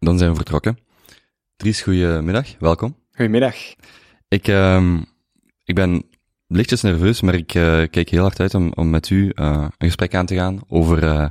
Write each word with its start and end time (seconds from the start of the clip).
Dan 0.00 0.18
zijn 0.18 0.30
we 0.30 0.36
vertrokken. 0.36 0.78
Dries, 1.56 1.82
goedemiddag. 1.82 2.58
Welkom. 2.58 2.96
Goedemiddag. 3.10 3.54
Ik, 4.28 4.48
uh, 4.48 4.98
ik 5.64 5.74
ben 5.74 6.04
lichtjes 6.46 6.82
nerveus, 6.82 7.20
maar 7.20 7.34
ik 7.34 7.54
uh, 7.54 7.82
kijk 7.90 8.08
heel 8.08 8.22
hard 8.22 8.40
uit 8.40 8.54
om, 8.54 8.72
om 8.72 8.90
met 8.90 9.10
u 9.10 9.32
uh, 9.34 9.66
een 9.78 9.86
gesprek 9.86 10.14
aan 10.14 10.26
te 10.26 10.34
gaan 10.34 10.60
over 10.68 11.04
uh, 11.04 11.28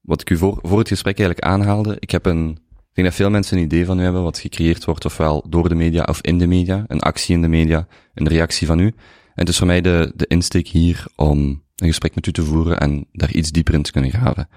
wat 0.00 0.20
ik 0.20 0.30
u 0.30 0.36
voor, 0.36 0.58
voor 0.62 0.78
het 0.78 0.88
gesprek 0.88 1.18
eigenlijk 1.18 1.48
aanhaalde. 1.48 1.96
Ik 1.98 2.10
heb 2.10 2.26
een, 2.26 2.48
ik 2.50 2.94
denk 2.94 3.08
dat 3.08 3.16
veel 3.16 3.30
mensen 3.30 3.56
een 3.56 3.64
idee 3.64 3.84
van 3.84 4.00
u 4.00 4.02
hebben 4.02 4.22
wat 4.22 4.38
gecreëerd 4.38 4.84
wordt, 4.84 5.04
ofwel 5.04 5.44
door 5.48 5.68
de 5.68 5.74
media 5.74 6.02
of 6.02 6.20
in 6.20 6.38
de 6.38 6.46
media, 6.46 6.84
een 6.86 7.00
actie 7.00 7.34
in 7.34 7.42
de 7.42 7.48
media, 7.48 7.86
een 8.14 8.28
reactie 8.28 8.66
van 8.66 8.78
u. 8.78 8.86
En 8.86 8.94
het 9.34 9.48
is 9.48 9.58
voor 9.58 9.66
mij 9.66 9.80
de, 9.80 10.12
de 10.14 10.26
insteek 10.26 10.68
hier 10.68 11.04
om 11.16 11.38
een 11.76 11.88
gesprek 11.88 12.14
met 12.14 12.26
u 12.26 12.32
te 12.32 12.44
voeren 12.44 12.80
en 12.80 13.06
daar 13.12 13.32
iets 13.32 13.50
dieper 13.50 13.74
in 13.74 13.82
te 13.82 13.92
kunnen 13.92 14.10
graven. 14.10 14.48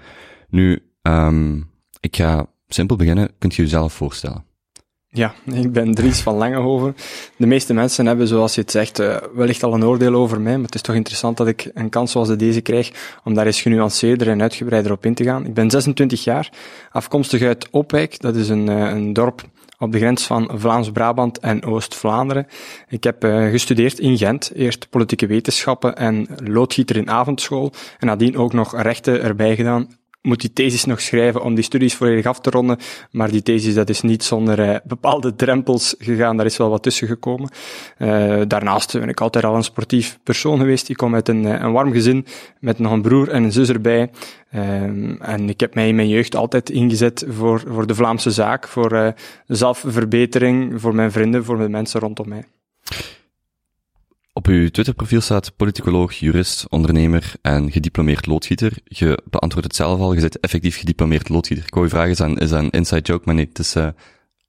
Nu, 0.48 0.82
um, 1.02 1.70
ik 2.00 2.16
ga 2.16 2.54
simpel 2.68 2.96
beginnen. 2.96 3.30
Kunt 3.38 3.54
je 3.54 3.62
jezelf 3.62 3.92
voorstellen? 3.92 4.44
Ja, 5.08 5.34
ik 5.44 5.72
ben 5.72 5.94
Dries 5.94 6.20
van 6.20 6.34
Langehoven. 6.34 6.96
De 7.36 7.46
meeste 7.46 7.74
mensen 7.74 8.06
hebben, 8.06 8.28
zoals 8.28 8.54
je 8.54 8.60
het 8.60 8.70
zegt, 8.70 9.00
uh, 9.00 9.16
wellicht 9.34 9.62
al 9.62 9.74
een 9.74 9.84
oordeel 9.84 10.14
over 10.14 10.40
mij, 10.40 10.54
maar 10.56 10.64
het 10.64 10.74
is 10.74 10.80
toch 10.80 10.94
interessant 10.94 11.36
dat 11.36 11.46
ik 11.46 11.70
een 11.74 11.88
kans 11.88 12.12
zoals 12.12 12.36
deze 12.36 12.60
krijg 12.60 13.18
om 13.24 13.34
daar 13.34 13.46
eens 13.46 13.60
genuanceerder 13.60 14.28
en 14.28 14.42
uitgebreider 14.42 14.92
op 14.92 15.06
in 15.06 15.14
te 15.14 15.24
gaan. 15.24 15.46
Ik 15.46 15.54
ben 15.54 15.70
26 15.70 16.24
jaar, 16.24 16.52
afkomstig 16.90 17.42
uit 17.42 17.70
Opwijk, 17.70 18.20
dat 18.20 18.36
is 18.36 18.48
een, 18.48 18.70
uh, 18.70 18.90
een 18.90 19.12
dorp 19.12 19.42
op 19.78 19.92
de 19.92 19.98
grens 19.98 20.26
van 20.26 20.50
Vlaams-Brabant 20.54 21.38
en 21.38 21.64
Oost-Vlaanderen. 21.64 22.46
Ik 22.88 23.04
heb 23.04 23.24
uh, 23.24 23.50
gestudeerd 23.50 23.98
in 23.98 24.18
Gent, 24.18 24.50
eerst 24.54 24.90
politieke 24.90 25.26
wetenschappen 25.26 25.96
en 25.96 26.28
loodgieter 26.44 26.96
in 26.96 27.10
avondschool 27.10 27.72
en 27.98 28.06
nadien 28.06 28.36
ook 28.36 28.52
nog 28.52 28.82
rechten 28.82 29.22
erbij 29.22 29.56
gedaan 29.56 29.88
moet 30.26 30.40
die 30.40 30.52
thesis 30.52 30.84
nog 30.84 31.00
schrijven 31.00 31.42
om 31.42 31.54
die 31.54 31.64
studies 31.64 31.94
volledig 31.94 32.26
af 32.26 32.40
te 32.40 32.50
ronden. 32.50 32.78
Maar 33.10 33.30
die 33.30 33.42
thesis 33.42 33.74
dat 33.74 33.88
is 33.88 34.00
niet 34.00 34.24
zonder 34.24 34.58
uh, 34.58 34.76
bepaalde 34.84 35.34
drempels 35.34 35.94
gegaan. 35.98 36.36
Daar 36.36 36.46
is 36.46 36.56
wel 36.56 36.70
wat 36.70 36.82
tussen 36.82 37.06
gekomen. 37.06 37.50
Uh, 37.98 38.42
daarnaast 38.46 38.92
ben 38.92 39.08
ik 39.08 39.20
altijd 39.20 39.44
al 39.44 39.54
een 39.54 39.64
sportief 39.64 40.18
persoon 40.22 40.58
geweest. 40.58 40.88
Ik 40.88 40.96
kom 40.96 41.14
uit 41.14 41.28
een, 41.28 41.44
een 41.44 41.72
warm 41.72 41.92
gezin 41.92 42.26
met 42.60 42.78
nog 42.78 42.92
een 42.92 43.02
broer 43.02 43.28
en 43.28 43.42
een 43.42 43.52
zus 43.52 43.68
erbij. 43.68 44.10
Um, 44.54 45.16
en 45.20 45.48
ik 45.48 45.60
heb 45.60 45.74
mij 45.74 45.88
in 45.88 45.94
mijn 45.94 46.08
jeugd 46.08 46.36
altijd 46.36 46.70
ingezet 46.70 47.24
voor, 47.28 47.62
voor 47.66 47.86
de 47.86 47.94
Vlaamse 47.94 48.30
zaak, 48.30 48.68
voor 48.68 49.14
zelfverbetering, 49.46 50.80
voor 50.80 50.94
mijn 50.94 51.12
vrienden, 51.12 51.44
voor 51.44 51.58
de 51.58 51.68
mensen 51.68 52.00
rondom 52.00 52.28
mij. 52.28 52.44
Op 54.36 54.46
uw 54.46 54.70
Twitterprofiel 54.70 55.20
staat 55.20 55.56
politicoloog, 55.56 56.12
jurist, 56.12 56.68
ondernemer 56.68 57.32
en 57.42 57.72
gediplomeerd 57.72 58.26
loodgieter. 58.26 58.72
Je 58.84 59.22
beantwoordt 59.30 59.68
het 59.68 59.76
zelf 59.76 60.00
al, 60.00 60.12
je 60.12 60.20
bent 60.20 60.40
effectief 60.40 60.78
gediplomeerd 60.78 61.28
loodgieter. 61.28 61.64
Ik 61.64 61.74
vragen, 61.88 62.10
is 62.10 62.40
is 62.42 62.50
een 62.50 62.70
inside 62.70 63.00
joke, 63.00 63.22
maar 63.24 63.34
nee, 63.34 63.46
het 63.48 63.58
is 63.58 63.76
uh, 63.76 63.88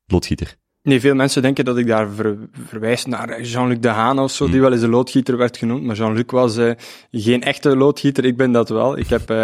loodgieter. 0.05 0.57
Nee, 0.87 0.99
veel 0.99 1.15
mensen 1.15 1.41
denken 1.41 1.65
dat 1.65 1.77
ik 1.77 1.87
daar 1.87 2.09
ver, 2.09 2.37
verwijs 2.67 3.05
naar 3.05 3.41
Jean-Luc 3.41 3.79
Dehaan 3.79 4.19
of 4.19 4.31
zo, 4.31 4.45
mm. 4.45 4.51
die 4.51 4.61
wel 4.61 4.71
eens 4.71 4.81
een 4.81 4.89
loodgieter 4.89 5.37
werd 5.37 5.57
genoemd. 5.57 5.83
Maar 5.83 5.95
Jean-Luc 5.95 6.23
was 6.27 6.57
uh, 6.57 6.71
geen 7.11 7.43
echte 7.43 7.75
loodgieter, 7.75 8.25
ik 8.25 8.37
ben 8.37 8.51
dat 8.51 8.69
wel. 8.69 8.97
Ik 8.97 9.07
heb 9.07 9.31
uh, 9.31 9.37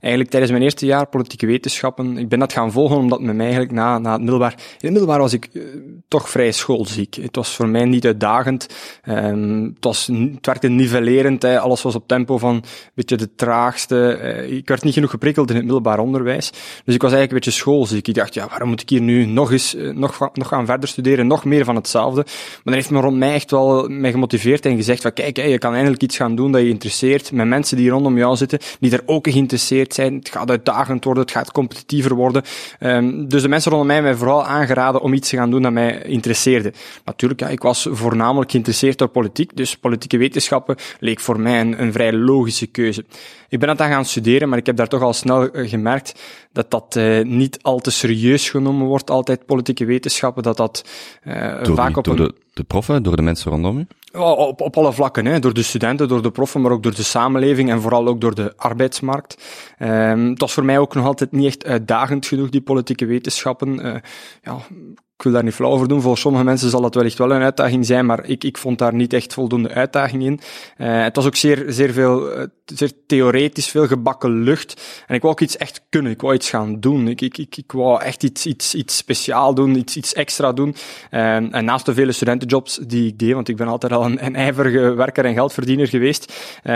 eigenlijk 0.00 0.30
tijdens 0.30 0.50
mijn 0.52 0.62
eerste 0.62 0.86
jaar 0.86 1.06
politieke 1.06 1.46
wetenschappen, 1.46 2.18
ik 2.18 2.28
ben 2.28 2.38
dat 2.38 2.52
gaan 2.52 2.72
volgen 2.72 2.96
omdat 2.96 3.20
mij 3.20 3.38
eigenlijk 3.38 3.72
na, 3.72 3.98
na 3.98 4.12
het 4.12 4.20
middelbaar, 4.20 4.52
in 4.52 4.62
het 4.78 4.90
middelbaar 4.90 5.18
was 5.18 5.32
ik 5.32 5.48
uh, 5.52 5.62
toch 6.08 6.30
vrij 6.30 6.52
schoolziek. 6.52 7.14
Het 7.14 7.36
was 7.36 7.54
voor 7.54 7.68
mij 7.68 7.84
niet 7.84 8.06
uitdagend. 8.06 8.66
Um, 9.08 9.64
het, 9.74 9.84
was, 9.84 10.06
het 10.06 10.46
werkte 10.46 10.68
nivellerend, 10.68 11.42
hè. 11.42 11.60
alles 11.60 11.82
was 11.82 11.94
op 11.94 12.08
tempo 12.08 12.38
van 12.38 12.54
een 12.54 12.62
beetje 12.94 13.16
de 13.16 13.34
traagste. 13.34 14.18
ik 14.50 14.68
werd 14.68 14.82
niet 14.82 14.94
genoeg 14.94 15.10
geprikkeld 15.10 15.48
in 15.50 15.56
het 15.56 15.64
middelbaar 15.64 15.98
onderwijs. 15.98 16.50
Dus 16.84 16.94
ik 16.94 17.02
was 17.02 17.12
eigenlijk 17.12 17.30
een 17.30 17.36
beetje 17.36 17.60
schoolziek. 17.60 18.08
Ik 18.08 18.14
dacht, 18.14 18.34
ja, 18.34 18.48
waarom 18.48 18.68
moet 18.68 18.80
ik 18.80 18.88
hier 18.88 19.00
nu 19.00 19.24
nog 19.24 19.52
eens, 19.52 19.76
nog, 19.78 20.30
nog 20.32 20.48
gaan 20.48 20.66
verder 20.66 20.85
studeren, 20.86 21.26
nog 21.26 21.44
meer 21.44 21.64
van 21.64 21.74
hetzelfde. 21.74 22.22
Maar 22.24 22.60
dat 22.64 22.74
heeft 22.74 22.90
me 22.90 23.00
rond 23.00 23.16
mij 23.16 23.34
echt 23.34 23.50
wel 23.50 23.88
mij 23.88 24.10
gemotiveerd 24.10 24.66
en 24.66 24.76
gezegd 24.76 25.02
van 25.02 25.12
kijk, 25.12 25.36
je 25.36 25.58
kan 25.58 25.74
eindelijk 25.74 26.02
iets 26.02 26.16
gaan 26.16 26.34
doen 26.36 26.52
dat 26.52 26.60
je 26.60 26.68
interesseert, 26.68 27.32
met 27.32 27.46
mensen 27.46 27.76
die 27.76 27.90
rondom 27.90 28.16
jou 28.18 28.36
zitten, 28.36 28.58
die 28.80 28.92
er 28.92 29.02
ook 29.06 29.28
geïnteresseerd 29.30 29.94
zijn. 29.94 30.14
Het 30.14 30.28
gaat 30.28 30.50
uitdagend 30.50 31.04
worden, 31.04 31.22
het 31.22 31.32
gaat 31.32 31.52
competitiever 31.52 32.14
worden. 32.14 32.42
Um, 32.80 33.28
dus 33.28 33.42
de 33.42 33.48
mensen 33.48 33.70
rondom 33.70 33.86
mij 33.88 33.96
hebben 33.96 34.14
mij 34.18 34.26
vooral 34.26 34.44
aangeraden 34.44 35.00
om 35.00 35.12
iets 35.12 35.28
te 35.28 35.36
gaan 35.36 35.50
doen 35.50 35.62
dat 35.62 35.72
mij 35.72 36.02
interesseerde. 36.02 36.72
Natuurlijk, 37.04 37.40
ik 37.40 37.62
was 37.62 37.86
voornamelijk 37.90 38.50
geïnteresseerd 38.50 38.98
door 38.98 39.08
politiek, 39.08 39.56
dus 39.56 39.76
politieke 39.76 40.18
wetenschappen 40.18 40.76
leek 41.00 41.20
voor 41.20 41.40
mij 41.40 41.60
een, 41.60 41.82
een 41.82 41.92
vrij 41.92 42.12
logische 42.12 42.66
keuze. 42.66 43.04
Ik 43.48 43.58
ben 43.58 43.68
dat 43.68 43.78
dan 43.78 43.88
gaan 43.88 44.04
studeren, 44.04 44.48
maar 44.48 44.58
ik 44.58 44.66
heb 44.66 44.76
daar 44.76 44.88
toch 44.88 45.02
al 45.02 45.12
snel 45.12 45.48
gemerkt 45.52 46.20
dat 46.52 46.70
dat 46.70 46.96
uh, 46.98 47.24
niet 47.24 47.58
al 47.62 47.78
te 47.78 47.90
serieus 47.90 48.50
genomen 48.50 48.86
wordt, 48.86 49.10
altijd 49.10 49.46
politieke 49.46 49.84
wetenschappen, 49.84 50.42
dat 50.42 50.56
dat 50.56 50.84
uh, 51.24 51.62
door 51.62 51.76
vaak 51.76 51.96
op 51.96 52.04
door 52.04 52.18
een... 52.18 52.24
de, 52.24 52.34
de 52.52 52.64
proffen, 52.64 53.02
door 53.02 53.16
de 53.16 53.22
mensen 53.22 53.50
rondom 53.50 53.78
u? 53.78 53.86
Op, 54.18 54.60
op 54.60 54.76
alle 54.76 54.92
vlakken, 54.92 55.26
hè. 55.26 55.38
door 55.38 55.54
de 55.54 55.62
studenten, 55.62 56.08
door 56.08 56.22
de 56.22 56.30
proffen, 56.30 56.60
maar 56.60 56.70
ook 56.70 56.82
door 56.82 56.94
de 56.94 57.02
samenleving 57.02 57.70
en 57.70 57.80
vooral 57.80 58.06
ook 58.06 58.20
door 58.20 58.34
de 58.34 58.52
arbeidsmarkt. 58.56 59.42
Um, 59.78 60.28
het 60.28 60.40
was 60.40 60.52
voor 60.52 60.64
mij 60.64 60.78
ook 60.78 60.94
nog 60.94 61.04
altijd 61.04 61.32
niet 61.32 61.46
echt 61.46 61.66
uitdagend 61.66 62.26
genoeg, 62.26 62.48
die 62.48 62.60
politieke 62.60 63.06
wetenschappen. 63.06 63.86
Uh, 63.86 63.94
ja, 64.42 64.56
ik 65.16 65.22
wil 65.22 65.32
daar 65.32 65.44
niet 65.44 65.54
flauw 65.54 65.70
over 65.70 65.88
doen. 65.88 66.00
Voor 66.00 66.18
sommige 66.18 66.44
mensen 66.44 66.70
zal 66.70 66.80
dat 66.80 66.94
wellicht 66.94 67.18
wel 67.18 67.32
een 67.32 67.42
uitdaging 67.42 67.86
zijn, 67.86 68.06
maar 68.06 68.24
ik, 68.24 68.44
ik 68.44 68.58
vond 68.58 68.78
daar 68.78 68.94
niet 68.94 69.12
echt 69.12 69.32
voldoende 69.32 69.68
uitdaging 69.68 70.22
in. 70.22 70.40
Uh, 70.78 71.02
het 71.02 71.16
was 71.16 71.26
ook 71.26 71.36
zeer, 71.36 71.64
zeer 71.68 71.92
veel, 71.92 72.38
uh, 72.38 72.44
zeer 72.64 72.92
theoretisch, 73.06 73.68
veel 73.68 73.86
gebakken 73.86 74.42
lucht. 74.42 74.82
En 75.06 75.14
ik 75.14 75.20
wou 75.20 75.32
ook 75.32 75.40
iets 75.40 75.56
echt 75.56 75.82
kunnen. 75.88 76.12
Ik 76.12 76.20
wou 76.20 76.34
iets 76.34 76.50
gaan 76.50 76.80
doen. 76.80 77.08
Ik, 77.08 77.20
ik, 77.20 77.38
ik, 77.38 77.56
ik 77.56 77.72
wou 77.72 78.02
echt 78.02 78.22
iets, 78.22 78.46
iets, 78.46 78.74
iets 78.74 78.96
speciaal 78.96 79.54
doen, 79.54 79.76
iets, 79.76 79.96
iets 79.96 80.12
extra 80.12 80.52
doen. 80.52 80.74
Uh, 81.10 81.34
en 81.34 81.64
naast 81.64 81.86
de 81.86 81.94
vele 81.94 82.12
studentenjobs 82.12 82.76
die 82.76 83.06
ik 83.06 83.18
deed, 83.18 83.32
want 83.32 83.48
ik 83.48 83.56
ben 83.56 83.68
altijd 83.68 83.92
al 83.92 84.04
een, 84.04 84.24
een 84.24 84.36
ijverige 84.36 84.94
werker 84.94 85.24
en 85.24 85.34
geldverdiener 85.34 85.88
geweest, 85.88 86.32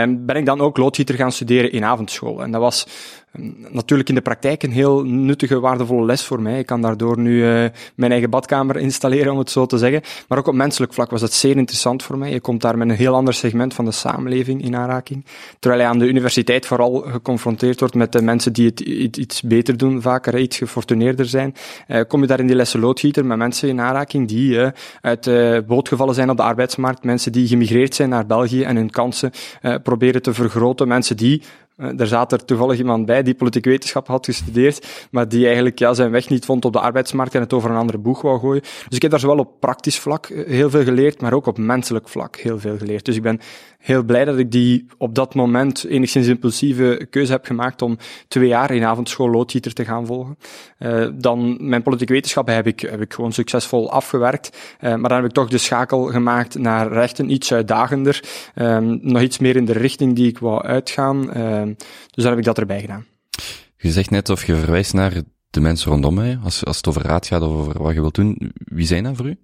ben 0.07 0.35
ik 0.35 0.45
dan 0.45 0.61
ook 0.61 0.77
loodgieter 0.77 1.15
gaan 1.15 1.31
studeren 1.31 1.71
in 1.71 1.83
avondschool. 1.83 2.43
En 2.43 2.51
dat 2.51 2.61
was 2.61 2.87
natuurlijk 3.69 4.09
in 4.09 4.15
de 4.15 4.21
praktijk 4.21 4.63
een 4.63 4.71
heel 4.71 5.03
nuttige, 5.03 5.59
waardevolle 5.59 6.05
les 6.05 6.23
voor 6.23 6.41
mij. 6.41 6.59
Ik 6.59 6.65
kan 6.65 6.81
daardoor 6.81 7.19
nu 7.19 7.35
uh, 7.35 7.65
mijn 7.95 8.11
eigen 8.11 8.29
badkamer 8.29 8.77
installeren, 8.87 9.31
om 9.31 9.37
het 9.37 9.49
zo 9.49 9.65
te 9.65 9.77
zeggen. 9.77 10.01
Maar 10.27 10.37
ook 10.37 10.47
op 10.47 10.53
menselijk 10.53 10.93
vlak 10.93 11.09
was 11.09 11.21
het 11.21 11.33
zeer 11.33 11.57
interessant 11.57 12.03
voor 12.03 12.17
mij. 12.17 12.31
Je 12.31 12.39
komt 12.39 12.61
daar 12.61 12.77
met 12.77 12.89
een 12.89 12.95
heel 12.95 13.15
ander 13.15 13.33
segment 13.33 13.73
van 13.73 13.85
de 13.85 13.91
samenleving 13.91 14.63
in 14.63 14.75
aanraking. 14.75 15.25
Terwijl 15.59 15.81
je 15.81 15.87
aan 15.87 15.99
de 15.99 16.07
universiteit 16.07 16.65
vooral 16.65 16.93
geconfronteerd 16.93 17.79
wordt 17.79 17.95
met 17.95 18.11
de 18.11 18.21
mensen 18.21 18.53
die 18.53 18.65
het 18.65 18.79
iets 19.17 19.41
beter 19.41 19.77
doen, 19.77 20.01
vaker 20.01 20.39
iets 20.39 20.57
gefortuneerder 20.57 21.25
zijn. 21.25 21.55
Uh, 21.87 22.01
kom 22.07 22.21
je 22.21 22.27
daar 22.27 22.39
in 22.39 22.47
die 22.47 22.55
lessen 22.55 22.79
loodgieter 22.79 23.25
met 23.25 23.37
mensen 23.37 23.69
in 23.69 23.81
aanraking 23.81 24.27
die 24.27 24.53
uh, 24.53 24.67
uit 25.01 25.27
uh, 25.27 25.57
boot 25.67 25.87
gevallen 25.87 26.15
zijn 26.15 26.29
op 26.29 26.37
de 26.37 26.43
arbeidsmarkt, 26.43 27.03
mensen 27.03 27.31
die 27.31 27.47
gemigreerd 27.47 27.95
zijn 27.95 28.09
naar 28.09 28.25
België 28.25 28.63
en 28.63 28.75
hun 28.75 28.89
kansen 28.89 29.31
proberen 29.83 30.21
te 30.21 30.33
vergroten, 30.33 30.87
mensen 30.87 31.17
die 31.17 31.41
er 31.75 32.07
zat 32.07 32.31
er 32.31 32.45
toevallig 32.45 32.77
iemand 32.77 33.05
bij 33.05 33.23
die 33.23 33.33
politieke 33.33 33.69
wetenschap 33.69 34.07
had 34.07 34.25
gestudeerd, 34.25 35.07
maar 35.11 35.29
die 35.29 35.45
eigenlijk 35.45 35.79
ja, 35.79 35.93
zijn 35.93 36.11
weg 36.11 36.29
niet 36.29 36.45
vond 36.45 36.65
op 36.65 36.73
de 36.73 36.79
arbeidsmarkt 36.79 37.35
en 37.35 37.41
het 37.41 37.53
over 37.53 37.69
een 37.69 37.75
andere 37.75 37.97
boeg 37.97 38.21
wou 38.21 38.39
gooien. 38.39 38.61
Dus 38.61 38.95
ik 38.95 39.01
heb 39.01 39.11
daar 39.11 39.19
zowel 39.19 39.37
op 39.37 39.59
praktisch 39.59 39.99
vlak 39.99 40.27
heel 40.27 40.69
veel 40.69 40.83
geleerd, 40.83 41.21
maar 41.21 41.33
ook 41.33 41.45
op 41.45 41.57
menselijk 41.57 42.09
vlak 42.09 42.35
heel 42.35 42.59
veel 42.59 42.77
geleerd. 42.77 43.05
Dus 43.05 43.15
ik 43.15 43.21
ben 43.21 43.39
heel 43.81 44.03
blij 44.03 44.25
dat 44.25 44.37
ik 44.37 44.51
die 44.51 44.85
op 44.97 45.15
dat 45.15 45.35
moment 45.35 45.85
enigszins 45.85 46.27
impulsieve 46.27 47.07
keuze 47.09 47.31
heb 47.31 47.45
gemaakt 47.45 47.81
om 47.81 47.97
twee 48.27 48.47
jaar 48.47 48.71
in 48.71 48.83
avondschool 48.83 49.29
loodgieter 49.29 49.73
te 49.73 49.85
gaan 49.85 50.05
volgen. 50.05 50.37
Uh, 50.79 51.07
dan 51.13 51.57
mijn 51.59 51.83
politieke 51.83 52.13
wetenschappen 52.13 52.55
heb 52.55 52.67
ik, 52.67 52.79
heb 52.79 53.01
ik 53.01 53.13
gewoon 53.13 53.33
succesvol 53.33 53.91
afgewerkt, 53.91 54.57
uh, 54.81 54.95
maar 54.95 55.09
dan 55.09 55.17
heb 55.17 55.25
ik 55.25 55.31
toch 55.31 55.49
de 55.49 55.57
schakel 55.57 56.03
gemaakt 56.03 56.57
naar 56.57 56.91
rechten, 56.91 57.31
iets 57.31 57.53
uitdagender, 57.53 58.23
um, 58.55 58.99
nog 59.01 59.21
iets 59.21 59.37
meer 59.37 59.55
in 59.55 59.65
de 59.65 59.73
richting 59.73 60.15
die 60.15 60.27
ik 60.27 60.39
wou 60.39 60.63
uitgaan. 60.63 61.37
Uh, 61.37 61.61
dus 62.11 62.23
dan 62.23 62.29
heb 62.29 62.37
ik 62.37 62.45
dat 62.45 62.57
erbij 62.57 62.81
gedaan. 62.81 63.05
Je 63.77 63.91
zegt 63.91 64.09
net 64.09 64.29
of 64.29 64.45
je 64.45 64.55
verwijst 64.55 64.93
naar 64.93 65.13
de 65.49 65.59
mensen 65.59 65.91
rondom 65.91 66.13
mij, 66.13 66.39
als, 66.43 66.65
als 66.65 66.77
het 66.77 66.87
over 66.87 67.01
raad 67.01 67.27
gaat 67.27 67.41
of 67.41 67.51
over 67.51 67.81
wat 67.81 67.93
je 67.93 68.01
wilt 68.01 68.15
doen. 68.15 68.51
Wie 68.53 68.85
zijn 68.85 69.03
dat 69.03 69.15
voor 69.15 69.27
u? 69.27 69.37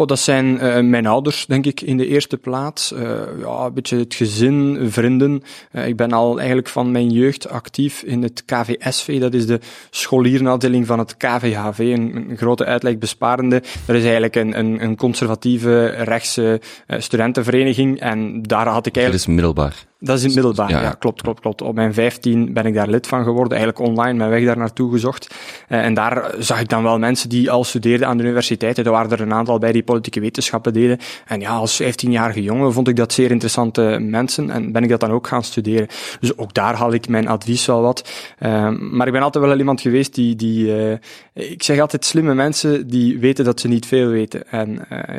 Oh, 0.00 0.06
dat 0.06 0.18
zijn 0.18 0.46
uh, 0.46 0.80
mijn 0.80 1.06
ouders, 1.06 1.46
denk 1.46 1.66
ik, 1.66 1.80
in 1.80 1.96
de 1.96 2.06
eerste 2.06 2.36
plaats. 2.36 2.92
Uh, 2.92 3.00
ja, 3.40 3.64
een 3.64 3.74
beetje 3.74 3.96
het 3.96 4.14
gezin, 4.14 4.90
vrienden. 4.90 5.42
Uh, 5.72 5.86
ik 5.86 5.96
ben 5.96 6.12
al 6.12 6.36
eigenlijk 6.38 6.68
van 6.68 6.90
mijn 6.90 7.10
jeugd 7.10 7.48
actief 7.48 8.02
in 8.02 8.22
het 8.22 8.44
KVSV. 8.44 9.20
Dat 9.20 9.34
is 9.34 9.46
de 9.46 9.60
scholierenafdeling 9.90 10.86
van 10.86 10.98
het 10.98 11.16
KVHV, 11.16 11.78
een, 11.78 12.30
een 12.30 12.36
grote 12.36 12.64
uitlegbesparende. 12.64 13.62
Dat 13.86 13.96
is 13.96 14.02
eigenlijk 14.02 14.36
een, 14.36 14.58
een, 14.58 14.82
een 14.82 14.96
conservatieve 14.96 15.86
rechtse 15.86 16.60
studentenvereniging. 16.88 18.00
En 18.00 18.42
daar 18.42 18.66
had 18.66 18.86
ik 18.86 18.96
eigenlijk... 18.96 19.12
Dat 19.12 19.20
is 19.20 19.26
middelbaar. 19.26 19.87
Dat 20.00 20.16
is 20.16 20.22
in 20.22 20.26
het 20.26 20.36
middelbaar, 20.36 20.70
ja, 20.70 20.90
klopt, 20.90 21.22
klopt, 21.22 21.40
klopt. 21.40 21.62
Op 21.62 21.74
mijn 21.74 21.94
15 21.94 22.52
ben 22.52 22.66
ik 22.66 22.74
daar 22.74 22.88
lid 22.88 23.06
van 23.06 23.24
geworden, 23.24 23.58
eigenlijk 23.58 23.88
online 23.88 24.18
mijn 24.18 24.30
weg 24.30 24.44
daar 24.44 24.56
naartoe 24.56 24.90
gezocht. 24.90 25.34
Uh, 25.68 25.84
en 25.84 25.94
daar 25.94 26.34
zag 26.38 26.60
ik 26.60 26.68
dan 26.68 26.82
wel 26.82 26.98
mensen 26.98 27.28
die 27.28 27.50
al 27.50 27.64
studeerden 27.64 28.08
aan 28.08 28.16
de 28.16 28.22
universiteit. 28.22 28.78
Er 28.78 28.90
waren 28.90 29.10
er 29.10 29.20
een 29.20 29.32
aantal 29.32 29.58
bij 29.58 29.72
die 29.72 29.82
politieke 29.82 30.20
wetenschappen 30.20 30.72
deden. 30.72 30.98
En 31.26 31.40
ja, 31.40 31.50
als 31.50 31.82
15-jarige 31.82 32.42
jongen 32.42 32.72
vond 32.72 32.88
ik 32.88 32.96
dat 32.96 33.12
zeer 33.12 33.30
interessante 33.30 33.98
mensen 34.00 34.50
en 34.50 34.72
ben 34.72 34.82
ik 34.82 34.88
dat 34.88 35.00
dan 35.00 35.10
ook 35.10 35.26
gaan 35.26 35.44
studeren. 35.44 35.88
Dus 36.20 36.36
ook 36.36 36.54
daar 36.54 36.74
had 36.74 36.92
ik 36.92 37.08
mijn 37.08 37.28
advies 37.28 37.66
wel 37.66 37.82
wat. 37.82 38.10
Uh, 38.40 38.70
maar 38.78 39.06
ik 39.06 39.12
ben 39.12 39.22
altijd 39.22 39.44
wel 39.44 39.58
iemand 39.58 39.80
geweest 39.80 40.14
die, 40.14 40.36
die 40.36 40.66
uh, 40.66 40.92
ik 41.32 41.62
zeg 41.62 41.80
altijd 41.80 42.04
slimme 42.04 42.34
mensen 42.34 42.88
die 42.88 43.18
weten 43.18 43.44
dat 43.44 43.60
ze 43.60 43.68
niet 43.68 43.86
veel 43.86 44.08
weten. 44.08 44.50
En 44.50 44.70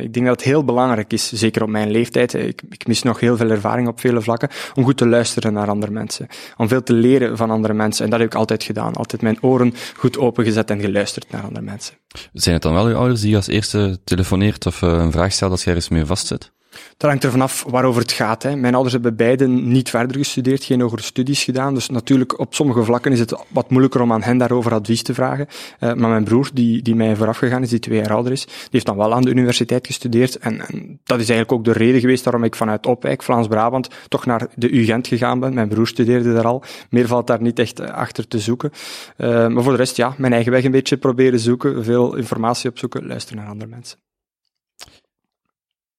ik 0.01 0.13
denk 0.13 0.25
dat 0.25 0.35
het 0.35 0.43
heel 0.43 0.63
belangrijk 0.63 1.13
is, 1.13 1.31
zeker 1.31 1.63
op 1.63 1.69
mijn 1.69 1.91
leeftijd. 1.91 2.33
Ik, 2.33 2.61
ik 2.69 2.87
mis 2.87 3.03
nog 3.03 3.19
heel 3.19 3.37
veel 3.37 3.49
ervaring 3.49 3.87
op 3.87 3.99
vele 3.99 4.21
vlakken 4.21 4.49
om 4.73 4.83
goed 4.83 4.97
te 4.97 5.07
luisteren 5.07 5.53
naar 5.53 5.67
andere 5.67 5.91
mensen. 5.91 6.27
Om 6.57 6.67
veel 6.67 6.83
te 6.83 6.93
leren 6.93 7.37
van 7.37 7.49
andere 7.49 7.73
mensen. 7.73 8.03
En 8.03 8.09
dat 8.09 8.19
heb 8.19 8.29
ik 8.29 8.35
altijd 8.35 8.63
gedaan. 8.63 8.93
Altijd 8.93 9.21
mijn 9.21 9.37
oren 9.41 9.73
goed 9.95 10.17
opengezet 10.17 10.69
en 10.69 10.79
geluisterd 10.79 11.31
naar 11.31 11.43
andere 11.43 11.65
mensen. 11.65 11.95
Zijn 12.33 12.53
het 12.55 12.63
dan 12.63 12.73
wel 12.73 12.85
uw 12.85 12.95
ouders 12.95 13.21
die 13.21 13.35
als 13.35 13.47
eerste 13.47 13.99
telefoneert 14.03 14.65
of 14.65 14.81
eh, 14.81 14.89
een 14.89 15.11
vraag 15.11 15.31
stelt 15.31 15.51
als 15.51 15.63
jij 15.63 15.75
eens 15.75 15.89
mee 15.89 16.05
vastzit? 16.05 16.51
Dat 16.97 17.09
hangt 17.09 17.23
er 17.23 17.31
vanaf 17.31 17.63
waarover 17.67 18.01
het 18.01 18.11
gaat. 18.11 18.43
Hè. 18.43 18.55
Mijn 18.55 18.73
ouders 18.73 18.93
hebben 18.93 19.15
beiden 19.15 19.71
niet 19.71 19.89
verder 19.89 20.17
gestudeerd, 20.17 20.63
geen 20.63 20.81
hogere 20.81 21.01
studies 21.01 21.43
gedaan. 21.43 21.73
Dus 21.73 21.89
natuurlijk, 21.89 22.39
op 22.39 22.53
sommige 22.53 22.83
vlakken 22.83 23.11
is 23.11 23.19
het 23.19 23.43
wat 23.47 23.69
moeilijker 23.69 24.01
om 24.01 24.13
aan 24.13 24.23
hen 24.23 24.37
daarover 24.37 24.73
advies 24.73 25.03
te 25.03 25.13
vragen. 25.13 25.47
Uh, 25.49 25.93
maar 25.93 26.09
mijn 26.09 26.23
broer, 26.23 26.49
die, 26.53 26.81
die 26.81 26.95
mij 26.95 27.15
vooraf 27.15 27.37
gegaan 27.37 27.61
is, 27.61 27.69
die 27.69 27.79
twee 27.79 27.97
jaar 27.97 28.13
ouder 28.13 28.31
is, 28.31 28.45
die 28.45 28.67
heeft 28.69 28.85
dan 28.85 28.97
wel 28.97 29.13
aan 29.13 29.21
de 29.21 29.29
universiteit 29.29 29.87
gestudeerd. 29.87 30.37
En, 30.37 30.67
en 30.67 30.99
dat 31.03 31.19
is 31.19 31.29
eigenlijk 31.29 31.51
ook 31.51 31.63
de 31.63 31.79
reden 31.79 31.99
geweest 31.99 32.23
waarom 32.23 32.43
ik 32.43 32.55
vanuit 32.55 32.85
Opwijk, 32.85 33.23
Vlaams-Brabant, 33.23 33.89
toch 34.07 34.25
naar 34.25 34.47
de 34.55 34.71
UGent 34.71 35.07
gegaan 35.07 35.39
ben. 35.39 35.53
Mijn 35.53 35.69
broer 35.69 35.87
studeerde 35.87 36.33
daar 36.33 36.45
al. 36.45 36.63
Meer 36.89 37.07
valt 37.07 37.27
daar 37.27 37.41
niet 37.41 37.59
echt 37.59 37.79
eh, 37.79 37.89
achter 37.89 38.27
te 38.27 38.39
zoeken. 38.39 38.71
Uh, 39.17 39.47
maar 39.47 39.63
voor 39.63 39.71
de 39.71 39.77
rest, 39.77 39.97
ja, 39.97 40.13
mijn 40.17 40.33
eigen 40.33 40.51
weg 40.51 40.63
een 40.63 40.71
beetje 40.71 40.97
proberen 40.97 41.39
zoeken, 41.39 41.83
veel 41.83 42.15
informatie 42.15 42.69
opzoeken, 42.69 43.07
luisteren 43.07 43.41
naar 43.41 43.51
andere 43.51 43.69
mensen. 43.69 44.08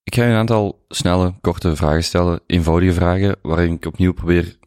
Ik 0.02 0.14
ga 0.14 0.25
je 0.25 0.31
een 0.31 0.37
aantal 0.37 0.85
snelle, 0.88 1.35
korte 1.41 1.76
vragen 1.76 2.05
stellen, 2.05 2.41
eenvoudige 2.47 2.93
vragen, 2.93 3.37
waarin 3.43 3.73
ik 3.73 3.87
opnieuw 3.87 4.12
probeer 4.12 4.58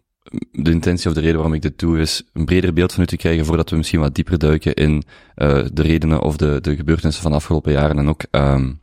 de 0.52 0.72
intentie 0.72 1.10
of 1.10 1.14
de 1.14 1.20
reden 1.20 1.36
waarom 1.36 1.54
ik 1.54 1.62
dit 1.62 1.80
doe, 1.80 2.00
is 2.00 2.24
een 2.34 2.46
breder 2.46 2.74
beeld 2.74 2.94
van 2.94 3.04
u 3.04 3.06
te 3.06 3.18
krijgen 3.18 3.46
voordat 3.46 3.70
we 3.70 3.76
misschien 3.76 4.00
wat 4.00 4.16
dieper 4.16 4.38
duiken 4.38 4.74
in 4.74 4.94
uh, 5.36 5.66
de 5.74 5.82
redenen 5.82 6.22
of 6.22 6.38
de, 6.38 6.62
de 6.62 6.76
gebeurtenissen 6.76 7.22
van 7.22 7.32
de 7.32 7.38
afgelopen 7.38 7.72
jaren 7.72 7.98
en 7.98 8.08
ook 8.08 8.24
um, 8.32 8.80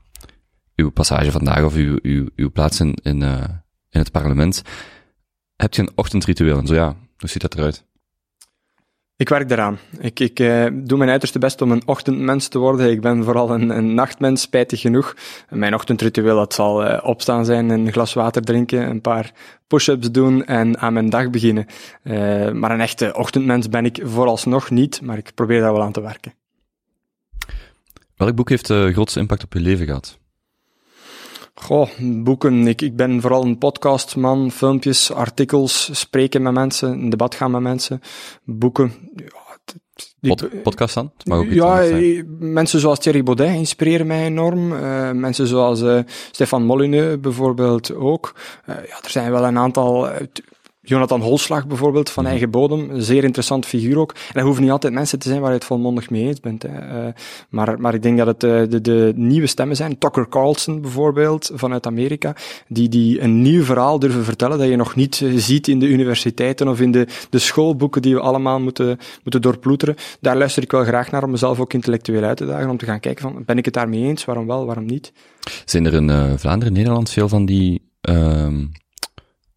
uw 0.76 0.91
passage 0.91 1.31
vandaag 1.31 1.64
of 1.64 1.75
uw, 1.75 1.99
uw, 2.02 2.29
uw 2.37 2.50
plaats 2.50 2.81
in, 2.81 2.94
in, 3.02 3.20
uh, 3.20 3.44
in 3.91 4.00
het 4.00 4.11
parlement. 4.11 4.62
Hebt 5.56 5.76
je 5.76 5.82
een 5.82 5.93
ochtendritueel? 5.94 6.58
En 6.58 6.67
zo 6.67 6.75
ja, 6.75 6.97
hoe 7.19 7.29
ziet 7.29 7.43
dat 7.43 7.55
eruit? 7.55 7.88
Ik 9.21 9.29
werk 9.29 9.49
daaraan. 9.49 9.79
Ik, 9.99 10.21
ik 10.21 10.41
uh, 10.41 10.67
doe 10.73 10.99
mijn 10.99 11.11
uiterste 11.11 11.39
best 11.39 11.63
om 11.63 11.71
een 11.71 11.83
ochtendmens 11.87 12.49
te 12.49 12.59
worden. 12.59 12.91
Ik 12.91 13.01
ben 13.01 13.25
vooral 13.25 13.51
een, 13.51 13.71
een 13.71 13.95
nachtmens, 13.95 14.43
spijtig 14.43 14.81
genoeg. 14.81 15.17
Mijn 15.49 15.75
ochtendritueel, 15.75 16.37
dat 16.37 16.55
zal 16.55 16.85
uh, 16.87 16.99
opstaan 17.03 17.45
zijn, 17.45 17.71
een 17.71 17.93
glas 17.93 18.15
water 18.15 18.43
drinken, 18.43 18.89
een 18.89 19.01
paar 19.01 19.33
push-ups 19.67 20.11
doen 20.11 20.45
en 20.45 20.79
aan 20.79 20.93
mijn 20.93 21.11
dag 21.11 21.31
beginnen. 21.31 21.67
Uh, 22.03 22.51
maar 22.51 22.71
een 22.71 22.81
echte 22.81 23.15
ochtendmens 23.17 23.69
ben 23.69 23.85
ik 23.85 24.01
vooralsnog 24.05 24.71
niet, 24.71 25.01
maar 25.03 25.19
ik 25.19 25.31
probeer 25.35 25.61
daar 25.61 25.73
wel 25.73 25.83
aan 25.83 25.93
te 25.93 26.01
werken. 26.01 26.35
Welk 28.17 28.35
boek 28.35 28.49
heeft 28.49 28.67
de 28.67 28.91
grootste 28.93 29.21
impact 29.21 29.45
op 29.45 29.53
je 29.53 29.61
leven 29.61 29.87
gehad? 29.87 30.19
Goh, 31.61 31.89
boeken. 31.99 32.67
Ik, 32.67 32.83
ik 32.83 32.97
ben 32.97 33.21
vooral 33.21 33.45
een 33.45 33.59
podcastman, 33.59 34.51
filmpjes, 34.51 35.12
artikels, 35.12 35.89
spreken 35.93 36.43
met 36.43 36.53
mensen, 36.53 36.93
een 36.93 37.11
debat 37.11 37.35
gaan 37.35 37.51
met 37.51 37.61
mensen, 37.61 38.01
boeken. 38.45 38.93
Ja, 40.21 40.35
podcast 40.62 40.95
dan? 40.95 41.12
ja, 41.49 41.83
mensen 42.39 42.81
zoals 42.81 42.99
Thierry 42.99 43.23
Baudet 43.23 43.55
inspireren 43.55 44.07
mij 44.07 44.25
enorm. 44.25 44.73
Uh, 44.73 45.11
mensen 45.11 45.47
zoals 45.47 45.83
uh, 45.83 46.01
Stefan 46.31 46.65
Molyneux 46.65 47.21
bijvoorbeeld 47.21 47.95
ook. 47.95 48.35
Uh, 48.69 48.75
ja, 48.75 49.03
er 49.03 49.11
zijn 49.11 49.31
wel 49.31 49.45
een 49.45 49.59
aantal 49.59 50.09
Jonathan 50.91 51.21
Holslag 51.21 51.67
bijvoorbeeld, 51.67 52.11
van 52.11 52.23
mhm. 52.23 52.33
eigen 52.33 52.51
bodem, 52.51 52.91
een 52.91 53.03
zeer 53.03 53.25
interessant 53.25 53.67
figuur 53.67 53.99
ook. 53.99 54.13
En 54.13 54.33
dat 54.33 54.43
hoeven 54.43 54.63
niet 54.63 54.73
altijd 54.73 54.93
mensen 54.93 55.19
te 55.19 55.29
zijn 55.29 55.41
waar 55.41 55.51
je 55.51 55.57
het 55.57 55.65
volmondig 55.65 56.11
mee 56.11 56.27
eens 56.27 56.41
bent. 56.41 56.63
Hè. 56.63 57.07
Uh, 57.07 57.13
maar, 57.49 57.81
maar 57.81 57.95
ik 57.95 58.03
denk 58.03 58.19
dat 58.19 58.27
het 58.27 58.45
uh, 58.45 58.63
de, 58.69 58.81
de 58.81 59.13
nieuwe 59.17 59.47
stemmen 59.47 59.77
zijn. 59.77 59.99
Tucker 59.99 60.29
Carlson 60.29 60.81
bijvoorbeeld, 60.81 61.51
vanuit 61.55 61.87
Amerika, 61.87 62.37
die, 62.69 62.89
die 62.89 63.21
een 63.21 63.43
nieuw 63.43 63.63
verhaal 63.63 63.99
durven 63.99 64.25
vertellen 64.25 64.59
dat 64.59 64.69
je 64.69 64.77
nog 64.77 64.95
niet 64.95 65.21
uh, 65.21 65.39
ziet 65.39 65.69
in 65.69 65.79
de 65.79 65.87
universiteiten 65.87 66.69
of 66.69 66.81
in 66.81 66.93
de, 66.93 67.07
de 67.31 67.39
schoolboeken 67.39 68.03
die 68.03 68.15
we 68.15 68.21
allemaal 68.21 68.61
moeten, 68.61 68.99
moeten 69.23 69.43
doorploeteren. 69.43 69.97
Daar 70.21 70.37
luister 70.37 70.63
ik 70.63 70.71
wel 70.71 70.85
graag 70.85 71.11
naar 71.11 71.25
om 71.25 71.31
mezelf 71.31 71.61
ook 71.61 71.73
intellectueel 71.73 72.23
uit 72.23 72.37
te 72.37 72.47
dagen, 72.47 72.71
om 72.71 72.77
te 72.77 72.85
gaan 72.85 73.01
kijken 73.01 73.23
van, 73.23 73.43
ben 73.47 73.59
ik 73.59 73.65
het 73.65 73.75
daarmee 73.75 74.03
eens? 74.03 74.25
Waarom 74.25 74.47
wel, 74.47 74.67
waarom 74.67 74.87
niet? 74.87 75.13
Zijn 75.65 75.87
er 75.87 75.95
in 75.95 76.39
Vlaanderen, 76.39 76.73
Nederland 76.73 77.11
veel 77.11 77.29
van 77.29 77.47
die... 77.47 77.83
Ehm, 78.01 78.65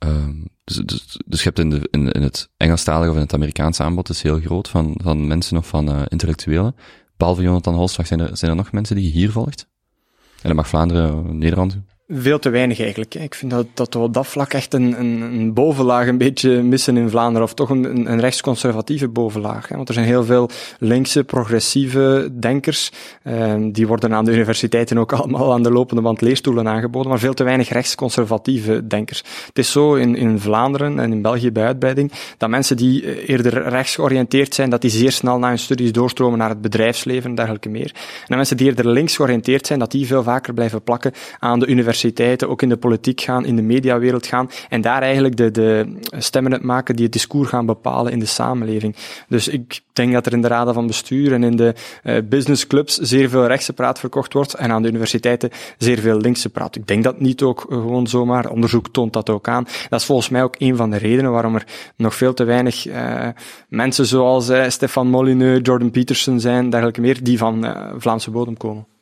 Um, 0.05 0.52
dus, 0.63 0.75
dus, 0.75 1.19
dus 1.25 1.39
je 1.39 1.45
hebt 1.45 1.59
in, 1.59 1.69
de, 1.69 1.87
in, 1.91 2.11
in 2.11 2.21
het 2.21 2.49
Engelstalige 2.57 3.09
of 3.09 3.15
in 3.15 3.21
het 3.21 3.33
Amerikaanse 3.33 3.83
aanbod 3.83 4.09
is 4.09 4.21
heel 4.21 4.39
groot 4.39 4.69
van, 4.69 4.99
van 5.03 5.27
mensen 5.27 5.57
of 5.57 5.67
van 5.67 5.89
uh, 5.89 6.01
intellectuelen. 6.07 6.75
Behalve 7.17 7.41
Jonathan 7.41 7.75
Holslag, 7.75 8.07
zijn 8.07 8.19
er, 8.19 8.37
zijn 8.37 8.51
er 8.51 8.57
nog 8.57 8.71
mensen 8.71 8.95
die 8.95 9.05
je 9.05 9.11
hier 9.11 9.31
volgt? 9.31 9.67
En 10.15 10.49
dan 10.49 10.55
mag 10.55 10.67
Vlaanderen, 10.67 11.37
Nederland 11.37 11.77
veel 12.07 12.39
te 12.39 12.49
weinig 12.49 12.79
eigenlijk. 12.79 13.15
Ik 13.15 13.35
vind 13.35 13.51
dat, 13.51 13.65
dat 13.73 13.93
we 13.93 13.99
op 13.99 14.13
dat 14.13 14.27
vlak 14.27 14.53
echt 14.53 14.73
een, 14.73 14.99
een, 14.99 15.21
een 15.21 15.53
bovenlaag 15.53 16.07
een 16.07 16.17
beetje 16.17 16.61
missen 16.61 16.97
in 16.97 17.09
Vlaanderen, 17.09 17.47
of 17.47 17.53
toch 17.53 17.69
een, 17.69 18.11
een 18.11 18.19
rechtsconservatieve 18.19 19.07
bovenlaag. 19.07 19.67
Want 19.67 19.87
er 19.87 19.93
zijn 19.93 20.05
heel 20.05 20.23
veel 20.23 20.49
linkse, 20.79 21.23
progressieve 21.23 22.29
denkers, 22.39 22.91
eh, 23.23 23.53
die 23.71 23.87
worden 23.87 24.13
aan 24.13 24.25
de 24.25 24.31
universiteiten 24.31 24.97
ook 24.97 25.11
allemaal 25.21 25.53
aan 25.53 25.63
de 25.63 25.71
lopende 25.71 26.01
band 26.01 26.21
leerstoelen 26.21 26.67
aangeboden, 26.67 27.09
maar 27.09 27.19
veel 27.19 27.33
te 27.33 27.43
weinig 27.43 27.69
rechtsconservatieve 27.69 28.87
denkers. 28.87 29.23
Het 29.45 29.57
is 29.57 29.71
zo 29.71 29.95
in, 29.95 30.15
in 30.15 30.39
Vlaanderen 30.39 30.99
en 30.99 31.11
in 31.11 31.21
België 31.21 31.51
bij 31.51 31.65
uitbreiding, 31.65 32.11
dat 32.37 32.49
mensen 32.49 32.77
die 32.77 33.05
eh, 33.05 33.29
eerder 33.29 33.69
rechts 33.69 33.95
georiënteerd 33.95 34.53
zijn, 34.53 34.69
dat 34.69 34.81
die 34.81 34.91
zeer 34.91 35.11
snel 35.11 35.39
na 35.39 35.47
hun 35.47 35.59
studies 35.59 35.91
doorstromen 35.91 36.37
naar 36.39 36.49
het 36.49 36.61
bedrijfsleven 36.61 37.29
en 37.29 37.35
dergelijke 37.35 37.69
meer. 37.69 37.95
En 38.27 38.35
mensen 38.35 38.57
die 38.57 38.67
eerder 38.67 38.87
links 38.87 39.15
georiënteerd 39.15 39.67
zijn, 39.67 39.79
dat 39.79 39.91
die 39.91 40.07
veel 40.07 40.23
vaker 40.23 40.53
blijven 40.53 40.83
plakken 40.83 41.11
aan 41.39 41.59
de 41.59 41.65
universiteit 41.65 41.91
universiteiten, 41.93 42.49
ook 42.49 42.61
in 42.61 42.69
de 42.69 42.77
politiek 42.77 43.21
gaan, 43.21 43.45
in 43.45 43.55
de 43.55 43.61
mediawereld 43.61 44.25
gaan 44.27 44.49
en 44.69 44.81
daar 44.81 45.01
eigenlijk 45.01 45.37
de, 45.37 45.51
de 45.51 45.95
stemmen 46.17 46.51
het 46.51 46.63
maken 46.63 46.95
die 46.95 47.03
het 47.03 47.13
discours 47.13 47.49
gaan 47.49 47.65
bepalen 47.65 48.11
in 48.11 48.19
de 48.19 48.25
samenleving. 48.25 48.95
Dus 49.27 49.47
ik 49.47 49.81
denk 49.93 50.13
dat 50.13 50.25
er 50.25 50.33
in 50.33 50.41
de 50.41 50.47
raden 50.47 50.73
van 50.73 50.87
bestuur 50.87 51.33
en 51.33 51.43
in 51.43 51.55
de 51.55 51.73
uh, 52.03 52.17
businessclubs 52.29 52.97
zeer 52.97 53.29
veel 53.29 53.47
rechtse 53.47 53.73
praat 53.73 53.99
verkocht 53.99 54.33
wordt 54.33 54.53
en 54.53 54.71
aan 54.71 54.81
de 54.81 54.87
universiteiten 54.87 55.49
zeer 55.77 55.99
veel 55.99 56.17
linkse 56.17 56.49
praat. 56.49 56.75
Ik 56.75 56.87
denk 56.87 57.03
dat 57.03 57.19
niet 57.19 57.41
ook 57.41 57.65
gewoon 57.69 58.07
zomaar, 58.07 58.49
onderzoek 58.49 58.89
toont 58.91 59.13
dat 59.13 59.29
ook 59.29 59.47
aan. 59.47 59.63
Dat 59.89 59.99
is 59.99 60.05
volgens 60.05 60.29
mij 60.29 60.43
ook 60.43 60.55
een 60.57 60.75
van 60.75 60.89
de 60.89 60.97
redenen 60.97 61.31
waarom 61.31 61.55
er 61.55 61.65
nog 61.95 62.15
veel 62.15 62.33
te 62.33 62.43
weinig 62.43 62.87
uh, 62.87 63.27
mensen 63.69 64.05
zoals 64.05 64.51
Stefan 64.67 65.07
Molyneux, 65.07 65.59
Jordan 65.63 65.91
Peterson 65.91 66.39
zijn, 66.39 66.69
dergelijke 66.69 67.01
meer, 67.01 67.23
die 67.23 67.37
van 67.37 67.75
Vlaamse 67.97 68.31
bodem 68.31 68.57
komen. 68.57 68.92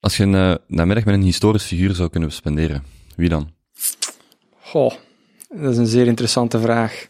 Als 0.00 0.16
je 0.16 0.22
een 0.22 0.34
uh, 0.34 0.54
namiddag 0.66 1.04
met 1.04 1.14
een 1.14 1.22
historisch 1.22 1.64
figuur 1.64 1.94
zou 1.94 2.10
kunnen 2.10 2.32
spenderen, 2.32 2.84
wie 3.16 3.28
dan? 3.28 3.54
Goh, 4.60 4.94
dat 5.48 5.72
is 5.72 5.76
een 5.76 5.86
zeer 5.86 6.06
interessante 6.06 6.60
vraag. 6.60 7.08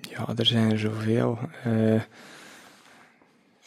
Ja, 0.00 0.32
er 0.36 0.46
zijn 0.46 0.70
er 0.70 0.78
zoveel. 0.78 1.38
Uh, 1.66 2.02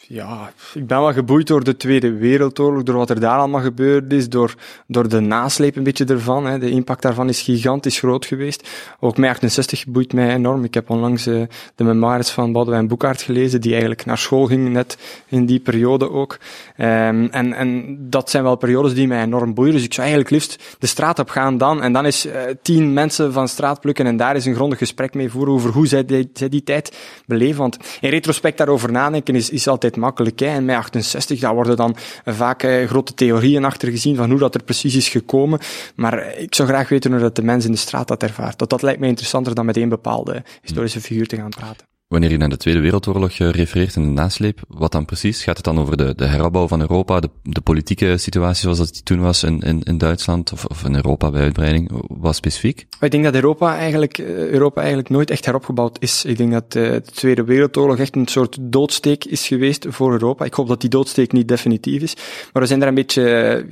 ja, 0.08 0.52
ik 0.74 0.86
ben 0.86 1.00
wel 1.00 1.12
geboeid 1.12 1.46
door 1.46 1.64
de 1.64 1.76
Tweede 1.76 2.12
Wereldoorlog, 2.12 2.82
door 2.82 2.96
wat 2.96 3.10
er 3.10 3.20
daar 3.20 3.38
allemaal 3.38 3.60
gebeurd 3.60 4.12
is, 4.12 4.28
door, 4.28 4.54
door 4.86 5.08
de 5.08 5.20
nasleep 5.20 5.76
een 5.76 5.82
beetje 5.82 6.04
ervan. 6.04 6.46
Hè. 6.46 6.58
De 6.58 6.70
impact 6.70 7.02
daarvan 7.02 7.28
is 7.28 7.42
gigantisch 7.42 7.98
groot 7.98 8.26
geweest. 8.26 8.68
Ook 9.00 9.16
mei 9.16 9.32
68 9.32 9.86
boeit 9.86 10.12
mij 10.12 10.34
enorm. 10.34 10.64
Ik 10.64 10.74
heb 10.74 10.90
onlangs 10.90 11.26
uh, 11.26 11.42
de 11.74 11.84
memoires 11.84 12.30
van 12.30 12.52
Boudewijn 12.52 12.88
Boekaert 12.88 13.22
gelezen, 13.22 13.60
die 13.60 13.70
eigenlijk 13.70 14.04
naar 14.04 14.18
school 14.18 14.46
ging 14.46 14.68
net 14.68 14.98
in 15.26 15.46
die 15.46 15.60
periode 15.60 16.10
ook. 16.10 16.38
Um, 16.78 17.28
en, 17.30 17.52
en 17.52 17.96
dat 18.00 18.30
zijn 18.30 18.42
wel 18.42 18.56
periodes 18.56 18.94
die 18.94 19.06
mij 19.06 19.22
enorm 19.22 19.54
boeien. 19.54 19.72
Dus 19.72 19.84
ik 19.84 19.94
zou 19.94 20.06
eigenlijk 20.06 20.36
liefst 20.36 20.76
de 20.78 20.86
straat 20.86 21.18
op 21.18 21.28
gaan 21.28 21.58
dan. 21.58 21.82
En 21.82 21.92
dan 21.92 22.06
is 22.06 22.26
uh, 22.26 22.32
tien 22.62 22.92
mensen 22.92 23.32
van 23.32 23.48
straat 23.48 23.80
plukken 23.80 24.06
en 24.06 24.16
daar 24.16 24.36
is 24.36 24.46
een 24.46 24.54
grondig 24.54 24.78
gesprek 24.78 25.14
mee 25.14 25.30
voeren 25.30 25.54
over 25.54 25.70
hoe 25.70 25.86
zij 25.86 26.04
die, 26.04 26.30
zij 26.32 26.48
die 26.48 26.62
tijd 26.62 26.96
beleven. 27.26 27.60
Want 27.60 27.78
in 28.00 28.10
retrospect 28.10 28.58
daarover 28.58 28.92
nadenken 28.92 29.34
is, 29.34 29.50
is 29.50 29.68
altijd 29.68 29.95
makkelijk. 29.96 30.38
Hè. 30.38 30.46
En 30.46 30.64
mei 30.64 30.78
68, 30.78 31.40
daar 31.40 31.54
worden 31.54 31.76
dan 31.76 31.96
vaak 32.24 32.62
eh, 32.62 32.86
grote 32.88 33.14
theorieën 33.14 33.64
achter 33.64 33.90
gezien 33.90 34.16
van 34.16 34.30
hoe 34.30 34.38
dat 34.38 34.54
er 34.54 34.62
precies 34.62 34.94
is 34.94 35.08
gekomen. 35.08 35.58
Maar 35.94 36.36
ik 36.36 36.54
zou 36.54 36.68
graag 36.68 36.88
weten 36.88 37.10
hoe 37.12 37.20
dat 37.20 37.36
de 37.36 37.42
mens 37.42 37.64
in 37.64 37.72
de 37.72 37.78
straat 37.78 38.08
dat 38.08 38.22
ervaart. 38.22 38.58
Dat, 38.58 38.70
dat 38.70 38.82
lijkt 38.82 39.00
mij 39.00 39.08
interessanter 39.08 39.54
dan 39.54 39.66
met 39.66 39.76
één 39.76 39.88
bepaalde 39.88 40.42
historische 40.62 41.00
figuur 41.00 41.26
te 41.26 41.36
gaan 41.36 41.50
praten. 41.50 41.95
Wanneer 42.08 42.30
je 42.30 42.36
naar 42.36 42.48
de 42.48 42.56
Tweede 42.56 42.80
Wereldoorlog 42.80 43.30
eh, 43.30 43.50
refereert 43.50 43.96
in 43.96 44.02
de 44.02 44.08
nasleep, 44.08 44.60
wat 44.68 44.92
dan 44.92 45.04
precies? 45.04 45.42
Gaat 45.42 45.56
het 45.56 45.64
dan 45.64 45.78
over 45.78 45.96
de, 45.96 46.14
de 46.14 46.24
heropbouw 46.24 46.68
van 46.68 46.80
Europa, 46.80 47.20
de, 47.20 47.30
de 47.42 47.60
politieke 47.60 48.16
situatie 48.16 48.62
zoals 48.62 48.78
dat 48.78 48.92
die 48.92 49.02
toen 49.02 49.20
was 49.20 49.42
in, 49.42 49.82
in, 49.82 49.98
Duitsland, 49.98 50.52
of, 50.52 50.64
of 50.64 50.84
in 50.84 50.94
Europa 50.94 51.30
bij 51.30 51.42
uitbreiding? 51.42 51.90
Wat 52.08 52.34
specifiek? 52.34 52.86
Ik 53.00 53.10
denk 53.10 53.24
dat 53.24 53.34
Europa 53.34 53.76
eigenlijk, 53.76 54.18
eh, 54.18 54.26
Europa 54.26 54.78
eigenlijk 54.78 55.10
nooit 55.10 55.30
echt 55.30 55.44
heropgebouwd 55.44 55.96
is. 56.00 56.24
Ik 56.24 56.36
denk 56.36 56.52
dat 56.52 56.74
uh, 56.74 56.90
de 56.90 57.02
Tweede 57.02 57.44
Wereldoorlog 57.44 57.98
echt 57.98 58.16
een 58.16 58.28
soort 58.28 58.56
doodsteek 58.60 59.24
is 59.24 59.46
geweest 59.46 59.86
voor 59.88 60.12
Europa. 60.12 60.44
Ik 60.44 60.54
hoop 60.54 60.68
dat 60.68 60.80
die 60.80 60.90
doodsteek 60.90 61.32
niet 61.32 61.48
definitief 61.48 62.02
is. 62.02 62.14
Maar 62.52 62.62
we 62.62 62.68
zijn 62.68 62.80
daar 62.80 62.88
een 62.88 62.94
beetje 62.94 63.64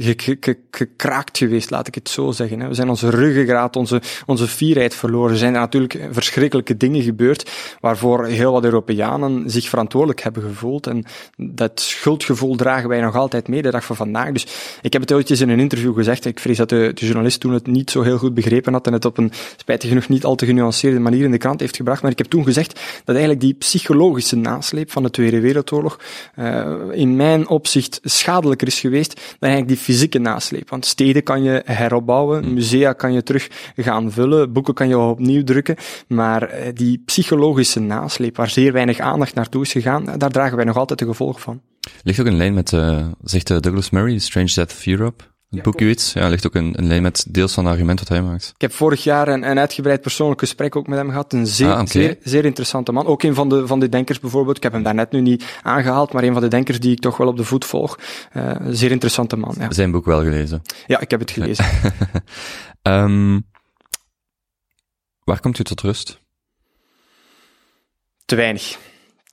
gekraakt 0.71 1.39
geweest, 1.39 1.71
laat 1.71 1.87
ik 1.87 1.95
het 1.95 2.09
zo 2.09 2.31
zeggen. 2.31 2.69
We 2.69 2.75
zijn 2.75 2.89
onze 2.89 3.11
ruggengraat, 3.11 3.77
onze, 3.77 4.03
onze 4.27 4.49
fierheid 4.49 4.95
verloren. 4.95 5.31
Er 5.31 5.39
zijn 5.39 5.53
natuurlijk 5.53 6.09
verschrikkelijke 6.11 6.77
dingen 6.77 7.03
gebeurd, 7.03 7.51
waarvoor 7.81 8.24
heel 8.25 8.53
wat 8.53 8.65
Europeanen 8.65 9.51
zich 9.51 9.69
verantwoordelijk 9.69 10.23
hebben 10.23 10.43
gevoeld. 10.43 10.87
En 10.87 11.05
dat 11.37 11.81
schuldgevoel 11.81 12.57
dragen 12.57 12.89
wij 12.89 13.01
nog 13.01 13.17
altijd 13.17 13.49
mee, 13.49 13.63
de 13.63 13.71
dag 13.71 13.85
van 13.85 13.97
vandaag. 13.97 14.33
Dus 14.33 14.47
ik 14.83 14.93
heb 14.93 15.03
het 15.03 15.13
ooit 15.13 15.31
eens 15.31 15.41
in 15.41 15.49
een 15.49 15.61
interview 15.61 15.95
gezegd. 15.95 16.25
Ik 16.25 16.41
vrees 16.41 16.57
dat 16.57 16.69
de, 16.69 16.91
de 16.95 17.07
journalist 17.07 17.41
toen 17.41 17.53
het 17.53 17.67
niet 17.67 17.91
zo 17.91 18.03
heel 18.03 18.19
goed 18.19 18.35
begrepen 18.35 18.73
had 18.73 18.87
en 18.87 18.93
het 18.93 19.05
op 19.05 19.19
een 19.19 19.33
spijtig 19.57 19.89
genoeg 19.89 20.09
niet 20.09 20.25
al 20.25 20.35
te 20.35 20.47
genuanceerde 20.47 20.99
manier 20.99 21.25
in 21.25 21.31
de 21.31 21.39
krant 21.39 21.61
heeft 21.61 21.77
gebracht. 21.77 22.03
Maar 22.03 22.11
ik 22.11 22.19
heb 22.19 22.27
toen 22.27 22.45
gezegd 22.45 22.81
dat 23.05 23.15
eigenlijk 23.15 23.41
die 23.41 23.55
psychologische 23.55 24.37
nasleep 24.37 24.91
van 24.91 25.03
de 25.03 25.11
Tweede 25.11 25.41
Wereldoorlog 25.41 25.99
uh, 26.39 26.73
in 26.93 27.17
mijn 27.17 27.49
opzicht 27.49 28.01
schadelijker 28.03 28.67
is 28.67 28.81
geweest 28.81 29.15
dan 29.15 29.51
eigenlijk 29.51 29.69
die 29.69 29.85
fysieke 29.85 30.19
nasleep. 30.19 30.71
Want 30.71 30.87
steden 30.87 31.23
kan 31.23 31.43
je 31.43 31.63
heropbouwen, 31.65 32.43
hmm. 32.43 32.55
musea 32.55 32.93
kan 32.93 33.13
je 33.13 33.23
terug 33.23 33.49
gaan 33.77 34.13
vullen, 34.13 34.53
boeken 34.53 34.75
kan 34.75 34.89
je 34.89 34.99
opnieuw 34.99 35.45
drukken, 35.45 35.77
maar 36.07 36.43
uh, 36.43 36.67
die 36.75 37.03
psychologische 37.05 37.81
nasleep 37.81 38.13
waar 38.35 38.51
zeer 38.51 38.73
weinig 38.73 38.99
aandacht 38.99 39.35
naartoe 39.35 39.63
is 39.63 39.73
gegaan, 39.73 40.19
daar 40.19 40.31
dragen 40.31 40.57
wij 40.57 40.65
nog 40.65 40.77
altijd 40.77 40.99
de 40.99 41.05
gevolgen 41.05 41.41
van. 41.41 41.61
Ligt 42.03 42.21
ook 42.21 42.27
een 42.27 42.37
lijn 42.37 42.55
met, 42.55 42.73
uh, 42.73 43.07
zegt 43.23 43.51
uh, 43.51 43.59
Douglas 43.59 43.91
Murray, 43.91 44.19
Strange 44.19 44.53
Death 44.55 44.73
of 44.73 44.87
Europe? 44.87 45.25
Het 45.55 45.65
ja, 45.65 45.71
boek 45.71 45.81
iets, 45.81 46.13
ja, 46.13 46.29
ligt 46.29 46.47
ook 46.47 46.55
een, 46.55 46.79
een 46.79 46.87
lijn 46.87 47.03
met 47.03 47.27
deels 47.29 47.55
van 47.55 47.65
het 47.65 47.73
argument 47.73 47.99
dat 47.99 48.09
hij 48.09 48.23
maakt. 48.23 48.53
Ik 48.55 48.61
heb 48.61 48.73
vorig 48.73 49.05
jaar 49.05 49.29
een, 49.29 49.51
een 49.51 49.59
uitgebreid 49.59 50.01
persoonlijk 50.01 50.41
gesprek 50.41 50.77
ook 50.77 50.87
met 50.87 50.99
hem 50.99 51.09
gehad. 51.09 51.33
Een 51.33 51.47
zeer, 51.47 51.73
ah, 51.73 51.87
zeer, 51.87 52.17
zeer 52.23 52.45
interessante 52.45 52.93
man. 52.93 53.07
Ook 53.07 53.23
een 53.23 53.35
van 53.35 53.49
de, 53.49 53.67
van 53.67 53.81
de 53.81 53.89
denkers 53.89 54.21
bijvoorbeeld. 54.21 54.57
Ik 54.57 54.63
heb 54.63 54.73
hem 54.73 54.83
daarnet 54.83 55.11
nu 55.11 55.21
niet 55.21 55.59
aangehaald, 55.63 56.13
maar 56.13 56.23
een 56.23 56.33
van 56.33 56.43
de 56.43 56.49
denkers 56.49 56.81
die 56.81 56.93
ik 56.93 57.01
toch 57.01 57.17
wel 57.17 57.27
op 57.27 57.37
de 57.37 57.45
voet 57.45 57.65
volg. 57.65 57.99
Uh, 58.37 58.57
zeer 58.69 58.91
interessante 58.91 59.37
man. 59.37 59.55
Ja. 59.59 59.73
Zijn 59.73 59.91
boek 59.91 60.05
wel 60.05 60.23
gelezen? 60.23 60.63
Ja, 60.87 61.01
ik 61.01 61.11
heb 61.11 61.21
het 61.21 61.31
gelezen. 61.31 61.65
um, 62.83 63.47
waar 65.25 65.41
komt 65.41 65.59
u 65.59 65.65
tot 65.65 65.81
rust? 65.81 66.23
Te 68.27 68.37
weinig. 68.37 68.79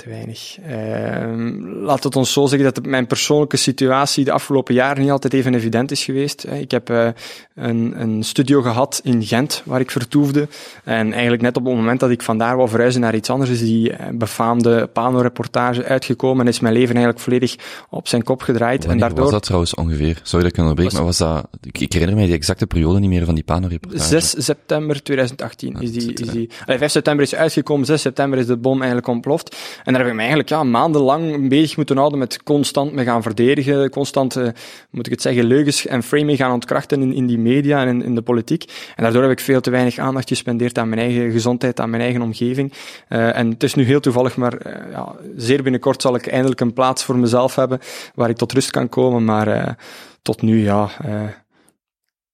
Te 0.02 0.10
weinig. 0.10 0.58
Uh, 0.70 1.84
laat 1.84 2.04
het 2.04 2.16
ons 2.16 2.34
zo 2.34 2.46
zeggen 2.46 2.74
dat 2.74 2.86
mijn 2.86 3.08
persoonlijke 3.08 3.58
situatie 3.58 4.24
de 4.24 4.32
afgelopen 4.32 4.74
jaren 4.74 5.02
niet 5.02 5.12
altijd 5.12 5.34
even 5.34 5.54
evident 5.54 5.92
is 5.92 6.04
geweest. 6.04 6.44
Ik 6.44 6.72
heb 6.72 6.90
uh, 6.90 7.08
een, 7.56 7.94
een, 8.02 8.24
studio 8.24 8.62
gehad 8.62 9.02
in 9.04 9.24
Gent, 9.24 9.62
waar 9.66 9.80
ik 9.80 9.92
vertoefde. 9.92 10.48
En 10.84 11.12
eigenlijk 11.12 11.42
net 11.42 11.58
op 11.58 11.66
het 11.66 11.74
moment 11.74 12.00
dat 12.00 12.10
ik 12.10 12.22
vandaar 12.22 12.56
wou 12.56 12.70
verhuizen 12.70 13.02
naar 13.02 13.16
iets 13.16 13.30
anders, 13.30 13.50
is 13.50 13.60
die 13.60 13.92
eh, 13.92 14.08
befaamde 14.14 14.88
Pano-reportage 14.88 15.84
uitgekomen 15.84 16.46
en 16.46 16.52
is 16.52 16.60
mijn 16.60 16.74
leven 16.74 16.96
eigenlijk 16.96 17.24
volledig 17.24 17.56
op 17.90 18.08
zijn 18.08 18.24
kop 18.24 18.42
gedraaid. 18.42 18.86
Wanneer 18.86 18.94
en 18.94 19.00
daardoor... 19.00 19.24
was 19.24 19.34
dat 19.34 19.44
trouwens 19.44 19.76
ongeveer? 19.76 20.20
Sorry 20.24 20.44
dat 20.44 20.54
ik 20.54 20.60
onderbreek, 20.60 20.92
maar 20.92 21.04
was 21.04 21.18
dat... 21.18 21.48
Ik 21.72 21.94
herinner 21.94 22.16
mij 22.16 22.26
die 22.26 22.36
exacte 22.36 22.68
periode 22.68 23.00
niet 23.00 23.10
meer 23.10 23.26
van 23.26 23.36
die 23.36 23.44
Pano-reportage. 23.44 24.20
6 24.20 24.46
september 24.46 25.04
2018 25.04 25.82
is 25.82 25.92
die... 25.92 26.14
Is 26.14 26.28
die... 26.28 26.50
Allee, 26.66 26.78
5 26.78 26.92
september 26.92 27.26
is 27.26 27.36
uitgekomen, 27.36 27.86
6 27.86 28.02
september 28.02 28.40
is 28.40 28.46
de 28.46 28.58
bom 28.58 28.78
eigenlijk 28.78 29.08
ontploft. 29.08 29.56
En 29.84 29.91
daar 29.92 30.02
heb 30.02 30.10
ik 30.10 30.14
me 30.14 30.20
eigenlijk 30.20 30.50
ja, 30.50 30.64
maandenlang 30.64 31.50
bezig 31.50 31.76
moeten 31.76 31.98
houden 31.98 32.20
met 32.20 32.44
constant 32.44 32.94
me 32.94 33.04
gaan 33.04 33.22
verdedigen, 33.22 33.90
constant, 33.90 34.38
uh, 34.38 34.48
moet 34.90 35.06
ik 35.06 35.12
het 35.12 35.22
zeggen, 35.22 35.44
leugens 35.44 35.86
en 35.86 36.04
framing 36.04 36.38
gaan 36.38 36.52
ontkrachten 36.52 37.02
in, 37.02 37.14
in 37.14 37.26
die 37.26 37.38
media 37.38 37.82
en 37.82 37.88
in, 37.88 38.04
in, 38.04 38.16
de 38.16 38.22
politiek. 38.22 38.64
En 38.96 39.04
daardoor 39.04 39.22
heb 39.22 39.32
ik 39.32 39.40
veel 39.40 39.62
te 39.62 39.70
weinig 39.70 39.98
aandacht 39.98 40.28
gespendeerd 40.28 40.78
aan 40.78 40.90
mijn 40.90 41.02
eigen 41.02 41.32
gezondheid, 41.32 41.80
aan 41.80 41.90
mijn 41.90 42.02
eigen 42.02 42.22
omgeving. 42.22 42.74
Uh, 43.10 43.38
en 43.38 43.50
het 43.50 43.64
is 43.64 43.74
nu 43.74 43.84
heel 43.84 44.00
toevallig, 44.00 44.38
maar 44.38 44.54
uh, 44.68 44.74
ja, 44.92 45.16
zeer 45.36 45.64
binnenkort 45.64 46.02
zal 46.02 46.16
ik 46.16 46.28
eindelijk 46.28 46.62
een 46.62 46.74
plaats 46.74 47.04
voor 47.04 47.18
mezelf 47.18 47.56
hebben 47.56 47.80
waar 48.16 48.30
ik 48.30 48.38
tot 48.38 48.52
rust 48.52 48.72
kan 48.72 48.90
komen. 48.90 49.26
Maar 49.26 49.78
tot 50.22 50.42
nu, 50.42 50.64
ja 50.64 50.90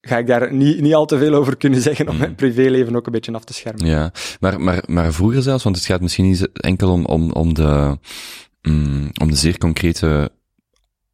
ga 0.07 0.17
ik 0.17 0.27
daar 0.27 0.53
niet, 0.53 0.81
niet 0.81 0.93
al 0.93 1.05
te 1.05 1.17
veel 1.17 1.33
over 1.33 1.57
kunnen 1.57 1.81
zeggen 1.81 2.09
om 2.09 2.17
mijn 2.17 2.29
mm. 2.29 2.35
privéleven 2.35 2.95
ook 2.95 3.05
een 3.05 3.11
beetje 3.11 3.33
af 3.33 3.43
te 3.43 3.53
schermen. 3.53 3.85
Ja, 3.85 4.11
maar, 4.39 4.61
maar, 4.61 4.83
maar 4.85 5.13
vroeger 5.13 5.41
zelfs, 5.41 5.63
want 5.63 5.75
het 5.75 5.85
gaat 5.85 6.01
misschien 6.01 6.25
niet 6.25 6.49
enkel 6.53 6.91
om, 6.91 7.05
om, 7.05 7.31
om, 7.31 7.53
de, 7.53 7.97
mm, 8.61 9.09
om 9.21 9.29
de 9.29 9.35
zeer 9.35 9.57
concrete 9.57 10.31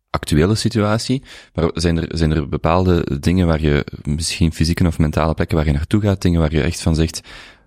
actuele 0.09 0.55
situatie, 0.55 1.23
maar 1.53 1.69
zijn 1.73 1.97
er, 1.97 2.17
zijn 2.17 2.31
er 2.31 2.49
bepaalde 2.49 3.19
dingen 3.19 3.47
waar 3.47 3.61
je, 3.61 3.85
misschien 4.03 4.53
fysieke 4.53 4.87
of 4.87 4.99
mentale 4.99 5.33
plekken 5.33 5.57
waar 5.57 5.65
je 5.65 5.71
naartoe 5.71 6.01
gaat, 6.01 6.21
dingen 6.21 6.39
waar 6.39 6.51
je 6.51 6.61
echt 6.61 6.81
van 6.81 6.95
zegt, 6.95 7.21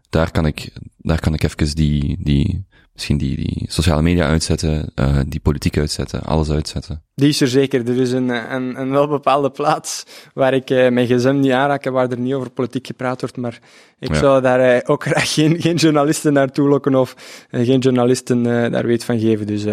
daar 0.08 0.30
kan 0.30 0.46
ik, 0.46 0.72
daar 0.96 1.20
kan 1.20 1.34
ik 1.34 1.42
even 1.42 1.76
die, 1.76 2.16
die, 2.20 2.66
misschien 2.96 3.18
die, 3.18 3.36
die 3.36 3.64
sociale 3.68 4.02
media 4.02 4.26
uitzetten, 4.26 4.92
uh, 4.94 5.20
die 5.26 5.40
politiek 5.40 5.78
uitzetten, 5.78 6.22
alles 6.22 6.50
uitzetten. 6.50 7.02
Die 7.14 7.28
is 7.28 7.40
er 7.40 7.48
zeker. 7.48 7.88
Er 7.88 8.00
is 8.00 8.12
een, 8.12 8.28
een, 8.28 8.80
een 8.80 8.90
wel 8.90 9.08
bepaalde 9.08 9.50
plaats 9.50 10.04
waar 10.34 10.54
ik 10.54 10.70
uh, 10.70 10.88
mijn 10.88 11.06
gsm 11.06 11.38
niet 11.40 11.52
aanraak 11.52 11.84
en 11.84 11.92
waar 11.92 12.10
er 12.10 12.18
niet 12.18 12.34
over 12.34 12.50
politiek 12.50 12.86
gepraat 12.86 13.20
wordt, 13.20 13.36
maar 13.36 13.58
ik 13.98 14.14
zou 14.14 14.42
daar 14.42 14.74
uh, 14.74 14.80
ook 14.84 15.04
graag 15.08 15.32
geen, 15.32 15.60
geen 15.60 15.76
journalisten 15.76 16.32
naartoe 16.32 16.68
lokken 16.68 16.94
of 16.94 17.14
geen 17.50 17.78
journalisten 17.78 18.42
daar 18.42 18.86
weet 18.86 19.04
van 19.04 19.18
geven, 19.18 19.46
dus 19.46 19.64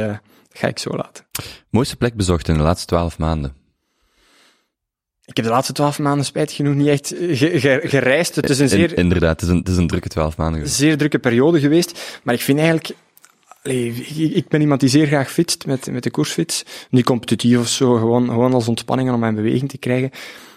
ga 0.49 0.67
ik 0.67 0.79
zo 0.79 0.89
laten. 0.89 1.25
Mooiste 1.69 1.95
plek 1.95 2.15
bezocht 2.15 2.47
in 2.47 2.57
de 2.57 2.63
laatste 2.63 2.87
twaalf 2.87 3.17
maanden? 3.17 3.53
Ik 5.25 5.35
heb 5.35 5.45
de 5.45 5.51
laatste 5.51 5.73
twaalf 5.73 5.99
maanden 5.99 6.25
spijtig 6.25 6.55
genoeg 6.55 6.75
niet 6.75 6.87
echt 6.87 7.13
gereisd. 7.83 8.35
Het 8.35 8.49
is 8.49 8.59
een 8.59 8.69
zeer... 8.69 8.97
inderdaad, 8.97 9.41
het 9.41 9.41
is 9.41 9.47
een, 9.47 9.57
het 9.57 9.67
is 9.67 9.77
een 9.77 9.87
drukke 9.87 10.09
twaalf 10.09 10.37
maanden 10.37 10.55
geweest. 10.55 10.75
Zeer 10.75 10.97
drukke 10.97 11.19
periode 11.19 11.59
geweest. 11.59 12.19
Maar 12.23 12.33
ik 12.33 12.41
vind 12.41 12.57
eigenlijk 12.59 12.95
ik 13.63 14.47
ben 14.47 14.61
iemand 14.61 14.79
die 14.79 14.89
zeer 14.89 15.07
graag 15.07 15.31
fietst 15.31 15.65
met, 15.65 15.91
met 15.91 16.03
de 16.03 16.11
koersfiets. 16.11 16.63
Niet 16.89 17.05
competitief 17.05 17.59
of 17.59 17.67
zo, 17.67 17.93
gewoon, 17.93 18.27
gewoon 18.27 18.53
als 18.53 18.67
ontspanning 18.67 19.11
om 19.11 19.19
mijn 19.19 19.35
beweging 19.35 19.69
te 19.69 19.77
krijgen. 19.77 20.11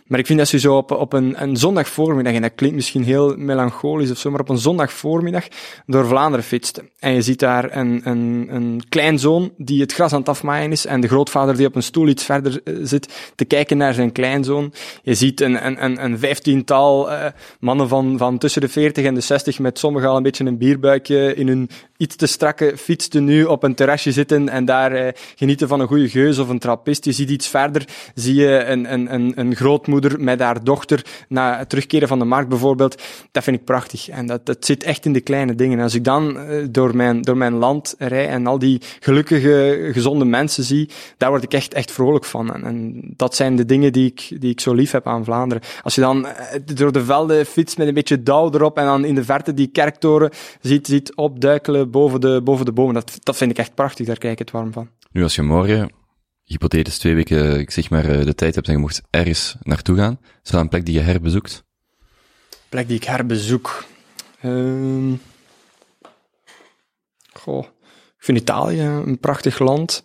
Maar 0.07 0.19
ik 0.19 0.27
vind 0.27 0.39
dat 0.39 0.51
je 0.51 0.59
zo 0.59 0.77
op, 0.77 0.91
op 0.91 1.13
een, 1.13 1.43
een 1.43 1.57
zondagvoormiddag, 1.57 2.35
en 2.35 2.43
dat 2.43 2.55
klinkt 2.55 2.77
misschien 2.77 3.05
heel 3.05 3.37
melancholisch 3.37 4.11
of 4.11 4.19
zo, 4.19 4.31
maar 4.31 4.41
op 4.41 4.49
een 4.49 4.59
zondagvoormiddag 4.59 5.45
door 5.87 6.07
Vlaanderen 6.07 6.45
fietst. 6.45 6.83
En 6.99 7.15
je 7.15 7.23
ziet 7.23 7.39
daar 7.39 7.77
een, 7.77 8.01
een, 8.05 8.47
een 8.51 8.83
kleinzoon 8.89 9.53
die 9.57 9.81
het 9.81 9.93
gras 9.93 10.13
aan 10.13 10.19
het 10.19 10.29
afmaaien 10.29 10.73
is 10.73 10.87
en 10.87 11.01
de 11.01 11.09
grootvader 11.09 11.57
die 11.57 11.67
op 11.67 11.75
een 11.75 11.83
stoel 11.83 12.09
iets 12.09 12.25
verder 12.25 12.61
eh, 12.65 12.75
zit 12.83 13.33
te 13.35 13.45
kijken 13.45 13.77
naar 13.77 13.95
zijn 13.95 14.13
kleinzoon. 14.13 14.73
Je 15.03 15.15
ziet 15.15 15.41
een, 15.41 15.67
een, 15.67 15.85
een, 15.85 16.05
een 16.05 16.19
vijftiental 16.19 17.13
uh, 17.13 17.25
mannen 17.61 17.89
van, 17.89 18.19
van 18.19 18.39
tussen 18.39 18.61
de 18.61 18.69
veertig 18.69 19.05
en 19.05 19.15
de 19.15 19.21
zestig 19.21 19.59
met 19.59 19.79
sommigen 19.79 20.09
al 20.09 20.17
een 20.17 20.23
beetje 20.23 20.45
een 20.45 20.59
bierbuikje 20.59 21.35
in 21.35 21.49
hun 21.49 21.71
iets 21.97 22.17
te 22.17 22.27
strakke 22.27 22.73
fiets 22.77 23.09
nu 23.09 23.45
op 23.45 23.63
een 23.63 23.75
terrasje 23.75 24.13
zitten 24.13 24.49
en 24.49 24.65
daar 24.65 25.07
uh, 25.07 25.09
genieten 25.37 25.69
van 25.69 25.81
een 25.81 25.87
goede 25.87 26.09
geus 26.09 26.39
of 26.39 26.49
een 26.49 26.59
trappist. 26.59 27.05
Je 27.05 27.13
ziet 27.13 27.31
iets 27.31 27.49
verder, 27.49 27.85
zie 28.15 28.35
je 28.35 28.65
een, 28.65 28.93
een, 28.93 29.15
een, 29.15 29.33
een 29.37 29.57
grootmoeder 29.57 29.96
moeder 30.01 30.21
met 30.21 30.41
haar 30.41 30.65
dochter 30.65 31.05
na 31.29 31.59
het 31.59 31.69
terugkeren 31.69 32.09
van 32.09 32.19
de 32.19 32.25
markt 32.25 32.49
bijvoorbeeld. 32.49 33.03
Dat 33.33 33.45
vind 33.45 33.57
ik 33.57 33.65
prachtig. 33.65 34.09
En 34.09 34.27
dat, 34.27 34.47
dat 34.47 34.65
zit 34.65 34.83
echt 34.83 35.05
in 35.05 35.13
de 35.13 35.21
kleine 35.21 35.55
dingen. 35.55 35.81
Als 35.81 35.95
ik 35.95 36.05
dan 36.05 36.39
eh, 36.39 36.67
door 36.71 36.97
mijn, 36.97 37.23
door 37.23 37.37
mijn 37.37 37.55
land 37.55 37.95
rij 37.99 38.29
en 38.29 38.47
al 38.47 38.59
die 38.59 38.81
gelukkige, 39.01 39.89
gezonde 39.93 40.25
mensen 40.25 40.65
zie, 40.65 40.91
daar 41.17 41.31
word 41.31 41.43
ik 41.43 41.53
echt, 41.53 41.75
echt 41.75 41.93
vrolijk 41.93 42.25
van. 42.25 42.55
En, 42.55 42.65
en 42.65 43.03
dat 43.17 43.35
zijn 43.35 43.57
de 43.57 43.65
dingen 43.65 43.93
die 43.93 44.07
ik, 44.07 44.41
die 44.41 44.51
ik 44.51 44.61
zo 44.61 44.75
lief 44.75 44.91
heb 44.91 45.07
aan 45.07 45.25
Vlaanderen. 45.25 45.63
Als 45.83 45.95
je 45.95 46.01
dan 46.01 46.27
eh, 46.27 46.61
door 46.65 46.93
de 46.93 47.05
velden 47.05 47.47
fietst 47.47 47.79
met 47.79 47.89
een 47.89 47.95
beetje 47.95 48.23
dauw 48.23 48.51
erop 48.53 48.79
en 48.79 48.85
dan 48.85 49.05
in 49.05 49.15
de 49.15 49.25
verte 49.25 49.55
die 49.55 49.67
kerktoren 49.67 50.31
ziet, 50.61 50.87
ziet 50.87 51.15
opduikelen 51.15 51.91
boven 51.91 52.21
de, 52.21 52.41
boven 52.45 52.65
de 52.65 52.73
bomen, 52.73 52.95
dat, 52.95 53.19
dat 53.23 53.37
vind 53.37 53.51
ik 53.51 53.59
echt 53.59 53.75
prachtig. 53.75 54.07
Daar 54.07 54.19
krijg 54.19 54.33
ik 54.33 54.39
het 54.39 54.51
warm 54.51 54.73
van. 54.73 54.89
Nu, 55.13 55.23
als 55.23 55.35
je 55.35 55.43
morgen 55.43 55.91
hypothetisch 56.47 56.99
twee 56.99 57.15
weken, 57.15 57.59
ik 57.59 57.71
zeg 57.71 57.91
maar, 57.91 58.05
eh, 58.05 58.25
de 58.25 58.35
tijd 58.35 58.55
hebt 58.55 58.67
en 58.67 58.73
je 58.73 58.79
mocht 58.79 59.03
ergens 59.11 59.57
naartoe 59.63 59.97
gaan, 59.97 60.19
is 60.45 60.51
er 60.51 60.59
een 60.59 60.69
plek 60.69 60.85
die 60.85 60.95
je 60.95 61.01
herbezoekt? 61.01 61.65
Plek 62.69 62.89
die 62.89 62.97
ik 62.97 63.05
herbezoek? 63.05 63.85
Uh, 64.43 65.13
goh, 67.33 67.65
ik 67.93 68.25
vind 68.25 68.39
Italië 68.39 68.81
een 68.81 69.19
prachtig 69.19 69.59
land. 69.59 70.03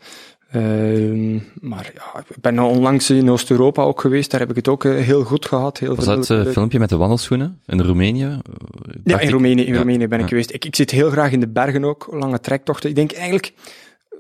Uh, 0.56 1.42
maar 1.60 1.92
ja, 1.94 2.24
ik 2.28 2.42
ben 2.42 2.60
onlangs 2.60 3.10
in 3.10 3.30
Oost-Europa 3.30 3.84
ook 3.84 4.02
geweest, 4.02 4.32
daar 4.32 4.40
heb 4.40 4.50
ik 4.50 4.56
het 4.56 4.68
ook 4.68 4.84
uh, 4.84 5.06
heel 5.06 5.24
goed 5.24 5.46
gehad. 5.46 5.78
Heel 5.78 5.96
Was 5.96 6.06
dat 6.06 6.30
uh, 6.30 6.46
filmpje 6.46 6.80
met 6.80 6.90
de 6.90 6.98
wandelschoenen 6.98 7.62
in 7.66 7.82
Roemenië? 7.82 8.40
Ja, 9.04 9.20
in 9.20 9.30
Roemenië, 9.30 9.66
in 9.66 9.72
ja, 9.72 9.78
Roemenië 9.78 10.08
ben 10.08 10.20
ik 10.20 10.28
geweest. 10.28 10.54
Ik, 10.54 10.66
ik 10.66 10.76
zit 10.76 10.92
heel 10.92 11.10
graag 11.10 11.32
in 11.32 11.40
de 11.40 11.48
bergen 11.48 11.84
ook, 11.84 12.08
lange 12.12 12.40
trektochten. 12.40 12.90
Ik 12.90 12.96
denk 12.96 13.12
eigenlijk, 13.12 13.54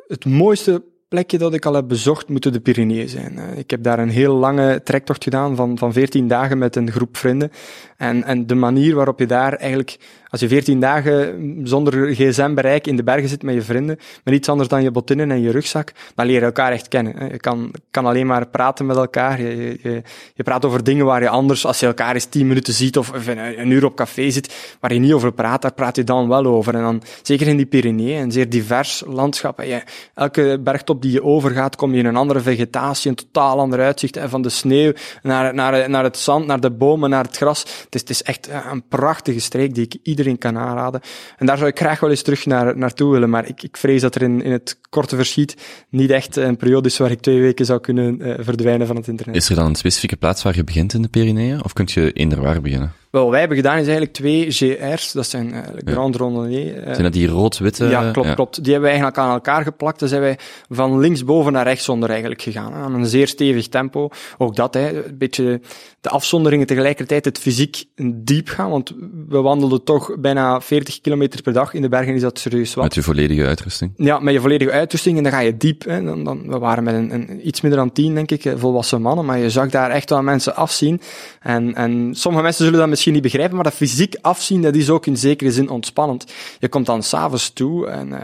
het 0.08 0.26
mooiste 0.26 0.84
plekje 1.12 1.38
dat 1.38 1.54
ik 1.54 1.66
al 1.66 1.74
heb 1.74 1.88
bezocht 1.88 2.30
moeten 2.30 2.52
de 2.52 2.60
Pyreneeën 2.60 3.10
zijn. 3.10 3.38
Eh, 3.38 3.58
ik 3.58 3.70
heb 3.70 3.84
daar 3.84 4.00
een 4.00 4.10
heel 4.10 4.36
lange 4.36 4.84
trektocht 4.84 5.24
gedaan 5.24 5.56
van, 5.56 5.78
van 5.78 5.94
14 5.94 6.28
dagen 6.28 6.58
met 6.58 6.76
een 6.76 6.92
groep 6.92 7.18
vrienden. 7.18 7.52
En, 7.98 8.24
en 8.24 8.48
de 8.48 8.56
manier 8.56 8.96
waarop 8.96 9.20
je 9.20 9.26
daar 9.26 9.54
eigenlijk, 9.54 9.98
als 10.30 10.42
je 10.42 10.48
14 10.48 10.80
dagen 10.80 11.60
zonder 11.64 12.16
gsm-bereik 12.16 12.88
in 12.88 12.96
de 12.96 13.04
bergen 13.04 13.30
zit 13.30 13.44
met 13.44 13.54
je 13.54 13.62
vrienden, 13.62 13.98
met 14.24 14.34
iets 14.34 14.50
anders 14.50 14.70
dan 14.70 14.84
je 14.84 14.92
botinnen 14.92 15.32
en 15.32 15.42
je 15.42 15.52
rugzak, 15.52 15.92
dan 16.16 16.26
leer 16.26 16.40
je 16.40 16.46
elkaar 16.46 16.72
echt 16.72 16.88
kennen. 16.88 17.32
Je 17.32 17.38
kan, 17.38 17.74
kan 17.92 18.06
alleen 18.06 18.28
maar 18.28 18.48
praten 18.48 18.86
met 18.86 18.98
elkaar. 18.98 19.42
Je, 19.42 19.80
je, 19.82 20.02
je 20.34 20.44
praat 20.44 20.66
over 20.66 20.84
dingen 20.84 21.06
waar 21.06 21.22
je 21.22 21.30
anders, 21.30 21.66
als 21.66 21.80
je 21.80 21.86
elkaar 21.86 22.14
eens 22.14 22.26
10 22.26 22.48
minuten 22.48 22.74
ziet 22.74 22.98
of 22.98 23.28
een, 23.28 23.72
uur 23.72 23.86
op 23.86 23.96
café 23.96 24.30
zit, 24.30 24.78
waar 24.80 24.94
je 24.94 25.00
niet 25.00 25.14
over 25.14 25.32
praat, 25.32 25.62
daar 25.62 25.74
praat 25.74 25.96
je 25.96 26.04
dan 26.04 26.28
wel 26.28 26.46
over. 26.46 26.76
En 26.76 26.82
dan, 26.82 27.02
zeker 27.22 27.48
in 27.48 27.58
die 27.58 27.66
Pyreneeën, 27.66 28.22
een 28.22 28.32
zeer 28.32 28.50
divers 28.50 29.04
landschap. 29.08 29.62
Je, 29.62 29.84
elke 30.14 30.60
bergtop 30.64 31.01
die 31.02 31.12
je 31.12 31.24
overgaat, 31.24 31.76
kom 31.76 31.94
je 31.94 32.00
in 32.00 32.06
een 32.06 32.16
andere 32.16 32.40
vegetatie, 32.40 33.10
een 33.10 33.16
totaal 33.16 33.60
ander 33.60 33.80
uitzicht. 33.80 34.16
Hè, 34.16 34.30
van 34.30 34.42
de 34.42 34.50
sneeuw 34.50 34.94
naar, 35.22 35.54
naar, 35.54 35.90
naar 35.90 36.04
het 36.04 36.18
zand, 36.18 36.46
naar 36.46 36.60
de 36.60 36.72
bomen, 36.72 37.10
naar 37.10 37.24
het 37.24 37.38
gras. 37.38 37.60
Het 37.60 37.96
is, 37.96 38.02
het 38.02 38.10
is 38.10 38.24
echt 38.24 38.50
een 38.72 38.84
prachtige 38.88 39.40
streek 39.40 39.76
die 39.76 39.84
ik 39.84 39.98
iedereen 40.04 40.38
kan 40.38 40.58
aanraden. 40.58 41.02
En 41.38 41.46
daar 41.46 41.58
zou 41.58 41.70
ik 41.70 41.80
graag 41.80 42.00
wel 42.00 42.10
eens 42.10 42.22
terug 42.22 42.46
naar, 42.46 42.78
naartoe 42.78 43.12
willen. 43.12 43.30
Maar 43.30 43.48
ik, 43.48 43.64
ik 43.64 43.78
vrees 43.78 44.02
dat 44.02 44.16
er 44.16 44.22
in, 44.22 44.42
in 44.42 44.52
het 44.52 44.80
korte 44.90 45.16
verschiet 45.16 45.56
niet 45.90 46.10
echt 46.10 46.36
een 46.36 46.58
periode 46.58 46.88
is 46.88 46.98
waar 46.98 47.12
ik 47.12 47.20
twee 47.20 47.42
weken 47.42 47.66
zou 47.66 47.80
kunnen 47.80 48.28
uh, 48.28 48.34
verdwijnen 48.40 48.88
van 48.88 48.96
het 48.96 49.08
internet. 49.08 49.36
Is 49.36 49.50
er 49.50 49.56
dan 49.56 49.66
een 49.66 49.76
specifieke 49.76 50.16
plaats 50.16 50.44
waar 50.44 50.56
je 50.56 50.64
begint 50.64 50.94
in 50.94 51.02
de 51.02 51.08
Pyreneeën? 51.08 51.64
Of 51.64 51.74
kun 51.74 51.88
je 51.94 52.12
eender 52.12 52.42
waar 52.42 52.62
beginnen? 52.62 53.01
Wel, 53.12 53.30
wij 53.30 53.40
hebben 53.40 53.58
gedaan 53.58 53.78
is 53.78 53.88
eigenlijk 53.88 54.14
twee 54.14 54.52
GR's, 54.52 55.12
dat 55.12 55.28
zijn 55.28 55.54
uh, 55.54 55.60
Grand 55.86 56.16
Randonnée. 56.16 56.76
Uh, 56.76 56.84
zijn 56.84 57.04
dat 57.04 57.14
die 57.14 57.28
rood-witte? 57.28 57.86
Ja, 57.86 58.12
klopt, 58.12 58.34
klopt. 58.34 58.64
Die 58.64 58.72
hebben 58.72 58.92
we 58.92 58.98
eigenlijk 58.98 59.18
aan 59.18 59.34
elkaar 59.34 59.64
geplakt. 59.64 60.00
Dan 60.00 60.10
zijn 60.10 60.22
wij 60.22 60.38
van 60.70 61.00
linksboven 61.00 61.52
naar 61.52 61.64
rechtsonder 61.64 62.10
eigenlijk 62.10 62.42
gegaan. 62.42 62.74
Aan 62.74 62.94
een 62.94 63.06
zeer 63.06 63.28
stevig 63.28 63.68
tempo. 63.68 64.10
Ook 64.38 64.56
dat, 64.56 64.74
hè, 64.74 65.06
een 65.06 65.18
beetje 65.18 65.62
de 66.02 66.10
afzonderingen 66.10 66.68
tegelijkertijd 66.68 67.26
het 67.26 67.40
fysiek 67.40 67.84
diep 68.14 68.50
gaan, 68.50 68.70
want 68.70 68.94
we 69.28 69.42
wandelden 69.42 69.84
toch 69.84 70.20
bijna 70.20 70.62
40 70.62 71.02
kilometer 71.02 71.42
per 71.42 71.54
dag. 71.54 71.74
In 71.74 71.82
de 71.82 71.90
bergen 71.90 72.14
is 72.14 72.22
dat 72.22 72.40
serieus 72.40 72.74
wat. 72.74 72.84
Met 72.84 72.96
je 72.96 73.02
volledige 73.02 73.46
uitrusting? 73.46 73.94
Ja, 73.96 74.20
met 74.20 74.34
je 74.34 74.40
volledige 74.40 74.72
uitrusting 74.72 75.18
en 75.18 75.24
dan 75.24 75.32
ga 75.32 75.40
je 75.40 75.58
diep. 75.58 75.84
Hè. 75.84 76.04
Dan, 76.04 76.24
dan, 76.24 76.48
we 76.48 76.60
waren 76.60 76.84
met 76.84 76.94
een, 76.94 77.14
een, 77.14 77.48
iets 77.48 77.62
minder 77.62 77.80
dan 77.80 77.92
tien, 77.92 78.14
denk 78.14 78.32
ik, 78.32 78.54
volwassen 78.56 79.02
mannen, 79.02 79.26
maar 79.26 79.38
je 79.38 79.50
zag 79.50 79.70
daar 79.70 79.90
echt 79.90 80.10
wel 80.10 80.22
mensen 80.22 80.56
afzien. 80.56 81.02
En, 81.40 81.76
en 81.76 82.10
sommige 82.16 82.44
mensen 82.44 82.64
zullen 82.66 82.80
dat 82.80 82.90
misschien 82.90 83.01
niet 83.10 83.22
begrijpen, 83.22 83.56
maar 83.56 83.64
dat 83.64 83.74
fysiek 83.74 84.16
afzien, 84.22 84.62
dat 84.62 84.76
is 84.76 84.90
ook 84.90 85.06
in 85.06 85.18
zekere 85.18 85.52
zin 85.52 85.70
ontspannend. 85.70 86.26
Je 86.60 86.68
komt 86.68 86.86
dan 86.86 87.04
s'avonds 87.04 87.50
toe 87.50 87.88
en, 87.88 88.08
uh, 88.08 88.20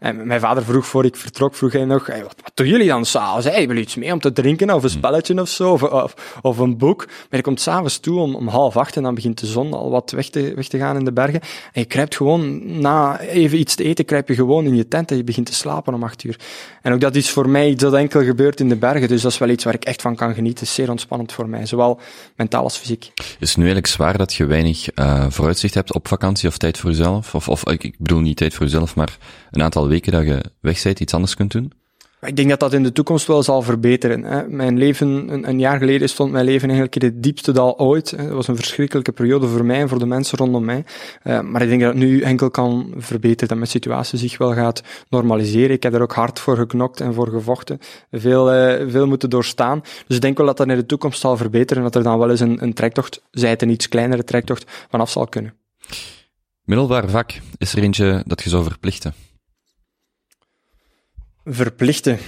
en 0.00 0.26
mijn 0.26 0.40
vader 0.40 0.64
vroeg 0.64 0.86
voor 0.86 1.04
ik 1.04 1.16
vertrok, 1.16 1.54
vroeg 1.54 1.72
hij 1.72 1.84
nog, 1.84 2.06
hey, 2.06 2.22
wat, 2.22 2.34
wat 2.42 2.52
doen 2.54 2.66
jullie 2.66 2.88
dan 2.88 3.04
s'avonds? 3.04 3.46
Hey, 3.46 3.66
wil 3.66 3.76
je 3.76 3.82
iets 3.82 3.96
mee 3.96 4.12
om 4.12 4.20
te 4.20 4.32
drinken 4.32 4.70
of 4.70 4.82
een 4.82 4.90
spelletje 4.90 5.40
of 5.40 5.48
zo, 5.48 5.72
of, 5.72 5.82
of, 5.82 6.38
of 6.42 6.58
een 6.58 6.76
boek? 6.78 7.06
Maar 7.06 7.26
je 7.38 7.42
komt 7.42 7.60
s'avonds 7.60 7.98
toe 7.98 8.18
om, 8.18 8.34
om 8.34 8.48
half 8.48 8.76
acht 8.76 8.96
en 8.96 9.02
dan 9.02 9.14
begint 9.14 9.40
de 9.40 9.46
zon 9.46 9.72
al 9.72 9.90
wat 9.90 10.10
weg 10.10 10.28
te, 10.28 10.52
weg 10.54 10.68
te 10.68 10.78
gaan 10.78 10.96
in 10.96 11.04
de 11.04 11.12
bergen. 11.12 11.40
En 11.72 11.80
je 11.80 11.84
kruipt 11.84 12.16
gewoon, 12.16 12.80
na 12.80 13.20
even 13.20 13.58
iets 13.58 13.74
te 13.74 13.84
eten, 13.84 14.04
kruip 14.04 14.28
je 14.28 14.34
gewoon 14.34 14.64
in 14.64 14.76
je 14.76 14.88
tent 14.88 15.10
en 15.10 15.16
je 15.16 15.24
begint 15.24 15.46
te 15.46 15.54
slapen 15.54 15.94
om 15.94 16.02
acht 16.02 16.24
uur. 16.24 16.36
En 16.82 16.92
ook 16.92 17.00
dat 17.00 17.16
is 17.16 17.30
voor 17.30 17.48
mij 17.48 17.68
iets 17.68 17.82
dat 17.82 17.94
enkel 17.94 18.24
gebeurt 18.24 18.60
in 18.60 18.68
de 18.68 18.76
bergen, 18.76 19.08
dus 19.08 19.22
dat 19.22 19.32
is 19.32 19.38
wel 19.38 19.48
iets 19.48 19.64
waar 19.64 19.74
ik 19.74 19.84
echt 19.84 20.02
van 20.02 20.16
kan 20.16 20.34
genieten. 20.34 20.66
Zeer 20.66 20.90
ontspannend 20.90 21.32
voor 21.32 21.48
mij, 21.48 21.66
zowel 21.66 22.00
mentaal 22.36 22.62
als 22.62 22.76
fysiek. 22.76 23.12
Is 23.14 23.48
het 23.48 23.56
nu 23.56 23.62
eigenlijk 23.62 23.86
zwaar 23.86 24.18
dat 24.18 24.34
je 24.34 24.46
weinig 24.46 24.98
uh, 24.98 25.26
vooruitzicht 25.28 25.74
hebt 25.74 25.94
op 25.94 26.08
vakantie 26.08 26.48
of 26.48 26.58
tijd 26.58 26.78
voor 26.78 26.90
jezelf? 26.90 27.34
Of, 27.34 27.48
of 27.48 27.68
ik 27.68 27.94
bedoel 27.98 28.20
niet 28.20 28.36
tijd 28.36 28.54
voor 28.54 28.66
jezelf, 28.66 28.94
maar 28.94 29.18
een 29.50 29.62
aantal 29.62 29.88
weken 29.90 30.12
dat 30.12 30.24
je 30.24 30.40
weg 30.60 30.82
bent, 30.82 31.00
iets 31.00 31.14
anders 31.14 31.34
kunt 31.34 31.52
doen? 31.52 31.72
Ik 32.20 32.36
denk 32.36 32.48
dat 32.48 32.60
dat 32.60 32.72
in 32.72 32.82
de 32.82 32.92
toekomst 32.92 33.26
wel 33.26 33.42
zal 33.42 33.62
verbeteren. 33.62 34.22
Hè. 34.22 34.48
Mijn 34.48 34.78
leven, 34.78 35.08
een, 35.08 35.48
een, 35.48 35.58
jaar 35.58 35.78
geleden 35.78 36.08
stond 36.08 36.32
mijn 36.32 36.44
leven 36.44 36.68
eigenlijk 36.68 36.96
in 36.96 37.08
het 37.08 37.22
diepste 37.22 37.52
dal 37.52 37.78
ooit. 37.78 38.10
Het 38.10 38.30
was 38.30 38.48
een 38.48 38.56
verschrikkelijke 38.56 39.12
periode 39.12 39.48
voor 39.48 39.64
mij 39.64 39.80
en 39.80 39.88
voor 39.88 39.98
de 39.98 40.06
mensen 40.06 40.38
rondom 40.38 40.64
mij. 40.64 40.84
Uh, 41.24 41.40
maar 41.40 41.62
ik 41.62 41.68
denk 41.68 41.80
dat 41.80 41.90
het 41.90 42.02
nu 42.02 42.20
enkel 42.20 42.50
kan 42.50 42.94
verbeteren, 42.96 43.48
dat 43.48 43.56
mijn 43.56 43.70
situatie 43.70 44.18
zich 44.18 44.38
wel 44.38 44.54
gaat 44.54 44.82
normaliseren. 45.08 45.70
Ik 45.70 45.82
heb 45.82 45.94
er 45.94 46.02
ook 46.02 46.14
hard 46.14 46.38
voor 46.38 46.56
geknokt 46.56 47.00
en 47.00 47.14
voor 47.14 47.28
gevochten. 47.28 47.78
Veel, 48.10 48.54
uh, 48.54 48.90
veel 48.90 49.06
moeten 49.06 49.30
doorstaan. 49.30 49.80
Dus 50.06 50.16
ik 50.16 50.22
denk 50.22 50.36
wel 50.36 50.46
dat 50.46 50.56
dat 50.56 50.68
in 50.68 50.76
de 50.76 50.86
toekomst 50.86 51.20
zal 51.20 51.36
verbeteren 51.36 51.76
en 51.76 51.90
dat 51.90 51.94
er 51.94 52.02
dan 52.02 52.18
wel 52.18 52.30
eens 52.30 52.40
een, 52.40 52.62
een 52.62 52.74
trektocht, 52.74 53.22
zij 53.30 53.50
het 53.50 53.62
een 53.62 53.70
iets 53.70 53.88
kleinere 53.88 54.24
trektocht, 54.24 54.70
vanaf 54.90 55.10
zal 55.10 55.26
kunnen. 55.26 55.54
Middelbaar 56.64 57.08
vak, 57.08 57.32
is 57.58 57.72
er 57.72 57.82
eentje 57.82 58.22
dat 58.26 58.42
je 58.42 58.50
zou 58.50 58.64
verplichten? 58.64 59.14
Verplichten. 61.52 62.18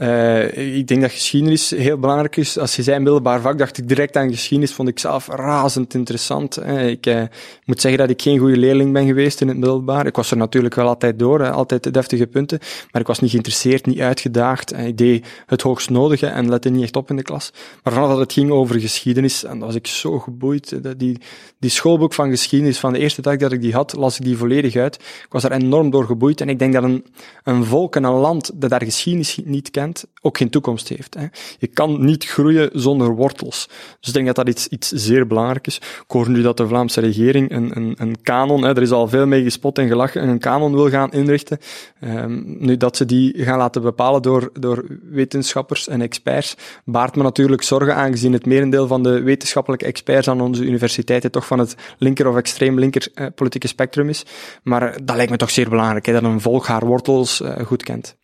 Uh, 0.00 0.76
ik 0.76 0.86
denk 0.86 1.00
dat 1.00 1.10
geschiedenis 1.10 1.70
heel 1.70 1.98
belangrijk 1.98 2.36
is. 2.36 2.58
Als 2.58 2.76
je 2.76 2.82
zei 2.82 2.98
middelbaar 2.98 3.40
vak, 3.40 3.58
dacht 3.58 3.78
ik 3.78 3.88
direct 3.88 4.16
aan 4.16 4.30
geschiedenis. 4.30 4.74
Vond 4.74 4.88
ik 4.88 4.98
zelf 4.98 5.28
razend 5.28 5.94
interessant. 5.94 6.66
Ik 6.66 7.06
uh, 7.06 7.22
moet 7.64 7.80
zeggen 7.80 8.00
dat 8.00 8.10
ik 8.10 8.22
geen 8.22 8.38
goede 8.38 8.56
leerling 8.56 8.92
ben 8.92 9.06
geweest 9.06 9.40
in 9.40 9.48
het 9.48 9.56
middelbaar. 9.56 10.06
Ik 10.06 10.16
was 10.16 10.30
er 10.30 10.36
natuurlijk 10.36 10.74
wel 10.74 10.86
altijd 10.86 11.18
door, 11.18 11.50
altijd 11.50 11.82
de 11.82 11.90
deftige 11.90 12.26
punten. 12.26 12.58
Maar 12.92 13.00
ik 13.00 13.06
was 13.06 13.18
niet 13.18 13.30
geïnteresseerd, 13.30 13.86
niet 13.86 14.00
uitgedaagd. 14.00 14.76
Ik 14.76 14.98
deed 14.98 15.26
het 15.46 15.62
hoogst 15.62 15.90
nodige 15.90 16.26
en 16.26 16.48
lette 16.48 16.68
niet 16.68 16.82
echt 16.82 16.96
op 16.96 17.10
in 17.10 17.16
de 17.16 17.22
klas. 17.22 17.52
Maar 17.82 17.92
vanaf 17.92 18.08
dat 18.08 18.18
het 18.18 18.32
ging 18.32 18.50
over 18.50 18.80
geschiedenis, 18.80 19.44
en 19.44 19.58
was 19.58 19.74
ik 19.74 19.86
zo 19.86 20.18
geboeid. 20.18 20.98
Die, 20.98 21.18
die 21.58 21.70
schoolboek 21.70 22.14
van 22.14 22.30
geschiedenis, 22.30 22.78
van 22.78 22.92
de 22.92 22.98
eerste 22.98 23.22
dag 23.22 23.36
dat 23.36 23.52
ik 23.52 23.60
die 23.60 23.72
had, 23.72 23.94
las 23.96 24.18
ik 24.18 24.24
die 24.24 24.36
volledig 24.36 24.76
uit. 24.76 24.94
Ik 24.94 25.26
was 25.30 25.44
er 25.44 25.52
enorm 25.52 25.90
door 25.90 26.04
geboeid. 26.04 26.40
En 26.40 26.48
ik 26.48 26.58
denk 26.58 26.72
dat 26.72 26.82
een, 26.82 27.04
een 27.44 27.64
volk 27.64 27.96
en 27.96 28.04
een 28.04 28.12
land 28.12 28.50
dat 28.68 28.82
geschiedenis 28.82 29.40
niet 29.44 29.70
kent, 29.70 30.04
ook 30.20 30.36
geen 30.36 30.50
toekomst 30.50 30.88
heeft. 30.88 31.14
Hè. 31.14 31.26
Je 31.58 31.66
kan 31.66 32.04
niet 32.04 32.24
groeien 32.24 32.70
zonder 32.72 33.14
wortels. 33.14 33.68
Dus 34.00 34.08
ik 34.08 34.14
denk 34.14 34.26
dat 34.26 34.36
dat 34.36 34.48
iets, 34.48 34.66
iets 34.68 34.88
zeer 34.88 35.26
belangrijk 35.26 35.66
is. 35.66 35.76
Ik 35.76 36.04
hoor 36.06 36.30
nu 36.30 36.42
dat 36.42 36.56
de 36.56 36.66
Vlaamse 36.66 37.00
regering 37.00 37.50
een, 37.50 37.76
een, 37.76 37.94
een 37.98 38.22
kanon, 38.22 38.62
hè, 38.62 38.68
er 38.68 38.82
is 38.82 38.90
al 38.90 39.08
veel 39.08 39.26
mee 39.26 39.42
gespot 39.42 39.78
en 39.78 39.88
gelachen, 39.88 40.28
een 40.28 40.38
kanon 40.38 40.74
wil 40.74 40.90
gaan 40.90 41.12
inrichten. 41.12 41.58
Um, 42.00 42.56
nu 42.58 42.76
dat 42.76 42.96
ze 42.96 43.04
die 43.04 43.44
gaan 43.44 43.58
laten 43.58 43.82
bepalen 43.82 44.22
door, 44.22 44.50
door 44.52 44.84
wetenschappers 45.10 45.88
en 45.88 46.00
experts, 46.00 46.56
baart 46.84 47.16
me 47.16 47.22
natuurlijk 47.22 47.62
zorgen, 47.62 47.94
aangezien 47.94 48.32
het 48.32 48.46
merendeel 48.46 48.86
van 48.86 49.02
de 49.02 49.22
wetenschappelijke 49.22 49.86
experts 49.86 50.28
aan 50.28 50.40
onze 50.40 50.64
universiteiten 50.64 51.30
toch 51.30 51.46
van 51.46 51.58
het 51.58 51.74
linker 51.98 52.28
of 52.28 52.36
extreem 52.36 52.78
linker 52.78 53.08
eh, 53.14 53.26
politieke 53.34 53.68
spectrum 53.68 54.08
is. 54.08 54.26
Maar 54.62 54.98
dat 55.04 55.16
lijkt 55.16 55.30
me 55.30 55.36
toch 55.36 55.50
zeer 55.50 55.68
belangrijk, 55.68 56.06
hè, 56.06 56.12
dat 56.12 56.22
een 56.22 56.40
volk 56.40 56.66
haar 56.66 56.86
wortels 56.86 57.40
uh, 57.40 57.58
goed 57.58 57.82
kent. 57.82 58.16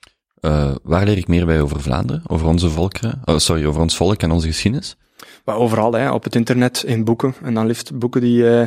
Uh, 0.44 0.70
waar 0.82 1.04
leer 1.04 1.16
ik 1.16 1.28
meer 1.28 1.46
bij 1.46 1.60
over 1.60 1.80
Vlaanderen? 1.80 2.22
Over 2.26 2.46
onze 2.46 2.70
volkeren? 2.70 3.20
Oh, 3.24 3.38
sorry, 3.38 3.64
over 3.64 3.80
ons 3.80 3.96
volk 3.96 4.22
en 4.22 4.30
onze 4.30 4.46
geschiedenis? 4.46 4.96
Maar 5.44 5.56
overal, 5.56 5.92
hè, 5.92 6.10
op 6.10 6.24
het 6.24 6.34
internet, 6.34 6.82
in 6.86 7.04
boeken. 7.04 7.34
En 7.42 7.54
dan 7.54 7.66
liefst 7.66 7.98
boeken 7.98 8.20
die, 8.20 8.42
uh, 8.42 8.66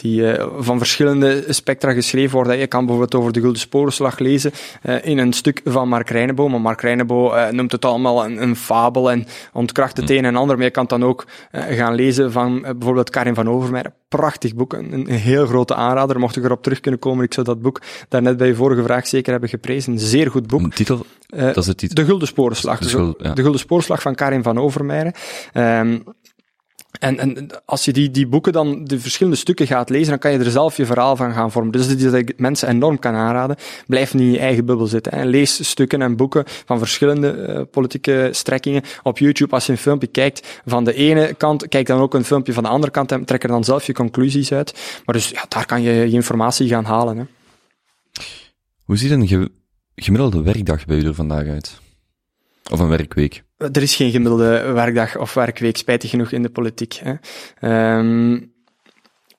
die 0.00 0.20
uh, 0.20 0.46
van 0.58 0.78
verschillende 0.78 1.44
spectra 1.48 1.92
geschreven 1.92 2.34
worden. 2.34 2.58
Je 2.58 2.66
kan 2.66 2.80
bijvoorbeeld 2.80 3.14
over 3.14 3.32
de 3.32 3.40
Gulden 3.40 3.60
Sporenslag 3.60 4.18
lezen 4.18 4.52
uh, 4.82 5.04
in 5.04 5.18
een 5.18 5.32
stuk 5.32 5.60
van 5.64 5.88
Mark 5.88 6.10
Reinebo. 6.10 6.48
Maar 6.48 6.60
Mark 6.60 6.80
Reinebo 6.80 7.34
uh, 7.34 7.48
noemt 7.48 7.72
het 7.72 7.84
allemaal 7.84 8.24
een, 8.24 8.42
een, 8.42 8.56
fabel 8.56 9.10
en 9.10 9.26
ontkracht 9.52 9.96
het 9.96 10.08
hm. 10.08 10.14
een 10.14 10.24
en 10.24 10.36
ander. 10.36 10.56
Maar 10.56 10.64
je 10.64 10.70
kan 10.70 10.82
het 10.82 10.90
dan 10.90 11.04
ook 11.04 11.26
gaan 11.52 11.94
lezen 11.94 12.32
van 12.32 12.60
bijvoorbeeld 12.60 13.10
Karin 13.10 13.34
van 13.34 13.48
Overmeijer. 13.48 13.92
Prachtig 14.08 14.54
boek, 14.54 14.72
een, 14.72 14.92
een, 14.92 15.08
heel 15.08 15.46
grote 15.46 15.74
aanrader. 15.74 16.18
Mocht 16.18 16.36
ik 16.36 16.44
erop 16.44 16.62
terug 16.62 16.80
kunnen 16.80 17.00
komen, 17.00 17.24
ik 17.24 17.34
zou 17.34 17.46
dat 17.46 17.62
boek 17.62 17.80
daarnet 18.08 18.36
bij 18.36 18.46
je 18.46 18.54
vorige 18.54 18.82
vraag 18.82 19.06
zeker 19.06 19.30
hebben 19.30 19.48
geprezen. 19.48 19.92
Een 19.92 19.98
zeer 19.98 20.30
goed 20.30 20.46
boek. 20.46 20.74
titel? 20.74 21.06
dat 21.26 21.56
is 21.56 21.66
de 21.66 21.74
titel? 21.74 21.94
De 21.94 22.04
Gulden 22.04 22.28
Sporenslag. 22.28 22.78
De, 22.78 23.14
ja. 23.18 23.32
de 23.32 23.42
Gulden 23.42 23.60
Sporenslag 23.60 24.02
van 24.02 24.14
Karin 24.14 24.42
van 24.42 24.58
Overmeijer. 24.58 25.14
En, 26.98 27.18
en 27.18 27.48
als 27.64 27.84
je 27.84 27.92
die, 27.92 28.10
die 28.10 28.26
boeken 28.26 28.52
dan, 28.52 28.84
de 28.84 29.00
verschillende 29.00 29.38
stukken 29.38 29.66
gaat 29.66 29.90
lezen, 29.90 30.08
dan 30.08 30.18
kan 30.18 30.32
je 30.32 30.38
er 30.38 30.50
zelf 30.50 30.76
je 30.76 30.86
verhaal 30.86 31.16
van 31.16 31.32
gaan 31.32 31.52
vormen. 31.52 31.72
Dus 31.72 31.98
dat 31.98 32.14
ik 32.14 32.38
mensen 32.38 32.68
enorm 32.68 32.98
kan 32.98 33.14
aanraden. 33.14 33.56
Blijf 33.86 34.14
niet 34.14 34.22
in 34.22 34.30
je 34.30 34.38
eigen 34.38 34.64
bubbel 34.64 34.86
zitten. 34.86 35.14
Hè. 35.14 35.24
Lees 35.24 35.68
stukken 35.68 36.02
en 36.02 36.16
boeken 36.16 36.44
van 36.46 36.78
verschillende 36.78 37.46
uh, 37.48 37.60
politieke 37.70 38.28
strekkingen. 38.32 38.82
Op 39.02 39.18
YouTube, 39.18 39.54
als 39.54 39.66
je 39.66 39.72
een 39.72 39.78
filmpje 39.78 40.06
kijkt 40.06 40.60
van 40.66 40.84
de 40.84 40.94
ene 40.94 41.34
kant, 41.34 41.68
kijk 41.68 41.86
dan 41.86 42.00
ook 42.00 42.14
een 42.14 42.24
filmpje 42.24 42.52
van 42.52 42.62
de 42.62 42.68
andere 42.68 42.92
kant 42.92 43.12
en 43.12 43.24
trek 43.24 43.42
er 43.42 43.48
dan 43.48 43.64
zelf 43.64 43.86
je 43.86 43.92
conclusies 43.92 44.52
uit. 44.52 45.00
Maar 45.04 45.14
dus 45.14 45.28
ja, 45.28 45.44
daar 45.48 45.66
kan 45.66 45.82
je 45.82 45.92
je 45.92 46.10
informatie 46.10 46.68
gaan 46.68 46.84
halen. 46.84 47.16
Hè. 47.16 47.24
Hoe 48.84 48.96
ziet 48.96 49.10
een 49.10 49.28
ge 49.28 49.50
gemiddelde 49.94 50.42
werkdag 50.42 50.84
bij 50.84 50.96
u 50.96 51.06
er 51.06 51.14
vandaag 51.14 51.46
uit? 51.46 51.80
Of 52.70 52.80
een 52.80 52.88
werkweek? 52.88 53.42
Er 53.58 53.82
is 53.82 53.96
geen 53.96 54.10
gemiddelde 54.10 54.72
werkdag 54.72 55.16
of 55.16 55.34
werkweek, 55.34 55.76
spijtig 55.76 56.10
genoeg, 56.10 56.32
in 56.32 56.42
de 56.42 56.50
politiek. 56.50 57.00
Hè. 57.02 57.14
Um, 57.98 58.52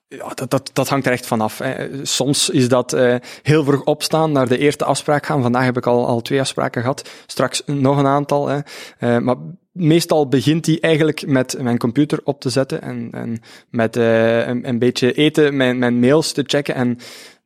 ja, 0.08 0.32
dat, 0.34 0.50
dat, 0.50 0.70
dat 0.74 0.90
hangt 0.90 1.06
er 1.06 1.12
echt 1.12 1.26
vanaf. 1.26 1.62
Soms 2.04 2.50
is 2.50 2.68
dat 2.68 2.94
uh, 2.94 3.16
heel 3.44 3.64
vroeg 3.64 3.84
opstaan, 3.84 4.32
naar 4.32 4.48
de 4.48 4.58
eerste 4.58 4.86
afspraak 4.86 5.26
gaan. 5.26 5.42
Vandaag 5.42 5.64
heb 5.64 5.78
ik 5.78 5.86
al, 5.86 6.08
al 6.08 6.22
twee 6.22 6.40
afspraken 6.40 6.82
gehad, 6.82 7.10
straks 7.26 7.64
nog 7.66 7.98
een 7.98 8.08
aantal. 8.08 8.48
Hè. 8.48 8.60
Uh, 9.00 9.18
maar 9.18 9.36
meestal 9.72 10.28
begint 10.28 10.66
die 10.66 10.80
eigenlijk 10.80 11.28
met 11.28 11.58
mijn 11.62 11.78
computer 11.78 12.20
op 12.24 12.42
te 12.42 12.50
zetten 12.50 12.82
en, 12.82 13.10
en 13.12 13.42
met 13.70 13.98
uh, 13.98 14.48
een, 14.48 14.68
een 14.68 14.80
beetje 14.80 15.14
eten, 15.14 15.58
mijn, 15.58 15.80
mijn 15.80 16.00
mails 16.00 16.32
te 16.32 16.44
checken. 16.46 16.76
En 16.76 16.98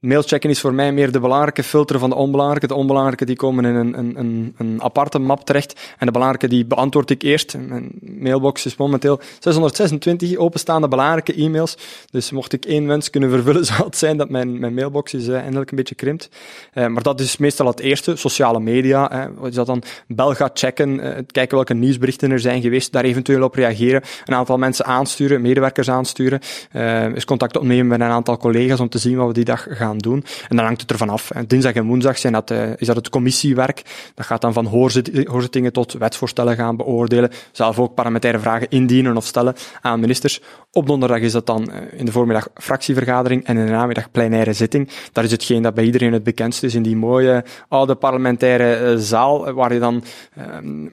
mailchecken 0.04 0.50
is 0.50 0.60
voor 0.60 0.74
mij 0.74 0.92
meer 0.92 1.12
de 1.12 1.20
belangrijke 1.20 1.64
filter 1.64 2.00
van 2.00 2.10
de 2.10 2.16
onbelangrijke. 2.16 2.68
De 2.68 2.76
onbelangrijke 2.76 3.26
die 3.26 3.36
komen 3.36 3.66
in 3.66 3.76
een, 3.76 4.18
een, 4.18 4.54
een, 4.58 4.82
aparte 4.82 5.20
map 5.20 5.46
terecht. 5.46 5.80
En 5.98 6.06
de 6.06 6.12
belangrijke 6.12 6.48
die 6.48 6.66
beantwoord 6.66 7.10
ik 7.10 7.22
eerst. 7.22 7.58
Mijn 7.58 7.92
mailbox 8.02 8.66
is 8.66 8.76
momenteel 8.76 9.20
626 9.40 10.38
openstaande 10.38 10.88
belangrijke 10.88 11.34
e-mails. 11.34 11.78
Dus 12.12 12.32
mocht 12.32 12.54
ik 12.54 12.66
één 12.66 12.88
wens 12.88 13.10
kunnen 13.10 13.30
vervullen, 13.30 13.66
zou 13.74 13.84
het 13.84 13.98
zijn 13.98 14.18
dat 14.18 14.30
mijn, 14.30 14.60
mijn 14.60 14.74
mailbox 14.74 15.14
is 15.14 15.28
uh, 15.28 15.38
eindelijk 15.38 15.72
een 15.72 15.78
beetje 15.78 15.96
krimpt. 15.96 16.30
Uh, 16.74 16.88
maar 16.88 17.04
dat 17.04 17.20
is 17.20 17.38
meestal 17.38 17.68
het 17.68 17.80
eerste. 17.80 18.16
Sociale 18.16 18.60
media. 18.60 19.32
Wat 19.38 19.50
is 19.50 19.56
dat 19.56 19.66
dan? 19.66 19.84
Bel 20.08 20.34
gaat 20.34 20.60
checken. 20.60 20.90
Uh, 20.90 21.18
kijken 21.32 21.56
welke 21.56 21.74
nieuwsberichten 21.74 22.32
er 22.32 22.40
zijn 22.40 22.62
geweest. 22.62 22.92
Daar 22.92 23.04
eventueel 23.04 23.44
op 23.44 23.56
reageren. 23.56 24.02
Een 24.26 24.36
aantal 24.36 24.58
mensen 24.58 24.86
aansturen. 24.86 25.42
Medewerkers 25.42 25.90
aansturen. 25.90 26.40
eens 26.72 27.26
contact 27.26 27.58
opnemen 27.58 27.88
met 27.88 28.00
een 28.00 28.14
aantal 28.14 28.38
collega's 28.38 28.80
om 28.80 28.90
te 28.90 28.98
zien 28.98 29.18
wat 29.18 29.28
we 29.28 29.34
die 29.34 29.44
dag 29.44 29.68
gaan 29.70 29.93
doen. 29.98 30.24
En 30.50 30.56
dan 30.56 30.66
hangt 30.66 30.82
het 30.82 30.92
ervan 30.92 31.10
af. 31.10 31.32
Dinsdag 31.48 31.74
en 31.74 31.86
woensdag 31.86 32.18
zijn 32.18 32.34
dat, 32.34 32.52
uh, 32.52 32.70
is 32.78 32.88
dat 32.88 32.96
het 32.96 33.10
commissiewerk. 33.10 33.82
Dat 34.16 34.26
gaat 34.26 34.42
dan 34.42 34.54
van 34.54 34.66
hoorzit 34.66 35.28
hoorzittingen 35.28 35.74
tot 35.74 35.94
wetsvoorstellen 35.94 36.56
gaan 36.56 36.76
beoordelen. 36.76 37.30
Zelf 37.52 37.80
ook 37.80 37.94
parlementaire 37.94 38.40
vragen 38.40 38.70
indienen 38.70 39.18
of 39.18 39.26
stellen 39.26 39.56
aan 39.82 40.00
ministers. 40.00 40.42
Op 40.72 40.88
donderdag 40.88 41.20
is 41.20 41.32
dat 41.32 41.46
dan 41.46 41.70
uh, 41.70 42.00
in 42.00 42.06
de 42.06 42.12
voormiddag 42.12 42.48
fractievergadering 42.54 43.46
en 43.46 43.58
in 43.58 43.66
de 43.66 43.72
namiddag 43.72 44.12
plenaire 44.12 44.54
zitting. 44.54 44.90
Dat 45.12 45.24
is 45.24 45.32
hetgeen 45.32 45.62
dat 45.62 45.74
bij 45.74 45.84
iedereen 45.84 46.14
het 46.14 46.24
bekendst 46.24 46.64
is 46.64 46.76
in 46.76 46.84
die 46.84 46.96
mooie 46.96 47.44
oude 47.68 47.96
parlementaire 47.96 48.92
uh, 48.92 48.98
zaal, 48.98 49.54
waar 49.54 49.74
je 49.74 49.80
dan 49.80 50.04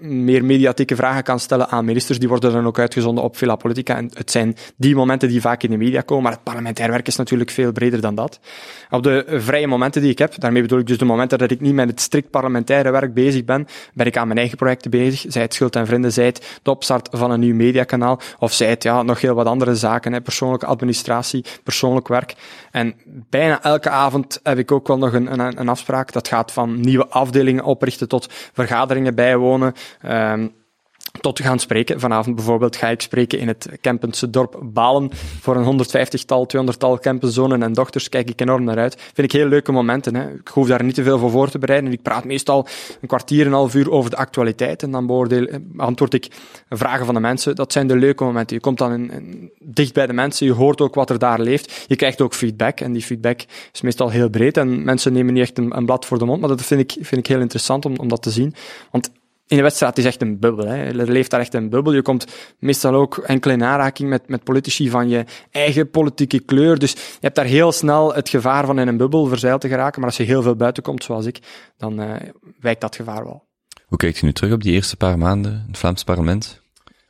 meer 0.00 0.44
mediatieke 0.44 0.96
vragen 0.96 1.22
kan 1.22 1.40
stellen 1.40 1.68
aan 1.68 1.84
ministers. 1.84 2.18
Die 2.18 2.28
worden 2.28 2.52
dan 2.52 2.66
ook 2.66 2.78
uitgezonden 2.78 3.24
op 3.24 3.36
Villa 3.36 3.56
Politica. 3.56 3.96
En 3.96 4.10
het 4.14 4.30
zijn 4.30 4.56
die 4.76 4.94
momenten 4.94 5.28
die 5.28 5.40
vaak 5.40 5.62
in 5.62 5.70
de 5.70 5.76
media 5.76 6.00
komen, 6.00 6.22
maar 6.22 6.32
het 6.32 6.42
parlementair 6.42 6.90
werk 6.90 7.06
is 7.06 7.16
natuurlijk 7.16 7.50
veel 7.50 7.72
breder 7.72 8.00
dan 8.00 8.14
dat. 8.14 8.40
Op 8.90 9.02
de 9.02 9.24
vrije 9.28 9.66
momenten 9.66 10.02
die 10.02 10.10
ik 10.10 10.18
heb, 10.18 10.40
daarmee 10.40 10.62
bedoel 10.62 10.78
ik 10.78 10.86
dus 10.86 10.98
de 10.98 11.04
momenten 11.04 11.38
dat 11.38 11.50
ik 11.50 11.60
niet 11.60 11.74
met 11.74 11.88
het 11.88 12.00
strikt 12.00 12.30
parlementaire 12.30 12.90
werk 12.90 13.14
bezig 13.14 13.44
ben, 13.44 13.66
ben 13.94 14.06
ik 14.06 14.16
aan 14.16 14.26
mijn 14.26 14.38
eigen 14.38 14.56
projecten 14.56 14.90
bezig. 14.90 15.32
Zij 15.32 15.42
het 15.42 15.54
Schuld 15.54 15.76
en 15.76 15.86
Vrienden, 15.86 16.12
zij 16.12 16.24
het 16.24 16.58
de 16.62 16.70
opstart 16.70 17.08
van 17.12 17.30
een 17.30 17.40
nieuw 17.40 17.54
mediakanaal, 17.54 18.20
of 18.38 18.52
zij 18.52 18.68
het 18.68 18.82
ja, 18.82 19.02
nog 19.02 19.20
heel 19.20 19.34
wat 19.34 19.46
andere 19.46 19.74
zaken, 19.74 20.12
hè, 20.12 20.20
persoonlijke 20.20 20.66
administratie, 20.66 21.44
persoonlijk 21.64 22.08
werk. 22.08 22.34
En 22.70 22.94
bijna 23.30 23.62
elke 23.62 23.90
avond 23.90 24.40
heb 24.42 24.58
ik 24.58 24.72
ook 24.72 24.88
wel 24.88 24.98
nog 24.98 25.12
een, 25.12 25.40
een, 25.40 25.60
een 25.60 25.68
afspraak. 25.68 26.12
Dat 26.12 26.28
gaat 26.28 26.52
van 26.52 26.80
nieuwe 26.80 27.06
afdelingen 27.06 27.64
oprichten 27.64 28.08
tot 28.08 28.26
vergaderingen 28.52 29.14
bijwonen. 29.14 29.74
Um, 30.06 30.58
tot 31.20 31.40
gaan 31.40 31.58
spreken. 31.58 32.00
Vanavond 32.00 32.36
bijvoorbeeld 32.36 32.76
ga 32.76 32.88
ik 32.88 33.00
spreken 33.00 33.38
in 33.38 33.48
het 33.48 33.68
Kempense 33.80 34.30
dorp 34.30 34.60
Balen 34.62 35.10
voor 35.40 35.56
een 35.56 35.84
150-tal, 35.84 36.48
200-tal 36.56 36.98
campenzonen 36.98 37.62
en 37.62 37.72
dochters. 37.72 38.08
Kijk 38.08 38.28
ik 38.30 38.40
enorm 38.40 38.64
naar 38.64 38.78
uit. 38.78 38.96
Vind 39.14 39.32
ik 39.32 39.32
heel 39.32 39.48
leuke 39.48 39.72
momenten. 39.72 40.14
Hè. 40.14 40.30
Ik 40.30 40.48
hoef 40.48 40.68
daar 40.68 40.84
niet 40.84 40.94
te 40.94 41.02
veel 41.02 41.18
voor 41.18 41.30
voor 41.30 41.50
te 41.50 41.58
bereiden. 41.58 41.92
Ik 41.92 42.02
praat 42.02 42.24
meestal 42.24 42.66
een 43.00 43.08
kwartier, 43.08 43.46
een 43.46 43.52
half 43.52 43.74
uur 43.74 43.90
over 43.90 44.10
de 44.10 44.16
actualiteit 44.16 44.82
en 44.82 44.90
dan 44.90 45.06
beoordeel, 45.06 45.48
ik 46.08 46.28
vragen 46.68 47.04
van 47.04 47.14
de 47.14 47.20
mensen. 47.20 47.56
Dat 47.56 47.72
zijn 47.72 47.86
de 47.86 47.96
leuke 47.96 48.24
momenten. 48.24 48.56
Je 48.56 48.62
komt 48.62 48.78
dan 48.78 48.92
in, 48.92 49.50
dicht 49.58 49.94
bij 49.94 50.06
de 50.06 50.12
mensen, 50.12 50.46
je 50.46 50.52
hoort 50.52 50.80
ook 50.80 50.94
wat 50.94 51.10
er 51.10 51.18
daar 51.18 51.40
leeft. 51.40 51.84
Je 51.86 51.96
krijgt 51.96 52.20
ook 52.20 52.34
feedback 52.34 52.80
en 52.80 52.92
die 52.92 53.02
feedback 53.02 53.40
is 53.72 53.80
meestal 53.80 54.10
heel 54.10 54.28
breed 54.28 54.56
en 54.56 54.84
mensen 54.84 55.12
nemen 55.12 55.34
niet 55.34 55.42
echt 55.42 55.58
een, 55.58 55.76
een 55.76 55.86
blad 55.86 56.06
voor 56.06 56.18
de 56.18 56.24
mond, 56.24 56.40
maar 56.40 56.48
dat 56.48 56.62
vind 56.62 56.80
ik, 56.80 56.92
vind 56.92 57.20
ik 57.20 57.26
heel 57.26 57.40
interessant 57.40 57.84
om, 57.84 57.96
om 57.96 58.08
dat 58.08 58.22
te 58.22 58.30
zien. 58.30 58.54
Want 58.90 59.10
in 59.50 59.56
de 59.56 59.62
wedstrijd 59.62 59.98
is 59.98 60.04
echt 60.04 60.22
een 60.22 60.38
bubbel. 60.38 60.66
Hè. 60.66 60.84
Er 60.84 61.10
leeft 61.10 61.30
daar 61.30 61.40
echt 61.40 61.54
een 61.54 61.68
bubbel. 61.68 61.92
Je 61.92 62.02
komt 62.02 62.26
meestal 62.58 62.94
ook 62.94 63.18
enkel 63.18 63.50
in 63.50 63.64
aanraking 63.64 64.08
met, 64.08 64.28
met 64.28 64.44
politici 64.44 64.90
van 64.90 65.08
je 65.08 65.24
eigen 65.50 65.90
politieke 65.90 66.40
kleur. 66.40 66.78
Dus 66.78 66.92
je 66.92 67.18
hebt 67.20 67.34
daar 67.34 67.44
heel 67.44 67.72
snel 67.72 68.14
het 68.14 68.28
gevaar 68.28 68.66
van 68.66 68.78
in 68.78 68.88
een 68.88 68.96
bubbel 68.96 69.26
verzeild 69.26 69.60
te 69.60 69.68
geraken. 69.68 70.00
Maar 70.00 70.08
als 70.08 70.18
je 70.18 70.24
heel 70.24 70.42
veel 70.42 70.56
buiten 70.56 70.82
komt, 70.82 71.04
zoals 71.04 71.26
ik, 71.26 71.38
dan 71.76 72.00
uh, 72.00 72.14
wijkt 72.60 72.80
dat 72.80 72.96
gevaar 72.96 73.24
wel. 73.24 73.48
Hoe 73.86 73.98
kijkt 73.98 74.18
je 74.18 74.24
nu 74.24 74.32
terug 74.32 74.52
op 74.52 74.62
die 74.62 74.72
eerste 74.72 74.96
paar 74.96 75.18
maanden 75.18 75.52
in 75.52 75.64
het 75.66 75.78
Vlaams 75.78 76.04
parlement? 76.04 76.60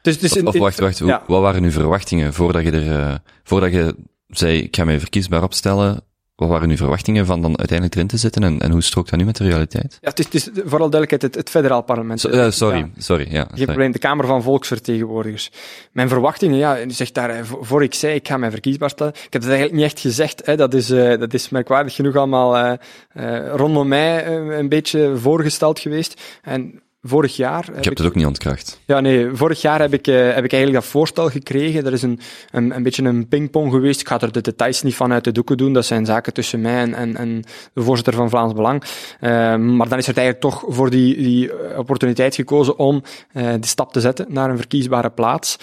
Dus, 0.03 0.18
dus 0.18 0.33
of, 0.33 0.42
of 0.42 0.59
wacht, 0.59 0.79
wacht, 0.79 0.98
ja. 0.98 1.22
wat 1.26 1.40
waren 1.40 1.62
uw 1.62 1.70
verwachtingen 1.70 2.35
voordat 2.35 2.62
je 2.62 2.70
er, 2.70 2.87
uh, 2.87 3.14
voordat 3.44 3.72
je 3.72 3.94
zei, 4.26 4.59
ik 4.59 4.76
ga 4.76 4.85
mij 4.85 5.00
verkiesbaar 5.00 5.42
opstellen, 5.42 6.05
wat 6.40 6.48
waren 6.48 6.70
uw 6.70 6.76
verwachtingen 6.76 7.26
van 7.26 7.42
dan 7.42 7.59
uiteindelijk 7.59 7.94
erin 7.94 8.09
te 8.09 8.16
zitten 8.16 8.42
en, 8.42 8.61
en 8.61 8.70
hoe 8.70 8.83
strookt 8.83 9.11
dat 9.11 9.18
nu 9.18 9.24
met 9.24 9.37
de 9.37 9.44
realiteit? 9.44 9.98
Ja, 10.00 10.09
het 10.09 10.18
is, 10.18 10.24
het 10.24 10.35
is 10.35 10.44
vooral 10.53 10.90
duidelijkheid 10.90 11.22
het, 11.22 11.35
het 11.35 11.50
federaal 11.50 11.83
parlement. 11.83 12.20
So, 12.20 12.50
sorry, 12.50 12.79
ja. 12.79 12.88
sorry. 12.98 13.26
Ja, 13.31 13.48
Geen 13.55 13.66
probleem, 13.66 13.92
de 13.92 13.98
Kamer 13.98 14.26
van 14.26 14.42
Volksvertegenwoordigers. 14.42 15.50
Mijn 15.92 16.09
verwachtingen, 16.09 16.59
ja, 16.59 16.81
u 16.81 16.90
zegt 16.90 17.14
daar, 17.14 17.46
voor 17.46 17.83
ik 17.83 17.94
zei, 17.94 18.14
ik 18.14 18.29
ga 18.29 18.37
mij 18.37 18.50
verkiesbaar 18.50 18.90
stellen. 18.90 19.12
Ik 19.12 19.33
heb 19.33 19.42
het 19.42 19.50
eigenlijk 19.50 19.81
niet 19.81 19.90
echt 19.90 20.00
gezegd, 20.00 20.46
hè. 20.46 20.57
Dat, 20.57 20.74
is, 20.74 20.90
uh, 20.90 21.18
dat 21.18 21.35
is 21.35 21.48
merkwaardig 21.48 21.94
genoeg 21.94 22.16
allemaal 22.16 22.79
uh, 23.16 23.55
rondom 23.55 23.88
mij 23.88 24.26
een 24.59 24.68
beetje 24.68 25.16
voorgesteld 25.16 25.79
geweest. 25.79 26.20
En 26.42 26.83
vorig 27.02 27.36
jaar. 27.36 27.68
Ik 27.76 27.84
heb 27.84 27.96
het 27.96 28.06
ook 28.06 28.14
niet 28.14 28.26
ontkracht. 28.26 28.80
Ja, 28.86 29.00
nee, 29.00 29.28
vorig 29.32 29.60
jaar 29.60 29.80
heb 29.80 29.92
ik, 29.92 30.06
uh, 30.06 30.14
heb 30.14 30.44
ik 30.44 30.52
eigenlijk 30.52 30.82
dat 30.82 30.84
voorstel 30.84 31.28
gekregen. 31.28 31.86
Er 31.86 31.92
is 31.92 32.02
een, 32.02 32.20
een, 32.50 32.76
een 32.76 32.82
beetje 32.82 33.04
een 33.04 33.28
pingpong 33.28 33.72
geweest. 33.72 34.00
Ik 34.00 34.08
ga 34.08 34.20
er 34.20 34.32
de 34.32 34.40
details 34.40 34.82
niet 34.82 34.94
van 34.94 35.12
uit 35.12 35.24
de 35.24 35.32
doeken 35.32 35.56
doen. 35.56 35.72
Dat 35.72 35.86
zijn 35.86 36.06
zaken 36.06 36.32
tussen 36.32 36.60
mij 36.60 36.80
en, 36.80 36.94
en, 36.94 37.16
en 37.16 37.42
de 37.72 37.82
voorzitter 37.82 38.14
van 38.14 38.30
Vlaams 38.30 38.52
Belang. 38.52 38.82
Uh, 39.20 39.28
maar 39.56 39.88
dan 39.88 39.98
is 39.98 40.08
er 40.08 40.16
eigenlijk 40.16 40.40
toch 40.40 40.64
voor 40.66 40.90
die, 40.90 41.16
die 41.16 41.76
opportuniteit 41.76 42.34
gekozen 42.34 42.78
om 42.78 43.02
uh, 43.32 43.52
de 43.60 43.66
stap 43.66 43.92
te 43.92 44.00
zetten 44.00 44.26
naar 44.28 44.50
een 44.50 44.56
verkiesbare 44.56 45.10
plaats. 45.10 45.58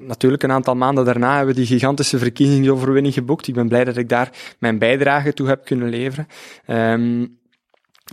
natuurlijk, 0.00 0.42
een 0.42 0.52
aantal 0.52 0.74
maanden 0.74 1.04
daarna 1.04 1.36
hebben 1.36 1.54
we 1.54 1.60
die 1.60 1.70
gigantische 1.70 2.18
verkiezingsoverwinning 2.18 3.14
geboekt. 3.14 3.48
Ik 3.48 3.54
ben 3.54 3.68
blij 3.68 3.84
dat 3.84 3.96
ik 3.96 4.08
daar 4.08 4.30
mijn 4.58 4.78
bijdrage 4.78 5.32
toe 5.32 5.48
heb 5.48 5.64
kunnen 5.64 5.88
leveren. 5.88 6.26
Ehm, 6.66 7.24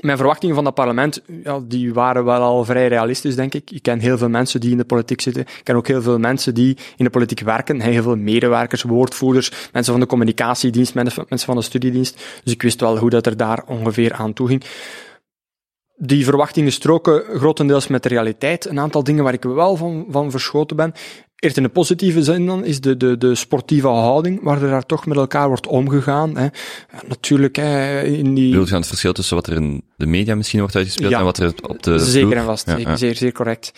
mijn 0.02 0.18
verwachtingen 0.18 0.56
van 0.56 0.64
dat 0.64 0.74
parlement, 0.74 1.22
ja, 1.44 1.60
die 1.68 1.94
waren 1.94 2.26
wel 2.26 2.42
al 2.42 2.66
vrij 2.66 2.88
realistisch, 2.88 3.36
denk 3.36 3.54
ik. 3.54 3.72
Ik 3.72 3.82
ken 3.82 4.00
heel 4.00 4.18
veel 4.18 4.30
mensen 4.30 4.60
die 4.60 4.72
in 4.72 4.78
de 4.78 4.86
politiek 4.86 5.22
zitten. 5.22 5.42
Ik 5.42 5.62
ken 5.64 5.76
ook 5.76 5.88
heel 5.88 6.02
veel 6.02 6.20
mensen 6.20 6.54
die 6.54 6.78
in 6.98 7.06
de 7.06 7.10
politiek 7.10 7.40
werken. 7.40 7.82
Heel 7.82 8.04
veel 8.04 8.16
medewerkers, 8.16 8.82
woordvoerders, 8.82 9.70
mensen 9.72 9.92
van 9.92 10.02
de 10.02 10.08
communicatiedienst, 10.08 10.94
mensen 10.94 11.40
van 11.40 11.56
de 11.56 11.62
studiedienst. 11.62 12.42
Dus 12.44 12.54
ik 12.54 12.62
wist 12.62 12.80
wel 12.80 12.98
hoe 12.98 13.10
dat 13.10 13.26
er 13.26 13.38
daar 13.38 13.64
ongeveer 13.68 14.14
aan 14.14 14.34
toe 14.34 14.48
ging. 14.48 14.64
Die 15.98 16.24
verwachtingen 16.24 16.72
stroken 16.72 17.24
grotendeels 17.38 17.88
met 17.88 18.04
de 18.04 18.10
realiteit. 18.10 18.66
Een 18.66 18.80
aantal 18.80 19.04
dingen 19.04 19.24
waar 19.24 19.34
ik 19.34 19.44
wel 19.44 19.76
van, 19.76 20.06
van 20.10 20.32
verschoten 20.32 20.76
ben. 20.76 20.94
Eerst 21.36 21.58
in 21.58 21.64
de 21.64 21.70
positieve 21.70 22.24
zin 22.24 22.46
dan 22.46 22.64
is 22.66 22.82
de, 22.82 22.98
de, 22.98 23.18
de 23.18 23.36
sportieve 23.36 23.88
houding, 23.88 24.44
waar 24.44 24.62
er 24.62 24.70
daar 24.70 24.86
toch 24.86 25.06
met 25.06 25.18
elkaar 25.18 25.48
wordt 25.48 25.68
omgegaan. 25.68 26.38
Hè. 26.38 26.48
Natuurlijk, 27.08 27.56
hè, 27.56 28.02
in 28.02 28.34
die... 28.34 28.50
Bedoel 28.50 28.78
het 28.78 28.88
verschil 28.88 29.14
tussen 29.14 29.36
wat 29.36 29.48
er 29.48 29.56
in 29.56 29.84
de 29.98 30.06
media 30.06 30.36
misschien 30.36 30.60
wordt 30.60 30.76
uitgespeeld 30.76 31.12
ja, 31.12 31.20
en 31.20 31.24
wat 31.24 31.38
er 31.38 31.54
op 31.68 31.84
de 31.84 32.00
Zeker 32.00 32.38
en 32.38 32.44
vast, 32.44 32.72
ja, 32.78 32.96
zeer, 32.96 33.16
zeer 33.16 33.32
correct. 33.32 33.72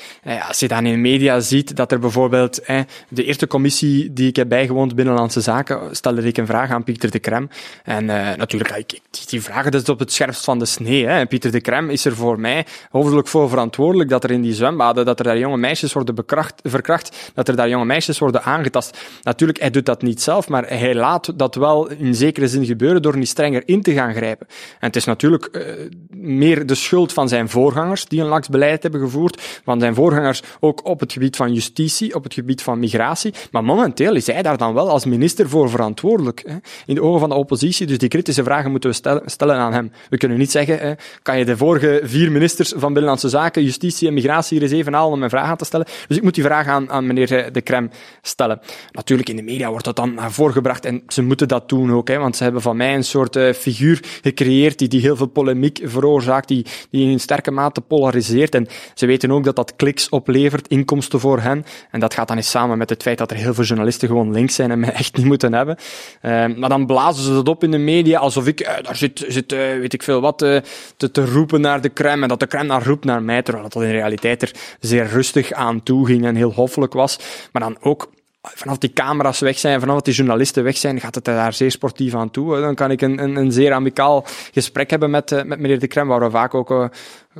Als 0.47 0.60
je 0.60 0.67
dan 0.67 0.86
in 0.86 0.91
de 0.91 0.97
media 0.97 1.39
ziet 1.39 1.75
dat 1.75 1.91
er 1.91 1.99
bijvoorbeeld 1.99 2.65
de 3.10 3.23
eerste 3.23 3.47
commissie 3.47 4.13
die 4.13 4.27
ik 4.27 4.36
heb 4.36 4.49
bijgewoond, 4.49 4.95
Binnenlandse 4.95 5.41
Zaken, 5.41 5.95
stelde 5.95 6.21
ik 6.21 6.38
een 6.38 6.45
vraag 6.45 6.69
aan 6.69 6.84
Pieter 6.84 7.12
de 7.12 7.19
Krem. 7.19 7.49
En 7.84 8.03
uh, 8.03 8.36
natuurlijk, 8.36 8.71
ik, 8.75 8.99
die 9.25 9.41
vragen 9.41 9.71
dat 9.71 9.82
is 9.82 9.89
op 9.89 9.99
het 9.99 10.12
scherpst 10.12 10.43
van 10.43 10.60
de 10.60 10.65
snee. 10.65 11.06
Hè. 11.06 11.25
Pieter 11.25 11.51
de 11.51 11.62
Krem 11.62 11.89
is 11.89 12.06
er 12.06 12.15
voor 12.15 12.39
mij 12.39 12.65
hoofdelijk 12.89 13.27
voor 13.27 13.49
verantwoordelijk 13.49 14.10
dat 14.10 14.23
er 14.23 14.32
in 14.32 14.41
die 14.41 14.53
zwembaden, 14.53 15.06
dat 15.06 15.19
er 15.19 15.25
daar 15.25 15.38
jonge 15.38 15.58
meisjes 15.58 15.93
worden 15.93 16.15
bekracht, 16.15 16.62
verkracht, 16.63 17.32
dat 17.34 17.47
er 17.47 17.56
daar 17.56 17.69
jonge 17.69 17.86
meisjes 17.86 18.19
worden 18.19 18.43
aangetast. 18.43 18.97
Natuurlijk, 19.21 19.60
hij 19.60 19.69
doet 19.69 19.86
dat 19.86 20.01
niet 20.01 20.21
zelf, 20.21 20.47
maar 20.47 20.67
hij 20.67 20.95
laat 20.95 21.39
dat 21.39 21.56
wel 21.56 21.89
in 21.89 22.15
zekere 22.15 22.47
zin 22.47 22.65
gebeuren 22.65 23.01
door 23.01 23.17
niet 23.17 23.27
strenger 23.27 23.62
in 23.65 23.82
te 23.82 23.93
gaan 23.93 24.13
grijpen. 24.13 24.47
En 24.80 24.88
het 24.88 24.95
is 24.95 25.06
natuurlijk 25.06 25.49
uh, 25.51 25.63
meer 26.10 26.65
de 26.65 26.76
schuld 26.76 27.13
van 27.13 27.28
zijn 27.28 27.50
voorgangers 27.50 28.06
die 28.06 28.22
een 28.22 28.28
laks 28.28 28.50
beleid 28.50 28.82
hebben 28.84 29.02
gevoerd, 29.02 29.62
van 29.63 29.80
zijn 29.80 29.96
voorgangers 29.96 30.41
ook 30.60 30.86
op 30.86 31.00
het 31.00 31.13
gebied 31.13 31.36
van 31.36 31.54
justitie, 31.54 32.15
op 32.15 32.24
het 32.24 32.34
gebied 32.34 32.62
van 32.62 32.80
migratie. 32.80 33.34
Maar 33.52 33.63
momenteel 33.63 34.15
is 34.15 34.28
hij 34.28 34.41
daar 34.41 34.58
dan 34.58 34.74
wel 34.74 34.89
als 34.89 35.06
minister 35.06 35.50
voor 35.50 35.70
verantwoordelijk. 35.70 36.43
Hè, 36.48 36.56
in 36.86 36.96
de 36.96 37.02
ogen 37.02 37.20
van 37.20 37.30
de 37.30 37.36
oppositie. 37.36 37.88
Dus 37.88 37.98
die 37.98 38.10
kritische 38.10 38.43
vragen 38.43 38.72
moeten 38.72 38.89
we 38.89 39.22
stellen, 39.26 39.56
aan 39.58 39.74
hem. 39.74 39.91
We 40.10 40.17
kunnen 40.17 40.38
niet 40.38 40.52
zeggen, 40.52 40.80
hè, 40.80 40.93
kan 41.22 41.38
je 41.38 41.46
de 41.46 41.58
vorige 41.58 42.02
vier 42.04 42.32
ministers 42.32 42.70
van 42.70 42.88
Binnenlandse 42.88 43.30
Zaken, 43.30 43.63
Justitie 43.63 44.08
en 44.08 44.13
Migratie 44.13 44.58
er 44.58 44.63
eens 44.63 44.72
even 44.72 44.93
halen 44.93 45.13
om 45.13 45.24
een 45.24 45.30
vraag 45.30 45.50
aan 45.50 45.58
te 45.58 45.65
stellen? 45.65 45.86
Dus 46.08 46.17
ik 46.17 46.24
moet 46.24 46.36
die 46.36 46.43
vraag 46.43 46.67
aan, 46.67 46.89
aan 46.89 47.08
meneer 47.08 47.38
eh, 47.38 47.52
de 47.52 47.63
crème 47.63 47.89
stellen. 48.22 48.60
Natuurlijk, 48.91 49.30
in 49.30 49.36
de 49.36 49.41
media 49.41 49.70
wordt 49.70 49.86
dat 49.86 49.96
dan 49.96 50.13
naar 50.13 50.32
voren 50.32 50.54
gebracht 50.54 50.86
en 50.86 51.04
ze 51.08 51.24
moeten 51.24 51.48
dat 51.48 51.70
doen 51.70 51.93
ook, 51.93 52.08
hè, 52.08 52.17
want 52.17 52.36
ze 52.36 52.43
hebben 52.43 52.62
van 52.62 52.78
mij 52.78 52.96
een 52.96 53.04
soort 53.04 53.36
uh, 53.36 53.54
figuur 53.54 54.00
gecreëerd 54.22 54.78
die, 54.78 54.88
die 54.88 55.02
heel 55.02 55.15
veel 55.15 55.28
polemiek 55.28 55.80
veroorzaakt, 56.00 56.48
die, 56.48 56.66
die 56.90 57.12
in 57.12 57.20
sterke 57.20 57.52
mate 57.52 57.82
polariseert. 57.82 58.56
En 58.56 58.68
ze 58.94 59.06
weten 59.06 59.32
ook 59.32 59.44
dat 59.44 59.56
dat 59.56 59.76
kliks 59.76 60.10
oplevert, 60.10 60.68
inkomsten 60.68 61.20
voor 61.20 61.40
hen. 61.40 61.66
En 61.92 62.00
dat 62.00 62.14
gaat 62.14 62.28
dan 62.28 62.38
eens 62.38 62.50
samen 62.50 62.78
met 62.78 62.90
het 62.90 63.02
feit 63.02 63.18
dat 63.18 63.32
er 63.32 63.38
heel 63.38 63.54
veel 63.54 63.64
journalisten 63.64 64.08
gewoon 64.08 64.32
links 64.32 64.56
zijn 64.56 64.72
en 64.72 64.80
mij 64.80 64.92
echt 64.92 65.18
niet 65.18 65.26
moeten 65.26 65.54
hebben. 65.54 65.78
Uh, 66.22 66.46
maar 66.56 66.70
dan 66.70 66.86
blazen 66.86 67.24
ze 67.24 67.34
dat 67.34 67.48
op 67.48 67.64
in 67.64 67.72
de 67.72 67.78
media 67.78 68.20
alsof 68.20 68.48
ik, 68.48 68.62
uh, 68.62 68.68
daar 68.82 68.96
zit, 68.96 69.26
zit 69.28 69.54
uh, 69.54 69.60
weet 69.60 69.94
ik 69.94 70.04
veel 70.04 70.22
wat, 70.22 70.38
te, 70.38 70.64
te 71.12 71.26
roepen 71.26 71.62
naar 71.62 71.82
de 71.82 71.94
crème 71.94 72.22
en 72.22 72.28
dat 72.28 72.40
de 72.40 72.48
crème 72.48 72.68
naar 72.68 72.84
roept 72.84 73.06
naar 73.06 73.24
mij, 73.24 73.42
terwijl 73.42 73.70
dat 73.70 73.84
in 73.84 73.92
realiteit 73.92 74.42
er 74.42 74.52
zeer 74.80 75.08
rustig 75.08 75.52
aan 75.52 75.84
toe 75.84 76.06
ging 76.06 76.26
en 76.26 76.36
heel 76.36 76.52
hoffelijk 76.52 76.94
was. 76.94 77.20
Maar 77.52 77.62
dan 77.62 77.78
ook 77.82 78.10
vanaf 78.54 78.78
die 78.78 78.94
camera's 78.94 79.40
weg 79.40 79.58
zijn, 79.58 79.80
vanaf 79.80 80.02
die 80.02 80.14
journalisten 80.14 80.64
weg 80.64 80.78
zijn, 80.78 81.00
gaat 81.00 81.16
het 81.16 81.26
daar 81.26 81.54
zeer 81.54 81.72
sportief 81.72 82.16
aan 82.16 82.32
toe. 82.32 82.60
Dan 82.60 82.76
kan 82.76 82.92
ik 82.92 83.02
een, 83.02 83.24
een, 83.24 83.36
een 83.36 83.52
zeer 83.52 83.74
amicaal 83.74 84.26
gesprek 84.54 84.90
hebben 84.90 85.10
met, 85.10 85.32
uh, 85.32 85.44
met 85.44 85.60
meneer 85.60 85.80
De 85.80 85.88
Krem, 85.88 86.08
waar 86.08 86.20
we 86.20 86.30
vaak 86.30 86.54
ook 86.54 86.72
uh, 86.72 86.86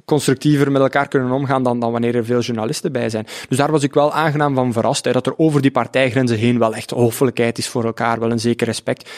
constructiever 0.06 0.72
met 0.72 0.82
elkaar 0.82 1.08
kunnen 1.08 1.32
omgaan 1.32 1.64
dan, 1.64 1.80
dan 1.80 1.92
wanneer 1.92 2.16
er 2.16 2.26
veel 2.26 2.40
journalisten 2.40 2.92
bij 2.92 3.10
zijn. 3.10 3.28
Dus 3.50 3.58
daar 3.58 3.72
was 3.72 3.84
ik 3.84 3.94
wel 3.94 4.14
aangenaam 4.14 4.56
van 4.56 4.74
verrast, 4.74 5.06
hè, 5.06 5.12
dat 5.12 5.26
er 5.26 5.38
over 5.38 5.62
die 5.62 5.72
partijgrenzen 5.72 6.38
heen 6.38 6.60
wel 6.60 6.76
echt 6.76 6.90
hoffelijkheid 6.90 7.58
is 7.58 7.68
voor 7.68 7.86
elkaar, 7.86 8.20
wel 8.20 8.32
een 8.32 8.40
zeker 8.40 8.68
respect. 8.68 9.10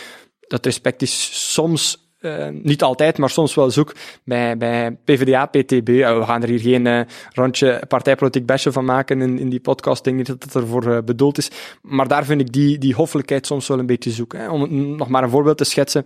Dat 0.47 0.65
respect 0.65 1.01
is 1.01 1.29
soms 1.53 2.08
uh, 2.19 2.47
niet 2.51 2.83
altijd, 2.83 3.17
maar 3.17 3.29
soms 3.29 3.55
wel 3.55 3.71
zoek 3.71 3.95
bij, 4.23 4.57
bij 4.57 4.97
PvdA, 5.05 5.45
PTB. 5.45 5.89
Uh, 5.89 6.17
we 6.17 6.23
gaan 6.25 6.41
er 6.41 6.49
hier 6.49 6.59
geen 6.59 6.85
uh, 6.85 7.01
rondje 7.33 7.81
partijpolitiek 7.87 8.45
besje 8.45 8.71
van 8.71 8.85
maken 8.85 9.21
in, 9.21 9.39
in 9.39 9.49
die 9.49 9.59
podcast. 9.59 10.03
Denk 10.03 10.17
niet 10.17 10.27
dat 10.27 10.43
het 10.43 10.55
ervoor 10.55 11.03
bedoeld 11.03 11.37
is. 11.37 11.51
Maar 11.81 12.07
daar 12.07 12.25
vind 12.25 12.41
ik 12.41 12.53
die, 12.53 12.77
die 12.77 12.93
hoffelijkheid 12.93 13.45
soms 13.45 13.67
wel 13.67 13.79
een 13.79 13.85
beetje 13.85 14.11
zoek. 14.11 14.33
Hè. 14.33 14.49
Om 14.49 14.95
nog 14.95 15.07
maar 15.07 15.23
een 15.23 15.29
voorbeeld 15.29 15.57
te 15.57 15.63
schetsen. 15.63 16.05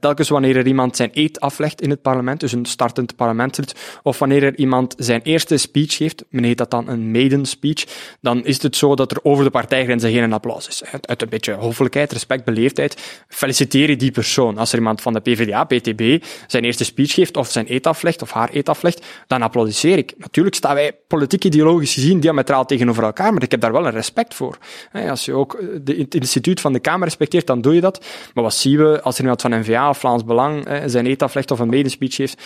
telkens 0.00 0.28
wanneer 0.28 0.56
er 0.56 0.66
iemand 0.66 0.96
zijn 0.96 1.10
eet 1.12 1.40
aflegt 1.40 1.80
in 1.80 1.90
het 1.90 2.02
parlement, 2.02 2.40
dus 2.40 2.52
een 2.52 2.64
startend 2.64 3.16
parlementslid, 3.16 4.00
of 4.02 4.18
wanneer 4.18 4.42
er 4.42 4.56
iemand 4.56 4.94
zijn 4.98 5.20
eerste 5.22 5.56
speech 5.56 5.96
geeft, 5.96 6.24
men 6.28 6.44
heet 6.44 6.58
dat 6.58 6.70
dan 6.70 6.88
een 6.88 7.10
maiden 7.10 7.46
speech, 7.46 7.84
dan 8.20 8.44
is 8.44 8.62
het 8.62 8.76
zo 8.76 8.94
dat 8.94 9.10
er 9.10 9.18
over 9.22 9.44
de 9.44 9.50
partijgrenzen 9.50 10.12
geen 10.12 10.32
applaus 10.32 10.68
is. 10.68 10.82
Uit 11.00 11.22
een 11.22 11.28
beetje 11.28 11.54
hoffelijkheid, 11.54 12.12
respect, 12.12 12.44
beleefdheid, 12.44 13.24
feliciteer 13.28 13.88
je 13.88 13.96
die 13.96 14.10
persoon. 14.10 14.58
Als 14.58 14.72
er 14.72 14.78
iemand 14.78 15.00
van 15.00 15.12
de 15.12 15.20
PvdA 15.20 15.35
PvdA, 15.36 15.64
PTB, 15.64 16.24
zijn 16.46 16.64
eerste 16.64 16.84
speech 16.84 17.12
geeft 17.12 17.36
of 17.36 17.50
zijn 17.50 17.72
eet 17.72 17.86
of 17.86 18.30
haar 18.30 18.48
eet 18.52 19.02
dan 19.26 19.42
applaudisseer 19.42 19.98
ik. 19.98 20.14
Natuurlijk 20.18 20.56
staan 20.56 20.74
wij 20.74 20.92
politiek 21.08 21.44
ideologisch 21.44 21.94
gezien 21.94 22.20
diametraal 22.20 22.64
tegenover 22.64 23.02
elkaar, 23.02 23.32
maar 23.32 23.42
ik 23.42 23.50
heb 23.50 23.60
daar 23.60 23.72
wel 23.72 23.86
een 23.86 23.92
respect 23.92 24.34
voor. 24.34 24.58
Als 25.08 25.24
je 25.24 25.32
ook 25.32 25.60
het 25.84 26.14
instituut 26.14 26.60
van 26.60 26.72
de 26.72 26.80
Kamer 26.80 27.04
respecteert, 27.04 27.46
dan 27.46 27.60
doe 27.60 27.74
je 27.74 27.80
dat. 27.80 28.04
Maar 28.34 28.44
wat 28.44 28.54
zien 28.54 28.76
we 28.76 29.02
als 29.02 29.14
er 29.14 29.20
iemand 29.20 29.40
van 29.40 29.50
NVA 29.60 29.88
of 29.88 29.98
Vlaams 29.98 30.24
Belang 30.24 30.68
zijn 30.86 31.06
eet 31.06 31.22
of 31.22 31.58
een 31.58 31.68
medespeech 31.68 32.14
geeft? 32.14 32.42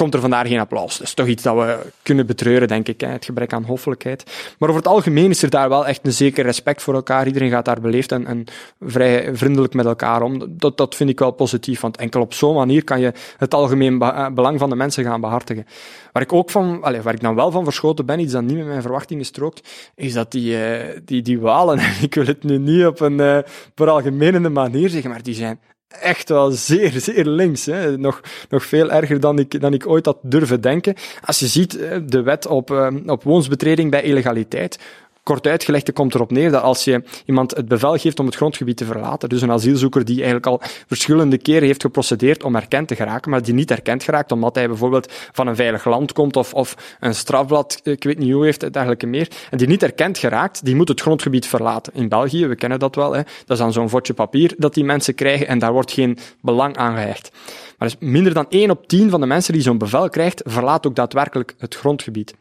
Komt 0.00 0.14
er 0.14 0.20
vandaar 0.20 0.46
geen 0.46 0.58
applaus. 0.58 1.00
Is 1.00 1.14
toch 1.14 1.26
iets 1.26 1.42
dat 1.42 1.56
we 1.56 1.78
kunnen 2.02 2.26
betreuren, 2.26 2.68
denk 2.68 2.88
ik, 2.88 3.00
het 3.00 3.24
gebrek 3.24 3.52
aan 3.52 3.64
hoffelijkheid. 3.64 4.24
Maar 4.58 4.68
over 4.68 4.82
het 4.82 4.90
algemeen 4.90 5.30
is 5.30 5.42
er 5.42 5.50
daar 5.50 5.68
wel 5.68 5.86
echt 5.86 6.06
een 6.06 6.12
zeker 6.12 6.44
respect 6.44 6.82
voor 6.82 6.94
elkaar. 6.94 7.26
Iedereen 7.26 7.50
gaat 7.50 7.64
daar 7.64 7.80
beleefd 7.80 8.12
en, 8.12 8.26
en 8.26 8.44
vrij 8.80 9.36
vriendelijk 9.36 9.74
met 9.74 9.86
elkaar 9.86 10.22
om. 10.22 10.56
Dat, 10.58 10.76
dat 10.76 10.94
vind 10.94 11.10
ik 11.10 11.18
wel 11.18 11.30
positief, 11.30 11.80
want 11.80 11.96
enkel 11.96 12.20
op 12.20 12.34
zo'n 12.34 12.54
manier 12.54 12.84
kan 12.84 13.00
je 13.00 13.12
het 13.36 13.54
algemeen 13.54 14.00
eh, 14.00 14.28
belang 14.28 14.58
van 14.58 14.70
de 14.70 14.76
mensen 14.76 15.04
gaan 15.04 15.20
behartigen. 15.20 15.66
Waar 16.12 16.22
ik 16.22 16.32
ook 16.32 16.50
van, 16.50 16.82
allez, 16.82 17.02
waar 17.02 17.14
ik 17.14 17.20
dan 17.20 17.34
wel 17.34 17.50
van 17.50 17.64
verschoten 17.64 18.06
ben, 18.06 18.20
iets 18.20 18.32
dat 18.32 18.42
niet 18.42 18.56
met 18.56 18.66
mijn 18.66 18.82
verwachtingen 18.82 19.24
strookt, 19.24 19.68
is 19.94 20.12
dat 20.12 20.32
die, 20.32 20.52
uh, 20.52 21.00
die, 21.04 21.22
die 21.22 21.40
walen, 21.40 21.78
ik 22.02 22.14
wil 22.14 22.26
het 22.26 22.44
nu 22.44 22.58
niet 22.58 22.86
op 22.86 23.00
een 23.00 23.44
uh, 23.76 24.48
manier 24.48 24.88
zeggen, 24.88 25.10
maar 25.10 25.22
die 25.22 25.34
zijn 25.34 25.60
echt 26.00 26.28
wel 26.28 26.50
zeer, 26.50 26.92
zeer 27.00 27.26
links. 27.26 27.66
Hè. 27.66 27.98
Nog, 27.98 28.20
nog 28.48 28.64
veel 28.64 28.90
erger 28.90 29.20
dan 29.20 29.38
ik, 29.38 29.60
dan 29.60 29.72
ik 29.72 29.86
ooit 29.86 30.06
had 30.06 30.18
durven 30.22 30.60
denken. 30.60 30.94
Als 31.24 31.38
je 31.38 31.46
ziet 31.46 31.78
de 32.06 32.22
wet 32.22 32.46
op, 32.46 32.70
uh, 32.70 32.88
op 33.06 33.22
woonsbetreding 33.22 33.90
bij 33.90 34.02
illegaliteit, 34.02 34.78
kort 35.22 35.46
uitgelegd, 35.46 35.86
het 35.86 35.96
komt 35.96 36.14
erop 36.14 36.30
neer 36.30 36.50
dat 36.50 36.62
als 36.62 36.84
je 36.84 37.02
iemand 37.26 37.56
het 37.56 37.68
bevel 37.68 37.96
geeft 37.96 38.18
om 38.18 38.26
het 38.26 38.34
grondgebied 38.34 38.76
te 38.76 38.84
verlaten, 38.84 39.28
dus 39.28 39.42
een 39.42 39.50
asielzoeker 39.50 40.04
die 40.04 40.16
eigenlijk 40.16 40.46
al 40.46 40.60
verschillende 40.86 41.38
keren 41.38 41.66
heeft 41.66 41.82
geprocedeerd 41.82 42.42
om 42.42 42.56
erkend 42.56 42.88
te 42.88 42.96
geraken, 42.96 43.30
maar 43.30 43.42
die 43.42 43.54
niet 43.54 43.70
erkend 43.70 44.02
geraakt 44.02 44.32
omdat 44.32 44.54
hij 44.54 44.68
bijvoorbeeld 44.68 45.12
van 45.32 45.46
een 45.46 45.56
veilig 45.56 45.84
land 45.84 46.12
komt 46.12 46.36
of, 46.36 46.54
of 46.54 46.96
een 47.00 47.14
strafblad, 47.14 47.80
ik 47.82 48.04
weet 48.04 48.18
niet 48.18 48.32
hoe 48.32 48.44
heeft, 48.44 48.72
dergelijke 48.72 49.06
meer, 49.06 49.28
en 49.50 49.58
die 49.58 49.66
niet 49.66 49.82
erkend 49.82 50.18
geraakt, 50.18 50.64
die 50.64 50.76
moet 50.76 50.88
het 50.88 51.00
grondgebied 51.00 51.46
verlaten. 51.46 51.92
In 51.94 52.08
België, 52.08 52.46
we 52.46 52.56
kennen 52.56 52.78
dat 52.78 52.94
wel, 52.94 53.12
hè, 53.12 53.22
dat 53.22 53.56
is 53.56 53.58
dan 53.58 53.72
zo'n 53.72 53.88
vodje 53.88 54.14
papier 54.14 54.54
dat 54.56 54.74
die 54.74 54.84
mensen 54.84 55.14
krijgen 55.14 55.46
en 55.46 55.58
daar 55.58 55.72
wordt 55.72 55.92
geen 55.92 56.18
belang 56.40 56.76
aan 56.76 56.94
gehecht. 56.94 57.30
Maar 57.78 57.88
dus 57.88 58.08
minder 58.08 58.34
dan 58.34 58.46
1 58.48 58.70
op 58.70 58.88
10 58.88 59.10
van 59.10 59.20
de 59.20 59.26
mensen 59.26 59.52
die 59.52 59.62
zo'n 59.62 59.78
bevel 59.78 60.08
krijgt, 60.08 60.42
verlaat 60.44 60.86
ook 60.86 60.94
daadwerkelijk 60.94 61.54
het 61.58 61.74
grondgebied. 61.74 62.34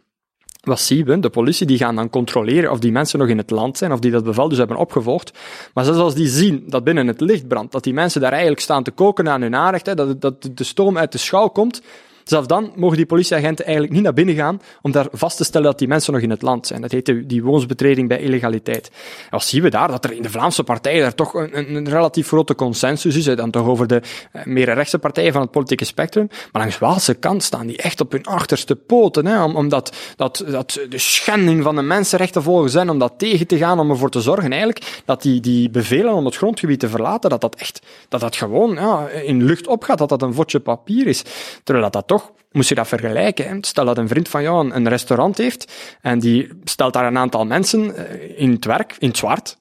Wat 0.60 0.80
zien 0.80 1.06
we? 1.06 1.20
De 1.20 1.30
politie 1.30 1.66
die 1.66 1.78
gaan 1.78 1.96
dan 1.96 2.10
controleren 2.10 2.72
of 2.72 2.80
die 2.80 2.92
mensen 2.92 3.20
nog 3.20 3.28
in 3.28 3.38
het 3.38 3.50
land 3.50 3.78
zijn, 3.78 3.92
of 3.92 4.00
die 4.00 4.12
dat 4.12 4.24
bevel 4.24 4.50
dus 4.50 4.58
hebben 4.58 4.78
opgevolgd. 4.78 5.32
Maar 5.74 5.84
zelfs 5.84 6.00
als 6.00 6.16
die 6.16 6.28
zien 6.28 6.64
dat 6.68 6.84
binnen 6.84 7.08
het 7.08 7.22
licht 7.22 7.48
brandt, 7.48 7.72
dat 7.72 7.84
die 7.84 7.94
mensen 7.94 8.22
daar 8.22 8.32
eigenlijk 8.32 8.62
staan 8.62 8.84
te 8.84 8.92
koken 8.92 9.30
aan 9.30 9.42
hun 9.42 9.56
aanrecht, 9.56 9.98
dat, 9.98 10.22
dat 10.22 10.50
de 10.54 10.64
stoom 10.64 10.98
uit 10.98 11.12
de 11.12 11.18
schouw 11.18 11.48
komt, 11.48 11.82
Zelfs 12.30 12.48
dan 12.48 12.72
mogen 12.76 12.98
die 12.98 13.06
politieagenten 13.06 13.66
eigenlijk 13.66 13.94
niet 13.96 14.04
naar 14.04 14.14
binnen 14.14 14.36
gaan 14.36 14.62
om 14.82 14.92
daar 14.92 15.08
vast 15.12 15.38
te 15.38 15.44
stellen 15.44 15.68
dat 15.68 15.80
die 15.80 15.88
mensen 15.88 16.14
nog 16.14 16.22
in 16.22 16.30
het 16.30 16.42
land 16.42 16.68
zijn. 16.68 16.82
Dat 16.82 16.92
heet 16.92 17.30
die 17.30 17.44
woonsbetreding 17.44 18.08
bij 18.08 18.20
illegaliteit. 18.20 18.88
En 19.24 19.30
wat 19.30 19.44
zien 19.44 19.62
we 19.62 19.70
daar? 19.70 19.88
Dat 19.88 20.06
er 20.06 20.12
in 20.12 20.22
de 20.22 20.30
Vlaamse 20.30 20.64
partijen 20.64 21.02
daar 21.02 21.16
toch 21.16 21.34
een, 21.34 21.76
een 21.76 21.90
relatief 21.90 22.28
grote 22.28 22.56
consensus 22.56 23.16
is. 23.16 23.36
Dan 23.36 23.52
toch 23.52 23.68
over 23.68 23.88
de 23.88 24.02
uh, 24.34 24.46
meer 24.46 24.74
rechtse 24.74 25.00
partijen 25.00 25.34
van 25.34 25.42
het 25.42 25.52
politieke 25.52 25.86
spectrum. 25.86 26.28
Maar 26.52 26.62
langs 26.62 26.78
Waalse 26.78 27.14
kant 27.14 27.44
staan 27.44 27.68
die 27.68 27.78
echt 27.78 28.02
op 28.02 28.12
hun 28.12 28.26
achterste 28.26 28.76
poten. 28.76 29.26
Hè, 29.26 29.44
omdat 29.44 29.96
dat, 30.16 30.44
dat 30.48 30.80
de 30.90 30.98
schending 30.98 31.64
van 31.64 31.76
de 31.76 31.82
mensenrechten 31.82 32.44
volgens 32.44 32.74
zijn, 32.74 32.90
om 32.90 33.00
dat 33.00 33.14
tegen 33.18 33.48
te 33.48 33.58
gaan, 33.58 33.80
om 33.80 33.90
ervoor 33.90 34.10
te 34.10 34.22
zorgen 34.22 34.52
eigenlijk 34.52 35.02
dat 35.06 35.22
die, 35.22 35.40
die 35.40 35.70
bevelen 35.70 36.14
om 36.14 36.26
het 36.26 36.36
grondgebied 36.36 36.80
te 36.80 36.90
verlaten, 36.90 37.30
dat 37.30 37.42
dat 37.42 37.56
echt, 37.56 37.82
dat 38.10 38.22
dat 38.22 38.36
gewoon 38.36 38.74
ja, 38.74 39.08
in 39.08 39.44
lucht 39.44 39.68
opgaat, 39.68 39.98
dat 39.98 40.10
dat 40.10 40.22
een 40.22 40.34
vodje 40.34 40.60
papier 40.60 41.08
is. 41.08 41.24
Terwijl 41.64 41.86
dat, 41.86 41.94
dat 41.94 42.08
toch 42.08 42.19
moest 42.52 42.70
je 42.70 42.76
dat 42.76 42.88
vergelijken. 42.88 43.64
Stel 43.64 43.86
dat 43.86 43.98
een 43.98 44.08
vriend 44.08 44.30
van 44.30 44.42
jou 44.42 44.72
een, 44.72 44.90
restaurant 44.90 45.38
heeft 45.38 45.74
en 46.02 46.20
die 46.20 46.50
stelt 46.64 46.94
daar 46.94 47.06
een 47.06 47.18
aantal 47.18 47.46
mensen 47.46 47.96
eh, 47.96 48.40
in 48.40 48.52
het 48.52 48.66
werk, 48.66 48.96
in 49.00 49.08
het 49.08 49.18
zwart. 49.18 49.58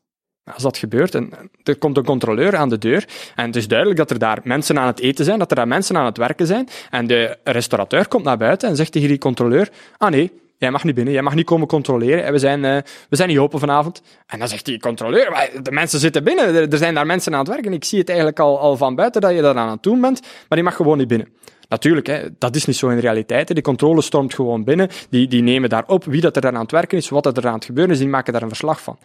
Als 0.55 0.63
dat 0.63 0.79
gebeurt, 0.79 1.15
en 1.15 1.33
er 1.63 1.77
komt 1.77 1.97
een 1.97 2.05
controleur 2.05 2.57
aan 2.57 2.69
de 2.69 2.79
deur 2.79 3.09
en 3.35 3.47
het 3.47 3.57
is 3.57 3.69
duidelijk 3.69 3.99
dat 3.99 4.11
er 4.11 4.19
daar 4.19 4.41
mensen 4.43 4.79
aan 4.79 4.87
het 4.87 5.01
eten 5.01 5.25
zijn, 5.25 5.39
dat 5.39 5.51
er 5.51 5.57
daar 5.57 5.69
mensen 5.69 5.97
aan 5.97 6.05
het 6.05 6.17
werken 6.17 6.47
zijn 6.47 6.69
en 6.91 7.07
de 7.07 7.39
restaurateur 7.45 8.09
komt 8.09 8.25
naar 8.25 8.37
buiten 8.37 8.69
en 8.69 8.77
zegt 8.77 8.93
tegen 8.93 9.09
die 9.09 9.19
controleur, 9.19 9.71
ah 9.97 10.11
nee, 10.11 10.33
jij 10.59 10.71
mag 10.71 10.85
niet 10.85 10.95
binnen, 10.95 11.13
jij 11.13 11.23
mag 11.23 11.35
niet 11.35 11.47
komen 11.47 11.67
controleren, 11.67 12.33
we 12.33 12.39
zijn, 12.39 12.65
uh, 12.65 12.77
we 13.09 13.17
zijn 13.17 13.29
niet 13.29 13.39
open 13.39 13.59
vanavond. 13.59 14.03
En 14.27 14.39
dan 14.39 14.49
zegt 14.49 14.65
die 14.65 14.81
controleur, 14.81 15.51
de 15.63 15.71
mensen 15.71 15.99
zitten 15.99 16.25
binnen, 16.25 16.71
er 16.71 16.79
zijn 16.79 16.95
daar 16.95 17.07
mensen 17.07 17.33
aan 17.33 17.39
het 17.39 17.49
werken, 17.49 17.73
ik 17.73 17.85
zie 17.85 17.99
het 17.99 18.09
eigenlijk 18.09 18.39
al, 18.41 18.59
al 18.59 18.77
van 18.77 18.95
buiten 18.95 19.21
dat 19.21 19.35
je 19.35 19.43
daar 19.43 19.57
aan 19.57 19.71
het 19.71 19.83
doen 19.83 20.01
bent, 20.01 20.21
maar 20.21 20.59
die 20.59 20.63
mag 20.63 20.77
gewoon 20.77 20.99
niet 20.99 21.09
binnen. 21.09 21.29
Natuurlijk, 21.69 22.07
hè, 22.07 22.29
dat 22.39 22.57
is 22.57 22.65
niet 22.65 22.77
zo 22.77 22.89
in 22.89 22.95
de 22.95 23.01
realiteit. 23.01 23.49
Die 23.49 23.63
controle 23.63 24.03
stormt 24.03 24.35
gewoon 24.35 24.65
binnen. 24.65 24.89
Die, 25.11 25.29
die 25.29 25.43
nemen 25.43 25.69
daar 25.69 25.85
op 25.87 26.05
wie 26.05 26.21
dat 26.21 26.37
er 26.37 26.47
aan 26.47 26.55
het 26.55 26.71
werken 26.71 26.99
is, 26.99 27.09
wat 27.09 27.37
er 27.37 27.47
aan 27.47 27.55
het 27.55 27.65
gebeuren 27.65 27.93
is, 27.93 27.99
die 27.99 28.09
maken 28.09 28.33
daar 28.33 28.43
een 28.43 28.49
verslag 28.49 28.83
van. 28.83 28.99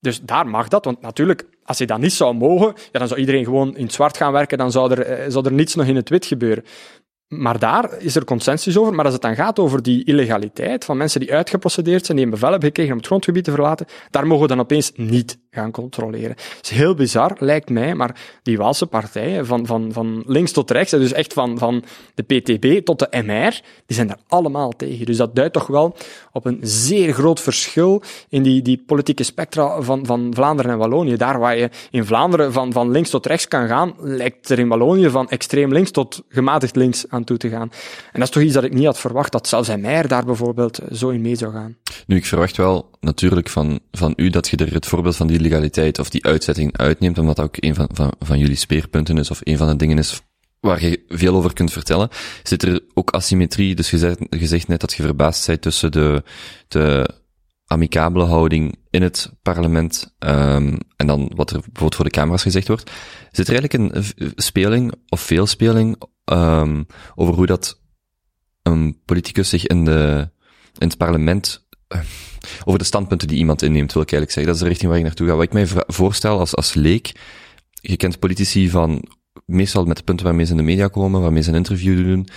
Dus 0.00 0.20
daar 0.20 0.46
mag 0.46 0.68
dat, 0.68 0.84
want 0.84 1.00
natuurlijk, 1.00 1.44
als 1.64 1.78
je 1.78 1.86
dat 1.86 1.98
niet 1.98 2.12
zou 2.12 2.34
mogen, 2.34 2.74
ja, 2.92 2.98
dan 2.98 3.08
zou 3.08 3.20
iedereen 3.20 3.44
gewoon 3.44 3.76
in 3.76 3.84
het 3.84 3.92
zwart 3.92 4.16
gaan 4.16 4.32
werken, 4.32 4.58
dan 4.58 4.72
zou 4.72 4.90
er, 4.90 5.00
eh, 5.00 5.24
zou 5.28 5.44
er 5.44 5.52
niets 5.52 5.74
nog 5.74 5.86
in 5.86 5.96
het 5.96 6.08
wit 6.08 6.26
gebeuren. 6.26 6.64
Maar 7.28 7.58
daar 7.58 7.98
is 7.98 8.16
er 8.16 8.24
consensus 8.24 8.78
over. 8.78 8.94
Maar 8.94 9.04
als 9.04 9.14
het 9.14 9.22
dan 9.22 9.34
gaat 9.34 9.58
over 9.58 9.82
die 9.82 10.04
illegaliteit 10.04 10.84
van 10.84 10.96
mensen 10.96 11.20
die 11.20 11.32
uitgeprocedeerd 11.32 12.04
zijn, 12.04 12.16
die 12.16 12.26
een 12.26 12.32
bevel 12.32 12.50
hebben 12.50 12.68
gekregen 12.68 12.92
om 12.92 12.98
het 12.98 13.06
grondgebied 13.06 13.44
te 13.44 13.50
verlaten, 13.50 13.86
daar 14.10 14.26
mogen 14.26 14.42
we 14.42 14.48
dan 14.48 14.60
opeens 14.60 14.92
niet 14.94 15.38
gaan 15.54 15.70
controleren. 15.70 16.30
Het 16.30 16.58
is 16.62 16.70
heel 16.70 16.94
bizar, 16.94 17.36
lijkt 17.38 17.70
mij, 17.70 17.94
maar 17.94 18.20
die 18.42 18.56
Waalse 18.56 18.86
partijen, 18.86 19.46
van, 19.46 19.66
van, 19.66 19.92
van 19.92 20.22
links 20.26 20.52
tot 20.52 20.70
rechts, 20.70 20.90
dus 20.90 21.12
echt 21.12 21.32
van, 21.32 21.58
van 21.58 21.84
de 22.14 22.22
PTB 22.22 22.84
tot 22.84 22.98
de 22.98 23.22
MR, 23.22 23.60
die 23.86 23.96
zijn 23.96 24.06
daar 24.06 24.18
allemaal 24.28 24.70
tegen. 24.70 25.06
Dus 25.06 25.16
dat 25.16 25.34
duidt 25.34 25.52
toch 25.52 25.66
wel 25.66 25.96
op 26.32 26.44
een 26.44 26.58
zeer 26.60 27.12
groot 27.12 27.40
verschil 27.40 28.02
in 28.28 28.42
die, 28.42 28.62
die 28.62 28.82
politieke 28.86 29.22
spectra 29.22 29.80
van, 29.82 30.06
van 30.06 30.30
Vlaanderen 30.34 30.72
en 30.72 30.78
Wallonië. 30.78 31.16
Daar 31.16 31.38
waar 31.38 31.56
je 31.56 31.70
in 31.90 32.04
Vlaanderen 32.04 32.52
van, 32.52 32.72
van 32.72 32.90
links 32.90 33.10
tot 33.10 33.26
rechts 33.26 33.48
kan 33.48 33.68
gaan, 33.68 33.94
lijkt 33.98 34.48
er 34.48 34.58
in 34.58 34.68
Wallonië 34.68 35.10
van 35.10 35.28
extreem 35.28 35.72
links 35.72 35.90
tot 35.90 36.22
gematigd 36.28 36.76
links 36.76 37.04
aan 37.08 37.24
toe 37.24 37.36
te 37.36 37.48
gaan. 37.48 37.70
En 38.12 38.20
dat 38.20 38.22
is 38.22 38.30
toch 38.30 38.42
iets 38.42 38.54
dat 38.54 38.64
ik 38.64 38.72
niet 38.72 38.84
had 38.84 38.98
verwacht, 38.98 39.32
dat 39.32 39.48
zelfs 39.48 39.68
MR 39.68 40.08
daar 40.08 40.24
bijvoorbeeld 40.24 40.80
zo 40.92 41.08
in 41.08 41.20
mee 41.20 41.36
zou 41.36 41.52
gaan. 41.52 41.76
Nu, 42.06 42.16
ik 42.16 42.26
verwacht 42.26 42.56
wel 42.56 42.90
natuurlijk 43.00 43.48
van, 43.48 43.80
van 43.90 44.12
u 44.16 44.30
dat 44.30 44.48
je 44.48 44.56
er 44.56 44.72
het 44.72 44.86
voorbeeld 44.86 45.16
van 45.16 45.26
die 45.26 45.40
legaliteit 45.42 45.98
of 45.98 46.10
die 46.10 46.24
uitzetting 46.24 46.76
uitneemt, 46.76 47.18
omdat 47.18 47.36
dat 47.36 47.44
ook 47.44 47.56
een 47.58 47.74
van, 47.74 47.88
van, 47.92 48.12
van 48.18 48.38
jullie 48.38 48.56
speerpunten 48.56 49.18
is, 49.18 49.30
of 49.30 49.40
een 49.42 49.56
van 49.56 49.68
de 49.68 49.76
dingen 49.76 49.98
is 49.98 50.20
waar 50.60 50.82
je 50.84 51.04
veel 51.08 51.34
over 51.34 51.52
kunt 51.52 51.72
vertellen. 51.72 52.08
Zit 52.42 52.62
er 52.62 52.80
ook 52.94 53.10
asymmetrie, 53.10 53.74
dus 53.74 53.90
je 53.90 53.98
je 54.30 54.64
net 54.66 54.80
dat 54.80 54.92
je 54.92 55.02
verbaasd 55.02 55.46
bent 55.46 55.62
tussen 55.62 55.92
de, 55.92 56.22
de 56.68 57.08
amicabele 57.66 58.24
houding 58.24 58.78
in 58.90 59.02
het 59.02 59.32
parlement 59.42 60.14
um, 60.18 60.78
en 60.96 61.06
dan 61.06 61.32
wat 61.34 61.50
er 61.50 61.56
bijvoorbeeld 61.56 61.94
voor 61.94 62.04
de 62.04 62.10
camera's 62.10 62.42
gezegd 62.42 62.68
wordt. 62.68 62.90
Zit 63.30 63.48
er 63.48 63.58
eigenlijk 63.58 63.94
een 63.94 64.04
speling 64.36 64.92
of 65.08 65.20
veel 65.20 65.46
speling 65.46 66.02
um, 66.24 66.86
over 67.14 67.34
hoe 67.34 67.46
dat 67.46 67.80
een 68.62 69.00
politicus 69.04 69.48
zich 69.48 69.66
in, 69.66 69.84
de, 69.84 70.30
in 70.78 70.88
het 70.88 70.96
parlement 70.96 71.66
over 72.64 72.78
de 72.78 72.84
standpunten 72.84 73.28
die 73.28 73.38
iemand 73.38 73.62
inneemt, 73.62 73.92
wil 73.92 74.02
ik 74.02 74.12
eigenlijk 74.12 74.32
zeggen. 74.32 74.52
Dat 74.52 74.54
is 74.54 74.60
de 74.60 74.68
richting 74.68 74.90
waar 74.90 74.98
ik 74.98 75.06
naartoe 75.06 75.26
ga. 75.26 75.34
Wat 75.34 75.44
ik 75.44 75.52
mij 75.52 75.66
voorstel 75.86 76.38
als, 76.38 76.54
als 76.54 76.74
leek, 76.74 77.12
je 77.70 77.96
kent 77.96 78.18
politici 78.18 78.70
van 78.70 79.04
meestal 79.46 79.84
met 79.84 79.96
de 79.96 80.02
punten 80.02 80.26
waarmee 80.26 80.44
ze 80.44 80.50
in 80.50 80.56
de 80.56 80.62
media 80.62 80.88
komen, 80.88 81.20
waarmee 81.20 81.42
ze 81.42 81.48
een 81.48 81.54
interview 81.54 82.04
doen, 82.04 82.28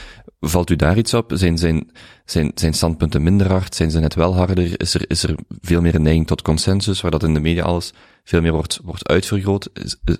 Valt 0.48 0.70
u 0.70 0.76
daar 0.76 0.98
iets 0.98 1.14
op? 1.14 1.32
Zijn 1.36 1.58
zijn, 1.58 1.92
zijn, 2.26 2.52
zijn 2.56 2.74
standpunten 2.74 3.24
minder 3.24 3.48
hard? 3.48 3.76
Zijn 3.76 3.92
ze 3.92 4.00
net 4.00 4.14
wel 4.14 4.36
harder? 4.36 4.82
Is 4.82 4.94
er, 4.94 5.10
is 5.10 5.24
er 5.24 5.36
veel 5.62 5.82
meer 5.82 5.96
een 5.96 6.02
neiging 6.02 6.28
tot 6.28 6.42
consensus, 6.42 7.02
waar 7.02 7.12
dat 7.12 7.24
in 7.24 7.34
de 7.34 7.40
media 7.40 7.64
alles 7.64 7.94
veel 8.24 8.42
meer 8.42 8.52
wordt, 8.52 8.80
wordt 8.84 9.08
uitvergroot? 9.08 9.70
Ik 9.74 10.18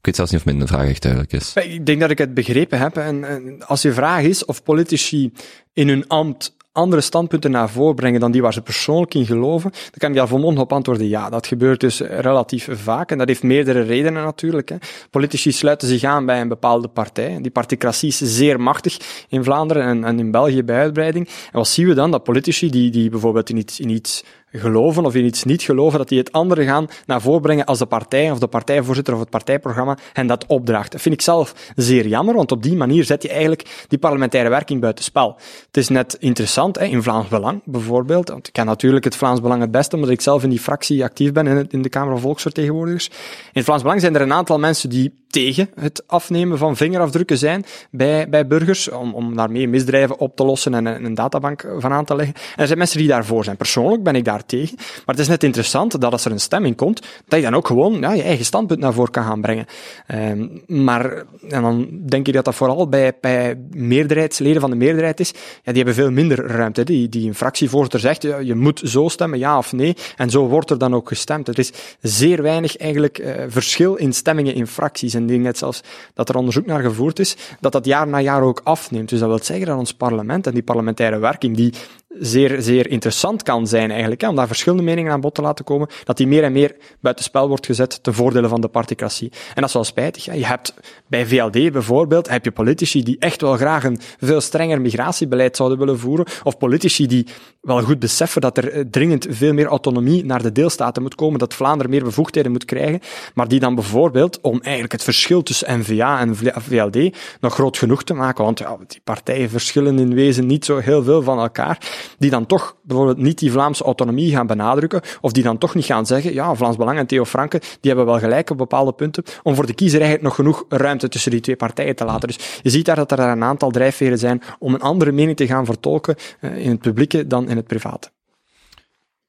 weet 0.00 0.16
zelfs 0.16 0.30
niet 0.30 0.40
of 0.40 0.46
mijn 0.46 0.66
vraag 0.66 0.88
echt 0.88 1.02
duidelijk 1.02 1.32
is. 1.32 1.52
Ik 1.52 1.86
denk 1.86 2.00
dat 2.00 2.10
ik 2.10 2.18
het 2.18 2.34
begrepen 2.34 2.78
heb. 2.78 2.96
En, 2.96 3.24
en 3.24 3.66
als 3.66 3.82
je 3.82 3.92
vraag 3.92 4.22
is 4.22 4.44
of 4.44 4.62
politici 4.62 5.32
in 5.72 5.88
hun 5.88 6.08
ambt 6.08 6.55
andere 6.76 7.02
standpunten 7.02 7.50
naar 7.50 7.70
voren 7.70 7.94
brengen 7.94 8.20
dan 8.20 8.30
die 8.30 8.42
waar 8.42 8.52
ze 8.52 8.62
persoonlijk 8.62 9.14
in 9.14 9.26
geloven, 9.26 9.70
dan 9.70 9.98
kan 9.98 10.10
ik 10.10 10.16
daar 10.16 10.28
volmondig 10.28 10.62
op 10.62 10.72
antwoorden 10.72 11.08
ja. 11.08 11.30
Dat 11.30 11.46
gebeurt 11.46 11.80
dus 11.80 12.00
relatief 12.00 12.68
vaak 12.70 13.10
en 13.10 13.18
dat 13.18 13.28
heeft 13.28 13.42
meerdere 13.42 13.80
redenen 13.80 14.22
natuurlijk. 14.22 14.68
Hè. 14.68 14.76
Politici 15.10 15.52
sluiten 15.52 15.88
zich 15.88 16.04
aan 16.04 16.26
bij 16.26 16.40
een 16.40 16.48
bepaalde 16.48 16.88
partij. 16.88 17.38
Die 17.40 17.50
particratie 17.50 18.08
is 18.08 18.18
zeer 18.18 18.60
machtig 18.60 19.24
in 19.28 19.44
Vlaanderen 19.44 19.82
en, 19.82 20.04
en 20.04 20.18
in 20.18 20.30
België 20.30 20.62
bij 20.64 20.78
uitbreiding. 20.78 21.26
En 21.26 21.58
wat 21.58 21.68
zien 21.68 21.86
we 21.86 21.94
dan? 21.94 22.10
Dat 22.10 22.22
politici 22.22 22.70
die, 22.70 22.90
die 22.90 23.10
bijvoorbeeld 23.10 23.50
in 23.50 23.56
iets, 23.56 23.80
in 23.80 23.88
iets 23.88 24.24
geloven 24.58 25.04
of 25.04 25.14
in 25.14 25.24
iets 25.24 25.44
niet 25.44 25.62
geloven, 25.62 25.98
dat 25.98 26.08
die 26.08 26.18
het 26.18 26.32
andere 26.32 26.64
gaan 26.64 26.88
naar 27.06 27.20
voren 27.20 27.40
brengen 27.40 27.64
als 27.64 27.78
de 27.78 27.86
partij 27.86 28.30
of 28.30 28.38
de 28.38 28.46
partijvoorzitter 28.46 29.14
of 29.14 29.20
het 29.20 29.30
partijprogramma 29.30 29.98
hen 30.12 30.26
dat 30.26 30.46
opdraagt. 30.46 30.92
Dat 30.92 31.00
vind 31.00 31.14
ik 31.14 31.20
zelf 31.20 31.54
zeer 31.76 32.06
jammer, 32.06 32.34
want 32.34 32.52
op 32.52 32.62
die 32.62 32.76
manier 32.76 33.04
zet 33.04 33.22
je 33.22 33.28
eigenlijk 33.28 33.84
die 33.88 33.98
parlementaire 33.98 34.50
werking 34.50 34.80
buiten 34.80 35.04
spel. 35.04 35.36
Het 35.66 35.76
is 35.76 35.88
net 35.88 36.16
interessant, 36.20 36.78
hè, 36.78 36.84
in 36.84 37.02
Vlaams 37.02 37.28
Belang 37.28 37.60
bijvoorbeeld, 37.64 38.28
want 38.28 38.46
ik 38.46 38.52
ken 38.52 38.66
natuurlijk 38.66 39.04
het 39.04 39.16
Vlaams 39.16 39.40
Belang 39.40 39.60
het 39.60 39.70
beste, 39.70 39.94
omdat 39.94 40.10
ik 40.10 40.20
zelf 40.20 40.42
in 40.42 40.50
die 40.50 40.60
fractie 40.60 41.04
actief 41.04 41.32
ben 41.32 41.46
in, 41.46 41.66
in 41.70 41.82
de 41.82 41.88
Kamer 41.88 42.12
van 42.12 42.20
Volksvertegenwoordigers. 42.20 43.10
In 43.52 43.64
Vlaams 43.64 43.82
Belang 43.82 44.00
zijn 44.00 44.14
er 44.14 44.20
een 44.20 44.32
aantal 44.32 44.58
mensen 44.58 44.90
die 44.90 45.24
tegen 45.26 45.70
het 45.74 46.02
afnemen 46.06 46.58
van 46.58 46.76
vingerafdrukken 46.76 47.38
zijn 47.38 47.64
bij, 47.90 48.28
bij 48.28 48.46
burgers, 48.46 48.90
om, 48.90 49.14
om 49.14 49.36
daarmee 49.36 49.68
misdrijven 49.68 50.18
op 50.18 50.36
te 50.36 50.44
lossen 50.44 50.74
en 50.74 50.86
een, 50.86 51.04
een 51.04 51.14
databank 51.14 51.66
van 51.78 51.92
aan 51.92 52.04
te 52.04 52.16
leggen. 52.16 52.34
En 52.34 52.60
er 52.60 52.66
zijn 52.66 52.78
mensen 52.78 52.98
die 52.98 53.08
daarvoor 53.08 53.44
zijn. 53.44 53.56
Persoonlijk 53.56 54.02
ben 54.02 54.14
ik 54.14 54.24
daar 54.24 54.45
Maar 54.52 55.14
het 55.14 55.18
is 55.18 55.28
net 55.28 55.44
interessant 55.44 56.00
dat 56.00 56.12
als 56.12 56.24
er 56.24 56.32
een 56.32 56.40
stemming 56.40 56.76
komt, 56.76 57.00
dat 57.28 57.38
je 57.38 57.44
dan 57.44 57.54
ook 57.54 57.66
gewoon 57.66 58.00
ja, 58.00 58.12
je 58.12 58.22
eigen 58.22 58.44
standpunt 58.44 58.80
naar 58.80 58.92
voren 58.92 59.10
kan 59.10 59.24
gaan 59.24 59.40
brengen. 59.40 59.66
Um, 60.14 60.62
maar 60.66 61.24
en 61.48 61.62
dan 61.62 61.88
denk 62.06 62.28
ik 62.28 62.34
dat 62.34 62.44
dat 62.44 62.54
vooral 62.54 62.88
bij, 62.88 63.12
bij 63.20 63.60
meerderheidsleden 63.70 64.60
van 64.60 64.70
de 64.70 64.76
meerderheid 64.76 65.20
is. 65.20 65.32
Ja, 65.62 65.72
die 65.72 65.76
hebben 65.76 65.94
veel 65.94 66.10
minder 66.10 66.46
ruimte. 66.46 66.84
Die, 66.84 67.08
die 67.08 67.28
een 67.28 67.34
fractievoorzitter 67.34 68.00
zegt, 68.00 68.22
ja, 68.22 68.38
je 68.38 68.54
moet 68.54 68.80
zo 68.84 69.08
stemmen, 69.08 69.38
ja 69.38 69.58
of 69.58 69.72
nee. 69.72 69.96
En 70.16 70.30
zo 70.30 70.48
wordt 70.48 70.70
er 70.70 70.78
dan 70.78 70.94
ook 70.94 71.08
gestemd. 71.08 71.48
Er 71.48 71.58
is 71.58 71.72
zeer 72.00 72.42
weinig 72.42 72.76
eigenlijk 72.76 73.18
uh, 73.18 73.34
verschil 73.48 73.94
in 73.94 74.12
stemmingen 74.12 74.54
in 74.54 74.66
fracties. 74.66 75.14
En 75.14 75.22
ik 75.22 75.28
denk 75.28 75.42
net 75.42 75.58
zelfs 75.58 75.80
dat 76.14 76.28
er 76.28 76.36
onderzoek 76.36 76.66
naar 76.66 76.82
gevoerd 76.82 77.18
is, 77.18 77.36
dat 77.60 77.72
dat 77.72 77.84
jaar 77.84 78.08
na 78.08 78.20
jaar 78.20 78.42
ook 78.42 78.60
afneemt. 78.64 79.08
Dus 79.08 79.18
dat 79.18 79.28
wil 79.28 79.42
zeggen 79.42 79.66
dat 79.66 79.78
ons 79.78 79.94
parlement 79.94 80.46
en 80.46 80.52
die 80.52 80.62
parlementaire 80.62 81.18
werking, 81.18 81.56
die 81.56 81.72
zeer, 82.20 82.62
zeer 82.62 82.90
interessant 82.90 83.42
kan 83.42 83.66
zijn 83.66 83.90
eigenlijk, 83.90 84.20
hè, 84.20 84.28
om 84.28 84.36
daar 84.36 84.46
verschillende 84.46 84.84
meningen 84.84 85.12
aan 85.12 85.20
bod 85.20 85.34
te 85.34 85.42
laten 85.42 85.64
komen, 85.64 85.88
dat 86.04 86.16
die 86.16 86.26
meer 86.26 86.42
en 86.42 86.52
meer 86.52 86.76
buitenspel 87.00 87.48
wordt 87.48 87.66
gezet 87.66 88.02
ten 88.02 88.14
voordele 88.14 88.48
van 88.48 88.60
de 88.60 88.68
particratie. 88.68 89.32
En 89.32 89.60
dat 89.60 89.64
is 89.64 89.72
wel 89.72 89.84
spijtig. 89.84 90.24
Hè. 90.24 90.32
Je 90.32 90.46
hebt 90.46 90.74
bij 91.06 91.26
VLD 91.26 91.72
bijvoorbeeld, 91.72 92.28
heb 92.28 92.44
je 92.44 92.50
politici 92.50 93.02
die 93.02 93.16
echt 93.18 93.40
wel 93.40 93.56
graag 93.56 93.84
een 93.84 93.98
veel 94.20 94.40
strenger 94.40 94.80
migratiebeleid 94.80 95.56
zouden 95.56 95.78
willen 95.78 95.98
voeren, 95.98 96.26
of 96.42 96.58
politici 96.58 97.06
die 97.06 97.26
wel 97.60 97.82
goed 97.82 97.98
beseffen 97.98 98.40
dat 98.40 98.56
er 98.56 98.72
eh, 98.72 98.84
dringend 98.90 99.26
veel 99.30 99.52
meer 99.52 99.66
autonomie 99.66 100.24
naar 100.24 100.42
de 100.42 100.52
deelstaten 100.52 101.02
moet 101.02 101.14
komen, 101.14 101.38
dat 101.38 101.54
Vlaanderen 101.54 101.90
meer 101.90 102.04
bevoegdheden 102.04 102.52
moet 102.52 102.64
krijgen, 102.64 103.00
maar 103.34 103.48
die 103.48 103.60
dan 103.60 103.74
bijvoorbeeld, 103.74 104.40
om 104.40 104.60
eigenlijk 104.60 104.92
het 104.92 105.02
verschil 105.02 105.42
tussen 105.42 105.80
N-VA 105.80 106.20
en 106.20 106.36
VLD 106.36 107.16
nog 107.40 107.54
groot 107.54 107.78
genoeg 107.78 108.04
te 108.04 108.14
maken, 108.14 108.44
want 108.44 108.58
ja, 108.58 108.76
die 108.86 109.00
partijen 109.04 109.50
verschillen 109.50 109.98
in 109.98 110.14
wezen 110.14 110.46
niet 110.46 110.64
zo 110.64 110.78
heel 110.78 111.02
veel 111.02 111.22
van 111.22 111.38
elkaar, 111.38 111.78
die 112.18 112.30
dan 112.30 112.46
toch 112.46 112.76
bijvoorbeeld 112.82 113.18
niet 113.18 113.38
die 113.38 113.52
Vlaamse 113.52 113.84
autonomie 113.84 114.30
gaan 114.30 114.46
benadrukken, 114.46 115.00
of 115.20 115.32
die 115.32 115.42
dan 115.42 115.58
toch 115.58 115.74
niet 115.74 115.84
gaan 115.84 116.06
zeggen, 116.06 116.32
ja, 116.32 116.54
Vlaams 116.54 116.76
Belang 116.76 116.98
en 116.98 117.06
Theo 117.06 117.24
Franke, 117.24 117.58
die 117.58 117.90
hebben 117.92 118.06
wel 118.06 118.18
gelijk 118.18 118.50
op 118.50 118.58
bepaalde 118.58 118.92
punten, 118.92 119.24
om 119.42 119.54
voor 119.54 119.66
de 119.66 119.74
kiezer 119.74 120.00
eigenlijk 120.00 120.28
nog 120.28 120.34
genoeg 120.34 120.64
ruimte 120.68 121.08
tussen 121.08 121.30
die 121.30 121.40
twee 121.40 121.56
partijen 121.56 121.96
te 121.96 122.04
laten. 122.04 122.28
Dus 122.28 122.60
je 122.62 122.70
ziet 122.70 122.84
daar 122.84 122.96
dat 122.96 123.12
er 123.12 123.18
een 123.18 123.44
aantal 123.44 123.70
drijfveren 123.70 124.18
zijn 124.18 124.42
om 124.58 124.74
een 124.74 124.80
andere 124.80 125.12
mening 125.12 125.36
te 125.36 125.46
gaan 125.46 125.64
vertolken 125.64 126.16
uh, 126.40 126.56
in 126.56 126.70
het 126.70 126.80
publieke 126.80 127.26
dan 127.26 127.48
in 127.48 127.56
het 127.56 127.66
private. 127.66 128.10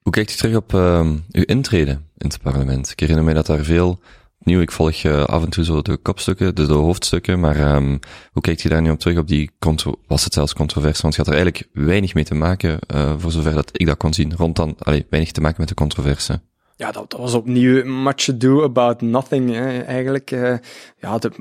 Hoe 0.01 0.11
kijkt 0.11 0.31
u 0.31 0.35
terug 0.35 0.55
op 0.55 0.73
uh, 0.73 0.99
uw 1.31 1.43
intrede 1.43 1.91
in 1.91 2.27
het 2.27 2.41
parlement? 2.41 2.89
Ik 2.89 2.99
herinner 2.99 3.23
mij 3.23 3.33
dat 3.33 3.45
daar 3.45 3.63
veel 3.63 3.99
opnieuw, 4.39 4.61
ik 4.61 4.71
volg 4.71 5.03
uh, 5.03 5.23
af 5.23 5.43
en 5.43 5.49
toe 5.49 5.63
zo 5.63 5.81
de 5.81 5.97
kopstukken, 5.97 6.55
de, 6.55 6.67
de 6.67 6.73
hoofdstukken, 6.73 7.39
maar 7.39 7.75
um, 7.75 7.99
hoe 8.31 8.41
kijkt 8.41 8.61
je 8.61 8.69
daar 8.69 8.81
nu 8.81 8.89
op 8.89 8.99
terug 8.99 9.17
op 9.17 9.27
die, 9.27 9.51
was 10.07 10.23
het 10.23 10.33
zelfs 10.33 10.53
controverse? 10.53 11.01
Want 11.01 11.15
het 11.15 11.25
had 11.25 11.35
er 11.35 11.41
eigenlijk 11.41 11.69
weinig 11.85 12.13
mee 12.13 12.23
te 12.23 12.35
maken, 12.35 12.79
uh, 12.93 13.13
voor 13.17 13.31
zover 13.31 13.53
dat 13.53 13.69
ik 13.71 13.85
dat 13.85 13.97
kon 13.97 14.13
zien, 14.13 14.35
rond 14.35 14.55
dan, 14.55 14.75
allee, 14.79 15.05
weinig 15.09 15.31
te 15.31 15.41
maken 15.41 15.59
met 15.59 15.69
de 15.69 15.75
controverse. 15.75 16.41
Ja, 16.75 16.91
dat, 16.91 17.11
dat 17.11 17.19
was 17.19 17.33
opnieuw 17.33 17.85
much 17.85 18.29
ado 18.29 18.63
about 18.63 19.01
nothing, 19.01 19.53
hè, 19.53 19.79
eigenlijk. 19.79 20.31
Uh, 20.31 20.53
ja, 20.99 21.17
de, 21.17 21.31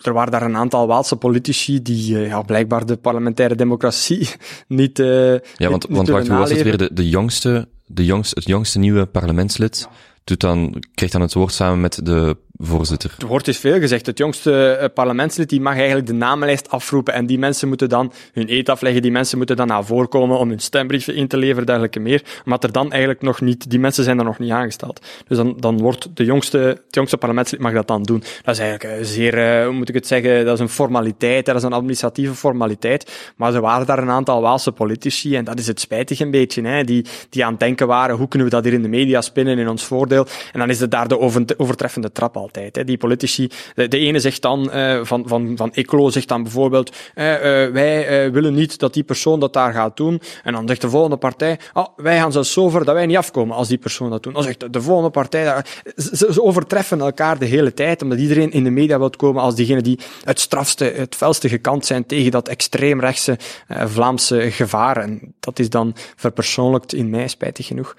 er 0.00 0.12
waren 0.12 0.32
daar 0.32 0.42
een 0.42 0.56
aantal 0.56 0.86
Waalse 0.86 1.16
politici 1.16 1.82
die 1.82 2.18
ja, 2.18 2.42
blijkbaar 2.42 2.86
de 2.86 2.96
parlementaire 2.96 3.54
democratie 3.54 4.28
niet. 4.68 4.98
Ja, 4.98 5.40
want, 5.58 5.88
niet, 5.88 5.96
want 5.96 6.08
wacht, 6.08 6.28
hoe 6.28 6.38
was 6.38 6.50
het 6.50 6.62
weer 6.62 6.76
de, 6.76 6.90
de 6.92 7.08
jongste, 7.08 7.68
de 7.86 8.04
jongste, 8.04 8.38
het 8.38 8.48
jongste 8.48 8.78
nieuwe 8.78 9.06
parlementslid? 9.06 9.88
Ja 9.90 10.12
doet 10.24 10.40
dan, 10.40 10.82
krijgt 10.94 11.14
dan 11.14 11.22
het 11.22 11.34
woord 11.34 11.52
samen 11.52 11.80
met 11.80 12.00
de 12.06 12.36
voorzitter. 12.58 13.14
Er 13.18 13.26
wordt 13.26 13.44
dus 13.44 13.58
veel 13.58 13.78
gezegd. 13.78 14.06
Het 14.06 14.18
jongste 14.18 14.70
eh, 14.70 14.88
parlementslid 14.94 15.48
die 15.48 15.60
mag 15.60 15.76
eigenlijk 15.76 16.06
de 16.06 16.12
namenlijst 16.12 16.70
afroepen 16.70 17.14
en 17.14 17.26
die 17.26 17.38
mensen 17.38 17.68
moeten 17.68 17.88
dan 17.88 18.12
hun 18.32 18.52
eet 18.52 18.68
afleggen, 18.68 19.02
die 19.02 19.10
mensen 19.10 19.38
moeten 19.38 19.56
dan 19.56 19.66
naar 19.66 19.84
voren 19.84 20.08
komen 20.08 20.38
om 20.38 20.48
hun 20.48 20.58
stembrieven 20.58 21.14
in 21.14 21.28
te 21.28 21.36
leveren, 21.36 21.66
dergelijke 21.66 22.00
meer. 22.00 22.22
Maar 22.44 22.58
er 22.58 22.72
dan 22.72 22.90
eigenlijk 22.90 23.22
nog 23.22 23.40
niet, 23.40 23.70
die 23.70 23.78
mensen 23.78 24.04
zijn 24.04 24.18
er 24.18 24.24
nog 24.24 24.38
niet 24.38 24.50
aangesteld. 24.50 25.06
Dus 25.26 25.36
dan, 25.36 25.56
dan 25.58 25.78
wordt 25.78 26.08
de 26.16 26.24
jongste, 26.24 26.58
het 26.58 26.82
jongste 26.88 27.16
parlementslid 27.16 27.60
mag 27.60 27.72
dat 27.72 27.86
dan 27.86 28.02
doen. 28.02 28.22
Dat 28.42 28.54
is 28.54 28.60
eigenlijk 28.60 28.98
eh, 28.98 29.04
zeer, 29.04 29.58
uh, 29.58 29.64
hoe 29.64 29.74
moet 29.74 29.88
ik 29.88 29.94
het 29.94 30.06
zeggen, 30.06 30.44
dat 30.44 30.54
is 30.54 30.60
een 30.60 30.68
formaliteit, 30.68 31.46
dat 31.46 31.56
is 31.56 31.62
een 31.62 31.72
administratieve 31.72 32.34
formaliteit. 32.34 33.32
Maar 33.36 33.54
er 33.54 33.60
waren 33.60 33.86
daar 33.86 33.98
een 33.98 34.10
aantal 34.10 34.40
Waalse 34.40 34.72
politici, 34.72 35.36
en 35.36 35.44
dat 35.44 35.58
is 35.58 35.66
het 35.66 35.80
spijtig 35.80 36.20
een 36.20 36.30
beetje, 36.30 36.62
hè, 36.62 36.84
die, 36.84 37.06
die 37.30 37.44
aan 37.44 37.50
het 37.50 37.60
denken 37.60 37.86
waren, 37.86 38.16
hoe 38.16 38.28
kunnen 38.28 38.48
we 38.48 38.54
dat 38.54 38.64
hier 38.64 38.72
in 38.72 38.82
de 38.82 38.88
media 38.88 39.20
spinnen 39.20 39.58
in 39.58 39.68
ons 39.68 39.84
voordeel? 39.84 40.26
En 40.52 40.58
dan 40.58 40.70
is 40.70 40.80
het 40.80 40.90
daar 40.90 41.08
de 41.08 41.18
overtreffende 41.56 42.12
trap 42.12 42.36
altijd. 42.44 42.76
Hè. 42.76 42.84
Die 42.84 42.96
politici, 42.96 43.50
de, 43.74 43.98
ene 43.98 44.18
zegt 44.18 44.42
dan, 44.42 44.70
uh, 44.74 45.00
van, 45.02 45.24
van, 45.26 45.52
van 45.56 45.72
zegt 46.10 46.28
dan 46.28 46.42
bijvoorbeeld, 46.42 46.96
uh, 47.14 47.32
uh, 47.32 47.40
wij 47.72 48.32
willen 48.32 48.54
niet 48.54 48.78
dat 48.78 48.94
die 48.94 49.02
persoon 49.02 49.40
dat 49.40 49.52
daar 49.52 49.72
gaat 49.72 49.96
doen. 49.96 50.20
En 50.42 50.52
dan 50.52 50.68
zegt 50.68 50.80
de 50.80 50.88
volgende 50.88 51.16
partij, 51.16 51.58
oh, 51.72 51.86
wij 51.96 52.18
gaan 52.18 52.32
zelfs 52.32 52.52
zo 52.52 52.68
ver 52.68 52.84
dat 52.84 52.94
wij 52.94 53.06
niet 53.06 53.16
afkomen 53.16 53.56
als 53.56 53.68
die 53.68 53.78
persoon 53.78 54.10
dat 54.10 54.22
doet. 54.22 54.34
Dan 54.34 54.42
zegt 54.42 54.72
de 54.72 54.82
volgende 54.82 55.10
partij, 55.10 55.64
ze, 55.96 56.32
ze 56.32 56.42
overtreffen 56.42 57.00
elkaar 57.00 57.38
de 57.38 57.46
hele 57.46 57.74
tijd, 57.74 58.02
omdat 58.02 58.18
iedereen 58.18 58.50
in 58.50 58.64
de 58.64 58.70
media 58.70 58.98
wil 58.98 59.10
komen 59.10 59.42
als 59.42 59.54
diegene 59.54 59.82
die 59.82 59.98
het 60.24 60.40
strafste, 60.40 60.84
het 60.84 61.14
felste 61.14 61.48
gekant 61.48 61.86
zijn 61.86 62.06
tegen 62.06 62.30
dat 62.30 62.48
extreemrechtse 62.48 63.38
Vlaamse 63.68 64.50
gevaar. 64.50 64.96
En 64.96 65.34
dat 65.40 65.58
is 65.58 65.70
dan 65.70 65.94
verpersoonlijkt 66.16 66.94
in 66.94 67.10
mij, 67.10 67.28
spijtig 67.28 67.66
genoeg, 67.66 67.96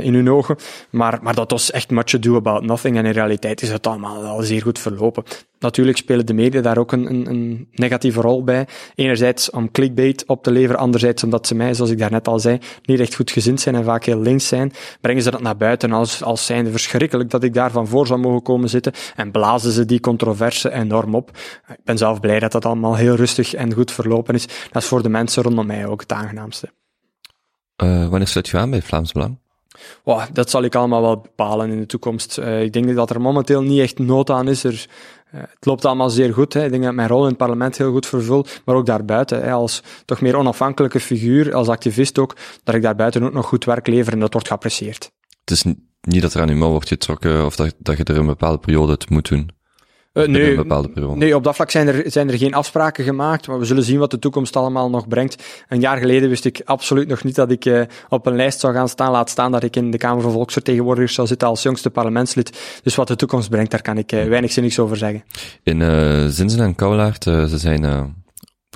in 0.00 0.14
hun 0.14 0.30
ogen. 0.30 0.56
Maar, 0.90 1.18
maar 1.22 1.34
dat 1.34 1.50
was 1.50 1.70
echt 1.70 1.90
much 1.90 2.14
ado 2.14 2.36
about 2.36 2.62
nothing. 2.62 2.96
En 2.96 3.06
in 3.06 3.12
realiteit 3.12 3.53
is 3.62 3.70
het 3.70 3.86
allemaal 3.86 4.24
al 4.24 4.42
zeer 4.42 4.62
goed 4.62 4.78
verlopen. 4.78 5.24
Natuurlijk 5.58 5.96
spelen 5.96 6.26
de 6.26 6.34
media 6.34 6.60
daar 6.60 6.78
ook 6.78 6.92
een, 6.92 7.10
een, 7.10 7.26
een, 7.26 7.68
negatieve 7.72 8.20
rol 8.20 8.44
bij. 8.44 8.66
Enerzijds 8.94 9.50
om 9.50 9.70
clickbait 9.70 10.24
op 10.26 10.42
te 10.42 10.50
leveren, 10.50 10.80
anderzijds 10.80 11.24
omdat 11.24 11.46
ze 11.46 11.54
mij, 11.54 11.74
zoals 11.74 11.90
ik 11.90 11.98
daarnet 11.98 12.28
al 12.28 12.38
zei, 12.38 12.58
niet 12.82 13.00
echt 13.00 13.14
goed 13.14 13.30
gezind 13.30 13.60
zijn 13.60 13.74
en 13.74 13.84
vaak 13.84 14.04
heel 14.04 14.20
links 14.20 14.48
zijn. 14.48 14.72
Brengen 15.00 15.22
ze 15.22 15.30
dat 15.30 15.40
naar 15.40 15.56
buiten 15.56 15.92
als, 15.92 16.22
als 16.22 16.46
zijnde 16.46 16.70
verschrikkelijk 16.70 17.30
dat 17.30 17.42
ik 17.42 17.54
daarvan 17.54 17.86
voor 17.86 18.06
zou 18.06 18.20
mogen 18.20 18.42
komen 18.42 18.68
zitten 18.68 18.92
en 19.16 19.30
blazen 19.30 19.72
ze 19.72 19.84
die 19.84 20.00
controverse 20.00 20.72
enorm 20.72 21.14
op. 21.14 21.30
Ik 21.68 21.84
ben 21.84 21.98
zelf 21.98 22.20
blij 22.20 22.38
dat 22.38 22.52
dat 22.52 22.64
allemaal 22.64 22.96
heel 22.96 23.14
rustig 23.14 23.54
en 23.54 23.72
goed 23.72 23.92
verlopen 23.92 24.34
is. 24.34 24.46
Dat 24.70 24.82
is 24.82 24.88
voor 24.88 25.02
de 25.02 25.08
mensen 25.08 25.42
rondom 25.42 25.66
mij 25.66 25.86
ook 25.86 26.00
het 26.00 26.12
aangenaamste. 26.12 26.72
Uh, 27.82 28.08
wanneer 28.08 28.28
sluit 28.28 28.48
je 28.48 28.58
aan 28.58 28.70
bij 28.70 28.82
Vlaams 28.82 29.12
Belang? 29.12 29.38
Wow, 30.02 30.22
dat 30.32 30.50
zal 30.50 30.62
ik 30.62 30.74
allemaal 30.74 31.00
wel 31.00 31.20
bepalen 31.20 31.70
in 31.70 31.78
de 31.78 31.86
toekomst. 31.86 32.38
Uh, 32.38 32.62
ik 32.62 32.72
denk 32.72 32.94
dat 32.94 33.10
er 33.10 33.20
momenteel 33.20 33.62
niet 33.62 33.80
echt 33.80 33.98
nood 33.98 34.30
aan 34.30 34.48
is. 34.48 34.64
Er, 34.64 34.86
uh, 35.34 35.40
het 35.40 35.66
loopt 35.66 35.84
allemaal 35.84 36.10
zeer 36.10 36.34
goed. 36.34 36.52
Hè. 36.52 36.64
Ik 36.64 36.70
denk 36.70 36.82
dat 36.82 36.94
mijn 36.94 37.08
rol 37.08 37.22
in 37.22 37.28
het 37.28 37.36
parlement 37.36 37.78
heel 37.78 37.92
goed 37.92 38.06
vervul, 38.06 38.46
maar 38.64 38.76
ook 38.76 38.86
daarbuiten. 38.86 39.42
Hè, 39.42 39.52
als 39.52 39.82
toch 40.04 40.20
meer 40.20 40.36
onafhankelijke 40.36 41.00
figuur, 41.00 41.54
als 41.54 41.68
activist 41.68 42.18
ook, 42.18 42.36
dat 42.64 42.74
ik 42.74 42.82
daarbuiten 42.82 43.22
ook 43.22 43.32
nog 43.32 43.46
goed 43.46 43.64
werk 43.64 43.86
lever 43.86 44.12
en 44.12 44.20
dat 44.20 44.32
wordt 44.32 44.48
geapprecieerd. 44.48 45.10
Het 45.40 45.50
is 45.50 45.64
niet 46.00 46.22
dat 46.22 46.34
er 46.34 46.40
aan 46.40 46.48
uw 46.48 46.56
mouw 46.56 46.70
wordt 46.70 46.88
getrokken 46.88 47.44
of 47.44 47.56
dat, 47.56 47.74
dat 47.78 47.96
je 47.96 48.04
er 48.04 48.18
een 48.18 48.26
bepaalde 48.26 48.58
periode 48.58 48.92
het 48.92 49.10
moet 49.10 49.28
doen. 49.28 49.50
Uh, 50.14 50.26
nee, 50.26 50.58
nee, 51.14 51.36
op 51.36 51.44
dat 51.44 51.54
vlak 51.54 51.70
zijn 51.70 51.88
er, 51.88 52.10
zijn 52.10 52.30
er 52.30 52.38
geen 52.38 52.54
afspraken 52.54 53.04
gemaakt, 53.04 53.46
maar 53.46 53.58
we 53.58 53.64
zullen 53.64 53.82
zien 53.82 53.98
wat 53.98 54.10
de 54.10 54.18
toekomst 54.18 54.56
allemaal 54.56 54.90
nog 54.90 55.08
brengt. 55.08 55.42
Een 55.68 55.80
jaar 55.80 55.96
geleden 55.96 56.28
wist 56.28 56.44
ik 56.44 56.62
absoluut 56.64 57.08
nog 57.08 57.24
niet 57.24 57.34
dat 57.34 57.50
ik 57.50 57.64
uh, 57.64 57.82
op 58.08 58.26
een 58.26 58.36
lijst 58.36 58.60
zou 58.60 58.74
gaan 58.74 58.88
staan, 58.88 59.10
laat 59.10 59.30
staan 59.30 59.52
dat 59.52 59.62
ik 59.62 59.76
in 59.76 59.90
de 59.90 59.98
Kamer 59.98 60.22
van 60.22 60.32
Volksvertegenwoordigers 60.32 61.14
zou 61.14 61.26
zitten 61.26 61.48
als 61.48 61.62
jongste 61.62 61.90
parlementslid. 61.90 62.80
Dus 62.82 62.94
wat 62.94 63.08
de 63.08 63.16
toekomst 63.16 63.50
brengt, 63.50 63.70
daar 63.70 63.82
kan 63.82 63.98
ik 63.98 64.12
uh, 64.12 64.24
weinig 64.24 64.52
zinnigs 64.52 64.78
over 64.78 64.96
zeggen. 64.96 65.24
In 65.62 65.80
Zinzen 66.30 66.60
en 66.60 66.74
Kouwlaert, 66.74 67.24
ze 67.24 67.58
zijn 67.58 68.14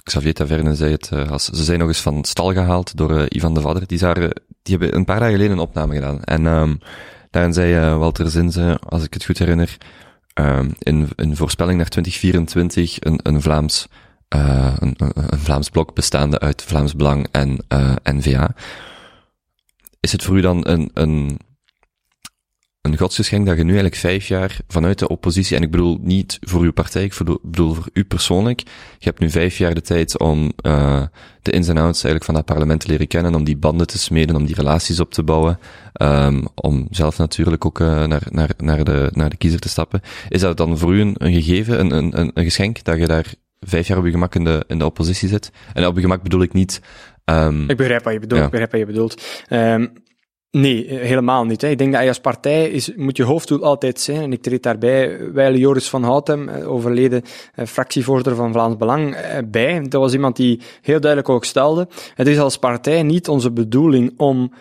Xavier 0.02 0.34
Taverne 0.34 0.74
zei 0.74 0.92
het, 0.92 1.10
als, 1.30 1.44
ze 1.44 1.64
zijn 1.64 1.78
nog 1.78 1.88
eens 1.88 2.00
van 2.00 2.24
stal 2.24 2.52
gehaald 2.52 2.96
door 2.96 3.26
Ivan 3.28 3.54
de 3.54 3.60
Vadder. 3.60 3.86
Die, 3.86 3.98
waren, 3.98 4.30
die 4.62 4.76
hebben 4.76 4.96
een 4.96 5.04
paar 5.04 5.18
dagen 5.18 5.34
geleden 5.34 5.52
een 5.52 5.62
opname 5.62 5.94
gedaan. 5.94 6.24
En 6.24 6.46
um, 6.46 6.78
daarin 7.30 7.52
zei 7.52 7.96
Walter 7.96 8.30
Zinze, 8.30 8.78
als 8.88 9.04
ik 9.04 9.14
het 9.14 9.24
goed 9.24 9.38
herinner, 9.38 9.76
in 10.78 11.08
een 11.16 11.36
voorspelling 11.36 11.76
naar 11.76 11.88
2024 11.88 12.96
een, 13.00 13.20
een 13.22 13.42
Vlaams 13.42 13.88
uh, 14.36 14.74
een, 14.78 14.94
een, 14.96 15.38
Vlaams 15.38 15.70
blok 15.70 15.94
bestaande 15.94 16.38
uit 16.38 16.62
Vlaams 16.62 16.94
Belang 16.94 17.26
en 17.30 17.58
uh, 17.72 17.94
N-VA. 18.02 18.54
Is 20.00 20.12
het 20.12 20.22
voor 20.22 20.36
u 20.36 20.40
dan 20.40 20.68
een, 20.68 20.90
een, 20.94 21.38
een 22.80 22.98
godsgeschenk 22.98 23.46
dat 23.46 23.56
je 23.56 23.62
nu 23.62 23.68
eigenlijk 23.68 24.00
vijf 24.00 24.28
jaar 24.28 24.56
vanuit 24.68 24.98
de 24.98 25.08
oppositie, 25.08 25.56
en 25.56 25.62
ik 25.62 25.70
bedoel 25.70 25.98
niet 26.00 26.38
voor 26.40 26.62
uw 26.62 26.72
partij, 26.72 27.04
ik 27.04 27.14
bedoel 27.42 27.74
voor 27.74 27.88
u 27.92 28.04
persoonlijk, 28.04 28.60
je 28.98 29.08
hebt 29.08 29.18
nu 29.18 29.30
vijf 29.30 29.58
jaar 29.58 29.74
de 29.74 29.80
tijd 29.80 30.18
om 30.18 30.52
uh, 30.66 31.02
de 31.42 31.50
ins 31.50 31.68
en 31.68 31.76
outs 31.76 32.04
eigenlijk 32.04 32.24
van 32.24 32.34
dat 32.34 32.44
parlement 32.44 32.80
te 32.80 32.88
leren 32.88 33.06
kennen, 33.06 33.34
om 33.34 33.44
die 33.44 33.56
banden 33.56 33.86
te 33.86 33.98
smeden, 33.98 34.36
om 34.36 34.46
die 34.46 34.54
relaties 34.54 35.00
op 35.00 35.12
te 35.12 35.22
bouwen, 35.22 35.58
um, 36.02 36.46
om 36.54 36.86
zelf 36.90 37.18
natuurlijk 37.18 37.64
ook 37.64 37.80
uh, 37.80 38.06
naar, 38.06 38.22
naar, 38.30 38.50
naar, 38.56 38.84
de, 38.84 39.10
naar 39.12 39.30
de 39.30 39.36
kiezer 39.36 39.60
te 39.60 39.68
stappen. 39.68 40.00
Is 40.28 40.40
dat 40.40 40.56
dan 40.56 40.78
voor 40.78 40.94
u 40.94 41.00
een, 41.00 41.14
een 41.18 41.32
gegeven, 41.32 41.80
een, 41.80 42.18
een, 42.18 42.30
een 42.34 42.44
geschenk, 42.44 42.84
dat 42.84 42.98
je 42.98 43.06
daar 43.06 43.34
vijf 43.60 43.86
jaar 43.86 43.98
op 43.98 44.04
je 44.04 44.10
gemak 44.10 44.34
in 44.34 44.44
de, 44.44 44.64
in 44.66 44.78
de 44.78 44.84
oppositie 44.84 45.28
zit. 45.28 45.52
En 45.72 45.86
op 45.86 45.94
je 45.94 46.00
gemak 46.00 46.22
bedoel 46.22 46.42
ik 46.42 46.52
niet... 46.52 46.80
Um, 47.24 47.70
ik 47.70 47.76
begrijp 47.76 48.04
wat 48.04 48.12
je 48.12 48.18
bedoelt, 48.18 48.42
ik 48.42 48.50
begrijp 48.50 48.70
wat 48.70 48.80
je 48.80 48.86
bedoelt. 48.86 49.22
Um, 49.50 49.92
nee, 50.60 50.98
helemaal 50.98 51.44
niet. 51.44 51.60
Hè. 51.60 51.68
Ik 51.68 51.78
denk 51.78 51.92
dat 51.92 52.02
je 52.02 52.08
als 52.08 52.20
partij 52.20 52.68
is, 52.68 52.94
moet 52.96 53.16
je 53.16 53.22
hoofddoel 53.22 53.62
altijd 53.62 54.00
zijn, 54.00 54.22
en 54.22 54.32
ik 54.32 54.42
treed 54.42 54.62
daarbij 54.62 55.32
wijle 55.32 55.58
Joris 55.58 55.88
van 55.88 56.02
Houtem, 56.02 56.48
eh, 56.48 56.70
overleden 56.70 57.22
eh, 57.54 57.66
fractievoorzitter 57.66 58.34
van 58.34 58.52
Vlaams 58.52 58.76
Belang, 58.76 59.14
eh, 59.14 59.38
bij. 59.46 59.82
Dat 59.82 60.00
was 60.00 60.12
iemand 60.12 60.36
die 60.36 60.60
heel 60.82 61.00
duidelijk 61.00 61.30
ook 61.30 61.44
stelde, 61.44 61.88
het 62.14 62.26
is 62.26 62.38
als 62.38 62.58
partij 62.58 63.02
niet 63.02 63.28
onze 63.28 63.50
bedoeling 63.50 64.12
om 64.16 64.52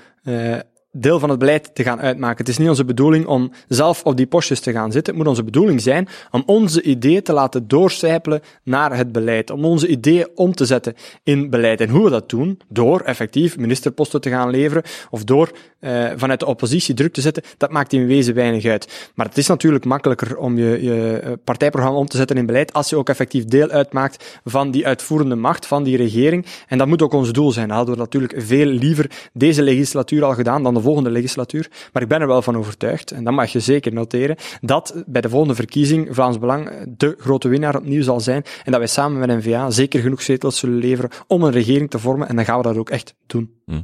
deel 1.01 1.19
van 1.19 1.29
het 1.29 1.39
beleid 1.39 1.75
te 1.75 1.83
gaan 1.83 2.01
uitmaken. 2.01 2.37
Het 2.37 2.47
is 2.47 2.57
niet 2.57 2.69
onze 2.69 2.85
bedoeling 2.85 3.25
om 3.25 3.51
zelf 3.67 4.03
op 4.03 4.17
die 4.17 4.27
postjes 4.27 4.59
te 4.59 4.71
gaan 4.71 4.91
zitten. 4.91 5.13
Het 5.13 5.21
moet 5.21 5.31
onze 5.31 5.43
bedoeling 5.43 5.81
zijn 5.81 6.07
om 6.31 6.43
onze 6.45 6.81
ideeën 6.81 7.23
te 7.23 7.33
laten 7.33 7.67
doorcijpelen 7.67 8.41
naar 8.63 8.97
het 8.97 9.11
beleid. 9.11 9.49
Om 9.49 9.65
onze 9.65 9.87
ideeën 9.87 10.27
om 10.35 10.53
te 10.53 10.65
zetten 10.65 10.93
in 11.23 11.49
beleid. 11.49 11.81
En 11.81 11.89
hoe 11.89 12.03
we 12.03 12.09
dat 12.09 12.29
doen? 12.29 12.59
Door 12.69 13.01
effectief 13.01 13.57
ministerposten 13.57 14.21
te 14.21 14.29
gaan 14.29 14.49
leveren 14.49 14.83
of 15.09 15.23
door 15.23 15.51
uh, 15.79 16.09
vanuit 16.15 16.39
de 16.39 16.45
oppositie 16.45 16.93
druk 16.93 17.13
te 17.13 17.21
zetten. 17.21 17.43
Dat 17.57 17.71
maakt 17.71 17.93
in 17.93 18.07
wezen 18.07 18.33
weinig 18.33 18.65
uit. 18.65 19.11
Maar 19.15 19.25
het 19.25 19.37
is 19.37 19.47
natuurlijk 19.47 19.85
makkelijker 19.85 20.37
om 20.37 20.57
je, 20.57 20.83
je 20.83 21.19
eh, 21.19 21.31
partijprogramma 21.43 21.99
om 21.99 22.07
te 22.07 22.17
zetten 22.17 22.37
in 22.37 22.45
beleid 22.45 22.73
als 22.73 22.89
je 22.89 22.95
ook 22.95 23.09
effectief 23.09 23.45
deel 23.45 23.69
uitmaakt 23.69 24.39
van 24.45 24.71
die 24.71 24.87
uitvoerende 24.87 25.35
macht, 25.35 25.65
van 25.65 25.83
die 25.83 25.97
regering. 25.97 26.45
En 26.67 26.77
dat 26.77 26.87
moet 26.87 27.01
ook 27.01 27.13
ons 27.13 27.31
doel 27.31 27.51
zijn. 27.51 27.67
Dat 27.67 27.77
hadden 27.77 27.95
we 27.95 28.01
natuurlijk 28.01 28.33
veel 28.37 28.65
liever 28.65 29.29
deze 29.33 29.63
legislatuur 29.63 30.23
al 30.23 30.33
gedaan 30.33 30.63
dan 30.63 30.73
de 30.73 30.81
volgende 30.81 31.09
legislatuur. 31.09 31.69
Maar 31.93 32.01
ik 32.01 32.07
ben 32.07 32.21
er 32.21 32.27
wel 32.27 32.41
van 32.41 32.57
overtuigd, 32.57 33.11
en 33.11 33.23
dat 33.23 33.33
mag 33.33 33.51
je 33.51 33.59
zeker 33.59 33.93
noteren, 33.93 34.35
dat 34.61 35.03
bij 35.05 35.21
de 35.21 35.29
volgende 35.29 35.55
verkiezing 35.55 36.07
Vlaams 36.11 36.39
Belang 36.39 36.69
de 36.97 37.15
grote 37.19 37.47
winnaar 37.47 37.75
opnieuw 37.75 38.03
zal 38.03 38.19
zijn 38.19 38.43
en 38.63 38.71
dat 38.71 38.79
wij 38.79 38.89
samen 38.89 39.19
met 39.19 39.45
N-VA 39.45 39.71
zeker 39.71 39.99
genoeg 39.99 40.21
zetels 40.21 40.59
zullen 40.59 40.77
leveren 40.77 41.09
om 41.27 41.43
een 41.43 41.51
regering 41.51 41.89
te 41.89 41.99
vormen 41.99 42.27
en 42.27 42.35
dan 42.35 42.45
gaan 42.45 42.57
we 42.57 42.63
dat 42.63 42.77
ook 42.77 42.89
echt 42.89 43.15
doen. 43.25 43.51
Hm. 43.65 43.81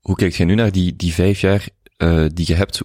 Hoe 0.00 0.16
kijk 0.16 0.34
je 0.34 0.44
nu 0.44 0.54
naar 0.54 0.72
die, 0.72 0.96
die 0.96 1.14
vijf 1.14 1.40
jaar 1.40 1.68
uh, 1.98 2.26
die 2.34 2.46
je 2.48 2.54
hebt? 2.54 2.80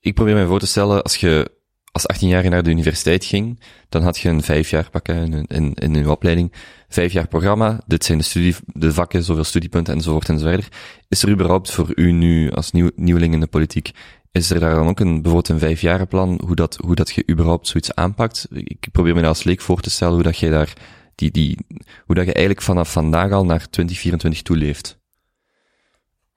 Ik 0.00 0.14
probeer 0.14 0.34
me 0.34 0.46
voor 0.46 0.58
te 0.58 0.66
stellen, 0.66 1.02
als 1.02 1.16
je 1.16 1.56
als 1.92 2.06
18 2.06 2.28
jaar 2.28 2.50
naar 2.50 2.62
de 2.62 2.70
universiteit 2.70 3.24
ging, 3.24 3.60
dan 3.88 4.02
had 4.02 4.18
je 4.18 4.28
een 4.28 4.42
vijf 4.42 4.70
jaar 4.70 4.90
pakken 4.90 5.32
in, 5.32 5.44
in, 5.46 5.74
in 5.74 5.96
uw 5.96 6.10
opleiding. 6.10 6.52
Vijf 6.88 7.12
jaar 7.12 7.28
programma, 7.28 7.80
dit 7.86 8.04
zijn 8.04 8.18
de, 8.18 8.24
studie, 8.24 8.54
de 8.66 8.92
vakken, 8.92 9.22
zoveel 9.22 9.44
studiepunten 9.44 9.94
enzovoort 9.94 10.28
enzovoort. 10.28 10.68
Is 11.08 11.22
er 11.22 11.30
überhaupt 11.30 11.70
voor 11.70 11.92
u 11.94 12.12
nu 12.12 12.50
als 12.50 12.72
nieuw, 12.72 12.90
nieuweling 12.94 13.34
in 13.34 13.40
de 13.40 13.46
politiek, 13.46 13.90
is 14.32 14.50
er 14.50 14.60
daar 14.60 14.74
dan 14.74 14.88
ook 14.88 15.00
een, 15.00 15.12
bijvoorbeeld 15.12 15.48
een 15.48 15.58
vijfjarenplan, 15.58 16.40
hoe 16.44 16.56
dat, 16.56 16.76
hoe 16.76 16.94
dat 16.94 17.10
je 17.10 17.28
überhaupt 17.30 17.68
zoiets 17.68 17.94
aanpakt? 17.94 18.46
Ik 18.50 18.88
probeer 18.92 19.14
me 19.14 19.26
als 19.26 19.44
leek 19.44 19.60
voor 19.60 19.80
te 19.80 19.90
stellen 19.90 20.14
hoe 20.14 20.22
dat 20.22 20.38
je 20.38 20.50
daar, 20.50 20.72
die, 21.14 21.30
die, 21.30 21.58
hoe 22.06 22.14
dat 22.14 22.26
je 22.26 22.32
eigenlijk 22.32 22.64
vanaf 22.64 22.92
vandaag 22.92 23.32
al 23.32 23.44
naar 23.44 23.70
2024 23.70 24.42
toeleeft. 24.42 24.97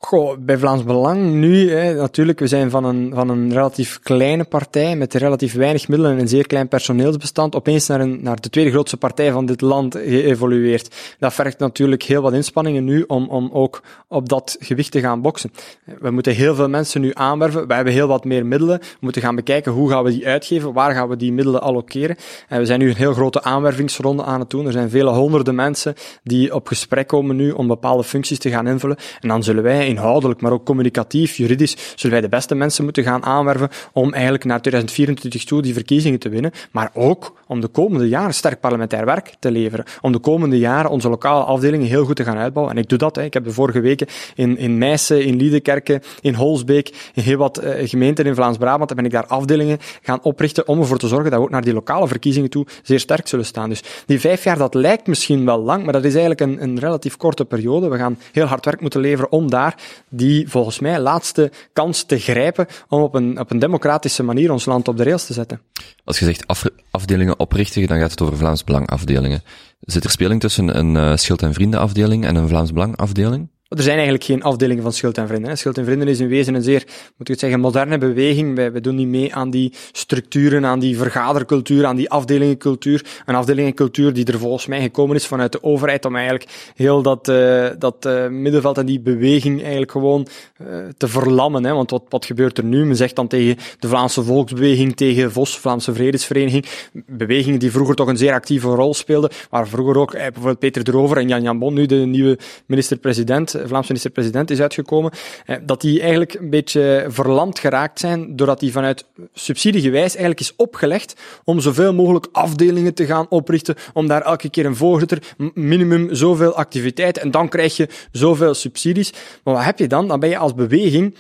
Goh, 0.04 0.38
bij 0.40 0.58
Vlaams 0.58 0.84
Belang 0.84 1.34
nu, 1.34 1.72
hè, 1.72 1.94
natuurlijk, 1.94 2.40
we 2.40 2.48
zijn 2.48 2.70
van 2.70 2.84
een, 2.84 3.12
van 3.16 3.30
een 3.30 3.54
relatief 3.54 4.00
kleine 4.00 4.44
partij 4.44 4.96
met 4.96 5.14
relatief 5.14 5.54
weinig 5.54 5.88
middelen 5.88 6.14
en 6.14 6.20
een 6.20 6.28
zeer 6.28 6.48
klein 6.48 6.68
personeelsbestand 6.68 7.56
opeens 7.56 7.88
naar, 7.88 8.08
naar 8.08 8.42
de 8.42 8.50
tweede 8.50 8.72
grootste 8.72 8.98
partij 8.98 9.32
van 9.32 9.46
dit 9.46 9.62
land 9.62 9.96
geëvolueerd. 9.96 10.96
Dat 11.20 11.34
vergt 11.34 11.60
natuurlijk 11.60 12.04
heel 12.04 12.22
wat 12.22 12.34
inspanningen 12.34 12.84
nu 12.84 13.04
om, 13.08 13.30
om 13.30 13.50
ook 13.54 13.82
op 14.08 14.30
dat 14.30 14.56
gewicht 14.60 14.92
te 14.92 15.00
gaan 15.00 15.22
boksen. 15.22 15.52
We 16.00 16.12
moeten 16.12 16.34
heel 16.34 16.56
veel 16.56 16.70
mensen 16.70 17.02
nu 17.02 17.12
aanwerven, 17.14 17.68
we 17.68 17.74
hebben 17.74 17.94
heel 17.94 18.08
wat 18.08 18.26
meer 18.26 18.46
middelen, 18.46 18.80
we 18.80 18.98
moeten 19.00 19.22
gaan 19.22 19.36
bekijken 19.36 19.72
hoe 19.72 19.90
gaan 19.90 20.04
we 20.04 20.12
die 20.12 20.28
uitgeven, 20.28 20.74
waar 20.74 20.94
gaan 20.94 21.10
we 21.10 21.16
die 21.16 21.34
middelen 21.34 21.62
allokeren. 21.62 22.16
En 22.48 22.60
we 22.60 22.66
zijn 22.66 22.80
nu 22.80 22.90
een 22.90 22.96
heel 22.96 23.14
grote 23.14 23.44
aanwervingsronde 23.44 24.24
aan 24.24 24.40
het 24.40 24.50
doen. 24.50 24.66
Er 24.66 24.72
zijn 24.72 24.90
vele 24.90 25.10
honderden 25.10 25.56
mensen 25.56 25.96
die 26.24 26.56
op 26.56 26.68
gesprek 26.68 27.08
komen 27.08 27.36
nu 27.36 27.52
om 27.52 27.68
bepaalde 27.68 28.04
functies 28.04 28.40
te 28.40 28.50
gaan 28.50 28.68
invullen. 28.68 28.98
En 29.20 29.28
dan 29.28 29.44
zullen 29.44 29.64
wij 29.64 29.90
inhoudelijk, 29.92 30.42
maar 30.42 30.52
ook 30.52 30.66
communicatief, 30.66 31.36
juridisch, 31.36 31.94
zullen 31.96 32.12
wij 32.12 32.22
de 32.30 32.36
beste 32.36 32.56
mensen 32.56 32.84
moeten 32.84 33.04
gaan 33.04 33.24
aanwerven 33.24 33.70
om 33.94 34.14
eigenlijk 34.14 34.44
naar 34.44 34.62
2024 34.62 35.44
toe 35.44 35.62
die 35.62 35.74
verkiezingen 35.74 36.20
te 36.20 36.30
winnen, 36.30 36.52
maar 36.72 36.92
ook 36.94 37.34
om 37.48 37.62
de 37.62 37.68
komende 37.68 38.08
jaren 38.08 38.34
sterk 38.34 38.60
parlementair 38.60 39.06
werk 39.06 39.34
te 39.40 39.52
leveren. 39.52 39.86
Om 40.02 40.12
de 40.12 40.20
komende 40.20 40.60
jaren 40.60 40.92
onze 40.92 41.10
lokale 41.10 41.44
afdelingen 41.44 41.88
heel 41.88 42.06
goed 42.06 42.16
te 42.16 42.24
gaan 42.24 42.38
uitbouwen. 42.38 42.76
En 42.76 42.82
ik 42.82 42.90
doe 42.90 42.98
dat. 42.98 43.16
Hè. 43.16 43.24
Ik 43.24 43.34
heb 43.34 43.44
de 43.44 43.52
vorige 43.52 43.80
weken 43.80 44.08
in, 44.36 44.58
in 44.58 44.78
Meissen, 44.78 45.26
in 45.26 45.36
Liedekerke, 45.36 46.02
in 46.22 46.34
Holsbeek, 46.34 47.12
in 47.14 47.24
heel 47.24 47.38
wat 47.38 47.64
uh, 47.64 47.88
gemeenten 47.88 48.26
in 48.26 48.36
Vlaams-Brabant, 48.36 48.96
ben 48.96 49.06
ik 49.06 49.12
daar 49.12 49.26
afdelingen 49.26 49.78
gaan 50.02 50.20
oprichten 50.24 50.68
om 50.68 50.80
ervoor 50.80 50.98
te 50.98 51.08
zorgen 51.08 51.30
dat 51.30 51.40
we 51.40 51.46
ook 51.46 51.52
naar 51.52 51.64
die 51.64 51.74
lokale 51.74 52.08
verkiezingen 52.08 52.50
toe 52.50 52.66
zeer 52.84 53.00
sterk 53.00 53.28
zullen 53.28 53.46
staan. 53.46 53.70
Dus 53.70 53.84
die 54.06 54.20
vijf 54.20 54.44
jaar, 54.44 54.58
dat 54.58 54.74
lijkt 54.74 55.08
misschien 55.08 55.46
wel 55.46 55.60
lang, 55.60 55.84
maar 55.84 55.94
dat 55.94 56.04
is 56.04 56.16
eigenlijk 56.16 56.42
een, 56.42 56.64
een 56.64 56.80
relatief 56.80 57.18
korte 57.18 57.46
periode. 57.46 57.90
We 57.90 57.98
gaan 57.98 58.20
heel 58.32 58.46
hard 58.46 58.66
werk 58.66 58.82
moeten 58.82 59.02
leveren 59.02 59.32
om 59.32 59.50
daar 59.50 59.76
die 60.10 60.50
volgens 60.50 60.80
mij 60.80 61.00
laatste 61.00 61.52
kans 61.74 62.04
te 62.04 62.20
grijpen 62.20 62.68
om 62.88 63.02
op 63.02 63.16
een, 63.16 63.40
op 63.40 63.52
een 63.52 63.60
democratische 63.60 64.24
manier 64.24 64.52
ons 64.52 64.66
land 64.66 64.88
op 64.88 64.98
de 64.98 65.04
rails 65.04 65.26
te 65.26 65.34
zetten. 65.34 65.62
Als 66.04 66.20
je 66.20 66.26
zegt 66.26 66.48
af, 66.48 66.64
afdelingen 66.92 67.40
oprichten, 67.40 67.88
dan 67.88 68.00
gaat 68.00 68.12
het 68.12 68.22
over 68.22 68.38
Vlaams 68.38 68.64
Belang 68.64 68.90
afdelingen. 68.90 69.44
Zit 69.80 70.04
er 70.04 70.10
speling 70.10 70.40
tussen 70.40 70.78
een 70.78 70.96
uh, 70.96 71.16
Schild 71.16 71.42
en 71.42 71.54
Vrienden 71.54 71.80
afdeling 71.80 72.26
en 72.26 72.36
een 72.36 72.48
Vlaams 72.48 72.74
Belang 72.74 72.98
afdeling? 72.98 73.50
Er 73.78 73.84
zijn 73.84 73.96
eigenlijk 73.96 74.24
geen 74.24 74.44
afdelingen 74.44 74.84
van 74.84 74.94
Schild 74.94 75.18
en 75.18 75.28
Vrienden. 75.28 75.58
Schild 75.58 75.78
en 75.78 75.86
Vrienden 75.86 76.08
is 76.08 76.20
in 76.20 76.28
wezen 76.28 76.54
een 76.54 76.62
zeer, 76.62 76.84
moet 76.88 77.20
ik 77.20 77.28
het 77.28 77.40
zeggen, 77.40 77.60
moderne 77.60 77.98
beweging. 77.98 78.56
Wij, 78.56 78.82
doen 78.82 78.96
niet 78.96 79.08
mee 79.08 79.36
aan 79.36 79.50
die 79.50 79.74
structuren, 79.92 80.66
aan 80.66 80.80
die 80.80 80.98
vergadercultuur, 80.98 81.86
aan 81.86 81.96
die 81.96 82.10
afdelingencultuur. 82.10 83.06
Een 83.26 83.36
afdelingencultuur 83.36 84.14
die 84.14 84.26
er 84.26 84.40
volgens 84.40 84.66
mij 84.66 84.82
gekomen 84.82 85.16
is 85.16 85.28
vanuit 85.28 85.52
de 85.52 85.64
overheid 85.64 86.06
om 86.06 86.16
eigenlijk 86.16 86.72
heel 86.76 87.02
dat, 87.02 87.28
uh, 87.28 87.68
dat 87.78 88.06
uh, 88.06 88.28
middenveld 88.28 88.78
en 88.78 88.86
die 88.86 89.00
beweging 89.00 89.60
eigenlijk 89.62 89.92
gewoon 89.92 90.28
uh, 90.62 90.68
te 90.98 91.08
verlammen. 91.08 91.66
Hè. 91.66 91.74
Want 91.74 91.92
wat, 91.92 92.04
wat 92.10 92.26
gebeurt 92.26 92.58
er 92.58 92.64
nu? 92.64 92.86
Men 92.86 92.96
zegt 92.96 93.16
dan 93.16 93.28
tegen 93.28 93.58
de 93.80 93.88
Vlaamse 93.88 94.24
Volksbeweging, 94.24 94.96
tegen 94.96 95.32
VOS, 95.32 95.58
Vlaamse 95.58 95.94
Vredesvereniging, 95.94 96.66
bewegingen 97.08 97.60
die 97.60 97.72
vroeger 97.72 97.96
toch 97.96 98.08
een 98.08 98.18
zeer 98.18 98.34
actieve 98.34 98.68
rol 98.68 98.94
speelden, 98.94 99.30
waar 99.50 99.68
vroeger 99.68 99.98
ook 99.98 100.12
bijvoorbeeld 100.12 100.60
Peter 100.60 100.84
Drover 100.84 101.18
en 101.18 101.28
Jan 101.28 101.42
Jan 101.42 101.60
Bon, 101.60 101.74
nu 101.74 101.86
de 101.86 101.96
nieuwe 101.96 102.40
minister-president, 102.66 103.60
Vlaams 103.68 103.88
minister-president 103.88 104.52
is 104.52 104.62
uitgekomen, 104.62 105.12
eh, 105.46 105.56
dat 105.64 105.82
die 105.82 106.00
eigenlijk 106.00 106.34
een 106.34 106.50
beetje 106.50 107.06
verlamd 107.08 107.60
geraakt 107.60 108.00
zijn, 108.00 108.36
doordat 108.36 108.60
die 108.60 108.72
vanuit 108.72 109.06
subsidiegewijs 109.34 110.12
eigenlijk 110.12 110.40
is 110.40 110.56
opgelegd 110.56 111.16
om 111.44 111.60
zoveel 111.60 111.94
mogelijk 111.94 112.28
afdelingen 112.32 112.94
te 112.94 113.06
gaan 113.06 113.30
oprichten, 113.30 113.76
om 113.94 114.08
daar 114.08 114.22
elke 114.22 114.50
keer 114.50 114.66
een 114.66 114.76
voorzitter, 114.76 115.36
minimum 115.54 116.16
zoveel 116.16 116.56
activiteit, 116.56 117.18
en 117.18 117.32
dan 117.32 117.50
krijg 117.50 117.78
je 117.78 117.88
zoveel 118.12 118.54
subsidies. 118.54 119.14
Maar 119.44 119.54
wat 119.54 119.64
heb 119.64 119.80
je 119.80 119.88
dan? 119.88 120.08
Dan 120.08 120.20
ben 120.20 120.30
je 120.30 120.38
als 120.38 120.54
beweging 120.54 121.16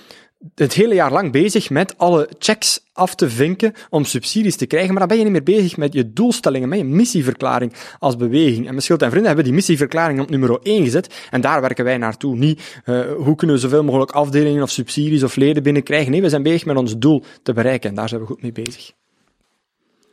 het 0.55 0.73
hele 0.73 0.93
jaar 0.93 1.11
lang 1.11 1.31
bezig 1.31 1.69
met 1.69 1.97
alle 1.97 2.29
checks 2.39 2.79
af 3.01 3.15
te 3.15 3.29
vinken 3.29 3.73
om 3.89 4.05
subsidies 4.05 4.55
te 4.55 4.65
krijgen, 4.65 4.89
maar 4.89 4.99
dan 4.99 5.07
ben 5.07 5.17
je 5.17 5.23
niet 5.23 5.33
meer 5.33 5.57
bezig 5.57 5.77
met 5.77 5.93
je 5.93 6.13
doelstellingen, 6.13 6.69
met 6.69 6.77
je 6.77 6.85
missieverklaring 6.85 7.73
als 7.99 8.15
beweging. 8.15 8.67
En 8.67 8.73
met 8.73 8.83
Schild 8.83 9.01
en 9.01 9.07
Vrienden 9.07 9.27
hebben 9.27 9.45
die 9.45 9.53
missieverklaring 9.53 10.19
op 10.19 10.29
nummer 10.29 10.59
1 10.63 10.83
gezet 10.83 11.27
en 11.29 11.41
daar 11.41 11.61
werken 11.61 11.83
wij 11.83 11.97
naartoe. 11.97 12.35
Niet 12.35 12.81
uh, 12.85 13.01
hoe 13.17 13.35
kunnen 13.35 13.55
we 13.55 13.61
zoveel 13.61 13.83
mogelijk 13.83 14.11
afdelingen 14.11 14.63
of 14.63 14.69
subsidies 14.69 15.23
of 15.23 15.35
leden 15.35 15.63
binnenkrijgen. 15.63 16.11
Nee, 16.11 16.21
we 16.21 16.29
zijn 16.29 16.43
bezig 16.43 16.65
met 16.65 16.77
ons 16.77 16.97
doel 16.97 17.23
te 17.43 17.53
bereiken 17.53 17.89
en 17.89 17.95
daar 17.95 18.09
zijn 18.09 18.21
we 18.21 18.27
goed 18.27 18.41
mee 18.41 18.51
bezig. 18.51 18.91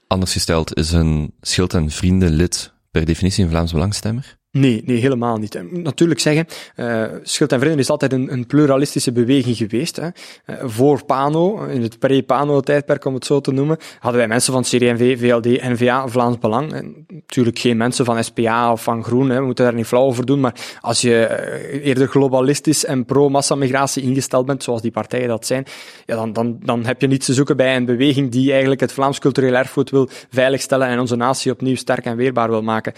Anders 0.06 0.32
gesteld, 0.32 0.76
is 0.76 0.92
een 0.92 1.32
Schild 1.40 1.74
en 1.74 1.90
Vrienden 1.90 2.30
lid 2.30 2.72
per 2.90 3.04
definitie 3.04 3.44
een 3.44 3.50
Vlaams 3.50 3.72
Belangstemmer? 3.72 4.38
Nee, 4.50 4.82
nee, 4.84 4.96
helemaal 4.96 5.36
niet. 5.36 5.62
Natuurlijk 5.70 6.20
zeggen, 6.20 6.46
uh, 6.76 7.04
Schild 7.22 7.52
en 7.52 7.58
Vrienden 7.58 7.80
is 7.80 7.90
altijd 7.90 8.12
een, 8.12 8.32
een 8.32 8.46
pluralistische 8.46 9.12
beweging 9.12 9.56
geweest. 9.56 9.96
Hè. 9.96 10.04
Uh, 10.04 10.56
voor 10.64 11.04
Pano, 11.04 11.64
in 11.64 11.82
het 11.82 11.98
pre-Pano-tijdperk 11.98 13.04
om 13.04 13.14
het 13.14 13.24
zo 13.24 13.40
te 13.40 13.52
noemen, 13.52 13.76
hadden 13.98 14.20
wij 14.20 14.28
mensen 14.28 14.52
van 14.52 14.62
CD&V, 14.62 15.18
VLD, 15.18 15.44
NVA, 15.44 16.08
Vlaams 16.08 16.38
Belang. 16.38 16.72
En 16.72 17.06
natuurlijk 17.08 17.58
geen 17.58 17.76
mensen 17.76 18.04
van 18.04 18.24
SPA 18.24 18.72
of 18.72 18.82
van 18.82 19.04
Groen, 19.04 19.30
hè, 19.30 19.38
we 19.38 19.44
moeten 19.44 19.64
daar 19.64 19.74
niet 19.74 19.86
flauw 19.86 20.02
over 20.02 20.26
doen, 20.26 20.40
maar 20.40 20.54
als 20.80 21.00
je 21.00 21.24
eh, 21.24 21.86
eerder 21.86 22.08
globalistisch 22.08 22.84
en 22.84 23.04
pro-massamigratie 23.04 24.02
ingesteld 24.02 24.46
bent, 24.46 24.62
zoals 24.62 24.82
die 24.82 24.90
partijen 24.90 25.28
dat 25.28 25.46
zijn, 25.46 25.64
ja, 26.06 26.16
dan, 26.16 26.32
dan, 26.32 26.58
dan 26.62 26.86
heb 26.86 27.00
je 27.00 27.06
niets 27.06 27.26
te 27.26 27.34
zoeken 27.34 27.56
bij 27.56 27.76
een 27.76 27.84
beweging 27.84 28.30
die 28.30 28.50
eigenlijk 28.50 28.80
het 28.80 28.92
Vlaams 28.92 29.18
cultureel 29.18 29.54
erfgoed 29.54 29.90
wil 29.90 30.08
veiligstellen 30.30 30.88
en 30.88 30.98
onze 30.98 31.16
natie 31.16 31.52
opnieuw 31.52 31.76
sterk 31.76 32.04
en 32.04 32.16
weerbaar 32.16 32.50
wil 32.50 32.62
maken. 32.62 32.92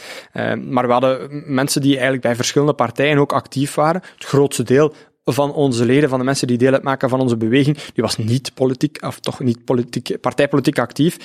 Maar 0.69 0.87
we 0.87 0.93
hadden 0.93 1.41
mensen 1.55 1.81
die 1.81 1.93
eigenlijk 1.93 2.23
bij 2.23 2.37
verschillende 2.37 2.73
partijen 2.73 3.19
ook 3.19 3.33
actief 3.33 3.75
waren. 3.75 4.03
Het 4.15 4.25
grootste 4.25 4.63
deel 4.63 4.95
van 5.25 5.53
onze 5.53 5.85
leden, 5.85 6.09
van 6.09 6.19
de 6.19 6.25
mensen 6.25 6.47
die 6.47 6.59
deel 6.59 6.73
uitmaken 6.73 7.09
van 7.09 7.21
onze 7.21 7.37
beweging, 7.37 7.77
die 7.77 8.05
was 8.05 8.17
niet 8.17 8.55
politiek, 8.55 8.99
of 9.07 9.21
toch 9.21 9.41
niet 9.41 9.65
politiek, 9.65 10.21
partijpolitiek 10.21 10.79
actief. 10.79 11.17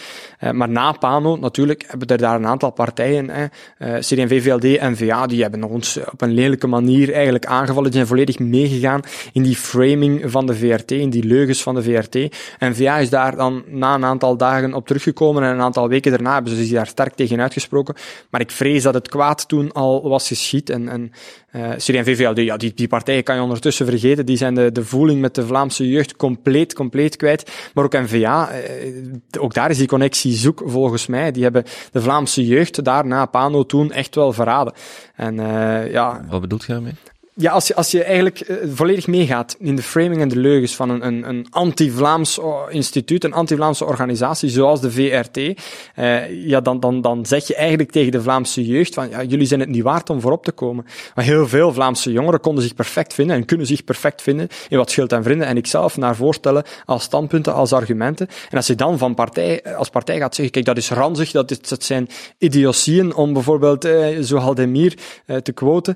Uh, 0.43 0.51
maar 0.51 0.69
na 0.69 0.91
PANO, 0.91 1.35
natuurlijk, 1.37 1.85
hebben 1.87 2.07
er 2.07 2.17
daar 2.17 2.35
een 2.35 2.47
aantal 2.47 2.71
partijen, 2.71 3.29
uh, 3.29 3.97
CD&V, 3.97 4.43
VLD 4.43 4.77
en 4.77 4.97
VA, 4.97 5.27
die 5.27 5.41
hebben 5.41 5.63
ons 5.63 5.99
op 6.11 6.21
een 6.21 6.33
lelijke 6.33 6.67
manier 6.67 7.13
eigenlijk 7.13 7.45
aangevallen. 7.45 7.83
Die 7.83 7.93
zijn 7.93 8.07
volledig 8.07 8.39
meegegaan 8.39 9.01
in 9.33 9.43
die 9.43 9.55
framing 9.55 10.31
van 10.31 10.45
de 10.45 10.55
VRT, 10.55 10.91
in 10.91 11.09
die 11.09 11.23
leugens 11.23 11.63
van 11.63 11.75
de 11.75 11.83
VRT. 11.83 12.35
En 12.59 12.75
VA 12.75 12.97
is 12.97 13.09
daar 13.09 13.35
dan 13.35 13.63
na 13.67 13.93
een 13.93 14.05
aantal 14.05 14.37
dagen 14.37 14.73
op 14.73 14.87
teruggekomen 14.87 15.43
en 15.43 15.49
een 15.49 15.61
aantal 15.61 15.87
weken 15.87 16.11
daarna 16.11 16.33
hebben 16.33 16.51
ze 16.51 16.63
zich 16.63 16.73
daar 16.73 16.87
sterk 16.87 17.13
tegen 17.13 17.41
uitgesproken. 17.41 17.95
Maar 18.29 18.41
ik 18.41 18.51
vrees 18.51 18.83
dat 18.83 18.93
het 18.93 19.09
kwaad 19.09 19.47
toen 19.47 19.71
al 19.71 20.09
was 20.09 20.27
geschied 20.27 20.69
en, 20.69 20.89
en 20.89 21.11
uh, 21.55 21.69
CD&V, 21.69 22.17
VLD, 22.17 22.37
ja, 22.37 22.57
die, 22.57 22.73
die 22.73 22.87
partijen 22.87 23.23
kan 23.23 23.35
je 23.35 23.41
ondertussen 23.41 23.85
vergeten. 23.85 24.25
Die 24.25 24.37
zijn 24.37 24.55
de, 24.55 24.71
de 24.71 24.85
voeling 24.85 25.21
met 25.21 25.35
de 25.35 25.45
Vlaamse 25.45 25.89
jeugd 25.89 26.15
compleet, 26.15 26.73
compleet 26.73 27.15
kwijt. 27.15 27.51
Maar 27.73 27.83
ook 27.83 27.93
NVA, 27.93 28.49
eh, 28.49 28.61
ook 29.39 29.53
daar 29.53 29.69
is 29.69 29.77
die 29.77 29.87
connectie 29.87 30.33
zoek 30.33 30.61
volgens 30.65 31.07
mij. 31.07 31.31
Die 31.31 31.43
hebben 31.43 31.63
de 31.91 32.01
Vlaamse 32.01 32.45
jeugd 32.45 32.83
daarna 32.83 33.25
Pano 33.25 33.65
toen 33.65 33.91
echt 33.91 34.15
wel 34.15 34.33
verraden. 34.33 34.73
En, 35.15 35.35
uh, 35.37 35.91
ja, 35.91 36.25
Wat 36.29 36.41
bedoelt 36.41 36.65
je 36.65 36.73
daarmee? 36.73 36.93
Ja, 37.37 37.51
als 37.51 37.67
je, 37.67 37.75
als 37.75 37.91
je 37.91 38.03
eigenlijk 38.03 38.49
uh, 38.49 38.57
volledig 38.73 39.07
meegaat 39.07 39.55
in 39.59 39.75
de 39.75 39.81
framing 39.81 40.21
en 40.21 40.27
de 40.27 40.39
leugens 40.39 40.75
van 40.75 40.89
een, 40.89 41.05
een, 41.05 41.29
een 41.29 41.47
anti-Vlaams 41.49 42.39
instituut, 42.69 43.23
een 43.23 43.33
anti-Vlaamse 43.33 43.85
organisatie 43.85 44.49
zoals 44.49 44.81
de 44.81 44.91
VRT, 44.91 45.37
uh, 45.37 46.45
ja, 46.47 46.61
dan, 46.61 46.79
dan, 46.79 47.01
dan 47.01 47.25
zeg 47.25 47.47
je 47.47 47.55
eigenlijk 47.55 47.91
tegen 47.91 48.11
de 48.11 48.21
Vlaamse 48.21 48.65
jeugd 48.65 48.93
van, 48.93 49.09
ja, 49.09 49.23
jullie 49.23 49.47
zijn 49.47 49.59
het 49.59 49.69
niet 49.69 49.83
waard 49.83 50.09
om 50.09 50.21
voorop 50.21 50.43
te 50.43 50.51
komen. 50.51 50.85
Maar 51.15 51.25
heel 51.25 51.47
veel 51.47 51.73
Vlaamse 51.73 52.11
jongeren 52.11 52.39
konden 52.39 52.63
zich 52.63 52.73
perfect 52.73 53.13
vinden 53.13 53.35
en 53.35 53.45
kunnen 53.45 53.67
zich 53.67 53.83
perfect 53.83 54.21
vinden 54.21 54.47
in 54.69 54.77
wat 54.77 54.91
Schild 54.91 55.11
en 55.11 55.23
Vrienden 55.23 55.47
en 55.47 55.57
ikzelf 55.57 55.97
naar 55.97 56.15
voorstellen 56.15 56.63
als 56.85 57.03
standpunten, 57.03 57.53
als 57.53 57.73
argumenten. 57.73 58.27
En 58.49 58.57
als 58.57 58.67
je 58.67 58.75
dan 58.75 58.97
van 58.97 59.13
partij, 59.13 59.75
als 59.75 59.89
partij 59.89 60.17
gaat 60.17 60.35
zeggen, 60.35 60.53
kijk, 60.53 60.65
dat 60.65 60.77
is 60.77 60.89
ranzig, 60.89 61.31
dat, 61.31 61.51
is, 61.51 61.61
dat 61.61 61.83
zijn 61.83 62.09
idiotieën 62.37 63.15
om 63.15 63.33
bijvoorbeeld 63.33 63.85
uh, 63.85 64.19
zo 64.21 64.37
Haldemir 64.37 64.97
uh, 65.25 65.37
te 65.37 65.51
quoten, 65.51 65.95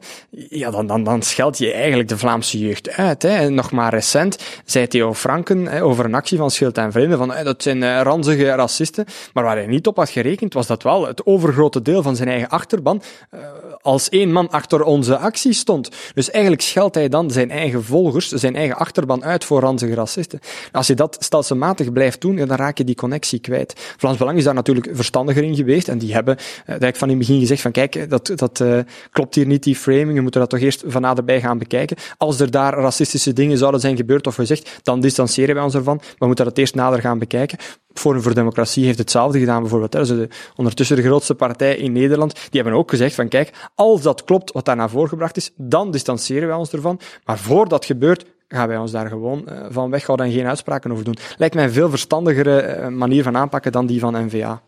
ja, 0.49 0.71
dan, 0.71 0.87
dan, 0.87 1.03
dan 1.03 1.23
scheld 1.29 1.57
je 1.57 1.71
eigenlijk 1.73 2.09
de 2.09 2.17
Vlaamse 2.17 2.59
jeugd 2.59 2.89
uit. 2.89 3.21
Hè. 3.21 3.49
Nog 3.49 3.71
maar 3.71 3.93
recent 3.93 4.37
zei 4.65 4.87
Theo 4.87 5.13
Franken 5.13 5.65
hè, 5.65 5.83
over 5.83 6.05
een 6.05 6.13
actie 6.13 6.37
van 6.37 6.51
Schild 6.51 6.77
en 6.77 6.91
Vrienden 6.91 7.17
van 7.17 7.31
hè, 7.31 7.43
dat 7.43 7.63
zijn 7.63 7.81
uh, 7.81 8.01
ranzige 8.01 8.45
racisten. 8.45 9.05
Maar 9.33 9.43
waar 9.43 9.55
hij 9.55 9.67
niet 9.67 9.87
op 9.87 9.95
had 9.95 10.09
gerekend, 10.09 10.53
was 10.53 10.67
dat 10.67 10.83
wel 10.83 11.07
het 11.07 11.25
overgrote 11.25 11.81
deel 11.81 12.01
van 12.01 12.15
zijn 12.15 12.29
eigen 12.29 12.49
achterban 12.49 13.01
uh, 13.33 13.39
als 13.81 14.09
één 14.09 14.31
man 14.31 14.49
achter 14.49 14.83
onze 14.83 15.17
actie 15.17 15.53
stond. 15.53 15.89
Dus 16.13 16.31
eigenlijk 16.31 16.63
scheldt 16.63 16.95
hij 16.95 17.09
dan 17.09 17.31
zijn 17.31 17.51
eigen 17.51 17.83
volgers, 17.83 18.27
zijn 18.27 18.55
eigen 18.55 18.77
achterban 18.77 19.23
uit 19.23 19.45
voor 19.45 19.59
ranzige 19.59 19.93
racisten. 19.93 20.39
Als 20.71 20.87
je 20.87 20.93
dat 20.93 21.17
stelselmatig 21.19 21.91
blijft 21.91 22.21
doen, 22.21 22.35
dan 22.35 22.57
raak 22.57 22.77
je 22.77 22.83
die 22.83 22.95
connectie 22.95 23.39
kwijt. 23.39 23.93
Vlaams 23.97 24.17
Belang 24.17 24.37
is 24.37 24.43
daar 24.43 24.53
natuurlijk 24.53 24.89
verstandiger 24.91 25.43
in 25.43 25.55
geweest 25.55 25.87
en 25.87 25.97
die 25.97 26.13
hebben 26.13 26.37
van 26.77 27.09
in 27.09 27.17
het 27.17 27.17
begin 27.17 27.39
gezegd 27.39 27.61
van 27.61 27.71
kijk, 27.71 28.09
dat, 28.09 28.31
dat 28.35 28.63
klopt 29.11 29.35
hier 29.35 29.45
niet, 29.45 29.63
die 29.63 29.75
framing, 29.75 30.13
we 30.13 30.21
moeten 30.21 30.41
dat 30.41 30.49
toch 30.49 30.59
eerst 30.59 30.83
van 30.87 31.05
naderbij 31.19 31.41
gaan 31.41 31.57
bekijken. 31.57 31.97
Als 32.17 32.39
er 32.39 32.51
daar 32.51 32.73
racistische 32.73 33.33
dingen 33.33 33.57
zouden 33.57 33.79
zijn 33.79 33.95
gebeurd 33.95 34.27
of 34.27 34.35
gezegd, 34.35 34.79
dan 34.83 34.99
distancieren 34.99 35.55
wij 35.55 35.63
ons 35.63 35.75
ervan. 35.75 35.95
Maar 35.95 36.15
we 36.17 36.25
moeten 36.25 36.45
dat 36.45 36.57
eerst 36.57 36.75
nader 36.75 36.99
gaan 36.99 37.19
bekijken. 37.19 37.57
Forum 37.93 38.21
voor 38.21 38.33
Democratie 38.33 38.85
heeft 38.85 38.97
hetzelfde 38.97 39.39
gedaan 39.39 39.61
bijvoorbeeld. 39.61 39.91
Dat 39.91 40.01
is 40.01 40.07
de, 40.07 40.29
ondertussen 40.55 40.95
de 40.95 41.01
grootste 41.01 41.35
partij 41.35 41.75
in 41.75 41.91
Nederland. 41.91 42.33
Die 42.33 42.61
hebben 42.61 42.79
ook 42.79 42.89
gezegd 42.89 43.15
van 43.15 43.27
kijk, 43.27 43.69
als 43.75 44.01
dat 44.01 44.23
klopt 44.23 44.51
wat 44.51 44.65
daar 44.65 44.75
naar 44.75 44.89
voren 44.89 45.09
gebracht 45.09 45.37
is, 45.37 45.51
dan 45.55 45.91
distancieren 45.91 46.47
wij 46.47 46.57
ons 46.57 46.71
ervan. 46.71 46.99
Maar 47.25 47.39
voor 47.39 47.67
dat 47.67 47.85
gebeurt, 47.85 48.25
gaan 48.47 48.67
wij 48.67 48.77
ons 48.77 48.91
daar 48.91 49.07
gewoon 49.07 49.45
uh, 49.49 49.65
van 49.69 49.89
weghouden 49.89 50.25
en 50.25 50.31
geen 50.31 50.47
uitspraken 50.47 50.91
over 50.91 51.03
doen. 51.03 51.17
Lijkt 51.37 51.55
mij 51.55 51.63
een 51.63 51.71
veel 51.71 51.89
verstandigere 51.89 52.77
uh, 52.77 52.87
manier 52.87 53.23
van 53.23 53.37
aanpakken 53.37 53.71
dan 53.71 53.85
die 53.85 53.99
van 53.99 54.25
NVA. 54.25 54.61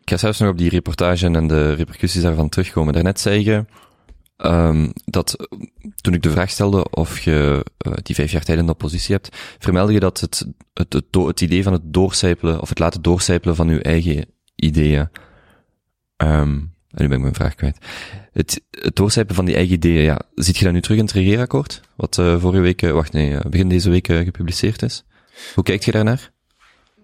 Ik 0.00 0.12
ga 0.12 0.16
zelfs 0.16 0.38
nog 0.38 0.50
op 0.50 0.58
die 0.58 0.70
reportage 0.70 1.26
en 1.26 1.46
de 1.46 1.72
repercussies 1.72 2.22
daarvan 2.22 2.48
terugkomen. 2.48 2.92
Daarnet 2.92 3.20
zei 3.20 3.44
je, 3.44 3.64
Um, 4.44 4.92
dat 5.04 5.48
toen 5.96 6.14
ik 6.14 6.22
de 6.22 6.30
vraag 6.30 6.50
stelde 6.50 6.90
of 6.90 7.20
je 7.20 7.64
uh, 7.86 7.92
die 8.02 8.14
vijf 8.14 8.32
jaar 8.32 8.44
tijd 8.44 8.58
in 8.58 8.66
de 8.66 8.72
oppositie 8.72 9.14
hebt, 9.14 9.36
vermeldde 9.58 9.92
je 9.92 10.00
dat 10.00 10.20
het, 10.20 10.46
het, 10.74 10.92
het, 10.92 11.04
het, 11.12 11.40
idee 11.40 11.62
van 11.62 11.72
het 11.72 11.82
doorcijpelen 11.84 12.60
of 12.60 12.68
het 12.68 12.78
laten 12.78 13.02
doorcijpelen 13.02 13.56
van 13.56 13.68
uw 13.68 13.80
eigen 13.80 14.26
ideeën. 14.54 15.08
Um, 16.16 16.74
en 16.90 17.02
nu 17.02 17.08
ben 17.08 17.16
ik 17.16 17.22
mijn 17.22 17.34
vraag 17.34 17.54
kwijt. 17.54 17.78
Het, 18.32 18.62
het 18.70 18.96
doorcijpelen 18.96 19.36
van 19.36 19.44
die 19.44 19.54
eigen 19.54 19.74
ideeën, 19.74 20.02
ja, 20.02 20.20
ziet 20.34 20.56
je 20.56 20.64
dat 20.64 20.72
nu 20.72 20.80
terug 20.80 20.98
in 20.98 21.04
het 21.04 21.12
regeerakkoord? 21.12 21.80
Wat 21.96 22.18
uh, 22.18 22.40
vorige 22.40 22.62
week, 22.62 22.82
uh, 22.82 22.92
wacht 22.92 23.12
nee, 23.12 23.38
begin 23.48 23.68
deze 23.68 23.90
week 23.90 24.06
gepubliceerd 24.06 24.82
is? 24.82 25.04
Hoe 25.54 25.64
kijkt 25.64 25.84
je 25.84 25.92
daarnaar? 25.92 26.34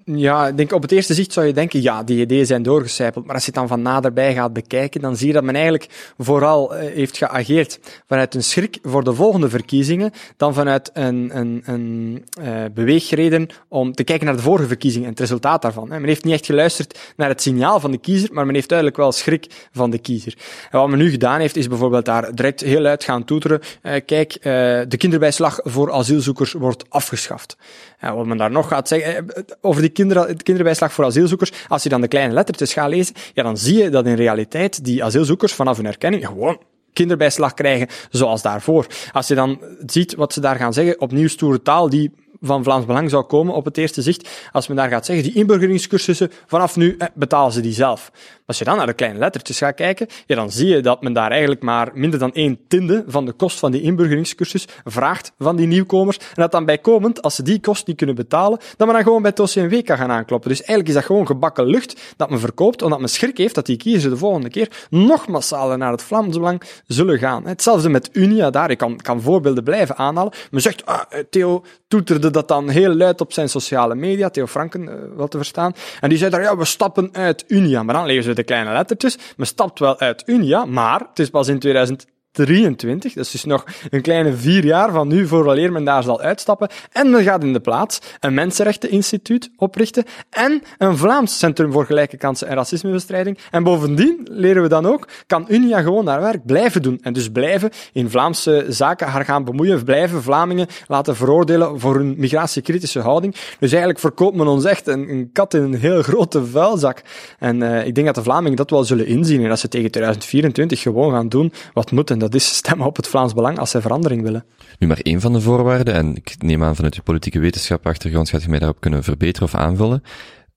Ja, 0.05 0.48
ik 0.48 0.57
denk 0.57 0.72
op 0.72 0.82
het 0.82 0.92
eerste 0.92 1.14
zicht 1.14 1.32
zou 1.32 1.46
je 1.46 1.53
denken, 1.53 1.82
ja, 1.82 2.03
die 2.03 2.20
ideeën 2.20 2.46
zijn 2.46 2.62
doorgecijpeld. 2.62 3.26
Maar 3.26 3.34
als 3.34 3.46
je 3.46 3.53
dan 3.53 3.68
van 3.68 3.82
naderbij 3.82 4.34
gaat 4.34 4.53
bekijken, 4.53 5.00
dan 5.00 5.16
zie 5.16 5.26
je 5.26 5.32
dat 5.32 5.42
men 5.42 5.55
eigenlijk 5.55 6.12
vooral 6.18 6.74
uh, 6.74 6.80
heeft 6.80 7.16
geageerd 7.16 7.78
vanuit 8.07 8.34
een 8.34 8.42
schrik 8.42 8.78
voor 8.82 9.05
de 9.05 9.14
volgende 9.14 9.48
verkiezingen, 9.48 10.11
dan 10.36 10.55
vanuit 10.55 10.90
een, 10.92 11.30
een, 11.38 11.62
een 11.64 12.24
uh, 12.40 12.64
beweegreden 12.74 13.48
om 13.68 13.92
te 13.92 14.05
kijken 14.05 14.26
naar 14.26 14.36
de 14.36 14.42
vorige 14.42 14.66
verkiezingen 14.66 15.07
en 15.07 15.12
het 15.12 15.20
resultaat 15.20 15.62
daarvan. 15.62 15.88
Men 15.88 16.05
heeft 16.05 16.24
niet 16.24 16.34
echt 16.34 16.46
geluisterd 16.46 16.98
naar 17.16 17.28
het 17.28 17.42
signaal 17.42 17.80
van 17.80 17.90
de 17.90 17.98
kiezer, 17.98 18.32
maar 18.32 18.46
men 18.46 18.55
heeft 18.55 18.68
duidelijk 18.68 18.98
wel 18.98 19.12
schrik 19.12 19.68
van 19.72 19.90
de 19.90 19.98
kiezer. 19.98 20.34
En 20.70 20.78
wat 20.78 20.88
men 20.88 20.98
nu 20.98 21.11
gedaan 21.11 21.40
heeft, 21.40 21.57
is 21.57 21.68
bijvoorbeeld 21.68 22.05
daar 22.05 22.34
direct 22.34 22.61
heel 22.61 22.80
luid 22.80 23.05
gaan 23.05 23.24
toeteren. 23.24 23.61
Uh, 23.82 23.92
kijk, 24.07 24.42
de 24.88 24.96
kinderbijslag 24.96 25.61
voor 25.62 25.92
asielzoekers 25.92 26.53
wordt 26.53 26.84
afgeschaft. 26.88 27.57
En 27.98 28.14
wat 28.14 28.26
men 28.26 28.36
daar 28.36 28.50
nog 28.50 28.68
gaat 28.68 28.88
zeggen, 28.88 29.26
over 29.61 29.80
die 29.80 29.90
kinder, 29.93 30.43
kinderbijslag 30.43 30.93
voor 30.93 31.05
asielzoekers, 31.05 31.53
als 31.68 31.82
je 31.82 31.88
dan 31.88 32.01
de 32.01 32.09
kleine 32.09 32.34
lettertjes 32.34 32.72
gaat 32.72 32.88
lezen, 32.88 33.14
ja, 33.34 33.43
dan 33.43 33.57
zie 33.57 33.82
je 33.82 33.90
dat 33.90 34.07
in 34.07 34.14
realiteit 34.14 34.84
die 34.84 35.05
asielzoekers 35.05 35.53
vanaf 35.53 35.76
hun 35.76 35.86
erkenning 35.86 36.26
gewoon 36.26 36.59
kinderbijslag 36.93 37.55
krijgen 37.55 37.88
zoals 38.11 38.43
daarvoor. 38.43 38.86
Als 39.12 39.28
je 39.28 39.34
dan 39.34 39.61
ziet 39.86 40.14
wat 40.14 40.32
ze 40.32 40.40
daar 40.40 40.57
gaan 40.57 40.72
zeggen, 40.72 41.01
opnieuw 41.01 41.28
stoere 41.28 41.62
taal 41.62 41.88
die 41.88 42.11
van 42.43 42.64
Vlaams 42.64 42.86
Belang 42.86 43.11
zou 43.11 43.24
komen 43.24 43.55
op 43.55 43.64
het 43.64 43.78
eerste 43.78 44.03
zicht, 44.03 44.28
als 44.53 44.66
men 44.66 44.76
daar 44.76 44.88
gaat 44.88 45.07
zeggen, 45.07 45.24
die 45.24 45.34
inburgeringscursussen, 45.34 46.30
vanaf 46.47 46.76
nu 46.76 46.97
betalen 47.14 47.53
ze 47.53 47.61
die 47.61 47.72
zelf. 47.72 48.11
Als 48.47 48.59
je 48.59 48.64
dan 48.64 48.76
naar 48.76 48.86
de 48.86 48.93
kleine 48.93 49.18
lettertjes 49.18 49.59
gaat 49.59 49.74
kijken, 49.74 50.07
ja, 50.26 50.34
dan 50.34 50.51
zie 50.51 50.68
je 50.68 50.80
dat 50.80 51.03
men 51.03 51.12
daar 51.12 51.30
eigenlijk 51.30 51.62
maar 51.62 51.90
minder 51.95 52.18
dan 52.18 52.32
één 52.32 52.59
tiende 52.68 53.05
van 53.07 53.24
de 53.24 53.32
kost 53.32 53.59
van 53.59 53.72
die 53.72 53.82
inburgeringscursus 53.82 54.66
vraagt 54.84 55.32
van 55.38 55.57
die 55.57 55.66
nieuwkomers. 55.66 56.18
En 56.18 56.24
dat 56.34 56.53
dan 56.53 56.64
bijkomend, 56.64 57.22
als 57.22 57.34
ze 57.34 57.43
die 57.43 57.61
kost 57.61 57.86
niet 57.86 57.97
kunnen 57.97 58.14
betalen, 58.14 58.59
dat 58.76 58.86
men 58.86 58.97
dan 58.97 59.05
gewoon 59.05 59.22
bij 59.22 59.32
het 59.36 59.40
OCMW 59.40 59.84
kan 59.84 59.97
gaan 59.97 60.11
aankloppen. 60.11 60.49
Dus 60.49 60.59
eigenlijk 60.59 60.88
is 60.88 60.95
dat 60.95 61.05
gewoon 61.05 61.26
gebakken 61.26 61.66
lucht 61.66 62.14
dat 62.16 62.30
men 62.30 62.40
verkoopt, 62.40 62.82
omdat 62.82 63.01
men 63.01 63.09
schrik 63.09 63.38
heeft 63.38 63.55
dat 63.55 63.66
die 63.66 63.76
kiezers 63.76 64.12
de 64.12 64.18
volgende 64.18 64.49
keer 64.49 64.86
nog 64.90 65.28
massaler 65.28 65.78
naar 65.78 65.93
het 65.93 66.03
Vlaams 66.03 66.36
Belang 66.36 66.62
zullen 66.86 67.18
gaan. 67.18 67.47
Hetzelfde 67.47 67.88
met 67.88 68.09
Unia 68.12 68.51
daar, 68.51 68.70
ik 68.70 68.78
kan, 68.78 68.97
kan 68.97 69.20
voorbeelden 69.20 69.64
blijven 69.64 69.97
aanhalen. 69.97 70.32
Men 70.51 70.61
zegt, 70.61 70.86
ah, 70.86 71.01
Theo 71.30 71.64
toeterde 71.88 72.30
dat 72.33 72.49
dan 72.49 72.68
heel 72.68 72.95
luid 72.95 73.20
op 73.20 73.33
zijn 73.33 73.49
sociale 73.49 73.95
media, 73.95 74.30
Theo 74.30 74.47
Franken 74.47 74.83
uh, 74.83 74.95
wel 75.16 75.28
te 75.28 75.37
verstaan. 75.37 75.74
En 76.01 76.09
die 76.09 76.18
zei 76.18 76.30
daar, 76.30 76.43
ja, 76.43 76.57
we 76.57 76.64
stappen 76.64 77.09
uit 77.12 77.45
Unia. 77.49 77.83
Maar 77.83 77.95
dan 77.95 78.07
lezen 78.07 78.30
we 78.30 78.35
de 78.35 78.43
kleine 78.43 78.72
lettertjes. 78.72 79.18
Men 79.37 79.47
stapt 79.47 79.78
wel 79.78 79.99
uit 79.99 80.22
Unia, 80.26 80.64
maar 80.64 81.01
het 81.01 81.18
is 81.18 81.30
pas 81.30 81.49
in 81.49 81.59
2000 81.59 82.07
23. 82.33 83.12
Dat 83.12 83.24
is 83.24 83.30
dus 83.30 83.45
nog 83.45 83.64
een 83.91 84.03
kleine 84.03 84.33
vier 84.33 84.64
jaar 84.64 84.93
van 84.93 85.09
nu 85.09 85.26
vooraleer 85.26 85.72
men 85.72 85.85
daar 85.85 86.03
zal 86.03 86.20
uitstappen. 86.20 86.68
En 86.93 87.11
men 87.11 87.22
gaat 87.22 87.43
in 87.43 87.53
de 87.53 87.61
plaats 87.61 87.99
een 88.20 88.35
Mensenrechteninstituut 88.35 89.51
oprichten 89.57 90.05
en 90.30 90.62
een 90.78 90.97
Vlaams 90.97 91.39
Centrum 91.39 91.72
voor 91.72 91.87
Gelijke 91.87 92.16
Kansen 92.16 92.49
en 92.49 92.55
Racismebestrijding. 92.55 93.39
En 93.51 93.62
bovendien 93.62 94.28
leren 94.30 94.62
we 94.62 94.68
dan 94.68 94.87
ook, 94.87 95.09
kan 95.26 95.47
Unia 95.49 95.80
gewoon 95.80 96.07
haar 96.07 96.20
werk 96.20 96.47
blijven 96.47 96.83
doen. 96.83 96.99
En 97.03 97.12
dus 97.12 97.30
blijven 97.30 97.70
in 97.93 98.11
Vlaamse 98.11 98.64
zaken 98.68 99.07
haar 99.07 99.24
gaan 99.24 99.45
bemoeien, 99.45 99.85
blijven 99.85 100.22
Vlamingen 100.22 100.66
laten 100.87 101.16
veroordelen 101.16 101.80
voor 101.80 101.95
hun 101.95 102.14
migratiekritische 102.18 103.01
houding. 103.01 103.33
Dus 103.33 103.70
eigenlijk 103.70 103.99
verkoopt 103.99 104.37
men 104.37 104.47
ons 104.47 104.64
echt 104.64 104.87
een, 104.87 105.11
een 105.11 105.30
kat 105.33 105.55
in 105.55 105.62
een 105.62 105.74
heel 105.74 106.03
grote 106.03 106.47
vuilzak. 106.47 107.03
En 107.39 107.61
uh, 107.61 107.87
ik 107.87 107.95
denk 107.95 108.07
dat 108.07 108.14
de 108.14 108.22
Vlamingen 108.22 108.57
dat 108.57 108.70
wel 108.70 108.85
zullen 108.85 109.07
inzien 109.07 109.45
en 109.45 109.59
ze 109.59 109.68
tegen 109.68 109.91
2024 109.91 110.80
gewoon 110.80 111.12
gaan 111.12 111.28
doen 111.28 111.53
wat 111.72 111.91
moet 111.91 112.11
dat 112.22 112.34
is 112.34 112.54
stemmen 112.54 112.86
op 112.86 112.96
het 112.96 113.08
Vlaams 113.08 113.34
Belang 113.34 113.58
als 113.58 113.70
zij 113.70 113.80
verandering 113.80 114.22
willen. 114.22 114.44
Nu 114.78 114.86
maar 114.86 114.98
één 114.98 115.20
van 115.20 115.32
de 115.32 115.40
voorwaarden, 115.40 115.94
en 115.94 116.16
ik 116.16 116.34
neem 116.38 116.64
aan 116.64 116.76
vanuit 116.76 116.94
uw 116.94 117.02
politieke 117.02 117.38
wetenschap 117.38 117.86
achtergrond 117.86 118.28
gaat 118.28 118.42
je 118.42 118.48
mij 118.48 118.58
daarop 118.58 118.80
kunnen 118.80 119.02
verbeteren 119.02 119.48
of 119.48 119.54
aanvullen. 119.54 120.02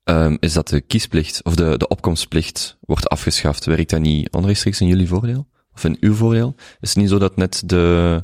um, 0.04 0.36
is 0.40 0.52
dat 0.52 0.68
de 0.68 0.80
kiesplicht, 0.80 1.44
of 1.44 1.54
de, 1.54 1.76
de 1.76 1.88
opkomstplicht, 1.88 2.76
wordt 2.80 3.08
afgeschaft. 3.08 3.64
Werkt 3.64 3.90
dat 3.90 4.00
niet 4.00 4.30
onrechtstreeks 4.30 4.80
in 4.80 4.86
jullie 4.86 5.08
voordeel? 5.08 5.46
Of 5.74 5.84
in 5.84 5.96
uw 6.00 6.14
voordeel? 6.14 6.54
Is 6.80 6.88
het 6.88 6.98
niet 6.98 7.08
zo 7.08 7.18
dat 7.18 7.36
net 7.36 7.62
de, 7.64 8.20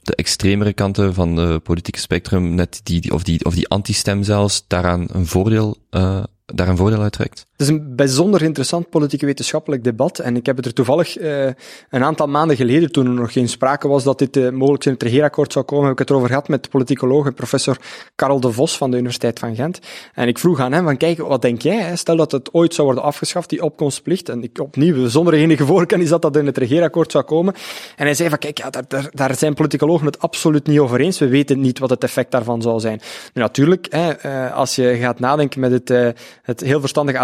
de 0.00 0.14
extremere 0.14 0.72
kanten 0.72 1.14
van 1.14 1.36
de 1.36 1.60
politieke 1.62 2.00
spectrum, 2.00 2.54
net 2.54 2.80
die, 2.82 3.12
of 3.12 3.22
die, 3.22 3.44
of 3.44 3.54
die 3.54 3.68
anti-stem 3.68 4.22
zelfs, 4.22 4.64
daaraan 4.66 5.06
een 5.12 5.26
voordeel, 5.26 5.76
uh, 5.90 6.22
voordeel 6.56 7.02
uit 7.02 7.12
trekt? 7.12 7.46
Is 7.62 7.68
een 7.68 7.96
bijzonder 7.96 8.42
interessant 8.42 8.90
politiek-wetenschappelijk 8.90 9.84
debat. 9.84 10.18
En 10.18 10.36
ik 10.36 10.46
heb 10.46 10.56
het 10.56 10.66
er 10.66 10.72
toevallig 10.72 11.18
uh, 11.18 11.44
een 11.90 12.04
aantal 12.04 12.26
maanden 12.26 12.56
geleden, 12.56 12.92
toen 12.92 13.06
er 13.06 13.12
nog 13.12 13.32
geen 13.32 13.48
sprake 13.48 13.88
was 13.88 14.04
dat 14.04 14.18
dit 14.18 14.36
uh, 14.36 14.50
mogelijk 14.50 14.84
in 14.84 14.92
het 14.92 15.02
regeerakkoord 15.02 15.52
zou 15.52 15.64
komen, 15.64 15.84
heb 15.84 15.92
ik 15.92 15.98
het 15.98 16.10
erover 16.10 16.28
gehad 16.28 16.48
met 16.48 16.70
politicoloog 16.70 17.34
professor 17.34 17.76
Karel 18.14 18.40
de 18.40 18.52
Vos 18.52 18.76
van 18.76 18.90
de 18.90 18.96
Universiteit 18.96 19.38
van 19.38 19.54
Gent. 19.54 19.78
En 20.14 20.28
ik 20.28 20.38
vroeg 20.38 20.60
aan 20.60 20.72
hem 20.72 20.84
van, 20.84 20.96
kijk, 20.96 21.18
wat 21.18 21.42
denk 21.42 21.62
jij? 21.62 21.76
Hè? 21.76 21.96
Stel 21.96 22.16
dat 22.16 22.32
het 22.32 22.54
ooit 22.54 22.74
zou 22.74 22.86
worden 22.86 23.04
afgeschaft, 23.04 23.50
die 23.50 23.62
opkomstplicht. 23.62 24.28
En 24.28 24.42
ik 24.42 24.60
opnieuw, 24.60 25.08
zonder 25.08 25.34
enige 25.34 25.66
voorkennis 25.66 26.08
dat 26.08 26.22
dat 26.22 26.36
in 26.36 26.46
het 26.46 26.58
regeerakkoord 26.58 27.10
zou 27.10 27.24
komen. 27.24 27.54
En 27.96 28.04
hij 28.04 28.14
zei 28.14 28.28
van, 28.28 28.38
kijk, 28.38 28.58
ja, 28.58 28.70
daar, 28.70 29.08
daar, 29.12 29.36
zijn 29.36 29.54
politicologen 29.54 30.06
het 30.06 30.20
absoluut 30.20 30.66
niet 30.66 30.78
over 30.78 31.00
eens. 31.00 31.18
We 31.18 31.28
weten 31.28 31.60
niet 31.60 31.78
wat 31.78 31.90
het 31.90 32.04
effect 32.04 32.30
daarvan 32.30 32.62
zou 32.62 32.80
zijn. 32.80 33.00
Natuurlijk, 33.34 33.86
hè, 33.90 34.26
uh, 34.26 34.56
als 34.56 34.74
je 34.74 34.96
gaat 35.00 35.18
nadenken 35.18 35.60
met 35.60 35.72
het, 35.72 36.16
het 36.42 36.60
heel 36.60 36.80
verstandige 36.80 37.18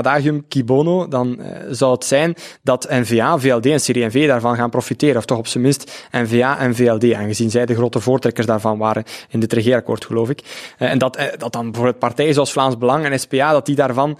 Kibono, 0.48 1.08
dan 1.08 1.36
uh, 1.40 1.46
zou 1.70 1.92
het 1.92 2.04
zijn 2.04 2.34
dat 2.62 2.86
NVA, 2.90 3.38
VLD 3.38 3.66
en 3.66 3.76
CD&V 3.76 4.26
daarvan 4.26 4.56
gaan 4.56 4.70
profiteren. 4.70 5.16
Of 5.16 5.24
toch 5.24 5.38
op 5.38 5.46
zijn 5.46 5.62
minst 5.62 6.06
NVA 6.10 6.58
en 6.58 6.74
VLD, 6.74 7.12
aangezien 7.12 7.50
zij 7.50 7.66
de 7.66 7.74
grote 7.74 8.00
voortrekkers 8.00 8.46
daarvan 8.46 8.78
waren 8.78 9.04
in 9.28 9.40
dit 9.40 9.52
regeerakkoord, 9.52 10.04
geloof 10.04 10.30
ik. 10.30 10.42
Uh, 10.78 10.90
en 10.90 10.98
dat, 10.98 11.18
uh, 11.18 11.24
dat 11.38 11.52
dan 11.52 11.64
bijvoorbeeld 11.64 11.98
partijen 11.98 12.34
zoals 12.34 12.52
Vlaams 12.52 12.78
Belang 12.78 13.04
en 13.04 13.20
SPA, 13.20 13.52
dat 13.52 13.66
die 13.66 13.74
daarvan, 13.74 14.18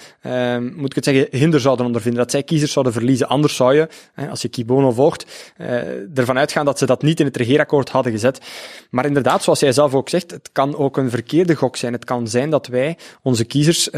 moet 0.76 0.90
ik 0.90 0.94
het 0.94 1.04
zeggen, 1.04 1.26
hinder 1.30 1.60
zouden 1.60 1.86
ondervinden. 1.86 2.20
Dat 2.20 2.30
zij 2.30 2.42
kiezers 2.42 2.72
zouden 2.72 2.92
verliezen. 2.92 3.28
Anders 3.28 3.56
zou 3.56 3.74
je, 3.74 3.88
als 4.30 4.42
je 4.42 4.48
Kibono 4.48 4.92
volgt, 4.92 5.52
ervan 6.14 6.38
uitgaan 6.38 6.64
dat 6.64 6.78
ze 6.78 6.86
dat 6.86 7.02
niet 7.02 7.20
in 7.20 7.26
het 7.26 7.36
regeerakkoord 7.36 7.88
hadden 7.88 8.12
gezet. 8.12 8.40
Maar 8.90 9.06
inderdaad, 9.06 9.42
zoals 9.42 9.60
jij 9.60 9.72
zelf 9.72 9.94
ook 9.94 10.08
zegt, 10.08 10.30
het 10.30 10.50
kan 10.52 10.76
ook 10.76 10.96
een 10.96 11.10
verkeerde 11.10 11.54
gok 11.54 11.76
zijn. 11.76 11.92
Het 11.92 12.04
kan 12.04 12.28
zijn 12.28 12.50
dat 12.50 12.66
wij 12.66 12.96
onze 13.22 13.44
kiezers 13.44 13.88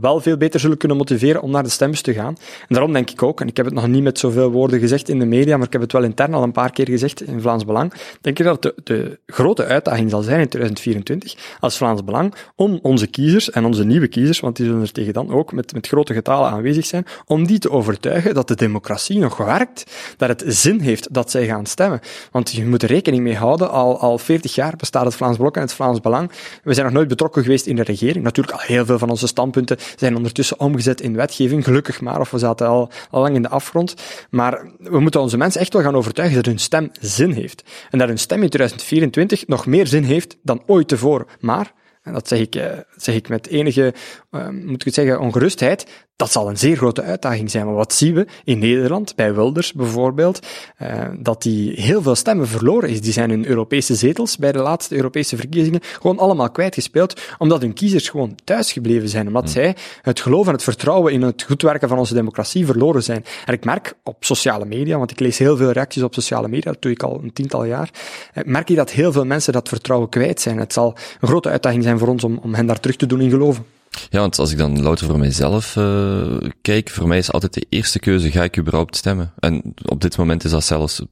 wel 0.00 0.20
veel 0.20 0.36
beter 0.36 0.60
zullen 0.60 0.76
kunnen 0.76 0.96
motiveren 0.96 1.42
om 1.42 1.50
naar 1.56 1.64
de 1.64 1.70
stembus 1.70 2.00
te 2.00 2.12
gaan. 2.12 2.36
En 2.60 2.66
daarom 2.68 2.92
denk 2.92 3.10
ik 3.10 3.22
ook, 3.22 3.40
en 3.40 3.48
ik 3.48 3.56
heb 3.56 3.66
het 3.66 3.74
nog 3.74 3.86
niet 3.86 4.02
met 4.02 4.18
zoveel 4.18 4.50
woorden 4.50 4.80
gezegd 4.80 5.08
in 5.08 5.18
de 5.18 5.26
media, 5.26 5.56
maar 5.56 5.66
ik 5.66 5.72
heb 5.72 5.82
het 5.82 5.92
wel 5.92 6.02
intern 6.02 6.34
al 6.34 6.42
een 6.42 6.52
paar 6.52 6.70
keer 6.70 6.88
gezegd 6.88 7.22
in 7.22 7.40
Vlaams 7.40 7.64
Belang, 7.64 7.92
denk 8.20 8.38
ik 8.38 8.44
dat 8.44 8.62
de, 8.62 8.74
de 8.84 9.18
grote 9.26 9.64
uitdaging 9.64 10.10
zal 10.10 10.22
zijn 10.22 10.40
in 10.40 10.48
2024 10.48 11.56
als 11.60 11.76
Vlaams 11.76 12.04
Belang 12.04 12.34
om 12.54 12.78
onze 12.82 13.06
kiezers 13.06 13.50
en 13.50 13.64
onze 13.64 13.84
nieuwe 13.84 14.08
kiezers, 14.08 14.40
want 14.40 14.56
die 14.56 14.66
zullen 14.66 14.82
er 14.82 14.92
tegen 14.92 15.12
dan 15.12 15.30
ook 15.30 15.52
met, 15.52 15.72
met 15.72 15.86
grote 15.86 16.12
getalen 16.12 16.50
aanwezig 16.50 16.86
zijn, 16.86 17.06
om 17.26 17.46
die 17.46 17.58
te 17.58 17.70
overtuigen 17.70 18.34
dat 18.34 18.48
de 18.48 18.54
democratie 18.54 19.18
nog 19.18 19.36
werkt, 19.36 19.84
dat 20.16 20.28
het 20.28 20.44
zin 20.46 20.80
heeft 20.80 21.14
dat 21.14 21.30
zij 21.30 21.46
gaan 21.46 21.66
stemmen. 21.66 22.00
Want 22.30 22.52
je 22.52 22.66
moet 22.66 22.82
er 22.82 22.88
rekening 22.88 23.22
mee 23.22 23.36
houden, 23.36 23.70
al, 23.70 23.98
al 23.98 24.18
40 24.18 24.54
jaar 24.54 24.76
bestaat 24.76 25.04
het 25.04 25.14
Vlaams 25.14 25.36
Blok 25.36 25.56
en 25.56 25.62
het 25.62 25.72
Vlaams 25.72 26.00
Belang. 26.00 26.30
We 26.62 26.74
zijn 26.74 26.86
nog 26.86 26.94
nooit 26.94 27.08
betrokken 27.08 27.42
geweest 27.42 27.66
in 27.66 27.76
de 27.76 27.82
regering. 27.82 28.24
Natuurlijk, 28.24 28.56
al 28.56 28.64
heel 28.66 28.84
veel 28.84 28.98
van 28.98 29.10
onze 29.10 29.26
standpunten 29.26 29.76
zijn 29.96 30.16
ondertussen 30.16 30.60
omgezet 30.60 31.00
in 31.00 31.14
wetgeving 31.14 31.35
gelukkig 31.36 32.00
maar, 32.00 32.20
of 32.20 32.30
we 32.30 32.38
zaten 32.38 32.66
al, 32.66 32.90
al 33.10 33.20
lang 33.20 33.34
in 33.34 33.42
de 33.42 33.48
afgrond. 33.48 33.94
Maar 34.30 34.70
we 34.78 35.00
moeten 35.00 35.20
onze 35.20 35.36
mensen 35.36 35.60
echt 35.60 35.72
wel 35.72 35.82
gaan 35.82 35.96
overtuigen 35.96 36.36
dat 36.36 36.46
hun 36.46 36.58
stem 36.58 36.90
zin 37.00 37.30
heeft. 37.30 37.62
En 37.90 37.98
dat 37.98 38.08
hun 38.08 38.18
stem 38.18 38.42
in 38.42 38.48
2024 38.48 39.46
nog 39.46 39.66
meer 39.66 39.86
zin 39.86 40.02
heeft 40.02 40.36
dan 40.42 40.62
ooit 40.66 40.88
tevoren. 40.88 41.26
Maar, 41.40 41.72
en 42.02 42.12
dat 42.12 42.28
zeg 42.28 42.38
ik, 42.38 42.54
eh, 42.54 42.78
zeg 42.96 43.14
ik 43.14 43.28
met 43.28 43.46
enige, 43.46 43.94
uh, 44.30 44.48
moet 44.48 44.80
ik 44.80 44.84
het 44.84 44.94
zeggen, 44.94 45.20
ongerustheid, 45.20 45.86
dat 46.16 46.32
zal 46.32 46.48
een 46.48 46.58
zeer 46.58 46.76
grote 46.76 47.02
uitdaging 47.02 47.50
zijn. 47.50 47.66
Maar 47.66 47.74
wat 47.74 47.92
zien 47.92 48.14
we 48.14 48.26
in 48.44 48.58
Nederland, 48.58 49.14
bij 49.14 49.34
Wilders 49.34 49.72
bijvoorbeeld, 49.72 50.46
uh, 50.82 51.04
dat 51.18 51.42
die 51.42 51.80
heel 51.80 52.02
veel 52.02 52.14
stemmen 52.14 52.48
verloren 52.48 52.88
is. 52.88 53.00
Die 53.00 53.12
zijn 53.12 53.30
hun 53.30 53.46
Europese 53.46 53.94
zetels 53.94 54.36
bij 54.36 54.52
de 54.52 54.58
laatste 54.58 54.94
Europese 54.94 55.36
verkiezingen 55.36 55.80
gewoon 55.82 56.18
allemaal 56.18 56.50
kwijtgespeeld, 56.50 57.20
omdat 57.38 57.62
hun 57.62 57.72
kiezers 57.72 58.08
gewoon 58.08 58.34
thuisgebleven 58.44 59.08
zijn, 59.08 59.26
omdat 59.26 59.42
hmm. 59.42 59.52
zij 59.52 59.76
het 60.02 60.20
geloof 60.20 60.46
en 60.46 60.52
het 60.52 60.62
vertrouwen 60.62 61.12
in 61.12 61.22
het 61.22 61.42
goed 61.42 61.62
werken 61.62 61.88
van 61.88 61.98
onze 61.98 62.14
democratie 62.14 62.66
verloren 62.66 63.02
zijn. 63.02 63.24
En 63.44 63.54
ik 63.54 63.64
merk 63.64 63.94
op 64.02 64.24
sociale 64.24 64.64
media, 64.64 64.98
want 64.98 65.10
ik 65.10 65.20
lees 65.20 65.38
heel 65.38 65.56
veel 65.56 65.70
reacties 65.70 66.02
op 66.02 66.14
sociale 66.14 66.48
media, 66.48 66.72
dat 66.72 66.82
doe 66.82 66.92
ik 66.92 67.02
al 67.02 67.20
een 67.22 67.32
tiental 67.32 67.64
jaar, 67.64 67.90
eh, 68.32 68.44
merk 68.44 68.68
je 68.68 68.74
dat 68.74 68.90
heel 68.90 69.12
veel 69.12 69.24
mensen 69.24 69.52
dat 69.52 69.68
vertrouwen 69.68 70.08
kwijt 70.08 70.40
zijn. 70.40 70.58
Het 70.58 70.72
zal 70.72 70.94
een 71.20 71.28
grote 71.28 71.48
uitdaging 71.48 71.82
zijn 71.82 71.98
voor 71.98 72.08
ons 72.08 72.24
om, 72.24 72.38
om 72.42 72.54
hen 72.54 72.66
daar 72.66 72.80
terug 72.80 72.96
te 72.96 73.06
doen 73.06 73.20
in 73.20 73.30
geloven. 73.30 73.75
Ja, 74.10 74.20
want 74.20 74.38
als 74.38 74.50
ik 74.52 74.58
dan 74.58 74.82
louter 74.82 75.06
voor 75.06 75.18
mijzelf 75.18 75.76
uh, 75.76 76.36
kijk, 76.62 76.90
voor 76.90 77.08
mij 77.08 77.18
is 77.18 77.32
altijd 77.32 77.54
de 77.54 77.66
eerste 77.68 77.98
keuze, 77.98 78.30
ga 78.30 78.42
ik 78.42 78.58
überhaupt 78.58 78.96
stemmen? 78.96 79.32
En 79.38 79.74
op 79.84 80.00
dit 80.00 80.16
moment 80.16 80.44
is 80.44 80.50
dat 80.50 80.64
zelfs 80.64 81.02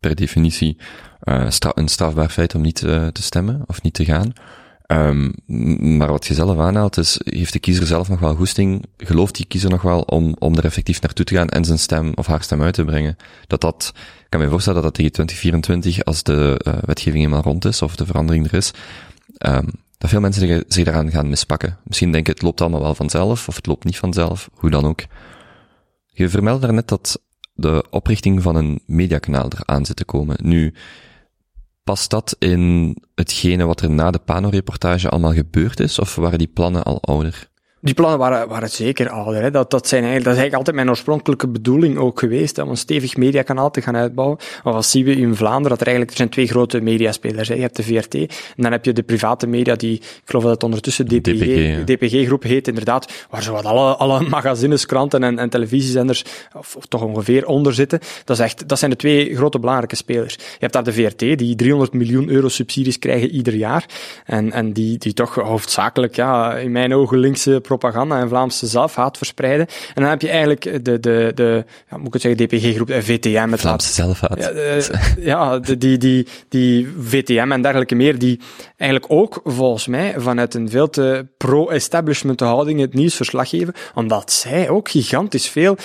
per 0.00 0.14
definitie 0.14 0.76
uh, 1.24 1.46
een 1.74 1.88
strafbaar 1.88 2.28
feit 2.28 2.54
om 2.54 2.60
niet 2.60 2.80
uh, 2.80 3.06
te 3.06 3.22
stemmen 3.22 3.62
of 3.66 3.82
niet 3.82 3.94
te 3.94 4.04
gaan. 4.04 4.32
Um, 4.86 5.32
maar 5.98 6.10
wat 6.10 6.26
je 6.26 6.34
zelf 6.34 6.58
aanhaalt 6.58 6.96
is, 6.96 7.20
heeft 7.24 7.52
de 7.52 7.58
kiezer 7.58 7.86
zelf 7.86 8.08
nog 8.08 8.20
wel 8.20 8.34
goesting, 8.34 8.84
gelooft 8.96 9.36
die 9.36 9.46
kiezer 9.46 9.70
nog 9.70 9.82
wel 9.82 10.00
om, 10.00 10.34
om 10.38 10.56
er 10.56 10.64
effectief 10.64 11.00
naartoe 11.00 11.24
te 11.24 11.34
gaan 11.34 11.48
en 11.48 11.64
zijn 11.64 11.78
stem 11.78 12.12
of 12.14 12.26
haar 12.26 12.42
stem 12.42 12.62
uit 12.62 12.74
te 12.74 12.84
brengen? 12.84 13.16
Dat 13.46 13.60
dat, 13.60 13.92
ik 13.94 14.26
kan 14.28 14.40
me 14.40 14.48
voorstellen 14.48 14.82
dat 14.82 14.94
dat 14.94 14.94
tegen 14.94 15.12
2024, 15.12 16.04
als 16.04 16.22
de 16.22 16.60
wetgeving 16.84 17.24
eenmaal 17.24 17.42
rond 17.42 17.64
is 17.64 17.82
of 17.82 17.96
de 17.96 18.06
verandering 18.06 18.46
er 18.46 18.54
is, 18.54 18.70
um, 19.46 19.70
dat 20.00 20.10
veel 20.10 20.20
mensen 20.20 20.64
zich 20.68 20.84
daaraan 20.84 21.10
gaan 21.10 21.28
mispakken. 21.28 21.78
Misschien 21.84 22.12
denken 22.12 22.32
het 22.32 22.42
loopt 22.42 22.60
allemaal 22.60 22.80
wel 22.80 22.94
vanzelf, 22.94 23.48
of 23.48 23.56
het 23.56 23.66
loopt 23.66 23.84
niet 23.84 23.98
vanzelf, 23.98 24.50
hoe 24.52 24.70
dan 24.70 24.84
ook. 24.84 25.02
Je 26.06 26.28
vermeldde 26.28 26.66
daarnet 26.66 26.88
dat 26.88 27.22
de 27.52 27.84
oprichting 27.90 28.42
van 28.42 28.56
een 28.56 28.80
mediakanaal 28.86 29.50
eraan 29.50 29.86
zit 29.86 29.96
te 29.96 30.04
komen. 30.04 30.36
Nu, 30.42 30.74
past 31.84 32.10
dat 32.10 32.36
in 32.38 32.96
hetgene 33.14 33.64
wat 33.64 33.80
er 33.80 33.90
na 33.90 34.10
de 34.10 34.18
Pano-reportage 34.18 35.08
allemaal 35.08 35.32
gebeurd 35.32 35.80
is, 35.80 35.98
of 35.98 36.14
waren 36.14 36.38
die 36.38 36.52
plannen 36.54 36.82
al 36.82 37.02
ouder? 37.02 37.49
Die 37.82 37.94
plannen 37.94 38.18
waren, 38.18 38.48
waren 38.48 38.70
zeker 38.70 39.08
ouder. 39.08 39.42
Hè. 39.42 39.50
Dat, 39.50 39.70
dat, 39.70 39.88
zijn 39.88 40.02
eigenlijk, 40.02 40.24
dat 40.24 40.34
is 40.34 40.40
eigenlijk 40.40 40.54
altijd 40.54 40.76
mijn 40.76 40.88
oorspronkelijke 40.88 41.48
bedoeling 41.48 41.98
ook 41.98 42.18
geweest, 42.18 42.56
hè, 42.56 42.62
om 42.62 42.68
een 42.68 42.76
stevig 42.76 43.16
mediakanaal 43.16 43.70
te 43.70 43.82
gaan 43.82 43.96
uitbouwen. 43.96 44.38
Maar 44.64 44.72
wat 44.72 44.86
zien 44.86 45.04
we 45.04 45.16
in 45.16 45.34
Vlaanderen? 45.34 45.68
Dat 45.68 45.80
er 45.80 45.86
eigenlijk 45.86 46.10
er 46.10 46.16
zijn 46.16 46.28
twee 46.28 46.46
grote 46.46 46.80
mediaspelers. 46.80 47.48
Hè. 47.48 47.54
Je 47.54 47.60
hebt 47.60 47.76
de 47.76 47.82
VRT 47.82 48.14
en 48.14 48.28
dan 48.56 48.72
heb 48.72 48.84
je 48.84 48.92
de 48.92 49.02
private 49.02 49.46
media, 49.46 49.74
die, 49.74 49.94
ik 49.94 50.22
geloof 50.24 50.42
dat 50.42 50.52
het 50.52 50.62
ondertussen 50.62 51.06
DPG, 51.06 51.84
DPG-groep 51.84 52.42
heet, 52.42 52.68
inderdaad, 52.68 53.26
waar 53.30 53.42
zowat 53.42 53.64
alle, 53.64 53.94
alle 53.96 54.20
magazines, 54.28 54.86
kranten 54.86 55.22
en, 55.22 55.38
en 55.38 55.50
televisiezenders, 55.50 56.24
of, 56.56 56.76
of, 56.76 56.86
toch 56.86 57.02
ongeveer 57.02 57.46
onder 57.46 57.74
zitten. 57.74 57.98
Dat, 58.24 58.38
is 58.38 58.44
echt, 58.44 58.68
dat 58.68 58.78
zijn 58.78 58.90
de 58.90 58.96
twee 58.96 59.36
grote 59.36 59.58
belangrijke 59.58 59.96
spelers. 59.96 60.34
Je 60.34 60.40
hebt 60.58 60.72
daar 60.72 60.84
de 60.84 60.92
VRT, 60.92 61.18
die 61.18 61.56
300 61.56 61.92
miljoen 61.92 62.28
euro 62.28 62.48
subsidies 62.48 62.98
krijgen 62.98 63.30
ieder 63.30 63.54
jaar. 63.54 63.86
En, 64.24 64.52
en 64.52 64.72
die, 64.72 64.98
die 64.98 65.12
toch 65.12 65.34
hoofdzakelijk, 65.34 66.16
ja, 66.16 66.56
in 66.56 66.72
mijn 66.72 66.94
ogen 66.94 67.18
linkse 67.18 67.60
propaganda 67.78 68.20
en 68.20 68.28
Vlaamse 68.28 68.66
zelfhaat 68.66 69.16
verspreiden. 69.16 69.66
En 69.94 70.02
dan 70.02 70.10
heb 70.10 70.22
je 70.22 70.28
eigenlijk 70.28 70.84
de, 70.84 71.00
de, 71.00 71.32
de 71.34 71.64
ja, 71.90 71.96
moet 71.96 72.06
ik 72.06 72.12
het 72.12 72.22
zeggen, 72.22 72.46
DPG-groep, 72.46 72.90
eh, 72.90 73.02
VTM. 73.02 73.48
Het 73.50 73.60
Vlaamse 73.60 73.92
zelfhaat. 73.92 74.38
Ja, 74.38 74.52
de, 74.52 75.14
ja 75.18 75.58
die, 75.58 75.98
die, 75.98 76.26
die 76.48 76.88
VTM 77.00 77.52
en 77.52 77.62
dergelijke 77.62 77.94
meer, 77.94 78.18
die 78.18 78.40
eigenlijk 78.76 79.12
ook 79.12 79.40
volgens 79.44 79.86
mij 79.86 80.14
vanuit 80.16 80.54
een 80.54 80.70
veel 80.70 80.90
te 80.90 81.26
pro-establishment 81.36 82.40
houding 82.40 82.80
het 82.80 82.94
nieuws 82.94 83.14
verslag 83.14 83.48
geven, 83.48 83.74
omdat 83.94 84.32
zij 84.32 84.68
ook 84.68 84.88
gigantisch 84.88 85.48
veel 85.48 85.76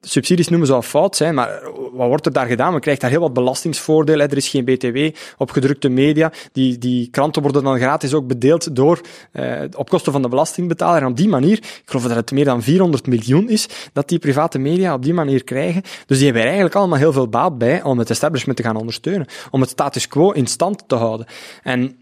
subsidies 0.00 0.48
noemen 0.48 0.68
zou 0.68 0.82
fout 0.82 1.16
zijn, 1.16 1.34
maar 1.34 1.60
wat 1.92 2.08
wordt 2.08 2.26
er 2.26 2.32
daar 2.32 2.46
gedaan? 2.46 2.72
Men 2.72 2.80
krijgt 2.80 3.00
daar 3.00 3.10
heel 3.10 3.20
wat 3.20 3.32
belastingsvoordeel. 3.32 4.20
Er 4.20 4.36
is 4.36 4.48
geen 4.48 4.64
BTW 4.64 4.98
op 5.36 5.50
gedrukte 5.50 5.88
media. 5.88 6.32
Die, 6.52 6.78
die 6.78 7.10
kranten 7.10 7.42
worden 7.42 7.62
dan 7.62 7.78
gratis 7.78 8.14
ook 8.14 8.26
bedeeld 8.26 8.76
door, 8.76 9.00
eh, 9.32 9.62
op 9.76 9.88
kosten 9.88 10.12
van 10.12 10.22
de 10.22 10.28
belastingbetaler. 10.28 11.02
En 11.02 11.08
op 11.08 11.16
die 11.16 11.28
manier, 11.28 11.58
ik 11.58 11.82
geloof 11.84 12.04
dat 12.04 12.16
het 12.16 12.32
meer 12.32 12.44
dan 12.44 12.62
400 12.62 13.06
miljoen 13.06 13.48
is, 13.48 13.68
dat 13.92 14.08
die 14.08 14.18
private 14.18 14.58
media 14.58 14.94
op 14.94 15.02
die 15.02 15.14
manier 15.14 15.44
krijgen. 15.44 15.82
Dus 16.06 16.16
die 16.16 16.24
hebben 16.24 16.42
er 16.42 16.48
eigenlijk 16.48 16.76
allemaal 16.76 16.98
heel 16.98 17.12
veel 17.12 17.28
baat 17.28 17.58
bij 17.58 17.82
om 17.82 17.98
het 17.98 18.10
establishment 18.10 18.58
te 18.58 18.64
gaan 18.64 18.76
ondersteunen. 18.76 19.26
Om 19.50 19.60
het 19.60 19.70
status 19.70 20.08
quo 20.08 20.30
in 20.30 20.46
stand 20.46 20.84
te 20.86 20.94
houden. 20.94 21.26
En 21.62 21.96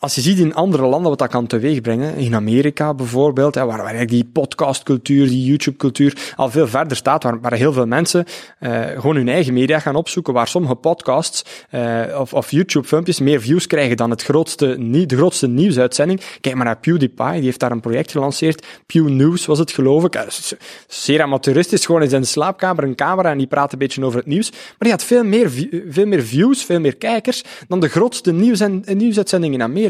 als 0.00 0.14
je 0.14 0.20
ziet 0.20 0.38
in 0.38 0.54
andere 0.54 0.86
landen 0.86 1.08
wat 1.08 1.18
dat 1.18 1.28
kan 1.28 1.46
teweegbrengen, 1.46 2.14
in 2.14 2.34
Amerika 2.34 2.94
bijvoorbeeld, 2.94 3.54
waar, 3.54 3.66
waar 3.66 4.06
die 4.06 4.24
podcastcultuur, 4.24 5.26
die 5.26 5.44
YouTube-cultuur 5.44 6.32
al 6.36 6.50
veel 6.50 6.68
verder 6.68 6.96
staat, 6.96 7.22
waar, 7.22 7.52
heel 7.52 7.72
veel 7.72 7.86
mensen 7.86 8.24
uh, 8.60 8.80
gewoon 8.86 9.16
hun 9.16 9.28
eigen 9.28 9.52
media 9.52 9.78
gaan 9.78 9.94
opzoeken, 9.94 10.32
waar 10.32 10.48
sommige 10.48 10.74
podcasts 10.74 11.44
uh, 11.74 12.00
of, 12.18 12.32
of 12.32 12.50
YouTube-filmpjes 12.50 13.20
meer 13.20 13.40
views 13.40 13.66
krijgen 13.66 13.96
dan 13.96 14.10
het 14.10 14.22
grootste, 14.22 14.76
de 15.06 15.16
grootste 15.16 15.46
nieuwsuitzending. 15.46 16.20
Kijk 16.40 16.54
maar 16.54 16.64
naar 16.64 16.78
PewDiePie, 16.78 17.32
die 17.32 17.44
heeft 17.44 17.60
daar 17.60 17.70
een 17.70 17.80
project 17.80 18.10
gelanceerd, 18.10 18.66
Pew 18.86 19.08
News 19.08 19.46
was 19.46 19.58
het 19.58 19.72
geloof 19.72 20.04
ik, 20.04 20.26
zeer 20.86 21.22
amateuristisch, 21.22 21.86
gewoon 21.86 22.02
in 22.02 22.08
zijn 22.08 22.26
slaapkamer 22.26 22.84
een 22.84 22.94
camera 22.94 23.30
en 23.30 23.38
die 23.38 23.46
praat 23.46 23.72
een 23.72 23.78
beetje 23.78 24.04
over 24.04 24.18
het 24.18 24.28
nieuws, 24.28 24.50
maar 24.50 24.76
die 24.78 24.90
had 24.90 25.04
veel 25.04 25.24
meer, 25.24 25.50
veel 25.88 26.06
meer 26.06 26.22
views, 26.22 26.64
veel 26.64 26.80
meer 26.80 26.96
kijkers 26.96 27.44
dan 27.68 27.80
de 27.80 27.88
grootste 27.88 28.32
nieuws- 28.32 28.60
en, 28.60 28.84
nieuwsuitzending 28.86 29.54
in 29.54 29.62
Amerika. 29.62 29.88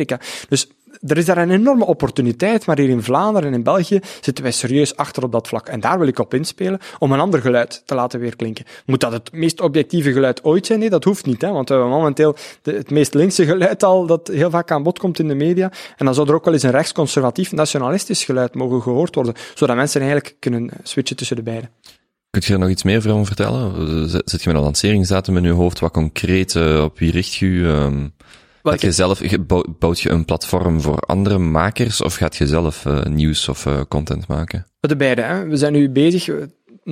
Dus 0.48 0.68
er 1.07 1.16
is 1.16 1.24
daar 1.24 1.38
een 1.38 1.51
enorme 1.51 1.84
opportuniteit, 1.84 2.66
maar 2.66 2.78
hier 2.78 2.88
in 2.88 3.03
Vlaanderen 3.03 3.48
en 3.48 3.55
in 3.55 3.62
België 3.62 4.01
zitten 4.20 4.44
wij 4.44 4.53
serieus 4.53 4.96
achter 4.96 5.22
op 5.22 5.32
dat 5.32 5.48
vlak. 5.48 5.68
En 5.68 5.80
daar 5.80 5.98
wil 5.98 6.09
ik 6.09 6.18
op 6.18 6.34
inspelen 6.34 6.78
om 6.98 7.12
een 7.12 7.20
ander 7.20 7.40
geluid 7.40 7.82
te 7.84 7.94
laten 7.94 8.20
weerklinken. 8.20 8.64
Moet 8.86 9.01
dat 9.01 9.12
het 9.12 9.32
meest 9.32 9.61
objectieve 9.61 10.12
geluid 10.12 10.44
ooit 10.44 10.66
zijn? 10.66 10.78
Nee, 10.78 10.90
dat 10.90 11.05
hoeft 11.05 11.26
niet, 11.26 11.42
hè, 11.42 11.51
want 11.51 11.68
we 11.68 11.74
hebben 11.74 11.92
momenteel 11.92 12.36
de, 12.62 12.72
het 12.72 12.90
meest 12.90 13.14
linkse 13.14 13.44
geluid 13.44 13.82
al 13.82 14.07
dat 14.07 14.28
heel 14.28 14.51
vaak 14.51 14.70
aan 14.70 14.82
bod 14.82 14.98
komt 14.98 15.18
in 15.18 15.28
de 15.28 15.34
media. 15.34 15.72
En 15.96 16.05
dan 16.05 16.14
zou 16.14 16.28
er 16.28 16.34
ook 16.34 16.44
wel 16.44 16.55
eens 16.55 16.62
een 16.62 16.70
rechtsconservatief 16.70 17.53
nationalistisch 17.53 18.24
geluid 18.24 18.55
mogen 18.55 18.82
gehoord 18.82 19.14
worden, 19.14 19.34
zodat 19.55 19.76
mensen 19.76 20.01
eigenlijk 20.01 20.36
kunnen 20.38 20.70
switchen 20.82 21.16
tussen 21.16 21.36
de 21.36 21.42
beide. 21.42 21.68
Kun 22.30 22.42
je 22.44 22.53
er 22.53 22.59
nog 22.59 22.68
iets 22.68 22.82
meer 22.82 23.12
over 23.12 23.26
vertellen? 23.26 24.09
Zit 24.09 24.42
je 24.42 24.48
met 24.48 24.57
een 24.57 24.62
lanceringsdatum 24.62 25.36
in 25.36 25.42
je 25.42 25.51
hoofd? 25.51 25.80
Wat 25.80 25.92
concreet? 25.92 26.55
Uh, 26.55 26.82
op 26.82 26.98
wie 26.98 27.11
richt? 27.11 27.40
Um, 27.40 28.12
dat 28.62 28.80
je 28.80 28.92
zelf, 28.92 29.20
bouwt 29.78 30.00
je 30.00 30.11
een 30.11 30.24
platform 30.24 30.80
voor 30.80 30.98
andere 30.98 31.38
makers 31.38 32.02
of 32.02 32.14
gaat 32.14 32.36
je 32.36 32.46
zelf 32.46 32.84
uh, 32.84 33.02
nieuws 33.02 33.48
of 33.48 33.66
uh, 33.66 33.80
content 33.88 34.26
maken? 34.26 34.66
De 34.80 34.96
beide. 34.96 35.22
Hè. 35.22 35.46
We 35.46 35.56
zijn 35.56 35.72
nu 35.72 35.90
bezig 35.90 36.28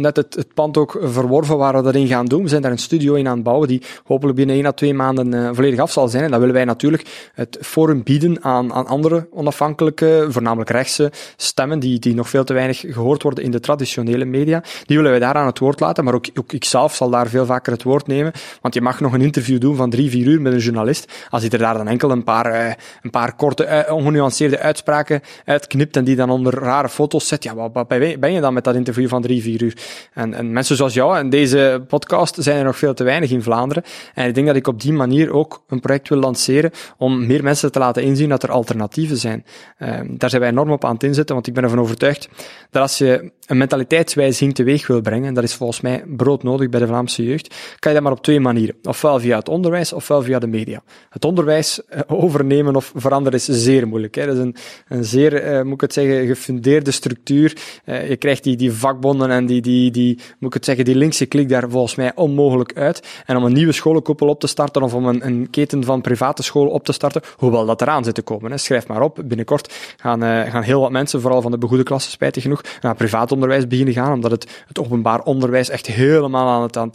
net 0.00 0.16
het, 0.16 0.34
het 0.34 0.54
pand 0.54 0.76
ook 0.76 0.98
verworven 1.02 1.58
waar 1.58 1.76
we 1.76 1.82
dat 1.82 1.94
in 1.94 2.06
gaan 2.06 2.26
doen. 2.26 2.42
We 2.42 2.48
zijn 2.48 2.62
daar 2.62 2.70
een 2.70 2.78
studio 2.78 3.14
in 3.14 3.28
aan 3.28 3.34
het 3.34 3.42
bouwen 3.42 3.68
die 3.68 3.82
hopelijk 4.04 4.36
binnen 4.36 4.56
1 4.56 4.66
à 4.66 4.72
2 4.72 4.94
maanden 4.94 5.34
uh, 5.34 5.50
volledig 5.52 5.78
af 5.78 5.92
zal 5.92 6.08
zijn. 6.08 6.24
En 6.24 6.30
dan 6.30 6.38
willen 6.38 6.54
wij 6.54 6.64
natuurlijk 6.64 7.30
het 7.34 7.58
forum 7.60 8.02
bieden 8.02 8.44
aan, 8.44 8.72
aan 8.72 8.86
andere 8.86 9.28
onafhankelijke, 9.30 10.26
voornamelijk 10.28 10.70
rechtse 10.70 11.12
stemmen 11.36 11.78
die, 11.78 11.98
die 11.98 12.14
nog 12.14 12.28
veel 12.28 12.44
te 12.44 12.52
weinig 12.52 12.80
gehoord 12.80 13.22
worden 13.22 13.44
in 13.44 13.50
de 13.50 13.60
traditionele 13.60 14.24
media. 14.24 14.62
Die 14.84 14.96
willen 14.96 15.10
wij 15.10 15.20
daar 15.20 15.34
aan 15.34 15.46
het 15.46 15.58
woord 15.58 15.80
laten, 15.80 16.04
maar 16.04 16.14
ook, 16.14 16.26
ook 16.34 16.52
ikzelf 16.52 16.94
zal 16.94 17.10
daar 17.10 17.28
veel 17.28 17.46
vaker 17.46 17.72
het 17.72 17.82
woord 17.82 18.06
nemen. 18.06 18.32
Want 18.60 18.74
je 18.74 18.80
mag 18.80 19.00
nog 19.00 19.12
een 19.12 19.20
interview 19.20 19.60
doen 19.60 19.76
van 19.76 19.90
drie, 19.90 20.10
vier 20.10 20.26
uur 20.26 20.40
met 20.40 20.52
een 20.52 20.58
journalist. 20.58 21.12
Als 21.30 21.42
hij 21.42 21.50
er 21.50 21.58
daar 21.58 21.76
dan 21.76 21.88
enkel 21.88 22.10
een 22.10 22.24
paar, 22.24 22.52
uh, 22.52 22.72
een 23.02 23.10
paar 23.10 23.36
korte, 23.36 23.84
uh, 23.88 23.94
ongenuanceerde 23.94 24.58
uitspraken 24.58 25.20
uitknipt 25.44 25.96
en 25.96 26.04
die 26.04 26.16
dan 26.16 26.30
onder 26.30 26.54
rare 26.54 26.88
foto's 26.88 27.28
zet, 27.28 27.42
ja, 27.42 27.70
wat 27.72 27.88
ben 27.88 28.32
je 28.32 28.40
dan 28.40 28.54
met 28.54 28.64
dat 28.64 28.74
interview 28.74 29.08
van 29.08 29.22
drie, 29.22 29.42
vier 29.42 29.62
uur? 29.62 29.76
En, 30.14 30.34
en 30.34 30.52
mensen 30.52 30.76
zoals 30.76 30.94
jou 30.94 31.16
en 31.16 31.30
deze 31.30 31.84
podcast 31.88 32.36
zijn 32.38 32.58
er 32.58 32.64
nog 32.64 32.78
veel 32.78 32.94
te 32.94 33.04
weinig 33.04 33.30
in 33.30 33.42
Vlaanderen. 33.42 33.82
En 34.14 34.28
ik 34.28 34.34
denk 34.34 34.46
dat 34.46 34.56
ik 34.56 34.66
op 34.66 34.80
die 34.80 34.92
manier 34.92 35.32
ook 35.32 35.64
een 35.68 35.80
project 35.80 36.08
wil 36.08 36.18
lanceren 36.18 36.70
om 36.96 37.26
meer 37.26 37.42
mensen 37.42 37.72
te 37.72 37.78
laten 37.78 38.02
inzien 38.02 38.28
dat 38.28 38.42
er 38.42 38.50
alternatieven 38.50 39.16
zijn. 39.16 39.44
Uh, 39.78 40.00
daar 40.08 40.30
zijn 40.30 40.42
wij 40.42 40.50
enorm 40.50 40.70
op 40.70 40.84
aan 40.84 40.94
het 40.94 41.02
inzetten, 41.02 41.34
want 41.34 41.46
ik 41.46 41.54
ben 41.54 41.62
ervan 41.62 41.80
overtuigd 41.80 42.28
dat 42.70 42.82
als 42.82 42.98
je 42.98 43.32
een 43.46 43.56
mentaliteitswijziging 43.56 44.54
teweeg 44.54 44.86
wil 44.86 45.00
brengen, 45.00 45.28
en 45.28 45.34
dat 45.34 45.44
is 45.44 45.54
volgens 45.54 45.80
mij 45.80 46.04
broodnodig 46.06 46.68
bij 46.68 46.80
de 46.80 46.86
Vlaamse 46.86 47.24
jeugd, 47.24 47.54
kan 47.78 47.92
je 47.92 47.96
dat 47.96 48.06
maar 48.06 48.16
op 48.16 48.22
twee 48.22 48.40
manieren. 48.40 48.74
Ofwel 48.82 49.20
via 49.20 49.38
het 49.38 49.48
onderwijs, 49.48 49.92
ofwel 49.92 50.22
via 50.22 50.38
de 50.38 50.46
media. 50.46 50.82
Het 51.10 51.24
onderwijs 51.24 51.84
eh, 51.84 52.00
overnemen 52.06 52.76
of 52.76 52.92
veranderen 52.94 53.38
is 53.38 53.44
zeer 53.44 53.88
moeilijk. 53.88 54.14
Hè. 54.14 54.26
Dat 54.26 54.34
is 54.34 54.42
een, 54.42 54.56
een 54.88 55.04
zeer, 55.04 55.52
uh, 55.52 55.62
moet 55.62 55.74
ik 55.74 55.80
het 55.80 55.92
zeggen, 55.92 56.26
gefundeerde 56.26 56.90
structuur. 56.90 57.56
Uh, 57.84 58.08
je 58.08 58.16
krijgt 58.16 58.44
die, 58.44 58.56
die 58.56 58.72
vakbonden 58.72 59.30
en 59.30 59.46
die, 59.46 59.60
die, 59.68 59.90
die, 59.90 60.14
moet 60.14 60.48
ik 60.48 60.54
het 60.54 60.64
zeggen, 60.64 60.84
die 60.84 60.94
linkse 60.94 61.26
klik 61.26 61.48
daar 61.48 61.70
volgens 61.70 61.94
mij 61.94 62.12
onmogelijk 62.14 62.72
uit. 62.76 63.22
En 63.26 63.36
om 63.36 63.44
een 63.44 63.52
nieuwe 63.52 63.72
scholenkoepel 63.72 64.28
op 64.28 64.40
te 64.40 64.46
starten 64.46 64.82
of 64.82 64.94
om 64.94 65.06
een, 65.06 65.26
een 65.26 65.50
keten 65.50 65.84
van 65.84 66.00
private 66.00 66.42
scholen 66.42 66.72
op 66.72 66.84
te 66.84 66.92
starten, 66.92 67.22
hoewel 67.36 67.66
dat 67.66 67.82
eraan 67.82 68.04
zit 68.04 68.14
te 68.14 68.22
komen. 68.22 68.50
Hè. 68.50 68.56
Schrijf 68.56 68.86
maar 68.86 69.02
op, 69.02 69.20
binnenkort 69.24 69.74
gaan, 69.96 70.20
gaan 70.50 70.62
heel 70.62 70.80
wat 70.80 70.90
mensen, 70.90 71.20
vooral 71.20 71.42
van 71.42 71.50
de 71.50 71.58
begoede 71.58 71.82
klasse 71.82 72.10
spijtig 72.10 72.42
genoeg, 72.42 72.62
naar 72.80 72.94
privaat 72.94 73.32
onderwijs 73.32 73.66
beginnen 73.66 73.94
gaan, 73.94 74.12
omdat 74.12 74.30
het, 74.30 74.64
het 74.66 74.78
openbaar 74.78 75.22
onderwijs 75.22 75.68
echt 75.68 75.86
helemaal 75.86 76.48
aan 76.48 76.62
het, 76.62 76.76
aan 76.76 76.90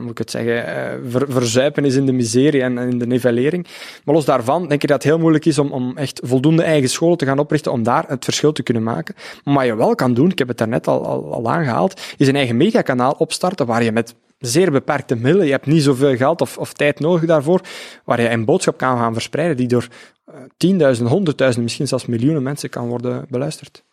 moet 0.00 0.10
ik 0.10 0.18
het 0.18 0.30
zeggen, 0.30 0.64
ver, 1.10 1.24
verzuipen 1.28 1.84
is 1.84 1.94
in 1.94 2.06
de 2.06 2.12
miserie 2.12 2.62
en, 2.62 2.78
en, 2.78 2.90
in 2.90 2.98
de 2.98 3.06
nivellering. 3.06 3.66
Maar 4.04 4.14
los 4.14 4.24
daarvan 4.24 4.68
denk 4.68 4.82
ik 4.82 4.88
dat 4.88 5.02
het 5.02 5.12
heel 5.12 5.18
moeilijk 5.18 5.44
is 5.44 5.58
om, 5.58 5.72
om 5.72 5.96
echt 5.96 6.20
voldoende 6.24 6.62
eigen 6.62 6.88
scholen 6.88 7.18
te 7.18 7.24
gaan 7.24 7.38
oprichten 7.38 7.72
om 7.72 7.82
daar 7.82 8.04
het 8.08 8.24
verschil 8.24 8.52
te 8.52 8.62
kunnen 8.62 8.82
maken. 8.82 9.14
Maar 9.44 9.54
wat 9.54 9.64
je 9.64 9.76
wel 9.76 9.94
kan 9.94 10.14
doen, 10.14 10.30
ik 10.30 10.38
heb 10.38 10.48
het 10.48 10.58
daarnet 10.58 10.86
al, 10.86 11.06
al, 11.06 11.32
al 11.32 11.50
aangehaald, 11.50 12.00
is 12.16 12.28
een 12.28 12.36
eigen 12.36 12.56
mediakanaal 12.56 13.12
opstarten 13.12 13.66
waar 13.66 13.82
je 13.82 13.92
met 13.92 14.14
zeer 14.38 14.70
beperkte 14.70 15.16
middelen, 15.16 15.46
je 15.46 15.52
hebt 15.52 15.66
niet 15.66 15.82
zoveel 15.82 16.16
geld 16.16 16.40
of, 16.40 16.58
of 16.58 16.72
tijd 16.72 17.00
nodig 17.00 17.24
daarvoor, 17.24 17.60
waar 18.04 18.20
je 18.20 18.30
een 18.30 18.44
boodschap 18.44 18.76
kan 18.76 18.98
gaan 18.98 19.12
verspreiden 19.12 19.56
die 19.56 19.68
door 19.68 19.88
uh, 20.28 20.34
tienduizenden, 20.56 21.12
honderdduizenden, 21.12 21.64
misschien 21.64 21.88
zelfs 21.88 22.06
miljoenen 22.06 22.42
mensen 22.42 22.70
kan 22.70 22.88
worden 22.88 23.26
beluisterd. 23.28 23.84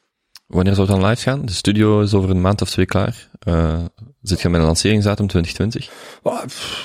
Wanneer 0.47 0.73
zou 0.75 0.87
het 0.87 0.99
dan 0.99 1.09
live 1.09 1.21
gaan? 1.21 1.45
De 1.45 1.51
studio 1.51 2.01
is 2.01 2.13
over 2.13 2.29
een 2.29 2.41
maand 2.41 2.61
of 2.61 2.69
twee 2.69 2.85
klaar. 2.85 3.29
Uh, 3.47 3.79
zit 4.21 4.41
je 4.41 4.49
met 4.49 4.59
een 4.59 4.65
lanceringsdatum 4.65 5.27
2020? 5.27 5.91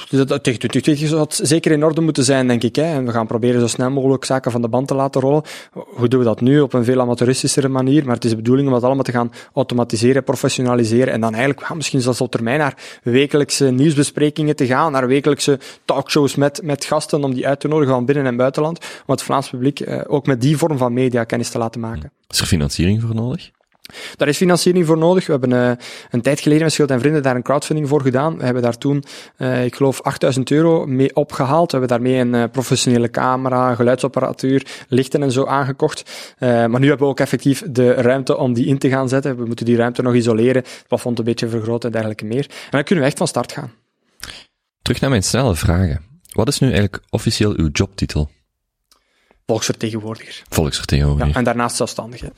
Tegen 0.08 0.58
2020 0.58 1.08
zou 1.08 1.20
het 1.20 1.40
zeker 1.42 1.72
in 1.72 1.84
orde 1.84 2.00
moeten 2.00 2.24
zijn, 2.24 2.46
denk 2.48 2.62
ik. 2.62 2.76
Hè. 2.76 2.82
En 2.82 3.04
we 3.04 3.12
gaan 3.12 3.26
proberen 3.26 3.60
zo 3.60 3.66
snel 3.66 3.90
mogelijk 3.90 4.24
zaken 4.24 4.50
van 4.50 4.62
de 4.62 4.68
band 4.68 4.88
te 4.88 4.94
laten 4.94 5.20
rollen. 5.20 5.42
Hoe 5.72 6.08
doen 6.08 6.18
we 6.18 6.24
dat 6.24 6.40
nu? 6.40 6.60
Op 6.60 6.72
een 6.72 6.84
veel 6.84 7.00
amateuristischere 7.00 7.68
manier. 7.68 8.04
Maar 8.04 8.14
het 8.14 8.24
is 8.24 8.30
de 8.30 8.36
bedoeling 8.36 8.68
om 8.68 8.74
dat 8.74 8.82
allemaal 8.82 9.04
te 9.04 9.12
gaan 9.12 9.32
automatiseren, 9.54 10.24
professionaliseren. 10.24 11.12
En 11.12 11.20
dan 11.20 11.34
eigenlijk 11.34 11.68
ja, 11.68 11.74
misschien 11.74 12.00
zelfs 12.00 12.20
op 12.20 12.30
termijn 12.30 12.58
naar 12.58 13.00
wekelijkse 13.02 13.70
nieuwsbesprekingen 13.70 14.56
te 14.56 14.66
gaan. 14.66 14.92
Naar 14.92 15.06
wekelijkse 15.06 15.58
talkshows 15.84 16.34
met, 16.34 16.60
met 16.62 16.84
gasten 16.84 17.24
om 17.24 17.34
die 17.34 17.46
uit 17.46 17.60
te 17.60 17.68
nodigen 17.68 17.94
van 17.94 18.04
binnen- 18.04 18.26
en 18.26 18.36
buitenland. 18.36 18.78
Om 18.78 19.14
het 19.14 19.22
Vlaams 19.22 19.50
publiek 19.50 19.80
eh, 19.80 20.00
ook 20.06 20.26
met 20.26 20.40
die 20.40 20.56
vorm 20.56 20.78
van 20.78 20.92
media 20.92 21.24
kennis 21.24 21.50
te 21.50 21.58
laten 21.58 21.80
maken. 21.80 22.12
Is 22.28 22.40
er 22.40 22.46
financiering 22.46 23.02
voor 23.02 23.14
nodig? 23.14 23.50
Daar 24.16 24.28
is 24.28 24.36
financiering 24.36 24.86
voor 24.86 24.98
nodig. 24.98 25.26
We 25.26 25.32
hebben 25.32 25.50
uh, 25.50 25.70
een 26.10 26.22
tijd 26.22 26.40
geleden 26.40 26.62
met 26.62 26.72
Schild 26.72 26.90
en 26.90 27.00
Vrienden 27.00 27.22
daar 27.22 27.36
een 27.36 27.42
crowdfunding 27.42 27.88
voor 27.88 28.02
gedaan. 28.02 28.38
We 28.38 28.44
hebben 28.44 28.62
daar 28.62 28.78
toen, 28.78 29.04
uh, 29.38 29.64
ik 29.64 29.74
geloof, 29.74 30.00
8000 30.00 30.50
euro 30.50 30.86
mee 30.86 31.16
opgehaald. 31.16 31.72
We 31.72 31.78
hebben 31.78 31.98
daarmee 31.98 32.20
een 32.20 32.34
uh, 32.34 32.44
professionele 32.52 33.10
camera, 33.10 33.74
geluidsapparatuur, 33.74 34.66
lichten 34.88 35.22
en 35.22 35.32
zo 35.32 35.46
aangekocht. 35.46 36.34
maar 36.38 36.80
nu 36.80 36.88
hebben 36.88 37.06
we 37.06 37.12
ook 37.12 37.20
effectief 37.20 37.62
de 37.70 37.92
ruimte 37.92 38.36
om 38.36 38.52
die 38.52 38.66
in 38.66 38.78
te 38.78 38.88
gaan 38.88 39.08
zetten. 39.08 39.36
We 39.36 39.44
moeten 39.44 39.66
die 39.66 39.76
ruimte 39.76 40.02
nog 40.02 40.14
isoleren, 40.14 40.62
het 40.62 40.84
plafond 40.88 41.18
een 41.18 41.24
beetje 41.24 41.48
vergroten 41.48 41.88
en 41.88 41.92
dergelijke 41.92 42.24
meer. 42.24 42.46
En 42.48 42.70
dan 42.70 42.84
kunnen 42.84 43.04
we 43.04 43.10
echt 43.10 43.18
van 43.18 43.28
start 43.28 43.52
gaan. 43.52 43.72
Terug 44.82 45.00
naar 45.00 45.10
mijn 45.10 45.22
snelle 45.22 45.54
vragen. 45.54 46.02
Wat 46.32 46.48
is 46.48 46.58
nu 46.58 46.66
eigenlijk 46.66 47.02
officieel 47.10 47.52
uw 47.56 47.68
jobtitel? 47.72 48.30
Volksvertegenwoordiger. 49.48 50.42
Volksvertegenwoordiger. 50.48 51.30
Ja, 51.30 51.38
en 51.38 51.44
daarnaast 51.44 51.76
zelfstandige. 51.76 52.32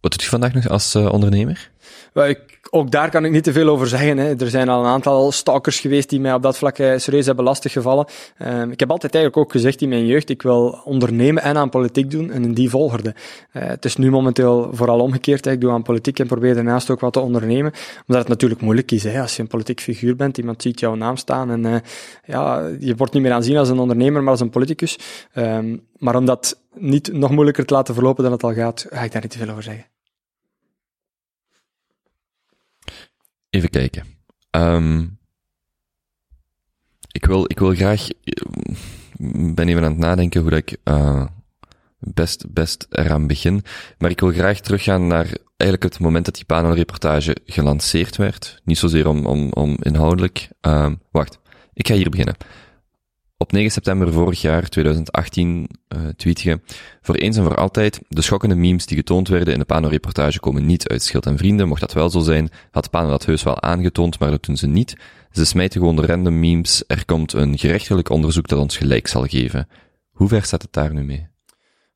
Wat 0.00 0.10
doet 0.10 0.22
u 0.22 0.26
vandaag 0.26 0.54
nog 0.54 0.68
als 0.68 0.94
uh, 0.94 1.12
ondernemer? 1.12 1.70
Ik, 2.14 2.53
ook 2.74 2.90
daar 2.90 3.10
kan 3.10 3.24
ik 3.24 3.30
niet 3.30 3.44
te 3.44 3.52
veel 3.52 3.68
over 3.68 3.86
zeggen. 3.86 4.18
Hè. 4.18 4.40
Er 4.40 4.50
zijn 4.50 4.68
al 4.68 4.80
een 4.80 4.90
aantal 4.90 5.32
stalkers 5.32 5.80
geweest 5.80 6.08
die 6.08 6.20
mij 6.20 6.34
op 6.34 6.42
dat 6.42 6.58
vlak 6.58 6.78
uh, 6.78 6.96
serieus 6.96 7.26
hebben 7.26 7.44
lastiggevallen. 7.44 8.06
Uh, 8.38 8.62
ik 8.62 8.80
heb 8.80 8.90
altijd 8.90 9.14
eigenlijk 9.14 9.44
ook 9.44 9.52
gezegd 9.52 9.82
in 9.82 9.88
mijn 9.88 10.06
jeugd, 10.06 10.30
ik 10.30 10.42
wil 10.42 10.80
ondernemen 10.84 11.42
en 11.42 11.56
aan 11.56 11.68
politiek 11.68 12.10
doen 12.10 12.30
en 12.30 12.44
in 12.44 12.54
die 12.54 12.70
volgorde. 12.70 13.14
Uh, 13.52 13.62
het 13.62 13.84
is 13.84 13.96
nu 13.96 14.10
momenteel 14.10 14.70
vooral 14.72 15.00
omgekeerd. 15.00 15.46
Ik 15.46 15.60
doe 15.60 15.70
aan 15.70 15.82
politiek 15.82 16.18
en 16.18 16.26
probeer 16.26 16.54
daarnaast 16.54 16.90
ook 16.90 17.00
wat 17.00 17.12
te 17.12 17.20
ondernemen. 17.20 17.72
Omdat 18.06 18.22
het 18.22 18.28
natuurlijk 18.28 18.60
moeilijk 18.60 18.90
is. 18.90 19.04
Hè. 19.04 19.20
Als 19.20 19.36
je 19.36 19.42
een 19.42 19.48
politiek 19.48 19.80
figuur 19.80 20.16
bent, 20.16 20.38
iemand 20.38 20.62
ziet 20.62 20.80
jouw 20.80 20.94
naam 20.94 21.16
staan 21.16 21.50
en 21.50 21.82
ja, 22.24 22.70
je 22.78 22.94
wordt 22.96 23.12
niet 23.12 23.22
meer 23.22 23.32
aanzien 23.32 23.56
als 23.56 23.68
een 23.68 23.78
ondernemer, 23.78 24.22
maar 24.22 24.30
als 24.30 24.40
een 24.40 24.50
politicus. 24.50 24.98
Ehm, 25.32 25.76
maar 25.98 26.16
om 26.16 26.24
dat 26.24 26.60
niet 26.74 27.12
nog 27.12 27.30
moeilijker 27.30 27.64
te 27.64 27.74
laten 27.74 27.94
verlopen 27.94 28.22
dan 28.22 28.32
het 28.32 28.42
al 28.42 28.54
gaat, 28.54 28.86
ga 28.90 29.02
ik 29.02 29.12
daar 29.12 29.22
niet 29.22 29.30
te 29.30 29.38
veel 29.38 29.50
over 29.50 29.62
zeggen. 29.62 29.93
Even 33.54 33.70
kijken. 33.70 34.04
Um, 34.50 35.18
ik, 37.12 37.26
wil, 37.26 37.44
ik 37.44 37.58
wil 37.58 37.74
graag. 37.74 38.08
ben 39.54 39.68
even 39.68 39.84
aan 39.84 39.90
het 39.90 40.00
nadenken 40.00 40.40
hoe 40.40 40.50
dat 40.50 40.58
ik 40.58 40.76
uh, 40.84 41.26
best, 41.98 42.52
best 42.52 42.86
eraan 42.90 43.26
begin. 43.26 43.64
Maar 43.98 44.10
ik 44.10 44.20
wil 44.20 44.32
graag 44.32 44.60
teruggaan 44.60 45.06
naar 45.06 45.36
eigenlijk 45.56 45.92
het 45.92 46.02
moment 46.02 46.24
dat 46.24 46.34
die 46.34 46.44
panelreportage 46.44 47.36
gelanceerd 47.44 48.16
werd. 48.16 48.60
Niet 48.64 48.78
zozeer 48.78 49.08
om, 49.08 49.26
om, 49.26 49.52
om 49.52 49.76
inhoudelijk. 49.80 50.48
Uh, 50.66 50.92
wacht, 51.10 51.38
ik 51.74 51.86
ga 51.86 51.94
hier 51.94 52.10
beginnen. 52.10 52.36
Op 53.44 53.52
9 53.52 53.70
september 53.70 54.12
vorig 54.12 54.40
jaar, 54.40 54.68
2018, 54.68 55.68
uh, 55.96 56.08
tweet 56.16 56.40
je, 56.40 56.60
voor 57.00 57.14
eens 57.14 57.36
en 57.36 57.44
voor 57.44 57.56
altijd, 57.56 58.00
de 58.08 58.22
schokkende 58.22 58.54
memes 58.54 58.86
die 58.86 58.96
getoond 58.96 59.28
werden 59.28 59.52
in 59.52 59.58
de 59.58 59.64
Pano-reportage 59.64 60.40
komen 60.40 60.66
niet 60.66 60.88
uit 60.88 61.02
Schild 61.02 61.26
en 61.26 61.38
Vrienden. 61.38 61.68
Mocht 61.68 61.80
dat 61.80 61.92
wel 61.92 62.10
zo 62.10 62.20
zijn, 62.20 62.50
had 62.70 62.90
Pano 62.90 63.08
dat 63.08 63.26
heus 63.26 63.42
wel 63.42 63.62
aangetoond, 63.62 64.18
maar 64.18 64.30
dat 64.30 64.44
doen 64.44 64.56
ze 64.56 64.66
niet. 64.66 64.96
Ze 65.30 65.44
smijten 65.44 65.80
gewoon 65.80 65.96
de 65.96 66.06
random 66.06 66.40
memes. 66.40 66.84
Er 66.86 67.04
komt 67.04 67.32
een 67.32 67.58
gerechtelijk 67.58 68.08
onderzoek 68.08 68.48
dat 68.48 68.58
ons 68.58 68.76
gelijk 68.76 69.06
zal 69.06 69.24
geven. 69.24 69.68
Hoe 70.10 70.28
ver 70.28 70.44
staat 70.44 70.62
het 70.62 70.72
daar 70.72 70.94
nu 70.94 71.02
mee? 71.02 71.33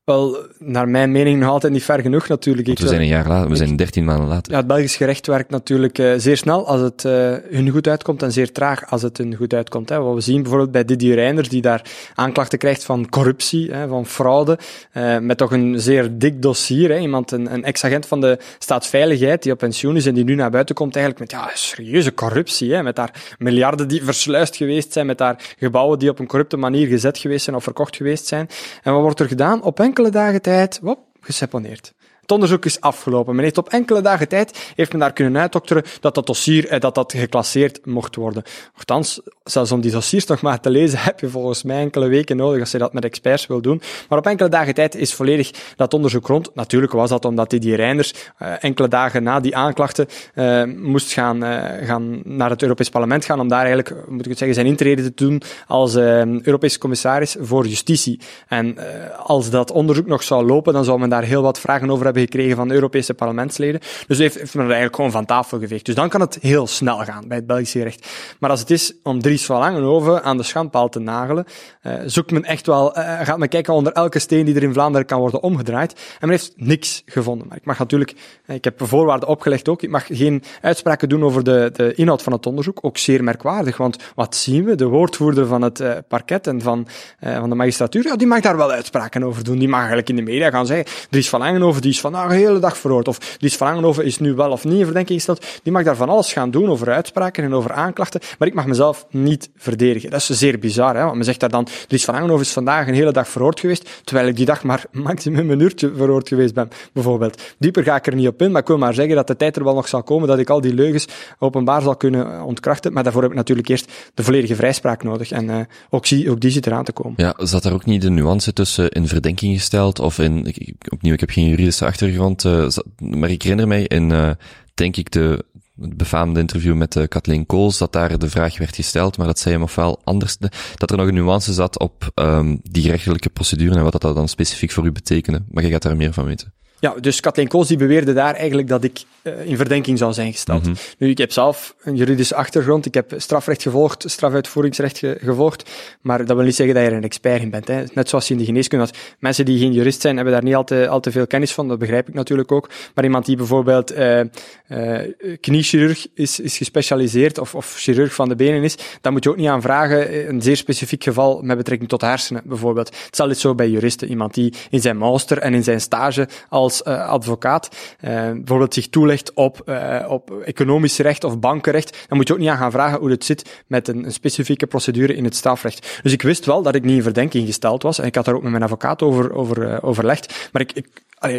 Wel, 0.09 0.37
naar 0.57 0.89
mijn 0.89 1.11
mening 1.11 1.39
nog 1.39 1.49
altijd 1.49 1.73
niet 1.73 1.83
ver 1.83 1.99
genoeg 1.99 2.27
natuurlijk. 2.27 2.67
Want 2.67 2.79
we 2.79 2.87
zijn 2.87 3.01
een 3.01 3.07
jaar 3.07 3.27
later, 3.27 3.49
we 3.49 3.55
zijn 3.55 3.75
dertien 3.75 4.03
maanden 4.03 4.27
later. 4.27 4.51
Ja, 4.51 4.57
het 4.57 4.67
Belgisch 4.67 4.95
gerecht 4.95 5.27
werkt 5.27 5.49
natuurlijk 5.49 5.97
uh, 5.97 6.13
zeer 6.17 6.37
snel 6.37 6.67
als 6.67 6.81
het 6.81 7.03
uh, 7.03 7.33
hun 7.49 7.69
goed 7.69 7.87
uitkomt 7.87 8.23
en 8.23 8.31
zeer 8.31 8.51
traag 8.51 8.91
als 8.91 9.01
het 9.01 9.17
hun 9.17 9.35
goed 9.35 9.53
uitkomt. 9.53 9.89
Hè. 9.89 9.99
Wat 9.99 10.13
we 10.13 10.21
zien 10.21 10.41
bijvoorbeeld 10.41 10.71
bij 10.71 10.85
Didier 10.85 11.15
Reinders, 11.15 11.49
die 11.49 11.61
daar 11.61 11.81
aanklachten 12.15 12.57
krijgt 12.57 12.83
van 12.83 13.09
corruptie, 13.09 13.71
hè, 13.71 13.87
van 13.87 14.05
fraude, 14.05 14.57
uh, 14.93 15.17
met 15.17 15.37
toch 15.37 15.51
een 15.51 15.79
zeer 15.79 16.17
dik 16.17 16.41
dossier. 16.41 16.89
Hè. 16.89 16.97
Iemand, 16.97 17.31
een, 17.31 17.53
een 17.53 17.63
ex-agent 17.63 18.05
van 18.05 18.21
de 18.21 18.37
staatsveiligheid, 18.59 19.43
die 19.43 19.51
op 19.51 19.57
pensioen 19.57 19.95
is 19.95 20.05
en 20.05 20.13
die 20.13 20.23
nu 20.23 20.35
naar 20.35 20.51
buiten 20.51 20.75
komt 20.75 20.95
eigenlijk 20.95 21.31
met 21.31 21.41
ja, 21.41 21.49
serieuze 21.53 22.13
corruptie. 22.13 22.73
Hè, 22.73 22.83
met 22.83 22.95
daar 22.95 23.35
miljarden 23.37 23.87
die 23.87 24.03
versluist 24.03 24.55
geweest 24.55 24.93
zijn, 24.93 25.05
met 25.05 25.17
daar 25.17 25.55
gebouwen 25.59 25.99
die 25.99 26.09
op 26.09 26.19
een 26.19 26.27
corrupte 26.27 26.57
manier 26.57 26.87
gezet 26.87 27.17
geweest 27.17 27.43
zijn 27.43 27.55
of 27.55 27.63
verkocht 27.63 27.95
geweest 27.95 28.27
zijn. 28.27 28.49
En 28.83 28.93
wat 28.93 29.01
wordt 29.01 29.19
er 29.19 29.27
gedaan? 29.27 29.63
Op 29.63 29.79
enkel 29.79 29.97
enkele 29.99 30.23
dagen 30.23 30.41
tijd, 30.41 30.79
wop, 30.81 30.99
geseponeerd. 31.19 31.93
Het 32.29 32.37
onderzoek 32.37 32.65
is 32.65 32.81
afgelopen. 32.81 33.35
Men 33.35 33.43
heeft 33.43 33.57
op 33.57 33.69
enkele 33.69 34.01
dagen 34.01 34.27
tijd 34.27 34.71
heeft 34.75 34.91
men 34.91 34.99
daar 34.99 35.13
kunnen 35.13 35.41
uitdokteren 35.41 35.83
dat 35.99 36.15
dat 36.15 36.25
dossier 36.25 36.67
eh, 36.67 36.79
dat 36.79 36.95
dat 36.95 37.13
geclasseerd 37.17 37.85
mocht 37.85 38.15
worden. 38.15 38.43
Nochtans, 38.73 39.21
zelfs 39.43 39.71
om 39.71 39.81
die 39.81 39.91
dossiers 39.91 40.25
nog 40.25 40.41
maar 40.41 40.59
te 40.59 40.69
lezen, 40.69 40.99
heb 41.09 41.19
je 41.19 41.29
volgens 41.29 41.63
mij 41.63 41.79
enkele 41.79 42.07
weken 42.07 42.37
nodig 42.37 42.59
als 42.59 42.71
je 42.71 42.77
dat 42.77 42.93
met 42.93 43.05
experts 43.05 43.47
wil 43.47 43.61
doen. 43.61 43.81
Maar 44.09 44.17
op 44.17 44.25
enkele 44.25 44.49
dagen 44.49 44.73
tijd 44.73 44.95
is 44.95 45.13
volledig 45.13 45.51
dat 45.75 45.93
onderzoek 45.93 46.27
rond. 46.27 46.55
Natuurlijk 46.55 46.91
was 46.91 47.09
dat 47.09 47.25
omdat 47.25 47.49
die 47.49 47.75
Reinders 47.75 48.13
uh, 48.41 48.63
enkele 48.63 48.87
dagen 48.87 49.23
na 49.23 49.39
die 49.39 49.55
aanklachten 49.55 50.07
uh, 50.35 50.63
moest 50.63 51.11
gaan, 51.11 51.41
gaan 51.83 52.21
naar 52.23 52.49
het 52.49 52.61
Europees 52.61 52.89
Parlement 52.89 53.25
gaan 53.25 53.39
om 53.39 53.47
daar 53.47 53.65
eigenlijk, 53.65 53.95
moet 54.07 54.25
ik 54.25 54.29
het 54.29 54.37
zeggen, 54.37 54.55
zijn 54.55 54.67
intrede 54.67 55.03
te 55.03 55.11
doen 55.15 55.41
als 55.67 55.95
Europees 55.95 56.77
commissaris 56.77 57.35
voor 57.39 57.67
justitie. 57.67 58.19
En 58.47 58.77
als 59.17 59.49
dat 59.49 59.71
onderzoek 59.71 60.07
nog 60.07 60.23
zou 60.23 60.45
lopen, 60.45 60.73
dan 60.73 60.83
zou 60.83 60.99
men 60.99 61.09
daar 61.09 61.23
heel 61.23 61.41
wat 61.41 61.59
vragen 61.59 61.89
over 61.89 62.05
hebben 62.05 62.18
gekregen 62.19 62.55
van 62.55 62.71
Europese 62.71 63.13
parlementsleden. 63.13 63.81
Dus 64.07 64.17
heeft, 64.17 64.35
heeft 64.35 64.53
men 64.53 64.63
er 64.63 64.71
eigenlijk 64.71 64.95
gewoon 64.95 65.11
van 65.11 65.25
tafel 65.25 65.59
geveegd. 65.59 65.85
Dus 65.85 65.95
dan 65.95 66.09
kan 66.09 66.21
het 66.21 66.37
heel 66.41 66.67
snel 66.67 66.97
gaan 66.97 67.27
bij 67.27 67.37
het 67.37 67.47
Belgische 67.47 67.83
recht. 67.83 68.07
Maar 68.39 68.49
als 68.49 68.59
het 68.59 68.71
is 68.71 68.93
om 69.03 69.21
Dries 69.21 69.45
van 69.45 69.59
Langenhoven 69.59 70.23
aan 70.23 70.37
de 70.37 70.43
schandpaal 70.43 70.89
te 70.89 70.99
nagelen, 70.99 71.45
uh, 71.83 71.93
zoekt 72.05 72.31
men 72.31 72.43
echt 72.43 72.65
wel, 72.65 72.97
uh, 72.97 73.21
gaat 73.21 73.37
men 73.37 73.49
kijken 73.49 73.73
onder 73.73 73.93
elke 73.93 74.19
steen 74.19 74.45
die 74.45 74.55
er 74.55 74.63
in 74.63 74.73
Vlaanderen 74.73 75.07
kan 75.07 75.19
worden 75.19 75.41
omgedraaid. 75.41 75.93
En 75.93 76.27
men 76.27 76.29
heeft 76.29 76.53
niks 76.55 77.03
gevonden. 77.05 77.47
Maar 77.47 77.57
ik 77.57 77.65
mag 77.65 77.79
natuurlijk, 77.79 78.13
ik 78.47 78.63
heb 78.63 78.87
voorwaarden 78.87 79.29
opgelegd 79.29 79.69
ook, 79.69 79.81
ik 79.81 79.89
mag 79.89 80.05
geen 80.07 80.43
uitspraken 80.61 81.09
doen 81.09 81.23
over 81.23 81.43
de, 81.43 81.69
de 81.73 81.93
inhoud 81.93 82.21
van 82.21 82.33
het 82.33 82.45
onderzoek. 82.45 82.79
Ook 82.81 82.97
zeer 82.97 83.23
merkwaardig, 83.23 83.77
want 83.77 83.97
wat 84.15 84.35
zien 84.35 84.63
we? 84.63 84.75
De 84.75 84.85
woordvoerder 84.85 85.45
van 85.45 85.61
het 85.61 85.79
uh, 85.79 85.93
parket 86.07 86.47
en 86.47 86.61
van, 86.61 86.87
van 87.19 87.49
de 87.49 87.55
magistratuur, 87.55 88.05
ja, 88.05 88.15
die 88.15 88.27
mag 88.27 88.39
daar 88.39 88.57
wel 88.57 88.71
uitspraken 88.71 89.23
over 89.23 89.43
doen. 89.43 89.59
Die 89.59 89.67
mag 89.67 89.79
eigenlijk 89.79 90.09
in 90.09 90.15
de 90.15 90.21
media 90.21 90.49
gaan 90.49 90.65
zeggen, 90.65 90.85
Dries 91.09 91.29
van 91.29 91.39
Langenhoven, 91.39 91.81
die 91.81 91.91
is 91.91 91.99
vandaag 92.11 92.31
een 92.31 92.37
hele 92.37 92.59
dag 92.59 92.77
verhoord. 92.77 93.07
Of 93.07 93.37
is 93.39 93.55
Verlangenhoven 93.55 94.05
is 94.05 94.19
nu 94.19 94.33
wel 94.33 94.51
of 94.51 94.63
niet 94.63 94.79
in 94.79 94.85
verdenking 94.85 95.17
gesteld. 95.17 95.45
Die 95.63 95.73
mag 95.73 95.83
daar 95.83 95.95
van 95.95 96.09
alles 96.09 96.33
gaan 96.33 96.51
doen 96.51 96.69
over 96.69 96.89
uitspraken 96.89 97.43
en 97.43 97.53
over 97.53 97.71
aanklachten. 97.71 98.19
Maar 98.37 98.47
ik 98.47 98.53
mag 98.53 98.65
mezelf 98.65 99.05
niet 99.09 99.49
verdedigen. 99.55 100.09
Dat 100.09 100.19
is 100.19 100.29
zeer 100.29 100.59
bizar, 100.59 100.95
hè? 100.95 101.03
want 101.03 101.15
men 101.15 101.25
zegt 101.25 101.39
daar 101.39 101.49
dan, 101.49 101.67
Dries 101.87 102.03
Verlangenhoven 102.03 102.45
is 102.45 102.51
vandaag 102.51 102.87
een 102.87 102.93
hele 102.93 103.11
dag 103.11 103.27
verhoord 103.27 103.59
geweest, 103.59 103.89
terwijl 104.03 104.27
ik 104.27 104.35
die 104.35 104.45
dag 104.45 104.63
maar 104.63 104.83
maximum 105.09 105.49
een 105.49 105.59
uurtje 105.59 105.91
verhoord 105.95 106.27
geweest 106.27 106.53
ben, 106.53 106.69
bijvoorbeeld. 106.93 107.41
Dieper 107.57 107.83
ga 107.83 107.95
ik 107.95 108.07
er 108.07 108.15
niet 108.15 108.27
op 108.27 108.41
in, 108.41 108.51
maar 108.51 108.61
ik 108.61 108.67
wil 108.67 108.77
maar 108.77 108.93
zeggen 108.93 109.15
dat 109.15 109.27
de 109.27 109.35
tijd 109.35 109.55
er 109.55 109.63
wel 109.63 109.73
nog 109.73 109.87
zal 109.87 110.03
komen 110.03 110.27
dat 110.27 110.39
ik 110.39 110.49
al 110.49 110.61
die 110.61 110.73
leugens 110.73 111.07
openbaar 111.39 111.81
zal 111.81 111.95
kunnen 111.95 112.43
ontkrachten. 112.43 112.93
Maar 112.93 113.03
daarvoor 113.03 113.21
heb 113.21 113.31
ik 113.31 113.37
natuurlijk 113.37 113.67
eerst 113.67 113.91
de 114.13 114.23
volledige 114.23 114.55
vrijspraak 114.55 115.03
nodig. 115.03 115.31
En 115.31 115.49
uh, 115.49 115.59
ook, 115.89 116.05
zie, 116.05 116.31
ook 116.31 116.39
die 116.39 116.51
zit 116.51 116.67
eraan 116.67 116.83
te 116.83 116.91
komen. 116.91 117.13
Ja, 117.17 117.33
zat 117.37 117.63
daar 117.63 117.73
ook 117.73 117.85
niet 117.85 118.01
de 118.01 118.09
nuance 118.09 118.53
tussen 118.53 118.89
in 118.89 119.07
verdenking 119.07 119.55
gesteld 119.55 119.99
of 119.99 120.19
in, 120.19 120.55
opnieuw, 120.89 121.13
ik 121.13 121.19
heb 121.19 121.29
geen 121.29 121.49
juridische 121.49 121.85
achtergrond, 121.85 121.98
uh, 122.01 122.67
maar 122.99 123.29
ik 123.29 123.41
herinner 123.41 123.67
mij 123.67 123.83
in, 123.83 124.09
uh, 124.09 124.31
denk 124.73 124.97
ik, 124.97 125.11
de, 125.11 125.45
befaamde 125.79 126.39
interview 126.39 126.75
met 126.75 126.95
uh, 126.95 127.07
Kathleen 127.07 127.45
Kools, 127.45 127.77
dat 127.77 127.93
daar 127.93 128.19
de 128.19 128.29
vraag 128.29 128.57
werd 128.57 128.75
gesteld, 128.75 129.17
maar 129.17 129.27
dat 129.27 129.39
zij 129.39 129.51
hem 129.51 129.63
ofwel 129.63 129.99
anders, 130.03 130.37
dat 130.75 130.91
er 130.91 130.97
nog 130.97 131.07
een 131.07 131.13
nuance 131.13 131.53
zat 131.53 131.79
op 131.79 132.11
um, 132.15 132.59
die 132.63 132.87
rechtelijke 132.87 133.29
procedure 133.29 133.75
en 133.75 133.83
wat 133.83 134.01
dat 134.01 134.15
dan 134.15 134.27
specifiek 134.27 134.71
voor 134.71 134.85
u 134.85 134.91
betekende. 134.91 135.43
Maar 135.51 135.63
je 135.63 135.69
gaat 135.69 135.81
daar 135.81 135.95
meer 135.95 136.13
van 136.13 136.25
weten. 136.25 136.53
Ja, 136.79 136.95
dus 136.99 137.19
Kathleen 137.19 137.47
Koos 137.47 137.67
die 137.67 137.77
beweerde 137.77 138.13
daar 138.13 138.35
eigenlijk 138.35 138.67
dat 138.67 138.83
ik 138.83 139.01
uh, 139.23 139.45
in 139.45 139.57
verdenking 139.57 139.97
zou 139.97 140.13
zijn 140.13 140.31
gesteld. 140.31 140.61
Mm 140.61 140.65
-hmm. 140.65 140.77
Nu, 140.97 141.09
ik 141.09 141.17
heb 141.17 141.31
zelf 141.31 141.75
een 141.83 141.95
juridische 141.95 142.35
achtergrond, 142.35 142.85
ik 142.85 142.93
heb 142.93 143.13
strafrecht 143.17 143.61
gevolgd, 143.61 144.03
strafuitvoeringsrecht 144.07 144.97
ge 144.97 145.17
gevolgd, 145.21 145.69
maar 146.01 146.25
dat 146.25 146.35
wil 146.35 146.45
niet 146.45 146.55
zeggen 146.55 146.75
dat 146.75 146.83
je 146.83 146.89
er 146.89 146.97
een 146.97 147.03
expert 147.03 147.41
in 147.41 147.49
bent. 147.49 147.67
Hè. 147.67 147.83
Net 147.93 148.09
zoals 148.09 148.27
je 148.27 148.33
in 148.33 148.39
de 148.39 148.45
geneeskunde 148.45 148.85
had. 148.85 148.97
Mensen 149.19 149.45
die 149.45 149.59
geen 149.59 149.73
jurist 149.73 150.01
zijn, 150.01 150.15
hebben 150.15 150.33
daar 150.33 150.43
niet 150.43 150.55
al 150.55 150.63
te, 150.63 150.87
al 150.87 150.99
te 150.99 151.11
veel 151.11 151.27
kennis 151.27 151.51
van, 151.51 151.67
dat 151.67 151.79
begrijp 151.79 152.07
ik 152.07 152.13
natuurlijk 152.13 152.51
ook. 152.51 152.69
Maar 152.95 153.03
iemand 153.03 153.25
die 153.25 153.35
bijvoorbeeld 153.35 153.91
uh, 153.91 154.21
uh, 154.67 154.99
kniechirurg 155.41 156.07
is, 156.13 156.39
is 156.39 156.57
gespecialiseerd 156.57 157.37
of, 157.37 157.55
of 157.55 157.75
chirurg 157.77 158.13
van 158.13 158.29
de 158.29 158.35
benen 158.35 158.63
is, 158.63 158.77
dan 159.01 159.13
moet 159.13 159.23
je 159.23 159.29
ook 159.29 159.37
niet 159.37 159.47
aan 159.47 159.61
vragen, 159.61 160.29
een 160.29 160.41
zeer 160.41 160.57
specifiek 160.57 161.03
geval 161.03 161.41
met 161.41 161.57
betrekking 161.57 161.89
tot 161.89 162.01
hersenen 162.01 162.41
bijvoorbeeld. 162.45 162.97
Hetzelfde 163.05 163.35
is 163.35 163.41
zo 163.41 163.55
bij 163.55 163.69
juristen. 163.69 164.07
Iemand 164.07 164.33
die 164.33 164.53
in 164.69 164.81
zijn 164.81 164.97
master 164.97 165.37
en 165.37 165.53
in 165.53 165.63
zijn 165.63 165.81
stage 165.81 166.27
al 166.49 166.68
als 166.69 166.81
uh, 166.87 167.07
advocaat 167.07 167.69
uh, 168.01 168.11
bijvoorbeeld 168.11 168.73
zich 168.73 168.89
toelegt 168.89 169.33
op, 169.33 169.61
uh, 169.65 170.05
op 170.07 170.31
economisch 170.31 170.97
recht 170.97 171.23
of 171.23 171.39
bankenrecht, 171.39 172.05
dan 172.07 172.17
moet 172.17 172.27
je 172.27 172.33
ook 172.33 172.39
niet 172.39 172.49
aan 172.49 172.57
gaan 172.57 172.71
vragen 172.71 172.99
hoe 172.99 173.09
het 173.09 173.25
zit 173.25 173.63
met 173.67 173.87
een, 173.87 174.05
een, 174.05 174.11
specifieke 174.11 174.67
procedure 174.67 175.15
in 175.15 175.23
het 175.23 175.35
strafrecht. 175.35 175.99
Dus 176.03 176.11
ik 176.11 176.21
wist 176.21 176.45
wel 176.45 176.61
dat 176.61 176.75
ik 176.75 176.83
niet 176.83 176.95
in 176.95 177.03
verdenking 177.03 177.45
gesteld 177.45 177.83
was 177.83 177.99
en 177.99 178.05
ik 178.05 178.15
had 178.15 178.25
daar 178.25 178.35
ook 178.35 178.41
met 178.41 178.51
mijn 178.51 178.63
advocaat 178.63 179.01
over, 179.01 179.33
over 179.33 179.83
overlegd, 179.83 180.49
maar 180.51 180.61
ik, 180.61 180.71
ik 180.71 180.87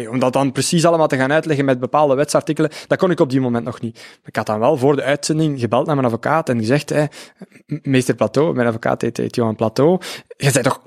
om 0.09 0.19
dat 0.19 0.33
dan 0.33 0.51
precies 0.51 0.85
allemaal 0.85 1.07
te 1.07 1.17
gaan 1.17 1.31
uitleggen 1.31 1.65
met 1.65 1.79
bepaalde 1.79 2.15
wetsartikelen, 2.15 2.71
dat 2.87 2.97
kon 2.97 3.11
ik 3.11 3.19
op 3.19 3.29
die 3.29 3.41
moment 3.41 3.65
nog 3.65 3.81
niet. 3.81 4.19
Ik 4.25 4.35
had 4.35 4.45
dan 4.45 4.59
wel 4.59 4.77
voor 4.77 4.95
de 4.95 5.03
uitzending 5.03 5.59
gebeld 5.59 5.85
naar 5.85 5.95
mijn 5.95 6.07
advocaat 6.07 6.49
en 6.49 6.59
gezegd, 6.59 6.93
meester 7.65 8.15
Plateau, 8.15 8.53
mijn 8.53 8.67
advocaat 8.67 9.01
heet, 9.01 9.17
heet 9.17 9.35
Johan 9.35 9.55
Plateau, 9.55 9.99
je 10.37 10.51
bent 10.51 10.63
toch 10.63 10.79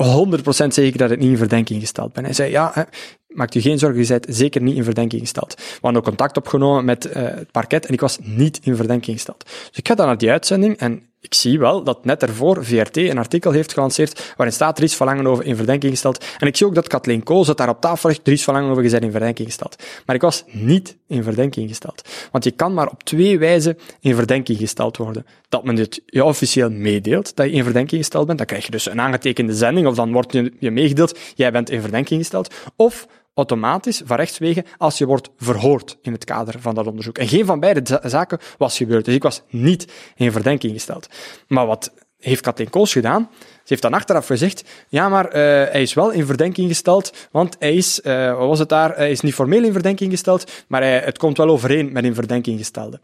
100% 0.64 0.66
zeker 0.66 0.98
dat 0.98 1.10
ik 1.10 1.18
niet 1.18 1.30
in 1.30 1.36
verdenking 1.36 1.80
gesteld 1.80 2.12
ben? 2.12 2.24
Hij 2.24 2.32
zei, 2.32 2.50
ja, 2.50 2.86
maakt 3.34 3.54
u 3.54 3.60
geen 3.60 3.78
zorgen, 3.78 4.00
je 4.00 4.06
bent 4.06 4.26
zeker 4.28 4.62
niet 4.62 4.76
in 4.76 4.84
verdenking 4.84 5.20
gesteld. 5.20 5.54
We 5.56 5.78
hadden 5.80 6.00
ook 6.00 6.06
contact 6.08 6.36
opgenomen 6.36 6.84
met 6.84 7.06
uh, 7.06 7.12
het 7.14 7.50
parket 7.50 7.86
en 7.86 7.92
ik 7.92 8.00
was 8.00 8.18
niet 8.22 8.60
in 8.62 8.76
verdenking 8.76 9.16
gesteld. 9.16 9.44
Dus 9.44 9.78
ik 9.78 9.88
ga 9.88 9.94
dan 9.94 10.06
naar 10.06 10.18
die 10.18 10.30
uitzending 10.30 10.76
en 10.76 11.02
ik 11.24 11.34
zie 11.34 11.58
wel 11.58 11.84
dat 11.84 12.04
net 12.04 12.22
ervoor 12.22 12.64
VRT 12.64 12.96
een 12.96 13.18
artikel 13.18 13.50
heeft 13.52 13.72
gelanceerd 13.72 14.32
waarin 14.36 14.54
staat 14.54 14.76
Dries 14.76 14.96
van 14.96 15.06
Langenhoven 15.06 15.44
in 15.44 15.56
verdenking 15.56 15.92
gesteld. 15.92 16.24
En 16.38 16.46
ik 16.46 16.56
zie 16.56 16.66
ook 16.66 16.74
dat 16.74 16.88
Kathleen 16.88 17.22
Kool 17.22 17.44
zat 17.44 17.56
daar 17.56 17.68
op 17.68 17.80
tafel 17.80 18.08
ligt, 18.08 18.24
Dries 18.24 18.44
van 18.44 18.54
Langenhoven 18.54 18.84
gezet 18.84 19.02
in 19.02 19.10
verdenking 19.10 19.48
gesteld. 19.48 19.82
Maar 20.06 20.16
ik 20.16 20.22
was 20.22 20.44
niet 20.46 20.96
in 21.06 21.22
verdenking 21.22 21.68
gesteld. 21.68 22.08
Want 22.30 22.44
je 22.44 22.50
kan 22.50 22.74
maar 22.74 22.88
op 22.88 23.02
twee 23.02 23.38
wijzen 23.38 23.78
in 24.00 24.14
verdenking 24.14 24.58
gesteld 24.58 24.96
worden. 24.96 25.26
Dat 25.48 25.64
men 25.64 25.76
het 25.76 26.02
je 26.06 26.24
officieel 26.24 26.70
meedeelt 26.70 27.36
dat 27.36 27.46
je 27.46 27.52
in 27.52 27.64
verdenking 27.64 28.00
gesteld 28.00 28.26
bent, 28.26 28.38
dan 28.38 28.46
krijg 28.46 28.64
je 28.64 28.70
dus 28.70 28.90
een 28.90 29.00
aangetekende 29.00 29.54
zending 29.54 29.86
of 29.86 29.94
dan 29.94 30.12
wordt 30.12 30.32
je 30.58 30.70
meegedeeld, 30.70 31.18
jij 31.34 31.52
bent 31.52 31.70
in 31.70 31.80
verdenking 31.80 32.20
gesteld. 32.20 32.54
Of 32.76 33.06
automatisch 33.34 34.02
van 34.04 34.16
rechtswege 34.16 34.64
als 34.78 34.98
je 34.98 35.06
wordt 35.06 35.30
verhoord 35.36 35.98
in 36.02 36.12
het 36.12 36.24
kader 36.24 36.54
van 36.58 36.74
dat 36.74 36.86
onderzoek. 36.86 37.18
En 37.18 37.28
geen 37.28 37.46
van 37.46 37.60
beide 37.60 38.00
zaken 38.02 38.38
was 38.58 38.76
gebeurd. 38.76 39.04
Dus 39.04 39.14
ik 39.14 39.22
was 39.22 39.42
niet 39.48 39.92
in 40.16 40.32
verdenking 40.32 40.72
gesteld. 40.72 41.08
Maar 41.48 41.66
wat 41.66 41.92
heeft 42.18 42.40
Kathleen 42.40 42.70
Kools 42.70 42.92
gedaan? 42.92 43.28
Ze 43.40 43.70
heeft 43.70 43.82
dan 43.82 43.94
achteraf 43.94 44.26
gezegd, 44.26 44.64
ja, 44.88 45.08
maar 45.08 45.26
uh, 45.26 45.32
hij 45.32 45.82
is 45.82 45.94
wel 45.94 46.10
in 46.10 46.26
verdenking 46.26 46.68
gesteld, 46.68 47.28
want 47.30 47.56
hij 47.58 47.74
is, 47.74 48.00
uh, 48.02 48.38
wat 48.38 48.48
was 48.48 48.58
het 48.58 48.68
daar, 48.68 48.96
hij 48.96 49.10
is 49.10 49.20
niet 49.20 49.34
formeel 49.34 49.64
in 49.64 49.72
verdenking 49.72 50.10
gesteld, 50.10 50.52
maar 50.68 50.82
hij, 50.82 50.98
het 50.98 51.18
komt 51.18 51.36
wel 51.36 51.48
overeen 51.48 51.92
met 51.92 52.04
in 52.04 52.14
verdenking 52.14 52.58
gestelde. 52.58 53.00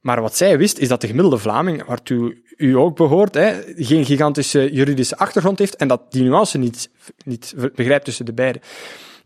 Maar 0.00 0.20
wat 0.20 0.36
zij 0.36 0.58
wist, 0.58 0.78
is 0.78 0.88
dat 0.88 1.00
de 1.00 1.06
gemiddelde 1.06 1.38
Vlaming, 1.38 1.84
waartoe 1.84 2.36
u 2.56 2.76
ook 2.76 2.96
behoort, 2.96 3.34
hè, 3.34 3.62
geen 3.76 4.04
gigantische 4.04 4.72
juridische 4.72 5.16
achtergrond 5.16 5.58
heeft 5.58 5.76
en 5.76 5.88
dat 5.88 6.12
die 6.12 6.22
nuance 6.22 6.58
niet, 6.58 6.90
niet 7.24 7.54
begrijpt 7.74 8.04
tussen 8.04 8.24
de 8.24 8.32
beiden. 8.32 8.62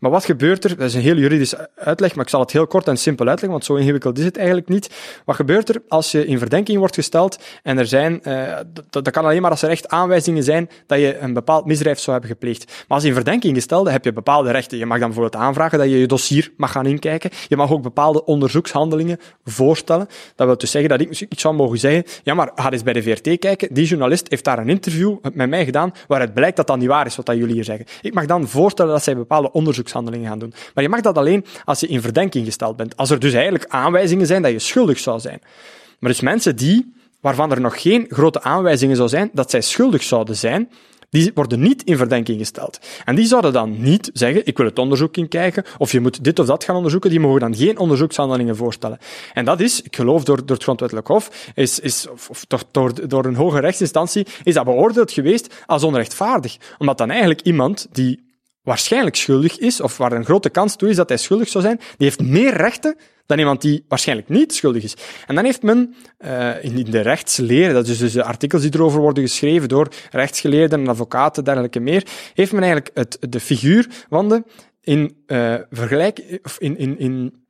Maar 0.01 0.11
wat 0.11 0.25
gebeurt 0.25 0.63
er? 0.63 0.77
Dat 0.77 0.87
is 0.87 0.93
een 0.93 1.01
heel 1.01 1.15
juridische 1.15 1.69
uitleg, 1.75 2.15
maar 2.15 2.23
ik 2.23 2.29
zal 2.29 2.39
het 2.39 2.51
heel 2.51 2.67
kort 2.67 2.87
en 2.87 2.97
simpel 2.97 3.25
uitleggen, 3.25 3.51
want 3.51 3.65
zo 3.65 3.75
ingewikkeld 3.75 4.17
is 4.17 4.25
het 4.25 4.37
eigenlijk 4.37 4.67
niet. 4.67 4.89
Wat 5.25 5.35
gebeurt 5.35 5.69
er 5.69 5.81
als 5.87 6.11
je 6.11 6.25
in 6.25 6.37
verdenking 6.37 6.77
wordt 6.77 6.95
gesteld 6.95 7.39
en 7.63 7.77
er 7.77 7.85
zijn, 7.85 8.21
uh, 8.23 8.57
dat, 8.89 9.11
kan 9.11 9.25
alleen 9.25 9.41
maar 9.41 9.51
als 9.51 9.61
er 9.61 9.69
echt 9.69 9.87
aanwijzingen 9.87 10.43
zijn 10.43 10.69
dat 10.87 10.99
je 10.99 11.17
een 11.17 11.33
bepaald 11.33 11.65
misdrijf 11.65 11.99
zou 11.99 12.11
hebben 12.11 12.29
gepleegd. 12.29 12.65
Maar 12.65 12.85
als 12.87 13.01
je 13.01 13.07
in 13.07 13.15
verdenking 13.15 13.55
gesteld 13.55 13.89
heb 13.89 14.03
je 14.03 14.13
bepaalde 14.13 14.51
rechten. 14.51 14.77
Je 14.77 14.85
mag 14.85 14.99
dan 14.99 15.07
bijvoorbeeld 15.07 15.43
aanvragen 15.43 15.77
dat 15.77 15.87
je 15.87 15.99
je 15.99 16.07
dossier 16.07 16.51
mag 16.57 16.71
gaan 16.71 16.85
inkijken. 16.85 17.29
Je 17.47 17.55
mag 17.55 17.71
ook 17.71 17.81
bepaalde 17.81 18.25
onderzoekshandelingen 18.25 19.19
voorstellen. 19.45 20.07
Dat 20.35 20.47
wil 20.47 20.57
dus 20.57 20.71
zeggen 20.71 20.89
dat 20.89 21.01
ik 21.01 21.19
iets 21.29 21.41
zou 21.41 21.55
mogen 21.55 21.77
zeggen, 21.77 22.03
ja 22.23 22.33
maar 22.33 22.51
ga 22.55 22.71
eens 22.71 22.83
bij 22.83 22.93
de 22.93 23.03
VRT 23.03 23.39
kijken, 23.39 23.73
die 23.73 23.85
journalist 23.85 24.29
heeft 24.29 24.43
daar 24.43 24.59
een 24.59 24.69
interview 24.69 25.17
met 25.33 25.49
mij 25.49 25.65
gedaan 25.65 25.93
waaruit 26.07 26.33
blijkt 26.33 26.57
dat 26.57 26.67
dat 26.67 26.77
niet 26.77 26.87
waar 26.87 27.05
is 27.05 27.15
wat 27.15 27.25
dat 27.25 27.35
jullie 27.35 27.53
hier 27.53 27.63
zeggen. 27.63 27.85
Ik 28.01 28.13
mag 28.13 28.25
dan 28.25 28.47
voorstellen 28.47 28.91
dat 28.91 29.03
zij 29.03 29.15
bepaalde 29.15 29.51
onderzoeks 29.51 29.89
onderzoekshandelingen 29.95 30.27
gaan 30.27 30.39
doen. 30.39 30.53
Maar 30.73 30.83
je 30.83 30.89
mag 30.89 31.01
dat 31.01 31.17
alleen 31.17 31.45
als 31.65 31.79
je 31.79 31.87
in 31.87 32.01
verdenking 32.01 32.45
gesteld 32.45 32.75
bent. 32.75 32.97
Als 32.97 33.09
er 33.09 33.19
dus 33.19 33.33
eigenlijk 33.33 33.65
aanwijzingen 33.67 34.25
zijn 34.25 34.41
dat 34.41 34.51
je 34.51 34.59
schuldig 34.59 34.99
zou 34.99 35.19
zijn. 35.19 35.41
Maar 35.99 36.09
dus 36.09 36.21
mensen 36.21 36.55
die, 36.55 36.93
waarvan 37.19 37.51
er 37.51 37.61
nog 37.61 37.81
geen 37.81 38.05
grote 38.09 38.41
aanwijzingen 38.41 38.95
zou 38.95 39.09
zijn 39.09 39.29
dat 39.33 39.49
zij 39.49 39.61
schuldig 39.61 40.03
zouden 40.03 40.35
zijn, 40.35 40.69
die 41.09 41.31
worden 41.33 41.59
niet 41.59 41.83
in 41.83 41.97
verdenking 41.97 42.37
gesteld. 42.37 42.79
En 43.05 43.15
die 43.15 43.25
zouden 43.25 43.53
dan 43.53 43.81
niet 43.81 44.09
zeggen, 44.13 44.45
ik 44.45 44.57
wil 44.57 44.65
het 44.65 44.79
onderzoek 44.79 45.17
inkijken, 45.17 45.63
of 45.77 45.91
je 45.91 45.99
moet 45.99 46.23
dit 46.23 46.39
of 46.39 46.45
dat 46.45 46.63
gaan 46.63 46.75
onderzoeken, 46.75 47.09
die 47.09 47.19
mogen 47.19 47.39
dan 47.39 47.55
geen 47.55 47.77
onderzoekshandelingen 47.77 48.55
voorstellen. 48.55 48.97
En 49.33 49.45
dat 49.45 49.59
is, 49.59 49.81
ik 49.81 49.95
geloof 49.95 50.23
door, 50.23 50.37
door 50.37 50.55
het 50.55 50.63
grondwettelijk 50.63 51.07
hof, 51.07 51.51
is, 51.55 51.79
is, 51.79 52.07
of, 52.09 52.45
toch 52.47 52.63
door, 52.71 53.07
door 53.07 53.25
een 53.25 53.35
hoge 53.35 53.59
rechtsinstantie, 53.59 54.27
is 54.43 54.53
dat 54.53 54.65
beoordeeld 54.65 55.11
geweest 55.11 55.63
als 55.65 55.83
onrechtvaardig. 55.83 56.57
Omdat 56.77 56.97
dan 56.97 57.09
eigenlijk 57.09 57.41
iemand 57.41 57.87
die 57.91 58.30
waarschijnlijk 58.63 59.15
schuldig 59.15 59.57
is, 59.57 59.81
of 59.81 59.97
waar 59.97 60.11
een 60.11 60.25
grote 60.25 60.49
kans 60.49 60.75
toe 60.75 60.89
is 60.89 60.95
dat 60.95 61.09
hij 61.09 61.17
schuldig 61.17 61.49
zou 61.49 61.63
zijn, 61.63 61.77
die 61.77 62.07
heeft 62.07 62.21
meer 62.21 62.53
rechten 62.53 62.95
dan 63.25 63.39
iemand 63.39 63.61
die 63.61 63.85
waarschijnlijk 63.87 64.29
niet 64.29 64.53
schuldig 64.53 64.83
is. 64.83 64.95
En 65.27 65.35
dan 65.35 65.45
heeft 65.45 65.61
men 65.61 65.95
uh, 66.25 66.63
in 66.63 66.91
de 66.91 67.01
rechtsleer, 67.01 67.73
dat 67.73 67.87
is 67.87 67.97
dus 67.97 68.13
de 68.13 68.23
artikels 68.23 68.61
die 68.61 68.73
erover 68.73 68.99
worden 68.99 69.23
geschreven 69.23 69.69
door 69.69 69.87
rechtsgeleerden 70.09 70.79
en 70.79 70.87
advocaten, 70.87 71.43
dergelijke 71.43 71.79
meer, 71.79 72.07
heeft 72.33 72.51
men 72.51 72.63
eigenlijk 72.63 72.91
het, 72.93 73.17
de 73.19 73.39
figuur 73.39 73.87
van 74.09 74.29
de 74.29 74.43
in 74.81 75.23
uh, 75.27 75.55
vergelijk, 75.69 76.39
of 76.43 76.59
in, 76.59 76.77
in, 76.77 76.99
in 76.99 77.40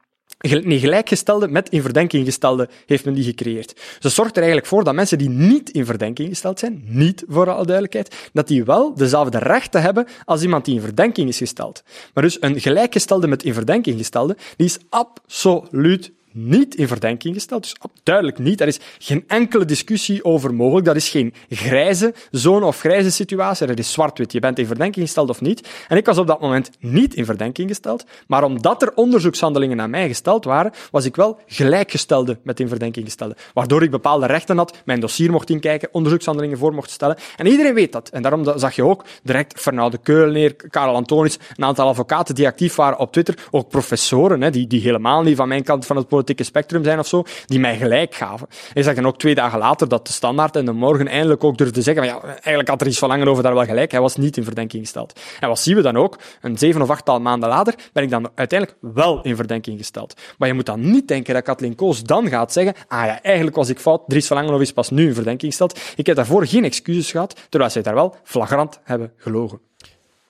Nee, 0.42 0.80
gelijkgestelde 0.80 1.48
met 1.48 1.70
in 1.70 1.82
verdenking 1.82 2.26
gestelde 2.26 2.70
heeft 2.86 3.06
men 3.06 3.14
die 3.14 3.24
gecreëerd. 3.24 3.82
Dat 4.00 4.12
zorgt 4.12 4.32
er 4.32 4.38
eigenlijk 4.38 4.68
voor 4.68 4.84
dat 4.84 4.94
mensen 4.94 5.18
die 5.18 5.30
niet 5.30 5.70
in 5.70 5.86
verdenking 5.86 6.30
gesteld 6.30 6.60
zijn, 6.60 6.84
niet 6.86 7.24
voor 7.28 7.50
alle 7.50 7.66
duidelijkheid, 7.66 8.30
dat 8.34 8.48
die 8.48 8.64
wel 8.64 8.96
dezelfde 8.96 9.38
rechten 9.38 9.82
hebben 9.82 10.08
als 10.26 10.42
iemand 10.42 10.66
die 10.66 10.76
in 10.76 10.82
verdenking 10.82 11.30
is 11.30 11.38
gesteld. 11.38 11.84
Maar 12.14 12.24
dus 12.24 12.42
een 12.42 12.60
gelijkgestelde 12.60 13.28
met 13.28 13.44
in 13.44 13.54
verdenking 13.54 13.98
gestelde, 13.98 14.38
die 14.56 14.66
is 14.66 14.78
absoluut 14.90 16.12
niet 16.32 16.76
in 16.76 16.88
verdenking 16.88 17.34
gesteld. 17.34 17.62
Dus 17.62 17.76
duidelijk 18.04 18.40
niet. 18.40 18.58
Daar 18.58 18.68
is 18.68 18.80
geen 19.00 19.24
enkele 19.28 19.66
discussie 19.66 20.24
over 20.24 20.54
mogelijk. 20.54 20.86
Dat 20.86 20.96
is 20.96 21.10
geen 21.10 21.34
grijze 21.50 22.14
zone 22.32 22.66
of 22.66 22.80
grijze 22.80 23.12
situatie. 23.12 23.68
Dat 23.68 23.80
is 23.80 23.92
zwart-wit. 23.92 24.32
Je 24.32 24.40
bent 24.40 24.60
in 24.60 24.66
verdenking 24.66 25.06
gesteld 25.06 25.30
of 25.30 25.42
niet. 25.42 25.70
En 25.88 25.98
ik 25.98 26.06
was 26.06 26.18
op 26.18 26.28
dat 26.28 26.42
moment 26.42 26.70
niet 26.80 27.14
in 27.14 27.26
verdenking 27.26 27.70
gesteld. 27.70 28.06
Maar 28.28 28.44
omdat 28.44 28.82
er 28.82 28.94
onderzoekshandelingen 28.96 29.78
naar 29.78 29.90
mij 29.90 30.08
gesteld 30.08 30.46
waren, 30.46 30.72
was 30.92 31.06
ik 31.06 31.16
wel 31.16 31.40
gelijkgestelde 31.48 32.40
met 32.44 32.60
in 32.60 32.68
verdenking 32.68 33.06
gestelde. 33.06 33.36
Waardoor 33.54 33.84
ik 33.84 33.92
bepaalde 33.92 34.26
rechten 34.26 34.58
had, 34.58 34.78
mijn 34.86 35.00
dossier 35.00 35.32
mocht 35.32 35.50
inkijken, 35.50 35.90
onderzoekshandelingen 35.92 36.58
voor 36.58 36.74
mocht 36.74 36.90
stellen. 36.90 37.18
En 37.38 37.46
iedereen 37.46 37.74
weet 37.74 37.92
dat. 37.92 38.10
En 38.10 38.22
daarom 38.22 38.60
zag 38.60 38.76
je 38.76 38.84
ook 38.84 39.06
direct 39.24 39.60
Fernand 39.60 39.92
de 39.92 39.98
Keuleneer, 39.98 40.56
Karel 40.56 40.96
Antonis, 40.96 41.40
een 41.56 41.64
aantal 41.64 41.88
advocaten 41.88 42.36
die 42.36 42.48
actief 42.48 42.76
waren 42.76 43.00
op 43.00 43.12
Twitter, 43.12 43.48
ook 43.52 43.70
professoren, 43.70 44.42
hè, 44.42 44.50
die, 44.50 44.68
die 44.68 44.82
helemaal 44.82 45.22
niet 45.22 45.36
van 45.36 45.48
mijn 45.48 45.64
kant 45.64 45.86
van 45.86 45.96
het 45.96 46.08
politieke 46.22 46.44
spectrum 46.44 46.84
zijn 46.84 47.00
of 47.00 47.08
zo, 47.08 47.24
die 47.46 47.60
mij 47.60 47.78
gelijk 47.78 48.16
gaven. 48.16 48.48
En 48.74 48.84
zag 48.84 48.96
dan 48.96 49.08
ook 49.08 49.18
twee 49.18 49.36
dagen 49.36 49.60
later 49.60 49.88
dat 49.88 50.08
de 50.08 50.14
standaard 50.14 50.56
en 50.56 50.66
de 50.66 50.72
morgen 50.72 51.08
eindelijk 51.08 51.44
ook 51.44 51.58
durfde 51.58 51.82
zeggen, 51.82 52.04
ja, 52.04 52.24
eigenlijk 52.24 52.68
had 52.68 52.82
er 52.82 52.88
iets 52.88 53.00
van 53.00 53.10
langer 53.10 53.28
over 53.28 53.44
daar 53.44 53.54
wel 53.54 53.66
gelijk, 53.66 53.92
hij 53.92 54.02
was 54.02 54.16
niet 54.16 54.38
in 54.38 54.44
verdenking 54.44 54.84
gesteld. 54.84 55.20
En 55.40 55.48
wat 55.48 55.60
zien 55.60 55.76
we 55.76 55.82
dan 55.82 55.98
ook? 55.98 56.18
Een 56.42 56.58
zeven 56.58 56.82
of 56.82 56.90
achttal 56.90 57.20
maanden 57.20 57.50
later 57.50 57.76
ben 57.94 58.04
ik 58.04 58.10
dan 58.10 58.30
uiteindelijk 58.36 58.80
wel 58.94 59.22
in 59.22 59.36
verdenking 59.36 59.78
gesteld. 59.78 60.14
Maar 60.38 60.48
je 60.48 60.54
moet 60.54 60.66
dan 60.66 60.92
niet 60.92 61.08
denken 61.08 61.34
dat 61.34 61.44
Kathleen 61.44 61.76
Koos 61.76 62.04
dan 62.04 62.30
gaat 62.30 62.54
zeggen, 62.54 62.74
ah 62.88 63.06
ja, 63.06 63.22
eigenlijk 63.22 63.56
was 63.56 63.70
ik 63.70 63.80
fout, 63.80 64.04
Dries 64.08 64.28
van 64.28 64.62
is 64.62 64.74
pas 64.74 64.90
nu 64.90 65.08
in 65.08 65.14
verdenking 65.14 65.52
gesteld. 65.52 65.80
Ik 65.96 66.06
heb 66.06 66.16
daarvoor 66.16 66.48
geen 66.48 66.64
excuses 66.64 67.12
gehad, 67.12 67.36
terwijl 67.50 67.72
zij 67.72 67.82
daar 67.82 67.94
wel 67.94 68.16
flagrant 68.24 68.80
hebben 68.84 69.14
gelogen. 69.18 69.71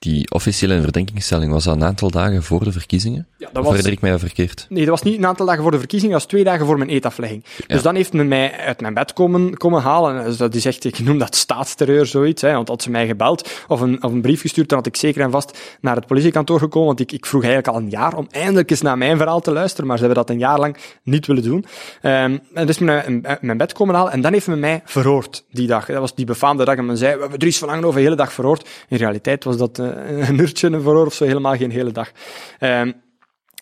Die 0.01 0.31
officiële 0.31 0.81
verdenkingstelling 0.81 1.51
was 1.51 1.63
dat 1.63 1.75
een 1.75 1.83
aantal 1.83 2.11
dagen 2.11 2.43
voor 2.43 2.63
de 2.63 2.71
verkiezingen? 2.71 3.27
Ja, 3.37 3.49
dat 3.53 3.63
was... 3.63 3.65
herinner 3.65 3.91
ik 3.91 4.01
mij 4.01 4.11
dat 4.11 4.19
verkeerd? 4.19 4.65
Nee, 4.69 4.79
dat 4.79 4.89
was 4.89 5.01
niet 5.01 5.17
een 5.17 5.25
aantal 5.25 5.45
dagen 5.45 5.61
voor 5.61 5.71
de 5.71 5.79
verkiezingen, 5.79 6.13
dat 6.13 6.21
was 6.21 6.31
twee 6.31 6.43
dagen 6.43 6.65
voor 6.65 6.77
mijn 6.77 6.89
eetaflegging. 6.89 7.43
Dus 7.67 7.81
dan 7.81 7.95
heeft 7.95 8.13
men 8.13 8.27
mij 8.27 8.51
uit 8.57 8.81
mijn 8.81 8.93
bed 8.93 9.13
komen, 9.13 9.57
komen 9.57 9.81
halen. 9.81 10.23
Dus 10.23 10.37
dat 10.37 10.55
is 10.55 10.65
echt, 10.65 10.83
ik 10.83 10.99
noem 10.99 11.17
dat 11.17 11.35
staatsterreur, 11.35 12.05
zoiets. 12.05 12.41
Hè, 12.41 12.53
want 12.53 12.67
had 12.67 12.81
ze 12.81 12.89
mij 12.89 13.07
gebeld 13.07 13.49
of 13.67 13.81
een, 13.81 14.03
of 14.03 14.11
een 14.11 14.21
brief 14.21 14.41
gestuurd, 14.41 14.69
dan 14.69 14.77
had 14.77 14.87
ik 14.87 14.95
zeker 14.95 15.21
en 15.21 15.31
vast 15.31 15.77
naar 15.81 15.95
het 15.95 16.07
politiekantoor 16.07 16.59
gekomen. 16.59 16.87
Want 16.87 16.99
ik, 16.99 17.11
ik 17.11 17.25
vroeg 17.25 17.43
eigenlijk 17.43 17.73
al 17.75 17.81
een 17.81 17.89
jaar 17.89 18.15
om 18.15 18.27
eindelijk 18.31 18.69
eens 18.71 18.81
naar 18.81 18.97
mijn 18.97 19.17
verhaal 19.17 19.41
te 19.41 19.51
luisteren, 19.51 19.87
maar 19.87 19.97
ze 19.97 20.05
hebben 20.05 20.25
dat 20.25 20.33
een 20.33 20.41
jaar 20.41 20.59
lang 20.59 20.77
niet 21.03 21.27
willen 21.27 21.43
doen. 21.43 21.65
Um, 22.01 22.39
en 22.53 22.65
dus 22.65 22.77
mijn, 22.79 23.25
mijn 23.41 23.57
bed 23.57 23.73
komen 23.73 23.95
halen 23.95 24.11
en 24.11 24.21
dan 24.21 24.33
heeft 24.33 24.47
men 24.47 24.59
mij 24.59 24.81
verhoord 24.85 25.43
die 25.51 25.67
dag. 25.67 25.85
Dat 25.85 25.99
was 25.99 26.15
die 26.15 26.25
befaamde 26.25 26.65
dag 26.65 26.75
en 26.75 26.85
men 26.85 26.97
zei, 26.97 27.15
we 27.15 27.21
hebben 27.21 27.39
Dries 27.39 27.57
van 27.57 27.67
Langenhoven 27.67 27.99
de 27.99 28.05
hele 28.05 28.15
dag 28.15 28.33
verhoord. 28.33 28.69
In 28.87 28.97
realiteit 28.97 29.43
was 29.43 29.57
dat... 29.57 29.79
Uh, 29.79 29.89
een 30.29 30.39
uurtje 30.39 30.67
een 30.67 30.81
verhoor 30.81 31.05
of 31.05 31.13
zo, 31.13 31.25
helemaal 31.25 31.55
geen 31.55 31.71
hele 31.71 31.91
dag. 31.91 32.11
Um, 32.59 32.93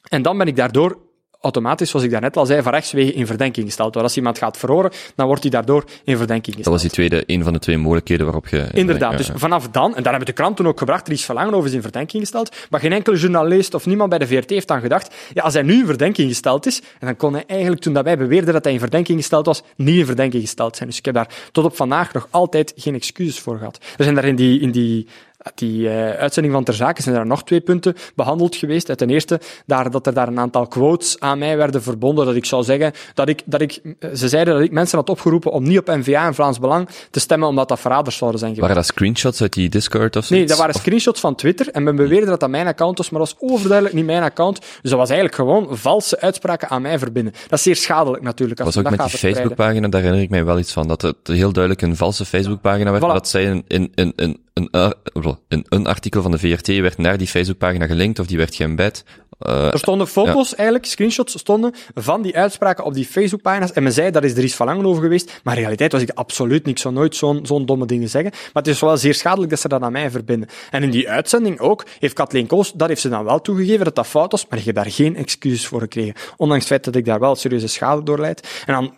en 0.09 0.21
dan 0.21 0.37
ben 0.37 0.47
ik 0.47 0.55
daardoor 0.55 0.97
automatisch, 1.41 1.89
zoals 1.89 2.05
ik 2.05 2.11
daarnet 2.11 2.37
al 2.37 2.45
zei, 2.45 2.61
van 2.61 2.71
rechtswege 2.71 3.13
in 3.13 3.27
verdenking 3.27 3.65
gesteld. 3.65 3.93
Want 3.93 4.05
als 4.05 4.17
iemand 4.17 4.37
gaat 4.37 4.57
verhoren, 4.57 4.91
dan 5.15 5.27
wordt 5.27 5.41
hij 5.41 5.51
daardoor 5.51 5.83
in 6.03 6.17
verdenking 6.17 6.55
gesteld. 6.55 6.63
Dat 6.63 6.73
was 6.73 6.81
die 6.81 6.91
tweede, 6.91 7.23
een 7.25 7.43
van 7.43 7.53
de 7.53 7.59
twee 7.59 7.77
mogelijkheden 7.77 8.25
waarop 8.25 8.47
je... 8.47 8.67
Inderdaad. 8.73 9.17
Dus 9.17 9.29
vanaf 9.33 9.69
dan, 9.69 9.95
en 9.95 10.03
daar 10.03 10.11
hebben 10.11 10.35
de 10.35 10.41
kranten 10.41 10.67
ook 10.67 10.79
gebracht, 10.79 11.07
er 11.07 11.13
is 11.13 11.25
verlangen 11.25 11.53
over 11.53 11.69
is 11.69 11.75
in 11.75 11.81
verdenking 11.81 12.21
gesteld, 12.21 12.55
maar 12.69 12.79
geen 12.79 12.93
enkele 12.93 13.17
journalist 13.17 13.73
of 13.73 13.85
niemand 13.85 14.09
bij 14.09 14.19
de 14.19 14.27
VRT 14.27 14.49
heeft 14.49 14.67
dan 14.67 14.81
gedacht, 14.81 15.15
ja, 15.33 15.43
als 15.43 15.53
hij 15.53 15.63
nu 15.63 15.79
in 15.79 15.85
verdenking 15.85 16.29
gesteld 16.29 16.65
is, 16.65 16.81
en 16.99 17.07
dan 17.07 17.15
kon 17.15 17.33
hij 17.33 17.43
eigenlijk, 17.47 17.81
toen 17.81 17.93
dat 17.93 18.03
wij 18.03 18.17
beweerden 18.17 18.53
dat 18.53 18.63
hij 18.63 18.73
in 18.73 18.79
verdenking 18.79 19.17
gesteld 19.17 19.45
was, 19.45 19.63
niet 19.75 19.97
in 19.97 20.05
verdenking 20.05 20.43
gesteld 20.43 20.75
zijn. 20.75 20.89
Dus 20.89 20.97
ik 20.97 21.05
heb 21.05 21.13
daar 21.13 21.29
tot 21.51 21.65
op 21.65 21.75
vandaag 21.75 22.13
nog 22.13 22.27
altijd 22.29 22.73
geen 22.75 22.95
excuses 22.95 23.39
voor 23.39 23.57
gehad. 23.57 23.77
Er 23.97 24.03
zijn 24.03 24.15
daar 24.15 24.25
in 24.25 24.35
die, 24.35 24.59
in 24.59 24.71
die 24.71 25.07
die 25.55 25.81
uh, 25.81 26.09
uitzending 26.09 26.53
van 26.53 26.63
Ter 26.63 26.73
Zaken 26.73 27.03
zijn 27.03 27.15
er 27.15 27.25
nog 27.25 27.43
twee 27.43 27.61
punten 27.61 27.95
behandeld 28.15 28.55
geweest. 28.55 28.97
Ten 28.97 29.09
eerste 29.09 29.39
daar, 29.65 29.91
dat 29.91 30.07
er 30.07 30.13
daar 30.13 30.27
een 30.27 30.39
aantal 30.39 30.67
quotes 30.67 31.19
aan 31.19 31.39
mij 31.39 31.57
werden 31.57 31.81
verbonden, 31.81 32.25
dat 32.25 32.35
ik 32.35 32.45
zou 32.45 32.63
zeggen 32.63 32.91
dat 33.13 33.29
ik, 33.29 33.41
dat 33.45 33.61
ik, 33.61 33.81
ze 34.13 34.27
zeiden 34.27 34.53
dat 34.53 34.63
ik 34.63 34.71
mensen 34.71 34.97
had 34.97 35.09
opgeroepen 35.09 35.51
om 35.51 35.63
niet 35.63 35.77
op 35.77 35.87
NVA 35.87 36.25
en 36.25 36.33
Vlaams 36.33 36.59
Belang 36.59 36.89
te 37.11 37.19
stemmen, 37.19 37.47
omdat 37.47 37.67
dat 37.67 37.79
verraders 37.79 38.17
zouden 38.17 38.39
zijn 38.39 38.53
geweest. 38.53 38.71
Waren 38.71 38.87
dat 38.87 38.95
screenshots 38.95 39.41
uit 39.41 39.53
die 39.53 39.69
Discord 39.69 40.15
of 40.15 40.25
zo? 40.25 40.35
Nee, 40.35 40.45
dat 40.45 40.57
waren 40.57 40.73
screenshots 40.73 41.19
van 41.19 41.35
Twitter 41.35 41.69
en 41.69 41.83
men 41.83 41.95
beweerde 41.95 42.25
dat 42.25 42.39
dat 42.39 42.49
mijn 42.49 42.67
account 42.67 42.97
was, 42.97 43.09
maar 43.09 43.19
dat 43.19 43.35
was 43.39 43.51
overduidelijk 43.51 43.95
niet 43.95 44.05
mijn 44.05 44.23
account. 44.23 44.59
Dus 44.59 44.89
dat 44.89 44.99
was 44.99 45.09
eigenlijk 45.09 45.35
gewoon 45.35 45.77
valse 45.77 46.19
uitspraken 46.19 46.69
aan 46.69 46.81
mij 46.81 46.99
verbinden. 46.99 47.33
Dat 47.47 47.57
is 47.57 47.63
zeer 47.63 47.75
schadelijk 47.75 48.23
natuurlijk. 48.23 48.59
Als 48.59 48.75
was 48.75 48.85
ook 48.85 48.91
met 48.91 49.09
die 49.09 49.17
Facebookpagina, 49.17 49.87
daar 49.87 50.01
herinner 50.01 50.23
ik 50.23 50.29
mij 50.29 50.45
wel 50.45 50.59
iets 50.59 50.73
van, 50.73 50.87
dat 50.87 51.01
het 51.01 51.17
heel 51.23 51.51
duidelijk 51.51 51.83
een 51.83 51.95
valse 51.95 52.25
Facebookpagina 52.25 52.91
werd, 52.91 53.03
dat 53.03 53.27
zij 53.27 53.43
in, 53.43 53.63
in, 53.67 53.91
in, 53.95 54.13
in 54.15 54.39
een, 54.71 55.35
een, 55.47 55.65
een 55.69 55.87
artikel 55.87 56.21
van 56.21 56.31
de 56.31 56.37
VRT 56.37 56.67
werd 56.67 56.97
naar 56.97 57.17
die 57.17 57.27
Facebookpagina 57.27 57.85
gelinkt 57.85 58.19
of 58.19 58.27
die 58.27 58.37
werd 58.37 58.55
geëmbed. 58.55 59.03
Uh, 59.47 59.73
er 59.73 59.79
stonden 59.79 60.07
foto's, 60.07 60.55
eigenlijk, 60.55 60.85
screenshots 60.85 61.39
stonden 61.39 61.73
van 61.93 62.21
die 62.21 62.37
uitspraken 62.37 62.83
op 62.83 62.93
die 62.93 63.05
Facebookpagina's. 63.05 63.71
En 63.71 63.83
men 63.83 63.91
zei, 63.91 64.11
dat 64.11 64.23
is 64.23 64.37
er 64.37 64.43
iets 64.43 64.55
van 64.55 64.65
lang 64.65 64.83
over 64.83 65.03
geweest. 65.03 65.39
Maar 65.43 65.53
in 65.55 65.59
realiteit 65.59 65.91
was 65.91 66.01
ik 66.01 66.09
absoluut 66.09 66.65
niet. 66.65 66.75
Ik 66.75 66.81
zou 66.81 66.93
nooit 66.93 67.15
zo'n 67.15 67.45
zo'n 67.45 67.65
domme 67.65 67.85
dingen 67.85 68.09
zeggen. 68.09 68.31
Maar 68.31 68.63
het 68.63 68.67
is 68.67 68.79
wel 68.79 68.97
zeer 68.97 69.13
schadelijk 69.13 69.49
dat 69.49 69.59
ze 69.59 69.67
dat 69.67 69.81
aan 69.81 69.91
mij 69.91 70.11
verbinden. 70.11 70.49
En 70.71 70.83
in 70.83 70.89
die 70.89 71.09
uitzending 71.09 71.59
ook, 71.59 71.85
heeft 71.99 72.13
Kathleen 72.13 72.47
Koos, 72.47 72.73
dat 72.73 72.87
heeft 72.87 73.01
ze 73.01 73.09
dan 73.09 73.23
wel 73.23 73.41
toegegeven, 73.41 73.85
dat 73.85 73.95
dat 73.95 74.07
fout 74.07 74.31
was. 74.31 74.47
Maar 74.49 74.59
ik 74.59 74.65
heb 74.65 74.75
daar 74.75 74.91
geen 74.91 75.15
excuses 75.15 75.67
voor 75.67 75.79
gekregen. 75.79 76.13
Ondanks 76.37 76.63
het 76.63 76.73
feit 76.73 76.83
dat 76.83 76.95
ik 76.95 77.05
daar 77.05 77.19
wel 77.19 77.35
serieuze 77.35 77.67
schade 77.67 78.03
door 78.03 78.19
leid. 78.19 78.63
En 78.65 78.73
dan 78.73 78.93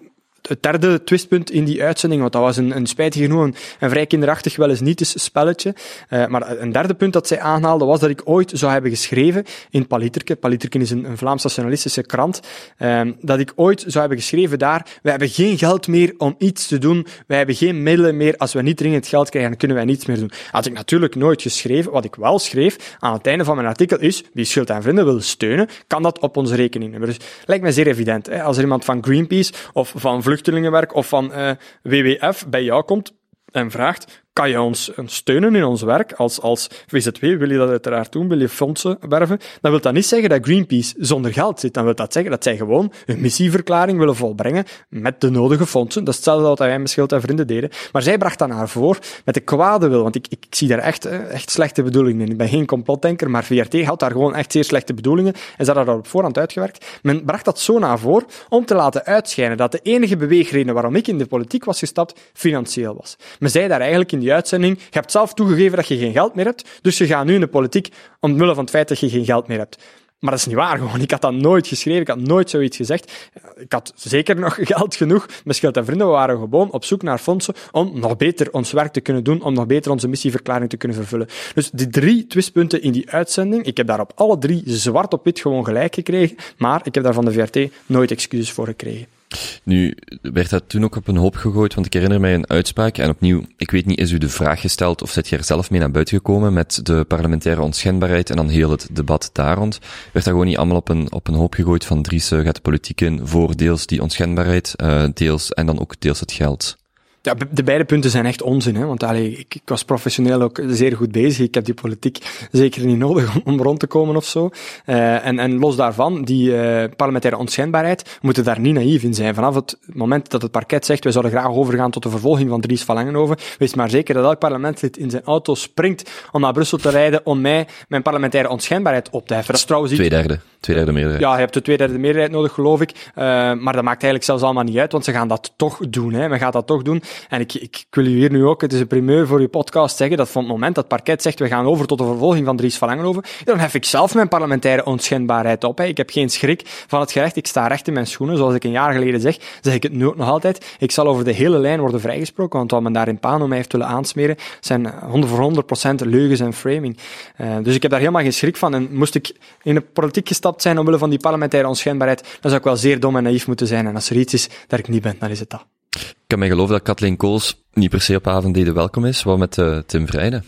het 0.47 0.63
derde 0.63 1.03
twistpunt 1.03 1.51
in 1.51 1.63
die 1.63 1.83
uitzending, 1.83 2.21
want 2.21 2.33
dat 2.33 2.41
was 2.41 2.57
een, 2.57 2.75
een 2.75 2.85
spijtig 2.85 3.21
genoeg 3.21 3.49
een, 3.79 3.89
vrij 3.89 4.05
kinderachtig 4.05 4.55
wel 4.55 4.69
eens 4.69 4.79
niet 4.79 4.99
eens 4.99 5.23
spelletje. 5.23 5.75
Uh, 6.09 6.27
maar 6.27 6.59
een 6.59 6.71
derde 6.71 6.93
punt 6.93 7.13
dat 7.13 7.27
zij 7.27 7.39
aanhaalde 7.39 7.85
was 7.85 7.99
dat 7.99 8.09
ik 8.09 8.21
ooit 8.23 8.51
zou 8.53 8.71
hebben 8.71 8.91
geschreven 8.91 9.43
in 9.69 9.87
Paliterke. 9.87 10.35
Paliterke 10.35 10.79
is 10.79 10.91
een, 10.91 11.03
een 11.03 11.17
Vlaams 11.17 11.43
nationalistische 11.43 12.01
krant. 12.01 12.39
Uh, 12.79 13.01
dat 13.21 13.39
ik 13.39 13.51
ooit 13.55 13.79
zou 13.79 13.99
hebben 13.99 14.17
geschreven 14.17 14.59
daar, 14.59 14.85
wij 15.01 15.11
hebben 15.11 15.29
geen 15.29 15.57
geld 15.57 15.87
meer 15.87 16.13
om 16.17 16.35
iets 16.37 16.67
te 16.67 16.77
doen. 16.77 17.07
Wij 17.27 17.37
hebben 17.37 17.55
geen 17.55 17.83
middelen 17.83 18.17
meer. 18.17 18.37
Als 18.37 18.53
we 18.53 18.61
niet 18.61 18.77
dringend 18.77 19.07
geld 19.07 19.29
krijgen, 19.29 19.49
dan 19.49 19.59
kunnen 19.59 19.77
wij 19.77 19.85
niets 19.85 20.05
meer 20.05 20.19
doen. 20.19 20.31
Had 20.51 20.65
ik 20.65 20.73
natuurlijk 20.73 21.15
nooit 21.15 21.41
geschreven. 21.41 21.91
Wat 21.91 22.05
ik 22.05 22.15
wel 22.15 22.39
schreef 22.39 22.97
aan 22.99 23.13
het 23.13 23.27
einde 23.27 23.43
van 23.43 23.55
mijn 23.55 23.67
artikel 23.67 23.99
is, 23.99 24.23
wie 24.33 24.45
Schild 24.45 24.69
en 24.69 24.81
Vrienden 24.81 25.05
wil 25.05 25.21
steunen, 25.21 25.67
kan 25.87 26.03
dat 26.03 26.19
op 26.19 26.37
onze 26.37 26.55
rekening. 26.55 27.05
Dus 27.05 27.17
lijkt 27.45 27.63
mij 27.63 27.71
zeer 27.71 27.87
evident. 27.87 28.25
Hè? 28.25 28.43
Als 28.43 28.57
er 28.57 28.63
iemand 28.63 28.85
van 28.85 29.03
Greenpeace 29.03 29.53
of 29.73 29.93
van 29.95 30.23
vluchtelingenwerk 30.31 30.95
of 30.95 31.07
van 31.07 31.31
uh, 31.31 31.49
eh, 31.49 31.57
WWF 31.81 32.47
bij 32.47 32.63
jou 32.63 32.83
komt 32.83 33.13
en 33.51 33.71
vraagt, 33.71 34.20
kan 34.33 34.49
je 34.49 34.61
ons 34.61 34.91
steunen 35.05 35.55
in 35.55 35.63
ons 35.63 35.81
werk 35.81 36.13
als, 36.13 36.41
als 36.41 36.67
VZW? 36.87 37.21
Wil 37.21 37.51
je 37.51 37.57
dat 37.57 37.69
uiteraard 37.69 38.11
doen? 38.11 38.27
Wil 38.27 38.39
je 38.39 38.49
fondsen 38.49 38.97
werven? 39.09 39.39
Dan 39.61 39.71
wil 39.71 39.81
dat 39.81 39.93
niet 39.93 40.05
zeggen 40.05 40.29
dat 40.29 40.43
Greenpeace 40.43 40.93
zonder 40.97 41.33
geld 41.33 41.59
zit. 41.59 41.73
Dan 41.73 41.83
wil 41.83 41.95
dat 41.95 42.13
zeggen 42.13 42.31
dat 42.31 42.43
zij 42.43 42.57
gewoon 42.57 42.91
hun 43.05 43.21
missieverklaring 43.21 43.97
willen 43.97 44.15
volbrengen 44.15 44.65
met 44.89 45.21
de 45.21 45.29
nodige 45.29 45.65
fondsen. 45.65 46.03
Dat 46.03 46.13
is 46.13 46.19
hetzelfde 46.19 46.47
wat 46.47 46.59
wij 46.59 46.79
met 46.79 46.89
Schild 46.89 47.11
en 47.11 47.21
Vrienden 47.21 47.47
deden. 47.47 47.69
Maar 47.91 48.01
zij 48.01 48.17
bracht 48.17 48.39
dat 48.39 48.47
naar 48.47 48.69
voren 48.69 49.01
met 49.25 49.33
de 49.33 49.41
kwade 49.41 49.87
wil. 49.87 50.03
Want 50.03 50.15
ik, 50.15 50.27
ik, 50.29 50.45
zie 50.49 50.67
daar 50.67 50.79
echt, 50.79 51.05
echt 51.05 51.49
slechte 51.49 51.83
bedoelingen 51.83 52.25
in. 52.25 52.31
Ik 52.31 52.37
ben 52.37 52.47
geen 52.49 52.65
complotdenker, 52.65 53.29
maar 53.29 53.43
VRT 53.43 53.83
had 53.83 53.99
daar 53.99 54.11
gewoon 54.11 54.35
echt 54.35 54.51
zeer 54.51 54.63
slechte 54.63 54.93
bedoelingen. 54.93 55.33
En 55.33 55.65
ze 55.65 55.71
hadden 55.71 55.85
dat 55.85 55.95
op 55.95 56.07
voorhand 56.07 56.37
uitgewerkt. 56.37 56.99
Men 57.01 57.25
bracht 57.25 57.45
dat 57.45 57.59
zo 57.59 57.79
naar 57.79 57.99
voren 57.99 58.27
om 58.49 58.65
te 58.65 58.75
laten 58.75 59.03
uitschijnen 59.05 59.57
dat 59.57 59.71
de 59.71 59.79
enige 59.83 60.17
beweegreden 60.17 60.73
waarom 60.73 60.95
ik 60.95 61.07
in 61.07 61.17
de 61.17 61.25
politiek 61.25 61.65
was 61.65 61.79
gestapt, 61.79 62.19
financieel 62.33 62.95
was. 62.95 63.15
Men 63.39 63.49
zei 63.49 63.67
daar 63.67 63.79
eigenlijk 63.79 64.11
in 64.11 64.20
die 64.21 64.33
uitzending, 64.33 64.77
je 64.77 64.85
hebt 64.89 65.11
zelf 65.11 65.33
toegegeven 65.33 65.77
dat 65.77 65.87
je 65.87 65.97
geen 65.97 66.11
geld 66.11 66.35
meer 66.35 66.45
hebt, 66.45 66.79
dus 66.81 66.97
je 66.97 67.05
gaat 67.05 67.25
nu 67.25 67.33
in 67.33 67.39
de 67.39 67.47
politiek 67.47 67.89
omwille 68.19 68.53
van 68.53 68.63
het 68.63 68.73
feit 68.73 68.87
dat 68.87 68.99
je 68.99 69.09
geen 69.09 69.25
geld 69.25 69.47
meer 69.47 69.57
hebt. 69.57 69.77
Maar 70.21 70.31
dat 70.31 70.39
is 70.39 70.45
niet 70.45 70.55
waar, 70.55 70.77
gewoon. 70.77 71.01
Ik 71.01 71.11
had 71.11 71.21
dat 71.21 71.33
nooit 71.33 71.67
geschreven, 71.67 72.01
ik 72.01 72.07
had 72.07 72.19
nooit 72.19 72.49
zoiets 72.49 72.77
gezegd. 72.77 73.29
Ik 73.55 73.71
had 73.71 73.93
zeker 73.95 74.35
nog 74.39 74.57
geld 74.73 74.95
genoeg. 74.95 75.27
Mijn 75.43 75.55
schild 75.55 75.77
en 75.77 75.85
vrienden 75.85 76.07
waren 76.07 76.37
gewoon 76.37 76.71
op 76.71 76.85
zoek 76.85 77.01
naar 77.01 77.17
fondsen 77.17 77.53
om 77.71 77.99
nog 77.99 78.17
beter 78.17 78.51
ons 78.51 78.71
werk 78.71 78.93
te 78.93 79.01
kunnen 79.01 79.23
doen, 79.23 79.43
om 79.43 79.53
nog 79.53 79.65
beter 79.65 79.91
onze 79.91 80.07
missieverklaring 80.07 80.69
te 80.69 80.77
kunnen 80.77 80.97
vervullen. 80.97 81.27
Dus 81.53 81.69
die 81.69 81.87
drie 81.87 82.27
twistpunten 82.27 82.81
in 82.81 82.91
die 82.91 83.09
uitzending, 83.09 83.65
ik 83.65 83.77
heb 83.77 83.87
daar 83.87 83.99
op 83.99 84.11
alle 84.15 84.37
drie 84.37 84.63
zwart 84.65 85.13
op 85.13 85.23
wit 85.23 85.39
gewoon 85.39 85.65
gelijk 85.65 85.95
gekregen, 85.95 86.37
maar 86.57 86.81
ik 86.83 86.95
heb 86.95 87.03
daar 87.03 87.13
van 87.13 87.25
de 87.25 87.31
VRT 87.31 87.71
nooit 87.85 88.11
excuses 88.11 88.51
voor 88.51 88.65
gekregen. 88.65 89.20
Nu, 89.63 89.97
werd 90.21 90.49
dat 90.49 90.63
toen 90.67 90.83
ook 90.83 90.95
op 90.95 91.07
een 91.07 91.15
hoop 91.15 91.35
gegooid, 91.35 91.73
want 91.73 91.85
ik 91.85 91.93
herinner 91.93 92.19
mij 92.19 92.33
een 92.33 92.49
uitspraak, 92.49 92.97
en 92.97 93.09
opnieuw, 93.09 93.41
ik 93.57 93.71
weet 93.71 93.85
niet, 93.85 93.99
is 93.99 94.11
u 94.11 94.17
de 94.17 94.29
vraag 94.29 94.61
gesteld 94.61 95.01
of 95.01 95.11
zit 95.11 95.27
je 95.27 95.37
er 95.37 95.43
zelf 95.43 95.69
mee 95.69 95.79
naar 95.79 95.91
buiten 95.91 96.17
gekomen 96.17 96.53
met 96.53 96.79
de 96.83 97.05
parlementaire 97.07 97.61
onschendbaarheid 97.61 98.29
en 98.29 98.35
dan 98.35 98.49
heel 98.49 98.69
het 98.71 98.87
debat 98.91 99.29
daar 99.33 99.57
rond? 99.57 99.79
Werd 99.81 100.25
dat 100.25 100.33
gewoon 100.33 100.45
niet 100.45 100.57
allemaal 100.57 100.77
op 100.77 100.89
een, 100.89 101.11
op 101.11 101.27
een 101.27 101.33
hoop 101.33 101.53
gegooid 101.53 101.85
van 101.85 102.01
Dries 102.01 102.27
gaat 102.27 102.55
de 102.55 102.61
politiek 102.61 103.01
in 103.01 103.19
voor 103.23 103.55
deels 103.55 103.85
die 103.85 104.01
onschendbaarheid, 104.01 104.73
uh, 104.83 105.03
deels, 105.13 105.51
en 105.51 105.65
dan 105.65 105.79
ook 105.79 105.99
deels 105.99 106.19
het 106.19 106.31
geld? 106.31 106.79
Ja, 107.23 107.35
de 107.51 107.63
beide 107.63 107.83
punten 107.83 108.11
zijn 108.11 108.25
echt 108.25 108.41
onzin. 108.41 108.75
Hè? 108.75 108.85
Want 108.85 109.03
allee, 109.03 109.31
ik, 109.31 109.55
ik, 109.55 109.61
was 109.65 109.83
professioneel 109.83 110.41
ook 110.41 110.61
zeer 110.67 110.95
goed 110.95 111.11
bezig. 111.11 111.45
Ik 111.45 111.53
heb 111.53 111.65
die 111.65 111.73
politiek 111.73 112.47
zeker 112.51 112.85
niet 112.85 112.97
nodig 112.97 113.43
om, 113.43 113.61
rond 113.61 113.79
te 113.79 113.87
komen 113.87 114.15
of 114.15 114.25
zo. 114.25 114.49
Uh, 114.85 115.25
en, 115.25 115.39
en 115.39 115.59
los 115.59 115.75
daarvan, 115.75 116.23
die 116.23 116.51
uh, 116.51 116.83
parlementaire 116.95 117.39
onschendbaarheid, 117.39 118.17
moeten 118.21 118.43
daar 118.43 118.59
niet 118.59 118.73
naïef 118.73 119.03
in 119.03 119.13
zijn. 119.13 119.35
Vanaf 119.35 119.55
het 119.55 119.77
moment 119.85 120.29
dat 120.29 120.41
het 120.41 120.51
parket 120.51 120.85
zegt, 120.85 121.03
wij 121.03 121.11
zouden 121.11 121.33
graag 121.33 121.51
overgaan 121.51 121.91
tot 121.91 122.03
de 122.03 122.09
vervolging 122.09 122.49
van 122.49 122.61
Dries 122.61 122.83
van 122.83 122.95
Langenhoven, 122.95 123.37
wees 123.57 123.73
maar 123.73 123.89
zeker 123.89 124.13
dat 124.13 124.23
elk 124.23 124.39
parlementslid 124.39 124.97
in 124.97 125.09
zijn 125.09 125.23
auto 125.23 125.55
springt 125.55 126.11
om 126.31 126.41
naar 126.41 126.53
Brussel 126.53 126.77
te 126.77 126.89
rijden 126.89 127.25
om 127.25 127.41
mij 127.41 127.67
mijn 127.87 128.01
parlementaire 128.01 128.49
onschendbaarheid 128.49 129.09
op 129.09 129.27
te 129.27 129.33
heffen. 129.33 129.51
Dat 129.51 129.61
is 129.61 129.67
trouwens 129.67 129.93
iets... 129.93 130.01
Twee 130.01 130.21
derde. 130.21 130.39
Twee 130.61 130.75
derde 130.75 130.91
meerderheid. 130.91 131.23
Ja, 131.23 131.33
je 131.33 131.39
hebt 131.39 131.53
de 131.53 131.61
twee 131.61 131.77
derde 131.77 131.97
meerderheid 131.97 132.31
nodig, 132.31 132.53
geloof 132.53 132.81
ik. 132.81 132.91
Uh, 132.91 133.23
maar 133.53 133.73
dat 133.73 133.83
maakt 133.83 134.03
eigenlijk 134.03 134.23
zelfs 134.23 134.43
allemaal 134.43 134.63
niet 134.63 134.77
uit, 134.77 134.91
want 134.91 135.05
ze 135.05 135.11
gaan 135.11 135.27
dat 135.27 135.53
toch 135.55 135.79
doen. 135.89 136.13
Hè. 136.13 136.29
Men 136.29 136.39
gaat 136.39 136.53
dat 136.53 136.67
toch 136.67 136.81
doen. 136.81 137.03
En 137.29 137.39
ik, 137.39 137.53
ik, 137.53 137.85
wil 137.89 138.05
u 138.05 138.09
hier 138.09 138.31
nu 138.31 138.45
ook, 138.45 138.61
het 138.61 138.73
is 138.73 138.79
een 138.79 138.87
primeur 138.87 139.27
voor 139.27 139.39
uw 139.39 139.47
podcast, 139.47 139.97
zeggen 139.97 140.17
dat 140.17 140.29
van 140.29 140.41
het 140.41 140.51
moment 140.51 140.75
dat 140.75 140.83
het 140.83 140.93
parket 140.93 141.21
zegt 141.21 141.39
we 141.39 141.47
gaan 141.47 141.65
over 141.65 141.87
tot 141.87 141.97
de 141.97 142.05
vervolging 142.05 142.45
van 142.45 142.57
Dries 142.57 142.77
van 142.77 142.87
Langenhoven, 142.87 143.23
dan 143.43 143.59
hef 143.59 143.73
ik 143.73 143.85
zelf 143.85 144.13
mijn 144.13 144.27
parlementaire 144.27 144.85
onschendbaarheid 144.85 145.63
op. 145.63 145.77
Hè. 145.77 145.85
Ik 145.85 145.97
heb 145.97 146.09
geen 146.09 146.29
schrik 146.29 146.61
van 146.65 146.99
het 146.99 147.11
gerecht. 147.11 147.35
Ik 147.35 147.47
sta 147.47 147.67
recht 147.67 147.87
in 147.87 147.93
mijn 147.93 148.07
schoenen. 148.07 148.37
Zoals 148.37 148.55
ik 148.55 148.63
een 148.63 148.71
jaar 148.71 148.93
geleden 148.93 149.21
zeg, 149.21 149.37
zeg 149.61 149.73
ik 149.73 149.83
het 149.83 149.93
nu 149.93 150.07
ook 150.07 150.17
nog 150.17 150.29
altijd. 150.29 150.75
Ik 150.79 150.91
zal 150.91 151.07
over 151.07 151.23
de 151.23 151.33
hele 151.33 151.57
lijn 151.57 151.79
worden 151.79 152.01
vrijgesproken, 152.01 152.59
want 152.59 152.71
wat 152.71 152.81
men 152.81 152.93
daar 152.93 153.07
in 153.07 153.19
Pano 153.19 153.47
mij 153.47 153.57
heeft 153.57 153.71
willen 153.71 153.87
aansmeren, 153.87 154.35
zijn 154.59 154.93
100 154.99 155.33
voor 155.33 155.65
100% 156.03 156.07
leugens 156.07 156.39
en 156.39 156.53
framing. 156.53 156.97
Uh, 157.37 157.55
dus 157.63 157.75
ik 157.75 157.81
heb 157.81 157.91
daar 157.91 157.99
helemaal 157.99 158.21
geen 158.21 158.33
schrik 158.33 158.57
van. 158.57 158.73
En 158.73 158.87
moest 158.91 159.15
ik 159.15 159.35
in 159.63 159.75
de 159.75 159.81
politiek 159.81 160.27
gestapt 160.51 160.61
zijn 160.61 160.77
omwille 160.77 160.97
van 160.97 161.09
die 161.09 161.19
parlementaire 161.19 161.67
onschendbaarheid, 161.67 162.21
dan 162.21 162.51
zou 162.51 162.55
ik 162.55 162.63
wel 162.63 162.77
zeer 162.77 162.99
dom 162.99 163.15
en 163.15 163.23
naïef 163.23 163.47
moeten 163.47 163.67
zijn. 163.67 163.87
En 163.87 163.95
als 163.95 164.09
er 164.09 164.17
iets 164.17 164.33
is 164.33 164.49
dat 164.67 164.79
ik 164.79 164.87
niet 164.87 165.01
ben, 165.01 165.15
dan 165.19 165.29
is 165.29 165.39
het 165.39 165.49
dat. 165.49 165.65
Ik 165.89 166.27
kan 166.27 166.39
mij 166.39 166.47
geloven 166.47 166.73
dat 166.73 166.83
Kathleen 166.83 167.17
Kools 167.17 167.63
niet 167.73 167.89
per 167.89 168.01
se 168.01 168.15
op 168.15 168.27
avondheden 168.27 168.73
welkom 168.73 169.05
is. 169.05 169.23
Wat 169.23 169.37
met 169.37 169.57
uh, 169.57 169.77
Tim 169.77 170.07
Vrijden? 170.07 170.43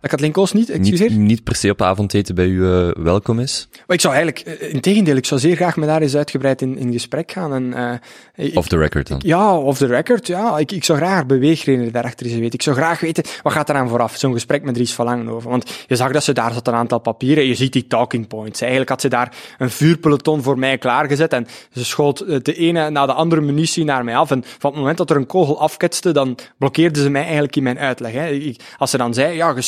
Dat 0.00 0.10
Kathleen 0.10 0.32
Koos 0.32 0.52
niet, 0.52 0.70
excuseer? 0.70 1.10
Niet, 1.10 1.18
niet 1.18 1.44
per 1.44 1.54
se 1.54 1.70
op 1.70 1.82
avondeten 1.82 2.34
bij 2.34 2.46
u 2.46 2.60
uh, 2.60 2.90
welkom 2.94 3.40
is? 3.40 3.68
Maar 3.86 3.96
ik 3.96 4.00
zou 4.00 4.14
eigenlijk, 4.14 4.60
uh, 4.62 4.72
in 4.72 4.80
tegendeel, 4.80 5.16
ik 5.16 5.26
zou 5.26 5.40
zeer 5.40 5.56
graag 5.56 5.76
met 5.76 5.88
haar 5.88 6.02
eens 6.02 6.16
uitgebreid 6.16 6.62
in, 6.62 6.78
in 6.78 6.92
gesprek 6.92 7.32
gaan. 7.32 7.54
En, 7.54 8.00
uh, 8.36 8.56
off 8.56 8.68
the 8.68 8.76
record 8.76 9.08
dan? 9.08 9.20
Ja, 9.24 9.56
off 9.56 9.78
the 9.78 9.86
record, 9.86 10.26
ja. 10.26 10.58
Ik, 10.58 10.72
ik 10.72 10.84
zou 10.84 10.98
graag 10.98 11.26
beweegredenen 11.26 11.92
daarachter 11.92 12.26
eens 12.26 12.34
weten. 12.34 12.52
Ik 12.52 12.62
zou 12.62 12.76
graag 12.76 13.00
weten, 13.00 13.24
wat 13.42 13.52
gaat 13.52 13.68
eraan 13.68 13.88
vooraf? 13.88 14.16
Zo'n 14.16 14.32
gesprek 14.32 14.62
met 14.62 14.74
Dries 14.74 14.92
van 14.92 15.04
Langenhoven. 15.04 15.50
Want 15.50 15.84
je 15.86 15.96
zag 15.96 16.12
dat 16.12 16.24
ze 16.24 16.32
daar 16.32 16.52
zat 16.52 16.68
een 16.68 16.74
aantal 16.74 16.98
papieren, 16.98 17.46
je 17.46 17.54
ziet 17.54 17.72
die 17.72 17.86
talking 17.86 18.28
points. 18.28 18.60
Eigenlijk 18.60 18.90
had 18.90 19.00
ze 19.00 19.08
daar 19.08 19.36
een 19.58 19.70
vuurpeloton 19.70 20.42
voor 20.42 20.58
mij 20.58 20.78
klaargezet 20.78 21.32
en 21.32 21.46
ze 21.72 21.84
schoot 21.84 22.44
de 22.44 22.54
ene 22.54 22.90
na 22.90 23.06
de 23.06 23.12
andere 23.12 23.40
munitie 23.40 23.84
naar 23.84 24.04
mij 24.04 24.16
af. 24.16 24.30
En 24.30 24.44
van 24.58 24.70
het 24.70 24.78
moment 24.78 24.98
dat 24.98 25.10
er 25.10 25.16
een 25.16 25.26
kogel 25.26 25.60
afketste, 25.60 26.12
dan 26.12 26.38
blokkeerde 26.58 27.02
ze 27.02 27.10
mij 27.10 27.22
eigenlijk 27.22 27.56
in 27.56 27.62
mijn 27.62 27.78
uitleg. 27.78 28.12
Hè. 28.12 28.28
Ik, 28.28 28.60
als 28.76 28.90
ze 28.90 28.96
dan 28.96 29.14
zei, 29.14 29.36
ja, 29.36 29.52
je 29.56 29.62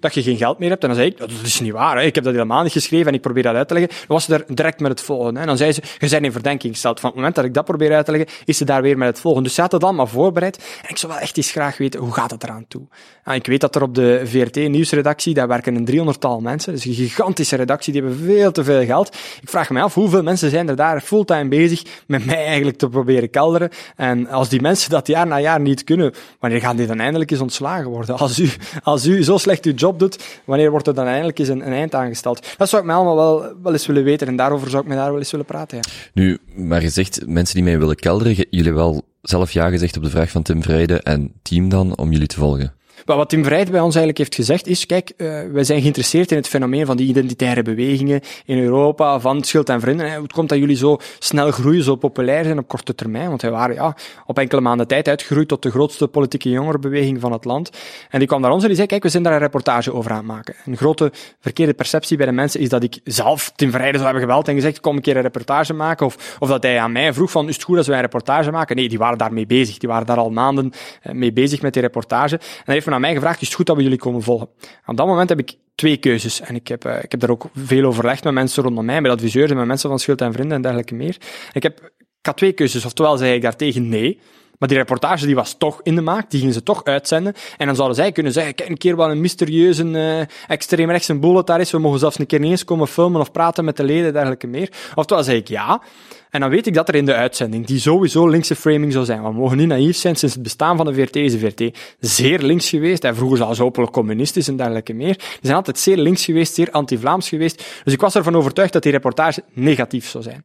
dat 0.00 0.14
je 0.14 0.22
geen 0.22 0.36
geld 0.36 0.58
meer 0.58 0.68
hebt. 0.68 0.82
En 0.82 0.88
dan 0.88 0.96
zei 0.96 1.10
ik, 1.10 1.18
dat 1.18 1.30
is 1.44 1.60
niet 1.60 1.72
waar. 1.72 1.96
Hè. 1.96 2.02
Ik 2.02 2.14
heb 2.14 2.24
dat 2.24 2.32
helemaal 2.32 2.62
niet 2.62 2.72
geschreven 2.72 3.06
en 3.06 3.14
ik 3.14 3.20
probeer 3.20 3.42
dat 3.42 3.54
uit 3.54 3.68
te 3.68 3.74
leggen. 3.74 3.92
Dan 3.98 4.06
was 4.08 4.24
ze 4.24 4.34
er 4.34 4.44
direct 4.54 4.80
met 4.80 4.90
het 4.90 5.00
volgende. 5.00 5.40
En 5.40 5.46
dan 5.46 5.56
zei 5.56 5.72
ze, 5.72 5.82
je 5.98 6.08
bent 6.08 6.24
in 6.24 6.32
verdenking 6.32 6.72
gesteld. 6.72 7.00
Van 7.00 7.08
het 7.08 7.18
moment 7.18 7.34
dat 7.36 7.44
ik 7.44 7.54
dat 7.54 7.64
probeer 7.64 7.94
uit 7.94 8.04
te 8.04 8.10
leggen, 8.10 8.30
is 8.44 8.56
ze 8.56 8.64
daar 8.64 8.82
weer 8.82 8.98
met 8.98 9.08
het 9.08 9.20
volgende. 9.20 9.46
Dus 9.46 9.54
ze 9.54 9.60
had 9.60 9.72
het 9.72 9.84
allemaal 9.84 10.06
voorbereid. 10.06 10.56
En 10.82 10.88
ik 10.88 10.96
zou 10.96 11.12
wel 11.12 11.20
echt 11.20 11.36
eens 11.36 11.50
graag 11.50 11.78
weten, 11.78 12.00
hoe 12.00 12.12
gaat 12.12 12.30
het 12.30 12.42
eraan 12.42 12.64
toe? 12.68 12.82
En 13.24 13.34
ik 13.34 13.46
weet 13.46 13.60
dat 13.60 13.74
er 13.74 13.82
op 13.82 13.94
de 13.94 14.20
VRT-nieuwsredactie, 14.24 15.34
daar 15.34 15.48
werken 15.48 15.74
een 15.74 15.84
driehonderdtal 15.84 16.40
mensen. 16.40 16.72
Is 16.72 16.84
een 16.84 16.94
gigantische 16.94 17.56
redactie, 17.56 17.92
die 17.92 18.02
hebben 18.02 18.20
veel 18.20 18.52
te 18.52 18.64
veel 18.64 18.84
geld. 18.84 19.16
Ik 19.42 19.48
vraag 19.48 19.70
me 19.70 19.80
af, 19.80 19.94
hoeveel 19.94 20.22
mensen 20.22 20.50
zijn 20.50 20.68
er 20.68 20.76
daar 20.76 21.00
fulltime 21.00 21.48
bezig 21.48 21.82
met 22.06 22.26
mij 22.26 22.44
eigenlijk 22.44 22.78
te 22.78 22.88
proberen 22.88 23.30
kelderen? 23.30 23.70
En 23.96 24.28
als 24.28 24.48
die 24.48 24.60
mensen 24.60 24.90
dat 24.90 25.06
jaar 25.06 25.26
na 25.26 25.40
jaar 25.40 25.60
niet 25.60 25.84
kunnen, 25.84 26.12
wanneer 26.38 26.60
gaan 26.60 26.76
die 26.76 26.86
dan 26.86 27.00
eindelijk 27.00 27.30
eens 27.30 27.40
ontslagen 27.40 27.90
worden? 27.90 28.18
Als 28.18 28.38
u, 28.38 28.50
als 28.82 29.06
u 29.06 29.22
zo 29.24 29.36
slecht 29.36 29.49
uw 29.64 29.72
job 29.72 29.98
doet, 29.98 30.40
wanneer 30.44 30.70
wordt 30.70 30.86
er 30.86 30.94
dan 30.94 31.06
eindelijk 31.06 31.38
eens 31.38 31.48
een, 31.48 31.62
eind 31.62 31.94
aangesteld? 31.94 32.46
Dat 32.56 32.68
zou 32.68 32.82
ik 32.82 32.88
mij 32.88 32.96
allemaal 32.96 33.16
wel, 33.16 33.54
wel 33.62 33.72
eens 33.72 33.86
willen 33.86 34.04
weten 34.04 34.26
en 34.26 34.36
daarover 34.36 34.70
zou 34.70 34.82
ik 34.82 34.88
mij 34.88 34.96
daar 34.96 35.10
wel 35.10 35.18
eens 35.18 35.30
willen 35.30 35.46
praten. 35.46 35.76
Ja. 35.76 35.82
Nu, 36.14 36.38
maar 36.54 36.82
je 36.82 36.88
zegt, 36.88 37.26
mensen 37.26 37.54
die 37.54 37.64
mij 37.64 37.78
willen 37.78 37.96
kelderen, 37.96 38.46
jullie 38.50 38.72
wel 38.72 39.02
zelf 39.22 39.52
ja 39.52 39.68
gezegd 39.68 39.96
op 39.96 40.02
de 40.02 40.10
vraag 40.10 40.30
van 40.30 40.42
Tim 40.42 40.62
Vrijden 40.62 41.02
en 41.02 41.32
team 41.42 41.68
dan 41.68 41.96
om 41.96 42.12
jullie 42.12 42.26
te 42.26 42.36
volgen? 42.36 42.74
Maar 43.06 43.16
wat 43.16 43.28
Tim 43.28 43.44
Vrijt 43.44 43.70
bij 43.70 43.80
ons 43.80 43.94
eigenlijk 43.94 44.18
heeft 44.18 44.34
gezegd 44.34 44.66
is, 44.66 44.86
kijk, 44.86 45.12
uh, 45.16 45.40
wij 45.52 45.64
zijn 45.64 45.80
geïnteresseerd 45.80 46.30
in 46.30 46.36
het 46.36 46.48
fenomeen 46.48 46.86
van 46.86 46.96
die 46.96 47.08
identitaire 47.08 47.62
bewegingen 47.62 48.20
in 48.44 48.58
Europa, 48.58 49.20
van 49.20 49.44
Schild 49.44 49.68
en 49.68 49.80
Vrienden. 49.80 50.10
Hè. 50.10 50.18
Hoe 50.18 50.28
komt 50.28 50.48
dat 50.48 50.58
jullie 50.58 50.76
zo 50.76 50.98
snel 51.18 51.50
groeien, 51.50 51.82
zo 51.82 51.96
populair 51.96 52.44
zijn 52.44 52.58
op 52.58 52.68
korte 52.68 52.94
termijn? 52.94 53.28
Want 53.28 53.42
wij 53.42 53.50
waren 53.50 53.74
ja, 53.74 53.96
op 54.26 54.38
enkele 54.38 54.60
maanden 54.60 54.86
tijd 54.86 55.08
uitgegroeid 55.08 55.48
tot 55.48 55.62
de 55.62 55.70
grootste 55.70 56.08
politieke 56.08 56.50
jongerenbeweging 56.50 57.20
van 57.20 57.32
het 57.32 57.44
land. 57.44 57.70
En 58.10 58.18
die 58.18 58.28
kwam 58.28 58.40
naar 58.40 58.50
ons 58.50 58.62
en 58.62 58.68
die 58.68 58.76
zei, 58.76 58.88
kijk, 58.88 59.02
we 59.02 59.08
zijn 59.08 59.22
daar 59.22 59.32
een 59.32 59.38
reportage 59.38 59.92
over 59.92 60.10
aan 60.10 60.16
het 60.16 60.26
maken. 60.26 60.54
Een 60.64 60.76
grote 60.76 61.12
verkeerde 61.40 61.74
perceptie 61.74 62.16
bij 62.16 62.26
de 62.26 62.32
mensen 62.32 62.60
is 62.60 62.68
dat 62.68 62.82
ik 62.82 62.98
zelf 63.04 63.52
Tim 63.56 63.70
Vrijt 63.70 63.92
zou 63.92 64.04
hebben 64.04 64.22
geweld 64.22 64.48
en 64.48 64.54
gezegd, 64.54 64.80
kom 64.80 64.96
een 64.96 65.02
keer 65.02 65.16
een 65.16 65.22
reportage 65.22 65.72
maken. 65.72 66.06
Of, 66.06 66.36
of 66.38 66.48
dat 66.48 66.62
hij 66.62 66.78
aan 66.78 66.92
mij 66.92 67.12
vroeg 67.12 67.30
van, 67.30 67.48
is 67.48 67.54
het 67.54 67.64
goed 67.64 67.76
als 67.76 67.86
wij 67.86 67.96
een 67.96 68.02
reportage 68.02 68.50
maken? 68.50 68.76
Nee, 68.76 68.88
die 68.88 68.98
waren 68.98 69.18
daarmee 69.18 69.46
bezig. 69.46 69.78
Die 69.78 69.88
waren 69.88 70.06
daar 70.06 70.16
al 70.16 70.30
maanden 70.30 70.72
uh, 71.02 71.12
mee 71.12 71.32
bezig 71.32 71.62
met 71.62 71.72
die 71.72 71.82
reportage. 71.82 72.40
En 72.64 72.72
heeft 72.72 72.86
me 72.90 72.96
aan 72.96 73.02
mij 73.02 73.14
gevraagd, 73.14 73.40
is 73.40 73.46
het 73.46 73.56
goed 73.56 73.66
dat 73.66 73.76
we 73.76 73.82
jullie 73.82 73.98
komen 73.98 74.22
volgen? 74.22 74.48
Op 74.86 74.96
dat 74.96 75.06
moment 75.06 75.28
heb 75.28 75.38
ik 75.38 75.56
twee 75.74 75.96
keuzes. 75.96 76.40
En 76.40 76.54
ik 76.54 76.68
heb, 76.68 76.86
uh, 76.86 77.02
ik 77.02 77.10
heb 77.10 77.20
daar 77.20 77.30
ook 77.30 77.46
veel 77.54 77.84
overlegd 77.84 78.24
met 78.24 78.32
mensen 78.32 78.62
rondom 78.62 78.84
mij, 78.84 79.00
met 79.00 79.10
adviseurs 79.12 79.50
en 79.50 79.56
met 79.56 79.66
mensen 79.66 79.88
van 79.88 79.98
Schuld 79.98 80.20
en 80.20 80.32
Vrienden 80.32 80.56
en 80.56 80.62
dergelijke 80.62 80.94
meer. 80.94 81.16
Ik, 81.52 81.62
heb, 81.62 81.92
ik 81.98 82.26
had 82.26 82.36
twee 82.36 82.52
keuzes. 82.52 82.84
Oftewel 82.84 83.16
zei 83.16 83.34
ik 83.34 83.42
daartegen 83.42 83.88
nee, 83.88 84.20
maar 84.60 84.68
die 84.68 84.78
reportage 84.78 85.26
die 85.26 85.34
was 85.34 85.54
toch 85.58 85.80
in 85.82 85.94
de 85.94 86.00
maak, 86.00 86.30
die 86.30 86.38
gingen 86.38 86.54
ze 86.54 86.62
toch 86.62 86.84
uitzenden. 86.84 87.34
En 87.56 87.66
dan 87.66 87.74
zouden 87.74 87.96
zij 87.96 88.12
kunnen 88.12 88.32
zeggen, 88.32 88.54
kijk 88.54 88.68
een 88.68 88.76
keer 88.76 88.96
wat 88.96 89.10
een 89.10 89.20
mysterieuze 89.20 89.84
uh, 89.84 90.20
extreemrechtse 90.48 91.18
bullet 91.18 91.46
daar 91.46 91.60
is, 91.60 91.70
we 91.70 91.78
mogen 91.78 91.98
zelfs 91.98 92.18
een 92.18 92.26
keer 92.26 92.40
niet 92.40 92.50
eens 92.50 92.64
komen 92.64 92.88
filmen 92.88 93.20
of 93.20 93.32
praten 93.32 93.64
met 93.64 93.76
de 93.76 93.84
leden 93.84 94.06
en 94.06 94.12
dergelijke 94.12 94.46
meer. 94.46 94.72
Oftewel 94.94 95.24
zei 95.24 95.36
ik 95.36 95.48
ja. 95.48 95.82
En 96.30 96.40
dan 96.40 96.50
weet 96.50 96.66
ik 96.66 96.74
dat 96.74 96.88
er 96.88 96.94
in 96.94 97.04
de 97.04 97.14
uitzending, 97.14 97.66
die 97.66 97.80
sowieso 97.80 98.28
linkse 98.28 98.56
framing 98.56 98.92
zou 98.92 99.04
zijn, 99.04 99.22
we 99.22 99.32
mogen 99.32 99.56
niet 99.56 99.66
naïef 99.66 99.96
zijn, 99.96 100.16
sinds 100.16 100.34
het 100.34 100.42
bestaan 100.42 100.76
van 100.76 100.86
de 100.86 100.94
VRT 100.94 101.16
is 101.16 101.32
de 101.32 101.38
VRT 101.38 101.78
zeer 102.00 102.42
links 102.42 102.68
geweest, 102.68 103.04
en 103.04 103.16
vroeger 103.16 103.36
zelfs 103.38 103.60
openlijk 103.60 103.92
communistisch 103.92 104.48
en 104.48 104.56
dergelijke 104.56 104.92
meer. 104.92 105.16
Die 105.16 105.38
zijn 105.40 105.56
altijd 105.56 105.78
zeer 105.78 105.96
links 105.96 106.24
geweest, 106.24 106.54
zeer 106.54 106.70
anti-Vlaams 106.70 107.28
geweest. 107.28 107.64
Dus 107.84 107.92
ik 107.92 108.00
was 108.00 108.14
ervan 108.14 108.36
overtuigd 108.36 108.72
dat 108.72 108.82
die 108.82 108.92
reportage 108.92 109.42
negatief 109.52 110.08
zou 110.08 110.24
zijn. 110.24 110.44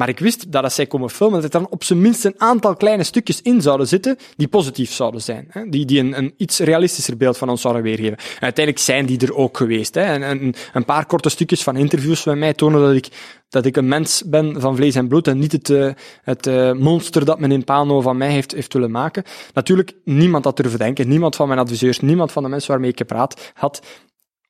Maar 0.00 0.08
ik 0.08 0.18
wist 0.18 0.52
dat 0.52 0.62
als 0.62 0.74
zij 0.74 0.86
komen 0.86 1.10
filmen, 1.10 1.42
dat 1.42 1.54
er 1.54 1.60
dan 1.60 1.70
op 1.70 1.84
zijn 1.84 2.00
minst 2.00 2.24
een 2.24 2.34
aantal 2.40 2.76
kleine 2.76 3.04
stukjes 3.04 3.42
in 3.42 3.62
zouden 3.62 3.88
zitten 3.88 4.16
die 4.36 4.48
positief 4.48 4.92
zouden 4.92 5.22
zijn. 5.22 5.46
Hè? 5.48 5.68
Die, 5.68 5.84
die 5.84 6.00
een, 6.00 6.18
een 6.18 6.34
iets 6.36 6.58
realistischer 6.58 7.16
beeld 7.16 7.38
van 7.38 7.48
ons 7.48 7.60
zouden 7.60 7.82
weergeven. 7.82 8.16
En 8.16 8.40
uiteindelijk 8.40 8.84
zijn 8.84 9.06
die 9.06 9.18
er 9.18 9.34
ook 9.34 9.56
geweest. 9.56 9.94
Hè? 9.94 10.02
En, 10.02 10.54
een, 10.72 10.84
paar 10.84 11.06
korte 11.06 11.28
stukjes 11.28 11.62
van 11.62 11.76
interviews 11.76 12.24
met 12.24 12.38
mij 12.38 12.54
tonen 12.54 12.80
dat 12.80 12.94
ik, 12.94 13.08
dat 13.48 13.66
ik 13.66 13.76
een 13.76 13.88
mens 13.88 14.22
ben 14.26 14.60
van 14.60 14.76
vlees 14.76 14.94
en 14.94 15.08
bloed 15.08 15.28
en 15.28 15.38
niet 15.38 15.52
het, 15.52 15.68
uh, 15.68 15.92
het 16.22 16.46
uh, 16.46 16.72
monster 16.72 17.24
dat 17.24 17.40
men 17.40 17.52
in 17.52 17.64
Pano 17.64 18.00
van 18.00 18.16
mij 18.16 18.30
heeft, 18.30 18.52
heeft 18.52 18.72
willen 18.72 18.90
maken. 18.90 19.24
Natuurlijk, 19.54 19.92
niemand 20.04 20.44
had 20.44 20.56
durven 20.56 20.78
denken. 20.78 21.08
Niemand 21.08 21.36
van 21.36 21.48
mijn 21.48 21.60
adviseurs, 21.60 22.00
niemand 22.00 22.32
van 22.32 22.42
de 22.42 22.48
mensen 22.48 22.70
waarmee 22.70 22.90
ik 22.90 22.98
gepraat 22.98 23.52
had, 23.54 23.82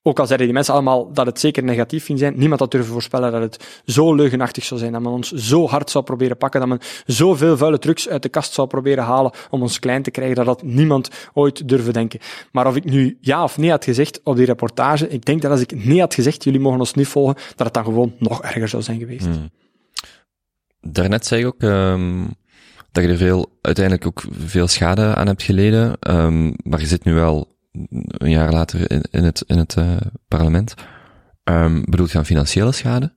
ook 0.03 0.19
al 0.19 0.27
zeiden 0.27 0.47
die 0.47 0.55
mensen 0.55 0.75
allemaal 0.75 1.13
dat 1.13 1.27
het 1.27 1.41
zeker 1.41 1.63
negatief 1.63 2.05
ging 2.05 2.19
zijn, 2.19 2.35
niemand 2.37 2.61
had 2.61 2.71
durven 2.71 2.93
voorspellen 2.93 3.33
dat 3.33 3.41
het 3.41 3.83
zo 3.85 4.15
leugenachtig 4.15 4.65
zou 4.65 4.81
zijn, 4.81 4.93
dat 4.93 5.03
men 5.03 5.11
ons 5.13 5.33
zo 5.33 5.69
hard 5.69 5.91
zou 5.91 6.05
proberen 6.05 6.37
pakken, 6.37 6.61
dat 6.61 6.69
men 6.69 6.79
zoveel 7.07 7.57
vuile 7.57 7.79
trucs 7.79 8.09
uit 8.09 8.23
de 8.23 8.29
kast 8.29 8.53
zou 8.53 8.69
proberen 8.69 9.05
halen 9.05 9.33
om 9.51 9.63
ons 9.63 9.79
klein 9.79 10.03
te 10.03 10.11
krijgen, 10.11 10.37
dat 10.37 10.47
had 10.47 10.63
niemand 10.63 11.11
ooit 11.33 11.69
durven 11.69 11.93
denken. 11.93 12.21
Maar 12.53 12.67
of 12.67 12.77
ik 12.77 12.85
nu 12.85 13.19
ja 13.21 13.43
of 13.43 13.59
nee 13.59 13.71
had 13.71 13.85
gezegd 13.85 14.21
op 14.25 14.37
die 14.37 14.47
reportage, 14.47 15.09
ik 15.09 15.25
denk 15.25 15.43
dat 15.43 15.51
als 15.51 15.61
ik 15.61 15.85
nee 15.85 16.01
had 16.01 16.15
gezegd, 16.15 16.45
jullie 16.45 16.61
mogen 16.61 16.79
ons 16.79 16.95
niet 16.95 17.09
volgen, 17.09 17.35
dat 17.35 17.67
het 17.67 17.75
dan 17.75 17.85
gewoon 17.85 18.15
nog 18.19 18.43
erger 18.43 18.69
zou 18.69 18.83
zijn 18.83 18.99
geweest. 18.99 19.27
Hmm. 19.27 19.51
Daarnet 20.81 21.27
zei 21.27 21.41
je 21.41 21.47
ook 21.47 21.63
um, 21.63 22.35
dat 22.93 23.05
je 23.05 23.11
er 23.11 23.17
veel, 23.17 23.59
uiteindelijk 23.61 24.07
ook 24.07 24.23
veel 24.31 24.69
schade 24.69 25.15
aan 25.15 25.27
hebt 25.27 25.43
geleden, 25.43 25.97
um, 26.11 26.55
maar 26.63 26.81
je 26.81 26.87
zit 26.87 27.05
nu 27.05 27.15
wel 27.15 27.50
een 28.09 28.31
jaar 28.31 28.53
later 28.53 28.91
in, 28.91 29.03
in 29.11 29.25
het, 29.25 29.45
in 29.47 29.59
het 29.59 29.77
uh, 29.77 29.97
parlement. 30.29 30.75
Um, 31.45 31.85
bedoelt 31.85 32.11
je 32.11 32.19
aan 32.19 32.27
financiële 32.27 32.73
schade? 32.73 33.13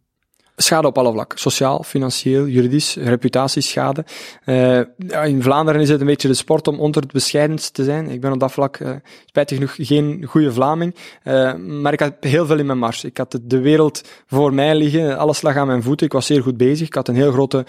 Schade 0.55 0.87
op 0.87 0.97
alle 0.97 1.11
vlakken. 1.11 1.39
Sociaal, 1.39 1.83
financieel, 1.83 2.47
juridisch, 2.47 2.95
reputatieschade. 2.95 4.05
Uh, 4.45 4.79
in 5.25 5.41
Vlaanderen 5.41 5.81
is 5.81 5.89
het 5.89 5.99
een 5.99 6.05
beetje 6.05 6.27
de 6.27 6.33
sport 6.33 6.67
om 6.67 6.79
onder 6.79 7.01
het 7.01 7.11
bescheidenst 7.11 7.73
te 7.73 7.83
zijn. 7.83 8.09
Ik 8.09 8.21
ben 8.21 8.31
op 8.31 8.39
dat 8.39 8.51
vlak 8.51 8.77
uh, 8.77 8.89
spijtig 9.25 9.57
genoeg 9.57 9.75
geen 9.77 10.25
goede 10.27 10.53
Vlaming. 10.53 10.95
Uh, 11.23 11.55
maar 11.55 11.93
ik 11.93 11.99
had 11.99 12.13
heel 12.19 12.45
veel 12.45 12.59
in 12.59 12.65
mijn 12.65 12.77
mars. 12.77 13.03
Ik 13.03 13.17
had 13.17 13.39
de 13.43 13.59
wereld 13.59 14.01
voor 14.27 14.53
mij 14.53 14.75
liggen. 14.75 15.17
Alles 15.17 15.41
lag 15.41 15.55
aan 15.55 15.67
mijn 15.67 15.83
voeten. 15.83 16.05
Ik 16.05 16.13
was 16.13 16.25
zeer 16.25 16.41
goed 16.41 16.57
bezig. 16.57 16.87
Ik 16.87 16.93
had 16.93 17.07
een 17.07 17.15
heel 17.15 17.31
grote 17.31 17.65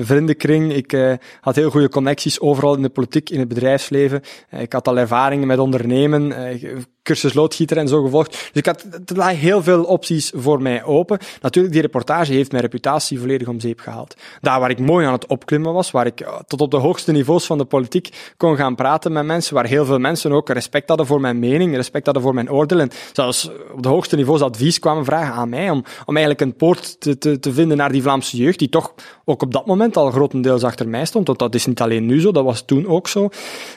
vriendenkring. 0.00 0.72
Ik 0.72 1.18
had 1.40 1.56
heel 1.56 1.70
goede 1.70 1.88
connecties 1.88 2.40
overal 2.40 2.74
in 2.74 2.82
de 2.82 2.88
politiek, 2.88 3.30
in 3.30 3.38
het 3.38 3.48
bedrijfsleven. 3.48 4.22
ik 4.50 4.72
had 4.72 4.88
al 4.88 4.98
ervaringen 4.98 5.46
met 5.46 5.58
ondernemen 5.58 6.32
cursus 7.02 7.34
loodgieter 7.34 7.76
en 7.76 7.88
zo 7.88 8.02
gevolgd. 8.02 8.30
Dus 8.30 8.50
ik 8.52 8.66
had, 8.66 8.86
er 9.06 9.16
lagen 9.16 9.36
heel 9.36 9.62
veel 9.62 9.84
opties 9.84 10.32
voor 10.34 10.62
mij 10.62 10.84
open. 10.84 11.18
Natuurlijk, 11.40 11.74
die 11.74 11.82
reportage 11.82 12.32
heeft 12.32 12.50
mijn 12.50 12.62
reputatie 12.62 13.18
volledig 13.18 13.48
om 13.48 13.60
zeep 13.60 13.80
gehaald. 13.80 14.16
Daar 14.40 14.60
waar 14.60 14.70
ik 14.70 14.78
mooi 14.78 15.06
aan 15.06 15.12
het 15.12 15.26
opklimmen 15.26 15.72
was, 15.72 15.90
waar 15.90 16.06
ik 16.06 16.20
eh, 16.20 16.38
tot 16.46 16.60
op 16.60 16.70
de 16.70 16.76
hoogste 16.76 17.12
niveaus 17.12 17.46
van 17.46 17.58
de 17.58 17.64
politiek 17.64 18.32
kon 18.36 18.56
gaan 18.56 18.74
praten 18.74 19.12
met 19.12 19.24
mensen, 19.24 19.54
waar 19.54 19.66
heel 19.66 19.84
veel 19.84 19.98
mensen 19.98 20.32
ook 20.32 20.48
respect 20.48 20.88
hadden 20.88 21.06
voor 21.06 21.20
mijn 21.20 21.38
mening, 21.38 21.74
respect 21.74 22.04
hadden 22.04 22.22
voor 22.22 22.34
mijn 22.34 22.50
oordeel 22.50 22.80
en 22.80 22.90
zelfs 23.12 23.50
op 23.72 23.82
de 23.82 23.88
hoogste 23.88 24.16
niveaus 24.16 24.40
advies 24.40 24.78
kwamen 24.78 25.04
vragen 25.04 25.34
aan 25.34 25.48
mij 25.48 25.70
om, 25.70 25.84
om 26.04 26.16
eigenlijk 26.16 26.40
een 26.40 26.56
poort 26.56 27.00
te, 27.00 27.18
te, 27.18 27.38
te 27.38 27.52
vinden 27.52 27.76
naar 27.76 27.92
die 27.92 28.02
Vlaamse 28.02 28.36
jeugd, 28.36 28.58
die 28.58 28.68
toch 28.68 28.94
ook 29.24 29.42
op 29.42 29.52
dat 29.52 29.66
moment 29.66 29.96
al 29.96 30.10
grotendeels 30.10 30.62
achter 30.62 30.88
mij 30.88 31.04
stond, 31.04 31.26
want 31.26 31.38
dat 31.38 31.54
is 31.54 31.66
niet 31.66 31.80
alleen 31.80 32.06
nu 32.06 32.20
zo, 32.20 32.32
dat 32.32 32.44
was 32.44 32.62
toen 32.64 32.86
ook 32.86 33.08
zo. 33.08 33.28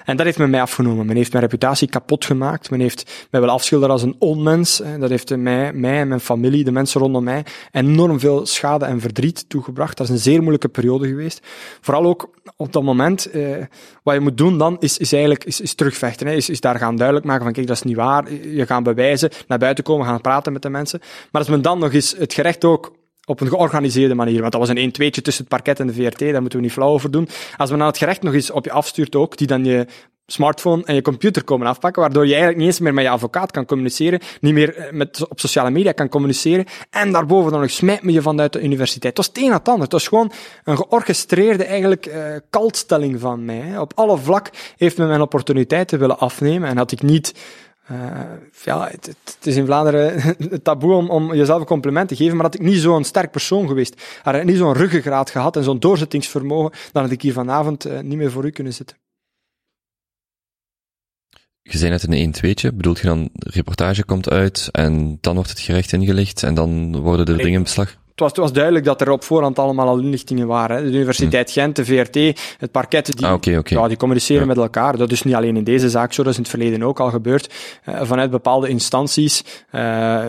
En 0.05 0.17
dat 0.17 0.25
heeft 0.25 0.37
men 0.37 0.49
mij 0.49 0.61
afgenomen. 0.61 1.05
Men 1.05 1.15
heeft 1.15 1.31
mijn 1.31 1.43
reputatie 1.43 1.89
kapot 1.89 2.25
gemaakt. 2.25 2.69
Men 2.69 2.79
heeft 2.79 3.27
mij 3.31 3.41
wel 3.41 3.49
afschilderd 3.49 3.91
als 3.91 4.01
een 4.01 4.15
onmens. 4.19 4.81
Dat 4.99 5.09
heeft 5.09 5.37
mij, 5.37 5.73
mij 5.73 5.99
en 5.99 6.07
mijn 6.07 6.19
familie, 6.19 6.63
de 6.63 6.71
mensen 6.71 7.01
rondom 7.01 7.23
mij, 7.23 7.45
enorm 7.71 8.19
veel 8.19 8.45
schade 8.45 8.85
en 8.85 8.99
verdriet 8.99 9.49
toegebracht. 9.49 9.97
Dat 9.97 10.07
is 10.07 10.13
een 10.13 10.19
zeer 10.19 10.39
moeilijke 10.39 10.67
periode 10.67 11.07
geweest. 11.07 11.39
Vooral 11.81 12.05
ook 12.05 12.29
op 12.57 12.73
dat 12.73 12.83
moment, 12.83 13.25
eh, 13.25 13.41
wat 14.03 14.13
je 14.13 14.19
moet 14.19 14.37
doen 14.37 14.57
dan, 14.57 14.77
is, 14.79 14.97
is 14.97 15.11
eigenlijk 15.11 15.43
is, 15.43 15.61
is 15.61 15.73
terugvechten. 15.73 16.27
Hè. 16.27 16.33
Is, 16.33 16.49
is 16.49 16.59
daar 16.59 16.77
gaan 16.77 16.95
duidelijk 16.95 17.25
maken 17.25 17.43
van, 17.43 17.53
kijk, 17.53 17.67
dat 17.67 17.75
is 17.75 17.83
niet 17.83 17.95
waar. 17.95 18.33
Je 18.33 18.65
gaat 18.65 18.83
bewijzen, 18.83 19.29
naar 19.47 19.57
buiten 19.57 19.83
komen, 19.83 20.05
gaan 20.05 20.21
praten 20.21 20.53
met 20.53 20.61
de 20.61 20.69
mensen. 20.69 20.99
Maar 21.31 21.41
als 21.41 21.49
men 21.49 21.61
dan 21.61 21.79
nog 21.79 21.93
eens 21.93 22.15
het 22.17 22.33
gerecht 22.33 22.63
ook 22.63 22.91
op 23.25 23.39
een 23.41 23.47
georganiseerde 23.47 24.15
manier. 24.15 24.39
Want 24.39 24.51
dat 24.51 24.67
was 24.67 24.69
een 24.69 24.89
1-2'tje 24.89 25.21
tussen 25.21 25.43
het 25.43 25.47
parket 25.47 25.79
en 25.79 25.87
de 25.87 25.93
VRT, 25.93 26.19
daar 26.19 26.41
moeten 26.41 26.59
we 26.59 26.65
niet 26.65 26.73
flauw 26.73 26.89
over 26.89 27.11
doen. 27.11 27.29
Als 27.57 27.69
men 27.69 27.79
dan 27.79 27.87
het 27.87 27.97
gerecht 27.97 28.21
nog 28.21 28.33
eens 28.33 28.51
op 28.51 28.65
je 28.65 28.71
afstuurt 28.71 29.15
ook, 29.15 29.37
die 29.37 29.47
dan 29.47 29.65
je 29.65 29.85
smartphone 30.27 30.83
en 30.85 30.95
je 30.95 31.01
computer 31.01 31.43
komen 31.43 31.67
afpakken, 31.67 32.01
waardoor 32.01 32.23
je 32.23 32.29
eigenlijk 32.29 32.59
niet 32.59 32.67
eens 32.67 32.79
meer 32.79 32.93
met 32.93 33.03
je 33.03 33.09
advocaat 33.09 33.51
kan 33.51 33.65
communiceren, 33.65 34.19
niet 34.41 34.53
meer 34.53 34.75
eh, 34.75 34.91
met, 34.91 35.27
op 35.27 35.39
sociale 35.39 35.69
media 35.69 35.91
kan 35.91 36.09
communiceren, 36.09 36.65
en 36.89 37.11
daarboven 37.11 37.51
dan 37.51 37.61
nog 37.61 37.69
smijt 37.69 38.03
me 38.03 38.11
je 38.11 38.21
vanuit 38.21 38.53
de 38.53 38.61
universiteit. 38.61 39.17
Het 39.17 39.25
was 39.25 39.35
het 39.35 39.37
een 39.37 39.53
het 39.53 39.67
ander. 39.67 39.83
Het 39.83 39.91
was 39.91 40.07
gewoon 40.07 40.31
een 40.63 40.77
georchestreerde 40.77 41.63
eigenlijk 41.63 42.05
uh, 42.05 42.15
kaltstelling 42.49 43.19
van 43.19 43.45
mij. 43.45 43.77
Op 43.77 43.91
alle 43.95 44.17
vlak 44.17 44.49
heeft 44.77 44.97
men 44.97 45.07
mijn 45.07 45.21
opportuniteiten 45.21 45.99
willen 45.99 46.19
afnemen 46.19 46.69
en 46.69 46.77
had 46.77 46.91
ik 46.91 47.01
niet 47.01 47.33
uh, 47.91 48.21
ja, 48.63 48.87
het, 48.87 49.05
het, 49.05 49.37
is 49.43 49.55
in 49.55 49.65
Vlaanderen 49.65 50.21
het 50.49 50.63
taboe 50.63 50.93
om, 50.93 51.09
om 51.09 51.35
jezelf 51.35 51.59
een 51.59 51.65
compliment 51.65 52.07
te 52.07 52.15
geven, 52.15 52.35
maar 52.35 52.45
had 52.45 52.55
ik 52.55 52.61
niet 52.61 52.79
zo'n 52.79 53.03
sterk 53.03 53.31
persoon 53.31 53.67
geweest, 53.67 54.19
had 54.23 54.35
ik 54.35 54.43
niet 54.43 54.57
zo'n 54.57 54.73
ruggengraat 54.73 55.29
gehad 55.29 55.55
en 55.55 55.63
zo'n 55.63 55.79
doorzettingsvermogen, 55.79 56.71
dan 56.91 57.03
had 57.03 57.11
ik 57.11 57.21
hier 57.21 57.33
vanavond 57.33 57.87
uh, 57.87 57.99
niet 57.99 58.17
meer 58.17 58.31
voor 58.31 58.45
u 58.45 58.49
kunnen 58.49 58.73
zitten. 58.73 58.97
Je 61.61 61.77
zei 61.77 61.91
net 61.91 62.03
een 62.07 62.33
1-2'tje, 62.35 62.75
bedoelt 62.75 62.99
je 62.99 63.07
dan, 63.07 63.29
de 63.33 63.49
reportage 63.49 64.05
komt 64.05 64.29
uit 64.29 64.69
en 64.71 65.17
dan 65.21 65.35
wordt 65.35 65.49
het 65.49 65.59
gerecht 65.59 65.91
ingelicht 65.91 66.43
en 66.43 66.53
dan 66.53 66.97
worden 66.97 67.25
er 67.25 67.37
dingen 67.37 67.53
in 67.53 67.63
beslag? 67.63 67.97
Het 68.15 68.23
was, 68.23 68.31
het 68.31 68.41
was 68.41 68.53
duidelijk 68.53 68.85
dat 68.85 69.01
er 69.01 69.09
op 69.09 69.23
voorhand 69.23 69.59
allemaal 69.59 69.87
al 69.87 69.99
inlichtingen 69.99 70.47
waren. 70.47 70.77
Hè. 70.77 70.83
De 70.83 70.97
Universiteit 70.97 71.53
hmm. 71.53 71.63
Gent, 71.63 71.75
de 71.75 71.85
VRT, 71.85 72.39
het 72.57 72.71
parket, 72.71 73.17
die, 73.17 73.25
ah, 73.25 73.33
okay, 73.33 73.57
okay. 73.57 73.77
Ja, 73.77 73.87
die 73.87 73.97
communiceren 73.97 74.41
ja. 74.41 74.47
met 74.47 74.57
elkaar. 74.57 74.97
Dat 74.97 75.11
is 75.11 75.23
niet 75.23 75.35
alleen 75.35 75.57
in 75.57 75.63
deze 75.63 75.89
zaak 75.89 76.13
zo, 76.13 76.23
dat 76.23 76.31
is 76.31 76.37
in 76.37 76.43
het 76.43 76.51
verleden 76.51 76.83
ook 76.83 76.99
al 76.99 77.09
gebeurd. 77.09 77.53
Uh, 77.89 78.01
vanuit 78.01 78.31
bepaalde 78.31 78.67
instanties. 78.67 79.43
Uh, 79.71 79.81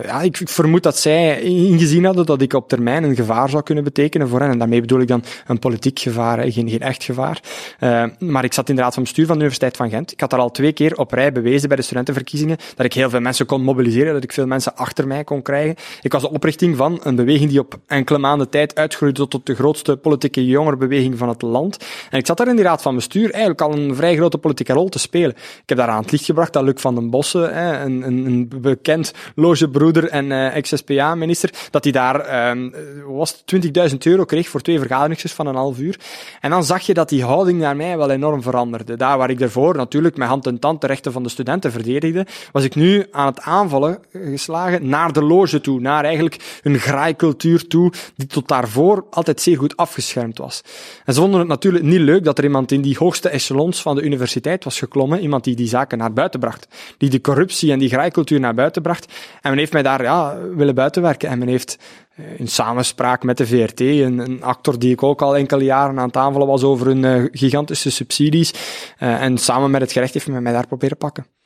ja, 0.03 0.21
ik, 0.21 0.39
ik, 0.39 0.49
vermoed 0.49 0.83
dat 0.83 0.97
zij 0.97 1.41
ingezien 1.41 2.05
hadden 2.05 2.25
dat 2.25 2.41
ik 2.41 2.53
op 2.53 2.69
termijn 2.69 3.03
een 3.03 3.15
gevaar 3.15 3.49
zou 3.49 3.63
kunnen 3.63 3.83
betekenen 3.83 4.27
voor 4.27 4.39
hen. 4.39 4.49
En 4.49 4.57
daarmee 4.57 4.81
bedoel 4.81 4.99
ik 4.99 5.07
dan 5.07 5.23
een 5.47 5.59
politiek 5.59 5.99
gevaar, 5.99 6.39
hè, 6.39 6.51
geen, 6.51 6.69
geen 6.69 6.81
echt 6.81 7.03
gevaar. 7.03 7.41
Uh, 7.79 8.03
maar 8.19 8.43
ik 8.43 8.53
zat 8.53 8.69
in 8.69 8.75
de 8.75 8.81
raad 8.81 8.93
van 8.93 9.03
bestuur 9.03 9.25
van 9.25 9.35
de 9.35 9.43
Universiteit 9.43 9.77
van 9.77 9.89
Gent. 9.89 10.11
Ik 10.11 10.19
had 10.19 10.29
daar 10.29 10.39
al 10.39 10.51
twee 10.51 10.71
keer 10.71 10.97
op 10.97 11.11
rij 11.11 11.31
bewezen 11.31 11.67
bij 11.67 11.77
de 11.77 11.83
studentenverkiezingen 11.83 12.57
dat 12.75 12.85
ik 12.85 12.93
heel 12.93 13.09
veel 13.09 13.21
mensen 13.21 13.45
kon 13.45 13.61
mobiliseren, 13.61 14.13
dat 14.13 14.23
ik 14.23 14.33
veel 14.33 14.47
mensen 14.47 14.75
achter 14.75 15.07
mij 15.07 15.23
kon 15.23 15.41
krijgen. 15.41 15.75
Ik 16.01 16.11
was 16.11 16.21
de 16.21 16.31
oprichting 16.31 16.77
van 16.77 16.99
een 17.03 17.15
beweging 17.15 17.49
die 17.49 17.59
op 17.59 17.75
enkele 17.87 18.17
maanden 18.17 18.49
tijd 18.49 18.75
uitgroeide 18.75 19.27
tot 19.27 19.45
de 19.45 19.55
grootste 19.55 19.97
politieke 19.97 20.45
jongerenbeweging 20.45 21.17
van 21.17 21.29
het 21.29 21.41
land. 21.41 21.85
En 22.09 22.17
ik 22.17 22.25
zat 22.25 22.37
daar 22.37 22.47
in 22.47 22.55
die 22.55 22.65
raad 22.65 22.81
van 22.81 22.95
bestuur 22.95 23.31
eigenlijk 23.31 23.61
al 23.61 23.73
een 23.73 23.95
vrij 23.95 24.15
grote 24.15 24.37
politieke 24.37 24.73
rol 24.73 24.89
te 24.89 24.99
spelen. 24.99 25.29
Ik 25.31 25.63
heb 25.65 25.77
daar 25.77 25.87
aan 25.87 26.01
het 26.01 26.11
licht 26.11 26.25
gebracht 26.25 26.53
dat 26.53 26.63
Luc 26.63 26.81
van 26.81 26.95
den 26.95 27.09
Bossen, 27.09 27.57
een, 27.85 28.01
een, 28.01 28.25
een 28.25 28.49
bekend 28.61 29.13
logebroeder 29.35 30.09
en 30.09 30.25
uh, 30.25 30.55
ex-SPA-minister, 30.55 31.49
dat 31.71 31.83
hij 31.83 31.93
daar 31.93 32.49
um, 32.49 32.73
was 33.07 33.43
20.000 33.91 33.97
euro 33.97 34.25
kreeg 34.25 34.49
voor 34.49 34.61
twee 34.61 34.79
vergaderingen 34.79 35.29
van 35.29 35.47
een 35.47 35.55
half 35.55 35.79
uur. 35.79 35.99
En 36.41 36.49
dan 36.49 36.63
zag 36.63 36.81
je 36.81 36.93
dat 36.93 37.09
die 37.09 37.23
houding 37.23 37.59
naar 37.59 37.75
mij 37.75 37.97
wel 37.97 38.09
enorm 38.09 38.41
veranderde. 38.41 38.95
Daar 38.95 39.17
waar 39.17 39.29
ik 39.29 39.39
daarvoor 39.39 39.75
natuurlijk 39.75 40.17
met 40.17 40.27
hand 40.27 40.45
en 40.45 40.59
tand 40.59 40.81
de 40.81 40.87
rechten 40.87 41.11
van 41.11 41.23
de 41.23 41.29
studenten 41.29 41.71
verdedigde, 41.71 42.25
was 42.51 42.63
ik 42.63 42.75
nu 42.75 43.05
aan 43.11 43.25
het 43.25 43.41
aanvallen 43.41 43.99
geslagen 44.11 44.89
naar 44.89 45.13
de 45.13 45.23
loge 45.23 45.61
toe, 45.61 45.79
naar 45.79 46.03
eigenlijk 46.03 46.59
een 46.63 46.79
graaikultuur 46.79 47.66
toe, 47.67 47.91
die 48.15 48.27
tot 48.27 48.47
daarvoor 48.47 49.05
altijd 49.09 49.41
zeer 49.41 49.57
goed 49.57 49.77
afgeschermd 49.77 50.37
was. 50.37 50.61
En 51.05 51.13
ze 51.13 51.19
vonden 51.19 51.39
het 51.39 51.49
natuurlijk 51.49 51.83
niet 51.83 51.99
leuk 51.99 52.23
dat 52.23 52.37
er 52.37 52.43
iemand 52.43 52.71
in 52.71 52.81
die 52.81 52.97
hoogste 52.97 53.29
echelons 53.29 53.81
van 53.81 53.95
de 53.95 54.01
universiteit 54.01 54.63
was 54.63 54.79
geklommen, 54.79 55.19
iemand 55.19 55.43
die 55.43 55.55
die 55.55 55.67
zaken 55.67 55.97
naar 55.97 56.13
buiten 56.13 56.39
bracht, 56.39 56.67
die 56.97 57.09
de 57.09 57.21
corruptie 57.21 57.71
en 57.71 57.79
die 57.79 57.89
graaikultuur 57.89 58.39
naar 58.39 58.53
buiten 58.53 58.81
bracht. 58.81 59.13
En 59.41 59.49
men 59.49 59.59
heeft 59.59 59.73
mij 59.73 59.83
daar 59.83 60.01
ja, 60.01 60.37
willen 60.55 60.75
buitenwerken 60.75 61.29
en 61.29 61.39
men 61.39 61.47
heeft 61.47 61.77
eh, 62.15 62.39
in 62.39 62.47
samenspraak 62.47 63.23
met 63.23 63.37
de 63.37 63.47
VRT, 63.47 63.79
een, 63.79 64.19
een, 64.19 64.43
actor 64.43 64.79
die 64.79 64.91
ik 64.91 65.03
ook 65.03 65.21
al 65.21 65.37
enkele 65.37 65.63
jaren 65.63 65.99
aan 65.99 66.07
het 66.07 66.17
aanvallen 66.17 66.47
was 66.47 66.63
over 66.63 66.87
hun 66.87 67.03
uh, 67.03 67.25
gigantische 67.31 67.91
subsidies, 67.91 68.53
uh, 68.99 69.21
en 69.21 69.37
samen 69.37 69.71
met 69.71 69.81
het 69.81 69.91
gerecht 69.91 70.13
heeft 70.13 70.27
men 70.27 70.43
mij 70.43 70.53
daar 70.53 70.67
proberen 70.67 70.97
pakken 70.97 71.36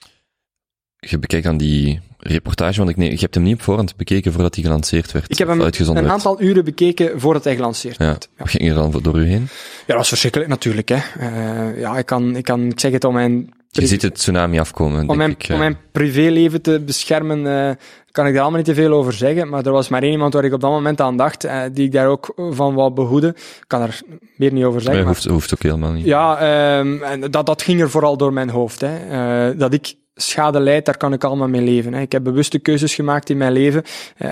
je 1.09 1.19
bekijkt 1.19 1.45
dan 1.45 1.57
die 1.57 1.99
reportage, 2.17 2.77
want 2.77 2.89
ik 2.89 2.97
neem, 2.97 3.11
je 3.11 3.17
hebt 3.17 3.35
hem 3.35 3.43
niet 3.43 3.53
op 3.53 3.61
voorhand 3.61 3.95
bekeken 3.95 4.33
voordat 4.33 4.55
hij 4.55 4.63
gelanceerd 4.63 5.11
werd. 5.11 5.31
Ik 5.31 5.37
heb 5.37 5.47
hem 5.47 5.61
een 5.61 6.09
aantal 6.09 6.41
uren 6.41 6.65
bekeken 6.65 7.19
voordat 7.19 7.43
hij 7.43 7.55
gelanceerd 7.55 7.97
ja. 7.97 8.05
werd. 8.05 8.29
Ja. 8.37 8.45
Ging 8.45 8.69
er 8.69 8.75
dan 8.75 8.99
door 9.01 9.19
u 9.19 9.25
heen? 9.25 9.41
Ja, 9.41 9.47
dat 9.85 9.95
was 9.95 10.07
verschrikkelijk 10.07 10.49
natuurlijk. 10.49 10.89
Hè. 10.89 10.95
Uh, 11.19 11.79
ja, 11.79 11.97
ik 11.97 12.05
kan, 12.05 12.35
ik 12.35 12.43
kan, 12.43 12.61
ik 12.61 12.79
zeg 12.79 12.91
het 12.91 13.03
om 13.03 13.13
mijn... 13.13 13.53
Je 13.69 13.87
ziet 13.87 14.01
het 14.01 14.15
tsunami 14.15 14.59
afkomen, 14.59 15.09
om 15.09 15.17
mijn, 15.17 15.31
ik, 15.31 15.41
ja. 15.41 15.53
Om 15.53 15.59
mijn 15.59 15.77
privéleven 15.91 16.61
te 16.61 16.81
beschermen, 16.85 17.39
uh, 17.39 17.71
kan 18.11 18.27
ik 18.27 18.33
daar 18.33 18.41
allemaal 18.41 18.59
niet 18.59 18.65
te 18.65 18.73
veel 18.73 18.93
over 18.93 19.13
zeggen. 19.13 19.49
Maar 19.49 19.65
er 19.65 19.71
was 19.71 19.89
maar 19.89 20.03
één 20.03 20.11
iemand 20.11 20.33
waar 20.33 20.43
ik 20.43 20.53
op 20.53 20.61
dat 20.61 20.71
moment 20.71 21.01
aan 21.01 21.17
dacht, 21.17 21.47
die 21.73 21.85
ik 21.85 21.91
daar 21.91 22.07
ook 22.07 22.33
van 22.35 22.73
wou 22.73 22.91
behoeden. 22.91 23.29
Ik 23.29 23.63
kan 23.67 23.81
er 23.81 24.01
meer 24.35 24.53
niet 24.53 24.63
over 24.63 24.81
zeggen. 24.81 25.03
Maar 25.03 25.13
hoeft, 25.13 25.25
hoeft 25.25 25.53
ook 25.53 25.63
helemaal 25.63 25.91
niet. 25.91 26.05
Ja, 26.05 26.79
um, 26.79 27.03
en 27.03 27.31
dat, 27.31 27.45
dat 27.45 27.61
ging 27.61 27.81
er 27.81 27.89
vooral 27.89 28.17
door 28.17 28.33
mijn 28.33 28.49
hoofd. 28.49 28.81
Hè. 28.81 29.55
dat 29.55 29.73
ik 29.73 29.93
schade 30.15 30.59
leidt, 30.59 30.85
daar 30.85 30.97
kan 30.97 31.13
ik 31.13 31.23
allemaal 31.23 31.47
mee 31.47 31.61
leven. 31.61 31.93
Ik 31.93 32.11
heb 32.11 32.23
bewuste 32.23 32.59
keuzes 32.59 32.95
gemaakt 32.95 33.29
in 33.29 33.37
mijn 33.37 33.51
leven. 33.51 33.83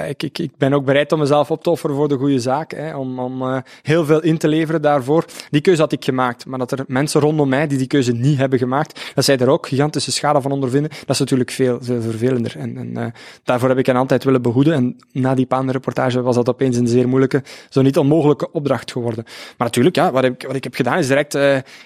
Ik, 0.07 0.23
ik, 0.23 0.39
ik 0.39 0.51
ben 0.57 0.73
ook 0.73 0.85
bereid 0.85 1.11
om 1.11 1.19
mezelf 1.19 1.51
op 1.51 1.63
te 1.63 1.69
offeren 1.69 1.95
voor 1.95 2.07
de 2.07 2.17
goede 2.17 2.39
zaak, 2.39 2.75
om, 2.95 3.19
om 3.19 3.41
uh, 3.41 3.57
heel 3.81 4.05
veel 4.05 4.21
in 4.21 4.37
te 4.37 4.47
leveren 4.47 4.81
daarvoor. 4.81 5.25
Die 5.49 5.61
keuze 5.61 5.81
had 5.81 5.91
ik 5.91 6.03
gemaakt, 6.03 6.45
maar 6.45 6.59
dat 6.59 6.71
er 6.71 6.83
mensen 6.87 7.21
rondom 7.21 7.49
mij 7.49 7.67
die 7.67 7.77
die 7.77 7.87
keuze 7.87 8.11
niet 8.11 8.37
hebben 8.37 8.59
gemaakt, 8.59 9.11
dat 9.15 9.25
zij 9.25 9.37
er 9.37 9.49
ook 9.49 9.67
gigantische 9.67 10.11
schade 10.11 10.41
van 10.41 10.51
ondervinden, 10.51 10.89
dat 10.89 11.09
is 11.09 11.19
natuurlijk 11.19 11.51
veel, 11.51 11.77
veel 11.81 12.01
vervelender. 12.01 12.57
En, 12.57 12.77
en 12.77 12.97
uh, 12.97 13.05
daarvoor 13.43 13.69
heb 13.69 13.77
ik 13.77 13.85
hen 13.85 13.95
altijd 13.95 14.23
willen 14.23 14.41
behoeden. 14.41 14.73
En 14.73 14.95
na 15.11 15.35
die 15.35 15.45
paanreportage 15.45 16.21
was 16.21 16.35
dat 16.35 16.49
opeens 16.49 16.77
een 16.77 16.87
zeer 16.87 17.07
moeilijke, 17.07 17.43
zo 17.69 17.81
niet 17.81 17.97
onmogelijke 17.97 18.51
opdracht 18.51 18.91
geworden. 18.91 19.23
Maar 19.25 19.67
natuurlijk, 19.67 19.95
ja, 19.95 20.11
wat, 20.11 20.23
ik, 20.23 20.43
wat 20.47 20.55
ik 20.55 20.63
heb 20.63 20.75
gedaan 20.75 20.97
is 20.97 21.07
direct 21.07 21.37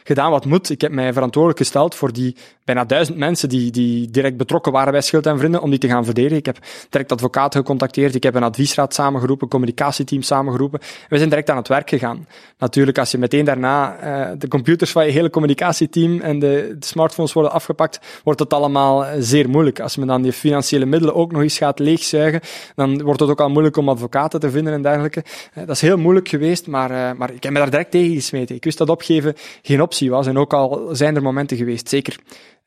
gedaan 0.03 0.31
wat 0.31 0.45
moet. 0.45 0.69
Ik 0.69 0.81
heb 0.81 0.91
mij 0.91 1.13
verantwoordelijk 1.13 1.61
gesteld 1.61 1.95
voor 1.95 2.13
die 2.13 2.35
bijna 2.63 2.85
duizend 2.85 3.17
mensen 3.17 3.49
die, 3.49 3.71
die 3.71 3.82
direct 4.11 4.37
betrokken 4.37 4.71
waren 4.71 4.91
bij 4.91 5.01
Schild 5.01 5.25
en 5.25 5.37
Vrienden 5.37 5.61
om 5.61 5.69
die 5.69 5.79
te 5.79 5.87
gaan 5.87 6.05
verdedigen. 6.05 6.37
Ik 6.37 6.45
heb 6.45 6.57
direct 6.89 7.11
advocaten 7.11 7.59
gecontacteerd, 7.59 8.15
ik 8.15 8.23
heb 8.23 8.35
een 8.35 8.43
adviesraad 8.43 8.93
samengeroepen, 8.93 9.47
communicatieteam 9.47 10.21
samengeroepen. 10.21 10.79
We 11.09 11.17
zijn 11.17 11.29
direct 11.29 11.49
aan 11.49 11.57
het 11.57 11.67
werk 11.67 11.89
gegaan. 11.89 12.27
Natuurlijk, 12.57 12.97
als 12.97 13.11
je 13.11 13.17
meteen 13.17 13.45
daarna 13.45 13.95
uh, 14.03 14.31
de 14.37 14.47
computers 14.47 14.91
van 14.91 15.05
je 15.05 15.11
hele 15.11 15.29
communicatieteam 15.29 16.21
en 16.21 16.39
de, 16.39 16.75
de, 16.79 16.85
smartphones 16.85 17.33
worden 17.33 17.51
afgepakt, 17.51 17.99
wordt 18.23 18.39
het 18.39 18.53
allemaal 18.53 19.05
eh, 19.05 19.15
zeer 19.19 19.49
moeilijk. 19.49 19.79
Als 19.79 19.97
men 19.97 20.07
dan 20.07 20.23
je 20.23 20.33
financiële 20.33 20.85
middelen 20.85 21.15
ook 21.15 21.31
nog 21.31 21.41
eens 21.41 21.57
gaat 21.57 21.79
leegzuigen, 21.79 22.41
dan 22.75 23.03
wordt 23.03 23.19
het 23.19 23.29
ook 23.29 23.41
al 23.41 23.49
moeilijk 23.49 23.77
om 23.77 23.89
advocaten 23.89 24.39
te 24.39 24.49
vinden 24.49 24.73
en 24.73 24.81
dergelijke. 24.81 25.23
Uh, 25.57 25.65
dat 25.65 25.75
is 25.75 25.81
heel 25.81 25.97
moeilijk 25.97 26.27
geweest, 26.27 26.67
maar, 26.67 27.17
maar 27.17 27.31
ik 27.33 27.43
heb 27.43 27.51
me 27.51 27.59
daar 27.59 27.69
direct 27.69 27.91
tegen 27.91 28.13
gesmeten. 28.13 28.55
Ik 28.55 28.63
wist 28.63 28.77
dat 28.77 28.89
opgeven 28.89 29.33
geen 29.61 29.81
optie 29.81 30.09
was 30.09 30.27
en 30.27 30.37
ook 30.37 30.53
al 30.53 30.89
zijn 30.91 31.15
er 31.15 31.21
momenten 31.21 31.57
geweest, 31.57 31.89
zeker 31.89 32.19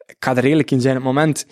ik 0.07 0.17
ga 0.19 0.37
er 0.37 0.43
redelijk 0.43 0.71
in 0.71 0.81
zijn, 0.81 0.95
het 0.95 1.05
moment 1.05 1.47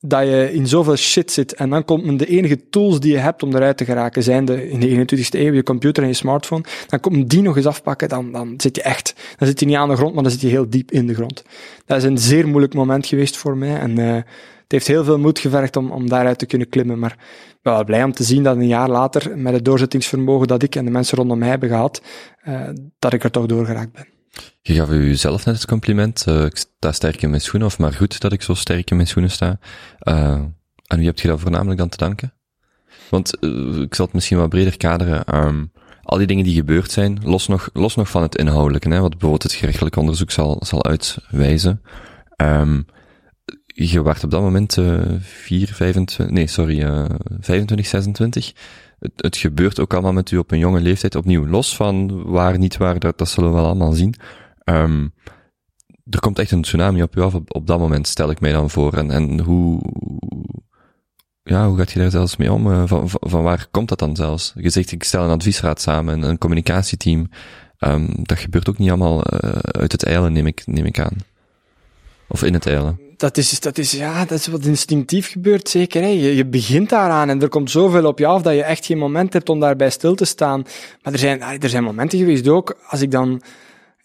dat 0.00 0.22
je 0.22 0.52
in 0.52 0.66
zoveel 0.66 0.96
shit 0.96 1.30
zit 1.30 1.54
en 1.54 1.70
dan 1.70 1.84
komt 1.84 2.18
de 2.18 2.26
enige 2.26 2.68
tools 2.68 3.00
die 3.00 3.12
je 3.12 3.18
hebt 3.18 3.42
om 3.42 3.54
eruit 3.54 3.76
te 3.76 3.84
geraken, 3.84 4.22
zijn 4.22 4.44
de, 4.44 4.70
in 4.70 4.80
de 4.80 5.16
21ste 5.16 5.38
eeuw 5.38 5.52
je 5.52 5.62
computer 5.62 6.02
en 6.02 6.08
je 6.08 6.14
smartphone, 6.14 6.64
dan 6.86 7.00
komt 7.00 7.30
die 7.30 7.42
nog 7.42 7.56
eens 7.56 7.66
afpakken, 7.66 8.08
dan, 8.08 8.32
dan 8.32 8.54
zit 8.56 8.76
je 8.76 8.82
echt, 8.82 9.14
dan 9.36 9.48
zit 9.48 9.60
je 9.60 9.66
niet 9.66 9.76
aan 9.76 9.88
de 9.88 9.96
grond, 9.96 10.14
maar 10.14 10.22
dan 10.22 10.32
zit 10.32 10.40
je 10.40 10.48
heel 10.48 10.70
diep 10.70 10.90
in 10.90 11.06
de 11.06 11.14
grond. 11.14 11.42
Dat 11.84 11.96
is 11.96 12.04
een 12.04 12.18
zeer 12.18 12.48
moeilijk 12.48 12.74
moment 12.74 13.06
geweest 13.06 13.36
voor 13.36 13.56
mij 13.56 13.78
en 13.78 13.98
uh, 13.98 14.14
het 14.14 14.72
heeft 14.72 14.86
heel 14.86 15.04
veel 15.04 15.18
moed 15.18 15.38
gevergd 15.38 15.76
om, 15.76 15.90
om 15.90 16.08
daaruit 16.08 16.38
te 16.38 16.46
kunnen 16.46 16.68
klimmen, 16.68 16.98
maar 16.98 17.12
ik 17.48 17.58
ben 17.62 17.72
wel 17.72 17.84
blij 17.84 18.04
om 18.04 18.12
te 18.12 18.24
zien 18.24 18.42
dat 18.42 18.56
een 18.56 18.66
jaar 18.66 18.88
later, 18.88 19.38
met 19.38 19.52
het 19.52 19.64
doorzettingsvermogen 19.64 20.46
dat 20.46 20.62
ik 20.62 20.76
en 20.76 20.84
de 20.84 20.90
mensen 20.90 21.18
rondom 21.18 21.38
mij 21.38 21.48
hebben 21.48 21.68
gehad, 21.68 22.02
uh, 22.48 22.68
dat 22.98 23.12
ik 23.12 23.24
er 23.24 23.30
toch 23.30 23.46
doorgeraakt 23.46 23.92
ben. 23.92 24.17
Je 24.62 24.74
gaf 24.74 24.90
u 24.90 25.14
zelf 25.14 25.44
net 25.44 25.54
het 25.54 25.66
compliment. 25.66 26.24
Uh, 26.28 26.44
ik 26.44 26.56
sta 26.56 26.92
sterk 26.92 27.22
in 27.22 27.30
mijn 27.30 27.42
schoenen, 27.42 27.68
of 27.68 27.78
maar 27.78 27.92
goed 27.92 28.20
dat 28.20 28.32
ik 28.32 28.42
zo 28.42 28.54
sterk 28.54 28.90
in 28.90 28.96
mijn 28.96 29.08
schoenen 29.08 29.30
sta. 29.30 29.58
Uh, 30.02 30.42
en 30.86 30.96
wie 30.96 31.06
hebt 31.06 31.20
je 31.20 31.28
dat 31.28 31.40
voornamelijk 31.40 31.78
dan 31.78 31.88
te 31.88 31.96
danken? 31.96 32.32
Want 33.10 33.36
uh, 33.40 33.80
ik 33.80 33.94
zal 33.94 34.04
het 34.04 34.14
misschien 34.14 34.38
wat 34.38 34.48
breder 34.48 34.76
kaderen. 34.76 35.34
Um, 35.34 35.72
al 36.02 36.18
die 36.18 36.26
dingen 36.26 36.44
die 36.44 36.54
gebeurd 36.54 36.90
zijn, 36.90 37.18
los 37.22 37.48
nog, 37.48 37.70
los 37.72 37.96
nog 37.96 38.10
van 38.10 38.22
het 38.22 38.36
inhoudelijke, 38.36 38.88
hè, 38.88 39.00
wat 39.00 39.10
bijvoorbeeld 39.10 39.42
het 39.42 39.52
gerechtelijk 39.52 39.96
onderzoek 39.96 40.30
zal, 40.30 40.56
zal 40.64 40.84
uitwijzen. 40.84 41.82
Um, 42.36 42.86
je 43.64 44.02
wacht 44.02 44.24
op 44.24 44.30
dat 44.30 44.40
moment 44.40 44.76
uh, 44.76 45.00
4, 45.20 45.68
25, 45.74 46.34
nee, 46.34 46.46
sorry, 46.46 46.82
uh, 46.82 47.04
25, 47.40 47.86
26. 47.86 48.52
Het, 48.98 49.12
het 49.16 49.36
gebeurt 49.36 49.80
ook 49.80 49.92
allemaal 49.92 50.12
met 50.12 50.30
u 50.30 50.38
op 50.38 50.50
een 50.50 50.58
jonge 50.58 50.80
leeftijd 50.80 51.14
opnieuw. 51.14 51.46
Los 51.46 51.76
van 51.76 52.22
waar, 52.22 52.58
niet 52.58 52.76
waar, 52.76 52.98
dat, 52.98 53.18
dat 53.18 53.28
zullen 53.28 53.50
we 53.50 53.56
wel 53.56 53.66
allemaal 53.66 53.92
zien. 53.92 54.14
Um, 54.64 55.14
er 56.10 56.20
komt 56.20 56.38
echt 56.38 56.50
een 56.50 56.62
tsunami 56.62 57.02
op 57.02 57.16
u 57.16 57.20
af 57.20 57.34
op, 57.34 57.54
op 57.54 57.66
dat 57.66 57.78
moment, 57.78 58.06
stel 58.06 58.30
ik 58.30 58.40
mij 58.40 58.52
dan 58.52 58.70
voor. 58.70 58.92
En, 58.94 59.10
en 59.10 59.40
hoe, 59.40 59.80
ja, 61.42 61.68
hoe 61.68 61.78
gaat 61.78 61.90
je 61.90 61.98
daar 61.98 62.10
zelfs 62.10 62.36
mee 62.36 62.52
om? 62.52 62.66
Uh, 62.66 62.82
van, 62.86 63.08
van, 63.08 63.20
van, 63.30 63.42
waar 63.42 63.66
komt 63.70 63.88
dat 63.88 63.98
dan 63.98 64.16
zelfs? 64.16 64.52
Je 64.56 64.70
zegt, 64.70 64.92
ik 64.92 65.04
stel 65.04 65.24
een 65.24 65.30
adviesraad 65.30 65.80
samen, 65.80 66.14
een, 66.14 66.22
een 66.28 66.38
communicatieteam. 66.38 67.28
Um, 67.78 68.08
dat 68.22 68.38
gebeurt 68.38 68.68
ook 68.68 68.78
niet 68.78 68.88
allemaal 68.88 69.22
uh, 69.44 69.50
uit 69.52 69.92
het 69.92 70.04
eilen, 70.04 70.32
neem 70.32 70.46
ik, 70.46 70.62
neem 70.66 70.84
ik 70.84 70.98
aan. 70.98 71.16
Of 72.28 72.42
in 72.42 72.54
het 72.54 72.66
eilen. 72.66 73.07
Dat 73.18 73.36
is, 73.36 73.60
dat 73.60 73.78
is, 73.78 73.92
ja, 73.92 74.24
dat 74.24 74.38
is 74.38 74.46
wat 74.46 74.64
instinctief 74.64 75.30
gebeurt, 75.30 75.68
zeker. 75.68 76.02
Hè. 76.02 76.08
Je, 76.08 76.46
begint 76.46 76.88
daaraan 76.88 77.28
en 77.28 77.42
er 77.42 77.48
komt 77.48 77.70
zoveel 77.70 78.06
op 78.06 78.18
je 78.18 78.26
af 78.26 78.42
dat 78.42 78.54
je 78.54 78.62
echt 78.62 78.86
geen 78.86 78.98
moment 78.98 79.32
hebt 79.32 79.48
om 79.48 79.60
daarbij 79.60 79.90
stil 79.90 80.14
te 80.14 80.24
staan. 80.24 80.66
Maar 81.02 81.12
er 81.12 81.18
zijn, 81.18 81.40
er 81.40 81.68
zijn 81.68 81.84
momenten 81.84 82.18
geweest 82.18 82.48
ook, 82.48 82.76
als 82.86 83.00
ik 83.00 83.10
dan 83.10 83.42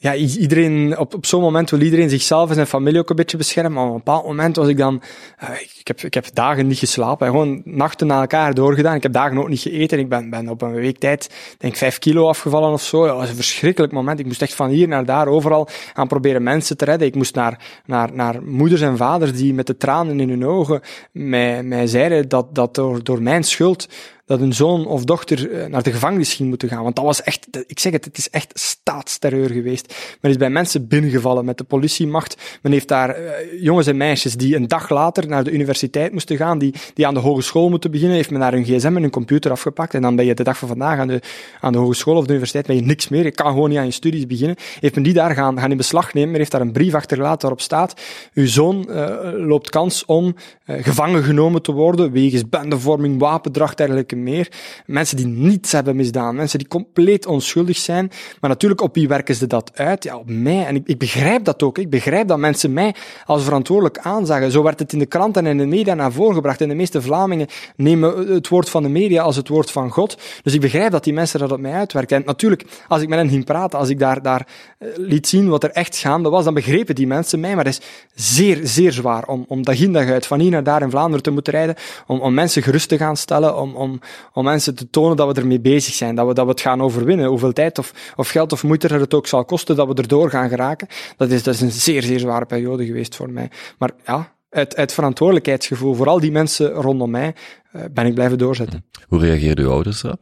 ja, 0.04 0.16
iedereen, 0.16 0.98
op, 0.98 1.14
op 1.14 1.26
zo'n 1.26 1.42
moment 1.42 1.70
wil 1.70 1.82
iedereen 1.82 2.10
zichzelf 2.10 2.50
en 2.50 2.56
zijn 2.56 2.68
familie 2.68 3.00
ook 3.00 3.10
een 3.10 3.16
beetje 3.16 3.38
beschermen. 3.38 3.74
Maar 3.74 3.84
op 3.84 3.90
een 3.90 3.98
bepaald 3.98 4.26
moment 4.26 4.56
was 4.56 4.68
ik 4.68 4.78
dan, 4.78 5.02
uh, 5.44 5.50
ik, 5.80 5.88
heb, 5.88 6.02
ik 6.02 6.14
heb 6.14 6.26
dagen 6.34 6.68
niet 6.68 6.78
geslapen, 6.78 7.28
gewoon 7.28 7.62
nachten 7.66 8.08
na 8.08 8.20
elkaar 8.20 8.54
doorgedaan. 8.54 8.96
Ik 8.96 9.04
heb 9.04 9.14
dagen 9.14 9.38
ook 9.38 9.50
niet 9.50 9.60
gegeten. 9.60 10.00
Ik 10.00 10.10
ben, 10.10 10.30
ben 10.30 10.50
op 10.50 10.62
een 10.62 10.74
week 10.74 10.98
tijd, 10.98 11.30
denk 11.58 11.76
vijf 11.76 12.00
kilo 12.00 12.28
afgevallen 12.28 12.72
of 12.72 12.84
zo. 12.84 13.06
Dat 13.06 13.18
was 13.18 13.30
een 13.30 13.36
verschrikkelijk 13.36 13.94
moment. 13.94 14.20
Ik 14.20 14.26
moest 14.26 14.42
echt 14.42 14.56
van 14.56 14.70
hier 14.70 14.88
naar 14.88 15.06
daar 15.06 15.28
overal 15.28 15.68
aan 15.94 16.08
proberen 16.08 16.44
mensen 16.44 16.78
te 16.78 16.86
redden. 16.86 17.08
Ik 17.08 17.16
moest 17.16 17.36
naar, 17.36 17.82
naar, 17.86 18.14
naar 18.14 18.44
moeders 18.44 18.82
en 18.82 18.98
vaders 18.98 19.34
die 19.34 19.54
met 19.54 19.68
de 19.68 19.78
tranen 19.78 20.20
in 20.20 20.30
hun 20.30 20.46
ogen 20.46 20.82
mij, 21.12 21.64
mij 21.64 21.88
zeiden 21.88 22.30
dat, 22.30 22.56
dat 22.56 22.76
door, 22.76 23.04
door 23.04 23.22
mijn 23.22 23.44
schuld 23.44 23.88
dat 24.26 24.42
een 24.42 24.54
zoon 24.54 24.86
of 24.86 25.04
dochter 25.04 25.52
eh, 25.52 25.68
naar 25.68 25.84
de 25.84 25.92
gevangenis 25.92 26.34
ging 26.34 26.50
moeten 26.50 26.70
gaan. 26.70 26.84
Want 26.84 26.96
dat 26.96 27.06
was 27.06 27.24
echt, 27.24 27.48
ik 27.68 27.80
zeg 27.80 27.92
het, 27.92 28.06
het 28.06 28.18
is 28.18 28.30
echt 28.30 28.52
staatsterreur 28.60 29.50
geweest. 29.50 29.96
Men 30.22 30.32
is 30.32 30.38
bij 30.38 30.50
mensen 30.50 30.88
binnengevallen 30.88 31.46
met 31.46 31.58
de 31.58 31.64
politiemacht. 31.64 32.60
Men 32.62 32.72
heeft 32.72 32.88
daar 32.88 33.22
uh, 33.22 33.32
jongens 33.62 33.88
en 33.88 33.98
meisjes 33.98 34.36
die 34.36 34.56
een 34.56 34.68
dag 34.68 34.90
later 34.90 35.28
naar 35.28 35.44
de 35.44 35.52
universiteit 35.52 36.12
moesten 36.12 36.38
gaan, 36.38 36.58
die, 36.58 36.74
die 36.94 37.08
aan 37.08 37.14
de 37.14 37.20
hogeschool 37.20 37.70
moeten 37.70 37.92
beginnen, 37.92 38.16
heeft 38.16 38.30
men 38.30 38.40
naar 38.40 38.52
hun 38.52 38.64
gsm 38.64 38.96
en 38.96 39.02
hun 39.02 39.10
computer 39.10 39.52
afgepakt. 39.52 39.94
En 39.94 40.02
dan 40.02 40.16
ben 40.16 40.26
je 40.26 40.34
de 40.34 40.44
dag 40.44 40.58
van 40.58 40.68
vandaag 40.68 41.00
aan 41.00 41.08
de, 41.08 41.22
aan 41.62 41.72
de 41.72 41.78
hogeschool 41.78 42.16
of 42.16 42.24
de 42.24 42.30
universiteit, 42.30 42.66
ben 42.66 42.76
je 42.76 42.82
niks 42.82 43.08
meer. 43.08 43.24
Je 43.24 43.32
kan 43.32 43.52
gewoon 43.52 43.70
niet 43.70 43.78
aan 43.78 43.86
je 43.86 43.92
studies 43.92 44.28
beginnen. 44.28 44.56
Heeft 44.80 44.96
men 44.96 45.04
die 45.04 45.14
daar 45.14 45.36
gaan, 45.36 45.60
gaan 45.60 45.72
in 45.72 45.78
beslag 45.78 46.14
nemen. 46.14 46.30
Men 46.30 46.40
heeft 46.40 46.52
daar 46.52 46.62
een 46.62 46.72
brief 46.72 46.94
achtergelaten 46.94 47.42
waarop 47.42 47.62
staat, 47.62 48.02
uw 48.34 48.48
zoon 48.48 48.88
uh, 48.90 49.18
loopt 49.34 49.70
kans 49.70 50.06
om 50.06 50.36
gevangen 50.66 51.24
genomen 51.24 51.62
te 51.62 51.72
worden 51.72 52.12
wegens 52.12 52.50
bendevorming, 52.50 53.20
wapendracht, 53.20 53.78
dergelijke 53.78 54.13
meer. 54.16 54.52
Mensen 54.86 55.18
die 55.18 55.26
niets 55.26 55.72
hebben 55.72 55.96
misdaan, 55.96 56.36
mensen 56.36 56.60
die 56.60 56.68
compleet 56.68 57.26
onschuldig 57.26 57.78
zijn. 57.78 58.12
Maar 58.40 58.50
natuurlijk, 58.50 58.82
op 58.82 58.96
wie 58.96 59.08
werken 59.08 59.36
ze 59.36 59.48
dat 59.48 59.72
uit? 59.74 60.04
Ja, 60.04 60.18
op 60.18 60.30
mij. 60.30 60.66
En 60.66 60.76
ik, 60.76 60.88
ik 60.88 60.98
begrijp 60.98 61.44
dat 61.44 61.64
ook. 61.64 61.78
Ik 61.78 61.90
begrijp 61.90 62.28
dat 62.28 62.38
mensen 62.38 62.74
mij 62.74 62.96
als 63.26 63.44
verantwoordelijk 63.44 63.98
aanzagen. 63.98 64.52
Zo 64.52 64.64
werd 64.64 64.80
het 64.80 64.94
in 64.94 65.00
de 65.00 65.06
kranten 65.06 65.46
en 65.46 65.52
in 65.52 65.58
de 65.58 65.76
media 65.76 65.94
naar 65.94 66.12
voren 66.12 66.36
gebracht. 66.36 66.62
En 66.62 66.70
de 66.70 66.76
meeste 66.76 67.02
Vlamingen 67.02 67.48
nemen 67.76 68.34
het 68.34 68.48
woord 68.48 68.70
van 68.70 68.84
de 68.84 68.90
media 68.90 69.22
als 69.22 69.36
het 69.36 69.48
woord 69.48 69.72
van 69.72 69.92
God. 69.92 70.18
Dus 70.44 70.54
ik 70.54 70.62
begrijp 70.62 70.92
dat 70.92 71.04
die 71.04 71.14
mensen 71.14 71.40
dat 71.40 71.52
op 71.52 71.60
mij 71.60 71.74
uitwerken. 71.74 72.18
En 72.18 72.24
natuurlijk, 72.26 72.66
als 72.88 73.02
ik 73.02 73.08
met 73.08 73.20
hen 73.20 73.30
ging 73.30 73.46
praten, 73.46 73.80
als 73.80 73.90
ik 73.90 74.00
daar, 74.00 74.22
daar 74.22 74.48
eh, 74.78 74.88
liet 74.96 75.28
zien 75.28 75.50
wat 75.50 75.64
er 75.64 75.70
echt 75.70 75.98
gaande 75.98 76.30
was, 76.30 76.44
dan 76.44 76.54
begrepen 76.54 76.96
die 76.96 77.08
mensen 77.08 77.40
mij. 77.40 77.56
Maar 77.56 77.66
het 77.66 77.80
is 77.80 78.36
zeer, 78.36 78.60
zeer 78.64 78.92
zwaar 78.92 79.28
om, 79.28 79.46
om 79.48 79.64
dag 79.64 79.80
in 79.80 79.94
dag 79.94 80.10
uit 80.10 80.26
van 80.26 80.40
hier 80.40 80.52
naar 80.52 80.64
daar 80.64 80.82
in 80.82 80.90
Vlaanderen 80.90 81.24
te 81.24 81.32
moeten 81.32 81.54
rijden, 81.54 81.76
om, 82.08 82.20
om 82.20 82.34
mensen 82.34 82.64
gerust 82.64 82.90
te 82.90 82.98
gaan 82.98 83.18
stellen, 83.18 83.58
om, 83.58 83.76
om, 83.76 84.00
om 84.34 84.44
mensen 84.44 84.76
te 84.76 84.90
tonen 84.90 85.18
dat 85.18 85.36
we 85.36 85.42
ermee 85.42 85.60
bezig 85.60 85.94
zijn, 85.94 86.16
dat 86.16 86.28
we, 86.28 86.34
dat 86.34 86.46
we 86.46 86.52
het 86.52 86.62
gaan 86.62 86.82
overwinnen. 86.82 87.26
Hoeveel 87.26 87.54
tijd 87.54 87.80
of, 87.80 87.94
of 88.16 88.30
geld 88.30 88.52
of 88.52 88.64
moeite 88.64 88.88
er 88.88 89.00
het 89.00 89.14
ook 89.14 89.28
zal 89.28 89.46
kosten, 89.46 89.76
dat 89.76 89.88
we 89.88 89.94
erdoor 89.94 90.30
gaan 90.30 90.50
geraken. 90.50 90.88
Dat 91.18 91.32
is, 91.32 91.44
dat 91.44 91.54
is 91.54 91.62
een 91.62 91.72
zeer, 91.72 92.02
zeer 92.02 92.20
zware 92.20 92.46
periode 92.46 92.86
geweest 92.86 93.16
voor 93.16 93.30
mij. 93.30 93.50
Maar 93.78 93.92
ja, 94.06 94.34
uit, 94.54 94.76
uit 94.76 94.94
verantwoordelijkheidsgevoel 94.94 95.94
voor 95.94 96.08
al 96.08 96.20
die 96.20 96.32
mensen 96.32 96.70
rondom 96.70 97.12
mij 97.12 97.36
uh, 97.76 97.82
ben 97.92 98.06
ik 98.06 98.14
blijven 98.14 98.38
doorzetten. 98.38 98.86
Hoe 99.08 99.20
reageerden 99.20 99.66
uw 99.66 99.72
ouders 99.72 100.04
erop? 100.04 100.20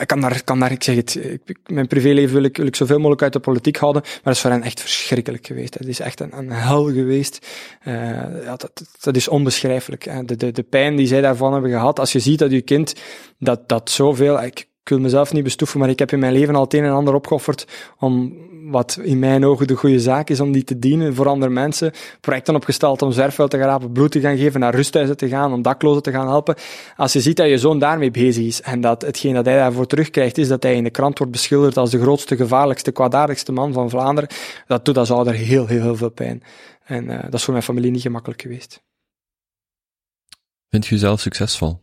Ik 0.00 0.06
kan 0.06 0.20
daar, 0.20 0.44
kan 0.44 0.60
daar, 0.60 0.72
ik 0.72 0.82
zeg 0.82 0.96
het, 0.96 1.14
ik, 1.44 1.58
mijn 1.66 1.86
privéleven 1.86 2.34
wil 2.34 2.42
ik, 2.42 2.56
wil 2.56 2.66
ik 2.66 2.76
zoveel 2.76 2.96
mogelijk 2.96 3.22
uit 3.22 3.32
de 3.32 3.40
politiek 3.40 3.76
houden, 3.76 4.02
maar 4.02 4.20
dat 4.22 4.34
is 4.34 4.40
voor 4.40 4.50
hen 4.50 4.62
echt 4.62 4.80
verschrikkelijk 4.80 5.46
geweest. 5.46 5.74
Het 5.74 5.88
is 5.88 6.00
echt 6.00 6.20
een, 6.20 6.38
een 6.38 6.50
hel 6.50 6.84
geweest. 6.84 7.46
Uh, 7.84 7.94
ja, 8.44 8.56
dat, 8.56 8.82
dat 9.00 9.16
is 9.16 9.28
onbeschrijfelijk. 9.28 10.28
De, 10.28 10.36
de, 10.36 10.52
de 10.52 10.62
pijn 10.62 10.96
die 10.96 11.06
zij 11.06 11.20
daarvan 11.20 11.52
hebben 11.52 11.70
gehad, 11.70 11.98
als 11.98 12.12
je 12.12 12.18
ziet 12.18 12.38
dat 12.38 12.50
je 12.50 12.60
kind 12.60 12.94
dat, 13.38 13.68
dat 13.68 13.90
zoveel, 13.90 14.42
ik, 14.42 14.58
ik 14.58 14.88
wil 14.88 15.00
mezelf 15.00 15.32
niet 15.32 15.44
bestoeven, 15.44 15.80
maar 15.80 15.88
ik 15.88 15.98
heb 15.98 16.12
in 16.12 16.18
mijn 16.18 16.32
leven 16.32 16.54
al 16.54 16.62
het 16.62 16.74
een 16.74 16.84
en 16.84 16.92
ander 16.92 17.14
opgeofferd 17.14 17.66
om 17.98 18.36
wat 18.70 18.98
in 19.02 19.18
mijn 19.18 19.44
ogen 19.44 19.66
de 19.66 19.74
goede 19.74 20.00
zaak 20.00 20.30
is 20.30 20.40
om 20.40 20.52
die 20.52 20.64
te 20.64 20.78
dienen 20.78 21.14
voor 21.14 21.28
andere 21.28 21.52
mensen. 21.52 21.92
Projecten 22.20 22.54
opgesteld 22.54 23.02
om 23.02 23.12
zwerfvuil 23.12 23.48
te 23.48 23.58
grapen, 23.58 23.92
bloed 23.92 24.10
te 24.12 24.20
gaan 24.20 24.36
geven, 24.36 24.60
naar 24.60 24.74
rusthuizen 24.74 25.16
te 25.16 25.28
gaan, 25.28 25.52
om 25.52 25.62
daklozen 25.62 26.02
te 26.02 26.10
gaan 26.10 26.26
helpen. 26.26 26.54
Als 26.96 27.12
je 27.12 27.20
ziet 27.20 27.36
dat 27.36 27.48
je 27.48 27.58
zoon 27.58 27.78
daarmee 27.78 28.10
bezig 28.10 28.46
is 28.46 28.62
en 28.62 28.80
dat 28.80 29.02
hetgeen 29.02 29.34
dat 29.34 29.44
hij 29.44 29.56
daarvoor 29.56 29.86
terugkrijgt 29.86 30.38
is 30.38 30.48
dat 30.48 30.62
hij 30.62 30.74
in 30.74 30.84
de 30.84 30.90
krant 30.90 31.18
wordt 31.18 31.32
beschilderd 31.32 31.76
als 31.76 31.90
de 31.90 32.00
grootste, 32.00 32.36
gevaarlijkste, 32.36 32.92
kwaadaardigste 32.92 33.52
man 33.52 33.72
van 33.72 33.90
Vlaanderen, 33.90 34.30
dat 34.66 34.84
doet 34.84 34.98
als 34.98 35.10
ouder 35.10 35.34
heel, 35.34 35.66
heel, 35.66 35.82
heel 35.82 35.96
veel 35.96 36.10
pijn. 36.10 36.42
En 36.84 37.04
uh, 37.04 37.22
dat 37.22 37.34
is 37.34 37.42
voor 37.42 37.52
mijn 37.52 37.64
familie 37.64 37.90
niet 37.90 38.02
gemakkelijk 38.02 38.42
geweest. 38.42 38.82
Vindt 40.68 40.90
u 40.90 40.96
zelf 40.96 41.20
succesvol? 41.20 41.80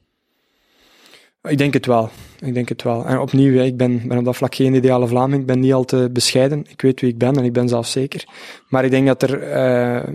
Ik 1.48 1.58
denk 1.58 1.74
het 1.74 1.86
wel. 1.86 2.10
Ik 2.40 2.54
denk 2.54 2.70
het 2.70 2.84
wel. 2.84 3.06
En 3.06 3.20
opnieuw, 3.20 3.62
ik 3.62 3.78
ben, 3.78 4.08
ben 4.08 4.18
op 4.18 4.26
dat 4.26 4.36
vlak 4.36 4.56
geen 4.56 4.74
ideale 4.74 5.08
Vlaming. 5.08 5.42
Ik 5.42 5.48
ben 5.48 5.60
niet 5.60 5.74
al 5.74 5.86
te 5.86 6.10
bescheiden. 6.12 6.66
Ik 6.70 6.82
weet 6.82 7.02
wie 7.02 7.10
ik 7.10 7.18
ben 7.18 7.36
en 7.36 7.44
ik 7.44 7.54
ben 7.54 7.70
zelf 7.70 7.88
zeker. 7.88 8.24
Maar 8.68 8.86
ik 8.86 8.92
denk 8.92 9.08
dat 9.08 9.24
er 9.24 9.42
uh, 9.42 10.14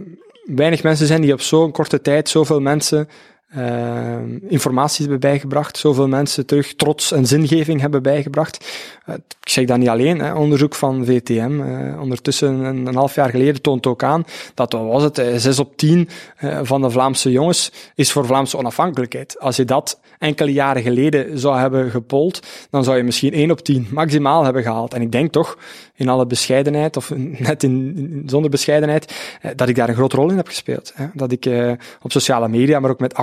weinig 0.56 0.82
mensen 0.82 1.06
zijn 1.06 1.20
die 1.20 1.32
op 1.32 1.40
zo'n 1.40 1.72
korte 1.72 2.00
tijd 2.00 2.28
zoveel 2.28 2.60
mensen 2.60 3.08
uh, 3.56 4.16
informatie 4.48 5.00
hebben 5.00 5.20
bijgebracht, 5.20 5.78
zoveel 5.78 6.08
mensen 6.08 6.46
terug 6.46 6.74
trots 6.74 7.12
en 7.12 7.26
zingeving 7.26 7.80
hebben 7.80 8.02
bijgebracht. 8.02 8.70
Uh, 9.08 9.14
ik 9.14 9.48
zeg 9.48 9.64
dat 9.64 9.78
niet 9.78 9.88
alleen, 9.88 10.18
hè. 10.18 10.34
onderzoek 10.34 10.74
van 10.74 11.04
VTM, 11.04 11.60
uh, 11.60 12.00
ondertussen 12.00 12.48
een, 12.64 12.94
half 12.94 13.14
jaar 13.14 13.30
geleden 13.30 13.62
toont 13.62 13.86
ook 13.86 14.02
aan 14.02 14.24
dat, 14.54 14.72
wat 14.72 14.86
was 14.86 15.02
het, 15.02 15.22
zes 15.36 15.58
op 15.58 15.76
tien 15.76 16.08
van 16.62 16.82
de 16.82 16.90
Vlaamse 16.90 17.30
jongens 17.30 17.72
is 17.94 18.12
voor 18.12 18.26
Vlaamse 18.26 18.56
onafhankelijkheid. 18.56 19.40
Als 19.40 19.56
je 19.56 19.64
dat 19.64 20.00
enkele 20.18 20.52
jaren 20.52 20.82
geleden 20.82 21.38
zou 21.38 21.58
hebben 21.58 21.90
gepold, 21.90 22.46
dan 22.70 22.84
zou 22.84 22.96
je 22.96 23.02
misschien 23.02 23.32
één 23.32 23.50
op 23.50 23.60
tien 23.60 23.86
maximaal 23.90 24.44
hebben 24.44 24.62
gehaald. 24.62 24.94
En 24.94 25.02
ik 25.02 25.12
denk 25.12 25.32
toch, 25.32 25.58
in 25.94 26.08
alle 26.08 26.26
bescheidenheid, 26.26 26.96
of 26.96 27.12
net 27.48 27.62
in, 27.62 28.22
zonder 28.26 28.50
bescheidenheid, 28.50 29.38
dat 29.56 29.68
ik 29.68 29.76
daar 29.76 29.88
een 29.88 29.94
grote 29.94 30.16
rol 30.16 30.30
in 30.30 30.36
heb 30.36 30.48
gespeeld. 30.48 30.92
Hè. 30.94 31.06
Dat 31.14 31.32
ik 31.32 31.48
op 32.02 32.12
sociale 32.12 32.48
media, 32.48 32.80
maar 32.80 32.90
ook 32.90 33.00
met 33.00 33.14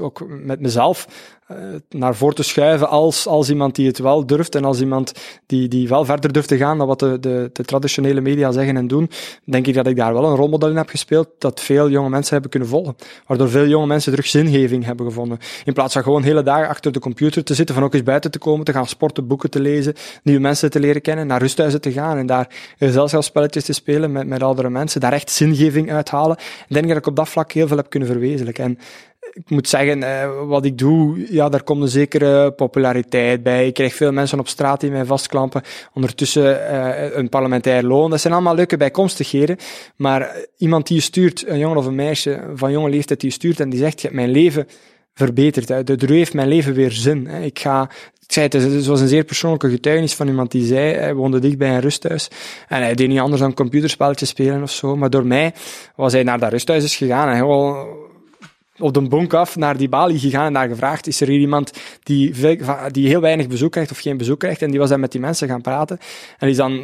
ook 0.00 0.24
met 0.28 0.60
mezelf, 0.60 1.06
uh, 1.50 1.56
naar 1.88 2.14
voren 2.14 2.34
te 2.34 2.42
schuiven 2.42 2.88
als, 2.88 3.26
als 3.26 3.50
iemand 3.50 3.74
die 3.74 3.86
het 3.86 3.98
wel 3.98 4.26
durft 4.26 4.54
en 4.54 4.64
als 4.64 4.80
iemand 4.80 5.12
die, 5.46 5.68
die 5.68 5.88
wel 5.88 6.04
verder 6.04 6.32
durft 6.32 6.48
te 6.48 6.56
gaan 6.56 6.78
dan 6.78 6.86
wat 6.86 6.98
de, 6.98 7.20
de, 7.20 7.50
de 7.52 7.64
traditionele 7.64 8.20
media 8.20 8.52
zeggen 8.52 8.76
en 8.76 8.86
doen, 8.86 9.10
denk 9.44 9.66
ik 9.66 9.74
dat 9.74 9.86
ik 9.86 9.96
daar 9.96 10.12
wel 10.12 10.24
een 10.24 10.36
rolmodel 10.36 10.68
in 10.68 10.76
heb 10.76 10.88
gespeeld 10.88 11.28
dat 11.38 11.60
veel 11.60 11.90
jonge 11.90 12.08
mensen 12.08 12.32
hebben 12.32 12.50
kunnen 12.50 12.68
volgen. 12.68 12.96
Waardoor 13.26 13.50
veel 13.50 13.66
jonge 13.66 13.86
mensen 13.86 14.12
terug 14.12 14.26
zingeving 14.26 14.84
hebben 14.84 15.06
gevonden. 15.06 15.38
In 15.64 15.72
plaats 15.72 15.92
van 15.92 16.02
gewoon 16.02 16.22
hele 16.22 16.42
dagen 16.42 16.68
achter 16.68 16.92
de 16.92 17.00
computer 17.00 17.44
te 17.44 17.54
zitten, 17.54 17.74
van 17.74 17.84
ook 17.84 17.94
eens 17.94 18.02
buiten 18.02 18.30
te 18.30 18.38
komen, 18.38 18.64
te 18.64 18.72
gaan 18.72 18.86
sporten, 18.86 19.26
boeken 19.26 19.50
te 19.50 19.60
lezen, 19.60 19.94
nieuwe 20.22 20.40
mensen 20.40 20.70
te 20.70 20.80
leren 20.80 21.02
kennen, 21.02 21.26
naar 21.26 21.40
rusthuizen 21.40 21.80
te 21.80 21.92
gaan 21.92 22.18
en 22.18 22.26
daar 22.26 22.48
gezelschapsspelletjes 22.78 23.64
te 23.64 23.72
spelen 23.72 24.12
met, 24.12 24.26
met 24.26 24.42
oudere 24.42 24.70
mensen, 24.70 25.00
daar 25.00 25.12
echt 25.12 25.30
zingeving 25.30 25.92
uithalen. 25.92 26.36
Ik 26.68 26.74
denk 26.74 26.88
dat 26.88 26.96
ik 26.96 27.06
op 27.06 27.16
dat 27.16 27.28
vlak 27.28 27.52
heel 27.52 27.66
veel 27.66 27.76
heb 27.76 27.90
kunnen 27.90 28.08
verwezenlijken. 28.08 28.64
En 28.64 28.78
ik 29.32 29.50
moet 29.50 29.68
zeggen, 29.68 30.02
eh, 30.02 30.46
wat 30.46 30.64
ik 30.64 30.78
doe, 30.78 31.32
ja, 31.32 31.48
daar 31.48 31.62
komt 31.62 31.82
een 31.82 31.88
zekere 31.88 32.52
populariteit 32.52 33.42
bij. 33.42 33.66
Ik 33.66 33.74
krijg 33.74 33.94
veel 33.94 34.12
mensen 34.12 34.38
op 34.38 34.48
straat 34.48 34.80
die 34.80 34.90
mij 34.90 35.04
vastklampen. 35.04 35.62
Ondertussen 35.92 36.44
uh, 36.44 37.16
een 37.16 37.28
parlementair 37.28 37.82
loon. 37.82 38.10
Dat 38.10 38.20
zijn 38.20 38.32
allemaal 38.32 38.54
leuke 38.54 38.76
bijkomstigheden. 38.76 39.56
Maar 39.96 40.36
iemand 40.56 40.86
die 40.86 40.96
je 40.96 41.02
stuurt, 41.02 41.48
een 41.48 41.58
jongen 41.58 41.76
of 41.76 41.86
een 41.86 41.94
meisje 41.94 42.44
van 42.54 42.72
jonge 42.72 42.90
leeftijd 42.90 43.20
die 43.20 43.28
je 43.28 43.34
stuurt 43.34 43.60
en 43.60 43.70
die 43.70 43.78
zegt, 43.78 44.00
je 44.00 44.06
hebt 44.06 44.20
mijn 44.20 44.30
leven 44.30 44.66
verbeterd. 45.14 45.86
De 45.86 45.96
droom 45.96 46.16
heeft 46.16 46.34
mijn 46.34 46.48
leven 46.48 46.74
weer 46.74 46.92
zin. 46.92 47.26
Ik 47.26 47.58
ga 47.58 47.90
Ik 48.20 48.32
zei 48.32 48.46
het, 48.46 48.72
het 48.72 48.86
was 48.86 49.00
een 49.00 49.08
zeer 49.08 49.24
persoonlijke 49.24 49.70
getuigenis 49.70 50.14
van 50.14 50.28
iemand 50.28 50.50
die 50.50 50.64
zei, 50.64 50.94
hij 50.94 51.14
woonde 51.14 51.38
dicht 51.38 51.58
bij 51.58 51.68
een 51.68 51.80
rusthuis 51.80 52.30
en 52.68 52.82
hij 52.82 52.94
deed 52.94 53.08
niet 53.08 53.18
anders 53.18 53.40
dan 53.40 53.54
computerspelletjes 53.54 54.28
spelen 54.28 54.62
of 54.62 54.70
zo, 54.70 54.96
maar 54.96 55.10
door 55.10 55.26
mij 55.26 55.54
was 55.96 56.12
hij 56.12 56.22
naar 56.22 56.38
dat 56.38 56.50
rusthuis 56.50 56.84
is 56.84 56.96
gegaan 56.96 57.28
op 58.78 58.94
de 58.94 59.08
bonk 59.08 59.34
af 59.34 59.56
naar 59.56 59.76
die 59.76 59.88
balie 59.88 60.18
gegaan 60.18 60.46
en 60.46 60.52
daar 60.52 60.68
gevraagd, 60.68 61.06
is 61.06 61.20
er 61.20 61.28
hier 61.28 61.40
iemand 61.40 61.72
die, 62.02 62.34
die 62.90 63.08
heel 63.08 63.20
weinig 63.20 63.46
bezoek 63.46 63.72
krijgt 63.72 63.90
of 63.90 63.98
geen 63.98 64.16
bezoek 64.16 64.38
krijgt? 64.38 64.62
En 64.62 64.70
die 64.70 64.78
was 64.78 64.88
dan 64.88 65.00
met 65.00 65.12
die 65.12 65.20
mensen 65.20 65.48
gaan 65.48 65.60
praten. 65.60 65.98
En 66.38 66.48
is 66.48 66.56
dan 66.56 66.80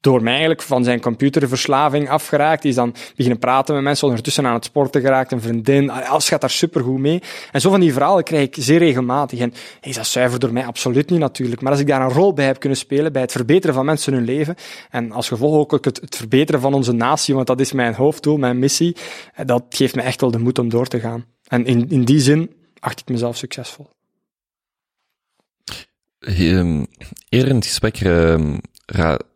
door 0.00 0.22
mij 0.22 0.32
eigenlijk 0.32 0.62
van 0.62 0.84
zijn 0.84 1.00
computerverslaving 1.00 2.08
afgeraakt. 2.10 2.62
Die 2.62 2.70
is 2.70 2.76
dan 2.76 2.94
beginnen 3.16 3.38
praten 3.38 3.74
met 3.74 3.84
mensen, 3.84 4.06
ondertussen 4.06 4.46
aan 4.46 4.54
het 4.54 4.64
sporten 4.64 5.00
geraakt, 5.00 5.32
een 5.32 5.40
vriendin. 5.40 5.90
Alles 5.90 6.28
gaat 6.28 6.40
daar 6.40 6.50
supergoed 6.50 6.98
mee. 6.98 7.22
En 7.52 7.60
zo 7.60 7.70
van 7.70 7.80
die 7.80 7.92
verhalen 7.92 8.24
krijg 8.24 8.44
ik 8.44 8.56
zeer 8.58 8.78
regelmatig. 8.78 9.38
En 9.38 9.52
is 9.80 9.96
dat 9.96 10.06
zuiver 10.06 10.38
door 10.38 10.52
mij? 10.52 10.66
Absoluut 10.66 11.10
niet 11.10 11.20
natuurlijk. 11.20 11.60
Maar 11.60 11.72
als 11.72 11.80
ik 11.80 11.86
daar 11.86 12.00
een 12.00 12.12
rol 12.12 12.32
bij 12.32 12.46
heb 12.46 12.58
kunnen 12.58 12.78
spelen, 12.78 13.12
bij 13.12 13.22
het 13.22 13.32
verbeteren 13.32 13.74
van 13.74 13.84
mensen 13.84 14.12
hun 14.12 14.24
leven, 14.24 14.54
en 14.90 15.12
als 15.12 15.28
gevolg 15.28 15.56
ook 15.56 15.84
het, 15.84 16.00
het 16.00 16.16
verbeteren 16.16 16.60
van 16.60 16.74
onze 16.74 16.92
natie, 16.92 17.34
want 17.34 17.46
dat 17.46 17.60
is 17.60 17.72
mijn 17.72 17.94
hoofddoel, 17.94 18.36
mijn 18.36 18.58
missie, 18.58 18.96
dat 19.44 19.64
geeft 19.68 19.94
me 19.94 20.02
echt 20.02 20.20
wel 20.20 20.30
de 20.30 20.38
moed 20.38 20.58
om 20.58 20.68
door 20.68 20.86
te 20.86 21.00
gaan. 21.00 21.25
En 21.48 21.64
in, 21.64 21.90
in 21.90 22.04
die 22.04 22.20
zin 22.20 22.54
acht 22.78 23.00
ik 23.00 23.08
mezelf 23.08 23.36
succesvol. 23.36 23.90
Ehm, 26.18 26.84
eerder 27.28 27.48
in 27.48 27.56
het 27.56 27.66
gesprek 27.66 28.00
uh, 28.00 28.54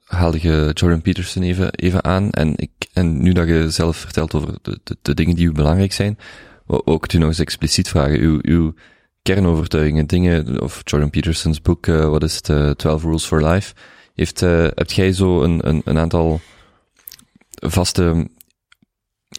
haalde 0.04 0.38
je 0.40 0.70
Jordan 0.74 1.02
Peterson 1.02 1.42
even, 1.42 1.74
even 1.74 2.04
aan. 2.04 2.30
En, 2.30 2.52
ik, 2.56 2.70
en 2.92 3.22
nu 3.22 3.32
dat 3.32 3.48
je 3.48 3.70
zelf 3.70 3.96
vertelt 3.96 4.34
over 4.34 4.58
de, 4.62 4.80
de, 4.84 4.96
de 5.02 5.14
dingen 5.14 5.34
die 5.34 5.46
u 5.46 5.52
belangrijk 5.52 5.92
zijn, 5.92 6.18
ook 6.66 7.06
toen 7.06 7.20
nog 7.20 7.28
eens 7.28 7.38
expliciet 7.38 7.88
vragen. 7.88 8.18
Uw, 8.18 8.38
uw 8.42 8.74
kernovertuigingen, 9.22 10.06
dingen, 10.06 10.62
of 10.62 10.80
Jordan 10.84 11.10
Peterson's 11.10 11.62
boek, 11.62 11.86
uh, 11.86 12.08
wat 12.08 12.22
is 12.22 12.40
het, 12.42 12.78
12 12.78 13.02
Rules 13.02 13.24
for 13.24 13.46
Life, 13.46 13.74
heeft, 14.14 14.42
uh, 14.42 14.50
hebt 14.50 14.92
jij 14.92 15.12
zo 15.12 15.42
een, 15.42 15.82
een 15.84 15.98
aantal 15.98 16.40
vaste 17.50 18.28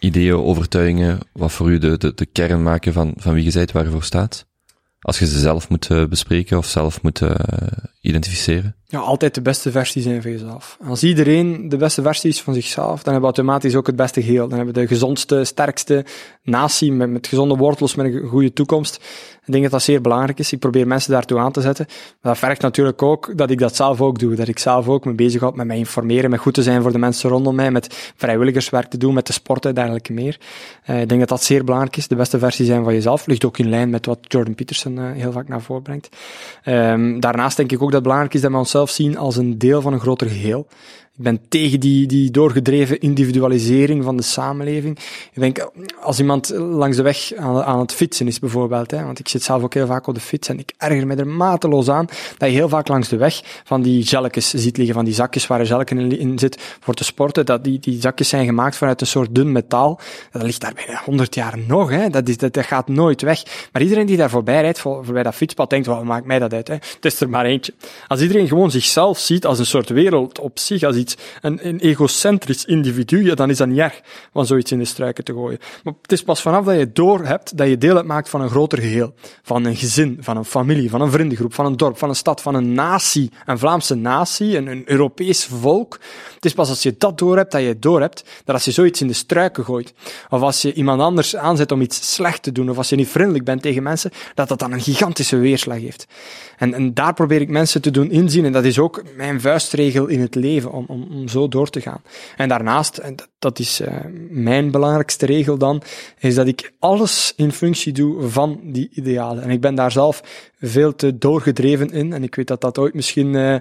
ideeën, 0.00 0.34
overtuigingen, 0.34 1.18
wat 1.32 1.52
voor 1.52 1.70
u 1.70 1.78
de, 1.78 1.98
de, 1.98 2.14
de 2.14 2.26
kern 2.26 2.62
maken 2.62 2.92
van, 2.92 3.14
van 3.16 3.34
wie 3.34 3.44
je 3.44 3.50
zijt, 3.50 3.72
waar 3.72 3.84
je 3.84 3.90
voor 3.90 4.04
staat? 4.04 4.46
Als 5.00 5.18
je 5.18 5.26
ze 5.26 5.38
zelf 5.38 5.68
moet 5.68 5.90
uh, 5.90 6.04
bespreken 6.04 6.58
of 6.58 6.66
zelf 6.66 7.02
moet 7.02 7.20
uh, 7.20 7.30
identificeren? 8.00 8.76
Ja, 8.86 8.98
altijd 8.98 9.34
de 9.34 9.42
beste 9.42 9.70
versie 9.70 10.02
zijn 10.02 10.22
van 10.22 10.30
jezelf. 10.30 10.78
Als 10.84 11.02
iedereen 11.02 11.68
de 11.68 11.76
beste 11.76 12.02
versie 12.02 12.30
is 12.30 12.40
van 12.40 12.54
zichzelf, 12.54 13.02
dan 13.02 13.12
hebben 13.12 13.30
we 13.30 13.36
automatisch 13.36 13.74
ook 13.74 13.86
het 13.86 13.96
beste 13.96 14.22
geheel. 14.22 14.48
Dan 14.48 14.56
hebben 14.56 14.74
we 14.74 14.80
de 14.80 14.86
gezondste, 14.86 15.44
sterkste 15.44 16.04
natie 16.42 16.92
met, 16.92 17.10
met 17.10 17.26
gezonde 17.26 17.56
wortels, 17.56 17.94
met 17.94 18.06
een 18.06 18.28
goede 18.28 18.52
toekomst. 18.52 19.04
Ik 19.44 19.52
denk 19.52 19.62
dat 19.62 19.72
dat 19.72 19.82
zeer 19.82 20.00
belangrijk 20.00 20.38
is. 20.38 20.52
Ik 20.52 20.58
probeer 20.58 20.86
mensen 20.86 21.12
daartoe 21.12 21.38
aan 21.38 21.52
te 21.52 21.60
zetten. 21.60 21.86
Maar 21.88 22.32
dat 22.32 22.38
vergt 22.38 22.60
natuurlijk 22.60 23.02
ook 23.02 23.36
dat 23.36 23.50
ik 23.50 23.58
dat 23.58 23.76
zelf 23.76 24.00
ook 24.00 24.18
doe. 24.18 24.34
Dat 24.34 24.48
ik 24.48 24.58
zelf 24.58 24.88
ook 24.88 25.04
me 25.04 25.12
bezig 25.12 25.40
houd 25.40 25.56
met 25.56 25.66
mij 25.66 25.76
informeren, 25.76 26.30
met 26.30 26.40
goed 26.40 26.54
te 26.54 26.62
zijn 26.62 26.82
voor 26.82 26.92
de 26.92 26.98
mensen 26.98 27.30
rondom 27.30 27.54
mij, 27.54 27.70
met 27.70 28.12
vrijwilligerswerk 28.16 28.90
te 28.90 28.98
doen, 28.98 29.14
met 29.14 29.26
de 29.26 29.32
sport 29.32 29.64
en 29.64 29.74
dergelijke 29.74 30.12
meer. 30.12 30.40
Uh, 30.90 31.00
ik 31.00 31.08
denk 31.08 31.20
dat 31.20 31.28
dat 31.28 31.42
zeer 31.42 31.64
belangrijk 31.64 31.96
is. 31.96 32.08
De 32.08 32.14
beste 32.14 32.38
versie 32.38 32.66
zijn 32.66 32.84
van 32.84 32.92
jezelf. 32.92 33.26
Ligt 33.26 33.44
ook 33.44 33.58
in 33.58 33.68
lijn 33.68 33.90
met 33.90 34.06
wat 34.06 34.18
Jordan 34.22 34.54
Peterson 34.54 34.98
uh, 34.98 35.12
heel 35.12 35.32
vaak 35.32 35.48
naar 35.48 35.62
voren 35.62 35.82
brengt. 35.82 36.16
Um, 36.64 37.20
daarnaast 37.20 37.56
denk 37.56 37.72
ik 37.72 37.76
ook 37.76 37.84
dat 37.84 37.92
het 37.92 38.02
belangrijk 38.02 38.34
is 38.34 38.40
dat 38.40 38.50
we 38.50 38.56
onszelf 38.56 38.90
zien 38.90 39.18
als 39.18 39.36
een 39.36 39.58
deel 39.58 39.80
van 39.80 39.92
een 39.92 40.00
groter 40.00 40.28
geheel. 40.28 40.66
Ik 41.16 41.24
ben 41.24 41.40
tegen 41.48 41.80
die, 41.80 42.06
die 42.06 42.30
doorgedreven 42.30 43.00
individualisering 43.00 44.04
van 44.04 44.16
de 44.16 44.22
samenleving. 44.22 44.98
Ik 45.32 45.40
denk, 45.40 45.70
als 46.00 46.18
iemand 46.18 46.48
langs 46.56 46.96
de 46.96 47.02
weg 47.02 47.34
aan, 47.34 47.80
het 47.80 47.92
fietsen 47.92 48.26
is 48.26 48.38
bijvoorbeeld, 48.38 48.90
hè, 48.90 49.04
want 49.04 49.18
ik 49.18 49.28
zit 49.28 49.42
zelf 49.42 49.62
ook 49.62 49.74
heel 49.74 49.86
vaak 49.86 50.06
op 50.06 50.14
de 50.14 50.20
fiets 50.20 50.48
en 50.48 50.58
ik 50.58 50.72
erger 50.76 51.06
me 51.06 51.14
er 51.14 51.26
mateloos 51.26 51.88
aan 51.88 52.06
dat 52.38 52.48
je 52.48 52.54
heel 52.54 52.68
vaak 52.68 52.88
langs 52.88 53.08
de 53.08 53.16
weg 53.16 53.40
van 53.64 53.82
die 53.82 54.06
gelletjes 54.06 54.50
ziet 54.50 54.76
liggen, 54.76 54.94
van 54.94 55.04
die 55.04 55.14
zakjes 55.14 55.46
waar 55.46 55.60
een 55.60 55.66
gelken 55.66 56.18
in, 56.18 56.38
zit 56.38 56.76
voor 56.80 56.94
te 56.94 57.04
sporten, 57.04 57.46
dat 57.46 57.64
die, 57.64 57.78
die 57.78 58.00
zakjes 58.00 58.28
zijn 58.28 58.46
gemaakt 58.46 58.76
vanuit 58.76 59.00
een 59.00 59.06
soort 59.06 59.34
dun 59.34 59.52
metaal. 59.52 60.00
Dat 60.30 60.42
ligt 60.42 60.60
daar 60.60 60.74
bijna 60.74 61.00
100 61.04 61.34
jaar 61.34 61.58
nog, 61.66 61.90
hè. 61.90 62.08
Dat, 62.08 62.28
is, 62.28 62.36
dat, 62.36 62.52
dat 62.52 62.64
gaat 62.64 62.88
nooit 62.88 63.22
weg. 63.22 63.42
Maar 63.72 63.82
iedereen 63.82 64.06
die 64.06 64.16
daar 64.16 64.30
voorbij 64.30 64.60
rijdt, 64.60 64.78
voorbij 64.78 65.22
dat 65.22 65.34
fietspad, 65.34 65.70
denkt, 65.70 65.86
wat 65.86 66.04
maakt 66.04 66.26
mij 66.26 66.38
dat 66.38 66.52
uit, 66.52 66.68
hè. 66.68 66.74
Het 66.74 67.04
is 67.04 67.20
er 67.20 67.28
maar 67.28 67.44
eentje. 67.44 67.74
Als 68.08 68.20
iedereen 68.20 68.48
gewoon 68.48 68.70
zichzelf 68.70 69.18
ziet 69.18 69.46
als 69.46 69.58
een 69.58 69.66
soort 69.66 69.88
wereld 69.88 70.38
op 70.38 70.58
zich, 70.58 70.82
als 70.82 70.96
een, 71.40 71.80
egocentrisch 71.80 72.64
individu, 72.64 73.24
ja, 73.24 73.34
dan 73.34 73.50
is 73.50 73.56
dat 73.56 73.68
niet 73.68 73.78
erg 73.78 74.00
van 74.32 74.46
zoiets 74.46 74.72
in 74.72 74.78
de 74.78 74.84
struiken 74.84 75.24
te 75.24 75.32
gooien. 75.32 75.58
Maar 75.84 75.94
het 76.02 76.12
is 76.12 76.22
pas 76.22 76.42
vanaf 76.42 76.64
dat 76.64 76.78
je 76.78 76.92
door 76.92 77.24
hebt 77.24 77.56
dat 77.56 77.68
je 77.68 77.78
deel 77.78 77.96
uitmaakt 77.96 78.28
van 78.28 78.40
een 78.40 78.50
groter 78.50 78.78
geheel. 78.78 79.14
Van 79.42 79.64
een 79.64 79.76
gezin, 79.76 80.16
van 80.20 80.36
een 80.36 80.44
familie, 80.44 80.90
van 80.90 81.00
een 81.00 81.10
vriendengroep, 81.10 81.54
van 81.54 81.66
een 81.66 81.76
dorp, 81.76 81.98
van 81.98 82.08
een 82.08 82.14
stad, 82.14 82.40
van 82.40 82.54
een 82.54 82.74
natie, 82.74 83.30
een 83.44 83.58
Vlaamse 83.58 83.94
natie, 83.94 84.56
een, 84.56 84.66
een 84.66 84.82
Europees 84.86 85.44
volk. 85.44 86.00
Het 86.34 86.44
is 86.44 86.52
pas 86.52 86.68
als 86.68 86.82
je 86.82 86.94
dat 86.98 87.18
door 87.18 87.36
hebt, 87.36 87.52
dat 87.52 87.62
je 87.62 87.78
door 87.78 88.00
hebt, 88.00 88.24
dat 88.44 88.54
als 88.54 88.64
je 88.64 88.70
zoiets 88.70 89.00
in 89.00 89.06
de 89.06 89.12
struiken 89.12 89.64
gooit, 89.64 89.94
of 90.28 90.40
als 90.40 90.62
je 90.62 90.72
iemand 90.72 91.00
anders 91.00 91.36
aanzet 91.36 91.72
om 91.72 91.80
iets 91.80 92.14
slecht 92.14 92.42
te 92.42 92.52
doen, 92.52 92.70
of 92.70 92.76
als 92.76 92.88
je 92.88 92.96
niet 92.96 93.08
vriendelijk 93.08 93.44
bent 93.44 93.62
tegen 93.62 93.82
mensen, 93.82 94.10
dat 94.34 94.48
dat 94.48 94.58
dan 94.58 94.72
een 94.72 94.80
gigantische 94.80 95.36
weerslag 95.36 95.78
heeft. 95.78 96.06
En, 96.62 96.74
en 96.74 96.94
daar 96.94 97.14
probeer 97.14 97.40
ik 97.40 97.48
mensen 97.48 97.82
te 97.82 97.90
doen 97.90 98.10
inzien, 98.10 98.44
en 98.44 98.52
dat 98.52 98.64
is 98.64 98.78
ook 98.78 99.02
mijn 99.16 99.40
vuistregel 99.40 100.06
in 100.06 100.20
het 100.20 100.34
leven, 100.34 100.72
om, 100.72 100.84
om, 100.88 101.06
om 101.10 101.28
zo 101.28 101.48
door 101.48 101.70
te 101.70 101.80
gaan. 101.80 102.02
En 102.36 102.48
daarnaast, 102.48 102.98
en 102.98 103.14
dat 103.38 103.58
is 103.58 103.80
uh, 103.80 103.88
mijn 104.30 104.70
belangrijkste 104.70 105.26
regel 105.26 105.58
dan, 105.58 105.82
is 106.18 106.34
dat 106.34 106.46
ik 106.46 106.72
alles 106.78 107.32
in 107.36 107.52
functie 107.52 107.92
doe 107.92 108.28
van 108.28 108.60
die 108.62 108.90
idealen. 108.92 109.42
En 109.42 109.50
ik 109.50 109.60
ben 109.60 109.74
daar 109.74 109.92
zelf 109.92 110.22
veel 110.60 110.94
te 110.94 111.18
doorgedreven 111.18 111.90
in, 111.90 112.12
en 112.12 112.22
ik 112.22 112.34
weet 112.34 112.46
dat 112.46 112.60
dat 112.60 112.78
ooit 112.78 112.94
misschien... 112.94 113.34
Uh, 113.34 113.56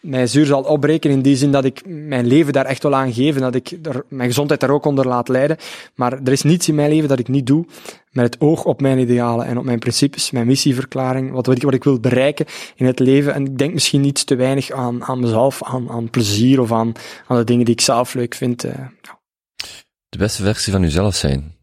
mij 0.00 0.26
zuur 0.26 0.46
zal 0.46 0.62
opbreken 0.62 1.10
in 1.10 1.22
die 1.22 1.36
zin 1.36 1.52
dat 1.52 1.64
ik 1.64 1.82
mijn 1.86 2.26
leven 2.26 2.52
daar 2.52 2.64
echt 2.64 2.82
wel 2.82 2.94
aan 2.94 3.12
geef 3.12 3.34
en 3.34 3.40
dat 3.40 3.54
ik 3.54 3.78
mijn 4.08 4.28
gezondheid 4.28 4.60
daar 4.60 4.70
ook 4.70 4.84
onder 4.84 5.06
laat 5.06 5.28
leiden. 5.28 5.56
Maar 5.94 6.12
er 6.12 6.32
is 6.32 6.42
niets 6.42 6.68
in 6.68 6.74
mijn 6.74 6.90
leven 6.90 7.08
dat 7.08 7.18
ik 7.18 7.28
niet 7.28 7.46
doe 7.46 7.66
met 8.10 8.24
het 8.24 8.40
oog 8.40 8.64
op 8.64 8.80
mijn 8.80 8.98
idealen 8.98 9.46
en 9.46 9.58
op 9.58 9.64
mijn 9.64 9.78
principes, 9.78 10.30
mijn 10.30 10.46
missieverklaring, 10.46 11.30
wat, 11.32 11.46
wat, 11.46 11.56
ik, 11.56 11.62
wat 11.62 11.74
ik 11.74 11.84
wil 11.84 12.00
bereiken 12.00 12.46
in 12.76 12.86
het 12.86 12.98
leven. 12.98 13.34
En 13.34 13.46
ik 13.46 13.58
denk 13.58 13.72
misschien 13.72 14.00
niet 14.00 14.26
te 14.26 14.34
weinig 14.34 14.70
aan, 14.70 15.04
aan 15.04 15.20
mezelf, 15.20 15.62
aan, 15.62 15.90
aan 15.90 16.10
plezier 16.10 16.60
of 16.60 16.72
aan, 16.72 16.92
aan 17.26 17.36
de 17.36 17.44
dingen 17.44 17.64
die 17.64 17.74
ik 17.74 17.80
zelf 17.80 18.14
leuk 18.14 18.34
vind. 18.34 18.64
Uh, 18.64 18.72
De 20.08 20.18
beste 20.18 20.42
versie 20.42 20.72
van 20.72 20.82
uzelf 20.82 21.14
zijn. 21.14 21.58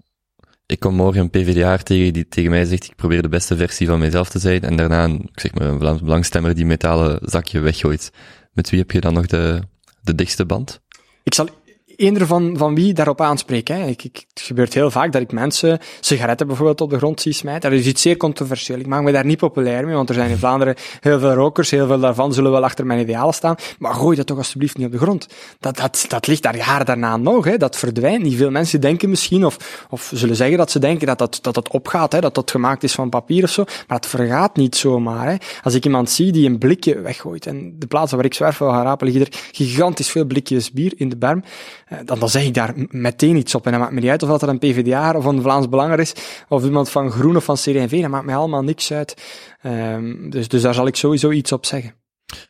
Ik 0.66 0.80
kom 0.80 0.96
morgen 0.96 1.22
een 1.22 1.30
PvdA 1.30 1.78
tegen 1.78 2.14
die 2.14 2.28
tegen 2.28 2.50
mij 2.50 2.66
zegt, 2.66 2.84
ik 2.84 2.96
probeer 2.96 3.22
de 3.22 3.30
beste 3.30 3.56
versie 3.56 3.88
van 3.88 4.00
mijzelf 4.00 4.30
te 4.30 4.40
zijn, 4.40 4.62
en 4.62 4.76
daarna 4.76 5.04
een, 5.04 5.30
zeg 5.34 5.54
maar, 5.54 5.68
een 5.68 5.80
Vlaams 5.80 6.02
belangstemmer 6.02 6.56
die 6.56 6.66
metalen 6.66 7.20
zakje 7.22 7.60
weggooit. 7.60 8.12
Met 8.54 8.70
wie 8.70 8.80
heb 8.80 8.92
je 8.92 9.00
dan 9.00 9.14
nog 9.14 9.26
de, 9.26 9.62
de 10.02 10.16
dichtste 10.16 10.46
band? 10.46 10.82
Ik 11.24 11.34
zal 11.34 11.50
eender 11.98 12.28
van, 12.28 12.58
van 12.58 12.76
wie 12.76 12.94
daarop 12.94 13.22
aanspreek. 13.22 13.68
Hè. 13.68 13.86
Ik, 13.86 14.04
ik, 14.04 14.26
het 14.34 14.42
gebeurt 14.42 14.74
heel 14.74 14.92
vaak 14.92 15.12
dat 15.12 15.22
ik 15.22 15.32
mensen 15.32 15.80
sigaretten 16.00 16.48
bijvoorbeeld 16.48 16.82
op 16.82 16.90
de 16.90 16.98
grond 16.98 17.22
zie 17.22 17.34
smijten. 17.34 17.70
Dat 17.70 17.80
is 17.80 17.86
iets 17.86 18.02
zeer 18.02 18.18
controversieel. 18.18 18.80
Ik 18.80 18.88
maak 18.88 19.02
me 19.02 19.12
daar 19.12 19.26
niet 19.26 19.38
populair 19.38 19.86
mee, 19.86 19.96
want 19.96 20.10
er 20.10 20.16
zijn 20.16 20.30
in 20.30 20.38
Vlaanderen 20.38 20.76
heel 21.00 21.20
veel 21.20 21.34
rokers. 21.34 21.72
Heel 21.72 21.88
veel 21.88 22.00
daarvan 22.00 22.34
zullen 22.34 22.52
wel 22.52 22.64
achter 22.64 22.86
mijn 22.86 23.00
idealen 23.00 23.34
staan. 23.34 23.56
Maar 23.80 23.94
gooi 23.94 24.16
dat 24.16 24.26
toch 24.26 24.38
alsjeblieft 24.38 24.78
niet 24.78 24.86
op 24.86 24.92
de 24.92 24.98
grond. 24.98 25.28
Dat, 25.60 25.78
dat, 25.78 26.06
dat 26.08 26.28
ligt 26.28 26.44
daar 26.44 26.58
jaren 26.58 26.86
daarna 26.86 27.18
nog. 27.18 27.46
Hè. 27.46 27.58
Dat 27.58 27.78
verdwijnt 27.78 28.24
niet. 28.24 28.36
Veel 28.36 28.52
mensen 28.52 28.82
denken 28.82 29.10
misschien, 29.10 29.46
of, 29.46 29.86
of 29.90 30.12
zullen 30.14 30.36
zeggen 30.36 30.58
dat 30.58 30.72
ze 30.72 30.80
denken 30.80 31.08
dat 31.08 31.18
dat, 31.18 31.40
dat, 31.42 31.54
dat 31.54 31.70
opgaat. 31.70 32.12
Hè. 32.12 32.20
Dat 32.20 32.36
dat 32.36 32.52
gemaakt 32.52 32.84
is 32.84 32.94
van 32.94 33.10
papier 33.10 33.44
of 33.44 33.50
zo. 33.50 33.64
Maar 33.88 33.98
het 33.98 34.06
vergaat 34.06 34.56
niet 34.56 34.76
zomaar. 34.76 35.30
Hè. 35.30 35.36
Als 35.64 35.74
ik 35.74 35.86
iemand 35.86 36.10
zie 36.10 36.32
die 36.32 36.50
een 36.50 36.58
blikje 36.58 37.02
weggooit. 37.02 37.46
En 37.46 37.76
de 37.78 37.88
plaatsen 37.88 38.18
waar 38.18 38.26
ik 38.26 38.34
zwerf 38.34 38.58
wil 38.58 38.70
rapen, 38.70 39.08
liggen 39.08 39.26
er 39.26 39.40
gigantisch 39.52 40.10
veel 40.10 40.26
blikjes 40.26 40.72
bier 40.72 40.94
in 40.96 41.10
de 41.10 41.18
berm. 41.18 41.44
Eh, 41.88 41.98
dan, 42.06 42.20
dan 42.20 42.30
zeg 42.30 42.46
ik 42.46 42.54
daar 42.54 42.74
meteen 42.90 43.36
iets 43.36 43.56
op. 43.56 43.66
En 43.66 43.72
dat 43.72 43.82
maakt 43.82 43.94
me 43.94 44.00
niet 44.00 44.10
uit 44.10 44.24
of 44.24 44.30
dat 44.30 44.42
er 44.42 44.50
een 44.50 44.60
PvdA 44.60 45.12
of 45.14 45.26
een 45.26 45.42
Vlaams 45.42 45.70
Belanger 45.70 46.00
is, 46.00 46.14
of 46.48 46.64
iemand 46.64 46.90
van 46.90 47.12
Groen 47.12 47.36
of 47.36 47.44
van 47.44 47.56
CD&V, 47.56 48.02
dat 48.02 48.10
maakt 48.10 48.26
mij 48.26 48.36
allemaal 48.36 48.64
niks 48.64 48.92
uit. 48.94 49.24
Um, 49.64 50.30
dus, 50.30 50.48
dus 50.48 50.62
daar 50.62 50.74
zal 50.74 50.88
ik 50.88 50.96
sowieso 50.96 51.32
iets 51.32 51.52
op 51.52 51.66
zeggen. 51.66 51.94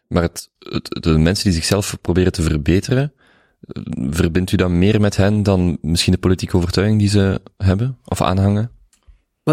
Maar 0.07 0.22
het, 0.22 0.49
het, 0.59 1.03
de 1.03 1.18
mensen 1.18 1.43
die 1.43 1.53
zichzelf 1.53 1.97
proberen 2.01 2.31
te 2.31 2.41
verbeteren, 2.41 3.14
verbindt 4.09 4.51
u 4.51 4.57
dan 4.57 4.80
meer 4.80 5.01
met 5.01 5.15
hen 5.15 5.43
dan 5.43 5.77
misschien 5.81 6.14
de 6.14 6.19
politieke 6.19 6.57
overtuiging 6.57 6.99
die 6.99 7.09
ze 7.09 7.41
hebben 7.57 7.97
of 8.05 8.22
aanhangen? 8.22 8.72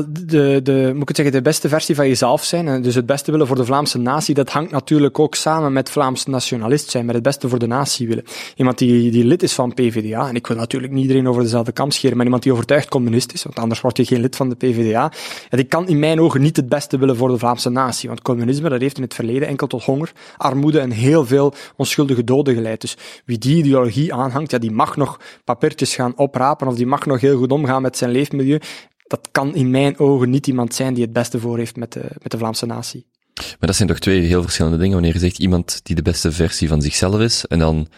De, 0.03 0.61
de, 0.63 0.91
moet 0.93 1.03
ik 1.03 1.09
het 1.09 1.17
zeggen, 1.17 1.35
de 1.35 1.43
beste 1.43 1.69
versie 1.69 1.95
van 1.95 2.09
jezelf 2.09 2.45
zijn, 2.45 2.69
en 2.69 2.83
dus 2.83 2.95
het 2.95 3.07
beste 3.07 3.31
willen 3.31 3.47
voor 3.47 3.57
de 3.57 3.65
Vlaamse 3.65 3.99
natie, 3.99 4.35
dat 4.35 4.51
hangt 4.51 4.71
natuurlijk 4.71 5.19
ook 5.19 5.35
samen 5.35 5.73
met 5.73 5.91
Vlaams 5.91 6.27
nationalist 6.27 6.91
zijn, 6.91 7.05
met 7.07 7.15
het 7.15 7.25
beste 7.25 7.49
voor 7.49 7.59
de 7.59 7.67
natie 7.67 8.09
willen. 8.09 8.25
Iemand 8.57 8.79
die, 8.79 9.11
die 9.11 9.25
lid 9.25 9.43
is 9.43 9.53
van 9.53 9.75
PvdA, 9.75 10.29
en 10.29 10.35
ik 10.35 10.47
wil 10.47 10.57
natuurlijk 10.57 10.93
niet 10.93 11.03
iedereen 11.03 11.29
over 11.29 11.43
dezelfde 11.43 11.73
kam 11.73 11.91
scheren, 11.91 12.17
maar 12.17 12.25
iemand 12.25 12.43
die 12.43 12.53
overtuigd 12.53 12.89
communist 12.89 13.33
is, 13.33 13.43
want 13.43 13.59
anders 13.59 13.81
word 13.81 13.97
je 13.97 14.05
geen 14.05 14.21
lid 14.21 14.37
van 14.37 14.49
de 14.49 14.55
PvdA, 14.55 15.13
ja, 15.51 15.57
die 15.57 15.65
kan 15.65 15.89
in 15.89 15.99
mijn 15.99 16.21
ogen 16.21 16.41
niet 16.41 16.57
het 16.57 16.69
beste 16.69 16.99
willen 16.99 17.17
voor 17.17 17.29
de 17.29 17.39
Vlaamse 17.39 17.71
natie, 17.71 18.09
want 18.09 18.23
communisme, 18.23 18.69
dat 18.69 18.81
heeft 18.81 18.97
in 18.97 19.03
het 19.03 19.15
verleden 19.15 19.49
enkel 19.49 19.67
tot 19.67 19.85
honger, 19.85 20.13
armoede 20.37 20.81
en 20.81 20.91
heel 20.91 21.27
veel 21.27 21.55
onschuldige 21.77 22.25
doden 22.25 22.55
geleid. 22.55 22.81
Dus 22.81 22.97
wie 23.25 23.39
die 23.39 23.57
ideologie 23.57 24.15
aanhangt, 24.15 24.51
ja, 24.51 24.59
die 24.59 24.71
mag 24.71 24.97
nog 24.97 25.21
papiertjes 25.45 25.95
gaan 25.95 26.13
oprapen, 26.17 26.67
of 26.67 26.75
die 26.75 26.87
mag 26.87 27.07
nog 27.07 27.21
heel 27.21 27.39
goed 27.39 27.53
omgaan 27.53 27.83
met 27.83 27.97
zijn 27.97 28.11
leefmilieu, 28.11 28.61
dat 29.07 29.29
kan 29.33 29.55
in 29.55 29.71
mijn 29.71 29.99
ogen 29.99 30.31
niet 30.31 30.47
iemand 30.47 30.75
zijn 30.75 30.95
die 30.95 31.05
het 31.05 31.13
beste 31.13 31.41
voor 31.41 31.59
heeft 31.59 31.77
met 31.77 31.93
de, 31.93 32.11
met 32.23 32.31
de 32.31 32.39
Vlaamse 32.39 32.67
natie. 32.67 33.07
Maar 33.35 33.57
dat 33.59 33.77
zijn 33.77 33.89
toch 33.89 33.99
twee 33.99 34.21
heel 34.21 34.43
verschillende 34.43 34.77
dingen. 34.77 34.93
Wanneer 34.93 35.13
je 35.13 35.19
zegt 35.19 35.39
iemand 35.39 35.81
die 35.83 35.97
de 35.97 36.03
beste 36.03 36.33
versie 36.33 36.69
van 36.69 36.83
zichzelf 36.83 37.21
is, 37.21 37.45
en 37.47 37.59
dan 37.59 37.89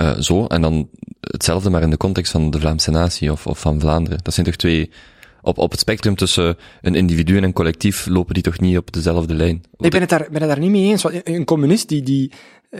uh, 0.00 0.18
zo, 0.18 0.46
en 0.46 0.60
dan 0.62 0.88
hetzelfde 1.20 1.70
maar 1.70 1.82
in 1.82 1.90
de 1.90 1.96
context 1.96 2.32
van 2.32 2.50
de 2.50 2.60
Vlaamse 2.60 2.90
natie 2.90 3.32
of, 3.32 3.46
of 3.46 3.58
van 3.58 3.80
Vlaanderen. 3.80 4.18
Dat 4.22 4.34
zijn 4.34 4.46
toch 4.46 4.56
twee 4.56 4.90
op, 5.42 5.58
op 5.58 5.70
het 5.70 5.80
spectrum 5.80 6.16
tussen 6.16 6.56
een 6.80 6.94
individu 6.94 7.36
en 7.36 7.42
een 7.42 7.52
collectief 7.52 8.06
lopen 8.06 8.34
die 8.34 8.42
toch 8.42 8.60
niet 8.60 8.76
op 8.76 8.92
dezelfde 8.92 9.34
lijn? 9.34 9.62
Ik 9.76 9.90
ben 9.90 10.00
het 10.00 10.10
daar, 10.10 10.26
ben 10.30 10.40
het 10.40 10.50
daar 10.50 10.58
niet 10.58 10.70
mee 10.70 10.90
eens. 10.90 11.04
Een 11.24 11.44
communist 11.44 11.88
die, 11.88 12.02
die 12.02 12.32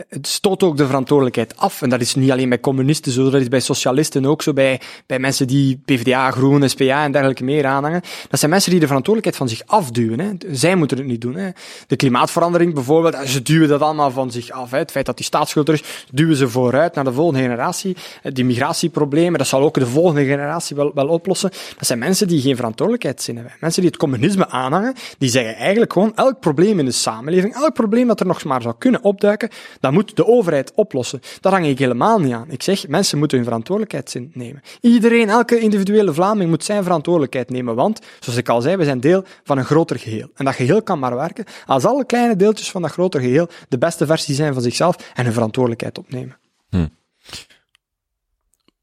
het 0.09 0.27
stoot 0.27 0.63
ook 0.63 0.77
de 0.77 0.85
verantwoordelijkheid 0.85 1.57
af. 1.57 1.81
En 1.81 1.89
dat 1.89 2.01
is 2.01 2.15
niet 2.15 2.31
alleen 2.31 2.49
bij 2.49 2.59
communisten 2.59 3.11
zo, 3.11 3.29
dat 3.29 3.41
is 3.41 3.47
bij 3.47 3.59
socialisten 3.59 4.25
ook 4.25 4.41
zo, 4.41 4.53
bij, 4.53 4.81
bij 5.05 5.19
mensen 5.19 5.47
die 5.47 5.81
PvdA, 5.85 6.31
Groen, 6.31 6.69
SPA 6.69 7.03
en 7.03 7.11
dergelijke 7.11 7.43
meer 7.43 7.65
aanhangen. 7.65 8.01
Dat 8.29 8.39
zijn 8.39 8.51
mensen 8.51 8.71
die 8.71 8.79
de 8.79 8.87
verantwoordelijkheid 8.87 9.49
van 9.49 9.57
zich 9.57 9.67
afduwen. 9.77 10.19
Hè. 10.19 10.29
Zij 10.51 10.75
moeten 10.75 10.97
het 10.97 11.05
niet 11.05 11.21
doen. 11.21 11.35
Hè. 11.35 11.49
De 11.87 11.95
klimaatverandering 11.95 12.73
bijvoorbeeld, 12.73 13.29
ze 13.29 13.41
duwen 13.41 13.67
dat 13.67 13.81
allemaal 13.81 14.11
van 14.11 14.31
zich 14.31 14.51
af. 14.51 14.71
Het 14.71 14.91
feit 14.91 15.05
dat 15.05 15.17
die 15.17 15.25
staatsschuld 15.25 15.67
er 15.67 15.73
is, 15.73 16.05
duwen 16.11 16.35
ze 16.35 16.49
vooruit 16.49 16.95
naar 16.95 17.03
de 17.03 17.13
volgende 17.13 17.41
generatie. 17.41 17.95
Die 18.23 18.45
migratieproblemen, 18.45 19.37
dat 19.37 19.47
zal 19.47 19.61
ook 19.61 19.79
de 19.79 19.87
volgende 19.87 20.25
generatie 20.25 20.75
wel, 20.75 20.91
wel 20.93 21.07
oplossen. 21.07 21.49
Dat 21.77 21.87
zijn 21.87 21.99
mensen 21.99 22.27
die 22.27 22.41
geen 22.41 22.55
verantwoordelijkheidszin 22.55 23.35
hebben. 23.35 23.53
Mensen 23.59 23.81
die 23.81 23.89
het 23.89 23.99
communisme 23.99 24.49
aanhangen, 24.49 24.93
die 25.17 25.29
zeggen 25.29 25.55
eigenlijk 25.55 25.93
gewoon 25.93 26.11
elk 26.15 26.39
probleem 26.39 26.79
in 26.79 26.85
de 26.85 26.91
samenleving, 26.91 27.55
elk 27.55 27.73
probleem 27.73 28.07
dat 28.07 28.19
er 28.19 28.25
nog 28.25 28.43
maar 28.43 28.61
zou 28.61 28.75
kunnen 28.77 29.03
opduiken, 29.03 29.49
dat 29.83 29.91
moet 29.91 30.15
de 30.15 30.27
overheid 30.27 30.71
oplossen. 30.75 31.21
Dat 31.39 31.51
hang 31.51 31.65
ik 31.65 31.79
helemaal 31.79 32.19
niet 32.19 32.33
aan. 32.33 32.51
Ik 32.51 32.63
zeg, 32.63 32.87
mensen 32.87 33.17
moeten 33.17 33.37
hun 33.37 33.45
verantwoordelijkheid 33.45 34.35
nemen. 34.35 34.61
Iedereen, 34.81 35.29
elke 35.29 35.59
individuele 35.59 36.13
Vlaming 36.13 36.49
moet 36.49 36.63
zijn 36.63 36.83
verantwoordelijkheid 36.83 37.49
nemen, 37.49 37.75
want, 37.75 37.99
zoals 38.19 38.39
ik 38.39 38.49
al 38.49 38.61
zei, 38.61 38.75
we 38.75 38.83
zijn 38.83 38.99
deel 38.99 39.23
van 39.43 39.57
een 39.57 39.65
groter 39.65 39.99
geheel. 39.99 40.29
En 40.35 40.45
dat 40.45 40.55
geheel 40.55 40.83
kan 40.83 40.99
maar 40.99 41.15
werken 41.15 41.45
als 41.65 41.85
alle 41.85 42.05
kleine 42.05 42.35
deeltjes 42.35 42.71
van 42.71 42.81
dat 42.81 42.91
groter 42.91 43.21
geheel 43.21 43.47
de 43.69 43.77
beste 43.77 44.05
versie 44.05 44.35
zijn 44.35 44.53
van 44.53 44.61
zichzelf 44.61 45.11
en 45.13 45.23
hun 45.23 45.33
verantwoordelijkheid 45.33 45.97
opnemen. 45.97 46.37
Hm. 46.69 46.87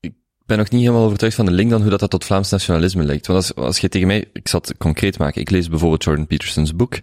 Ik 0.00 0.12
ben 0.46 0.58
nog 0.58 0.70
niet 0.70 0.80
helemaal 0.80 1.04
overtuigd 1.04 1.36
van 1.36 1.44
de 1.44 1.52
link 1.52 1.70
dan 1.70 1.80
hoe 1.80 1.90
dat, 1.90 2.00
dat 2.00 2.10
tot 2.10 2.24
Vlaams 2.24 2.50
nationalisme 2.50 3.04
lijkt. 3.04 3.26
Want 3.26 3.38
als, 3.38 3.54
als 3.54 3.78
je 3.78 3.88
tegen 3.88 4.06
mij, 4.06 4.28
ik 4.32 4.48
zal 4.48 4.60
het 4.60 4.76
concreet 4.76 5.18
maken, 5.18 5.40
ik 5.40 5.50
lees 5.50 5.68
bijvoorbeeld 5.68 6.04
Jordan 6.04 6.26
Peterson's 6.26 6.76
boek, 6.76 6.98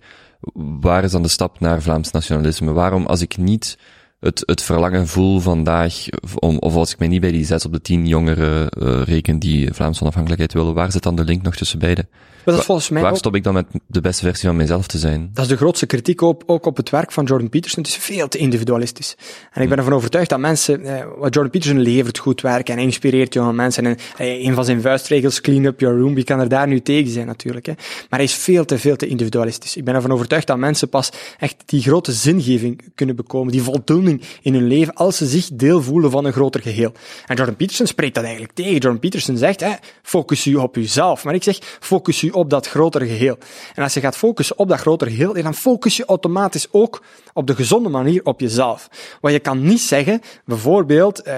waar 0.80 1.04
is 1.04 1.12
dan 1.12 1.22
de 1.24 1.28
stap 1.28 1.60
naar 1.60 1.82
Vlaams 1.82 2.12
nationalisme? 2.12 2.72
Waarom, 2.72 3.06
als 3.06 3.22
ik 3.22 3.38
niet 3.38 3.78
het, 4.20 4.44
het 4.46 4.62
verlangen 4.62 5.08
voel 5.08 5.40
vandaag, 5.40 6.06
om, 6.40 6.58
of 6.58 6.76
als 6.76 6.92
ik 6.92 7.00
mij 7.00 7.08
niet 7.08 7.22
bij 7.22 7.32
die 7.32 7.46
zes 7.46 7.66
op 7.66 7.72
de 7.72 7.82
tien 7.82 8.08
jongeren 8.08 8.70
uh, 8.80 9.02
reken 9.02 9.40
die 9.40 9.74
Vlaamse 9.74 10.02
onafhankelijkheid 10.02 10.54
willen, 10.54 10.74
waar 10.74 10.92
zit 10.92 11.04
dan 11.04 11.16
de 11.16 11.24
link 11.24 11.42
nog 11.42 11.56
tussen 11.56 11.80
beiden? 11.80 12.10
Dat 12.54 12.60
is 12.60 12.66
volgens 12.66 12.90
mij 12.90 13.02
Waar 13.02 13.16
stop 13.16 13.36
ik 13.36 13.44
dan 13.44 13.54
met 13.54 13.66
de 13.88 14.02
beste 14.02 14.24
versie 14.24 14.48
van 14.48 14.58
mezelf 14.58 14.88
te 14.88 14.98
zijn? 14.98 15.30
Dat 15.34 15.44
is 15.44 15.50
de 15.50 15.58
grootste 15.58 15.86
kritiek 15.86 16.22
op, 16.22 16.44
ook 16.46 16.66
op 16.66 16.78
het 16.78 16.90
werk 16.90 17.12
van 17.12 17.26
Jordan 17.26 17.50
Peterson. 17.50 17.84
Het 17.84 17.92
is 17.92 17.98
veel 17.98 18.28
te 18.28 18.38
individualistisch. 18.38 19.16
En 19.52 19.62
ik 19.62 19.70
ben 19.70 19.78
ervan 19.78 19.94
overtuigd 19.94 20.30
dat 20.30 20.40
mensen, 20.40 20.86
eh, 20.86 21.06
wat 21.18 21.34
Jordan 21.34 21.52
Peterson 21.52 21.80
levert 21.80 22.18
goed 22.18 22.42
werk 22.42 22.70
en 22.70 22.78
inspireert 22.78 23.34
jonge 23.34 23.54
mensen. 23.54 23.86
En 23.86 23.98
eh, 24.18 24.46
een 24.46 24.54
van 24.54 24.66
zijn 24.66 24.82
vuistregels, 24.82 25.42
clean 25.42 25.66
up 25.66 25.80
your 25.80 26.00
room, 26.00 26.14
wie 26.14 26.24
kan 26.24 26.40
er 26.40 26.50
daar 26.50 26.68
nu 26.68 26.82
tegen 26.82 27.12
zijn 27.12 27.28
natuurlijk. 27.28 27.66
Hè. 27.66 27.74
Maar 27.76 28.20
hij 28.20 28.24
is 28.24 28.34
veel 28.34 28.66
te, 28.66 28.78
veel 28.78 28.96
te 28.96 29.08
individualistisch. 29.08 29.78
Ik 29.78 29.84
ben 29.84 29.96
ervan 29.96 30.12
overtuigd 30.12 30.48
dat 30.48 30.58
mensen 30.58 30.90
pas 30.90 31.12
echt 31.40 31.56
die 31.66 31.82
grote 31.82 32.12
zingeving 32.12 32.82
kunnen 32.96 33.16
bekomen, 33.16 33.52
die 33.52 33.62
voldoening 33.62 34.22
in 34.42 34.54
hun 34.54 34.68
leven, 34.68 34.94
als 34.94 35.18
ze 35.18 35.26
zich 35.26 35.50
deel 35.54 35.82
voelen 35.82 36.12
van 36.12 36.26
een 36.26 36.34
groter 36.34 36.62
geheel. 36.62 36.92
En 37.26 37.36
Jordan 37.36 37.56
Peterson 37.56 37.88
spreekt 37.88 38.16
dat 38.16 38.24
eigenlijk 38.24 38.54
tegen. 38.54 38.72
Jordan 38.72 39.00
Peterson 39.00 39.38
zegt, 39.38 39.60
hè, 39.60 39.72
focus 40.04 40.46
u 40.46 40.56
op 40.56 40.78
uzelf. 40.78 41.24
Maar 41.24 41.34
ik 41.34 41.44
zeg, 41.44 41.58
focus 41.80 42.24
u 42.24 42.30
op 42.38 42.50
dat 42.50 42.68
grotere 42.68 43.08
geheel. 43.08 43.38
En 43.76 43.84
als 43.84 43.94
je 43.94 44.00
gaat 44.00 44.18
focussen 44.18 44.58
op 44.58 44.70
dat 44.70 44.80
grotere 44.80 45.10
geheel, 45.10 45.34
dan 45.34 45.54
focus 45.54 45.98
je 45.98 46.06
automatisch 46.06 46.68
ook 46.72 47.04
op 47.34 47.48
de 47.48 47.56
gezonde 47.56 47.90
manier 47.90 48.26
op 48.26 48.40
jezelf. 48.40 48.90
Want 49.22 49.34
je 49.34 49.40
kan 49.40 49.64
niet 49.64 49.82
zeggen, 49.82 50.22
bijvoorbeeld, 50.46 51.28
uh, 51.28 51.34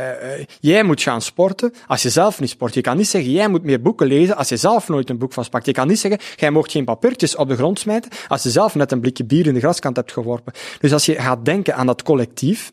jij 0.59 0.83
moet 0.83 1.01
gaan 1.01 1.21
sporten 1.21 1.73
als 1.87 2.01
je 2.01 2.09
zelf 2.09 2.39
niet 2.39 2.49
sport. 2.49 2.73
Je 2.73 2.81
kan 2.81 2.97
niet 2.97 3.07
zeggen, 3.07 3.31
jij 3.31 3.47
moet 3.47 3.63
meer 3.63 3.81
boeken 3.81 4.07
lezen 4.07 4.35
als 4.35 4.49
je 4.49 4.57
zelf 4.57 4.87
nooit 4.87 5.09
een 5.09 5.17
boek 5.17 5.33
van 5.33 5.43
spakt. 5.43 5.65
Je 5.65 5.71
kan 5.71 5.87
niet 5.87 5.99
zeggen, 5.99 6.19
jij 6.35 6.51
mag 6.51 6.71
geen 6.71 6.85
papiertjes 6.85 7.35
op 7.35 7.47
de 7.47 7.55
grond 7.55 7.79
smijten 7.79 8.11
als 8.27 8.43
je 8.43 8.49
zelf 8.49 8.75
net 8.75 8.91
een 8.91 8.99
blikje 8.99 9.25
bier 9.25 9.47
in 9.47 9.53
de 9.53 9.59
graskant 9.59 9.95
hebt 9.95 10.11
geworpen. 10.11 10.53
Dus 10.79 10.93
als 10.93 11.05
je 11.05 11.15
gaat 11.15 11.45
denken 11.45 11.75
aan 11.75 11.85
dat 11.85 12.03
collectief, 12.03 12.71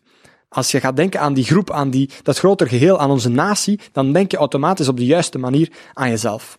als 0.49 0.71
je 0.71 0.81
gaat 0.81 0.97
denken 0.97 1.21
aan 1.21 1.35
die 1.35 1.45
groep, 1.45 1.71
aan 1.71 1.91
die, 1.91 2.11
dat 2.23 2.39
groter 2.39 2.69
geheel, 2.69 2.99
aan 2.99 3.11
onze 3.11 3.29
natie, 3.29 3.81
dan 3.93 4.13
denk 4.13 4.31
je 4.31 4.37
automatisch 4.37 4.89
op 4.89 4.97
de 4.97 5.07
juiste 5.07 5.39
manier 5.39 5.73
aan 5.93 6.11
jezelf. 6.11 6.59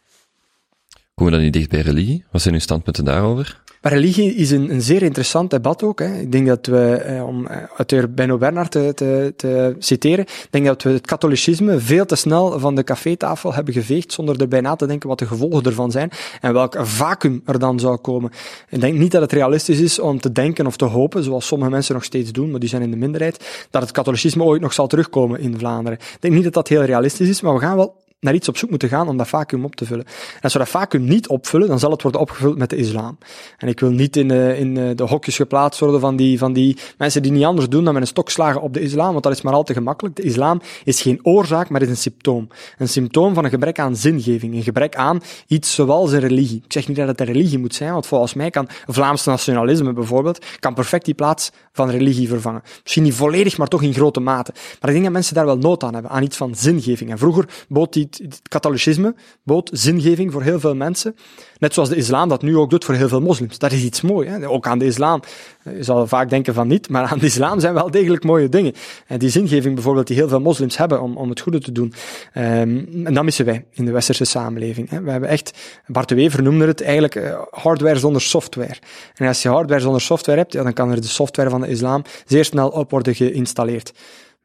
Komen 1.17 1.33
we 1.33 1.39
dan 1.39 1.47
niet 1.47 1.57
dicht 1.57 1.69
bij 1.69 1.81
religie? 1.81 2.23
Wat 2.31 2.41
zijn 2.41 2.53
uw 2.53 2.59
standpunten 2.59 3.05
daarover? 3.05 3.61
Religie 3.81 4.35
is 4.35 4.51
een, 4.51 4.71
een 4.71 4.81
zeer 4.81 5.01
interessant 5.01 5.49
debat 5.49 5.83
ook. 5.83 5.99
Hè. 5.99 6.19
Ik 6.19 6.31
denk 6.31 6.47
dat 6.47 6.65
we, 6.65 6.93
eh, 6.93 7.27
om 7.27 7.47
eh, 7.47 7.63
auteur 7.77 8.13
Benno 8.13 8.37
Bernhard 8.37 8.71
te, 8.71 8.91
te, 8.95 9.33
te, 9.35 9.75
citeren, 9.79 10.25
ik 10.25 10.47
denk 10.49 10.65
dat 10.65 10.83
we 10.83 10.89
het 10.89 11.05
katholicisme 11.05 11.79
veel 11.79 12.05
te 12.05 12.15
snel 12.15 12.59
van 12.59 12.75
de 12.75 12.83
cafetafel 12.83 13.53
hebben 13.53 13.73
geveegd, 13.73 14.13
zonder 14.13 14.41
erbij 14.41 14.61
na 14.61 14.75
te 14.75 14.87
denken 14.87 15.09
wat 15.09 15.19
de 15.19 15.25
gevolgen 15.25 15.63
ervan 15.63 15.91
zijn 15.91 16.11
en 16.41 16.53
welk 16.53 16.75
vacuüm 16.79 17.41
er 17.45 17.59
dan 17.59 17.79
zou 17.79 17.97
komen. 17.97 18.31
Ik 18.69 18.81
denk 18.81 18.97
niet 18.97 19.11
dat 19.11 19.21
het 19.21 19.31
realistisch 19.31 19.79
is 19.79 19.99
om 19.99 20.19
te 20.19 20.31
denken 20.31 20.65
of 20.65 20.77
te 20.77 20.85
hopen, 20.85 21.23
zoals 21.23 21.47
sommige 21.47 21.71
mensen 21.71 21.93
nog 21.93 22.03
steeds 22.03 22.31
doen, 22.31 22.51
maar 22.51 22.59
die 22.59 22.69
zijn 22.69 22.81
in 22.81 22.91
de 22.91 22.97
minderheid, 22.97 23.67
dat 23.69 23.81
het 23.81 23.91
katholicisme 23.91 24.43
ooit 24.43 24.61
nog 24.61 24.73
zal 24.73 24.87
terugkomen 24.87 25.39
in 25.39 25.57
Vlaanderen. 25.57 25.99
Ik 25.99 26.17
denk 26.19 26.33
niet 26.33 26.43
dat 26.43 26.53
dat 26.53 26.67
heel 26.67 26.83
realistisch 26.83 27.29
is, 27.29 27.41
maar 27.41 27.53
we 27.53 27.59
gaan 27.59 27.75
wel 27.75 28.05
naar 28.19 28.33
iets 28.33 28.47
op 28.47 28.57
zoek 28.57 28.69
moeten 28.69 28.89
gaan 28.89 29.07
om 29.07 29.17
dat 29.17 29.27
vacuüm 29.27 29.65
op 29.65 29.75
te 29.75 29.85
vullen. 29.85 30.05
En 30.05 30.41
als 30.41 30.53
we 30.53 30.59
dat 30.59 30.69
vacuüm 30.69 31.03
niet 31.03 31.27
opvullen, 31.27 31.67
dan 31.67 31.79
zal 31.79 31.91
het 31.91 32.01
worden 32.01 32.21
opgevuld 32.21 32.57
met 32.57 32.69
de 32.69 32.75
islam. 32.75 33.17
En 33.57 33.67
ik 33.67 33.79
wil 33.79 33.89
niet 33.89 34.15
in, 34.15 34.29
uh, 34.29 34.59
in 34.59 34.75
uh, 34.75 34.89
de 34.95 35.03
hokjes 35.03 35.35
geplaatst 35.35 35.79
worden 35.79 35.99
van 35.99 36.15
die, 36.15 36.37
van 36.37 36.53
die 36.53 36.77
mensen 36.97 37.21
die 37.21 37.31
niet 37.31 37.43
anders 37.43 37.69
doen 37.69 37.83
dan 37.83 37.93
met 37.93 38.01
een 38.01 38.07
stok 38.07 38.29
slagen 38.29 38.61
op 38.61 38.73
de 38.73 38.79
islam, 38.79 39.11
want 39.11 39.23
dat 39.23 39.33
is 39.33 39.41
maar 39.41 39.53
al 39.53 39.63
te 39.63 39.73
gemakkelijk. 39.73 40.15
De 40.15 40.21
islam 40.21 40.61
is 40.83 41.01
geen 41.01 41.19
oorzaak, 41.23 41.69
maar 41.69 41.81
is 41.81 41.89
een 41.89 41.97
symptoom. 41.97 42.47
Een 42.77 42.89
symptoom 42.89 43.33
van 43.33 43.43
een 43.43 43.49
gebrek 43.49 43.79
aan 43.79 43.95
zingeving, 43.95 44.53
een 44.53 44.63
gebrek 44.63 44.95
aan 44.95 45.21
iets 45.47 45.73
zoals 45.73 46.11
een 46.11 46.19
religie. 46.19 46.61
Ik 46.63 46.73
zeg 46.73 46.87
niet 46.87 46.97
dat 46.97 47.07
het 47.07 47.19
een 47.19 47.25
religie 47.25 47.59
moet 47.59 47.75
zijn, 47.75 47.91
want 47.91 48.07
volgens 48.07 48.33
mij 48.33 48.49
kan 48.49 48.67
Vlaams 48.87 49.25
nationalisme 49.25 49.93
bijvoorbeeld, 49.93 50.45
kan 50.59 50.73
perfect 50.73 51.05
die 51.05 51.13
plaats 51.13 51.51
van 51.71 51.89
religie 51.89 52.27
vervangen. 52.27 52.61
Misschien 52.81 53.03
niet 53.03 53.13
volledig, 53.13 53.57
maar 53.57 53.67
toch 53.67 53.81
in 53.81 53.93
grote 53.93 54.19
mate. 54.19 54.51
Maar 54.53 54.89
ik 54.89 54.91
denk 54.91 55.03
dat 55.03 55.13
mensen 55.13 55.35
daar 55.35 55.45
wel 55.45 55.57
nood 55.57 55.83
aan 55.83 55.93
hebben, 55.93 56.11
aan 56.11 56.23
iets 56.23 56.37
van 56.37 56.55
zingeving. 56.55 57.09
En 57.09 57.17
vroeger 57.17 57.65
bood 57.67 57.93
die 57.93 58.06
het 58.09 58.41
katholicisme 58.49 59.15
bood 59.43 59.69
zingeving 59.73 60.31
voor 60.31 60.41
heel 60.41 60.59
veel 60.59 60.75
mensen. 60.75 61.15
Net 61.57 61.73
zoals 61.73 61.89
de 61.89 61.95
islam 61.95 62.29
dat 62.29 62.41
nu 62.41 62.57
ook 62.57 62.69
doet 62.69 62.85
voor 62.85 62.95
heel 62.95 63.07
veel 63.07 63.21
moslims. 63.21 63.57
Dat 63.57 63.71
is 63.71 63.83
iets 63.83 64.01
moois. 64.01 64.27
Hè? 64.27 64.49
Ook 64.49 64.67
aan 64.67 64.79
de 64.79 64.85
islam. 64.85 65.21
Je 65.63 65.83
zal 65.83 66.07
vaak 66.07 66.29
denken 66.29 66.53
van 66.53 66.67
niet, 66.67 66.89
maar 66.89 67.03
aan 67.03 67.19
de 67.19 67.25
islam 67.25 67.59
zijn 67.59 67.73
wel 67.73 67.91
degelijk 67.91 68.23
mooie 68.23 68.49
dingen. 68.49 68.73
En 69.07 69.19
die 69.19 69.29
zingeving 69.29 69.73
bijvoorbeeld 69.73 70.07
die 70.07 70.15
heel 70.15 70.27
veel 70.27 70.39
moslims 70.39 70.77
hebben 70.77 71.01
om, 71.01 71.17
om 71.17 71.29
het 71.29 71.39
goede 71.39 71.59
te 71.59 71.71
doen. 71.71 71.93
Um, 72.33 73.05
en 73.05 73.13
dat 73.13 73.23
missen 73.23 73.45
wij 73.45 73.65
in 73.71 73.85
de 73.85 73.91
westerse 73.91 74.25
samenleving. 74.25 74.89
Hè? 74.89 75.01
We 75.01 75.11
hebben 75.11 75.29
echt, 75.29 75.57
Bart 75.87 76.09
de 76.09 76.15
Wever 76.15 76.43
noemde 76.43 76.65
het 76.65 76.81
eigenlijk 76.81 77.15
uh, 77.15 77.41
hardware 77.49 77.99
zonder 77.99 78.21
software. 78.21 78.77
En 79.15 79.27
als 79.27 79.41
je 79.41 79.49
hardware 79.49 79.81
zonder 79.81 80.01
software 80.01 80.37
hebt, 80.37 80.51
dan 80.51 80.73
kan 80.73 80.91
er 80.91 81.01
de 81.01 81.07
software 81.07 81.49
van 81.49 81.61
de 81.61 81.67
islam 81.67 82.03
zeer 82.25 82.45
snel 82.45 82.69
op 82.69 82.91
worden 82.91 83.15
geïnstalleerd. 83.15 83.93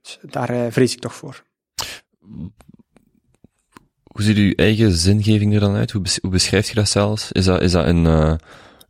Dus 0.03 0.19
daar 0.23 0.51
uh, 0.55 0.61
vrees 0.71 0.93
ik 0.93 1.01
toch 1.01 1.15
voor. 1.15 1.43
Hoe 4.13 4.23
ziet 4.23 4.37
uw 4.37 4.53
eigen 4.57 4.93
zingeving 4.93 5.55
er 5.55 5.61
dan 5.61 5.75
uit? 5.75 5.91
Hoe, 5.91 6.03
hoe 6.21 6.31
beschrijft 6.31 6.69
je 6.69 6.75
dat 6.75 6.89
zelfs? 6.89 7.33
Is 7.33 7.45
dat, 7.45 7.63
is 7.63 7.73
dat 7.73 7.87
een, 7.87 8.05
uh, 8.05 8.35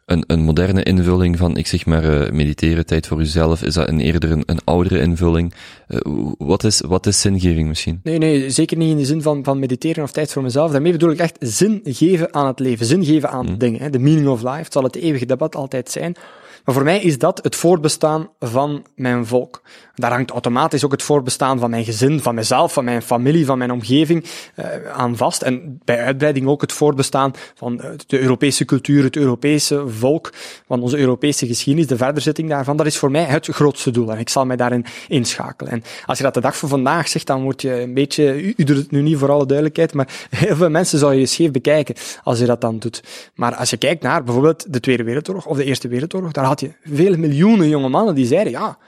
een, 0.07 0.25
een 0.27 0.41
moderne 0.41 0.83
invulling 0.83 1.39
van, 1.39 1.57
ik 1.57 1.67
zeg 1.67 1.87
maar, 1.87 2.05
uh, 2.05 2.31
mediteren, 2.31 2.87
tijd 2.87 3.07
voor 3.07 3.21
uzelf? 3.21 3.63
Is 3.63 3.75
dat 3.75 3.89
een 3.89 4.01
eerder 4.01 4.31
een, 4.31 4.43
een 4.47 4.59
oudere 4.65 5.01
invulling? 5.01 5.55
Uh, 5.89 5.99
wat, 6.39 6.65
is, 6.65 6.81
wat 6.87 7.07
is 7.07 7.21
zingeving 7.21 7.69
misschien? 7.69 8.01
Nee, 8.03 8.19
nee, 8.19 8.51
zeker 8.51 8.77
niet 8.77 8.91
in 8.91 8.97
de 8.97 9.05
zin 9.05 9.23
van, 9.23 9.45
van 9.45 9.59
mediteren 9.59 10.05
of 10.05 10.13
tijd 10.13 10.33
voor 10.33 10.43
mezelf. 10.43 10.71
Daarmee 10.71 10.93
bedoel 10.93 11.11
ik 11.11 11.19
echt 11.19 11.37
zin 11.41 11.81
geven 11.85 12.35
aan 12.35 12.47
het 12.47 12.59
leven, 12.59 12.87
zin 12.87 13.05
geven 13.05 13.31
aan 13.31 13.47
mm. 13.47 13.59
dingen. 13.59 13.81
Hè. 13.81 13.91
The 13.91 13.99
meaning 13.99 14.29
of 14.29 14.43
life, 14.43 14.57
het 14.57 14.73
zal 14.73 14.83
het 14.83 14.97
eeuwige 14.97 15.27
debat 15.27 15.57
altijd 15.57 15.91
zijn. 15.91 16.17
Maar 16.65 16.75
voor 16.75 16.85
mij 16.85 17.01
is 17.01 17.19
dat 17.19 17.41
het 17.43 17.57
voortbestaan 17.57 18.29
van 18.39 18.87
mijn 18.95 19.27
volk. 19.27 19.63
Daar 19.95 20.11
hangt 20.11 20.31
automatisch 20.31 20.85
ook 20.85 20.93
het 20.93 21.03
voortbestaan 21.03 21.59
van 21.59 21.71
mijn 21.71 21.85
gezin, 21.85 22.21
van 22.21 22.35
mezelf, 22.35 22.73
van 22.73 22.85
mijn 22.85 23.03
familie, 23.03 23.47
van 23.47 23.59
mijn 23.59 23.71
omgeving 23.71 24.25
uh, 24.57 24.67
aan 24.93 25.17
vast. 25.17 25.43
En 25.43 25.81
bij 25.85 25.99
uitbreiding 26.05 26.47
ook 26.47 26.61
het 26.61 26.73
voortbestaan 26.73 27.33
van 27.55 27.81
de 28.07 28.21
Europese 28.21 28.65
cultuur, 28.65 29.05
het 29.05 29.17
Europese 29.17 29.89
volk, 29.89 30.33
van 30.67 30.83
onze 30.83 30.99
Europese 30.99 31.47
geschiedenis, 31.47 31.89
de 31.89 31.97
verderzetting 31.97 32.49
daarvan. 32.49 32.77
Dat 32.77 32.87
is 32.87 32.97
voor 32.97 33.11
mij 33.11 33.25
het 33.25 33.47
grootste 33.47 33.91
doel 33.91 34.13
en 34.13 34.19
ik 34.19 34.29
zal 34.29 34.47
mij 34.47 34.57
daarin 34.57 34.85
inschakelen. 35.09 35.73
En 35.73 35.83
als 36.07 36.19
je 36.19 36.25
dat 36.25 36.35
de 36.35 36.41
dag 36.41 36.57
van 36.57 36.69
vandaag 36.69 37.09
zegt, 37.09 37.27
dan 37.27 37.43
word 37.43 37.63
je 37.63 37.81
een 37.81 37.95
beetje, 37.95 38.43
u, 38.43 38.55
u 38.57 38.65
doet 38.65 38.77
het 38.77 38.91
nu 38.91 39.03
niet 39.03 39.19
voor 39.19 39.31
alle 39.31 39.47
duidelijkheid, 39.47 39.95
maar 39.95 40.09
heel 40.31 40.57
veel 40.57 40.71
mensen 40.71 40.99
zou 40.99 41.15
je 41.15 41.27
scheef 41.27 41.51
bekijken 41.51 41.95
als 42.23 42.39
je 42.39 42.47
dat 42.47 42.61
dan 42.61 42.79
doet. 42.79 43.03
Maar 43.35 43.55
als 43.55 43.71
je 43.71 43.77
kijkt 43.77 44.03
naar 44.03 44.25
bijvoorbeeld 44.25 44.73
de 44.73 44.81
Tweede 44.81 45.03
Wereldoorlog 45.03 45.47
of 45.47 45.57
de 45.57 45.65
Eerste 45.65 45.89
Wereldoorlog, 45.89 46.33
daar 46.33 46.45
had 46.53 46.61
je 46.61 46.73
vele 46.95 47.17
miljoenen 47.17 47.69
jonge 47.69 47.89
mannen 47.89 48.15
die 48.15 48.27
zeiden, 48.27 48.53
ja, 48.53 48.79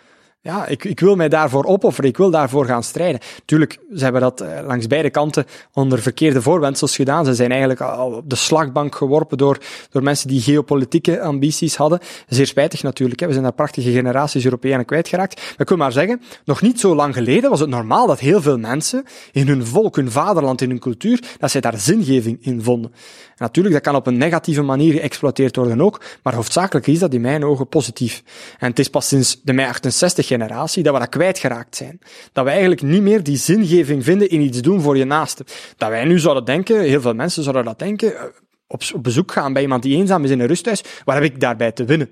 Ja, 0.46 0.66
ik, 0.66 0.84
ik 0.84 1.00
wil 1.00 1.16
mij 1.16 1.28
daarvoor 1.28 1.64
opofferen, 1.64 2.10
ik 2.10 2.16
wil 2.16 2.30
daarvoor 2.30 2.66
gaan 2.66 2.82
strijden. 2.82 3.20
Tuurlijk, 3.44 3.78
ze 3.96 4.02
hebben 4.02 4.20
dat 4.20 4.40
eh, 4.40 4.66
langs 4.66 4.86
beide 4.86 5.10
kanten 5.10 5.44
onder 5.72 6.02
verkeerde 6.02 6.42
voorwendsels 6.42 6.96
gedaan. 6.96 7.24
Ze 7.24 7.34
zijn 7.34 7.50
eigenlijk 7.50 7.80
al 7.80 8.12
op 8.12 8.30
de 8.30 8.36
slagbank 8.36 8.94
geworpen 8.94 9.38
door, 9.38 9.58
door 9.90 10.02
mensen 10.02 10.28
die 10.28 10.40
geopolitieke 10.40 11.20
ambities 11.20 11.76
hadden. 11.76 11.98
Zeer 12.28 12.46
spijtig 12.46 12.82
natuurlijk, 12.82 13.20
hè. 13.20 13.26
we 13.26 13.32
zijn 13.32 13.44
daar 13.44 13.52
prachtige 13.52 13.90
generaties 13.90 14.44
Europeanen 14.44 14.84
kwijtgeraakt. 14.84 15.36
Maar 15.36 15.54
ik 15.58 15.68
wil 15.68 15.78
maar 15.78 15.92
zeggen, 15.92 16.20
nog 16.44 16.62
niet 16.62 16.80
zo 16.80 16.94
lang 16.94 17.14
geleden 17.14 17.50
was 17.50 17.60
het 17.60 17.68
normaal 17.68 18.06
dat 18.06 18.20
heel 18.20 18.42
veel 18.42 18.58
mensen 18.58 19.04
in 19.32 19.48
hun 19.48 19.66
volk, 19.66 19.96
hun 19.96 20.10
vaderland, 20.10 20.60
in 20.60 20.70
hun 20.70 20.78
cultuur, 20.78 21.22
dat 21.38 21.50
zij 21.50 21.60
daar 21.60 21.78
zingeving 21.78 22.38
in 22.40 22.62
vonden. 22.62 22.92
En 23.34 23.34
natuurlijk, 23.36 23.74
dat 23.74 23.84
kan 23.84 23.94
op 23.94 24.06
een 24.06 24.16
negatieve 24.16 24.62
manier 24.62 24.92
geëxploiteerd 24.92 25.56
worden 25.56 25.80
ook, 25.80 26.00
maar 26.22 26.34
hoofdzakelijk 26.34 26.86
is 26.86 26.98
dat 26.98 27.14
in 27.14 27.20
mijn 27.20 27.44
ogen 27.44 27.68
positief. 27.68 28.22
En 28.58 28.68
het 28.68 28.78
is 28.78 28.88
pas 28.88 29.08
sinds 29.08 29.40
de 29.42 29.52
mei 29.52 29.68
68 29.68 30.32
generatie 30.34 30.82
dat 30.82 30.92
we 30.92 30.98
dat 30.98 31.08
kwijtgeraakt 31.08 31.76
zijn. 31.76 31.98
Dat 32.32 32.44
we 32.44 32.50
eigenlijk 32.50 32.82
niet 32.82 33.02
meer 33.02 33.22
die 33.22 33.36
zingeving 33.36 34.04
vinden 34.04 34.28
in 34.28 34.40
iets 34.40 34.60
doen 34.60 34.80
voor 34.80 34.96
je 34.96 35.04
naaste. 35.04 35.44
Dat 35.76 35.88
wij 35.88 36.04
nu 36.04 36.18
zouden 36.18 36.44
denken, 36.44 36.80
heel 36.80 37.00
veel 37.00 37.14
mensen 37.14 37.42
zouden 37.42 37.64
dat 37.64 37.78
denken, 37.78 38.16
eh, 38.16 38.22
op, 38.66 38.82
bezoek 39.00 39.32
gaan 39.32 39.52
bij 39.52 39.62
iemand 39.62 39.82
die 39.82 39.96
eenzaam 39.96 40.24
is 40.24 40.30
in 40.30 40.40
een 40.40 40.46
rusthuis, 40.46 40.82
wat 41.04 41.14
heb 41.14 41.24
ik 41.24 41.40
daarbij 41.40 41.72
te 41.72 41.84
winnen? 41.84 42.10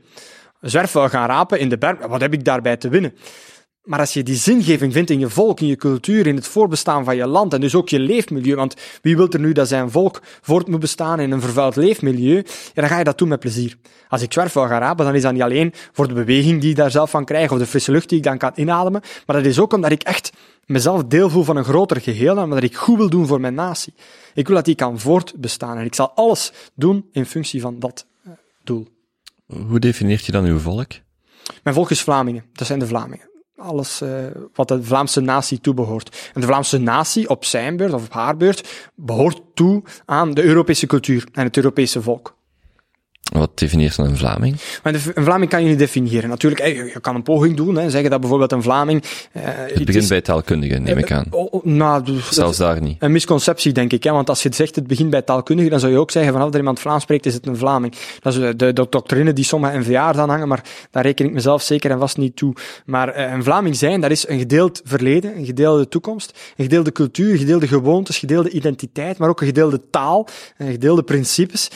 Zwerfvuil 0.61 1.09
gaan 1.09 1.28
rapen 1.28 1.59
in 1.59 1.69
de 1.69 1.78
berg, 1.78 2.07
wat 2.07 2.20
heb 2.20 2.32
ik 2.32 2.44
daarbij 2.44 2.77
te 2.77 2.89
winnen? 2.89 3.15
Maar 3.82 3.98
als 3.98 4.12
je 4.12 4.22
die 4.22 4.36
zingeving 4.36 4.92
vindt 4.92 5.10
in 5.10 5.18
je 5.18 5.28
volk, 5.28 5.60
in 5.60 5.66
je 5.66 5.76
cultuur, 5.76 6.26
in 6.26 6.36
het 6.36 6.46
voorbestaan 6.46 7.04
van 7.04 7.16
je 7.16 7.26
land 7.26 7.54
en 7.54 7.60
dus 7.60 7.74
ook 7.74 7.88
je 7.88 7.98
leefmilieu, 7.98 8.56
want 8.56 8.74
wie 9.00 9.16
wil 9.16 9.28
er 9.30 9.40
nu 9.40 9.52
dat 9.52 9.68
zijn 9.68 9.90
volk 9.90 10.22
voort 10.40 10.68
moet 10.68 10.80
bestaan 10.80 11.20
in 11.20 11.30
een 11.30 11.40
vervuild 11.40 11.76
leefmilieu, 11.76 12.36
ja, 12.74 12.80
dan 12.80 12.88
ga 12.88 12.98
je 12.98 13.04
dat 13.04 13.18
doen 13.18 13.28
met 13.28 13.40
plezier. 13.40 13.76
Als 14.09 14.22
ik 14.22 14.32
zwerf 14.32 14.52
wil 14.52 14.66
gaan 14.66 14.80
rapen, 14.80 15.04
dan 15.04 15.14
is 15.14 15.22
dat 15.22 15.32
niet 15.32 15.42
alleen 15.42 15.72
voor 15.92 16.09
de 16.09 16.14
beweging 16.14 16.60
die 16.60 16.70
ik 16.70 16.76
daar 16.76 16.90
zelf 16.90 17.10
van 17.10 17.24
krijg, 17.24 17.52
of 17.52 17.59
de 17.59 17.66
frisse 17.66 17.92
lucht 17.92 18.09
die 18.09 18.18
ik 18.18 18.24
dan 18.24 18.38
kan 18.38 18.52
inademen, 18.54 19.00
maar 19.26 19.36
dat 19.36 19.44
is 19.44 19.59
ook 19.59 19.72
omdat 19.72 19.90
ik 19.90 20.02
echt 20.02 20.32
mezelf 20.66 21.04
deel 21.04 21.30
voel 21.30 21.44
van 21.44 21.56
een 21.56 21.64
groter 21.64 22.00
geheel, 22.00 22.36
en 22.36 22.42
omdat 22.42 22.62
ik 22.62 22.76
goed 22.76 22.96
wil 22.96 23.10
doen 23.10 23.26
voor 23.26 23.40
mijn 23.40 23.54
natie. 23.54 23.94
Ik 24.34 24.46
wil 24.46 24.56
dat 24.56 24.64
die 24.64 24.74
kan 24.74 25.00
voortbestaan 25.00 25.78
en 25.78 25.84
ik 25.84 25.94
zal 25.94 26.12
alles 26.14 26.52
doen 26.74 27.09
in 27.12 27.26
functie 27.26 27.60
van 27.60 27.78
dat 27.78 28.06
eh, 28.24 28.32
doel. 28.64 28.88
Hoe 29.46 29.78
definieert 29.78 30.24
je 30.24 30.32
dan 30.32 30.44
uw 30.44 30.59
volk? 30.59 30.90
Mijn 31.62 31.76
volk 31.76 31.90
is 31.90 32.02
Vlamingen. 32.02 32.44
Dat 32.52 32.66
zijn 32.66 32.78
de 32.78 32.86
Vlamingen 32.86 33.30
alles 33.62 34.02
uh, 34.02 34.10
wat 34.55 34.68
de 34.68 34.82
Vlaamse 34.82 35.20
natie 35.20 35.60
toebehoort. 35.60 36.30
En 36.34 36.40
de 36.40 36.47
Vlaamse 36.47 36.78
natie 36.78 37.28
op 37.28 37.44
zijn 37.44 37.76
beurt 37.76 37.93
of 37.93 38.05
op 38.05 38.12
haar 38.12 38.36
beurt 38.36 38.90
behoort 38.94 39.40
toe 39.55 39.82
aan 40.05 40.34
de 40.34 40.43
Europese 40.43 40.86
cultuur 40.86 41.28
en 41.32 41.44
het 41.44 41.56
Europese 41.56 42.02
volk. 42.02 42.34
Wat 43.32 43.59
definieert 43.59 43.96
dan 43.96 44.06
een 44.06 44.16
Vlaming? 44.16 44.56
Maar 44.82 44.94
een 44.94 45.24
Vlaming 45.24 45.50
kan 45.50 45.62
je 45.62 45.68
niet 45.68 45.78
definiëren. 45.78 46.28
Natuurlijk, 46.28 46.66
je 46.66 47.00
kan 47.00 47.14
een 47.14 47.22
poging 47.22 47.56
doen, 47.56 47.76
hè, 47.76 47.90
zeggen 47.90 48.10
dat 48.10 48.20
bijvoorbeeld 48.20 48.52
een 48.52 48.62
Vlaming... 48.62 49.02
Uh, 49.32 49.42
het 49.44 49.84
begint 49.84 50.09
bij 50.09 50.20
taalkundige, 50.20 50.78
neem 50.78 50.98
ik 50.98 51.12
aan. 51.12 51.24
Uh, 51.34 51.40
uh, 51.52 51.60
nou, 51.62 52.04
dus, 52.04 52.28
Zelfs 52.28 52.59
daar 52.59 52.80
niet. 52.80 52.96
Een 52.98 53.12
misconceptie, 53.12 53.72
denk 53.72 53.92
ik. 53.92 54.04
Hè, 54.04 54.10
want 54.10 54.28
als 54.28 54.42
je 54.42 54.48
zegt 54.54 54.74
het 54.74 54.86
begint 54.86 55.10
bij 55.10 55.22
taalkundige, 55.22 55.68
dan 55.70 55.80
zou 55.80 55.92
je 55.92 55.98
ook 55.98 56.10
zeggen 56.10 56.32
vanaf 56.32 56.46
dat 56.46 56.56
iemand 56.56 56.80
Vlaams 56.80 57.02
spreekt, 57.02 57.26
is 57.26 57.34
het 57.34 57.46
een 57.46 57.56
Vlaming. 57.56 57.94
Dat 58.20 58.32
is 58.32 58.38
de, 58.38 58.56
de, 58.56 58.72
de 58.72 58.86
doctrine 58.90 59.32
die 59.32 59.44
sommige 59.44 59.78
NVA's 59.78 60.16
aan 60.16 60.28
hangen, 60.28 60.48
maar 60.48 60.64
daar 60.90 61.02
reken 61.02 61.24
ik 61.24 61.32
mezelf 61.32 61.62
zeker 61.62 61.90
en 61.90 61.98
vast 61.98 62.16
niet 62.16 62.36
toe. 62.36 62.54
Maar 62.86 63.18
uh, 63.18 63.32
een 63.32 63.44
Vlaming 63.44 63.76
zijn, 63.76 64.00
dat 64.00 64.10
is 64.10 64.28
een 64.28 64.38
gedeeld 64.38 64.80
verleden, 64.84 65.36
een 65.36 65.44
gedeelde 65.44 65.88
toekomst, 65.88 66.38
een 66.56 66.64
gedeelde 66.64 66.92
cultuur, 66.92 67.36
gedeelde 67.36 67.66
gewoontes, 67.68 68.18
gedeelde 68.18 68.50
identiteit, 68.50 69.18
maar 69.18 69.28
ook 69.28 69.40
een 69.40 69.46
gedeelde 69.46 69.80
taal, 69.90 70.28
een 70.56 70.70
gedeelde 70.70 71.02
principes. 71.02 71.70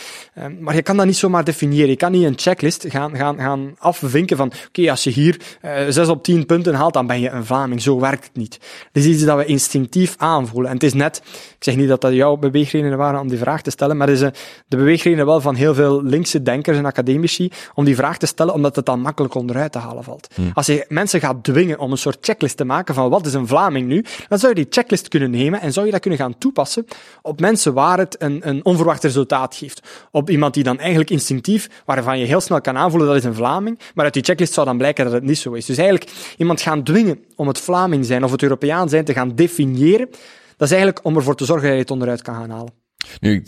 Maar 0.61 0.75
je 0.75 0.83
kan 0.83 0.97
dat 0.97 1.07
niet 1.07 1.17
zomaar 1.17 1.45
definiëren. 1.47 1.89
Je 1.89 1.97
kan 1.97 2.13
niet 2.13 2.25
een 2.25 2.39
checklist 2.39 2.85
gaan, 2.89 3.17
gaan, 3.17 3.39
gaan 3.39 3.75
afvinken 3.79 4.37
van, 4.37 4.53
oké, 4.69 4.91
als 4.91 5.05
je 5.05 5.11
hier 5.11 5.41
uh, 5.63 5.73
zes 5.89 6.09
op 6.09 6.23
tien 6.23 6.47
punten 6.47 6.75
haalt, 6.75 6.95
dan 6.95 7.07
ben 7.07 7.21
je 7.21 7.31
een 7.31 7.47
Vlaming. 7.47 7.83
Zo 7.83 8.01
werkt 8.01 8.25
het 8.25 8.37
niet. 8.37 8.55
Het 8.93 9.05
is 9.05 9.05
iets 9.05 9.25
dat 9.25 9.37
we 9.37 9.45
instinctief 9.45 10.15
aanvoelen. 10.19 10.69
En 10.69 10.75
het 10.75 10.85
is 10.85 10.95
net, 10.95 11.23
ik 11.57 11.65
zeg 11.65 11.77
niet 11.77 11.89
dat 11.89 12.01
dat 12.01 12.13
jouw 12.13 12.37
beweegredenen 12.37 12.99
waren 12.99 13.21
om 13.21 13.29
die 13.29 13.39
vraag 13.39 13.63
te 13.63 13.71
stellen, 13.71 13.97
maar 13.97 14.09
het 14.09 14.17
is 14.17 14.23
uh, 14.23 14.29
de 14.69 14.77
beweegredenen 14.77 15.27
wel 15.27 15.41
van 15.41 15.55
heel 15.55 15.75
veel 15.75 16.03
linkse 16.03 16.43
denkers 16.43 16.77
en 16.77 16.85
academici 16.85 17.51
om 17.75 17.85
die 17.85 17.97
vraag 17.97 18.19
te 18.19 18.27
stellen, 18.27 18.55
omdat 18.55 18.77
het 18.77 18.87
dan 18.87 19.01
makkelijk 19.01 19.35
onderuit 19.35 19.73
te 19.73 19.79
halen 19.79 20.05
valt. 20.05 20.29
Hmm. 20.35 20.51
Als 20.55 20.67
je 20.67 20.85
mensen 20.89 21.21
gaat 21.21 21.45
dwingen 21.45 21.79
om 21.79 21.91
een 21.91 21.99
soort 21.99 22.19
checklist 22.21 22.57
te 22.57 22.65
maken 22.65 22.95
van 22.95 23.11
wat 23.11 23.27
is 23.27 23.33
een 23.33 23.47
Vlaming 23.47 23.89
nu, 23.89 24.05
dan 24.29 24.39
zou 24.39 24.55
je 24.55 24.63
die 24.63 24.67
checklist 24.71 25.09
kunnen 25.09 25.31
nemen 25.31 25.61
en 25.61 25.73
zou 25.73 25.87
je 25.87 25.93
dat 25.93 26.01
kunnen 26.01 26.19
gaan 26.19 26.39
toepassen 26.39 26.87
op 27.23 27.41
mensen 27.41 27.75
waar 27.75 27.99
het 27.99 28.17
een, 28.19 28.49
een 28.49 28.65
onverwacht 28.65 29.03
resultaat 29.03 29.55
geeft. 29.55 29.81
Op 30.11 30.31
iemand 30.31 30.55
die 30.55 30.63
dan 30.63 30.79
eigenlijk 30.79 31.11
instinctief 31.11 31.36
waarvan 31.85 32.19
je 32.19 32.25
heel 32.25 32.41
snel 32.41 32.61
kan 32.61 32.77
aanvoelen 32.77 33.09
dat 33.09 33.17
is 33.17 33.25
een 33.25 33.35
Vlaming, 33.35 33.79
maar 33.95 34.05
uit 34.05 34.15
die 34.15 34.23
checklist 34.23 34.53
zou 34.53 34.67
dan 34.67 34.77
blijken 34.77 35.05
dat 35.05 35.13
het 35.13 35.23
niet 35.23 35.39
zo 35.39 35.53
is. 35.53 35.67
Dus 35.67 35.79
eigenlijk 35.79 36.11
iemand 36.37 36.61
gaan 36.61 36.83
dwingen 36.83 37.25
om 37.37 37.49
het 37.49 37.59
Vlaming 37.59 38.05
zijn 38.05 38.25
of 38.25 38.31
het 38.31 38.43
Europeaan 38.43 38.89
zijn 38.89 39.05
te 39.05 39.13
gaan 39.13 39.35
definiëren, 39.35 40.09
dat 40.57 40.69
is 40.69 40.75
eigenlijk 40.75 41.05
om 41.05 41.17
ervoor 41.17 41.35
te 41.35 41.45
zorgen 41.45 41.65
dat 41.65 41.75
je 41.75 41.81
het 41.81 41.91
onderuit 41.91 42.23
kan 42.23 42.35
gaan 42.35 42.51
halen. 42.51 42.73
Nu, 43.21 43.45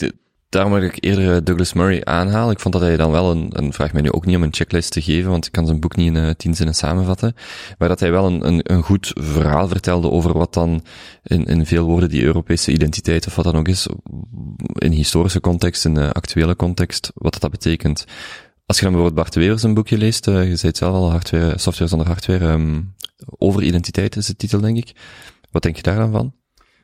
daarom 0.48 0.72
wil 0.72 0.82
ik 0.82 0.96
eerder 1.00 1.34
eh, 1.34 1.40
Douglas 1.44 1.72
Murray 1.72 2.00
aanhalen. 2.04 2.52
Ik 2.52 2.60
vond 2.60 2.74
dat 2.74 2.82
hij 2.82 2.96
dan 2.96 3.10
wel 3.10 3.30
een, 3.30 3.50
een 3.52 3.72
vraag 3.72 3.92
mij 3.92 4.02
nu 4.02 4.12
ook 4.12 4.26
niet 4.26 4.36
om 4.36 4.42
een 4.42 4.54
checklist 4.54 4.92
te 4.92 5.02
geven, 5.02 5.30
want 5.30 5.46
ik 5.46 5.52
kan 5.52 5.66
zijn 5.66 5.80
boek 5.80 5.96
niet 5.96 6.06
in 6.06 6.14
uh, 6.14 6.30
tien 6.30 6.54
zinnen 6.54 6.74
samenvatten, 6.74 7.34
maar 7.78 7.88
dat 7.88 8.00
hij 8.00 8.10
wel 8.10 8.26
een, 8.26 8.46
een, 8.46 8.60
een 8.62 8.82
goed 8.82 9.12
verhaal 9.14 9.68
vertelde 9.68 10.10
over 10.10 10.32
wat 10.32 10.54
dan 10.54 10.84
in, 11.22 11.44
in 11.44 11.66
veel 11.66 11.84
woorden 11.84 12.08
die 12.08 12.22
Europese 12.22 12.72
identiteit 12.72 13.26
of 13.26 13.34
wat 13.34 13.44
dan 13.44 13.56
ook 13.56 13.68
is, 13.68 13.86
in 14.72 14.92
historische 14.92 15.40
context, 15.40 15.84
in 15.84 15.94
de 15.94 16.12
actuele 16.12 16.56
context, 16.56 17.10
wat 17.14 17.40
dat 17.40 17.50
betekent. 17.50 18.04
Als 18.66 18.78
je 18.78 18.82
dan 18.82 18.92
bijvoorbeeld 18.92 19.24
Bart 19.24 19.34
Wever 19.34 19.58
zijn 19.58 19.74
boekje 19.74 19.98
leest, 19.98 20.24
je 20.24 20.32
zei 20.32 20.66
het 20.66 20.76
zelf 20.76 20.94
al, 20.94 21.10
hardware, 21.10 21.58
software 21.58 21.90
zonder 21.90 22.06
hardware, 22.06 22.46
um, 22.46 22.94
over 23.38 23.62
identiteit 23.62 24.16
is 24.16 24.26
de 24.26 24.36
titel, 24.36 24.60
denk 24.60 24.76
ik. 24.76 24.92
Wat 25.50 25.62
denk 25.62 25.76
je 25.76 25.82
daar 25.82 25.98
dan 25.98 26.10
van? 26.10 26.34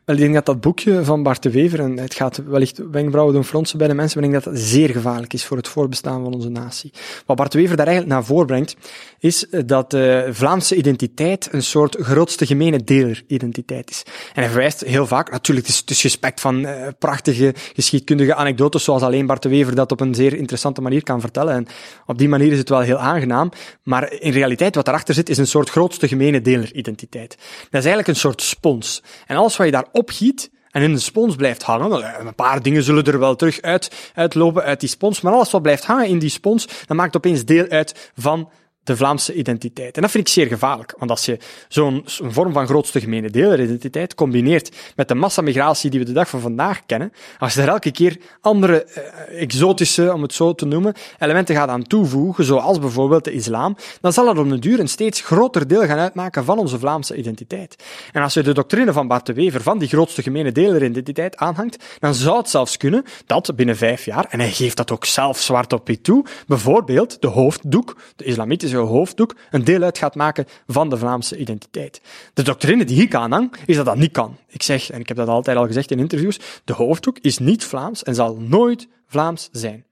Denk 0.05 0.35
dat 0.35 0.47
dat 0.47 0.60
boekje 0.60 1.05
van 1.05 1.22
Bart 1.22 1.43
de 1.43 1.51
Wever, 1.51 1.81
en 1.81 1.98
het 1.98 2.14
gaat 2.14 2.43
wellicht 2.47 2.81
wenkbrauwen 2.90 3.35
doen 3.35 3.44
fronsen 3.44 3.78
bij 3.78 3.89
de 3.89 3.94
mensen, 3.94 4.20
maar 4.20 4.28
ik 4.28 4.32
denk 4.32 4.44
dat 4.44 4.55
dat 4.55 4.62
zeer 4.62 4.89
gevaarlijk 4.89 5.32
is 5.32 5.44
voor 5.44 5.56
het 5.56 5.68
voorbestaan 5.68 6.22
van 6.22 6.35
onze 6.35 6.48
natie. 6.48 6.93
Wat 7.26 7.36
Bart 7.36 7.52
de 7.52 7.59
Wever 7.59 7.76
daar 7.76 7.86
eigenlijk 7.86 8.16
naar 8.16 8.24
voren 8.24 8.47
brengt, 8.47 8.76
is 9.18 9.47
dat 9.66 9.90
de 9.90 10.28
Vlaamse 10.31 10.76
identiteit 10.76 11.48
een 11.52 11.62
soort 11.62 11.97
grootste 12.01 12.47
gemene 12.47 12.85
deler-identiteit 12.85 13.90
is. 13.90 14.02
En 14.06 14.43
hij 14.43 14.48
verwijst 14.48 14.81
heel 14.81 15.06
vaak, 15.06 15.31
natuurlijk, 15.31 15.66
het 15.66 15.76
is, 15.76 15.82
het 15.86 15.98
gespekt 15.98 16.40
van 16.40 16.59
uh, 16.59 16.86
prachtige 16.98 17.55
geschiedkundige 17.74 18.35
anekdotes, 18.35 18.85
zoals 18.85 19.02
alleen 19.02 19.26
Bart 19.26 19.43
de 19.43 19.48
Wever 19.48 19.74
dat 19.74 19.93
op 19.93 20.01
een 20.01 20.14
zeer 20.14 20.35
interessante 20.35 20.81
manier 20.81 21.02
kan 21.02 21.20
vertellen. 21.20 21.55
En 21.55 21.66
op 22.06 22.18
die 22.18 22.28
manier 22.28 22.52
is 22.52 22.59
het 22.59 22.68
wel 22.68 22.81
heel 22.81 22.98
aangenaam, 22.98 23.51
maar 23.82 24.12
in 24.12 24.32
realiteit 24.32 24.74
wat 24.74 24.85
daarachter 24.85 25.14
zit, 25.14 25.28
is 25.28 25.39
een 25.39 25.47
soort 25.47 25.70
grootste 25.70 26.09
gemene 26.09 26.40
deler-identiteit. 26.40 27.31
Dat 27.31 27.81
is 27.81 27.86
eigenlijk 27.86 28.09
een 28.09 28.16
soort 28.16 28.43
spons. 28.43 29.02
En 29.26 29.36
alles 29.36 29.56
wat 29.56 29.66
je 29.66 29.72
daar 29.72 29.93
opgiet 29.95 30.51
en 30.71 30.83
in 30.83 30.93
de 30.93 30.99
spons 30.99 31.37
blijft 31.37 31.62
hangen, 31.62 32.27
een 32.27 32.35
paar 32.35 32.62
dingen 32.62 32.83
zullen 32.83 33.05
er 33.05 33.19
wel 33.19 33.37
terug 33.37 33.61
uit, 33.61 34.11
uitlopen 34.15 34.62
uit 34.62 34.81
die 34.81 34.89
spons, 34.89 35.21
maar 35.21 35.33
alles 35.33 35.51
wat 35.51 35.62
blijft 35.62 35.85
hangen 35.85 36.07
in 36.07 36.19
die 36.19 36.31
spons, 36.31 36.66
dat 36.87 36.97
maakt 36.97 37.16
opeens 37.16 37.45
deel 37.45 37.69
uit 37.69 38.11
van 38.16 38.51
de 38.85 38.97
Vlaamse 38.97 39.35
identiteit. 39.35 39.97
En 39.97 40.02
dat 40.02 40.11
vind 40.11 40.27
ik 40.27 40.32
zeer 40.32 40.47
gevaarlijk, 40.47 40.94
want 40.98 41.11
als 41.11 41.24
je 41.24 41.39
zo'n 41.69 42.02
vorm 42.06 42.52
van 42.52 42.66
grootste 42.66 43.01
gemene 43.01 43.31
deler-identiteit 43.31 44.15
combineert 44.15 44.77
met 44.97 45.09
de 45.09 45.15
massamigratie 45.15 45.90
die 45.90 46.01
we 46.01 46.06
de 46.06 46.12
dag 46.12 46.28
van 46.28 46.40
vandaag 46.40 46.86
kennen, 46.86 47.12
als 47.39 47.55
je 47.55 47.62
er 47.62 47.69
elke 47.69 47.90
keer 47.90 48.19
andere 48.40 48.86
uh, 49.31 49.43
exotische, 49.43 50.12
om 50.12 50.23
het 50.23 50.35
zo 50.35 50.55
te 50.55 50.66
noemen, 50.66 50.94
elementen 51.19 51.55
gaat 51.55 51.69
aan 51.69 51.82
toevoegen, 51.82 52.44
zoals 52.44 52.78
bijvoorbeeld 52.78 53.24
de 53.24 53.32
islam, 53.32 53.77
dan 54.01 54.12
zal 54.12 54.24
dat 54.24 54.39
op 54.39 54.48
de 54.48 54.59
duur 54.59 54.81
een 54.81 54.89
steeds 54.89 55.20
groter 55.20 55.69
deel 55.69 55.82
gaan 55.82 55.98
uitmaken 55.98 56.44
van 56.44 56.59
onze 56.59 56.78
Vlaamse 56.78 57.16
identiteit. 57.16 57.85
En 58.12 58.23
als 58.23 58.35
je 58.35 58.43
de 58.43 58.55
doctrine 58.55 58.93
van 58.93 59.09
Bart 59.09 59.27
de 59.27 59.32
Wever 59.32 59.62
van 59.62 59.78
die 59.78 59.89
grootste 59.89 60.23
gemene 60.23 60.52
deler-identiteit 60.52 61.36
aanhangt, 61.36 61.85
dan 61.98 62.15
zou 62.15 62.36
het 62.36 62.51
zelfs 62.51 62.77
kunnen 62.77 63.05
dat 63.27 63.56
binnen 63.56 63.77
vijf 63.77 64.05
jaar, 64.05 64.27
en 64.28 64.40
hij 64.40 64.51
geeft 64.51 64.77
dat 64.77 64.90
ook 64.90 65.05
zelf 65.05 65.39
zwart 65.40 65.73
op 65.73 65.86
wit 65.86 66.05
toe, 66.05 66.24
bijvoorbeeld 66.47 67.20
de 67.20 67.27
hoofddoek, 67.27 67.97
de 68.16 68.24
islamitische 68.24 68.73
hoofddoek 68.78 69.36
een 69.51 69.64
deel 69.64 69.82
uit 69.82 69.98
gaat 69.98 70.14
maken 70.14 70.46
van 70.66 70.90
de 70.90 70.96
Vlaamse 70.96 71.36
identiteit. 71.36 72.01
De 72.34 72.42
doctrine 72.42 72.84
die 72.84 73.02
ik 73.02 73.14
aanhang, 73.14 73.52
is 73.66 73.76
dat 73.76 73.84
dat 73.84 73.96
niet 73.96 74.12
kan. 74.12 74.36
Ik 74.48 74.62
zeg, 74.62 74.90
en 74.90 75.01
ik 75.01 75.09
heb 75.09 75.16
dat 75.16 75.28
altijd 75.28 75.56
al 75.56 75.66
gezegd 75.66 75.90
in 75.90 75.98
interviews, 75.98 76.40
de 76.64 76.72
hoofddoek 76.72 77.18
is 77.18 77.38
niet 77.38 77.64
Vlaams 77.64 78.02
en 78.02 78.14
zal 78.14 78.36
nooit 78.36 78.88
Vlaams 79.06 79.48
zijn. 79.52 79.84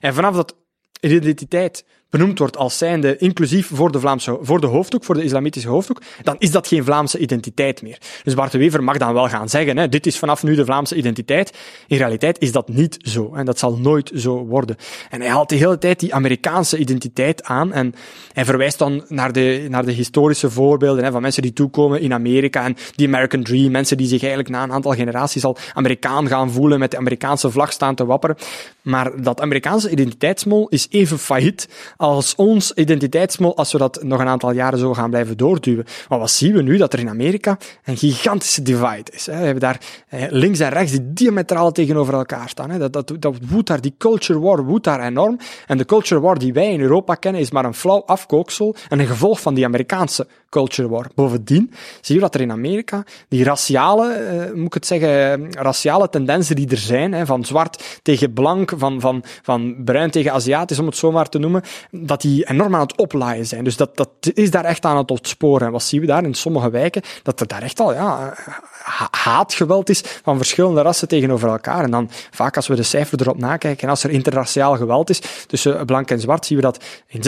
En 0.00 0.14
vanaf 0.14 0.34
dat 0.34 0.56
identiteit 1.00 1.84
benoemd 2.10 2.38
wordt 2.38 2.56
als 2.56 2.78
zijnde 2.78 3.16
inclusief 3.16 3.70
voor 3.72 3.92
de, 3.92 4.00
Vlaamse, 4.00 4.38
voor 4.42 4.60
de 4.60 4.66
hoofddoek, 4.66 5.04
voor 5.04 5.14
de 5.14 5.24
islamitische 5.24 5.68
hoofddoek, 5.68 6.02
dan 6.22 6.36
is 6.38 6.50
dat 6.50 6.66
geen 6.66 6.84
Vlaamse 6.84 7.18
identiteit 7.18 7.82
meer. 7.82 7.98
Dus 8.22 8.34
Bart 8.34 8.52
de 8.52 8.58
Wever 8.58 8.82
mag 8.82 8.96
dan 8.96 9.14
wel 9.14 9.28
gaan 9.28 9.48
zeggen, 9.48 9.78
hè, 9.78 9.88
dit 9.88 10.06
is 10.06 10.18
vanaf 10.18 10.42
nu 10.42 10.54
de 10.54 10.64
Vlaamse 10.64 10.96
identiteit. 10.96 11.52
In 11.86 11.96
realiteit 11.96 12.38
is 12.38 12.52
dat 12.52 12.68
niet 12.68 12.96
zo. 12.98 13.34
En 13.34 13.44
dat 13.44 13.58
zal 13.58 13.76
nooit 13.76 14.10
zo 14.14 14.44
worden. 14.44 14.76
En 15.10 15.20
hij 15.20 15.30
haalt 15.30 15.48
de 15.48 15.56
hele 15.56 15.78
tijd 15.78 16.00
die 16.00 16.14
Amerikaanse 16.14 16.78
identiteit 16.78 17.44
aan 17.44 17.72
en 17.72 17.94
hij 18.32 18.44
verwijst 18.44 18.78
dan 18.78 19.04
naar 19.08 19.32
de, 19.32 19.66
naar 19.68 19.84
de 19.84 19.92
historische 19.92 20.50
voorbeelden 20.50 21.04
hè, 21.04 21.10
van 21.10 21.22
mensen 21.22 21.42
die 21.42 21.52
toekomen 21.52 22.00
in 22.00 22.12
Amerika 22.12 22.64
en 22.64 22.76
die 22.94 23.06
American 23.06 23.42
Dream, 23.42 23.70
mensen 23.70 23.96
die 23.96 24.06
zich 24.06 24.20
eigenlijk 24.20 24.50
na 24.50 24.62
een 24.62 24.72
aantal 24.72 24.92
generaties 24.92 25.44
al 25.44 25.56
Amerikaan 25.74 26.28
gaan 26.28 26.50
voelen, 26.50 26.78
met 26.78 26.90
de 26.90 26.96
Amerikaanse 26.96 27.50
vlag 27.50 27.72
staan 27.72 27.94
te 27.94 28.06
wapperen. 28.06 28.36
Maar 28.82 29.22
dat 29.22 29.40
Amerikaanse 29.40 29.90
identiteitsmol 29.90 30.68
is 30.68 30.86
even 30.90 31.18
failliet 31.18 31.68
ons 32.36 32.72
identiteitsmodel, 32.72 33.56
als 33.56 33.72
we 33.72 33.78
dat 33.78 34.02
nog 34.02 34.20
een 34.20 34.26
aantal 34.26 34.50
jaren 34.50 34.78
zo 34.78 34.94
gaan 34.94 35.10
blijven 35.10 35.36
doorduwen. 35.36 35.84
Maar 36.08 36.18
wat 36.18 36.30
zien 36.30 36.52
we 36.52 36.62
nu? 36.62 36.76
Dat 36.76 36.92
er 36.92 36.98
in 36.98 37.08
Amerika 37.08 37.58
een 37.84 37.96
gigantische 37.96 38.62
divide 38.62 39.10
is. 39.12 39.26
Hè. 39.26 39.38
We 39.38 39.44
hebben 39.44 39.60
daar 39.60 39.80
eh, 40.08 40.22
links 40.30 40.58
en 40.58 40.70
rechts 40.70 40.92
die 40.92 41.12
diametraal 41.12 41.72
tegenover 41.72 42.14
elkaar 42.14 42.48
staan. 42.48 42.70
Hè. 42.70 42.78
Dat, 42.78 42.92
dat, 42.92 43.12
dat 43.18 43.36
woedt 43.48 43.66
daar, 43.66 43.80
die 43.80 43.94
culture 43.98 44.40
war 44.40 44.64
woedt 44.64 44.84
daar 44.84 45.00
enorm. 45.00 45.38
En 45.66 45.78
de 45.78 45.84
culture 45.84 46.20
war 46.20 46.38
die 46.38 46.52
wij 46.52 46.72
in 46.72 46.80
Europa 46.80 47.14
kennen 47.14 47.40
is 47.40 47.50
maar 47.50 47.64
een 47.64 47.74
flauw 47.74 48.02
afkooksel 48.06 48.74
en 48.88 48.98
een 48.98 49.06
gevolg 49.06 49.40
van 49.40 49.54
die 49.54 49.64
Amerikaanse 49.64 50.26
culture 50.48 50.88
war. 50.88 51.06
Bovendien 51.14 51.72
zie 52.00 52.14
je 52.14 52.20
dat 52.20 52.34
er 52.34 52.40
in 52.40 52.50
Amerika 52.50 53.04
die 53.28 53.44
raciale, 53.44 54.12
eh, 54.12 54.54
moet 54.54 54.66
ik 54.66 54.74
het 54.74 54.86
zeggen, 54.86 55.52
raciale 55.52 56.08
tendensen 56.08 56.56
die 56.56 56.68
er 56.68 56.76
zijn, 56.76 57.12
hè, 57.12 57.26
van 57.26 57.44
zwart 57.44 58.00
tegen 58.02 58.32
blank, 58.32 58.72
van, 58.76 59.00
van, 59.00 59.24
van 59.42 59.76
bruin 59.84 60.10
tegen 60.10 60.32
Aziatisch, 60.32 60.78
om 60.78 60.86
het 60.86 60.96
zo 60.96 61.12
maar 61.12 61.28
te 61.28 61.38
noemen, 61.38 61.62
dat 61.90 62.20
die 62.20 62.48
enorm 62.48 62.74
aan 62.74 62.80
het 62.80 62.96
oplaaien 62.96 63.46
zijn. 63.46 63.64
Dus 63.64 63.76
dat, 63.76 63.96
dat 63.96 64.08
is 64.34 64.50
daar 64.50 64.64
echt 64.64 64.84
aan 64.84 64.96
het 64.96 65.10
ontsporen. 65.10 65.66
En 65.66 65.72
wat 65.72 65.82
zien 65.82 66.00
we 66.00 66.06
daar 66.06 66.24
in 66.24 66.34
sommige 66.34 66.70
wijken? 66.70 67.02
Dat 67.22 67.40
er 67.40 67.46
daar 67.46 67.62
echt 67.62 67.80
al 67.80 67.94
ja, 67.94 68.34
haatgeweld 69.10 69.88
is 69.88 70.02
van 70.22 70.36
verschillende 70.36 70.82
rassen 70.82 71.08
tegenover 71.08 71.48
elkaar. 71.48 71.84
En 71.84 71.90
dan 71.90 72.10
vaak 72.30 72.56
als 72.56 72.66
we 72.66 72.74
de 72.74 72.82
cijfer 72.82 73.20
erop 73.20 73.38
nakijken 73.38 73.82
en 73.82 73.88
als 73.88 74.04
er 74.04 74.10
interraciaal 74.10 74.76
geweld 74.76 75.10
is 75.10 75.20
tussen 75.46 75.86
blank 75.86 76.10
en 76.10 76.20
zwart, 76.20 76.46
zien 76.46 76.56
we 76.56 76.62
dat 76.62 76.84
in 77.06 77.20
86% 77.20 77.24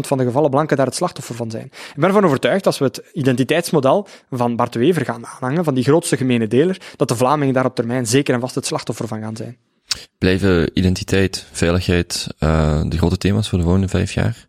van 0.00 0.18
de 0.18 0.24
gevallen 0.24 0.50
blanken 0.50 0.76
daar 0.76 0.86
het 0.86 0.94
slachtoffer 0.94 1.34
van 1.34 1.50
zijn. 1.50 1.64
Ik 1.64 1.92
ben 1.96 2.08
ervan 2.08 2.24
overtuigd 2.24 2.66
als 2.66 2.78
we 2.78 2.84
het 2.84 3.02
identiteitsmodel 3.12 4.06
van 4.30 4.56
Bart 4.56 4.74
Wever 4.74 5.04
gaan 5.04 5.26
aanhangen, 5.26 5.64
van 5.64 5.74
die 5.74 5.84
grootste 5.84 6.16
gemene 6.16 6.46
deler, 6.46 6.80
dat 6.96 7.08
de 7.08 7.16
Vlamingen 7.16 7.54
daar 7.54 7.64
op 7.64 7.74
termijn 7.74 8.06
zeker 8.06 8.34
en 8.34 8.40
vast 8.40 8.54
het 8.54 8.66
slachtoffer 8.66 9.08
van 9.08 9.20
gaan 9.20 9.36
zijn. 9.36 9.56
Blijven 10.18 10.70
identiteit, 10.74 11.46
veiligheid 11.52 12.26
uh, 12.38 12.82
de 12.86 12.98
grote 12.98 13.16
thema's 13.16 13.48
voor 13.48 13.58
de 13.58 13.64
volgende 13.64 13.88
vijf 13.88 14.12
jaar? 14.12 14.48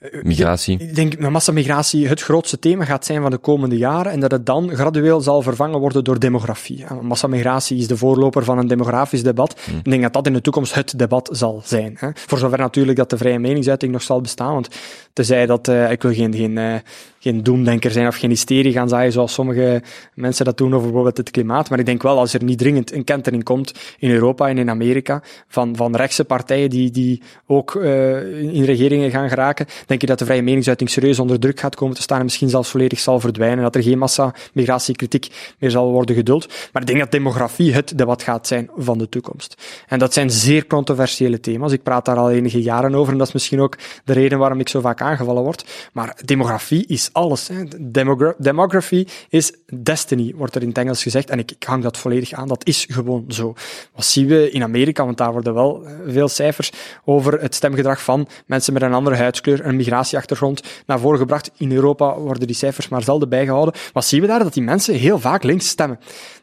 Eh, 0.00 0.22
migratie. 0.22 0.78
Ik 0.78 0.94
denk 0.94 1.20
dat 1.20 1.30
massamigratie 1.30 2.08
het 2.08 2.22
grootste 2.22 2.58
thema 2.58 2.84
gaat 2.84 3.04
zijn 3.04 3.22
van 3.22 3.30
de 3.30 3.38
komende 3.38 3.76
jaren 3.76 4.12
en 4.12 4.20
dat 4.20 4.30
het 4.30 4.46
dan 4.46 4.70
gradueel 4.70 5.20
zal 5.20 5.42
vervangen 5.42 5.80
worden 5.80 6.04
door 6.04 6.18
demografie. 6.18 6.84
Massamigratie 7.00 7.78
is 7.78 7.86
de 7.86 7.96
voorloper 7.96 8.44
van 8.44 8.58
een 8.58 8.66
demografisch 8.66 9.22
debat. 9.22 9.60
Hmm. 9.64 9.78
Ik 9.78 9.90
denk 9.90 10.02
dat 10.02 10.12
dat 10.12 10.26
in 10.26 10.32
de 10.32 10.40
toekomst 10.40 10.74
het 10.74 10.98
debat 10.98 11.28
zal 11.32 11.62
zijn. 11.64 11.98
Voor 12.14 12.38
zover 12.38 12.58
natuurlijk 12.58 12.98
dat 12.98 13.10
de 13.10 13.16
vrije 13.16 13.38
meningsuiting 13.38 13.92
nog 13.92 14.02
zal 14.02 14.20
bestaan, 14.20 14.52
want 14.52 14.68
tenzij 15.12 15.46
dat, 15.46 15.68
uh, 15.68 15.90
ik 15.90 16.02
wil 16.02 16.14
geen, 16.14 16.34
geen 16.34 16.56
uh, 16.56 16.74
geen 17.22 17.42
doemdenker 17.42 17.90
zijn 17.90 18.06
of 18.06 18.16
geen 18.16 18.30
hysterie 18.30 18.72
gaan 18.72 18.88
zaaien 18.88 19.12
zoals 19.12 19.32
sommige 19.32 19.82
mensen 20.14 20.44
dat 20.44 20.56
doen 20.56 20.74
over 20.74 20.82
bijvoorbeeld 20.82 21.16
het 21.16 21.30
klimaat. 21.30 21.70
Maar 21.70 21.78
ik 21.78 21.86
denk 21.86 22.02
wel, 22.02 22.18
als 22.18 22.34
er 22.34 22.44
niet 22.44 22.58
dringend 22.58 22.92
een 22.92 23.04
kentering 23.04 23.44
komt 23.44 23.72
in 23.98 24.10
Europa 24.10 24.48
en 24.48 24.58
in 24.58 24.70
Amerika 24.70 25.22
van, 25.48 25.76
van 25.76 25.96
rechtse 25.96 26.24
partijen 26.24 26.70
die, 26.70 26.90
die 26.90 27.22
ook 27.46 27.74
uh, 27.74 28.52
in 28.54 28.64
regeringen 28.64 29.10
gaan 29.10 29.28
geraken, 29.28 29.66
denk 29.86 30.00
je 30.00 30.06
dat 30.06 30.18
de 30.18 30.24
vrije 30.24 30.42
meningsuiting 30.42 30.90
serieus 30.90 31.18
onder 31.18 31.40
druk 31.40 31.60
gaat 31.60 31.74
komen 31.74 31.96
te 31.96 32.02
staan 32.02 32.18
en 32.18 32.24
misschien 32.24 32.48
zelfs 32.48 32.70
volledig 32.70 32.98
zal 32.98 33.20
verdwijnen. 33.20 33.62
Dat 33.62 33.74
er 33.74 33.82
geen 33.82 33.98
massa-migratiekritiek 33.98 35.54
meer 35.58 35.70
zal 35.70 35.90
worden 35.90 36.14
geduld. 36.14 36.46
Maar 36.72 36.82
ik 36.82 36.88
denk 36.88 37.00
dat 37.00 37.10
demografie 37.10 37.74
het 37.74 37.98
debat 37.98 38.22
gaat 38.22 38.46
zijn 38.46 38.70
van 38.76 38.98
de 38.98 39.08
toekomst. 39.08 39.56
En 39.88 39.98
dat 39.98 40.12
zijn 40.12 40.30
zeer 40.30 40.66
controversiële 40.66 41.40
thema's. 41.40 41.72
Ik 41.72 41.82
praat 41.82 42.04
daar 42.04 42.16
al 42.16 42.30
enige 42.30 42.62
jaren 42.62 42.94
over 42.94 43.12
en 43.12 43.18
dat 43.18 43.26
is 43.26 43.32
misschien 43.32 43.60
ook 43.60 43.76
de 44.04 44.12
reden 44.12 44.38
waarom 44.38 44.60
ik 44.60 44.68
zo 44.68 44.80
vaak 44.80 45.00
aangevallen 45.00 45.42
word. 45.42 45.88
Maar 45.92 46.16
demografie 46.24 46.84
is 46.86 47.09
alles. 47.12 47.48
Hè. 47.48 47.64
Demogra 47.80 48.34
demography 48.38 49.06
is 49.28 49.52
destiny, 49.74 50.34
wordt 50.36 50.54
er 50.54 50.62
in 50.62 50.68
het 50.68 50.78
Engels 50.78 51.02
gezegd. 51.02 51.30
En 51.30 51.38
ik, 51.38 51.50
ik, 51.50 51.62
hang 51.62 51.82
dat 51.82 51.96
volledig 51.96 52.32
aan. 52.32 52.48
Dat 52.48 52.66
is 52.66 52.86
gewoon 52.90 53.24
zo. 53.28 53.54
Wat 53.94 54.04
zien 54.04 54.26
we 54.26 54.50
in 54.50 54.62
Amerika? 54.62 55.04
Want 55.04 55.16
daar 55.16 55.32
worden 55.32 55.54
wel 55.54 55.84
eh, 55.84 55.92
veel 56.06 56.28
cijfers 56.28 56.72
over 57.04 57.40
het 57.40 57.54
stemgedrag 57.54 58.02
van 58.02 58.28
mensen 58.46 58.72
met 58.72 58.82
een 58.82 58.94
andere 58.94 59.16
huidskleur, 59.16 59.66
een 59.66 59.76
migratieachtergrond, 59.76 60.62
naar 60.86 61.00
voren 61.00 61.18
gebracht. 61.18 61.50
In 61.56 61.72
Europa 61.72 62.18
worden 62.18 62.46
die 62.46 62.56
cijfers 62.56 62.88
maar 62.88 63.02
zelden 63.02 63.28
bijgehouden. 63.28 63.74
Wat 63.92 64.04
zien 64.04 64.20
we 64.20 64.26
daar? 64.26 64.38
Dat 64.38 64.54
die 64.54 64.62
mensen 64.62 64.94
heel 64.94 65.18
vaak 65.18 65.42
links 65.42 65.68
stemmen. 65.68 65.98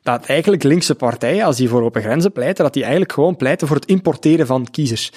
Dat 0.07 0.25
eigenlijk 0.25 0.63
linkse 0.63 0.95
partijen, 0.95 1.45
als 1.45 1.57
die 1.57 1.69
voor 1.69 1.83
open 1.83 2.01
grenzen 2.01 2.31
pleiten, 2.31 2.63
dat 2.63 2.73
die 2.73 2.81
eigenlijk 2.81 3.13
gewoon 3.13 3.35
pleiten 3.35 3.67
voor 3.67 3.75
het 3.75 3.85
importeren 3.85 4.47
van 4.47 4.67
kiezers. 4.71 5.11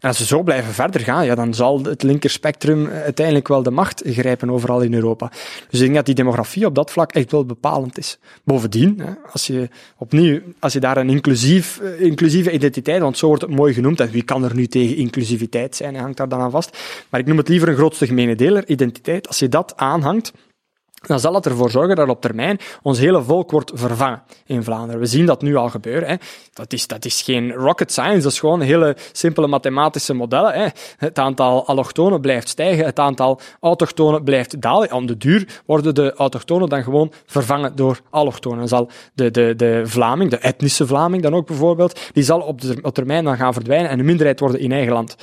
En 0.00 0.08
als 0.08 0.18
we 0.18 0.24
zo 0.24 0.42
blijven 0.42 0.72
verder 0.72 1.00
gaan, 1.00 1.24
ja, 1.24 1.34
dan 1.34 1.54
zal 1.54 1.82
het 1.82 2.02
linkerspectrum 2.02 2.88
uiteindelijk 2.88 3.48
wel 3.48 3.62
de 3.62 3.70
macht 3.70 4.02
grijpen 4.04 4.50
overal 4.50 4.80
in 4.80 4.94
Europa. 4.94 5.28
Dus 5.70 5.78
ik 5.78 5.78
denk 5.78 5.94
dat 5.94 6.06
die 6.06 6.14
demografie 6.14 6.66
op 6.66 6.74
dat 6.74 6.90
vlak 6.90 7.12
echt 7.12 7.30
wel 7.30 7.44
bepalend 7.44 7.98
is. 7.98 8.18
Bovendien, 8.42 9.02
als 9.32 9.46
je 9.46 9.68
opnieuw, 9.98 10.40
als 10.58 10.72
je 10.72 10.80
daar 10.80 10.96
een 10.96 11.10
inclusief, 11.10 11.80
eh, 11.80 12.00
inclusieve 12.00 12.50
identiteit, 12.50 13.00
want 13.00 13.18
zo 13.18 13.26
wordt 13.26 13.42
het 13.42 13.50
mooi 13.50 13.74
genoemd, 13.74 14.00
en 14.00 14.10
wie 14.10 14.22
kan 14.22 14.44
er 14.44 14.54
nu 14.54 14.66
tegen 14.66 14.96
inclusiviteit 14.96 15.76
zijn, 15.76 15.96
hangt 15.96 16.16
daar 16.16 16.28
dan 16.28 16.40
aan 16.40 16.50
vast. 16.50 16.78
Maar 17.10 17.20
ik 17.20 17.26
noem 17.26 17.38
het 17.38 17.48
liever 17.48 17.68
een 17.68 17.76
grootste 17.76 18.06
gemene 18.06 18.34
deler, 18.34 18.68
identiteit. 18.68 19.28
Als 19.28 19.38
je 19.38 19.48
dat 19.48 19.72
aanhangt, 19.76 20.32
dan 21.06 21.20
zal 21.20 21.34
het 21.34 21.46
ervoor 21.46 21.70
zorgen 21.70 21.96
dat 21.96 22.08
op 22.08 22.20
termijn 22.20 22.58
ons 22.82 22.98
hele 22.98 23.22
volk 23.22 23.50
wordt 23.50 23.70
vervangen 23.74 24.22
in 24.46 24.62
Vlaanderen. 24.62 25.00
We 25.00 25.06
zien 25.06 25.26
dat 25.26 25.42
nu 25.42 25.56
al 25.56 25.68
gebeuren. 25.68 26.08
Hè. 26.08 26.14
Dat, 26.52 26.72
is, 26.72 26.86
dat 26.86 27.04
is 27.04 27.22
geen 27.22 27.52
rocket 27.52 27.92
science, 27.92 28.22
dat 28.22 28.32
is 28.32 28.38
gewoon 28.38 28.60
hele 28.60 28.96
simpele 29.12 29.46
mathematische 29.46 30.14
modellen. 30.14 30.52
Hè. 30.52 30.66
Het 30.96 31.18
aantal 31.18 31.66
allochtonen 31.66 32.20
blijft 32.20 32.48
stijgen, 32.48 32.84
het 32.84 32.98
aantal 32.98 33.40
autochtonen 33.60 34.24
blijft 34.24 34.60
dalen. 34.60 34.92
Om 34.92 35.06
de 35.06 35.16
duur 35.16 35.62
worden 35.66 35.94
de 35.94 36.12
autochtonen 36.14 36.68
dan 36.68 36.82
gewoon 36.82 37.12
vervangen 37.26 37.76
door 37.76 38.00
allochtonen. 38.10 38.58
Dan 38.58 38.68
zal 38.68 38.90
de, 39.14 39.30
de, 39.30 39.54
de 39.56 39.82
Vlaming, 39.84 40.30
de 40.30 40.38
etnische 40.38 40.86
Vlaming 40.86 41.22
dan 41.22 41.34
ook 41.34 41.46
bijvoorbeeld, 41.46 42.00
die 42.12 42.22
zal 42.22 42.40
op, 42.40 42.60
de, 42.60 42.78
op 42.82 42.94
termijn 42.94 43.24
dan 43.24 43.36
gaan 43.36 43.52
verdwijnen 43.52 43.90
en 43.90 43.98
een 43.98 44.04
minderheid 44.04 44.40
worden 44.40 44.60
in 44.60 44.72
eigen 44.72 44.92
land. 44.92 45.16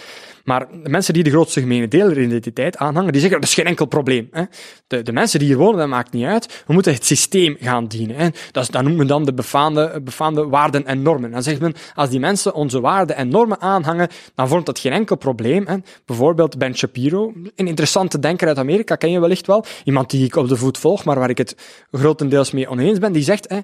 Maar 0.44 0.68
de 0.84 0.90
mensen 0.90 1.14
die 1.14 1.24
de 1.24 1.30
grootste 1.30 1.60
gemene 1.60 1.88
deler 1.88 2.40
aanhangen, 2.78 3.12
die 3.12 3.22
zeggen 3.22 3.40
dat 3.40 3.50
is 3.50 3.56
geen 3.56 3.66
enkel 3.66 3.86
probleem. 3.86 4.28
Hè. 4.32 4.44
De, 4.88 5.02
de 5.02 5.12
mensen 5.12 5.40
die 5.40 5.48
hier 5.48 5.58
wonen, 5.58 5.80
dat 5.80 5.88
maakt 5.88 6.14
niet 6.14 6.26
uit. 6.26 6.64
We 6.68 6.74
moeten 6.74 6.94
het 6.94 7.06
systeem 7.06 7.58
gaan 7.60 7.88
dienen. 7.88 8.16
Hè. 8.16 8.28
Dat, 8.52 8.72
dat 8.72 8.84
noemt 8.84 8.98
men 8.98 9.08
dan 9.08 9.26
de 9.26 9.34
befaamde, 9.34 10.02
befaamde 10.04 10.48
waarden 10.48 10.86
en 10.86 11.02
normen. 11.02 11.32
Dan 11.32 11.44
zegt 11.44 11.60
men, 11.60 11.74
als 11.96 12.10
die 12.10 12.20
mensen 12.20 12.54
onze 12.54 12.80
waarden 12.80 13.16
en 13.16 13.28
normen 13.28 13.62
aanhangen, 13.62 14.08
dan 14.36 14.48
vormt 14.48 14.66
dat 14.66 14.80
geen 14.80 14.92
enkel 14.92 15.16
probleem. 15.16 15.84
Bijvoorbeeld 16.06 16.58
Ben 16.58 16.76
Shapiro, 16.76 17.34
een 17.56 17.68
interessante 17.68 18.20
denker 18.20 18.48
uit 18.48 18.58
Amerika, 18.58 18.96
ken 18.96 19.12
je 19.12 19.20
wellicht 19.20 19.48
wel. 19.48 19.66
Iemand 19.84 20.10
die 20.10 20.26
ik 20.26 20.36
op 20.36 20.48
de 20.48 20.56
voet 20.56 20.78
volg, 20.78 21.04
maar 21.04 21.20
waar 21.20 21.30
ik 21.30 21.38
het 21.38 21.56
grotendeels 21.92 22.52
mee 22.52 22.70
oneens 22.70 23.00
ben. 23.00 23.12
Die 23.12 23.24
zegt, 23.24 23.50
hè, 23.50 23.60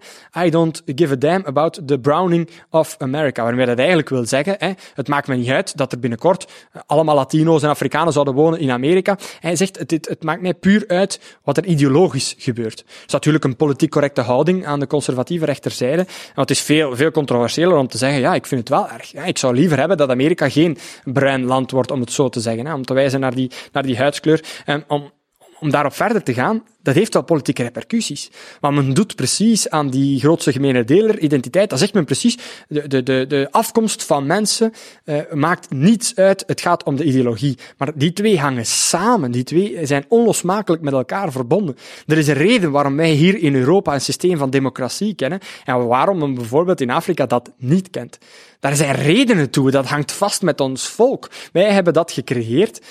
I 0.45 0.49
don't 0.49 0.81
give 0.85 1.13
a 1.13 1.15
damn 1.15 1.45
about 1.45 1.81
the 1.85 1.99
browning 1.99 2.49
of 2.69 2.95
America. 2.97 3.43
Waarmee 3.43 3.65
dat 3.65 3.77
eigenlijk 3.77 4.09
wil 4.09 4.25
zeggen, 4.25 4.55
hè, 4.57 4.71
het 4.93 5.07
maakt 5.07 5.27
me 5.27 5.35
niet 5.35 5.49
uit 5.49 5.77
dat 5.77 5.91
er 5.91 5.99
binnenkort 5.99 6.47
allemaal 6.85 7.15
Latino's 7.15 7.63
en 7.63 7.69
Afrikanen 7.69 8.13
zouden 8.13 8.33
wonen 8.33 8.59
in 8.59 8.71
Amerika. 8.71 9.17
Hij 9.39 9.55
zegt, 9.55 9.79
het, 9.79 10.23
maakt 10.23 10.41
mij 10.41 10.53
puur 10.53 10.83
uit 10.87 11.19
wat 11.43 11.57
er 11.57 11.65
ideologisch 11.65 12.35
gebeurt. 12.37 12.77
Dat 12.77 13.05
is 13.05 13.13
natuurlijk 13.13 13.43
een 13.43 13.55
politiek 13.55 13.89
correcte 13.89 14.21
houding 14.21 14.65
aan 14.65 14.79
de 14.79 14.87
conservatieve 14.87 15.45
rechterzijde. 15.45 16.01
En 16.01 16.41
het 16.41 16.49
is 16.49 16.61
veel, 16.61 16.95
veel 16.95 17.11
controversiëler 17.11 17.77
om 17.77 17.87
te 17.87 17.97
zeggen, 17.97 18.19
ja, 18.19 18.33
ik 18.33 18.45
vind 18.45 18.59
het 18.59 18.69
wel 18.69 18.89
erg. 18.89 19.11
Ja, 19.11 19.23
ik 19.23 19.37
zou 19.37 19.55
liever 19.55 19.79
hebben 19.79 19.97
dat 19.97 20.09
Amerika 20.09 20.49
geen 20.49 20.77
bruin 21.03 21.43
land 21.43 21.71
wordt, 21.71 21.91
om 21.91 21.99
het 21.99 22.11
zo 22.11 22.29
te 22.29 22.39
zeggen. 22.39 22.65
Hè, 22.65 22.73
om 22.73 22.85
te 22.85 22.93
wijzen 22.93 23.19
naar 23.19 23.35
die, 23.35 23.51
naar 23.71 23.83
die 23.83 23.97
huidskleur. 23.97 24.43
En 24.65 24.83
om, 24.87 25.11
om 25.59 25.69
daarop 25.69 25.93
verder 25.93 26.23
te 26.23 26.33
gaan, 26.33 26.63
dat 26.87 26.95
heeft 26.95 27.13
wel 27.13 27.23
politieke 27.23 27.63
repercussies. 27.63 28.29
Maar 28.61 28.73
men 28.73 28.93
doet 28.93 29.15
precies 29.15 29.69
aan 29.69 29.89
die 29.89 30.19
grootste 30.19 30.51
gemene 30.51 30.83
deler 30.83 31.19
identiteit, 31.19 31.69
dat 31.69 31.79
zegt 31.79 31.93
men 31.93 32.05
precies, 32.05 32.37
de, 32.67 32.87
de, 32.87 33.03
de, 33.03 33.25
de 33.27 33.47
afkomst 33.51 34.03
van 34.03 34.25
mensen 34.25 34.73
uh, 35.05 35.19
maakt 35.33 35.69
niets 35.69 36.15
uit, 36.15 36.43
het 36.47 36.61
gaat 36.61 36.83
om 36.83 36.95
de 36.95 37.03
ideologie. 37.03 37.57
Maar 37.77 37.91
die 37.95 38.13
twee 38.13 38.39
hangen 38.39 38.65
samen, 38.65 39.31
die 39.31 39.43
twee 39.43 39.85
zijn 39.85 40.05
onlosmakelijk 40.07 40.81
met 40.81 40.93
elkaar 40.93 41.31
verbonden. 41.31 41.77
Er 42.05 42.17
is 42.17 42.27
een 42.27 42.33
reden 42.33 42.71
waarom 42.71 42.95
wij 42.95 43.11
hier 43.11 43.37
in 43.37 43.55
Europa 43.55 43.93
een 43.93 44.01
systeem 44.01 44.37
van 44.37 44.49
democratie 44.49 45.15
kennen 45.15 45.39
en 45.65 45.87
waarom 45.87 46.17
men 46.17 46.33
bijvoorbeeld 46.33 46.81
in 46.81 46.89
Afrika 46.89 47.25
dat 47.25 47.51
niet 47.57 47.89
kent. 47.89 48.17
Daar 48.59 48.75
zijn 48.75 48.95
redenen 48.95 49.49
toe, 49.49 49.71
dat 49.71 49.85
hangt 49.85 50.11
vast 50.11 50.41
met 50.41 50.61
ons 50.61 50.87
volk. 50.87 51.29
Wij 51.51 51.71
hebben 51.71 51.93
dat 51.93 52.11
gecreëerd 52.11 52.81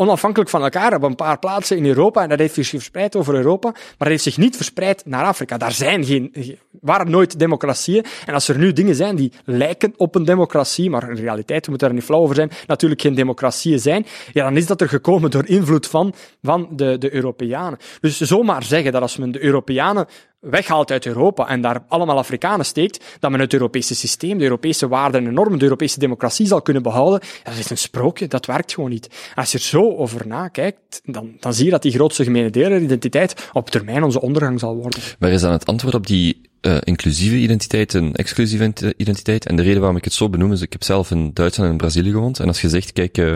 onafhankelijk 0.00 0.50
van 0.50 0.62
elkaar 0.62 0.94
op 0.94 1.02
een 1.02 1.14
paar 1.14 1.38
plaatsen 1.38 1.76
in 1.76 1.86
Europa. 1.86 2.22
En 2.22 2.28
dat 2.28 2.38
heeft 2.38 2.54
zich 2.54 2.68
verspreid 2.68 3.16
over 3.16 3.34
Europa, 3.34 3.70
maar 3.70 3.94
dat 3.98 4.08
heeft 4.08 4.22
zich 4.22 4.36
niet 4.36 4.56
verspreid 4.56 5.02
naar 5.06 5.24
Afrika. 5.24 5.58
Daar 5.58 5.72
zijn 5.72 6.04
geen, 6.04 6.58
waren 6.80 7.10
nooit 7.10 7.38
democratieën. 7.38 8.04
En 8.26 8.34
als 8.34 8.48
er 8.48 8.58
nu 8.58 8.72
dingen 8.72 8.94
zijn 8.94 9.16
die 9.16 9.32
lijken 9.44 9.94
op 9.96 10.14
een 10.14 10.24
democratie, 10.24 10.90
maar 10.90 11.10
in 11.10 11.16
realiteit, 11.16 11.64
we 11.64 11.70
moeten 11.70 11.88
er 11.88 11.94
niet 11.94 12.04
flauw 12.04 12.20
over 12.20 12.34
zijn, 12.34 12.50
natuurlijk 12.66 13.00
geen 13.00 13.14
democratieën 13.14 13.78
zijn, 13.78 14.06
ja, 14.32 14.44
dan 14.44 14.56
is 14.56 14.66
dat 14.66 14.80
er 14.80 14.88
gekomen 14.88 15.30
door 15.30 15.46
invloed 15.46 15.86
van, 15.86 16.14
van 16.42 16.68
de, 16.72 16.98
de 16.98 17.14
Europeanen. 17.14 17.78
Dus 18.00 18.20
zomaar 18.20 18.62
zeggen 18.62 18.92
dat 18.92 19.02
als 19.02 19.16
men 19.16 19.32
de 19.32 19.42
Europeanen 19.42 20.06
weghaalt 20.40 20.90
uit 20.90 21.06
Europa 21.06 21.48
en 21.48 21.60
daar 21.60 21.82
allemaal 21.88 22.18
Afrikanen 22.18 22.66
steekt, 22.66 23.04
dat 23.18 23.30
men 23.30 23.40
het 23.40 23.52
Europese 23.52 23.94
systeem, 23.94 24.38
de 24.38 24.44
Europese 24.44 24.88
waarden 24.88 25.26
en 25.26 25.34
normen, 25.34 25.58
de 25.58 25.64
Europese 25.64 25.98
democratie 25.98 26.46
zal 26.46 26.62
kunnen 26.62 26.82
behouden, 26.82 27.20
dat 27.42 27.56
is 27.56 27.70
een 27.70 27.78
sprookje, 27.78 28.26
dat 28.26 28.46
werkt 28.46 28.72
gewoon 28.72 28.90
niet. 28.90 29.08
Als 29.34 29.52
je 29.52 29.58
er 29.58 29.64
zo 29.64 29.96
over 29.96 30.26
nakijkt, 30.26 31.00
dan, 31.04 31.32
dan 31.40 31.54
zie 31.54 31.64
je 31.64 31.70
dat 31.70 31.82
die 31.82 31.92
grootste 31.92 32.24
gemene 32.24 32.50
deler 32.50 32.80
identiteit 32.80 33.48
op 33.52 33.70
termijn 33.70 34.02
onze 34.02 34.20
ondergang 34.20 34.60
zal 34.60 34.76
worden. 34.76 35.00
Waar 35.18 35.30
is 35.30 35.40
dan 35.40 35.52
het 35.52 35.66
antwoord 35.66 35.94
op 35.94 36.06
die 36.06 36.40
uh, 36.60 36.76
inclusieve 36.80 37.36
identiteit 37.36 37.94
en 37.94 38.14
exclusieve 38.14 38.94
identiteit. 38.96 39.46
En 39.46 39.56
de 39.56 39.62
reden 39.62 39.78
waarom 39.78 39.96
ik 39.96 40.04
het 40.04 40.12
zo 40.12 40.28
benoem 40.28 40.52
is, 40.52 40.60
ik 40.60 40.72
heb 40.72 40.82
zelf 40.82 41.10
in 41.10 41.30
Duitsland 41.34 41.68
en 41.68 41.74
in 41.74 41.80
Brazilië 41.80 42.10
gewoond. 42.10 42.38
En 42.38 42.46
als 42.46 42.60
je 42.60 42.68
zegt, 42.68 42.92
kijk, 42.92 43.18
uh, 43.18 43.34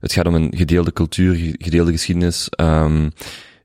het 0.00 0.12
gaat 0.12 0.26
om 0.26 0.34
een 0.34 0.52
gedeelde 0.56 0.92
cultuur, 0.92 1.54
gedeelde 1.58 1.92
geschiedenis. 1.92 2.48
Um, 2.60 3.12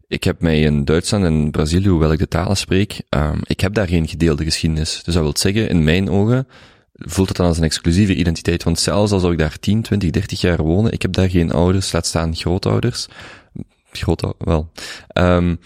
ik 0.08 0.24
heb 0.24 0.42
mij 0.42 0.62
in 0.62 0.86
Duitsland 0.86 1.24
en 1.24 1.52
Brazilië, 1.52 1.88
hoewel 1.88 2.12
ik 2.12 2.20
de 2.20 2.28
talen 2.28 2.58
spreek, 2.58 3.02
um, 3.10 3.40
ik 3.44 3.60
heb 3.60 3.74
daar 3.74 3.88
geen 3.88 4.08
gedeelde 4.08 4.44
geschiedenis. 4.44 5.02
Dus 5.04 5.14
dat 5.14 5.24
wil 5.24 5.38
zeggen, 5.38 5.70
in 5.70 5.84
mijn 5.84 6.10
ogen, 6.10 6.48
voelt 6.94 7.28
het 7.28 7.38
dan 7.38 7.48
als 7.48 7.58
een 7.58 7.64
exclusieve 7.64 8.16
identiteit. 8.16 8.64
Want 8.64 8.80
zelfs 8.80 9.12
als 9.12 9.24
ik 9.24 9.38
daar 9.38 9.60
10, 9.60 9.82
20, 9.82 10.10
30 10.10 10.42
jaar 10.42 10.64
wonen, 10.64 10.92
ik 10.92 11.02
heb 11.02 11.14
daar 11.14 11.30
geen 11.30 11.52
ouders, 11.52 11.92
laat 11.92 12.06
staan 12.06 12.36
grootouders. 12.36 13.08
Groot, 13.92 14.34
wel. 14.38 14.72
Um, 15.18 15.60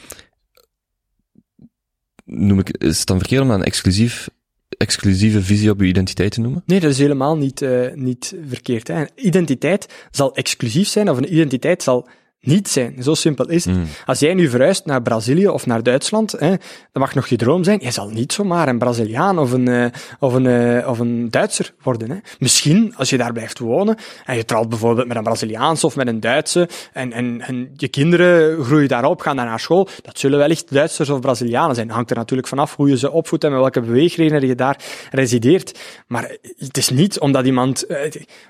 noem 2.26 2.60
ik, 2.60 2.70
is 2.78 2.98
het 2.98 3.08
dan 3.08 3.20
verkeerd 3.20 3.42
om 3.42 3.52
een 3.52 3.64
exclusief, 3.64 4.30
exclusieve 4.78 5.42
visie 5.42 5.70
op 5.70 5.80
je 5.80 5.86
identiteit 5.86 6.32
te 6.32 6.42
noemen? 6.42 6.64
Nee, 6.66 6.80
dat 6.80 6.92
is 6.92 6.98
helemaal 6.98 7.38
niet, 7.38 7.62
uh, 7.62 7.94
niet 7.94 8.36
verkeerd. 8.48 8.88
Hè. 8.88 9.06
Identiteit 9.16 10.08
zal 10.12 10.36
exclusief 10.36 10.88
zijn, 10.88 11.10
of 11.10 11.18
een 11.18 11.34
identiteit 11.34 11.84
zal 11.84 12.08
niet 12.42 12.68
zijn. 12.68 13.04
Zo 13.04 13.14
simpel 13.14 13.50
is 13.50 13.66
het. 13.66 13.76
Mm. 13.76 13.86
Als 14.06 14.20
jij 14.20 14.34
nu 14.34 14.50
verhuist 14.50 14.86
naar 14.86 15.02
Brazilië 15.02 15.48
of 15.48 15.66
naar 15.66 15.84
Duitsland, 15.84 16.32
hè, 16.32 16.50
dat 16.50 16.60
mag 16.94 17.16
nog 17.16 17.28
je 17.28 17.36
droom 17.36 17.64
zijn, 17.64 17.80
je 17.82 17.92
zal 17.92 18.10
niet 18.10 18.34
zomaar 18.34 18.68
een 18.68 18.78
Braziliaan 18.78 19.40
of 19.40 19.52
een, 19.52 19.70
uh, 19.70 19.86
of 20.20 20.34
een, 20.34 20.46
uh, 20.46 20.88
of 20.88 21.00
een 21.00 21.30
Duitser 21.30 21.74
worden. 21.82 22.12
Hè. 22.12 22.18
Misschien, 22.40 22.94
als 22.96 23.10
je 23.10 23.18
daar 23.18 23.34
blijft 23.34 23.60
wonen, 23.60 23.98
en 24.26 24.36
je 24.36 24.46
trouwt 24.46 24.70
bijvoorbeeld 24.70 25.08
met 25.08 25.18
een 25.18 25.24
Braziliaanse 25.24 25.86
of 25.86 25.96
met 25.96 26.08
een 26.08 26.20
Duitse, 26.20 26.70
en, 26.94 27.14
en, 27.14 27.42
en 27.42 27.70
je 27.76 27.88
kinderen 27.88 28.64
groeien 28.64 28.88
daarop, 28.88 29.22
gaan 29.22 29.36
daar 29.36 29.46
naar 29.46 29.60
school, 29.60 29.88
dat 30.02 30.20
zullen 30.20 30.38
wellicht 30.40 30.74
Duitsers 30.74 31.10
of 31.10 31.20
Brazilianen 31.20 31.76
zijn. 31.76 31.88
Dat 31.88 31.96
hangt 31.96 32.12
er 32.12 32.18
natuurlijk 32.18 32.48
vanaf 32.48 32.76
hoe 32.76 32.90
je 32.90 32.98
ze 32.98 33.12
opvoedt 33.12 33.44
en 33.44 33.52
met 33.52 33.60
welke 33.60 33.82
beweegredenen 33.82 34.48
je 34.48 34.56
daar 34.56 34.80
resideert. 35.12 35.80
Maar 36.08 36.38
het 36.58 36.78
is 36.78 36.90
niet 36.90 37.20
omdat 37.20 37.46
iemand, 37.46 37.86
uh, 37.88 38.06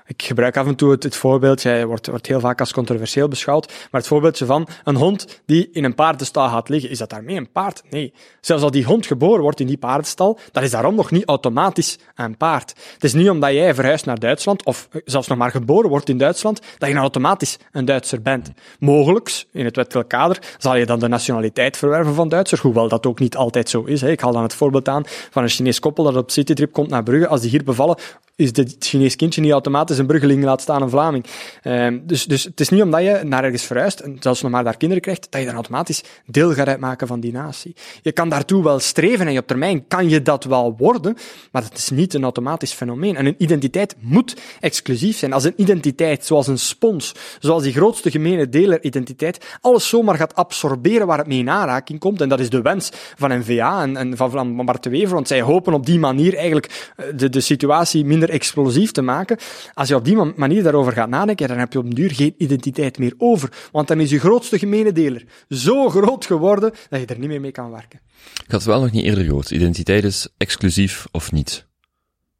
ik 0.06 0.22
gebruik 0.22 0.56
af 0.56 0.66
en 0.66 0.74
toe 0.74 0.90
het, 0.90 1.02
het 1.02 1.16
voorbeeld, 1.16 1.62
jij 1.62 1.86
wordt, 1.86 2.06
wordt 2.06 2.26
heel 2.26 2.40
vaak 2.40 2.60
als 2.60 2.72
controversieel 2.72 3.28
beschouwd, 3.28 3.72
maar 3.90 4.00
het 4.00 4.06
voorbeeldje 4.06 4.46
van 4.46 4.68
een 4.84 4.96
hond 4.96 5.42
die 5.46 5.68
in 5.72 5.84
een 5.84 5.94
paardenstal 5.94 6.48
gaat 6.48 6.68
liggen, 6.68 6.90
is 6.90 6.98
dat 6.98 7.10
daarmee 7.10 7.36
een 7.36 7.52
paard? 7.52 7.82
Nee. 7.90 8.12
Zelfs 8.40 8.62
als 8.62 8.72
die 8.72 8.84
hond 8.84 9.06
geboren 9.06 9.42
wordt 9.42 9.60
in 9.60 9.66
die 9.66 9.78
paardenstal, 9.78 10.38
dat 10.52 10.62
is 10.62 10.70
daarom 10.70 10.94
nog 10.94 11.10
niet 11.10 11.24
automatisch 11.24 11.98
een 12.14 12.36
paard. 12.36 12.74
Het 12.94 13.04
is 13.04 13.12
niet 13.12 13.30
omdat 13.30 13.52
jij 13.52 13.74
verhuist 13.74 14.06
naar 14.06 14.18
Duitsland, 14.18 14.64
of 14.64 14.88
zelfs 15.04 15.28
nog 15.28 15.38
maar 15.38 15.50
geboren 15.50 15.90
wordt 15.90 16.08
in 16.08 16.18
Duitsland, 16.18 16.60
dat 16.78 16.88
je 16.88 16.94
dan 16.94 17.02
automatisch 17.02 17.58
een 17.72 17.84
Duitser 17.84 18.22
bent. 18.22 18.50
Mogelijks, 18.78 19.46
in 19.52 19.64
het 19.64 19.76
wettelijk 19.76 20.08
kader, 20.08 20.38
zal 20.58 20.76
je 20.76 20.86
dan 20.86 20.98
de 20.98 21.08
nationaliteit 21.08 21.76
verwerven 21.76 22.14
van 22.14 22.28
Duitser, 22.28 22.58
hoewel 22.62 22.88
dat 22.88 23.06
ook 23.06 23.18
niet 23.18 23.36
altijd 23.36 23.68
zo 23.68 23.82
is. 23.82 24.02
Ik 24.02 24.20
haal 24.20 24.32
dan 24.32 24.42
het 24.42 24.54
voorbeeld 24.54 24.88
aan 24.88 25.02
van 25.06 25.42
een 25.42 25.48
Chinees 25.48 25.78
koppel 25.78 26.04
dat 26.04 26.16
op 26.16 26.30
citytrip 26.30 26.72
komt 26.72 26.88
naar 26.88 27.02
Brugge. 27.02 27.28
Als 27.28 27.40
die 27.40 27.50
hier 27.50 27.64
bevallen, 27.64 27.98
is 28.36 28.56
het 28.56 28.76
Chinees 28.78 29.16
kindje 29.16 29.40
niet 29.40 29.52
automatisch 29.52 29.98
een 29.98 30.06
Bruggeling 30.06 30.44
laat 30.44 30.60
staan 30.60 30.82
een 30.82 30.90
Vlaming. 30.90 31.24
Uh, 31.62 31.98
dus, 32.02 32.24
dus 32.24 32.44
het 32.44 32.60
is 32.60 32.68
niet 32.68 32.82
omdat 32.82 33.02
je 33.02 33.20
naar 33.24 33.44
ergens 33.44 33.64
verhuist, 33.68 34.00
en 34.00 34.16
zelfs 34.20 34.42
nog 34.42 34.50
maar 34.50 34.64
daar 34.64 34.76
kinderen 34.76 35.02
krijgt, 35.02 35.26
dat 35.30 35.40
je 35.40 35.46
dan 35.46 35.54
automatisch 35.54 36.02
deel 36.26 36.52
gaat 36.52 36.68
uitmaken 36.68 37.06
van 37.06 37.20
die 37.20 37.32
natie. 37.32 37.74
Je 38.02 38.12
kan 38.12 38.28
daartoe 38.28 38.62
wel 38.62 38.78
streven 38.78 39.26
en 39.26 39.38
op 39.38 39.46
termijn 39.46 39.86
kan 39.88 40.08
je 40.08 40.22
dat 40.22 40.44
wel 40.44 40.74
worden, 40.76 41.16
maar 41.52 41.62
het 41.62 41.78
is 41.78 41.90
niet 41.90 42.14
een 42.14 42.22
automatisch 42.22 42.72
fenomeen. 42.72 43.16
En 43.16 43.26
een 43.26 43.34
identiteit 43.38 43.96
moet 44.00 44.36
exclusief 44.60 45.16
zijn. 45.16 45.32
Als 45.32 45.44
een 45.44 45.52
identiteit, 45.56 46.24
zoals 46.24 46.46
een 46.46 46.58
spons, 46.58 47.14
zoals 47.38 47.62
die 47.62 47.72
grootste 47.72 48.10
gemene 48.10 48.48
deler 48.48 48.82
identiteit, 48.82 49.58
alles 49.60 49.88
zomaar 49.88 50.16
gaat 50.16 50.34
absorberen 50.34 51.06
waar 51.06 51.18
het 51.18 51.26
mee 51.26 51.38
in 51.38 51.50
aanraking 51.50 51.98
komt, 51.98 52.20
en 52.20 52.28
dat 52.28 52.40
is 52.40 52.50
de 52.50 52.62
wens 52.62 52.90
van 53.16 53.38
NVA 53.38 53.82
en, 53.82 53.96
en 53.96 54.16
van, 54.16 54.30
van 54.30 54.64
Bart 54.64 54.82
de 54.82 54.90
Wever, 54.90 55.14
want 55.14 55.28
zij 55.28 55.40
hopen 55.40 55.72
op 55.72 55.86
die 55.86 55.98
manier 55.98 56.34
eigenlijk 56.34 56.92
eh, 56.96 57.06
de, 57.16 57.28
de 57.28 57.40
situatie 57.40 58.04
minder 58.04 58.30
explosief 58.30 58.90
te 58.90 59.02
maken. 59.02 59.36
Als 59.74 59.88
je 59.88 59.94
op 59.94 60.04
die 60.04 60.16
manier 60.36 60.62
daarover 60.62 60.92
gaat 60.92 61.08
nadenken, 61.08 61.48
dan 61.48 61.58
heb 61.58 61.72
je 61.72 61.78
op 61.78 61.84
een 61.84 61.94
duur 61.94 62.10
geen 62.10 62.34
identiteit 62.38 62.98
meer 62.98 63.14
over. 63.18 63.52
Want 63.72 63.88
dan 63.88 64.00
is 64.00 64.10
je 64.10 64.18
grootste 64.18 64.58
gemene 64.58 64.92
deler 64.92 65.24
zo 65.48 65.88
groot 65.88 66.26
geworden 66.26 66.72
dat 66.88 67.00
je 67.00 67.06
er 67.06 67.18
niet 67.18 67.28
meer 67.28 67.40
mee 67.40 67.50
kan 67.50 67.70
werken. 67.70 68.00
Ik 68.34 68.50
had 68.50 68.60
het 68.60 68.64
wel 68.64 68.80
nog 68.80 68.90
niet 68.90 69.04
eerder 69.04 69.24
gehoord. 69.24 69.50
Identiteit 69.50 70.04
is 70.04 70.28
exclusief 70.36 71.06
of 71.10 71.32
niet? 71.32 71.66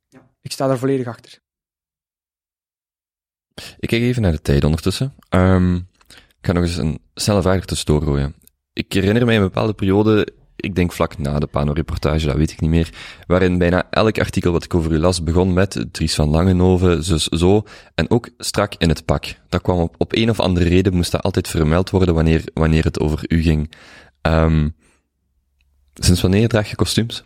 Ja, 0.09 0.31
ik 0.41 0.53
sta 0.53 0.67
daar 0.67 0.79
volledig 0.79 1.07
achter. 1.07 1.39
Ik 3.79 3.89
kijk 3.89 4.03
even 4.03 4.23
naar 4.23 4.33
de 4.33 4.43
tijd 4.43 4.65
ondertussen. 4.65 5.15
Um, 5.31 5.89
ik 6.09 6.47
ga 6.47 6.53
nog 6.53 6.63
eens 6.63 6.77
een 6.77 7.01
snelle 7.15 7.43
vraag 7.43 7.65
tussendoor 7.65 8.03
gooien. 8.03 8.35
Ik 8.73 8.93
herinner 8.93 9.25
mij 9.25 9.37
een 9.37 9.43
bepaalde 9.43 9.75
periode 9.75 10.29
ik 10.61 10.75
denk 10.75 10.93
vlak 10.93 11.19
na 11.19 11.39
de 11.39 11.47
Pano-reportage, 11.47 12.27
dat 12.27 12.37
weet 12.37 12.51
ik 12.51 12.61
niet 12.61 12.71
meer, 12.71 12.91
waarin 13.27 13.59
bijna 13.59 13.87
elk 13.91 14.19
artikel 14.19 14.53
wat 14.53 14.65
ik 14.65 14.75
over 14.75 14.93
u 14.93 14.99
las 14.99 15.23
begon 15.23 15.53
met 15.53 15.87
Dries 15.93 16.15
van 16.15 16.29
Langenhoven, 16.29 17.05
zus 17.05 17.27
zo, 17.27 17.63
en 17.95 18.11
ook 18.11 18.29
strak 18.39 18.75
in 18.79 18.89
het 18.89 19.05
pak. 19.05 19.25
Dat 19.49 19.63
kwam 19.63 19.79
op, 19.79 19.95
op 19.99 20.15
een 20.15 20.31
of 20.31 20.41
andere 20.41 20.69
reden, 20.69 20.95
moest 20.95 21.13
dat 21.13 21.23
altijd 21.23 21.49
vermeld 21.49 21.91
worden 21.91 22.15
wanneer, 22.15 22.45
wanneer 22.55 22.85
het 22.85 23.01
over 23.01 23.25
u 23.29 23.43
ging. 23.43 23.73
Um, 24.23 24.75
sinds 25.95 26.21
wanneer 26.21 26.49
draag 26.49 26.71
je 26.71 26.77
kostuums? 26.77 27.23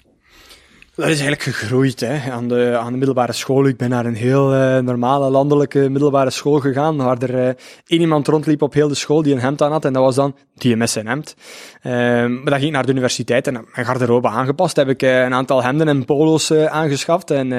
Dat 0.95 1.09
is 1.09 1.21
eigenlijk 1.21 1.43
gegroeid 1.43 2.01
hè, 2.01 2.31
aan, 2.31 2.49
de, 2.49 2.77
aan 2.79 2.93
de 2.93 2.97
middelbare 2.97 3.33
school. 3.33 3.67
Ik 3.67 3.77
ben 3.77 3.91
naar 3.91 4.07
een 4.07 4.15
heel 4.15 4.55
uh, 4.55 4.79
normale 4.79 5.31
landelijke 5.31 5.89
middelbare 5.89 6.31
school 6.31 6.61
gegaan, 6.61 6.97
waar 6.97 7.23
er 7.23 7.35
uh, 7.35 7.47
één 7.87 8.01
iemand 8.01 8.27
rondliep 8.27 8.63
op 8.63 8.73
heel 8.73 8.89
de 8.89 8.95
school 8.95 9.23
die 9.23 9.33
een 9.33 9.41
hemd 9.41 9.63
aan 9.63 9.73
had, 9.73 9.85
en 9.85 9.93
dat 9.93 10.03
was 10.03 10.15
dan 10.15 10.37
die 10.55 10.77
MS 10.77 10.97
en 10.97 11.07
hemd. 11.07 11.35
Uh, 11.83 11.93
maar 11.93 12.45
dan 12.45 12.53
ging 12.53 12.65
ik 12.65 12.71
naar 12.71 12.87
de 12.87 12.93
universiteit 12.93 13.47
en 13.47 13.53
mijn 13.53 13.87
garderobe 13.87 14.29
aangepast. 14.29 14.77
Heb 14.77 14.89
ik 14.89 15.03
uh, 15.03 15.23
een 15.23 15.35
aantal 15.35 15.63
hemden 15.63 15.89
en 15.89 16.05
polo's 16.05 16.53
aangeschaft 16.53 17.31
en 17.31 17.51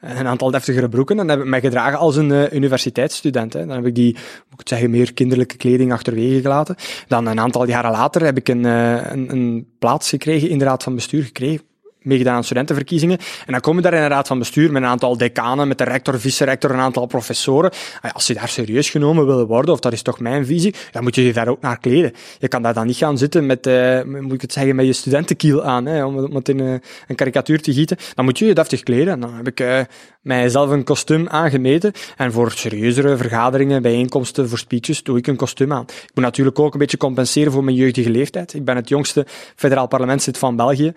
een 0.00 0.26
aantal 0.26 0.50
deftigere 0.50 0.88
broeken. 0.88 1.18
En 1.18 1.26
dan 1.26 1.36
heb 1.36 1.44
ik 1.44 1.50
mij 1.50 1.60
gedragen 1.60 1.98
als 1.98 2.16
een 2.16 2.56
universiteitsstudent. 2.56 3.52
Hè. 3.52 3.66
Dan 3.66 3.76
heb 3.76 3.86
ik 3.86 3.94
die, 3.94 4.16
moet 4.50 4.60
ik 4.60 4.68
zeggen, 4.68 4.90
meer 4.90 5.12
kinderlijke 5.12 5.56
kleding 5.56 5.92
achterwege 5.92 6.40
gelaten. 6.40 6.76
Dan 7.08 7.26
een 7.26 7.40
aantal 7.40 7.66
jaren 7.66 7.90
later 7.90 8.24
heb 8.24 8.36
ik 8.36 8.48
een, 8.48 8.64
een, 8.64 9.30
een 9.30 9.66
plaats 9.78 10.08
gekregen 10.08 10.48
in 10.48 10.58
de 10.58 10.64
raad 10.64 10.82
van 10.82 10.94
bestuur 10.94 11.22
gekregen 11.22 11.68
meegedaan 12.02 12.34
aan 12.34 12.44
studentenverkiezingen. 12.44 13.18
En 13.46 13.52
dan 13.52 13.60
kom 13.60 13.76
je 13.76 13.82
daar 13.82 13.94
in 13.94 14.02
een 14.02 14.08
raad 14.08 14.26
van 14.26 14.38
bestuur 14.38 14.72
met 14.72 14.82
een 14.82 14.88
aantal 14.88 15.16
decanen, 15.16 15.68
met 15.68 15.78
de 15.78 15.84
rector, 15.84 16.20
vice-rector, 16.20 16.70
een 16.70 16.78
aantal 16.78 17.06
professoren. 17.06 17.70
Als 18.12 18.26
je 18.26 18.34
daar 18.34 18.48
serieus 18.48 18.90
genomen 18.90 19.26
wil 19.26 19.46
worden, 19.46 19.74
of 19.74 19.80
dat 19.80 19.92
is 19.92 20.02
toch 20.02 20.20
mijn 20.20 20.46
visie, 20.46 20.74
dan 20.90 21.02
moet 21.02 21.14
je 21.14 21.24
je 21.24 21.32
daar 21.32 21.48
ook 21.48 21.60
naar 21.60 21.78
kleden. 21.78 22.12
Je 22.38 22.48
kan 22.48 22.62
daar 22.62 22.74
dan 22.74 22.86
niet 22.86 22.96
gaan 22.96 23.18
zitten 23.18 23.46
met, 23.46 23.66
uh, 23.66 24.02
moet 24.02 24.32
ik 24.32 24.40
het 24.40 24.52
zeggen, 24.52 24.76
met 24.76 24.86
je 24.86 24.92
studentenkiel 24.92 25.64
aan, 25.64 25.86
hè, 25.86 26.04
om, 26.04 26.34
het 26.34 26.48
in 26.48 26.58
uh, 26.58 26.74
een 27.08 27.14
karikatuur 27.14 27.60
te 27.60 27.72
gieten. 27.72 27.96
Dan 28.14 28.24
moet 28.24 28.38
je 28.38 28.46
je 28.46 28.54
deftig 28.54 28.82
kleden. 28.82 29.20
Dan 29.20 29.34
heb 29.34 29.46
ik 29.46 29.60
uh, 29.60 29.80
mijzelf 30.22 30.70
een 30.70 30.84
kostuum 30.84 31.28
aangemeten. 31.28 31.92
En 32.16 32.32
voor 32.32 32.50
serieuzere 32.50 33.16
vergaderingen, 33.16 33.82
bijeenkomsten, 33.82 34.48
voor 34.48 34.58
speeches, 34.58 35.02
doe 35.02 35.18
ik 35.18 35.26
een 35.26 35.36
kostuum 35.36 35.72
aan. 35.72 35.82
Ik 35.82 36.10
moet 36.14 36.24
natuurlijk 36.24 36.58
ook 36.58 36.72
een 36.72 36.78
beetje 36.78 36.96
compenseren 36.96 37.52
voor 37.52 37.64
mijn 37.64 37.76
jeugdige 37.76 38.10
leeftijd. 38.10 38.54
Ik 38.54 38.64
ben 38.64 38.76
het 38.76 38.88
jongste 38.88 39.26
federaal 39.56 39.86
parlementslid 39.86 40.38
van 40.38 40.56
België. 40.56 40.92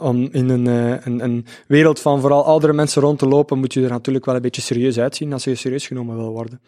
om 0.00 0.27
in 0.32 0.48
een, 0.48 0.66
eh, 0.66 1.06
een, 1.06 1.24
een, 1.24 1.46
wereld 1.66 2.00
van 2.00 2.20
vooral 2.20 2.44
oudere 2.44 2.72
mensen 2.72 3.02
rond 3.02 3.18
te 3.18 3.26
lopen, 3.26 3.58
moet 3.58 3.72
je 3.72 3.82
er 3.82 3.90
natuurlijk 3.90 4.24
wel 4.24 4.34
een 4.34 4.42
beetje 4.42 4.62
serieus 4.62 4.98
uitzien 4.98 5.32
als 5.32 5.44
je 5.44 5.54
serieus 5.54 5.86
genomen 5.86 6.16
wil 6.16 6.30
worden. 6.30 6.60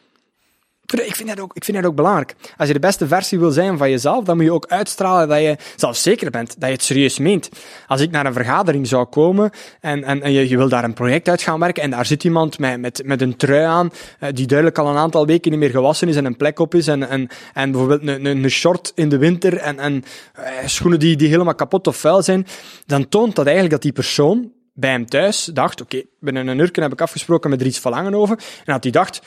Ik 0.93 1.17
vind, 1.17 1.29
dat 1.29 1.41
ook, 1.41 1.55
ik 1.55 1.65
vind 1.65 1.77
dat 1.77 1.87
ook 1.87 1.95
belangrijk. 1.95 2.35
Als 2.57 2.69
je 2.69 2.75
de 2.75 2.81
beste 2.81 3.07
versie 3.07 3.39
wil 3.39 3.51
zijn 3.51 3.79
van 3.79 3.91
jezelf, 3.91 4.25
dan 4.25 4.37
moet 4.37 4.45
je 4.45 4.53
ook 4.53 4.67
uitstralen 4.67 5.29
dat 5.29 5.41
je 5.41 5.57
zelfzeker 5.77 6.31
bent, 6.31 6.61
dat 6.61 6.69
je 6.69 6.75
het 6.75 6.85
serieus 6.85 7.19
meent. 7.19 7.49
Als 7.87 8.01
ik 8.01 8.11
naar 8.11 8.27
een 8.27 8.33
vergadering 8.33 8.87
zou 8.87 9.05
komen 9.05 9.51
en, 9.81 10.05
en, 10.05 10.23
en 10.23 10.33
je, 10.33 10.49
je 10.49 10.57
wil 10.57 10.69
daar 10.69 10.85
een 10.85 10.95
project 10.95 11.29
uit 11.29 11.43
gaan 11.43 11.61
werken 11.61 11.83
en 11.83 11.91
daar 11.91 12.07
zit 12.07 12.25
iemand 12.25 12.59
met, 12.59 12.81
met, 12.81 13.03
met 13.05 13.21
een 13.21 13.37
trui 13.37 13.65
aan, 13.65 13.91
eh, 14.19 14.29
die 14.33 14.47
duidelijk 14.47 14.79
al 14.79 14.89
een 14.89 14.97
aantal 14.97 15.27
weken 15.27 15.51
niet 15.51 15.61
meer 15.61 15.71
gewassen 15.71 16.09
is 16.09 16.17
en 16.17 16.25
een 16.25 16.37
plek 16.37 16.59
op 16.59 16.75
is 16.75 16.89
en, 16.89 17.09
en, 17.09 17.29
en 17.55 17.71
bijvoorbeeld 17.71 18.03
een, 18.03 18.25
een, 18.25 18.45
een 18.45 18.51
short 18.51 18.93
in 18.95 19.09
de 19.09 19.19
winter 19.19 19.57
en, 19.57 19.79
en 19.79 20.05
uh, 20.39 20.47
schoenen 20.65 20.99
die, 20.99 21.17
die 21.17 21.29
helemaal 21.29 21.55
kapot 21.55 21.87
of 21.87 21.97
vuil 21.97 22.23
zijn, 22.23 22.47
dan 22.87 23.09
toont 23.09 23.35
dat 23.35 23.45
eigenlijk 23.45 23.75
dat 23.75 23.83
die 23.83 23.93
persoon 23.93 24.53
bij 24.75 24.91
hem 24.91 25.07
thuis 25.07 25.45
dacht, 25.45 25.81
oké, 25.81 26.03
binnen 26.21 26.47
een 26.47 26.59
uur 26.59 26.71
heb 26.73 26.93
ik 26.93 27.01
afgesproken 27.01 27.51
met 27.51 27.59
Dries 27.59 27.79
Verlangen 27.79 28.15
over, 28.15 28.39
en 28.65 28.73
dat 28.73 28.83
hij 28.83 28.93
dacht, 28.93 29.21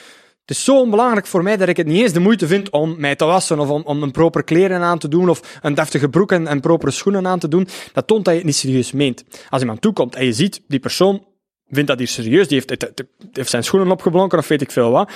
het 0.45 0.57
is 0.57 0.64
zo 0.64 0.80
onbelangrijk 0.80 1.28
voor 1.28 1.44
mij 1.44 1.57
dat 1.57 1.68
ik 1.68 1.78
het 1.78 1.88
niet 1.88 2.02
eens 2.02 2.14
de 2.14 2.20
moeite 2.20 2.48
vind 2.48 2.70
om 2.70 2.95
mij 2.98 3.15
te 3.15 3.26
wassen 3.26 3.60
of 3.60 3.70
om, 3.70 4.03
een 4.03 4.11
proper 4.11 4.44
kleren 4.44 4.82
aan 4.82 4.99
te 4.99 5.07
doen 5.07 5.30
of 5.30 5.60
een 5.61 5.74
deftige 5.74 6.10
broek 6.10 6.32
en, 6.32 6.48
en 6.48 6.60
propere 6.60 6.91
schoenen 6.91 7.28
aan 7.28 7.40
te 7.40 7.48
doen. 7.48 7.68
Dat 7.94 8.07
toont 8.07 8.26
dat 8.26 8.34
je 8.34 8.40
het 8.40 8.48
niet 8.48 8.57
serieus 8.57 8.91
meent. 8.91 9.24
Als 9.49 9.61
iemand 9.61 9.82
toekomt 9.82 10.15
en 10.15 10.26
je 10.26 10.34
ziet, 10.34 10.61
die 10.68 10.80
persoon 10.80 11.24
vindt 11.73 11.87
dat 11.87 11.97
hier 11.97 12.07
serieus, 12.07 12.47
die 12.47 12.63
heeft, 12.65 12.93
heeft 13.31 13.49
zijn 13.49 13.63
schoenen 13.63 13.91
opgeblonken 13.91 14.37
of 14.37 14.47
weet 14.47 14.61
ik 14.61 14.71
veel 14.71 14.91
wat, 14.91 15.11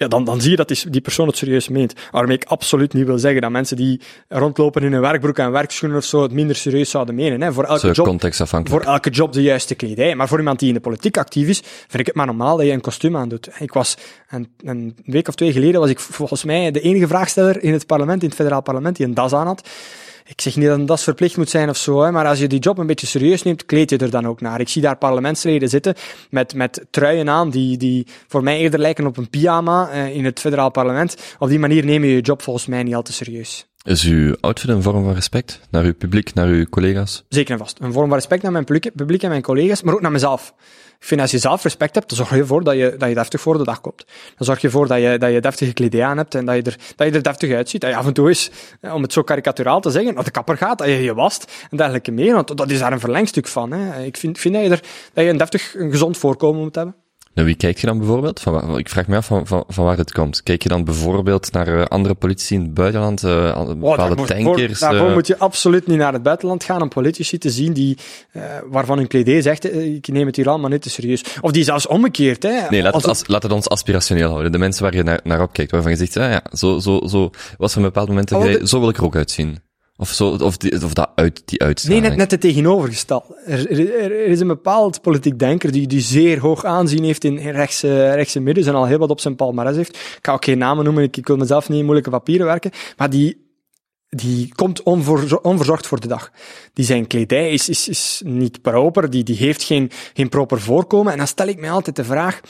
ja, 0.00 0.08
dan, 0.08 0.24
dan 0.24 0.40
zie 0.40 0.50
je 0.50 0.56
dat 0.56 0.68
die, 0.68 0.90
die 0.90 1.00
persoon 1.00 1.26
het 1.26 1.36
serieus 1.36 1.68
meent. 1.68 1.94
Waarmee 2.10 2.36
ik 2.36 2.44
absoluut 2.44 2.92
niet 2.92 3.06
wil 3.06 3.18
zeggen 3.18 3.40
dat 3.40 3.50
mensen 3.50 3.76
die 3.76 4.00
rondlopen 4.28 4.82
in 4.82 4.92
een 4.92 5.00
werkbroek 5.00 5.38
en 5.38 5.52
werkschoenen 5.52 5.98
of 5.98 6.04
zo 6.04 6.22
het 6.22 6.32
minder 6.32 6.56
serieus 6.56 6.90
zouden 6.90 7.14
menen. 7.14 7.40
Hè. 7.40 7.52
Voor, 7.52 7.64
elke 7.64 7.90
job, 7.90 8.06
voor 8.68 8.80
elke 8.80 9.10
job 9.10 9.32
de 9.32 9.42
juiste 9.42 9.74
kledij. 9.74 10.14
Maar 10.14 10.28
voor 10.28 10.38
iemand 10.38 10.58
die 10.58 10.68
in 10.68 10.74
de 10.74 10.80
politiek 10.80 11.16
actief 11.16 11.48
is, 11.48 11.60
vind 11.60 11.98
ik 11.98 12.06
het 12.06 12.14
maar 12.14 12.26
normaal 12.26 12.56
dat 12.56 12.66
je 12.66 12.72
een 12.72 12.80
kostuum 12.80 13.16
aandoet. 13.16 13.48
Ik 13.58 13.72
was 13.72 13.96
een, 14.28 14.48
een 14.64 14.96
week 15.04 15.28
of 15.28 15.34
twee 15.34 15.52
geleden 15.52 15.80
was 15.80 15.90
ik 15.90 16.00
volgens 16.00 16.44
mij 16.44 16.70
de 16.70 16.80
enige 16.80 17.06
vraagsteller 17.06 17.62
in 17.62 17.72
het 17.72 17.86
parlement, 17.86 18.22
in 18.22 18.28
het 18.28 18.36
federaal 18.36 18.62
parlement, 18.62 18.96
die 18.96 19.06
een 19.06 19.14
das 19.14 19.32
aan 19.32 19.46
had. 19.46 19.68
Ik 20.30 20.40
zeg 20.40 20.56
niet 20.56 20.66
dat 20.66 20.86
dat 20.86 21.02
verplicht 21.02 21.36
moet 21.36 21.50
zijn 21.50 21.68
of 21.68 21.76
zo, 21.76 22.02
hè, 22.02 22.10
maar 22.10 22.26
als 22.26 22.38
je 22.38 22.46
die 22.46 22.58
job 22.58 22.78
een 22.78 22.86
beetje 22.86 23.06
serieus 23.06 23.42
neemt, 23.42 23.66
kleed 23.66 23.90
je 23.90 23.96
er 23.96 24.10
dan 24.10 24.26
ook 24.26 24.40
naar. 24.40 24.60
Ik 24.60 24.68
zie 24.68 24.82
daar 24.82 24.96
parlementsleden 24.96 25.68
zitten 25.68 25.94
met, 26.30 26.54
met 26.54 26.86
truien 26.90 27.28
aan 27.28 27.50
die, 27.50 27.76
die 27.76 28.06
voor 28.28 28.42
mij 28.42 28.58
eerder 28.58 28.80
lijken 28.80 29.06
op 29.06 29.16
een 29.16 29.30
pyjama 29.30 29.90
uh, 29.92 30.16
in 30.16 30.24
het 30.24 30.40
federaal 30.40 30.70
parlement. 30.70 31.16
Op 31.38 31.48
die 31.48 31.58
manier 31.58 31.84
neem 31.84 32.04
je 32.04 32.14
je 32.14 32.20
job 32.20 32.42
volgens 32.42 32.66
mij 32.66 32.82
niet 32.82 32.94
al 32.94 33.02
te 33.02 33.12
serieus. 33.12 33.69
Is 33.84 34.04
uw 34.04 34.36
outfit 34.40 34.70
een 34.70 34.82
vorm 34.82 35.04
van 35.04 35.14
respect 35.14 35.60
naar 35.70 35.84
uw 35.84 35.94
publiek, 35.94 36.34
naar 36.34 36.46
uw 36.46 36.64
collega's? 36.64 37.24
Zeker 37.28 37.52
en 37.52 37.58
vast. 37.58 37.78
Een 37.80 37.92
vorm 37.92 38.08
van 38.08 38.16
respect 38.16 38.42
naar 38.42 38.52
mijn 38.52 38.64
publiek, 38.64 39.22
en 39.22 39.28
mijn 39.28 39.42
collega's, 39.42 39.82
maar 39.82 39.94
ook 39.94 40.00
naar 40.00 40.10
mezelf. 40.10 40.54
Ik 40.98 41.06
vind 41.06 41.20
als 41.20 41.30
je 41.30 41.38
zelf 41.38 41.62
respect 41.62 41.94
hebt, 41.94 42.08
dan 42.08 42.16
zorg 42.16 42.30
je 42.30 42.36
ervoor 42.36 42.64
dat 42.64 42.74
je, 42.74 42.94
dat 42.98 43.08
je 43.08 43.14
deftig 43.14 43.40
voor 43.40 43.58
de 43.58 43.64
dag 43.64 43.80
komt. 43.80 44.04
Dan 44.36 44.46
zorg 44.46 44.60
je 44.60 44.66
ervoor 44.66 44.86
dat 44.86 45.00
je, 45.00 45.18
dat 45.18 45.32
je 45.32 45.40
deftige 45.40 45.72
kledij 45.72 46.04
aan 46.04 46.16
hebt 46.16 46.34
en 46.34 46.44
dat 46.44 46.54
je, 46.54 46.62
er, 46.62 46.76
dat 46.96 47.06
je 47.06 47.12
er 47.14 47.22
deftig 47.22 47.52
uitziet. 47.52 47.80
Dat 47.80 47.90
je 47.90 47.96
af 47.96 48.06
en 48.06 48.12
toe 48.12 48.28
eens, 48.28 48.50
om 48.80 49.02
het 49.02 49.12
zo 49.12 49.22
karikaturaal 49.22 49.80
te 49.80 49.90
zeggen, 49.90 50.14
naar 50.14 50.24
de 50.24 50.30
kapper 50.30 50.56
gaat, 50.56 50.78
dat 50.78 50.86
je 50.86 51.02
je 51.02 51.14
wast 51.14 51.66
en 51.70 51.76
dergelijke 51.76 52.10
meer. 52.10 52.34
Want 52.34 52.56
dat 52.56 52.70
is 52.70 52.78
daar 52.78 52.92
een 52.92 53.00
verlengstuk 53.00 53.46
van. 53.46 53.72
Hè. 53.72 54.04
Ik 54.04 54.16
vind, 54.16 54.38
vind 54.38 54.54
dat, 54.54 54.62
je 54.62 54.70
er, 54.70 54.82
dat 55.12 55.24
je 55.24 55.30
een 55.30 55.36
deftig, 55.36 55.74
een 55.74 55.90
gezond 55.90 56.18
voorkomen 56.18 56.60
moet 56.60 56.74
hebben. 56.74 56.94
Naar 57.34 57.44
wie 57.44 57.54
kijk 57.54 57.78
je 57.78 57.86
dan 57.86 57.98
bijvoorbeeld? 57.98 58.40
Van, 58.40 58.78
ik 58.78 58.88
vraag 58.88 59.06
me 59.06 59.16
af 59.16 59.26
van, 59.26 59.46
van, 59.46 59.64
van 59.68 59.84
waar 59.84 59.96
het 59.96 60.12
komt. 60.12 60.42
Kijk 60.42 60.62
je 60.62 60.68
dan 60.68 60.84
bijvoorbeeld 60.84 61.52
naar 61.52 61.68
uh, 61.68 61.84
andere 61.84 62.14
politici 62.14 62.54
in 62.54 62.60
het 62.60 62.74
buitenland, 62.74 63.22
uh, 63.22 63.66
bepaalde 63.66 64.20
oh, 64.20 64.26
tankers? 64.26 64.78
Voor, 64.78 64.88
daarvoor 64.88 65.08
uh... 65.08 65.14
moet 65.14 65.26
je 65.26 65.38
absoluut 65.38 65.86
niet 65.86 65.98
naar 65.98 66.12
het 66.12 66.22
buitenland 66.22 66.64
gaan 66.64 66.82
om 66.82 66.88
politici 66.88 67.38
te 67.38 67.50
zien 67.50 67.72
die, 67.72 67.98
waarvan 68.70 68.98
hun 68.98 69.06
kledij 69.06 69.42
zegt, 69.42 69.74
ik 69.74 70.08
neem 70.08 70.26
het 70.26 70.36
hier 70.36 70.48
allemaal 70.48 70.70
niet 70.70 70.82
te 70.82 70.90
serieus. 70.90 71.24
Of 71.40 71.50
die 71.50 71.64
zelfs 71.64 71.86
omgekeerd. 71.86 72.42
Hè. 72.42 72.68
Nee, 72.70 72.82
laat, 72.82 72.94
het, 72.94 73.06
als, 73.06 73.26
laat 73.26 73.42
het 73.42 73.52
ons 73.52 73.68
aspirationeel 73.68 74.28
houden. 74.28 74.52
De 74.52 74.58
mensen 74.58 74.82
waar 74.82 74.94
je 74.94 75.02
naar, 75.02 75.20
naar 75.24 75.42
opkijkt, 75.42 75.70
waarvan 75.70 75.90
je 75.90 75.96
zegt, 75.96 76.16
ah, 76.16 76.30
ja, 76.30 76.42
zo, 76.52 76.78
zo, 76.78 77.00
zo 77.06 77.30
was 77.58 77.72
er 77.72 77.78
een 77.78 77.84
bepaald 77.84 78.08
moment, 78.08 78.32
oh, 78.32 78.42
de... 78.42 78.60
zo 78.64 78.80
wil 78.80 78.88
ik 78.88 78.96
er 78.96 79.04
ook 79.04 79.16
uitzien. 79.16 79.58
Of, 80.00 80.10
zo, 80.10 80.28
of, 80.28 80.56
die, 80.56 80.84
of 80.84 80.94
dat 80.94 81.10
uit, 81.14 81.42
die 81.44 81.62
uitstraling. 81.62 82.00
Nee, 82.00 82.10
net, 82.10 82.18
net 82.18 82.30
het 82.30 82.40
tegenovergestelde. 82.40 83.36
Er, 83.46 83.70
er, 83.70 84.02
er, 84.02 84.26
is 84.26 84.40
een 84.40 84.46
bepaald 84.46 85.02
politiek 85.02 85.38
denker 85.38 85.72
die, 85.72 85.86
die 85.86 86.00
zeer 86.00 86.38
hoog 86.38 86.64
aanzien 86.64 87.04
heeft 87.04 87.24
in, 87.24 87.38
in 87.38 87.50
rechtse, 87.50 88.12
rechtse 88.12 88.40
midden 88.40 88.66
en 88.66 88.74
al 88.74 88.86
heel 88.86 88.98
wat 88.98 89.10
op 89.10 89.20
zijn 89.20 89.36
palmarès 89.36 89.76
heeft. 89.76 89.96
Ik 89.96 90.18
ga 90.22 90.32
ook 90.32 90.44
geen 90.44 90.58
namen 90.58 90.84
noemen, 90.84 91.02
ik, 91.02 91.16
ik 91.16 91.26
wil 91.26 91.36
mezelf 91.36 91.68
niet 91.68 91.78
in 91.78 91.84
moeilijke 91.84 92.10
papieren 92.10 92.46
werken, 92.46 92.70
maar 92.96 93.10
die 93.10 93.48
die 94.08 94.54
komt 94.54 94.82
onverzorgd 95.42 95.86
voor 95.86 96.00
de 96.00 96.08
dag. 96.08 96.30
Die 96.72 96.84
zijn 96.84 97.06
kledij 97.06 97.52
is, 97.52 97.68
is, 97.68 97.88
is 97.88 98.22
niet 98.24 98.62
proper, 98.62 99.10
die, 99.10 99.24
die 99.24 99.36
heeft 99.36 99.62
geen, 99.62 99.90
geen 100.14 100.28
proper 100.28 100.60
voorkomen. 100.60 101.12
En 101.12 101.18
dan 101.18 101.26
stel 101.26 101.46
ik 101.46 101.60
mij 101.60 101.70
altijd 101.70 101.96
de 101.96 102.04
vraag, 102.04 102.40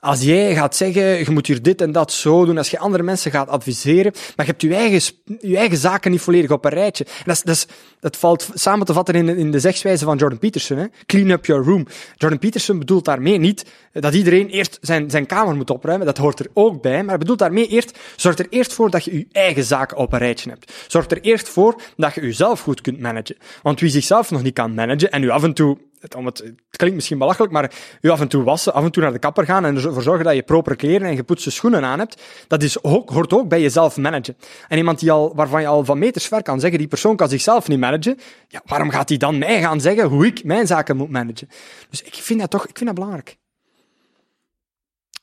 als 0.00 0.22
jij 0.22 0.54
gaat 0.54 0.76
zeggen, 0.76 1.02
je 1.02 1.30
moet 1.30 1.46
hier 1.46 1.62
dit 1.62 1.80
en 1.80 1.92
dat 1.92 2.12
zo 2.12 2.44
doen, 2.44 2.58
als 2.58 2.70
je 2.70 2.78
andere 2.78 3.02
mensen 3.02 3.30
gaat 3.30 3.48
adviseren, 3.48 4.12
maar 4.12 4.46
je 4.46 4.52
hebt 4.52 4.62
je 4.62 4.74
eigen, 4.74 5.14
je 5.40 5.56
eigen 5.56 5.76
zaken 5.76 6.10
niet 6.10 6.20
volledig 6.20 6.50
op 6.50 6.64
een 6.64 6.70
rijtje. 6.70 7.06
Dat, 7.24 7.42
is, 7.44 7.66
dat, 8.00 8.16
valt 8.16 8.48
samen 8.54 8.86
te 8.86 8.92
vatten 8.92 9.14
in, 9.14 9.28
in 9.28 9.50
de 9.50 9.60
zegswijze 9.60 10.04
van 10.04 10.16
Jordan 10.16 10.38
Peterson. 10.38 10.76
Hè? 10.76 10.84
Clean 11.06 11.30
up 11.30 11.46
your 11.46 11.64
room. 11.64 11.86
Jordan 12.16 12.38
Peterson 12.38 12.78
bedoelt 12.78 13.04
daarmee 13.04 13.38
niet 13.38 13.64
dat 13.92 14.14
iedereen 14.14 14.48
eerst 14.48 14.78
zijn, 14.80 15.10
zijn 15.10 15.26
kamer 15.26 15.56
moet 15.56 15.70
opruimen, 15.70 16.06
dat 16.06 16.18
hoort 16.18 16.40
er 16.40 16.46
ook 16.52 16.82
bij, 16.82 17.04
maar 17.04 17.18
bedoelt 17.18 17.38
daarmee 17.38 17.66
eerst, 17.66 17.98
zorg 18.16 18.38
er 18.38 18.46
eerst 18.50 18.72
voor 18.72 18.90
dat 18.90 19.04
je 19.04 19.18
je 19.18 19.26
eigen 19.32 19.64
zaken 19.64 19.96
op 19.96 20.12
een 20.12 20.18
rijtje 20.18 20.50
hebt. 20.50 20.72
Zorg 20.86 21.10
er 21.10 21.20
eerst 21.20 21.48
voor 21.48 21.80
dat 21.96 22.14
je 22.14 22.20
jezelf 22.20 22.60
goed 22.60 22.80
kunt 22.80 23.00
managen. 23.00 23.36
Want 23.62 23.80
wie 23.80 23.90
zichzelf 23.90 24.30
nog 24.30 24.42
niet 24.42 24.54
kan 24.54 24.74
managen 24.74 25.10
en 25.10 25.22
u 25.22 25.28
af 25.28 25.42
en 25.42 25.54
toe 25.54 25.78
het, 26.06 26.14
om 26.14 26.26
het, 26.26 26.38
het 26.38 26.76
klinkt 26.76 26.96
misschien 26.96 27.18
belachelijk, 27.18 27.52
maar 27.52 27.72
u 28.00 28.08
af 28.08 28.20
en 28.20 28.28
toe 28.28 28.42
wassen, 28.42 28.74
af 28.74 28.84
en 28.84 28.90
toe 28.90 29.02
naar 29.02 29.12
de 29.12 29.18
kapper 29.18 29.44
gaan 29.44 29.64
en 29.64 29.76
ervoor 29.76 30.02
zorgen 30.02 30.24
dat 30.24 30.34
je 30.34 30.42
proper 30.42 30.76
kleren 30.76 31.08
en 31.08 31.16
gepoetste 31.16 31.50
schoenen 31.50 31.84
aan 31.84 31.98
hebt, 31.98 32.22
dat 32.48 32.62
is 32.62 32.82
ook, 32.82 33.10
hoort 33.10 33.32
ook 33.32 33.48
bij 33.48 33.60
jezelf 33.60 33.96
managen. 33.96 34.36
En 34.68 34.76
iemand 34.76 35.00
die 35.00 35.12
al, 35.12 35.34
waarvan 35.34 35.60
je 35.60 35.66
al 35.66 35.84
van 35.84 35.98
meters 35.98 36.26
ver 36.26 36.42
kan 36.42 36.60
zeggen, 36.60 36.78
die 36.78 36.88
persoon 36.88 37.16
kan 37.16 37.28
zichzelf 37.28 37.68
niet 37.68 37.78
managen, 37.78 38.18
ja, 38.48 38.62
waarom 38.64 38.90
gaat 38.90 39.08
hij 39.08 39.18
dan 39.18 39.38
mij 39.38 39.60
gaan 39.60 39.80
zeggen 39.80 40.04
hoe 40.04 40.26
ik 40.26 40.44
mijn 40.44 40.66
zaken 40.66 40.96
moet 40.96 41.10
managen? 41.10 41.48
Dus 41.90 42.02
ik 42.02 42.14
vind 42.14 42.40
dat 42.40 42.50
toch, 42.50 42.66
ik 42.66 42.76
vind 42.76 42.86
dat 42.86 42.94
belangrijk. 42.94 43.36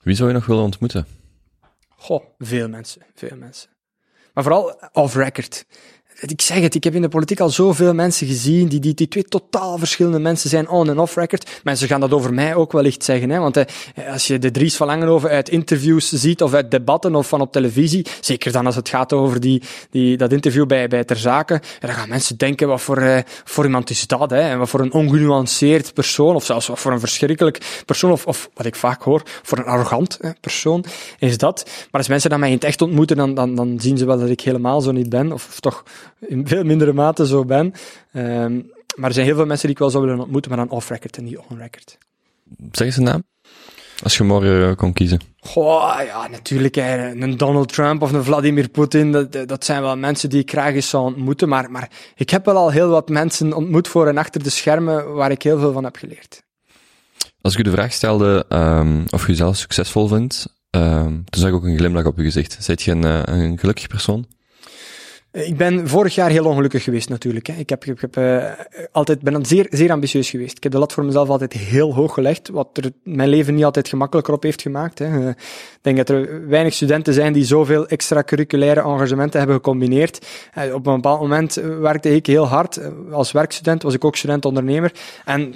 Wie 0.01 0.15
zou 0.15 0.29
je 0.29 0.35
nog 0.35 0.45
willen 0.45 0.63
ontmoeten? 0.63 1.07
Goh, 1.89 2.23
veel 2.37 2.69
mensen, 2.69 3.01
veel 3.13 3.37
mensen. 3.37 3.69
Maar 4.33 4.43
vooral 4.43 4.79
off-record 4.91 5.65
ik 6.31 6.41
zeg 6.41 6.61
het, 6.61 6.75
ik 6.75 6.83
heb 6.83 6.95
in 6.95 7.01
de 7.01 7.07
politiek 7.07 7.39
al 7.39 7.49
zoveel 7.49 7.93
mensen 7.93 8.27
gezien 8.27 8.67
die, 8.67 8.79
die, 8.79 8.93
die 8.93 9.07
twee 9.07 9.23
totaal 9.23 9.77
verschillende 9.77 10.19
mensen 10.19 10.49
zijn 10.49 10.69
on- 10.69 10.89
en 10.89 10.99
off-record. 10.99 11.61
Mensen 11.63 11.87
gaan 11.87 11.99
dat 11.99 12.11
over 12.11 12.33
mij 12.33 12.55
ook 12.55 12.71
wellicht 12.71 13.03
zeggen, 13.03 13.29
hè, 13.29 13.39
want 13.39 13.57
eh, 13.57 13.65
als 14.11 14.27
je 14.27 14.39
de 14.39 14.51
Dries 14.51 14.75
van 14.75 14.87
Langenhoven 14.87 15.29
uit 15.29 15.49
interviews 15.49 16.09
ziet 16.09 16.41
of 16.41 16.53
uit 16.53 16.71
debatten 16.71 17.15
of 17.15 17.27
van 17.27 17.41
op 17.41 17.51
televisie, 17.51 18.05
zeker 18.21 18.51
dan 18.51 18.65
als 18.65 18.75
het 18.75 18.89
gaat 18.89 19.13
over 19.13 19.39
die, 19.39 19.61
die, 19.89 20.17
dat 20.17 20.31
interview 20.31 20.65
bij, 20.65 20.87
bij 20.87 21.03
Ter 21.03 21.17
Zaken, 21.17 21.61
dan 21.79 21.89
gaan 21.93 22.09
mensen 22.09 22.37
denken, 22.37 22.67
wat 22.67 22.81
voor, 22.81 23.01
uh, 23.01 23.17
voor 23.43 23.65
iemand 23.65 23.89
is 23.89 24.07
dat, 24.07 24.29
hè, 24.29 24.41
en 24.41 24.59
wat 24.59 24.69
voor 24.69 24.79
een 24.79 24.93
ongenuanceerd 24.93 25.93
persoon, 25.93 26.35
of 26.35 26.45
zelfs 26.45 26.67
wat 26.67 26.79
voor 26.79 26.91
een 26.91 26.99
verschrikkelijk 26.99 27.81
persoon, 27.85 28.11
of, 28.11 28.25
of 28.25 28.49
wat 28.53 28.65
ik 28.65 28.75
vaak 28.75 29.01
hoor, 29.01 29.21
voor 29.41 29.57
een 29.57 29.65
arrogant 29.65 30.19
persoon 30.39 30.85
is 31.19 31.37
dat. 31.37 31.63
Maar 31.65 32.01
als 32.01 32.07
mensen 32.07 32.29
dan 32.29 32.39
mij 32.39 32.49
in 32.49 32.55
het 32.55 32.63
echt 32.63 32.81
ontmoeten, 32.81 33.17
dan, 33.17 33.33
dan, 33.33 33.55
dan 33.55 33.79
zien 33.79 33.97
ze 33.97 34.05
wel 34.05 34.19
dat 34.19 34.29
ik 34.29 34.41
helemaal 34.41 34.81
zo 34.81 34.91
niet 34.91 35.09
ben, 35.09 35.31
of 35.31 35.59
toch 35.59 35.83
in 36.27 36.47
veel 36.47 36.63
mindere 36.63 36.93
mate 36.93 37.27
zo 37.27 37.45
ben. 37.45 37.73
Um, 38.13 38.71
maar 38.95 39.07
er 39.07 39.13
zijn 39.13 39.25
heel 39.25 39.35
veel 39.35 39.45
mensen 39.45 39.65
die 39.65 39.75
ik 39.75 39.81
wel 39.81 39.89
zou 39.89 40.05
willen 40.05 40.19
ontmoeten, 40.19 40.51
maar 40.51 40.59
dan 40.59 40.75
off-record 40.75 41.17
en 41.17 41.23
niet 41.23 41.39
on-record. 41.49 41.97
Zeg 42.71 42.87
eens 42.87 42.97
een 42.97 43.03
naam. 43.03 43.23
Als 44.03 44.17
je 44.17 44.23
morgen 44.23 44.69
uh, 44.69 44.75
kon 44.75 44.93
kiezen. 44.93 45.19
Goh, 45.39 45.99
ja, 46.05 46.27
natuurlijk. 46.27 46.75
Een 46.75 47.37
Donald 47.37 47.73
Trump 47.73 48.01
of 48.01 48.11
een 48.11 48.23
Vladimir 48.23 48.69
Poetin, 48.69 49.11
dat, 49.11 49.47
dat 49.47 49.65
zijn 49.65 49.81
wel 49.81 49.97
mensen 49.97 50.29
die 50.29 50.39
ik 50.39 50.49
graag 50.49 50.73
eens 50.73 50.89
zou 50.89 51.03
ontmoeten. 51.03 51.49
Maar, 51.49 51.71
maar 51.71 51.89
ik 52.15 52.29
heb 52.29 52.45
wel 52.45 52.55
al 52.55 52.71
heel 52.71 52.89
wat 52.89 53.09
mensen 53.09 53.53
ontmoet 53.53 53.87
voor 53.87 54.07
en 54.07 54.17
achter 54.17 54.43
de 54.43 54.49
schermen 54.49 55.13
waar 55.13 55.31
ik 55.31 55.41
heel 55.41 55.59
veel 55.59 55.73
van 55.73 55.83
heb 55.83 55.95
geleerd. 55.95 56.43
Als 57.41 57.53
ik 57.53 57.59
u 57.59 57.63
de 57.63 57.71
vraag 57.71 57.93
stelde 57.93 58.45
um, 58.49 59.05
of 59.09 59.21
je 59.21 59.27
jezelf 59.27 59.55
succesvol 59.55 60.07
vindt, 60.07 60.47
um, 60.69 61.23
toen 61.29 61.41
zag 61.41 61.49
ik 61.49 61.55
ook 61.55 61.63
een 61.63 61.77
glimlach 61.77 62.05
op 62.05 62.17
uw 62.17 62.23
gezicht. 62.23 62.57
Zijt 62.59 62.81
je 62.81 62.91
een, 62.91 63.05
uh, 63.05 63.21
een 63.23 63.59
gelukkig 63.59 63.87
persoon? 63.87 64.25
Ik 65.33 65.57
ben 65.57 65.87
vorig 65.87 66.15
jaar 66.15 66.29
heel 66.29 66.45
ongelukkig 66.45 66.83
geweest 66.83 67.09
natuurlijk. 67.09 67.47
Hè. 67.47 67.53
Ik, 67.53 67.69
heb, 67.69 67.85
ik 67.85 68.01
heb, 68.01 68.17
uh, 68.17 68.51
altijd, 68.91 69.21
ben 69.21 69.45
zeer, 69.45 69.67
zeer 69.69 69.91
ambitieus 69.91 70.29
geweest. 70.29 70.57
Ik 70.57 70.63
heb 70.63 70.71
de 70.71 70.77
lat 70.77 70.93
voor 70.93 71.05
mezelf 71.05 71.29
altijd 71.29 71.53
heel 71.53 71.93
hoog 71.93 72.13
gelegd, 72.13 72.49
wat 72.49 72.67
er 72.73 72.91
mijn 73.03 73.29
leven 73.29 73.55
niet 73.55 73.63
altijd 73.63 73.87
gemakkelijker 73.87 74.33
op 74.33 74.43
heeft 74.43 74.61
gemaakt. 74.61 74.99
Hè. 74.99 75.19
Uh, 75.19 75.27
ik 75.27 75.79
denk 75.81 75.97
dat 75.97 76.09
er 76.09 76.47
weinig 76.47 76.73
studenten 76.73 77.13
zijn 77.13 77.33
die 77.33 77.45
zoveel 77.45 77.87
extracurriculaire 77.87 78.81
engagementen 78.81 79.39
hebben 79.39 79.57
gecombineerd. 79.57 80.25
Op 80.73 80.87
een 80.87 80.95
bepaald 80.95 81.21
moment 81.21 81.53
werkte 81.79 82.15
ik 82.15 82.25
heel 82.25 82.47
hard. 82.47 82.79
Als 83.11 83.31
werkstudent 83.31 83.83
was 83.83 83.93
ik 83.93 84.05
ook 84.05 84.15
student-ondernemer. 84.15 84.91
En 85.25 85.55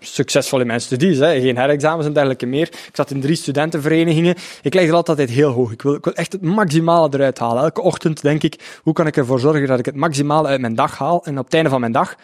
succesvol 0.00 0.60
in 0.60 0.66
mijn 0.66 0.80
studies, 0.80 1.18
hè. 1.18 1.40
geen 1.40 1.56
herexamens 1.56 2.06
en 2.06 2.12
dergelijke 2.12 2.46
meer. 2.46 2.68
Ik 2.68 2.90
zat 2.92 3.10
in 3.10 3.20
drie 3.20 3.36
studentenverenigingen. 3.36 4.34
Ik 4.62 4.74
leg 4.74 4.88
er 4.88 4.94
altijd 4.94 5.30
heel 5.30 5.50
hoog. 5.50 5.72
Ik 5.72 5.82
wil, 5.82 5.94
ik 5.94 6.04
wil 6.04 6.14
echt 6.14 6.32
het 6.32 6.42
maximale 6.42 7.08
eruit 7.12 7.38
halen. 7.38 7.62
Elke 7.62 7.80
ochtend 7.80 8.22
denk 8.22 8.42
ik, 8.42 8.78
hoe 8.82 8.92
kan 8.92 9.06
ik 9.06 9.16
ervoor 9.16 9.40
zorgen 9.40 9.66
dat 9.66 9.78
ik 9.78 9.84
het 9.84 9.96
maximale 9.96 10.48
uit 10.48 10.60
mijn 10.60 10.74
dag 10.74 10.98
haal? 10.98 11.24
En 11.24 11.38
op 11.38 11.44
het 11.44 11.54
einde 11.54 11.70
van 11.70 11.80
mijn 11.80 11.92
dag, 11.92 12.14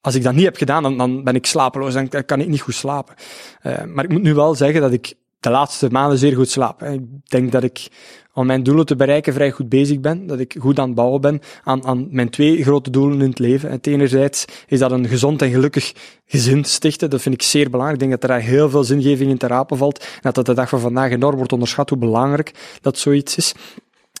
als 0.00 0.14
ik 0.14 0.22
dat 0.22 0.34
niet 0.34 0.44
heb 0.44 0.56
gedaan, 0.56 0.82
dan, 0.82 0.98
dan 0.98 1.24
ben 1.24 1.34
ik 1.34 1.46
slapeloos. 1.46 1.94
Dan 1.94 2.08
kan 2.26 2.40
ik 2.40 2.48
niet 2.48 2.60
goed 2.60 2.74
slapen. 2.74 3.14
Uh, 3.62 3.84
maar 3.84 4.04
ik 4.04 4.10
moet 4.10 4.22
nu 4.22 4.34
wel 4.34 4.54
zeggen 4.54 4.80
dat 4.80 4.92
ik 4.92 5.14
de 5.40 5.50
laatste 5.50 5.88
maanden 5.90 6.18
zeer 6.18 6.34
goed 6.34 6.50
slaap. 6.50 6.82
Ik 6.82 7.00
denk 7.24 7.52
dat 7.52 7.62
ik 7.62 7.88
om 8.34 8.46
mijn 8.46 8.62
doelen 8.62 8.86
te 8.86 8.96
bereiken 8.96 9.32
vrij 9.32 9.50
goed 9.50 9.68
bezig 9.68 10.00
ben. 10.00 10.26
Dat 10.26 10.38
ik 10.38 10.56
goed 10.58 10.78
aan 10.78 10.86
het 10.86 10.94
bouwen 10.94 11.20
ben 11.20 11.40
aan, 11.62 11.86
aan 11.86 12.08
mijn 12.10 12.30
twee 12.30 12.62
grote 12.62 12.90
doelen 12.90 13.20
in 13.20 13.28
het 13.28 13.38
leven. 13.38 13.70
Het 13.70 13.86
enerzijds 13.86 14.44
is 14.66 14.78
dat 14.78 14.90
een 14.90 15.08
gezond 15.08 15.42
en 15.42 15.50
gelukkig 15.50 15.92
gezin 16.26 16.64
stichten. 16.64 17.10
Dat 17.10 17.22
vind 17.22 17.34
ik 17.34 17.42
zeer 17.42 17.70
belangrijk. 17.70 18.02
Ik 18.02 18.08
denk 18.08 18.20
dat 18.20 18.30
er 18.30 18.36
daar 18.36 18.46
heel 18.46 18.70
veel 18.70 18.84
zingeving 18.84 19.30
in 19.30 19.38
te 19.38 19.46
rapen 19.46 19.76
valt. 19.76 20.06
En 20.22 20.32
dat 20.32 20.46
de 20.46 20.54
dag 20.54 20.68
van 20.68 20.80
vandaag 20.80 21.10
enorm 21.10 21.36
wordt 21.36 21.52
onderschat 21.52 21.88
hoe 21.88 21.98
belangrijk 21.98 22.78
dat 22.80 22.98
zoiets 22.98 23.36
is. 23.36 23.54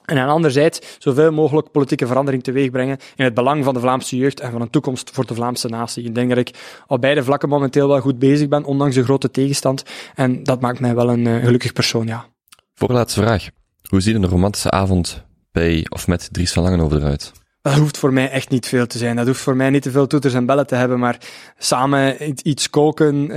En 0.04 0.18
aan 0.18 0.28
anderzijds 0.28 0.80
zoveel 0.98 1.32
mogelijk 1.32 1.70
politieke 1.70 2.06
verandering 2.06 2.42
teweeg 2.42 2.70
brengen 2.70 2.98
in 3.16 3.24
het 3.24 3.34
belang 3.34 3.64
van 3.64 3.74
de 3.74 3.80
Vlaamse 3.80 4.16
jeugd 4.16 4.40
en 4.40 4.50
van 4.50 4.60
een 4.60 4.70
toekomst 4.70 5.10
voor 5.10 5.26
de 5.26 5.34
Vlaamse 5.34 5.68
natie. 5.68 6.04
Ik 6.04 6.14
denk 6.14 6.28
dat 6.28 6.38
ik 6.38 6.82
op 6.86 7.00
beide 7.00 7.24
vlakken 7.24 7.48
momenteel 7.48 7.88
wel 7.88 8.00
goed 8.00 8.18
bezig 8.18 8.48
ben, 8.48 8.64
ondanks 8.64 8.94
de 8.94 9.04
grote 9.04 9.30
tegenstand. 9.30 9.84
En 10.14 10.42
dat 10.42 10.60
maakt 10.60 10.80
mij 10.80 10.94
wel 10.94 11.10
een 11.10 11.26
uh, 11.26 11.44
gelukkig 11.44 11.72
persoon, 11.72 12.06
ja. 12.06 12.26
Voorlaatste 12.74 13.20
vraag. 13.20 13.61
Hoe 13.92 14.00
ziet 14.00 14.14
een 14.14 14.26
romantische 14.26 14.70
avond 14.70 15.24
bij 15.50 15.86
of 15.88 16.06
met 16.06 16.28
Dries 16.32 16.52
van 16.52 16.62
Langenhoven 16.62 16.98
eruit? 16.98 17.32
Dat 17.62 17.74
hoeft 17.74 17.98
voor 17.98 18.12
mij 18.12 18.30
echt 18.30 18.50
niet 18.50 18.66
veel 18.66 18.86
te 18.86 18.98
zijn. 18.98 19.16
Dat 19.16 19.26
hoeft 19.26 19.40
voor 19.40 19.56
mij 19.56 19.70
niet 19.70 19.82
te 19.82 19.90
veel 19.90 20.06
toeters 20.06 20.34
en 20.34 20.46
bellen 20.46 20.66
te 20.66 20.74
hebben, 20.74 20.98
maar 20.98 21.18
samen 21.58 22.32
iets 22.48 22.70
koken, 22.70 23.30
uh, 23.30 23.36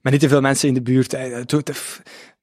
met 0.00 0.12
niet 0.12 0.20
te 0.20 0.28
veel 0.28 0.40
mensen 0.40 0.68
in 0.68 0.74
de 0.74 0.82
buurt. 0.82 1.14
Uh, 1.14 1.40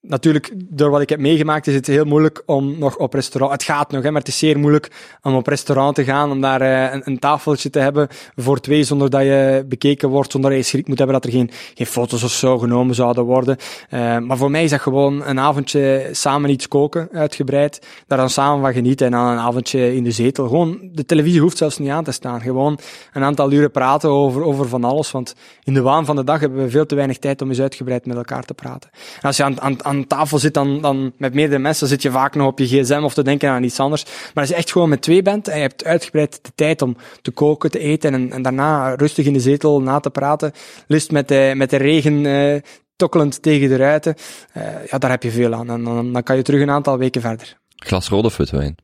natuurlijk, 0.08 0.54
door 0.56 0.90
wat 0.90 1.02
ik 1.02 1.10
heb 1.10 1.20
meegemaakt, 1.20 1.68
is 1.68 1.76
het 1.76 1.88
heel 1.88 2.06
moeilijk 2.06 2.44
om 2.46 2.80
nog 2.80 2.98
op 2.98 3.14
restaurant. 3.14 3.52
Het 3.54 3.64
gaat 3.64 3.92
nog, 3.92 4.04
hè, 4.04 4.12
maar 4.12 4.20
het 4.20 4.30
is 4.30 4.38
zeer 4.38 4.60
moeilijk 4.60 4.92
om 5.22 5.36
op 5.36 5.48
restaurant 5.48 5.96
te 5.96 6.04
gaan, 6.04 6.32
om 6.32 6.42
daar 6.42 6.62
uh, 6.62 6.94
een, 6.94 7.02
een, 7.06 7.20
tafeltje 7.20 7.70
te 7.70 7.80
hebben 7.80 8.08
voor 8.36 8.60
twee, 8.60 8.84
zonder 8.84 9.10
dat 9.10 9.22
je 9.22 9.66
bekeken 9.68 10.10
wordt, 10.10 10.32
zonder 10.32 10.50
dat 10.50 10.60
je 10.60 10.66
schrik 10.66 10.88
moet 10.88 10.98
hebben 10.98 11.22
dat 11.22 11.26
er 11.26 11.38
geen, 11.38 11.50
geen 11.74 11.88
foto's 11.88 12.24
of 12.24 12.32
zo 12.32 12.58
genomen 12.58 12.96
zouden 12.96 13.24
worden. 13.24 13.58
Uh, 13.90 14.18
maar 14.18 14.38
voor 14.38 14.52
mij 14.52 14.64
is 14.64 14.70
dat 14.70 14.82
gewoon 14.82 15.26
een 15.26 15.40
avondje 15.40 16.10
samen 16.12 16.50
iets 16.50 16.68
koken, 16.68 17.10
uitgebreid, 17.12 17.88
daar 18.08 18.18
dan 18.18 18.30
samen 18.30 18.62
van 18.62 18.74
genieten 18.74 19.06
en 19.06 19.12
dan 19.12 19.26
een 19.26 19.38
avondje 19.38 19.96
in 19.96 20.04
de 20.04 20.12
zetel. 20.12 20.48
Gewoon, 20.48 20.90
de 20.92 21.06
televisie 21.06 21.42
hoeft 21.42 21.58
zelfs 21.58 21.78
niet 21.78 21.90
aan 21.90 22.04
te 22.04 22.12
staan. 22.12 22.42
Gewoon 22.42 22.80
een 23.14 23.24
aantal 23.24 23.52
uren 23.52 23.72
praten 23.72 24.10
over, 24.10 24.44
over 24.44 24.68
van 24.68 24.84
alles, 24.84 25.12
want 25.12 25.36
in 25.64 25.74
de 25.74 25.82
waan 25.82 26.06
van 26.06 26.16
de 26.16 26.24
dag 26.24 26.40
hebben 26.40 26.64
we 26.64 26.70
veel 26.70 26.86
te 26.86 26.96
weinig 26.96 27.18
tijd 27.18 27.42
om 27.42 27.50
eens 27.50 27.62
uitgebreid 27.62 28.06
met 28.06 28.18
elkaar 28.18 28.44
te 28.44 28.54
praten. 28.54 28.90
En 29.16 29.22
als 29.22 29.38
je 29.38 29.44
aan, 29.44 29.62
aan, 29.62 29.84
aan 29.94 30.07
tafel 30.07 30.40
zit 30.40 30.53
dan, 30.53 30.82
dan 30.82 31.14
met 31.18 31.34
meerdere 31.34 31.60
mensen, 31.60 31.88
zit 31.88 32.02
je 32.02 32.11
vaak 32.11 32.36
nog 32.36 32.48
op 32.48 32.60
je 32.60 32.68
gsm 32.68 33.02
of 33.03 33.14
te 33.14 33.24
denken 33.24 33.49
aan 33.49 33.64
iets 33.64 33.80
anders. 33.80 34.03
Maar 34.03 34.44
als 34.44 34.49
je 34.49 34.56
echt 34.56 34.72
gewoon 34.72 34.90
met 34.90 35.02
twee 35.02 35.22
bent 35.22 35.48
en 35.48 35.56
je 35.56 35.61
hebt 35.61 35.86
uitgebreid 35.86 36.40
de 36.41 36.52
tijd 36.56 36.82
om 36.82 36.98
te 37.22 37.32
koken, 37.32 37.72
te 37.72 37.80
eten 37.80 38.14
en, 38.14 38.32
en 38.32 38.41
daarna 38.41 38.95
rustig 38.95 39.26
in 39.26 39.34
de 39.34 39.40
zetel 39.40 39.82
na 39.82 39.99
te 39.99 40.10
praten, 40.10 40.52
lust 40.88 41.11
met 41.11 41.28
de, 41.28 41.53
met 41.56 41.70
de 41.70 41.78
regen 41.78 42.26
uh, 42.26 42.61
tokkelend 42.95 43.41
tegen 43.41 43.70
de 43.70 43.76
ruiten, 43.76 44.15
uh, 44.57 44.64
ja, 44.90 44.98
daar 44.98 45.10
heb 45.10 45.24
je 45.24 45.32
veel 45.32 45.53
aan. 45.53 45.70
En 45.70 45.84
dan, 45.84 46.14
dan 46.14 46.24
kan 46.24 46.36
je 46.36 46.41
terug 46.41 46.61
een 46.61 46.70
aantal 46.70 46.98
weken 46.98 47.22
verder. 47.22 47.57
Glas 47.76 48.10
rode 48.10 48.28
of 48.28 48.52
wijn? 48.52 48.76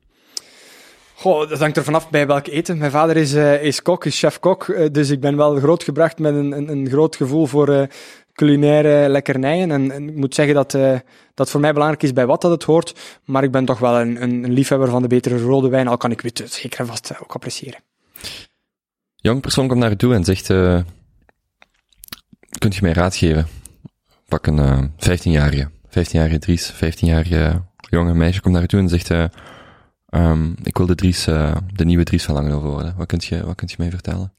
Goh, 1.14 1.50
dat 1.50 1.60
hangt 1.60 1.78
er 1.78 1.84
vanaf 1.84 2.10
bij 2.10 2.28
welk 2.28 2.48
eten. 2.48 2.78
Mijn 2.78 2.92
vader 2.92 3.18
is, 3.18 3.34
uh, 3.34 3.64
is 3.64 3.82
kok, 3.82 4.06
is 4.06 4.20
chef-kok, 4.20 4.68
uh, 4.68 4.88
dus 4.92 5.10
ik 5.10 5.20
ben 5.20 5.38
wel 5.38 5.56
grootgebracht 5.56 6.20
met 6.20 6.36
een, 6.36 6.52
een, 6.52 6.70
een 6.70 6.90
groot 6.90 7.16
gevoel 7.16 7.46
voor, 7.46 7.70
uh, 7.70 7.84
culinaire 8.40 9.10
lekkernijen. 9.10 9.72
En, 9.72 9.92
en, 9.92 10.10
ik 10.10 10.16
moet 10.16 10.36
zeggen 10.36 10.56
dat 10.56 10.74
uh, 10.74 11.00
dat 11.34 11.50
voor 11.50 11.60
mij 11.60 11.74
belangrijk 11.74 12.04
is 12.04 12.14
bij 12.14 12.26
wat 12.26 12.42
dat 12.42 12.52
het 12.52 12.64
hoort. 12.64 13.20
Maar 13.26 13.44
ik 13.44 13.52
ben 13.52 13.66
toch 13.66 13.80
wel 13.80 14.00
een, 14.00 14.22
een, 14.24 14.44
een 14.44 14.52
liefhebber 14.52 14.90
van 14.90 15.02
de 15.02 15.08
betere 15.08 15.40
rode 15.40 15.70
wijn, 15.70 15.88
al 15.88 15.98
kan 15.98 16.12
ik 16.12 16.22
het 16.22 16.44
zeker 16.46 16.80
en 16.80 16.88
vast 16.88 17.22
ook 17.22 17.34
appreciëren. 17.34 17.80
Jong 19.16 19.42
persoon 19.42 19.68
komt 19.68 19.80
naar 19.80 19.90
je 19.90 19.96
toe 19.96 20.14
en 20.14 20.24
zegt, 20.24 20.50
uh, 20.50 20.80
kunt 22.58 22.76
je 22.76 22.82
mij 22.82 22.94
raad 22.94 23.16
geven? 23.16 23.48
Pak 24.28 24.48
een 24.48 24.58
uh, 24.58 24.84
15-jarige, 24.84 25.70
15-jarige 25.88 26.40
Dries, 26.40 26.74
15-jarige 26.74 27.62
jonge 27.90 28.14
meisje 28.14 28.42
komt 28.42 28.54
naar 28.54 28.64
je 28.64 28.68
toe 28.68 28.80
en 28.80 28.90
zegt, 28.90 29.10
um, 30.10 30.56
ik 30.64 30.78
wil 30.78 30.86
de 30.86 30.96
Dries, 30.96 31.24
de 31.74 31.86
nieuwe 31.86 32.04
Dries 32.04 32.24
van 32.24 32.36
Langenhoven 32.36 32.70
worden. 32.70 32.94
Wat 32.98 33.08
kunt 33.08 33.26
je, 33.26 33.46
wat 33.46 33.56
kunt 33.56 33.72
je 33.72 33.78
mij 33.80 33.90
vertellen? 33.90 34.34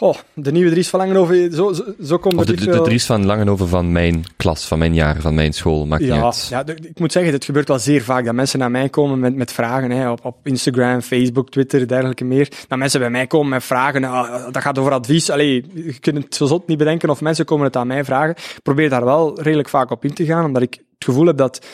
Oh, 0.00 0.16
de 0.34 0.52
nieuwe 0.52 0.70
Dries 0.70 0.88
van 0.88 0.98
Langenhoven, 1.00 1.52
zo, 1.52 1.72
zo, 1.72 1.84
zo 2.02 2.18
komt 2.18 2.34
of 2.34 2.44
de, 2.44 2.56
de, 2.56 2.70
de 2.70 2.80
Dries 2.80 3.06
van 3.06 3.26
Langenhoven 3.26 3.68
van 3.68 3.92
mijn 3.92 4.24
klas, 4.36 4.66
van 4.66 4.78
mijn 4.78 4.94
jaar, 4.94 5.20
van 5.20 5.34
mijn 5.34 5.52
school, 5.52 5.86
maakt 5.86 6.02
ja, 6.02 6.14
niet 6.14 6.24
uit. 6.24 6.46
Ja, 6.50 6.66
ik 6.66 6.98
moet 6.98 7.12
zeggen, 7.12 7.32
het 7.32 7.44
gebeurt 7.44 7.68
wel 7.68 7.78
zeer 7.78 8.02
vaak 8.02 8.24
dat 8.24 8.34
mensen 8.34 8.58
naar 8.58 8.70
mij 8.70 8.88
komen 8.88 9.18
met, 9.18 9.34
met 9.34 9.52
vragen, 9.52 9.90
hè, 9.90 10.10
op, 10.10 10.24
op 10.24 10.36
Instagram, 10.42 11.00
Facebook, 11.00 11.50
Twitter, 11.50 11.88
dergelijke 11.88 12.24
meer. 12.24 12.48
Dat 12.68 12.78
mensen 12.78 13.00
bij 13.00 13.10
mij 13.10 13.26
komen 13.26 13.48
met 13.48 13.64
vragen, 13.64 14.02
uh, 14.02 14.44
dat 14.50 14.62
gaat 14.62 14.78
over 14.78 14.92
advies. 14.92 15.30
Allee, 15.30 15.64
je 15.74 15.98
kunt 15.98 16.16
het 16.16 16.34
zo 16.34 16.46
zot 16.46 16.66
niet 16.66 16.78
bedenken 16.78 17.10
of 17.10 17.20
mensen 17.20 17.44
komen 17.44 17.66
het 17.66 17.76
aan 17.76 17.86
mij 17.86 18.04
vragen. 18.04 18.30
Ik 18.30 18.62
probeer 18.62 18.88
daar 18.88 19.04
wel 19.04 19.40
redelijk 19.40 19.68
vaak 19.68 19.90
op 19.90 20.04
in 20.04 20.14
te 20.14 20.24
gaan, 20.24 20.44
omdat 20.44 20.62
ik 20.62 20.74
het 20.74 21.04
gevoel 21.04 21.26
heb 21.26 21.36
dat 21.36 21.66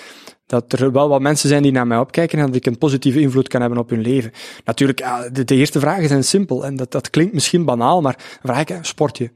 dat 0.47 0.73
er 0.73 0.93
wel 0.93 1.09
wat 1.09 1.21
mensen 1.21 1.49
zijn 1.49 1.63
die 1.63 1.73
naar 1.73 1.87
mij 1.87 1.99
opkijken 1.99 2.39
en 2.39 2.47
dat 2.47 2.55
ik 2.55 2.67
een 2.67 2.79
positieve 2.79 3.21
invloed 3.21 3.49
kan 3.49 3.61
hebben 3.61 3.79
op 3.79 3.91
hun 3.91 4.01
leven. 4.01 4.33
Natuurlijk, 4.65 5.05
de, 5.33 5.45
de 5.45 5.55
eerste 5.55 5.81
vragen 5.81 6.09
zijn 6.09 6.25
simpel 6.25 6.65
en 6.65 6.77
dat, 6.77 6.91
dat 6.93 7.11
klinkt 7.11 7.33
misschien 7.35 7.65
banaal, 7.65 8.01
maar 8.01 8.39
vraag 8.43 8.61
ik, 8.61 8.79
sport 8.81 9.19
je? 9.19 9.31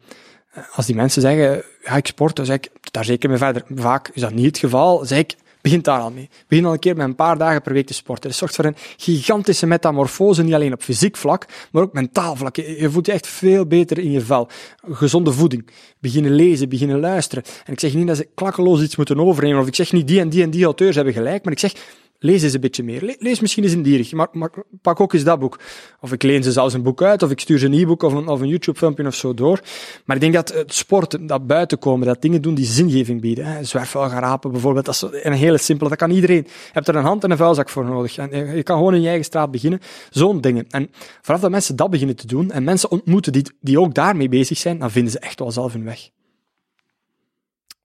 Als 0.74 0.86
die 0.86 0.94
mensen 0.94 1.22
zeggen, 1.22 1.62
ja, 1.82 1.96
ik 1.96 2.06
sport, 2.06 2.36
dan 2.36 2.44
zeg 2.44 2.56
ik, 2.56 2.70
daar 2.90 3.04
zeker 3.04 3.28
mee 3.28 3.38
verder. 3.38 3.64
Vaak 3.74 4.10
is 4.12 4.20
dat 4.20 4.32
niet 4.32 4.46
het 4.46 4.58
geval, 4.58 5.04
zeg 5.04 5.18
ik, 5.18 5.36
begint 5.60 5.84
daar 5.84 6.00
al 6.00 6.10
mee. 6.10 6.28
Begin 6.48 6.64
al 6.64 6.72
een 6.72 6.78
keer 6.78 6.96
met 6.96 7.06
een 7.06 7.14
paar 7.14 7.38
dagen 7.38 7.62
per 7.62 7.72
week 7.72 7.86
te 7.86 7.94
sporten. 7.94 8.28
Dat 8.28 8.38
zorgt 8.38 8.54
voor 8.54 8.64
een 8.64 8.76
gigantische 8.96 9.66
metamorfose, 9.66 10.42
niet 10.42 10.54
alleen 10.54 10.72
op 10.72 10.82
fysiek 10.82 11.16
vlak, 11.16 11.46
maar 11.72 11.82
ook 11.82 11.92
mentaal 11.92 12.36
vlak. 12.36 12.56
Je 12.56 12.90
voelt 12.90 13.06
je 13.06 13.12
echt 13.12 13.26
veel 13.26 13.66
beter 13.66 13.98
in 13.98 14.10
je 14.10 14.20
vel. 14.20 14.48
Gezonde 14.90 15.32
voeding. 15.32 15.70
Beginnen 16.00 16.32
lezen, 16.32 16.68
beginnen 16.68 17.00
luisteren. 17.00 17.44
En 17.64 17.72
ik 17.72 17.80
zeg 17.80 17.94
niet 17.94 18.06
dat 18.06 18.16
ze 18.16 18.28
klakkeloos 18.34 18.82
iets 18.82 18.96
moeten 18.96 19.20
overnemen, 19.20 19.60
of 19.60 19.66
ik 19.66 19.74
zeg 19.74 19.92
niet 19.92 20.08
die 20.08 20.20
en 20.20 20.28
die 20.28 20.42
en 20.42 20.50
die 20.50 20.64
auteurs 20.64 20.94
hebben 20.94 21.14
gelijk, 21.14 21.44
maar 21.44 21.52
ik 21.52 21.58
zeg, 21.58 21.74
Lees 22.20 22.42
eens 22.42 22.52
een 22.52 22.60
beetje 22.60 22.82
meer. 22.82 23.16
Lees 23.18 23.40
misschien 23.40 23.64
eens 23.64 23.72
een 23.72 23.82
dierig, 23.82 24.12
maar, 24.12 24.28
maar, 24.32 24.50
pak 24.82 25.00
ook 25.00 25.12
eens 25.12 25.24
dat 25.24 25.38
boek. 25.38 25.58
Of 26.00 26.12
ik 26.12 26.22
leen 26.22 26.42
ze 26.42 26.52
zelfs 26.52 26.74
een 26.74 26.82
boek 26.82 27.02
uit, 27.02 27.22
of 27.22 27.30
ik 27.30 27.40
stuur 27.40 27.58
ze 27.58 27.66
een 27.66 27.72
e-book 27.72 28.02
of 28.02 28.12
een, 28.12 28.28
of 28.28 28.40
een 28.40 28.48
YouTube-filmpje 28.48 29.06
of 29.06 29.14
zo 29.14 29.34
door. 29.34 29.60
Maar 30.04 30.16
ik 30.16 30.22
denk 30.22 30.34
dat 30.34 30.52
het 30.52 30.74
sporten, 30.74 31.26
dat 31.26 31.46
buiten 31.46 31.78
komen, 31.78 32.06
dat 32.06 32.22
dingen 32.22 32.42
doen 32.42 32.54
die 32.54 32.64
zingeving 32.64 33.20
bieden. 33.20 33.44
Hè. 33.44 33.64
Zwerfvuil 33.64 34.08
gaan 34.08 34.20
rapen 34.20 34.50
bijvoorbeeld, 34.50 34.84
dat 34.84 34.94
is 34.94 35.22
een 35.24 35.32
hele 35.32 35.58
simpele, 35.58 35.88
dat 35.88 35.98
kan 35.98 36.10
iedereen. 36.10 36.42
Je 36.46 36.70
hebt 36.72 36.88
er 36.88 36.96
een 36.96 37.04
hand 37.04 37.24
en 37.24 37.30
een 37.30 37.36
vuilzak 37.36 37.68
voor 37.68 37.84
nodig. 37.84 38.16
En 38.16 38.56
je 38.56 38.62
kan 38.62 38.76
gewoon 38.76 38.94
in 38.94 39.00
je 39.00 39.06
eigen 39.06 39.24
straat 39.24 39.50
beginnen. 39.50 39.80
Zo'n 40.10 40.40
dingen. 40.40 40.66
En 40.68 40.90
vanaf 41.22 41.40
dat 41.40 41.50
mensen 41.50 41.76
dat 41.76 41.90
beginnen 41.90 42.16
te 42.16 42.26
doen, 42.26 42.50
en 42.50 42.64
mensen 42.64 42.90
ontmoeten 42.90 43.32
die, 43.32 43.44
die 43.60 43.80
ook 43.80 43.94
daarmee 43.94 44.28
bezig 44.28 44.58
zijn, 44.58 44.78
dan 44.78 44.90
vinden 44.90 45.12
ze 45.12 45.18
echt 45.18 45.38
wel 45.38 45.50
zelf 45.50 45.72
hun 45.72 45.84
weg. 45.84 46.10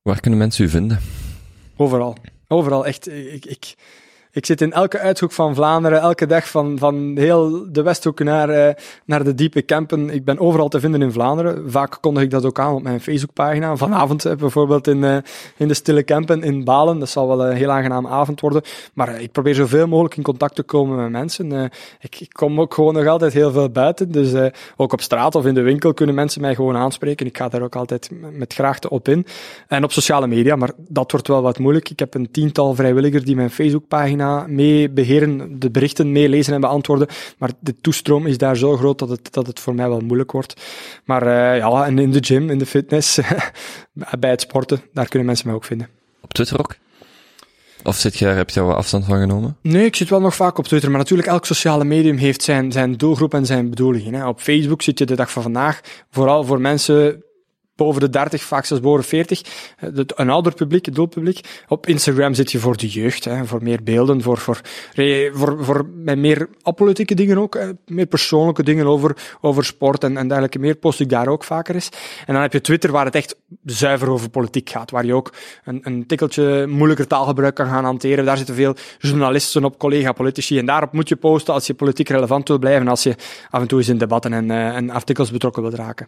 Waar 0.02 0.20
kunnen 0.20 0.40
mensen 0.40 0.66
u 0.66 0.70
vinden? 0.70 1.00
Overal. 1.78 2.18
Overal, 2.48 2.86
echt. 2.86 3.10
Ik, 3.10 3.46
ik, 3.46 3.76
ik 4.34 4.46
zit 4.46 4.62
in 4.62 4.72
elke 4.72 5.00
uithoek 5.00 5.32
van 5.32 5.56
Vlaanderen, 5.56 6.00
elke 6.00 6.26
dag 6.26 6.50
van, 6.50 6.78
van 6.78 7.14
heel 7.16 7.66
de 7.72 7.82
Westhoek 7.82 8.20
naar, 8.20 8.50
uh, 8.50 8.74
naar 9.06 9.24
de 9.24 9.36
diepe 9.36 9.62
kampen. 9.62 10.10
Ik 10.10 10.26
ben 10.26 10.40
overal 10.40 10.70
te 10.70 10.80
vinden 10.80 11.02
in 11.02 11.12
Vlaanderen. 11.12 11.72
Vaak 11.72 11.98
kondig 12.02 12.24
ik 12.24 12.30
dat 12.30 12.46
ook 12.46 12.60
aan 12.60 12.74
op 12.74 12.84
mijn 12.84 13.02
Facebookpagina. 13.02 13.76
Vanavond 13.76 14.26
uh, 14.26 14.36
bijvoorbeeld 14.36 14.88
in, 14.88 14.98
uh, 14.98 15.18
in 15.58 15.68
de 15.68 15.74
Stille 15.74 16.04
Kampen 16.04 16.44
in 16.44 16.64
Balen. 16.64 17.00
Dat 17.00 17.10
zal 17.10 17.28
wel 17.28 17.46
een 17.46 17.56
heel 17.56 17.72
aangename 17.72 18.08
avond 18.08 18.42
worden. 18.42 18.62
Maar 18.94 19.22
ik 19.22 19.32
probeer 19.32 19.56
zoveel 19.56 19.88
mogelijk 19.88 20.18
in 20.18 20.24
contact 20.24 20.56
te 20.56 20.64
komen 20.64 20.98
met 20.98 21.12
mensen. 21.12 21.72
Ik, 22.00 22.20
ik, 22.20 22.34
kom 22.34 22.60
ook 22.60 22.74
gewoon 22.74 22.94
nog 22.94 23.08
altijd 23.08 23.34
heel 23.34 23.52
veel 23.52 23.70
buiten. 23.70 24.12
Dus 24.12 24.52
ook 24.76 24.94
op 24.94 25.02
straat 25.02 25.36
of 25.36 25.46
in 25.46 25.54
de 25.54 25.62
winkel 25.62 25.94
kunnen 25.94 26.16
mensen 26.16 26.42
mij 26.42 26.56
gewoon 26.56 26.76
aanspreken. 26.76 27.26
Ik 27.26 27.38
ga 27.38 27.50
daar 27.50 27.62
ook 27.62 27.76
altijd 27.76 28.10
met 28.32 28.54
graagte 28.54 28.90
op 28.90 29.08
in. 29.08 29.26
En 29.68 29.84
op 29.84 29.92
sociale 29.92 30.28
media, 30.28 30.56
maar 30.56 30.72
dat 30.78 31.12
wordt 31.12 31.28
wel 31.28 31.42
wat 31.42 31.60
moeilijk. 31.60 31.90
Ik 31.90 32.00
heb 32.00 32.14
een 32.14 32.32
tiental 32.32 32.76
vrijwilligers 32.76 33.24
die 33.24 33.36
mijn 33.36 33.50
Facebookpagina 33.50 34.23
mee 34.48 34.90
beheren, 34.90 35.60
de 35.60 35.72
berichten 35.72 36.12
meelezen 36.12 36.54
en 36.54 36.62
beantwoorden. 36.62 37.08
Maar 37.38 37.52
de 37.60 37.76
toestroom 37.82 38.28
is 38.28 38.38
daar 38.38 38.58
zo 38.58 38.78
groot 38.78 39.00
dat 39.00 39.10
het, 39.10 39.34
dat 39.34 39.48
het 39.48 39.60
voor 39.60 39.76
mij 39.76 39.90
wel 39.90 40.00
moeilijk 40.00 40.32
wordt. 40.32 40.62
Maar 41.06 41.24
uh, 41.24 41.58
ja, 41.58 41.86
en 41.86 42.00
in 42.00 42.12
de 42.12 42.24
gym, 42.24 42.50
in 42.50 42.58
de 42.58 42.66
fitness, 42.66 43.20
bij 44.20 44.30
het 44.30 44.42
sporten, 44.42 44.82
daar 44.94 45.08
kunnen 45.08 45.28
mensen 45.28 45.48
mij 45.48 45.56
ook 45.56 45.64
vinden. 45.64 45.88
Op 46.22 46.34
Twitter 46.34 46.60
ook? 46.60 46.76
Of 47.84 47.96
zit 47.96 48.18
je, 48.18 48.26
heb 48.26 48.50
je 48.50 48.56
daar 48.56 48.68
wel 48.68 48.76
afstand 48.76 49.06
van 49.06 49.20
genomen? 49.20 49.58
Nee, 49.62 49.86
ik 49.86 49.96
zit 49.96 50.10
wel 50.10 50.22
nog 50.22 50.36
vaak 50.36 50.58
op 50.58 50.68
Twitter. 50.68 50.90
Maar 50.90 51.00
natuurlijk, 51.00 51.28
elk 51.28 51.46
sociale 51.46 51.84
medium 51.84 52.18
heeft 52.18 52.44
zijn, 52.44 52.72
zijn 52.72 52.98
doelgroep 52.98 53.34
en 53.34 53.46
zijn 53.46 53.70
bedoelingen. 53.70 54.14
Hè. 54.14 54.28
Op 54.28 54.40
Facebook 54.40 54.82
zit 54.82 55.00
je 55.00 55.06
de 55.06 55.16
dag 55.16 55.32
van 55.32 55.44
vandaag 55.44 55.82
vooral 56.10 56.44
voor 56.44 56.62
mensen 56.62 57.24
boven 57.76 58.02
de 58.02 58.10
30, 58.10 58.44
vaak 58.44 58.66
zelfs 58.66 58.84
boven 58.84 59.04
40. 59.04 59.42
Een 60.16 60.30
ouder 60.30 60.54
publiek, 60.54 60.86
het 60.86 60.96
doelpubliek. 60.96 61.64
Op 61.68 61.88
Instagram 61.88 62.34
zit 62.34 62.52
je 62.52 62.60
voor 62.60 62.78
de 62.78 62.88
jeugd, 62.88 63.26
hè, 63.26 63.46
voor 63.46 63.64
meer 63.64 63.84
beelden, 63.84 64.22
voor, 64.22 64.38
voor, 64.38 64.62
voor, 65.34 65.66
voor 65.66 65.86
meer 66.04 66.50
apolitieke 66.62 67.16
dingen 67.16 67.38
ook, 67.38 67.54
hè, 67.54 67.72
meer 67.86 68.06
persoonlijke 68.06 68.64
dingen 68.64 68.86
over, 68.86 69.38
over 69.42 69.66
sport 69.66 70.04
en, 70.04 70.18
en 70.18 70.28
dergelijke 70.28 70.60
meer, 70.60 70.76
post 70.76 71.00
ik 71.00 71.10
daar 71.10 71.28
ook 71.28 71.44
vaker 71.44 71.76
eens. 71.76 71.90
En 72.26 72.34
dan 72.34 72.42
heb 72.42 72.54
je 72.54 72.62
Twitter 72.62 72.92
waar 72.92 73.06
het 73.06 73.16
echt 73.16 73.36
zuiver 73.66 74.10
over 74.10 74.30
politiek 74.30 74.70
gaat, 74.70 74.92
waar 74.92 75.06
je 75.06 75.14
ook 75.14 75.34
een, 75.64 75.80
een 75.84 76.08
tikkeltje 76.08 76.68
moeilijker 76.68 77.08
taalgebruik 77.08 77.56
kan 77.56 77.68
gaan 77.68 77.84
hanteren. 77.84 78.26
Daar 78.26 78.38
zitten 78.38 78.56
veel 78.56 78.76
journalisten 79.00 79.66
op, 79.66 79.78
collega-politici, 79.78 80.58
en 80.58 80.66
daarop 80.66 80.92
moet 80.94 81.10
je 81.10 81.16
posten 81.16 81.54
als 81.54 81.68
je 81.68 81.74
politiek 81.74 82.10
relevant 82.10 82.48
wil 82.48 82.60
blijven, 82.60 82.88
als 82.88 83.04
je 83.04 83.16
af 83.50 83.62
en 83.62 83.68
toe 83.68 83.80
eens 83.80 83.90
in 83.90 83.98
debatten 83.98 84.34
en, 84.34 84.50
uh, 84.50 84.76
en 84.76 84.90
artikels 84.90 85.32
betrokken 85.32 85.62
wilt 85.62 85.76
raken. 85.76 86.08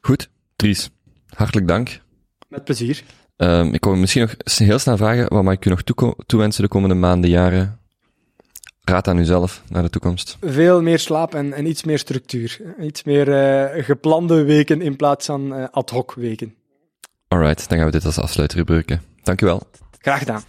Goed, 0.00 0.30
Dries, 0.58 0.90
hartelijk 1.34 1.68
dank. 1.68 2.00
Met 2.48 2.64
plezier. 2.64 3.02
Um, 3.36 3.74
ik 3.74 3.80
kom 3.80 4.00
misschien 4.00 4.22
nog 4.22 4.34
heel 4.56 4.78
snel 4.78 4.96
vragen, 4.96 5.28
wat 5.28 5.42
mag 5.42 5.54
ik 5.54 5.64
u 5.64 5.70
nog 5.70 5.82
toewensen 6.26 6.62
de 6.62 6.68
komende 6.68 6.94
maanden, 6.94 7.30
jaren? 7.30 7.80
Raad 8.84 9.08
aan 9.08 9.18
uzelf 9.18 9.62
naar 9.68 9.82
de 9.82 9.90
toekomst. 9.90 10.36
Veel 10.40 10.82
meer 10.82 10.98
slaap 10.98 11.34
en, 11.34 11.52
en 11.52 11.66
iets 11.66 11.84
meer 11.84 11.98
structuur. 11.98 12.60
Iets 12.80 13.02
meer 13.02 13.28
uh, 13.28 13.84
geplande 13.84 14.42
weken 14.44 14.80
in 14.80 14.96
plaats 14.96 15.26
van 15.26 15.58
uh, 15.58 15.64
ad 15.70 15.90
hoc 15.90 16.14
weken. 16.14 16.54
Alright, 17.28 17.68
dan 17.68 17.78
gaan 17.78 17.86
we 17.86 17.92
dit 17.92 18.04
als 18.04 18.18
afsluiter 18.18 18.58
gebruiken. 18.58 19.02
Dank 19.22 19.40
u 19.40 19.46
wel. 19.46 19.62
Graag 19.98 20.18
gedaan. 20.18 20.42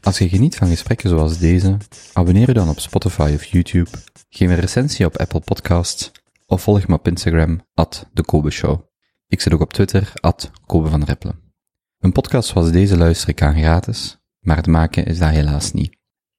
Als 0.00 0.18
je 0.18 0.28
geniet 0.28 0.56
van 0.56 0.68
gesprekken 0.68 1.08
zoals 1.08 1.38
deze, 1.38 1.76
abonneer 2.12 2.46
je 2.46 2.54
dan 2.54 2.68
op 2.68 2.78
Spotify 2.78 3.32
of 3.34 3.44
YouTube, 3.44 3.90
geef 4.28 4.48
een 4.48 4.60
recensie 4.60 5.06
op 5.06 5.16
Apple 5.16 5.40
Podcasts 5.40 6.10
of 6.46 6.62
volg 6.62 6.86
me 6.86 6.94
op 6.94 7.08
Instagram, 7.08 7.60
at 7.74 8.06
de 8.12 8.24
Kobe 8.24 8.50
Show. 8.50 8.87
Ik 9.30 9.40
zit 9.40 9.52
ook 9.52 9.60
op 9.60 9.72
Twitter, 9.72 10.12
at 10.14 10.50
Kobe 10.66 10.88
van 10.88 11.04
Rippelen. 11.04 11.52
Een 11.98 12.12
podcast 12.12 12.48
zoals 12.48 12.70
deze 12.70 12.96
luister 12.96 13.28
ik 13.28 13.42
aan 13.42 13.56
gratis, 13.56 14.18
maar 14.38 14.56
het 14.56 14.66
maken 14.66 15.06
is 15.06 15.18
dat 15.18 15.30
helaas 15.30 15.72
niet. 15.72 15.96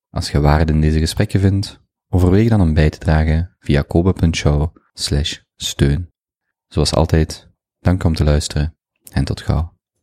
Als 0.09 0.31
je 0.31 0.39
waarde 0.39 0.73
in 0.73 0.81
deze 0.81 0.99
gesprekken 0.99 1.39
vindt, 1.39 1.79
overweeg 2.07 2.49
dan 2.49 2.61
om 2.61 2.73
bij 2.73 2.89
te 2.89 2.97
dragen 2.97 3.55
via 3.59 3.81
kobe.show 3.81 4.75
steun. 5.55 6.09
Zoals 6.67 6.93
altijd, 6.93 7.49
dank 7.79 8.03
om 8.03 8.15
te 8.15 8.23
luisteren 8.23 8.77
en 9.11 9.23
tot 9.23 9.41
gauw. 9.41 9.78